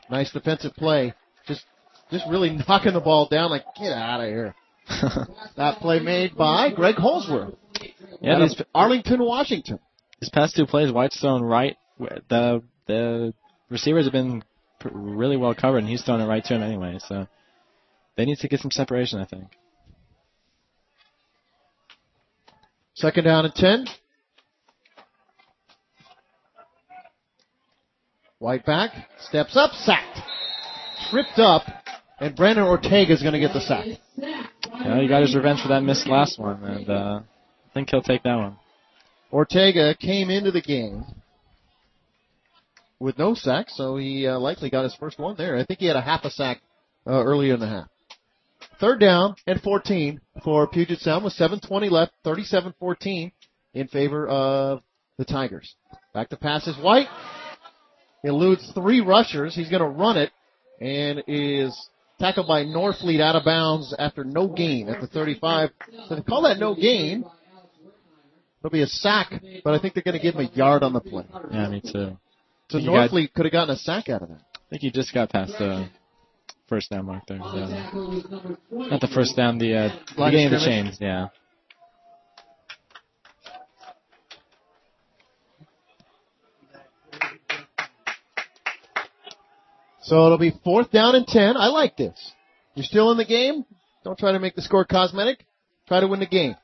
Nice 0.09 0.31
defensive 0.31 0.73
play. 0.75 1.13
Just, 1.47 1.65
just 2.11 2.25
really 2.29 2.49
knocking 2.67 2.93
the 2.93 2.99
ball 2.99 3.27
down. 3.27 3.49
Like 3.49 3.63
get 3.79 3.91
out 3.91 4.21
of 4.21 4.27
here. 4.27 4.55
That 5.55 5.79
play 5.79 5.99
made 5.99 6.35
by 6.35 6.71
Greg 6.71 6.95
Holsworth. 6.95 7.55
yeah, 8.21 8.39
these, 8.39 8.59
Arlington, 8.73 9.23
Washington. 9.23 9.79
these 10.19 10.29
past 10.31 10.55
two 10.55 10.65
plays, 10.65 10.91
White's 10.91 11.19
thrown 11.19 11.43
right. 11.43 11.77
The 11.99 12.63
the 12.87 13.33
receivers 13.69 14.05
have 14.05 14.13
been 14.13 14.43
really 14.83 15.37
well 15.37 15.53
covered, 15.53 15.79
and 15.79 15.87
he's 15.87 16.01
thrown 16.03 16.21
it 16.21 16.25
right 16.25 16.43
to 16.43 16.55
him 16.55 16.63
anyway. 16.63 16.97
So 17.07 17.27
they 18.17 18.25
need 18.25 18.39
to 18.39 18.47
get 18.47 18.59
some 18.59 18.71
separation, 18.71 19.19
I 19.19 19.25
think. 19.25 19.45
Second 22.95 23.23
down 23.23 23.45
and 23.45 23.55
10. 23.55 23.85
White 28.43 28.65
back, 28.65 28.91
steps 29.21 29.55
up, 29.55 29.71
sacked. 29.71 30.19
Tripped 31.09 31.39
up, 31.39 31.63
and 32.19 32.35
Brandon 32.35 32.65
Ortega 32.65 33.13
is 33.13 33.21
going 33.21 33.31
to 33.31 33.39
get 33.39 33.53
the 33.53 33.61
sack. 33.61 33.85
Yeah, 34.17 34.99
he 34.99 35.07
got 35.07 35.21
his 35.21 35.33
revenge 35.33 35.61
for 35.61 35.69
that 35.69 35.81
missed 35.81 36.07
last 36.07 36.37
one, 36.37 36.61
and 36.61 36.89
uh, 36.89 37.21
I 37.23 37.73
think 37.73 37.89
he'll 37.89 38.01
take 38.01 38.23
that 38.23 38.35
one. 38.35 38.57
Ortega 39.31 39.95
came 39.95 40.29
into 40.29 40.51
the 40.51 40.59
game 40.59 41.05
with 42.99 43.17
no 43.17 43.33
sack, 43.33 43.67
so 43.69 43.95
he 43.95 44.27
uh, 44.27 44.37
likely 44.39 44.69
got 44.69 44.83
his 44.83 44.95
first 44.95 45.17
one 45.17 45.37
there. 45.37 45.55
I 45.55 45.63
think 45.63 45.79
he 45.79 45.85
had 45.85 45.95
a 45.95 46.01
half 46.01 46.25
a 46.25 46.29
sack 46.29 46.59
uh, 47.07 47.23
earlier 47.23 47.53
in 47.53 47.61
the 47.61 47.69
half. 47.69 47.87
Third 48.77 48.99
down 48.99 49.35
and 49.47 49.61
14 49.61 50.19
for 50.43 50.67
Puget 50.67 50.99
Sound 50.99 51.23
with 51.23 51.33
7:20 51.35 51.89
left, 51.89 52.11
37-14 52.25 53.31
in 53.73 53.87
favor 53.87 54.27
of 54.27 54.81
the 55.17 55.23
Tigers. 55.23 55.75
Back 56.13 56.27
to 56.31 56.35
pass 56.35 56.67
is 56.67 56.75
White. 56.75 57.07
Eludes 58.23 58.71
three 58.73 59.01
rushers. 59.01 59.55
He's 59.55 59.69
going 59.69 59.81
to 59.81 59.87
run 59.87 60.17
it 60.17 60.31
and 60.79 61.23
is 61.27 61.89
tackled 62.19 62.47
by 62.47 62.63
Norfleet 62.63 63.21
out 63.21 63.35
of 63.35 63.43
bounds 63.45 63.93
after 63.97 64.23
no 64.23 64.47
gain 64.47 64.89
at 64.89 65.01
the 65.01 65.07
35. 65.07 65.69
So 66.07 66.15
they 66.15 66.21
call 66.21 66.43
that 66.43 66.57
no 66.59 66.75
gain. 66.75 67.25
It'll 68.59 68.71
be 68.71 68.81
a 68.81 68.87
sack, 68.87 69.41
but 69.63 69.73
I 69.73 69.79
think 69.79 69.93
they're 69.93 70.03
going 70.03 70.17
to 70.17 70.23
give 70.23 70.35
him 70.35 70.47
a 70.51 70.55
yard 70.55 70.83
on 70.83 70.93
the 70.93 71.01
play. 71.01 71.25
Yeah, 71.51 71.67
me 71.67 71.81
too. 71.81 72.17
So 72.69 72.79
Norfleet 72.79 73.33
could 73.33 73.45
have 73.45 73.51
gotten 73.51 73.75
a 73.75 73.77
sack 73.77 74.07
out 74.07 74.21
of 74.21 74.29
that. 74.29 74.41
I 74.55 74.69
think 74.69 74.81
he 74.83 74.91
just 74.91 75.13
got 75.13 75.29
past 75.29 75.51
the 75.59 75.89
first 76.67 76.89
down 76.89 77.05
mark 77.05 77.23
there. 77.27 77.39
So. 77.39 77.67
tackle 77.67 78.09
was 78.09 78.25
number 78.29 78.57
20. 78.69 78.89
Not 78.89 79.01
the 79.01 79.07
first 79.13 79.35
down, 79.35 79.57
the 79.57 79.75
uh, 79.75 79.89
beginning 80.15 80.45
of 80.45 80.51
the 80.53 80.65
chains. 80.65 80.97
Yeah. 81.01 81.27
So 90.03 90.25
it'll 90.25 90.37
be 90.37 90.53
fourth 90.63 90.91
down 90.91 91.15
and 91.15 91.25
10. 91.25 91.57
I 91.57 91.67
like 91.67 91.97
this. 91.97 92.17
You're 92.75 92.83
still 92.83 93.11
in 93.11 93.17
the 93.17 93.25
game. 93.25 93.65
Don't 94.03 94.17
try 94.17 94.33
to 94.33 94.39
make 94.39 94.55
the 94.55 94.61
score 94.61 94.85
cosmetic. 94.85 95.45
Try 95.87 96.01
to 96.01 96.07
win 96.07 96.19
the 96.19 96.25
game. 96.25 96.55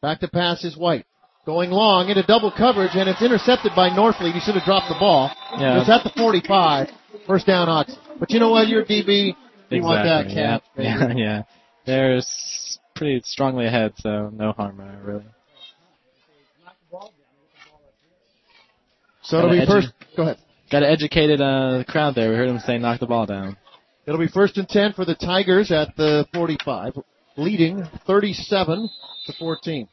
Back 0.00 0.20
to 0.20 0.28
pass 0.28 0.64
is 0.64 0.76
White. 0.76 1.06
Going 1.44 1.70
long 1.70 2.08
into 2.08 2.22
double 2.22 2.52
coverage 2.52 2.92
and 2.94 3.08
it's 3.08 3.20
intercepted 3.22 3.72
by 3.74 3.90
Norfleet. 3.90 4.32
He 4.32 4.40
should 4.40 4.54
have 4.54 4.64
dropped 4.64 4.88
the 4.88 4.96
ball. 4.98 5.30
Yeah. 5.58 5.80
It's 5.80 5.90
at 5.90 6.04
the 6.04 6.12
45. 6.16 6.88
First 7.26 7.46
down 7.46 7.68
Ox. 7.68 7.94
But 8.18 8.30
you 8.30 8.40
know 8.40 8.50
what? 8.50 8.68
You're 8.68 8.84
DB. 8.84 9.34
You 9.70 9.82
want 9.82 10.04
that 10.04 10.26
Exactly, 10.26 10.34
catch. 10.34 10.62
Yeah, 10.76 11.08
yeah, 11.08 11.14
yeah. 11.16 11.42
They're 11.86 12.20
pretty 12.94 13.22
strongly 13.24 13.66
ahead, 13.66 13.94
so 13.96 14.30
no 14.32 14.52
harm 14.52 14.80
uh, 14.80 15.04
really. 15.04 15.24
So 19.22 19.38
it'll 19.38 19.50
be 19.50 19.66
first. 19.66 19.92
Go 20.16 20.22
ahead. 20.24 20.38
Got 20.72 20.84
an 20.84 20.90
educated 20.90 21.42
uh, 21.42 21.84
crowd 21.86 22.14
there. 22.14 22.30
We 22.30 22.36
heard 22.36 22.48
them 22.48 22.58
say 22.60 22.78
knock 22.78 22.98
the 22.98 23.06
ball 23.06 23.26
down. 23.26 23.58
It'll 24.06 24.18
be 24.18 24.26
first 24.26 24.56
and 24.56 24.66
10 24.66 24.94
for 24.94 25.04
the 25.04 25.14
Tigers 25.14 25.70
at 25.70 25.94
the 25.96 26.26
45, 26.32 26.94
leading 27.36 27.84
37 28.06 28.88
to 29.26 29.32
14. 29.38 29.88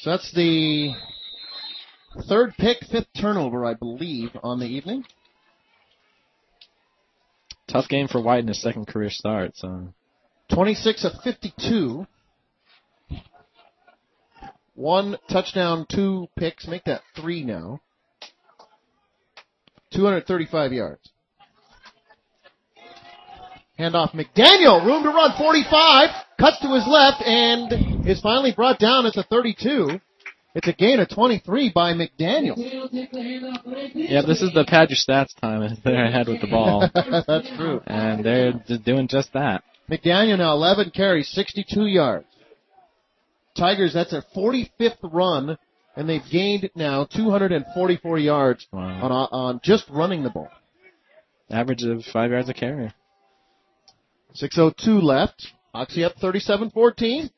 So 0.00 0.10
that's 0.10 0.30
the 0.34 0.92
third 2.28 2.52
pick, 2.58 2.84
fifth 2.90 3.06
turnover, 3.18 3.64
I 3.64 3.72
believe, 3.72 4.36
on 4.42 4.58
the 4.58 4.66
evening. 4.66 5.06
Tough 7.68 7.88
game 7.88 8.06
for 8.06 8.20
White 8.20 8.40
in 8.40 8.48
his 8.48 8.60
second 8.60 8.86
career 8.86 9.08
start. 9.08 9.52
So 9.56 9.94
26 10.52 11.06
of 11.06 11.12
52. 11.24 12.06
One 14.74 15.16
touchdown, 15.30 15.86
two 15.90 16.28
picks. 16.38 16.66
Make 16.66 16.84
that 16.84 17.02
three 17.16 17.44
now. 17.44 17.80
235 19.92 20.72
yards. 20.72 21.10
Handoff 23.78 24.12
McDaniel, 24.12 24.84
room 24.84 25.02
to 25.02 25.08
run, 25.08 25.32
45, 25.36 26.08
cuts 26.38 26.60
to 26.60 26.68
his 26.74 26.86
left 26.86 27.22
and 27.22 28.06
is 28.06 28.20
finally 28.20 28.52
brought 28.52 28.78
down 28.78 29.06
at 29.06 29.14
the 29.14 29.22
32. 29.24 29.98
It's 30.54 30.68
a 30.68 30.72
gain 30.72 31.00
of 31.00 31.08
23 31.08 31.72
by 31.74 31.94
McDaniel. 31.94 32.54
yeah, 33.94 34.20
this 34.26 34.42
is 34.42 34.52
the 34.52 34.64
pad 34.68 34.90
your 34.90 34.98
stats 34.98 35.34
time. 35.40 35.66
They're 35.84 36.04
ahead 36.04 36.28
with 36.28 36.42
the 36.42 36.46
ball, 36.48 36.88
That's 36.94 37.48
true. 37.56 37.80
and 37.86 38.24
they're 38.24 38.52
just 38.68 38.84
doing 38.84 39.08
just 39.08 39.32
that. 39.32 39.64
McDaniel 39.90 40.38
now 40.38 40.52
11 40.52 40.90
carries, 40.90 41.28
62 41.30 41.86
yards. 41.86 42.26
Tigers, 43.56 43.92
that's 43.94 44.10
their 44.10 44.24
45th 44.34 44.98
run, 45.02 45.58
and 45.96 46.08
they've 46.08 46.22
gained 46.30 46.70
now 46.74 47.04
244 47.04 48.18
yards 48.18 48.66
Wow. 48.72 48.80
on 49.02 49.12
on 49.12 49.60
just 49.62 49.84
running 49.90 50.22
the 50.22 50.30
ball. 50.30 50.48
Average 51.50 51.82
of 51.84 52.04
five 52.06 52.30
yards 52.30 52.48
a 52.48 52.54
carry. 52.54 52.92
6:02 54.34 55.02
left. 55.02 55.48
Oxy 55.74 56.04
up 56.04 56.16
37-14. 56.16 57.30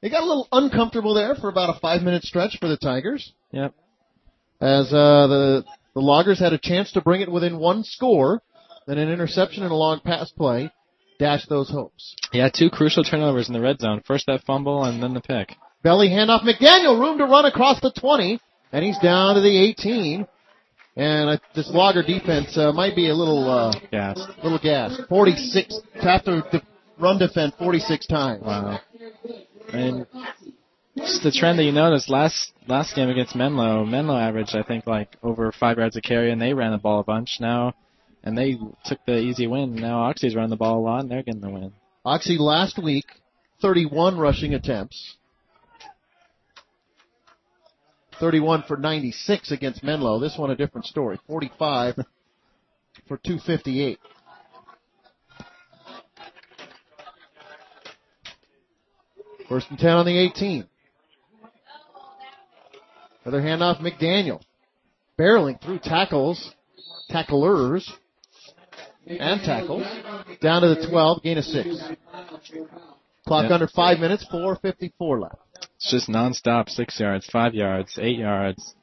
They 0.00 0.10
got 0.10 0.22
a 0.22 0.26
little 0.26 0.48
uncomfortable 0.52 1.12
there 1.14 1.34
for 1.34 1.48
about 1.48 1.74
a 1.76 1.80
five-minute 1.80 2.22
stretch 2.22 2.58
for 2.58 2.68
the 2.68 2.76
Tigers, 2.76 3.32
Yep. 3.52 3.74
as 4.60 4.92
uh, 4.92 5.26
the 5.26 5.64
the 5.94 6.00
Loggers 6.00 6.38
had 6.38 6.52
a 6.52 6.58
chance 6.58 6.92
to 6.92 7.00
bring 7.00 7.20
it 7.22 7.30
within 7.32 7.58
one 7.58 7.82
score, 7.82 8.40
then 8.86 8.98
an 8.98 9.10
interception 9.10 9.64
and 9.64 9.72
a 9.72 9.76
long 9.76 10.00
pass 10.00 10.30
play 10.30 10.70
dashed 11.18 11.48
those 11.48 11.70
hopes. 11.70 12.14
Yeah, 12.32 12.48
two 12.52 12.70
crucial 12.70 13.04
turnovers 13.04 13.48
in 13.48 13.54
the 13.54 13.60
red 13.60 13.80
zone. 13.80 14.02
First 14.06 14.26
that 14.26 14.42
fumble, 14.44 14.84
and 14.84 15.02
then 15.02 15.14
the 15.14 15.20
pick. 15.20 15.56
Belly 15.82 16.08
handoff. 16.08 16.42
McDaniel, 16.42 16.98
room 17.00 17.18
to 17.18 17.24
run 17.24 17.44
across 17.44 17.80
the 17.80 17.92
20, 17.92 18.40
and 18.72 18.84
he's 18.84 18.98
down 18.98 19.34
to 19.36 19.40
the 19.40 19.56
18. 19.70 20.26
And 20.96 21.30
uh, 21.30 21.38
this 21.54 21.70
Logger 21.72 22.02
defense 22.02 22.56
uh, 22.58 22.72
might 22.72 22.96
be 22.96 23.08
a 23.08 23.14
little 23.14 23.48
uh, 23.48 23.72
Gas. 23.92 24.20
little 24.42 24.58
gas. 24.58 25.00
46 25.08 25.80
to 25.94 26.02
have 26.02 26.24
to 26.24 26.42
de- 26.50 26.62
run 26.98 27.18
defend 27.18 27.54
46 27.56 28.06
times. 28.08 28.42
Wow. 28.44 28.80
Mean, 29.72 30.06
just 30.96 31.22
the 31.22 31.30
trend 31.30 31.58
that 31.60 31.62
you 31.64 31.70
noticed 31.72 32.10
last 32.10 32.52
last 32.66 32.96
game 32.96 33.08
against 33.10 33.36
Menlo. 33.36 33.84
Menlo 33.84 34.16
averaged, 34.16 34.56
I 34.56 34.62
think, 34.64 34.88
like 34.88 35.16
over 35.22 35.52
five 35.52 35.78
yards 35.78 35.96
a 35.96 36.00
carry, 36.00 36.32
and 36.32 36.42
they 36.42 36.52
ran 36.52 36.72
the 36.72 36.78
ball 36.78 36.98
a 36.98 37.04
bunch 37.04 37.36
now, 37.38 37.74
and 38.22 38.36
they 38.36 38.58
took 38.84 38.98
the 39.06 39.18
easy 39.18 39.46
win. 39.46 39.74
Now 39.74 40.00
Oxy's 40.02 40.34
running 40.34 40.50
the 40.50 40.56
ball 40.56 40.78
a 40.78 40.80
lot, 40.80 41.00
and 41.00 41.10
they're 41.10 41.22
getting 41.22 41.40
the 41.40 41.50
win. 41.50 41.72
Oxy 42.04 42.36
last 42.38 42.82
week, 42.82 43.06
31 43.60 44.18
rushing 44.18 44.54
attempts. 44.54 45.16
31 48.20 48.64
for 48.66 48.76
96 48.76 49.52
against 49.52 49.82
Menlo. 49.82 50.18
This 50.18 50.36
one 50.36 50.50
a 50.50 50.56
different 50.56 50.86
story. 50.86 51.18
45 51.26 51.94
for 53.08 53.16
258. 53.18 53.98
First 59.48 59.70
and 59.70 59.78
10 59.78 59.90
on 59.90 60.04
the 60.04 60.18
18. 60.18 60.66
Another 63.24 63.42
handoff 63.42 63.80
McDaniel. 63.80 64.42
Barreling 65.18 65.60
through 65.62 65.78
tackles, 65.78 66.54
tacklers, 67.10 67.90
and 69.08 69.40
tackles. 69.42 69.86
Down 70.40 70.62
to 70.62 70.68
the 70.74 70.86
12, 70.88 71.22
gain 71.22 71.38
of 71.38 71.44
6. 71.44 71.68
Clock 73.26 73.42
Yep. 73.44 73.50
under 73.52 73.68
5 73.68 73.98
minutes, 73.98 74.26
4.54 74.32 75.20
left. 75.20 75.36
It's 75.76 75.90
just 75.90 76.08
nonstop. 76.08 76.68
Six 76.68 76.98
yards, 77.00 77.26
five 77.26 77.54
yards, 77.54 77.98
eight 78.00 78.18
yards, 78.18 78.74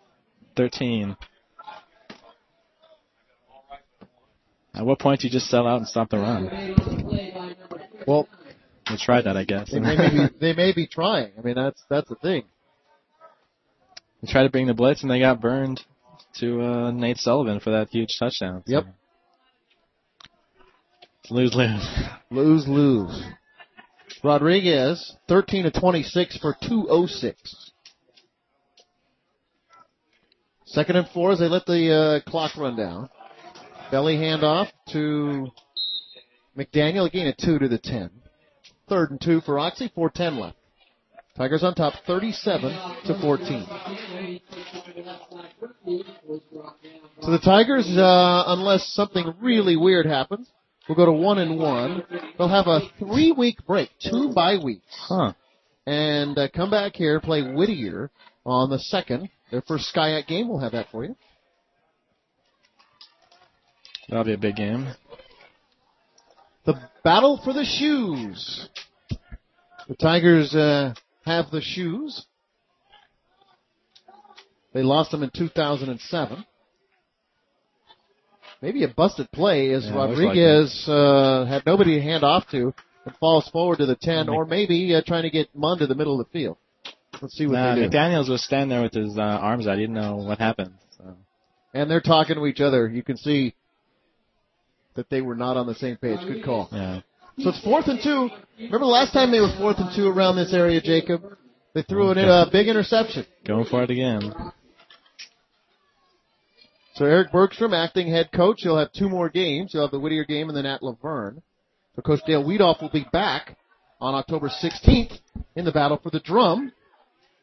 thirteen. 0.56 1.16
At 4.74 4.86
what 4.86 5.00
point 5.00 5.22
do 5.22 5.28
you 5.28 5.32
just 5.34 5.48
sell 5.48 5.68
out 5.68 5.78
and 5.78 5.88
stop 5.88 6.10
the 6.10 6.18
run? 6.18 6.46
Well, 8.08 8.28
We 8.90 8.98
tried 8.98 9.24
that, 9.26 9.38
I 9.38 9.46
guess. 9.46 9.72
they 9.72 9.80
may 9.80 9.96
be, 9.98 10.28
they 10.40 10.54
may 10.54 10.74
be 10.74 10.86
trying. 10.88 11.32
I 11.38 11.42
mean, 11.42 11.56
that's, 11.56 11.82
that's 11.90 12.10
the 12.10 12.16
thing. 12.16 12.44
They 14.22 14.32
tried 14.32 14.44
to 14.44 14.50
bring 14.50 14.68
the 14.68 14.74
blitz, 14.74 15.02
and 15.02 15.10
they 15.10 15.20
got 15.20 15.40
burned 15.42 15.82
to 16.40 16.62
uh, 16.62 16.92
Nate 16.92 17.18
Sullivan 17.18 17.60
for 17.62 17.72
that 17.72 17.90
huge 17.90 18.16
touchdown. 18.20 18.64
so. 18.68 18.72
Yep. 18.74 18.86
Lose 21.30 21.56
lose. 21.56 21.88
Lose, 22.30 22.68
lose. 22.68 23.24
Rodriguez, 24.24 25.16
13 25.28 25.64
to 25.64 25.72
26 25.72 26.38
for 26.38 26.56
206. 26.68 27.72
Second 30.66 30.96
and 30.98 31.08
four 31.10 31.32
as 31.32 31.40
they 31.40 31.48
let 31.48 31.66
the 31.66 32.22
uh, 32.26 32.30
clock 32.30 32.56
run 32.58 32.76
down. 32.76 33.10
Belly 33.92 34.16
handoff 34.18 34.68
to 34.90 35.48
McDaniel, 36.58 37.08
again 37.08 37.28
at 37.28 37.38
two 37.38 37.60
to 37.60 37.68
the 37.68 37.78
10. 37.78 38.10
Third 38.90 39.12
and 39.12 39.22
two 39.22 39.42
for 39.42 39.60
Oxy, 39.60 39.92
410 39.94 40.40
left. 40.40 40.58
Tigers 41.38 41.64
on 41.64 41.76
top, 41.76 41.94
37 42.08 42.72
to 43.06 43.20
14. 43.20 43.68
So 47.22 47.32
the 47.32 47.40
Tigers, 47.44 47.88
uh, 47.98 48.44
unless 48.48 48.88
something 48.94 49.34
really 49.42 49.76
weird 49.76 50.06
happens, 50.06 50.50
will 50.88 50.96
go 50.96 51.06
to 51.06 51.12
one 51.12 51.38
and 51.40 51.58
one. 51.60 52.04
They'll 52.38 52.48
have 52.48 52.68
a 52.68 52.82
three 53.00 53.32
week 53.32 53.58
break, 53.66 53.90
two 54.00 54.32
bye 54.34 54.58
weeks, 54.64 54.86
Huh. 54.90 55.34
and 55.86 56.38
uh, 56.38 56.48
come 56.54 56.70
back 56.70 56.96
here 56.96 57.20
play 57.20 57.42
Whittier 57.42 58.12
on 58.46 58.70
the 58.70 58.80
second. 58.80 59.30
Their 59.52 59.62
first 59.62 59.94
SCIAC 59.96 60.28
game. 60.28 60.48
We'll 60.50 60.60
have 60.60 60.72
that 60.74 60.88
for 60.92 61.04
you. 61.06 61.16
That'll 64.10 64.24
be 64.24 64.34
a 64.34 64.38
big 64.38 64.56
game. 64.56 64.88
The 66.66 66.76
battle 67.04 67.40
for 67.44 67.54
the 67.54 67.64
shoes. 67.66 68.70
The 69.88 69.96
Tigers 69.96 70.54
uh, 70.56 70.94
have 71.26 71.52
the 71.52 71.62
shoes. 71.62 72.26
They 74.74 74.82
lost 74.84 75.12
them 75.12 75.24
in 75.24 75.30
2007. 75.34 76.46
Maybe 78.62 78.84
a 78.84 78.88
busted 78.88 79.32
play 79.32 79.72
as 79.72 79.86
Yeah, 79.86 79.96
like 79.96 80.10
Rodriguez 80.12 80.86
uh, 80.88 81.46
had 81.46 81.66
nobody 81.66 81.96
to 81.96 82.02
hand 82.02 82.24
off 82.24 82.46
to 82.52 82.74
and 83.06 83.16
falls 83.18 83.48
forward 83.50 83.78
to 83.78 83.86
the 83.86 83.96
10, 83.96 84.30
or 84.30 84.46
maybe 84.46 84.96
uh, 84.96 85.02
trying 85.06 85.24
to 85.24 85.30
get 85.30 85.54
Munn 85.56 85.78
to 85.80 85.88
the 85.88 85.96
middle 85.96 86.20
of 86.20 86.26
the 86.28 86.32
field. 86.32 86.58
Let's 87.22 87.36
see 87.36 87.46
what 87.46 87.54
Nah, 87.54 87.76
they 87.76 87.82
do. 87.84 87.90
McDaniels 87.90 88.30
was 88.30 88.44
standing 88.44 88.70
there 88.70 88.82
with 88.82 88.94
his 88.94 89.18
uh, 89.18 89.22
arms 89.22 89.68
out. 89.68 89.78
He 89.78 89.84
didn't 89.84 89.96
know 89.96 90.18
what 90.18 90.40
happened. 90.40 90.74
So. 90.98 91.16
And 91.74 91.90
they're 91.90 92.02
talking 92.02 92.36
to 92.36 92.46
each 92.48 92.62
other. 92.62 92.88
You 92.88 93.04
can 93.04 93.18
see 93.18 93.54
that 94.96 95.10
they 95.10 95.22
were 95.22 95.36
not 95.36 95.58
on 95.58 95.68
the 95.68 95.76
same 95.76 95.98
page. 95.98 96.20
Good 96.26 96.44
call. 96.44 96.70
Yeah. 96.72 97.02
So 97.40 97.50
it's 97.50 97.62
fourth 97.64 97.88
and 97.88 98.00
two. 98.02 98.30
Remember 98.58 98.80
the 98.80 98.86
last 98.86 99.12
time 99.12 99.32
they 99.32 99.42
were 99.42 99.54
fourth 99.60 99.78
and 99.78 99.90
two 99.96 100.08
around 100.08 100.38
this 100.38 100.54
area, 100.54 100.82
Jacob? 100.82 101.22
They 101.74 101.82
threw 101.84 102.12
in 102.12 102.18
a 102.18 102.48
big 102.50 102.68
interception. 102.70 103.26
Going 103.46 103.66
for 103.66 103.84
it 103.84 103.92
again. 103.92 104.34
So 106.96 107.04
Eric 107.04 107.34
Bergstrom, 107.34 107.74
acting 107.74 108.10
head 108.10 108.32
coach, 108.32 108.62
he'll 108.62 108.78
have 108.78 108.94
two 108.94 109.10
more 109.10 109.30
games. 109.30 109.74
He'll 109.74 109.82
have 109.82 109.92
the 109.92 110.00
Whittier 110.00 110.24
game 110.24 110.48
and 110.48 110.58
then 110.58 110.66
at 110.66 110.82
La 110.82 110.94
Verne. 110.94 111.42
So 111.96 112.02
Coach 112.02 112.22
Dale 112.26 112.44
Widolff 112.44 112.82
will 112.82 112.90
be 112.90 113.06
back 113.12 113.58
on 114.00 114.16
October 114.16 114.48
16th 114.48 115.20
in 115.58 115.66
the 115.66 115.74
battle 115.74 116.00
for 116.02 116.10
the 116.10 116.22
drum 116.22 116.72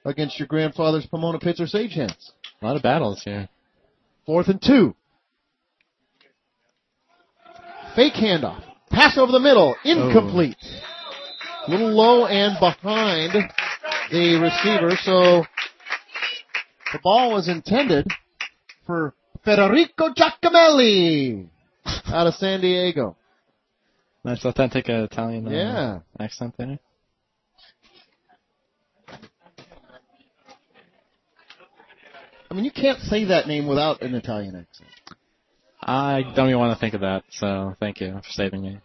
against 0.07 0.39
your 0.39 0.49
grandfather's 0.49 1.05
Pomona 1.05 1.39
Pitzer 1.39 1.69
Sage 1.69 1.93
Hens. 1.93 2.33
A 2.63 2.67
lot 2.67 2.77
of 2.77 2.83
battles 2.83 3.23
here. 3.25 3.49
Fourth 4.25 4.49
and 4.49 4.61
two. 4.61 4.95
Fake 7.95 8.15
handoff. 8.15 8.63
Pass 8.91 9.19
over 9.19 9.33
the 9.33 9.41
middle, 9.41 9.75
incomplete. 9.85 10.57
Oh. 10.63 11.71
Little 11.71 11.91
low 11.91 12.27
and 12.27 12.59
behind 12.59 13.33
the 14.11 14.35
receiver, 14.37 14.97
so 15.03 15.45
the 16.93 16.99
ball 17.03 17.35
was 17.35 17.49
intended 17.49 18.07
for 18.87 19.15
Federico 19.45 20.11
Giacomelli 20.15 21.49
out 22.07 22.27
of 22.27 22.35
San 22.35 22.61
Diego. 22.61 23.17
Nice 24.25 24.45
authentic 24.45 24.89
uh, 24.89 25.05
Italian 25.11 25.49
uh, 25.49 25.51
Yeah. 25.51 25.99
accent 26.19 26.55
there. 26.57 26.79
I 32.51 32.55
mean, 32.55 32.65
you 32.65 32.71
can't 32.71 33.01
say 33.01 33.25
that 33.25 33.49
name 33.49 33.67
without 33.67 34.03
an 34.03 34.15
Italian 34.15 34.55
accent. 34.55 34.91
I 35.81 36.23
don't 36.37 36.49
even 36.49 36.61
want 36.61 36.77
to 36.77 36.81
think 36.81 36.95
of 36.95 37.01
that, 37.01 37.25
so 37.31 37.75
thank 37.81 38.01
you 38.01 38.13
for 38.13 38.31
saving 38.31 38.63
me. 38.63 38.79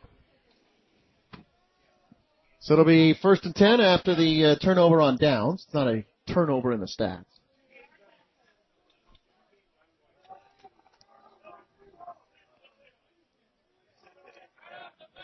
So 2.59 2.73
it'll 2.73 2.85
be 2.85 3.13
first 3.13 3.45
and 3.45 3.55
ten 3.55 3.79
after 3.79 4.15
the 4.15 4.45
uh, 4.45 4.55
turnover 4.59 5.01
on 5.01 5.17
downs. 5.17 5.63
It's 5.65 5.73
not 5.73 5.87
a 5.87 6.03
turnover 6.33 6.71
in 6.71 6.79
the 6.79 6.87
stats. 6.87 7.25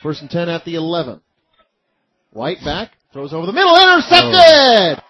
First 0.03 0.21
and 0.21 0.29
ten 0.29 0.49
at 0.49 0.65
the 0.65 0.75
eleven. 0.75 1.21
White 2.31 2.57
back, 2.65 2.91
throws 3.13 3.33
over 3.33 3.45
the 3.45 3.53
middle, 3.53 3.75
intercepted! 3.75 5.01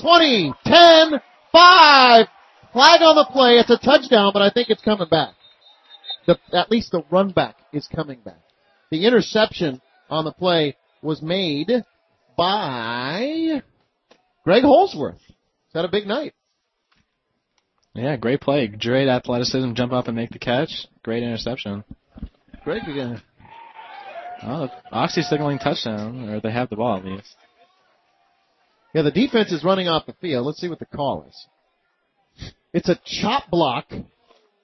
20, 0.00 0.52
10, 0.64 1.20
5. 1.52 2.26
Flag 2.72 3.02
on 3.02 3.16
the 3.16 3.28
play. 3.30 3.58
It's 3.58 3.70
a 3.70 3.76
touchdown, 3.76 4.30
but 4.32 4.40
I 4.42 4.50
think 4.50 4.70
it's 4.70 4.82
coming 4.82 5.08
back. 5.08 5.34
The, 6.26 6.38
at 6.52 6.70
least 6.70 6.90
the 6.90 7.02
run 7.10 7.32
back 7.32 7.56
is 7.72 7.86
coming 7.86 8.20
back. 8.24 8.40
The 8.90 9.06
interception 9.06 9.82
on 10.08 10.24
the 10.24 10.32
play 10.32 10.76
was 11.02 11.20
made 11.20 11.70
by 12.36 13.62
Greg 14.44 14.62
Holsworth. 14.62 15.20
He's 15.26 15.74
had 15.74 15.84
a 15.84 15.88
big 15.88 16.06
night. 16.06 16.32
Yeah, 17.94 18.16
great 18.16 18.40
play. 18.40 18.66
Great 18.68 19.08
athleticism, 19.08 19.74
jump 19.74 19.92
up 19.92 20.08
and 20.08 20.16
make 20.16 20.30
the 20.30 20.38
catch. 20.38 20.86
Great 21.02 21.22
interception. 21.22 21.84
Greg 22.64 22.88
again. 22.88 23.22
Oh, 24.42 24.68
Oxy 24.90 25.22
signaling 25.22 25.58
touchdown, 25.58 26.28
or 26.28 26.40
they 26.40 26.50
have 26.50 26.70
the 26.70 26.76
ball 26.76 26.98
at 26.98 27.04
least. 27.04 27.34
Yeah, 28.94 29.02
the 29.02 29.10
defense 29.10 29.52
is 29.52 29.64
running 29.64 29.88
off 29.88 30.06
the 30.06 30.12
field. 30.14 30.46
Let's 30.46 30.60
see 30.60 30.68
what 30.68 30.78
the 30.78 30.86
call 30.86 31.26
is. 31.28 32.52
It's 32.72 32.88
a 32.88 32.98
chop 33.04 33.50
block 33.50 33.86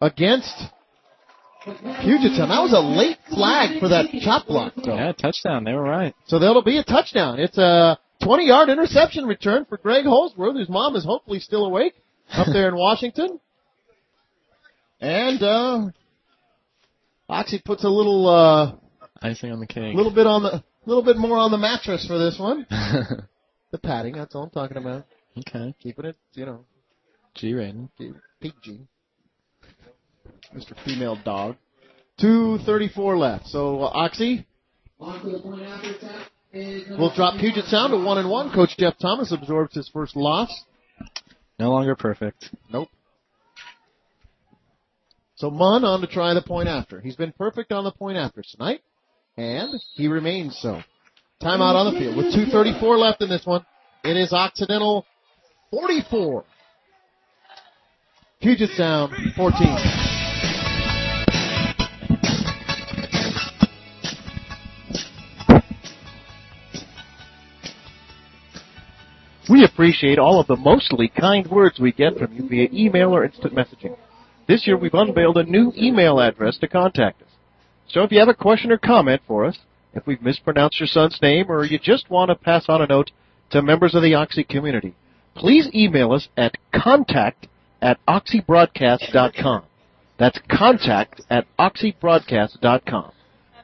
against 0.01 0.55
Puget 1.65 2.39
That 2.39 2.63
was 2.63 2.73
a 2.73 2.81
late 2.81 3.19
flag 3.29 3.81
for 3.81 3.89
that 3.89 4.07
chop 4.23 4.47
block, 4.47 4.73
though. 4.77 4.95
Yeah, 4.95 5.13
touchdown. 5.13 5.65
They 5.65 5.75
were 5.75 5.83
right. 5.83 6.15
So 6.27 6.39
that'll 6.39 6.63
be 6.63 6.79
a 6.79 6.85
touchdown. 6.85 7.39
It's 7.39 7.59
a 7.59 7.99
20 8.23 8.47
yard 8.47 8.69
interception 8.71 9.27
return 9.27 9.67
for 9.67 9.77
Greg 9.77 10.05
Holsworth, 10.05 10.55
whose 10.55 10.69
mom 10.71 10.97
is 10.97 11.05
hopefully 11.05 11.39
still 11.39 11.67
awake 11.67 11.95
up 12.33 12.47
there 12.51 12.69
in 12.69 12.77
Washington. 12.77 13.41
And, 15.01 15.43
uh, 15.43 15.89
Oxy 17.29 17.61
puts 17.65 17.85
a 17.85 17.89
little, 17.89 18.29
uh, 18.29 18.73
Icing 19.23 19.53
on 19.53 19.61
the 19.61 19.67
cake. 19.67 19.95
A 19.95 19.97
little 19.97 20.15
bit 20.15 20.27
on 20.27 20.43
the, 20.43 20.65
little 20.87 21.03
bit 21.03 21.17
more 21.17 21.37
on 21.39 21.51
the 21.51 21.59
mattress 21.59 22.07
for 22.07 22.19
this 22.19 22.39
one. 22.39 22.67
The 23.73 23.79
padding, 23.79 24.15
that's 24.17 24.35
all 24.35 24.45
I'm 24.45 24.51
talking 24.51 24.79
about. 24.79 25.05
okay. 25.39 25.75
Keeping 25.81 26.07
it, 26.07 26.17
you 26.33 26.45
know, 26.45 26.65
G 27.37 27.55
rating. 27.55 27.89
PG. 28.41 28.81
Mr. 30.53 30.75
Female 30.85 31.17
Dog. 31.25 31.57
234 32.21 33.17
left. 33.17 33.47
So, 33.47 33.83
uh, 33.83 33.91
Oxy 33.95 34.45
On 34.99 35.21
to 35.23 35.31
the 35.31 35.39
point 35.39 35.63
after 35.63 35.91
attack 35.91 36.31
is 36.53 36.89
number 36.89 37.03
will 37.03 37.15
drop 37.15 37.39
Puget 37.39 37.67
Sound 37.67 37.93
to 37.93 37.99
1 37.99 38.19
and 38.19 38.29
1. 38.29 38.53
Coach 38.53 38.77
Jeff 38.77 38.95
Thomas 39.01 39.31
absorbs 39.31 39.77
his 39.77 39.89
first 39.89 40.17
loss. 40.17 40.65
No 41.61 41.71
longer 41.71 41.95
perfect. 41.95 42.51
Nope. 42.73 42.89
So 45.37 45.51
Munn 45.51 45.85
on 45.85 46.01
to 46.01 46.07
try 46.09 46.35
the 46.35 46.43
point 46.43 46.69
after. 46.69 47.01
He's 47.01 47.17
been 47.17 47.33
perfect 47.33 47.71
on 47.71 47.85
the 47.85 47.93
point 47.93 48.19
after 48.19 48.43
tonight, 48.43 48.81
and 49.41 49.81
he 49.95 50.07
remains 50.07 50.59
so. 50.61 50.83
Timeout 51.43 51.75
on 51.75 51.95
the 51.95 51.99
field 51.99 52.17
with 52.17 52.27
2.34 52.35 52.99
left 52.99 53.23
in 53.23 53.31
this 53.31 53.47
one. 53.47 53.65
It 54.05 54.17
is 54.17 54.33
Occidental 54.33 55.07
44. 55.71 56.45
Puget 58.43 58.71
Sound 58.77 59.13
14. 59.37 59.77
We 69.49 69.65
appreciate 69.65 70.19
all 70.19 70.39
of 70.39 70.47
the 70.47 70.57
mostly 70.57 71.09
kind 71.09 71.47
words 71.51 71.81
we 71.81 71.93
get 71.93 72.19
from 72.19 72.33
you 72.35 72.47
via 72.47 72.69
email 72.73 73.15
or 73.15 73.25
instant 73.25 73.55
messaging. 73.55 73.97
This 74.47 74.67
year 74.67 74.77
we've 74.77 74.95
unveiled 74.95 75.39
a 75.39 75.45
new 75.45 75.73
email 75.77 76.21
address 76.21 76.59
to 76.59 76.69
contact 76.69 77.23
us. 77.23 77.30
So 77.93 78.03
if 78.03 78.13
you 78.13 78.21
have 78.21 78.29
a 78.29 78.35
question 78.35 78.71
or 78.71 78.79
comment 78.79 79.21
for 79.27 79.45
us, 79.45 79.59
if 79.95 80.07
we've 80.07 80.23
mispronounced 80.23 80.79
your 80.79 80.87
son's 80.87 81.19
name 81.21 81.51
or 81.51 81.65
you 81.65 81.79
just 81.79 82.09
want 82.09 82.29
to 82.29 82.37
pass 82.37 82.67
on 82.69 82.81
a 82.81 82.87
note 82.87 83.11
to 83.51 83.63
members 83.63 83.97
of 83.97 84.03
the 84.03 84.15
Oxy 84.15 84.45
community, 84.45 84.95
please 85.35 85.69
email 85.75 86.13
us 86.13 86.29
at 86.37 86.55
contact 86.73 87.49
at 87.83 87.99
oxybroadcast.com. 88.07 89.65
That's 90.19 90.39
contact 90.49 91.23
at 91.31 91.47
oxybroadcast.com. 91.59 93.13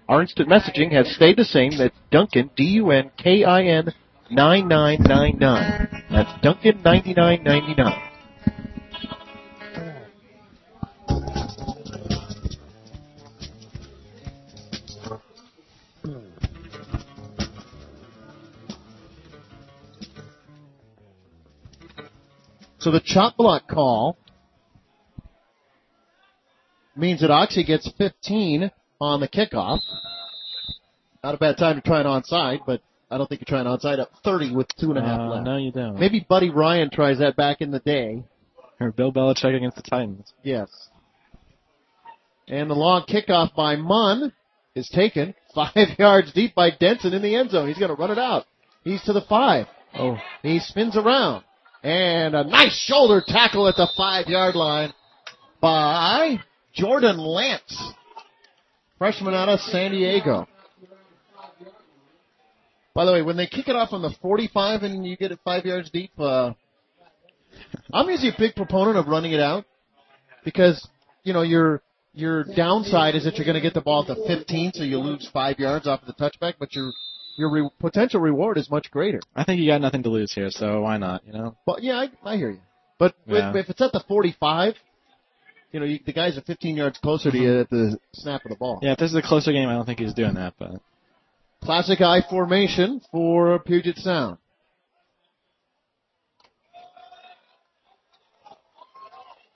Our 0.08 0.22
instant 0.22 0.48
messaging 0.48 0.92
has 0.92 1.14
stayed 1.14 1.36
the 1.36 1.44
same. 1.44 1.72
That's 1.78 1.94
Dunkin, 2.10 2.50
D-U-N-K-I-N 2.56 3.92
9999. 4.30 6.02
That's 6.10 6.42
Dunkin 6.42 6.82
9999. 6.82 8.05
So 22.86 22.92
the 22.92 23.00
chop 23.04 23.36
block 23.36 23.66
call 23.66 24.16
means 26.94 27.20
that 27.20 27.32
Oxy 27.32 27.64
gets 27.64 27.90
15 27.98 28.70
on 29.00 29.18
the 29.18 29.26
kickoff. 29.26 29.80
Not 31.24 31.34
a 31.34 31.36
bad 31.36 31.56
time 31.58 31.74
to 31.74 31.80
try 31.82 31.98
an 32.00 32.06
onside, 32.06 32.60
but 32.64 32.82
I 33.10 33.18
don't 33.18 33.26
think 33.28 33.40
you're 33.40 33.58
trying 33.60 33.66
onside 33.66 33.98
up 33.98 34.12
30 34.22 34.54
with 34.54 34.68
two 34.78 34.90
and 34.90 34.98
a 34.98 35.02
half 35.02 35.18
Uh, 35.18 35.28
left. 35.30 35.44
no, 35.46 35.56
you 35.56 35.72
don't. 35.72 35.98
Maybe 35.98 36.24
Buddy 36.28 36.48
Ryan 36.48 36.88
tries 36.88 37.18
that 37.18 37.34
back 37.34 37.60
in 37.60 37.72
the 37.72 37.80
day. 37.80 38.22
Or 38.78 38.92
Bill 38.92 39.10
Belichick 39.12 39.56
against 39.56 39.78
the 39.78 39.82
Titans. 39.82 40.32
Yes. 40.44 40.68
And 42.46 42.70
the 42.70 42.74
long 42.76 43.02
kickoff 43.02 43.52
by 43.56 43.74
Munn 43.74 44.32
is 44.76 44.88
taken 44.90 45.34
five 45.56 45.74
yards 45.98 46.32
deep 46.32 46.54
by 46.54 46.70
Denson 46.70 47.14
in 47.14 47.22
the 47.22 47.34
end 47.34 47.50
zone. 47.50 47.66
He's 47.66 47.78
going 47.78 47.88
to 47.92 48.00
run 48.00 48.12
it 48.12 48.18
out. 48.18 48.44
He's 48.84 49.02
to 49.06 49.12
the 49.12 49.22
five. 49.22 49.66
Oh, 49.98 50.18
He 50.44 50.60
spins 50.60 50.96
around. 50.96 51.42
And 51.86 52.34
a 52.34 52.42
nice 52.42 52.76
shoulder 52.76 53.22
tackle 53.24 53.68
at 53.68 53.76
the 53.76 53.88
five 53.96 54.26
yard 54.26 54.56
line 54.56 54.92
by 55.60 56.40
Jordan 56.74 57.16
Lance. 57.16 57.92
Freshman 58.98 59.34
out 59.34 59.48
of 59.48 59.60
San 59.60 59.92
Diego. 59.92 60.48
By 62.92 63.04
the 63.04 63.12
way, 63.12 63.22
when 63.22 63.36
they 63.36 63.46
kick 63.46 63.68
it 63.68 63.76
off 63.76 63.92
on 63.92 64.02
the 64.02 64.10
45 64.20 64.82
and 64.82 65.06
you 65.06 65.16
get 65.16 65.30
it 65.30 65.38
five 65.44 65.64
yards 65.64 65.88
deep, 65.90 66.10
uh, 66.18 66.54
I'm 67.92 68.08
usually 68.08 68.30
a 68.30 68.36
big 68.36 68.56
proponent 68.56 68.96
of 68.96 69.06
running 69.06 69.30
it 69.30 69.40
out 69.40 69.64
because, 70.44 70.88
you 71.22 71.32
know, 71.32 71.42
your, 71.42 71.82
your 72.14 72.42
downside 72.56 73.14
is 73.14 73.22
that 73.22 73.36
you're 73.36 73.46
going 73.46 73.54
to 73.54 73.60
get 73.60 73.74
the 73.74 73.80
ball 73.80 74.00
at 74.00 74.08
the 74.08 74.24
15, 74.26 74.72
so 74.74 74.82
you 74.82 74.98
lose 74.98 75.30
five 75.32 75.60
yards 75.60 75.86
off 75.86 76.00
of 76.02 76.08
the 76.08 76.14
touchback, 76.14 76.54
but 76.58 76.74
your, 76.74 76.90
your 77.36 77.50
re- 77.50 77.70
potential 77.78 78.20
reward 78.20 78.58
is 78.58 78.70
much 78.70 78.90
greater. 78.90 79.20
I 79.34 79.44
think 79.44 79.60
you 79.60 79.70
got 79.70 79.80
nothing 79.80 80.02
to 80.04 80.08
lose 80.08 80.32
here, 80.32 80.50
so 80.50 80.82
why 80.82 80.96
not? 80.98 81.26
You 81.26 81.32
know. 81.32 81.56
Well, 81.66 81.78
yeah, 81.80 82.06
I, 82.24 82.32
I 82.32 82.36
hear 82.36 82.50
you. 82.50 82.60
But 82.98 83.14
with- 83.26 83.38
Yeah. 83.38 83.56
if 83.56 83.68
it's 83.68 83.80
at 83.80 83.92
the 83.92 84.02
45, 84.08 84.74
you 85.72 85.80
know, 85.80 85.86
you, 85.86 85.98
the 86.04 86.12
guys 86.12 86.38
are 86.38 86.42
15 86.42 86.76
yards 86.76 86.98
closer 86.98 87.30
to 87.30 87.36
you 87.38 87.60
at 87.60 87.70
the 87.70 87.98
snap 88.14 88.44
of 88.44 88.50
the 88.50 88.56
ball. 88.56 88.78
Yeah, 88.82 88.92
if 88.92 88.98
this 88.98 89.10
is 89.10 89.16
a 89.16 89.22
closer 89.22 89.52
game, 89.52 89.68
I 89.68 89.72
don't 89.74 89.84
think 89.84 89.98
he's 89.98 90.14
doing 90.14 90.34
that, 90.34 90.54
but 90.58 90.80
Classic 91.62 92.00
I 92.00 92.20
formation 92.28 93.00
for 93.10 93.58
Puget 93.60 93.96
Sound. 93.96 94.38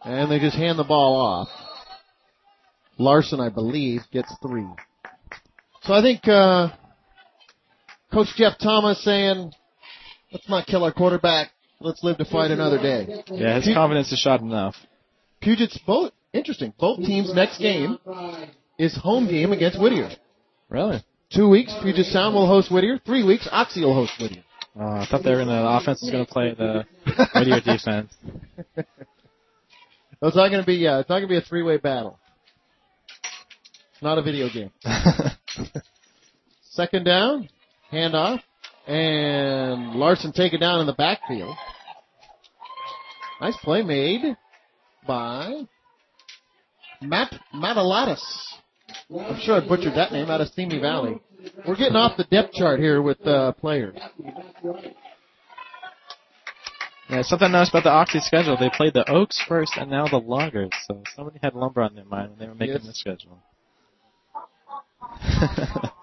And 0.04 0.30
they 0.30 0.38
just 0.38 0.56
hand 0.56 0.78
the 0.78 0.84
ball 0.84 1.16
off. 1.20 1.48
Larson, 2.98 3.40
I 3.40 3.48
believe, 3.48 4.00
gets 4.12 4.34
three. 4.42 4.66
So 5.82 5.94
I 5.94 6.02
think 6.02 6.26
uh, 6.26 6.68
Coach 8.12 8.28
Jeff 8.36 8.58
Thomas 8.58 9.02
saying, 9.04 9.52
let's 10.32 10.48
not 10.48 10.66
kill 10.66 10.84
our 10.84 10.92
quarterback. 10.92 11.50
Let's 11.80 12.02
live 12.04 12.18
to 12.18 12.24
fight 12.24 12.50
another 12.50 12.78
day. 12.78 13.22
yeah, 13.30 13.56
his 13.60 13.72
confidence 13.74 14.12
is 14.12 14.18
shot 14.18 14.40
enough. 14.40 14.74
Puget's 15.40 15.78
both 15.86 16.12
interesting. 16.32 16.74
Both 16.78 16.98
teams' 16.98 17.32
next 17.34 17.58
game 17.58 17.98
is 18.78 18.94
home 18.96 19.26
game 19.26 19.52
against 19.52 19.80
Whittier. 19.80 20.10
Really? 20.68 21.02
Two 21.32 21.48
weeks, 21.48 21.72
Puget 21.82 22.06
Sound 22.06 22.34
will 22.34 22.46
host 22.46 22.70
Whittier. 22.70 22.98
Three 23.06 23.24
weeks, 23.24 23.48
Oxy 23.50 23.82
will 23.82 23.94
host 23.94 24.12
Whittier. 24.20 24.42
Uh, 24.78 25.00
I 25.00 25.06
thought 25.10 25.22
they 25.24 25.30
were 25.30 25.38
gonna. 25.38 25.62
The 25.62 25.68
offense 25.68 26.02
was 26.02 26.10
gonna 26.10 26.26
play 26.26 26.54
the 26.54 26.84
Whittier 27.34 27.60
defense. 27.60 28.12
It's 30.22 30.36
not 30.36 30.50
going 30.50 30.60
to 30.60 30.66
be. 30.66 30.86
Uh, 30.86 30.98
it's 30.98 31.08
not 31.08 31.16
going 31.16 31.28
to 31.28 31.32
be 31.32 31.38
a 31.38 31.40
three-way 31.40 31.78
battle. 31.78 32.18
It's 33.94 34.02
not 34.02 34.18
a 34.18 34.22
video 34.22 34.48
game. 34.50 34.70
Second 36.70 37.04
down, 37.04 37.48
handoff, 37.92 38.40
and 38.86 39.94
Larson 39.96 40.32
take 40.32 40.52
it 40.52 40.58
down 40.58 40.80
in 40.80 40.86
the 40.86 40.92
backfield. 40.94 41.56
Nice 43.40 43.56
play 43.62 43.82
made 43.82 44.36
by 45.06 45.62
Matt 47.00 47.32
Matalatis. 47.54 48.20
I'm 49.10 49.40
sure 49.40 49.56
I 49.62 49.66
butchered 49.66 49.94
that 49.94 50.12
name 50.12 50.30
out 50.30 50.40
of 50.40 50.48
Simi 50.48 50.78
Valley. 50.78 51.20
We're 51.66 51.76
getting 51.76 51.96
off 51.96 52.16
the 52.18 52.24
depth 52.24 52.52
chart 52.52 52.80
here 52.80 53.00
with 53.00 53.24
uh, 53.26 53.52
players. 53.52 53.96
Yeah, 57.08 57.22
something 57.22 57.50
nice 57.50 57.70
about 57.70 57.84
the 57.84 57.90
Oxy 57.90 58.20
schedule. 58.20 58.56
They 58.58 58.70
played 58.76 58.92
the 58.94 59.10
Oaks 59.10 59.42
first 59.48 59.72
and 59.76 59.90
now 59.90 60.06
the 60.06 60.20
Loggers. 60.20 60.70
So 60.86 61.02
somebody 61.16 61.38
had 61.42 61.54
lumber 61.54 61.82
on 61.82 61.94
their 61.94 62.04
mind 62.04 62.30
when 62.30 62.38
they 62.38 62.46
were 62.46 62.54
making 62.54 62.76
Yes. 62.84 62.86
the 62.86 62.94
schedule. 62.94 63.42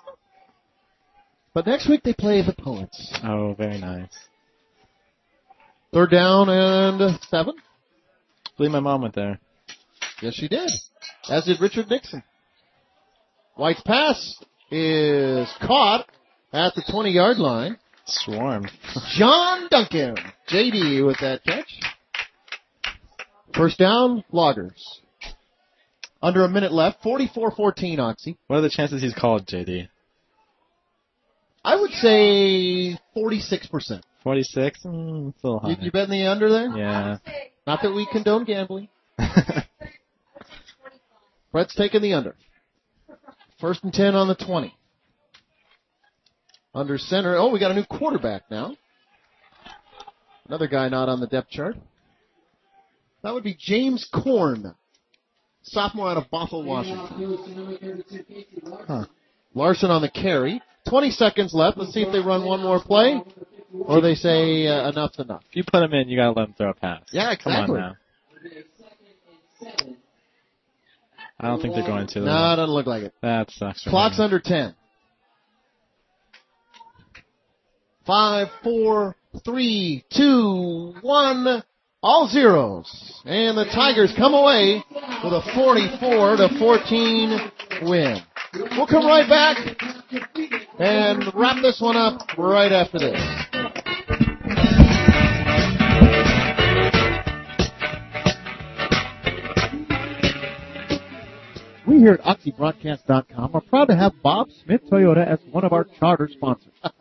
But 1.58 1.66
next 1.66 1.90
week 1.90 2.04
they 2.04 2.14
play 2.14 2.44
the 2.44 2.54
Poets. 2.54 3.20
oh, 3.24 3.56
very 3.58 3.80
nice. 3.80 4.16
Third 5.92 6.12
down 6.12 6.50
and 6.50 7.20
seven. 7.32 7.56
I 8.46 8.50
believe 8.58 8.72
my 8.74 8.80
mom 8.80 9.02
went 9.02 9.16
there. 9.16 9.40
Yes, 10.22 10.36
she 10.36 10.48
did. 10.48 10.70
As 11.28 11.46
did 11.46 11.60
Richard 11.60 11.90
Nixon. 11.90 12.22
White's 13.56 13.82
pass 13.82 14.38
is 14.70 15.52
caught 15.60 16.08
at 16.54 16.76
the 16.76 16.84
20 16.92 17.10
yard 17.10 17.38
line. 17.38 17.80
Swarm. 18.06 18.68
John 19.16 19.68
Duncan, 19.72 20.16
JD 20.52 21.08
with 21.08 21.18
that 21.22 21.44
catch. 21.44 21.80
First 23.56 23.80
down, 23.80 24.24
Loggers. 24.32 25.00
Under 26.22 26.46
a 26.46 26.50
minute 26.50 26.72
left, 26.72 27.02
44-14 27.02 27.98
Oxy. 27.98 28.38
What 28.46 28.58
are 28.58 28.62
the 28.62 28.70
chances 28.70 29.02
he's 29.02 29.16
called, 29.16 29.48
JD? 29.48 29.88
I 31.68 31.76
would 31.76 31.92
say 31.92 32.98
46%. 33.14 34.02
46? 34.24 34.80
Mm, 34.86 35.30
it's 35.30 35.44
a 35.44 35.48
little 35.48 35.60
high. 35.60 35.72
You, 35.72 35.76
you 35.82 35.92
betting 35.92 36.12
the 36.12 36.26
under 36.28 36.50
there? 36.50 36.70
yeah. 36.78 37.18
Not 37.66 37.82
that 37.82 37.94
we 37.94 38.08
condone 38.10 38.46
gambling. 38.46 38.88
Brett's 41.52 41.76
taking 41.76 42.02
the 42.02 42.14
under. 42.14 42.38
First 43.60 43.84
and 43.84 43.92
10 43.92 44.16
on 44.16 44.30
the 44.30 44.36
20. 44.36 44.74
Under 46.74 46.98
center. 46.98 47.36
Oh, 47.36 47.50
we 47.52 47.60
got 47.60 47.72
a 47.72 47.74
new 47.74 47.84
quarterback 47.84 48.44
now. 48.50 48.78
Another 50.48 50.68
guy 50.68 50.88
not 50.88 51.10
on 51.10 51.20
the 51.20 51.28
depth 51.28 51.50
chart. 51.50 51.76
That 53.24 53.34
would 53.34 53.44
be 53.44 53.58
James 53.60 54.08
Corn, 54.14 54.74
sophomore 55.64 56.08
out 56.12 56.16
of 56.16 56.30
Bothell, 56.32 56.64
Washington. 56.64 57.44
Huh. 58.88 59.04
Larson 59.54 59.92
on 59.92 60.02
the 60.02 60.10
carry. 60.10 60.62
20 60.90 61.12
seconds 61.12 61.54
left. 61.54 61.78
Let's 61.78 61.94
see 61.94 62.02
if 62.02 62.12
they 62.12 62.20
run 62.20 62.46
one 62.46 62.62
more 62.62 62.82
play, 62.82 63.22
or 63.74 64.02
they 64.02 64.16
say 64.16 64.68
uh, 64.68 64.90
enough's 64.90 65.20
enough. 65.20 65.44
If 65.50 65.56
you 65.58 65.64
put 65.64 65.80
them 65.80 65.94
in, 65.94 66.10
you 66.10 66.18
gotta 66.18 66.32
let 66.40 66.48
them 66.48 66.56
throw 66.58 66.70
a 66.70 66.74
pass. 66.74 67.02
Yeah, 67.12 67.34
Come 67.36 67.54
on 67.54 67.64
exactly. 67.64 67.80
now. 67.80 67.96
I 71.40 71.48
don't 71.48 71.62
think 71.62 71.76
they're 71.76 71.86
going 71.86 72.08
to. 72.08 72.20
No, 72.22 72.54
it 72.54 72.56
doesn't 72.56 72.74
look 72.74 72.88
like 72.88 73.04
it. 73.04 73.14
That 73.22 73.52
sucks. 73.52 73.84
Clock's 73.84 74.20
under 74.20 74.40
10. 74.40 74.74
Five, 78.08 78.48
four, 78.64 79.16
three, 79.46 80.04
two, 80.16 80.96
one. 81.02 81.64
All 82.02 82.28
zeros. 82.28 83.22
And 83.26 83.58
the 83.58 83.66
Tigers 83.66 84.14
come 84.18 84.34
away 84.34 84.84
with 85.24 85.34
a 85.34 85.42
44 85.54 86.38
to 86.38 86.50
14 86.58 87.52
win. 87.90 88.20
We'll 88.54 88.88
come 88.88 89.06
right 89.06 89.28
back 89.28 89.78
and 90.80 91.24
wrap 91.34 91.62
this 91.62 91.80
one 91.82 91.98
up 91.98 92.22
right 92.38 92.72
after 92.72 93.00
this. 93.00 93.20
We 101.86 102.00
here 102.00 102.14
at 102.14 102.22
OxyBroadcast.com 102.22 103.52
are 103.54 103.62
proud 103.62 103.86
to 103.86 103.96
have 103.96 104.14
Bob 104.22 104.50
Smith 104.64 104.82
Toyota 104.90 105.26
as 105.26 105.40
one 105.52 105.64
of 105.64 105.74
our 105.74 105.86
charter 106.00 106.30
sponsors. 106.32 106.74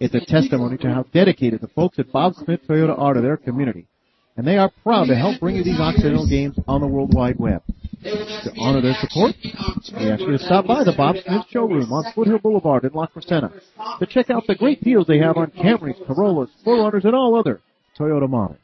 It's 0.00 0.14
a 0.16 0.20
testimony 0.20 0.78
to 0.78 0.92
how 0.92 1.04
dedicated 1.14 1.60
the 1.60 1.68
folks 1.68 2.00
at 2.00 2.10
Bob 2.10 2.34
Smith 2.34 2.60
Toyota 2.68 2.98
are 2.98 3.14
to 3.14 3.20
their 3.20 3.36
community. 3.36 3.86
And 4.36 4.44
they 4.44 4.58
are 4.58 4.72
proud 4.82 5.06
to 5.06 5.14
help 5.14 5.38
bring 5.38 5.54
you 5.54 5.62
these 5.62 5.78
Occidental 5.78 6.28
games 6.28 6.58
on 6.66 6.80
the 6.80 6.88
World 6.88 7.14
Wide 7.14 7.38
Web. 7.38 7.62
To 8.06 8.52
honor 8.60 8.80
their 8.80 8.94
support, 9.00 9.34
we 9.42 10.10
ask 10.10 10.20
you 10.20 10.30
to 10.30 10.38
stop 10.38 10.64
by 10.66 10.84
the 10.84 10.92
Bob 10.96 11.16
Smith 11.26 11.42
Showroom 11.50 11.92
on 11.92 12.12
Foothill 12.14 12.38
Boulevard 12.38 12.84
in 12.84 12.92
La 12.92 13.08
Crescenta 13.08 13.50
to 13.98 14.06
check 14.06 14.30
out 14.30 14.46
the 14.46 14.54
great 14.54 14.80
deals 14.84 15.08
they 15.08 15.18
have 15.18 15.36
on 15.36 15.50
Camrys, 15.50 15.96
Corollas, 16.06 16.50
4Runners, 16.64 17.04
and 17.04 17.16
all 17.16 17.34
other 17.36 17.60
Toyota 17.98 18.28
models. 18.28 18.58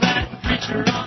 Black, 0.00 0.28
black, 0.50 1.03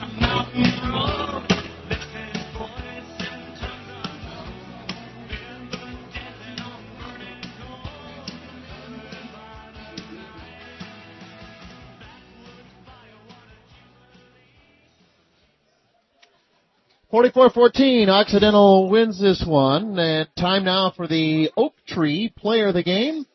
44-14, 17.11 18.09
Occidental 18.09 18.89
wins 18.89 19.19
this 19.19 19.43
one. 19.47 19.97
And 19.97 20.27
time 20.37 20.65
now 20.65 20.91
for 20.95 21.07
the 21.07 21.51
Oak 21.55 21.73
Tree 21.87 22.33
player 22.35 22.67
of 22.67 22.73
the 22.73 22.83
game. 22.83 23.25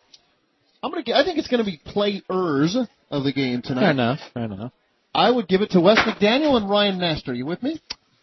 I'm 0.82 0.90
gonna. 0.90 1.04
I 1.14 1.24
think 1.24 1.38
it's 1.38 1.48
gonna 1.48 1.64
be 1.64 1.80
players 1.84 2.76
of 3.10 3.24
the 3.24 3.32
game 3.32 3.62
tonight. 3.62 3.82
Fair 3.82 3.90
enough. 3.92 4.18
Fair 4.34 4.44
enough. 4.44 4.72
I 5.14 5.30
would 5.30 5.46
give 5.46 5.60
it 5.60 5.70
to 5.70 5.80
Wes 5.80 5.98
McDaniel 5.98 6.56
and 6.56 6.68
Ryan 6.68 6.98
Naster. 6.98 7.34
You 7.34 7.46
with 7.46 7.62
me? 7.62 7.80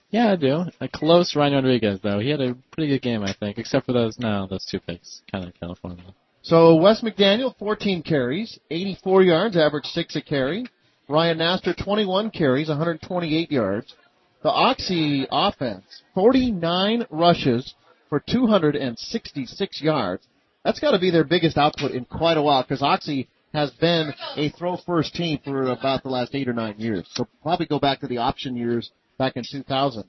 Yeah, 0.09 0.31
I 0.31 0.35
do. 0.35 0.65
A 0.81 0.87
close 0.87 1.35
Ryan 1.35 1.53
Rodriguez 1.53 1.99
though. 2.01 2.19
He 2.19 2.29
had 2.29 2.41
a 2.41 2.55
pretty 2.71 2.89
good 2.89 3.01
game, 3.01 3.23
I 3.23 3.33
think, 3.33 3.57
except 3.57 3.85
for 3.85 3.93
those 3.93 4.19
no, 4.19 4.47
those 4.47 4.65
two 4.65 4.79
picks, 4.79 5.21
kind 5.31 5.45
of 5.45 5.53
California. 5.59 6.03
So 6.41 6.75
Wes 6.75 7.01
McDaniel, 7.01 7.55
14 7.57 8.01
carries, 8.01 8.59
84 8.71 9.23
yards, 9.23 9.57
average 9.57 9.85
six 9.85 10.15
a 10.15 10.21
carry. 10.21 10.65
Ryan 11.07 11.39
Naster, 11.39 11.73
21 11.73 12.31
carries, 12.31 12.69
128 12.69 13.51
yards. 13.51 13.95
The 14.41 14.49
Oxy 14.49 15.27
offense, 15.31 15.83
49 16.15 17.05
rushes 17.09 17.73
for 18.09 18.21
266 18.21 19.81
yards. 19.81 20.25
That's 20.63 20.79
got 20.79 20.91
to 20.91 20.99
be 20.99 21.11
their 21.11 21.23
biggest 21.23 21.57
output 21.57 21.91
in 21.91 22.05
quite 22.05 22.37
a 22.37 22.41
while 22.41 22.63
because 22.63 22.81
Oxy 22.81 23.27
has 23.53 23.71
been 23.71 24.13
a 24.37 24.49
throw 24.49 24.77
first 24.77 25.13
team 25.15 25.39
for 25.43 25.69
about 25.71 26.03
the 26.03 26.09
last 26.09 26.35
eight 26.35 26.47
or 26.47 26.53
nine 26.53 26.75
years. 26.77 27.07
So 27.13 27.27
probably 27.41 27.65
go 27.65 27.79
back 27.79 27.99
to 28.01 28.07
the 28.07 28.17
option 28.19 28.55
years 28.55 28.91
back 29.17 29.35
in 29.35 29.43
2000 29.49 30.03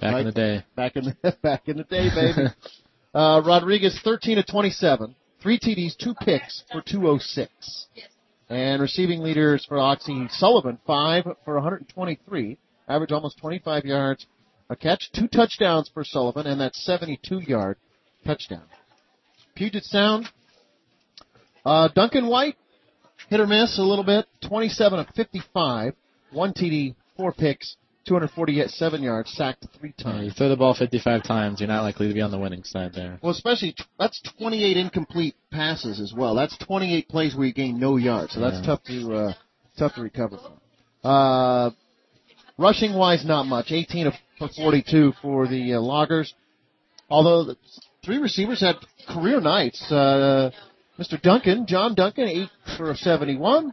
Back 0.00 0.12
Right. 0.14 0.20
in 0.20 0.26
the 0.26 0.32
day. 0.32 0.64
back 0.74 0.96
in 0.96 1.04
the 1.04 1.36
back 1.42 1.68
in 1.68 1.76
the 1.76 1.84
day, 1.84 2.08
baby. 2.12 2.48
uh, 3.14 3.40
Rodriguez, 3.44 3.96
13 4.02 4.38
of 4.38 4.46
27, 4.46 5.14
three 5.40 5.60
TDs, 5.60 5.96
two 5.96 6.14
picks 6.14 6.64
for 6.72 6.80
206. 6.80 7.86
And 8.48 8.82
receiving 8.82 9.20
leaders 9.20 9.64
for 9.64 9.78
Oxy 9.78 10.26
Sullivan, 10.30 10.78
five 10.86 11.24
for 11.44 11.54
123, 11.54 12.58
average 12.88 13.12
almost 13.12 13.38
25 13.38 13.84
yards 13.84 14.26
a 14.70 14.76
catch, 14.76 15.10
two 15.12 15.28
touchdowns 15.28 15.90
for 15.92 16.02
Sullivan, 16.04 16.46
and 16.46 16.60
that 16.60 16.74
72 16.74 17.40
yard 17.40 17.76
touchdown. 18.24 18.62
Puget 19.54 19.84
Sound, 19.84 20.26
uh, 21.64 21.88
Duncan 21.94 22.26
White, 22.28 22.56
hit 23.28 23.40
or 23.40 23.46
miss 23.46 23.78
a 23.78 23.82
little 23.82 24.04
bit, 24.04 24.26
27 24.48 24.98
of 24.98 25.06
55, 25.14 25.94
one 26.32 26.52
TD, 26.54 26.94
four 27.16 27.32
picks, 27.32 27.76
247 28.06 29.02
yards, 29.02 29.30
sacked 29.32 29.66
three 29.78 29.92
Yeah, 29.98 30.04
times. 30.04 30.24
you 30.24 30.30
throw 30.32 30.48
the 30.48 30.56
ball 30.56 30.74
55 30.74 31.22
times, 31.22 31.60
you're 31.60 31.68
not 31.68 31.82
likely 31.82 32.08
to 32.08 32.14
be 32.14 32.20
on 32.22 32.30
the 32.30 32.38
winning 32.38 32.64
side 32.64 32.94
there. 32.94 33.18
Well, 33.22 33.32
especially 33.32 33.76
that's 33.98 34.20
28 34.38 34.76
incomplete 34.76 35.36
passes 35.50 36.00
as 36.00 36.12
well. 36.16 36.34
That's 36.34 36.56
28 36.58 37.08
plays 37.08 37.34
where 37.36 37.46
you 37.46 37.52
gain 37.52 37.78
no 37.78 37.96
yards, 37.96 38.32
so 38.32 38.40
that's 38.40 38.56
Yeah. 38.60 38.66
tough 38.66 38.82
to 38.84 39.14
uh, 39.14 39.32
tough 39.76 39.94
to 39.96 40.02
recover 40.02 40.38
from. 40.38 40.52
Uh, 41.04 41.70
rushing 42.58 42.94
wise, 42.94 43.24
not 43.24 43.44
much. 43.44 43.70
18 43.70 44.06
of 44.06 44.14
for 44.38 44.48
42 44.48 45.12
for 45.20 45.46
the 45.46 45.74
uh, 45.74 45.80
Loggers. 45.80 46.34
Although 47.08 47.44
the 47.44 47.56
three 48.04 48.18
receivers 48.18 48.60
had 48.60 48.76
career 49.08 49.40
nights. 49.40 49.90
Uh, 49.90 50.50
Mr. 50.98 51.20
Duncan, 51.20 51.66
John 51.66 51.94
Duncan, 51.94 52.28
eight 52.28 52.48
for 52.76 52.94
71. 52.94 53.72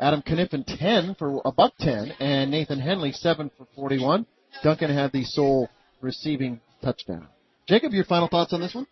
Adam 0.00 0.22
Kniffen, 0.22 0.64
10 0.66 1.16
for 1.16 1.42
a 1.44 1.50
buck 1.50 1.72
10, 1.80 2.12
and 2.20 2.50
Nathan 2.50 2.78
Henley, 2.78 3.12
7 3.12 3.50
for 3.56 3.66
41. 3.74 4.26
Duncan 4.62 4.90
had 4.90 5.12
the 5.12 5.24
sole 5.24 5.68
receiving 6.00 6.60
touchdown. 6.82 7.26
Jacob, 7.68 7.92
your 7.92 8.04
final 8.04 8.28
thoughts 8.28 8.52
on 8.52 8.60
this 8.60 8.74
one? 8.74 8.86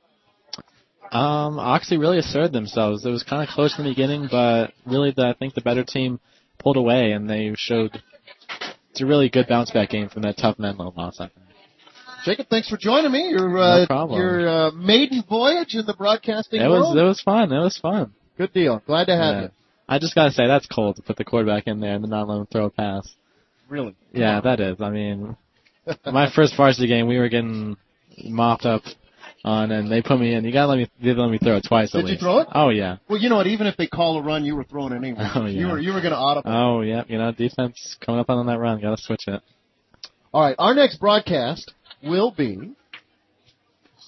Um, 1.13 1.61
Oxy 1.61 1.97
really 1.97 2.19
asserted 2.19 2.53
themselves. 2.53 3.07
It 3.07 3.11
was 3.11 3.23
kind 3.23 3.43
of 3.43 3.49
close 3.49 3.79
in 3.79 3.85
the 3.85 3.91
beginning, 3.91 4.29
but 4.31 4.73
really, 4.85 5.13
the, 5.13 5.27
I 5.27 5.35
think 5.35 5.55
the 5.55 5.61
better 5.61 5.85
team 5.85 6.19
pulled 6.59 6.77
away, 6.77 7.13
and 7.13 7.31
they 7.31 7.55
showed 7.57 8.03
it's 8.97 9.03
a 9.03 9.07
really 9.07 9.29
good 9.29 9.47
bounce 9.47 9.71
back 9.71 9.91
game 9.91 10.09
from 10.09 10.23
that 10.23 10.39
tough 10.39 10.59
Menlo 10.59 10.91
loss. 10.97 11.21
I 11.21 11.25
think. 11.29 11.33
Jacob, 12.25 12.47
thanks 12.49 12.67
for 12.69 12.79
joining 12.79 13.13
me. 13.13 13.29
Your 13.29 13.59
uh, 13.59 13.79
No 13.81 13.87
problem. 13.87 14.19
your 14.19 14.49
uh, 14.49 14.71
maiden 14.73 15.23
voyage 15.29 15.75
in 15.75 15.85
the 15.85 15.93
broadcasting 15.93 16.63
It 16.63 16.69
world. 16.69 16.95
was 16.97 17.03
it 17.03 17.05
was 17.05 17.21
fun. 17.21 17.53
It 17.53 17.59
was 17.59 17.77
fun. 17.77 18.15
Good 18.39 18.55
deal. 18.55 18.83
Glad 18.87 19.05
to 19.09 19.17
have 19.17 19.35
Yeah. 19.37 19.43
you. 19.43 19.49
I 19.89 19.99
just 19.99 20.15
gotta 20.15 20.33
say 20.33 20.47
that's 20.47 20.67
cold 20.67 20.97
to 20.97 21.03
put 21.03 21.17
the 21.17 21.25
quarterback 21.25 21.67
in 21.67 21.79
there 21.81 21.93
and 21.95 22.03
then 22.03 22.11
not 22.11 22.27
let 22.27 22.39
him 22.39 22.47
throw 22.47 22.65
a 22.65 22.71
pass. 22.71 23.07
Really? 23.69 23.95
Yeah, 24.13 24.41
that 24.41 24.61
is. 24.61 24.81
I 24.81 24.89
mean, 24.91 25.37
my 26.07 26.31
first 26.35 26.57
varsity 26.57 26.87
game, 26.89 27.07
we 27.07 27.19
were 27.19 27.29
getting 27.29 27.77
mopped 28.25 28.65
up 28.65 28.83
on, 29.47 29.71
and 29.71 29.91
they 29.91 30.03
put 30.03 30.19
me 30.19 30.35
in. 30.35 30.45
You 30.45 30.53
gotta 30.53 30.69
let 30.69 30.79
me, 30.79 30.91
they 31.03 31.15
let 31.15 31.31
me 31.31 31.39
throw 31.39 31.57
it 31.57 31.65
twice 31.67 31.95
at 31.95 32.03
Did 32.03 32.11
you 32.11 32.19
throw 32.19 32.41
it? 32.41 32.49
Oh 32.53 32.69
yeah. 32.69 32.97
Well, 33.09 33.19
you 33.19 33.29
know 33.29 33.37
what? 33.37 33.47
Even 33.47 33.67
if 33.67 33.77
they 33.77 33.87
call 33.87 34.19
a 34.19 34.23
run, 34.23 34.45
you 34.45 34.57
were 34.57 34.65
throwing 34.65 34.93
it 34.93 34.97
anyway. 34.97 35.19
Oh, 35.35 35.47
yeah. 35.47 35.61
You 35.61 35.67
were 35.69 35.79
you 35.79 35.93
were 35.95 36.01
going 36.01 36.13
to 36.13 36.19
audible. 36.19 36.51
Oh 36.51 36.81
yeah. 36.83 37.05
You 37.09 37.19
know, 37.19 37.33
defense 37.33 37.97
coming 38.05 38.21
up 38.21 38.29
on 38.29 38.45
that 38.47 38.59
run. 38.59 38.81
Gotta 38.81 39.01
switch 39.01 39.29
it. 39.29 39.41
All 40.35 40.43
right, 40.43 40.57
our 40.59 40.75
next 40.75 40.99
broadcast 40.99 41.73
will 42.03 42.31
be 42.31 42.75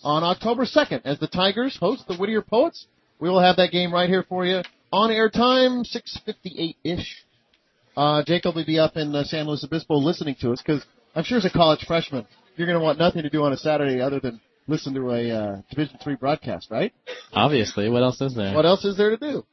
on 0.02 0.22
October 0.24 0.66
2nd 0.66 1.02
as 1.04 1.18
the 1.18 1.26
Tigers 1.26 1.76
host 1.78 2.06
the 2.06 2.16
Whittier 2.16 2.42
Poets. 2.42 2.86
We 3.18 3.30
will 3.30 3.40
have 3.40 3.56
that 3.56 3.70
game 3.70 3.92
right 3.92 4.08
here 4.08 4.24
for 4.28 4.44
you 4.44 4.62
on 4.92 5.10
air 5.10 5.30
time, 5.30 5.84
6:58-ish. 5.84 7.24
Uh, 7.96 8.22
Jacob 8.24 8.54
will 8.54 8.64
be 8.64 8.78
up 8.78 8.96
in 8.96 9.14
uh, 9.14 9.24
San 9.24 9.46
Luis 9.46 9.64
Obispo 9.64 9.94
listening 9.96 10.36
to 10.40 10.52
us 10.52 10.62
because 10.64 10.84
I'm 11.14 11.24
sure 11.24 11.38
as 11.38 11.44
a 11.44 11.50
college 11.50 11.84
freshman, 11.86 12.26
you're 12.56 12.66
going 12.66 12.78
to 12.78 12.84
want 12.84 12.98
nothing 12.98 13.22
to 13.22 13.30
do 13.30 13.42
on 13.42 13.52
a 13.52 13.56
Saturday 13.56 14.00
other 14.00 14.20
than 14.20 14.40
listen 14.68 14.94
to 14.94 15.10
a 15.10 15.30
uh, 15.30 15.56
Division 15.70 15.98
three 16.02 16.14
broadcast, 16.14 16.70
right? 16.70 16.92
Obviously, 17.32 17.88
what 17.88 18.02
else 18.02 18.20
is 18.20 18.34
there? 18.34 18.54
What 18.54 18.66
else 18.66 18.84
is 18.84 18.96
there 18.96 19.10
to 19.10 19.16
do? 19.16 19.44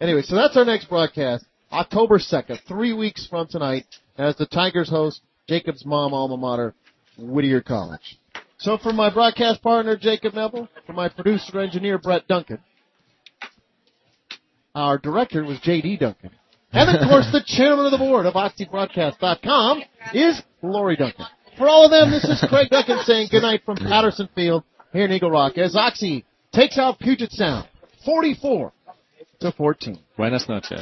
Anyway, 0.00 0.22
so 0.22 0.36
that's 0.36 0.56
our 0.56 0.64
next 0.64 0.88
broadcast, 0.88 1.44
October 1.72 2.18
2nd, 2.18 2.60
three 2.68 2.92
weeks 2.92 3.26
from 3.26 3.46
tonight, 3.48 3.86
as 4.16 4.36
the 4.36 4.46
Tigers 4.46 4.90
host 4.90 5.22
Jacob's 5.48 5.84
mom 5.86 6.12
alma 6.12 6.36
mater, 6.36 6.74
Whittier 7.16 7.62
College. 7.62 8.18
So 8.58 8.76
for 8.76 8.92
my 8.92 9.12
broadcast 9.12 9.62
partner, 9.62 9.96
Jacob 9.96 10.34
Neville, 10.34 10.68
for 10.86 10.92
my 10.92 11.08
producer 11.08 11.60
engineer, 11.60 11.98
Brett 11.98 12.26
Duncan, 12.28 12.58
our 14.74 14.98
director 14.98 15.44
was 15.44 15.58
J.D. 15.60 15.96
Duncan, 15.96 16.30
and 16.72 16.96
of 16.96 17.08
course 17.08 17.28
the 17.32 17.42
chairman 17.44 17.86
of 17.86 17.92
the 17.92 17.98
board 17.98 18.26
of 18.26 18.34
OxyBroadcast.com 18.34 19.82
is 20.12 20.42
Lori 20.62 20.96
Duncan. 20.96 21.26
For 21.58 21.68
all 21.68 21.84
of 21.86 21.90
them, 21.90 22.12
this 22.12 22.22
is 22.22 22.44
Craig 22.48 22.68
Duncan 22.70 23.00
saying 23.04 23.28
goodnight 23.32 23.62
from 23.64 23.76
Patterson 23.76 24.28
Field 24.32 24.62
here 24.92 25.06
in 25.06 25.12
Eagle 25.12 25.32
Rock 25.32 25.58
as 25.58 25.74
Oxy 25.74 26.24
takes 26.52 26.78
out 26.78 27.00
Puget 27.00 27.32
Sound, 27.32 27.68
44 28.04 28.72
to 29.40 29.52
14. 29.52 29.98
Buenas 30.16 30.48
noches. 30.48 30.80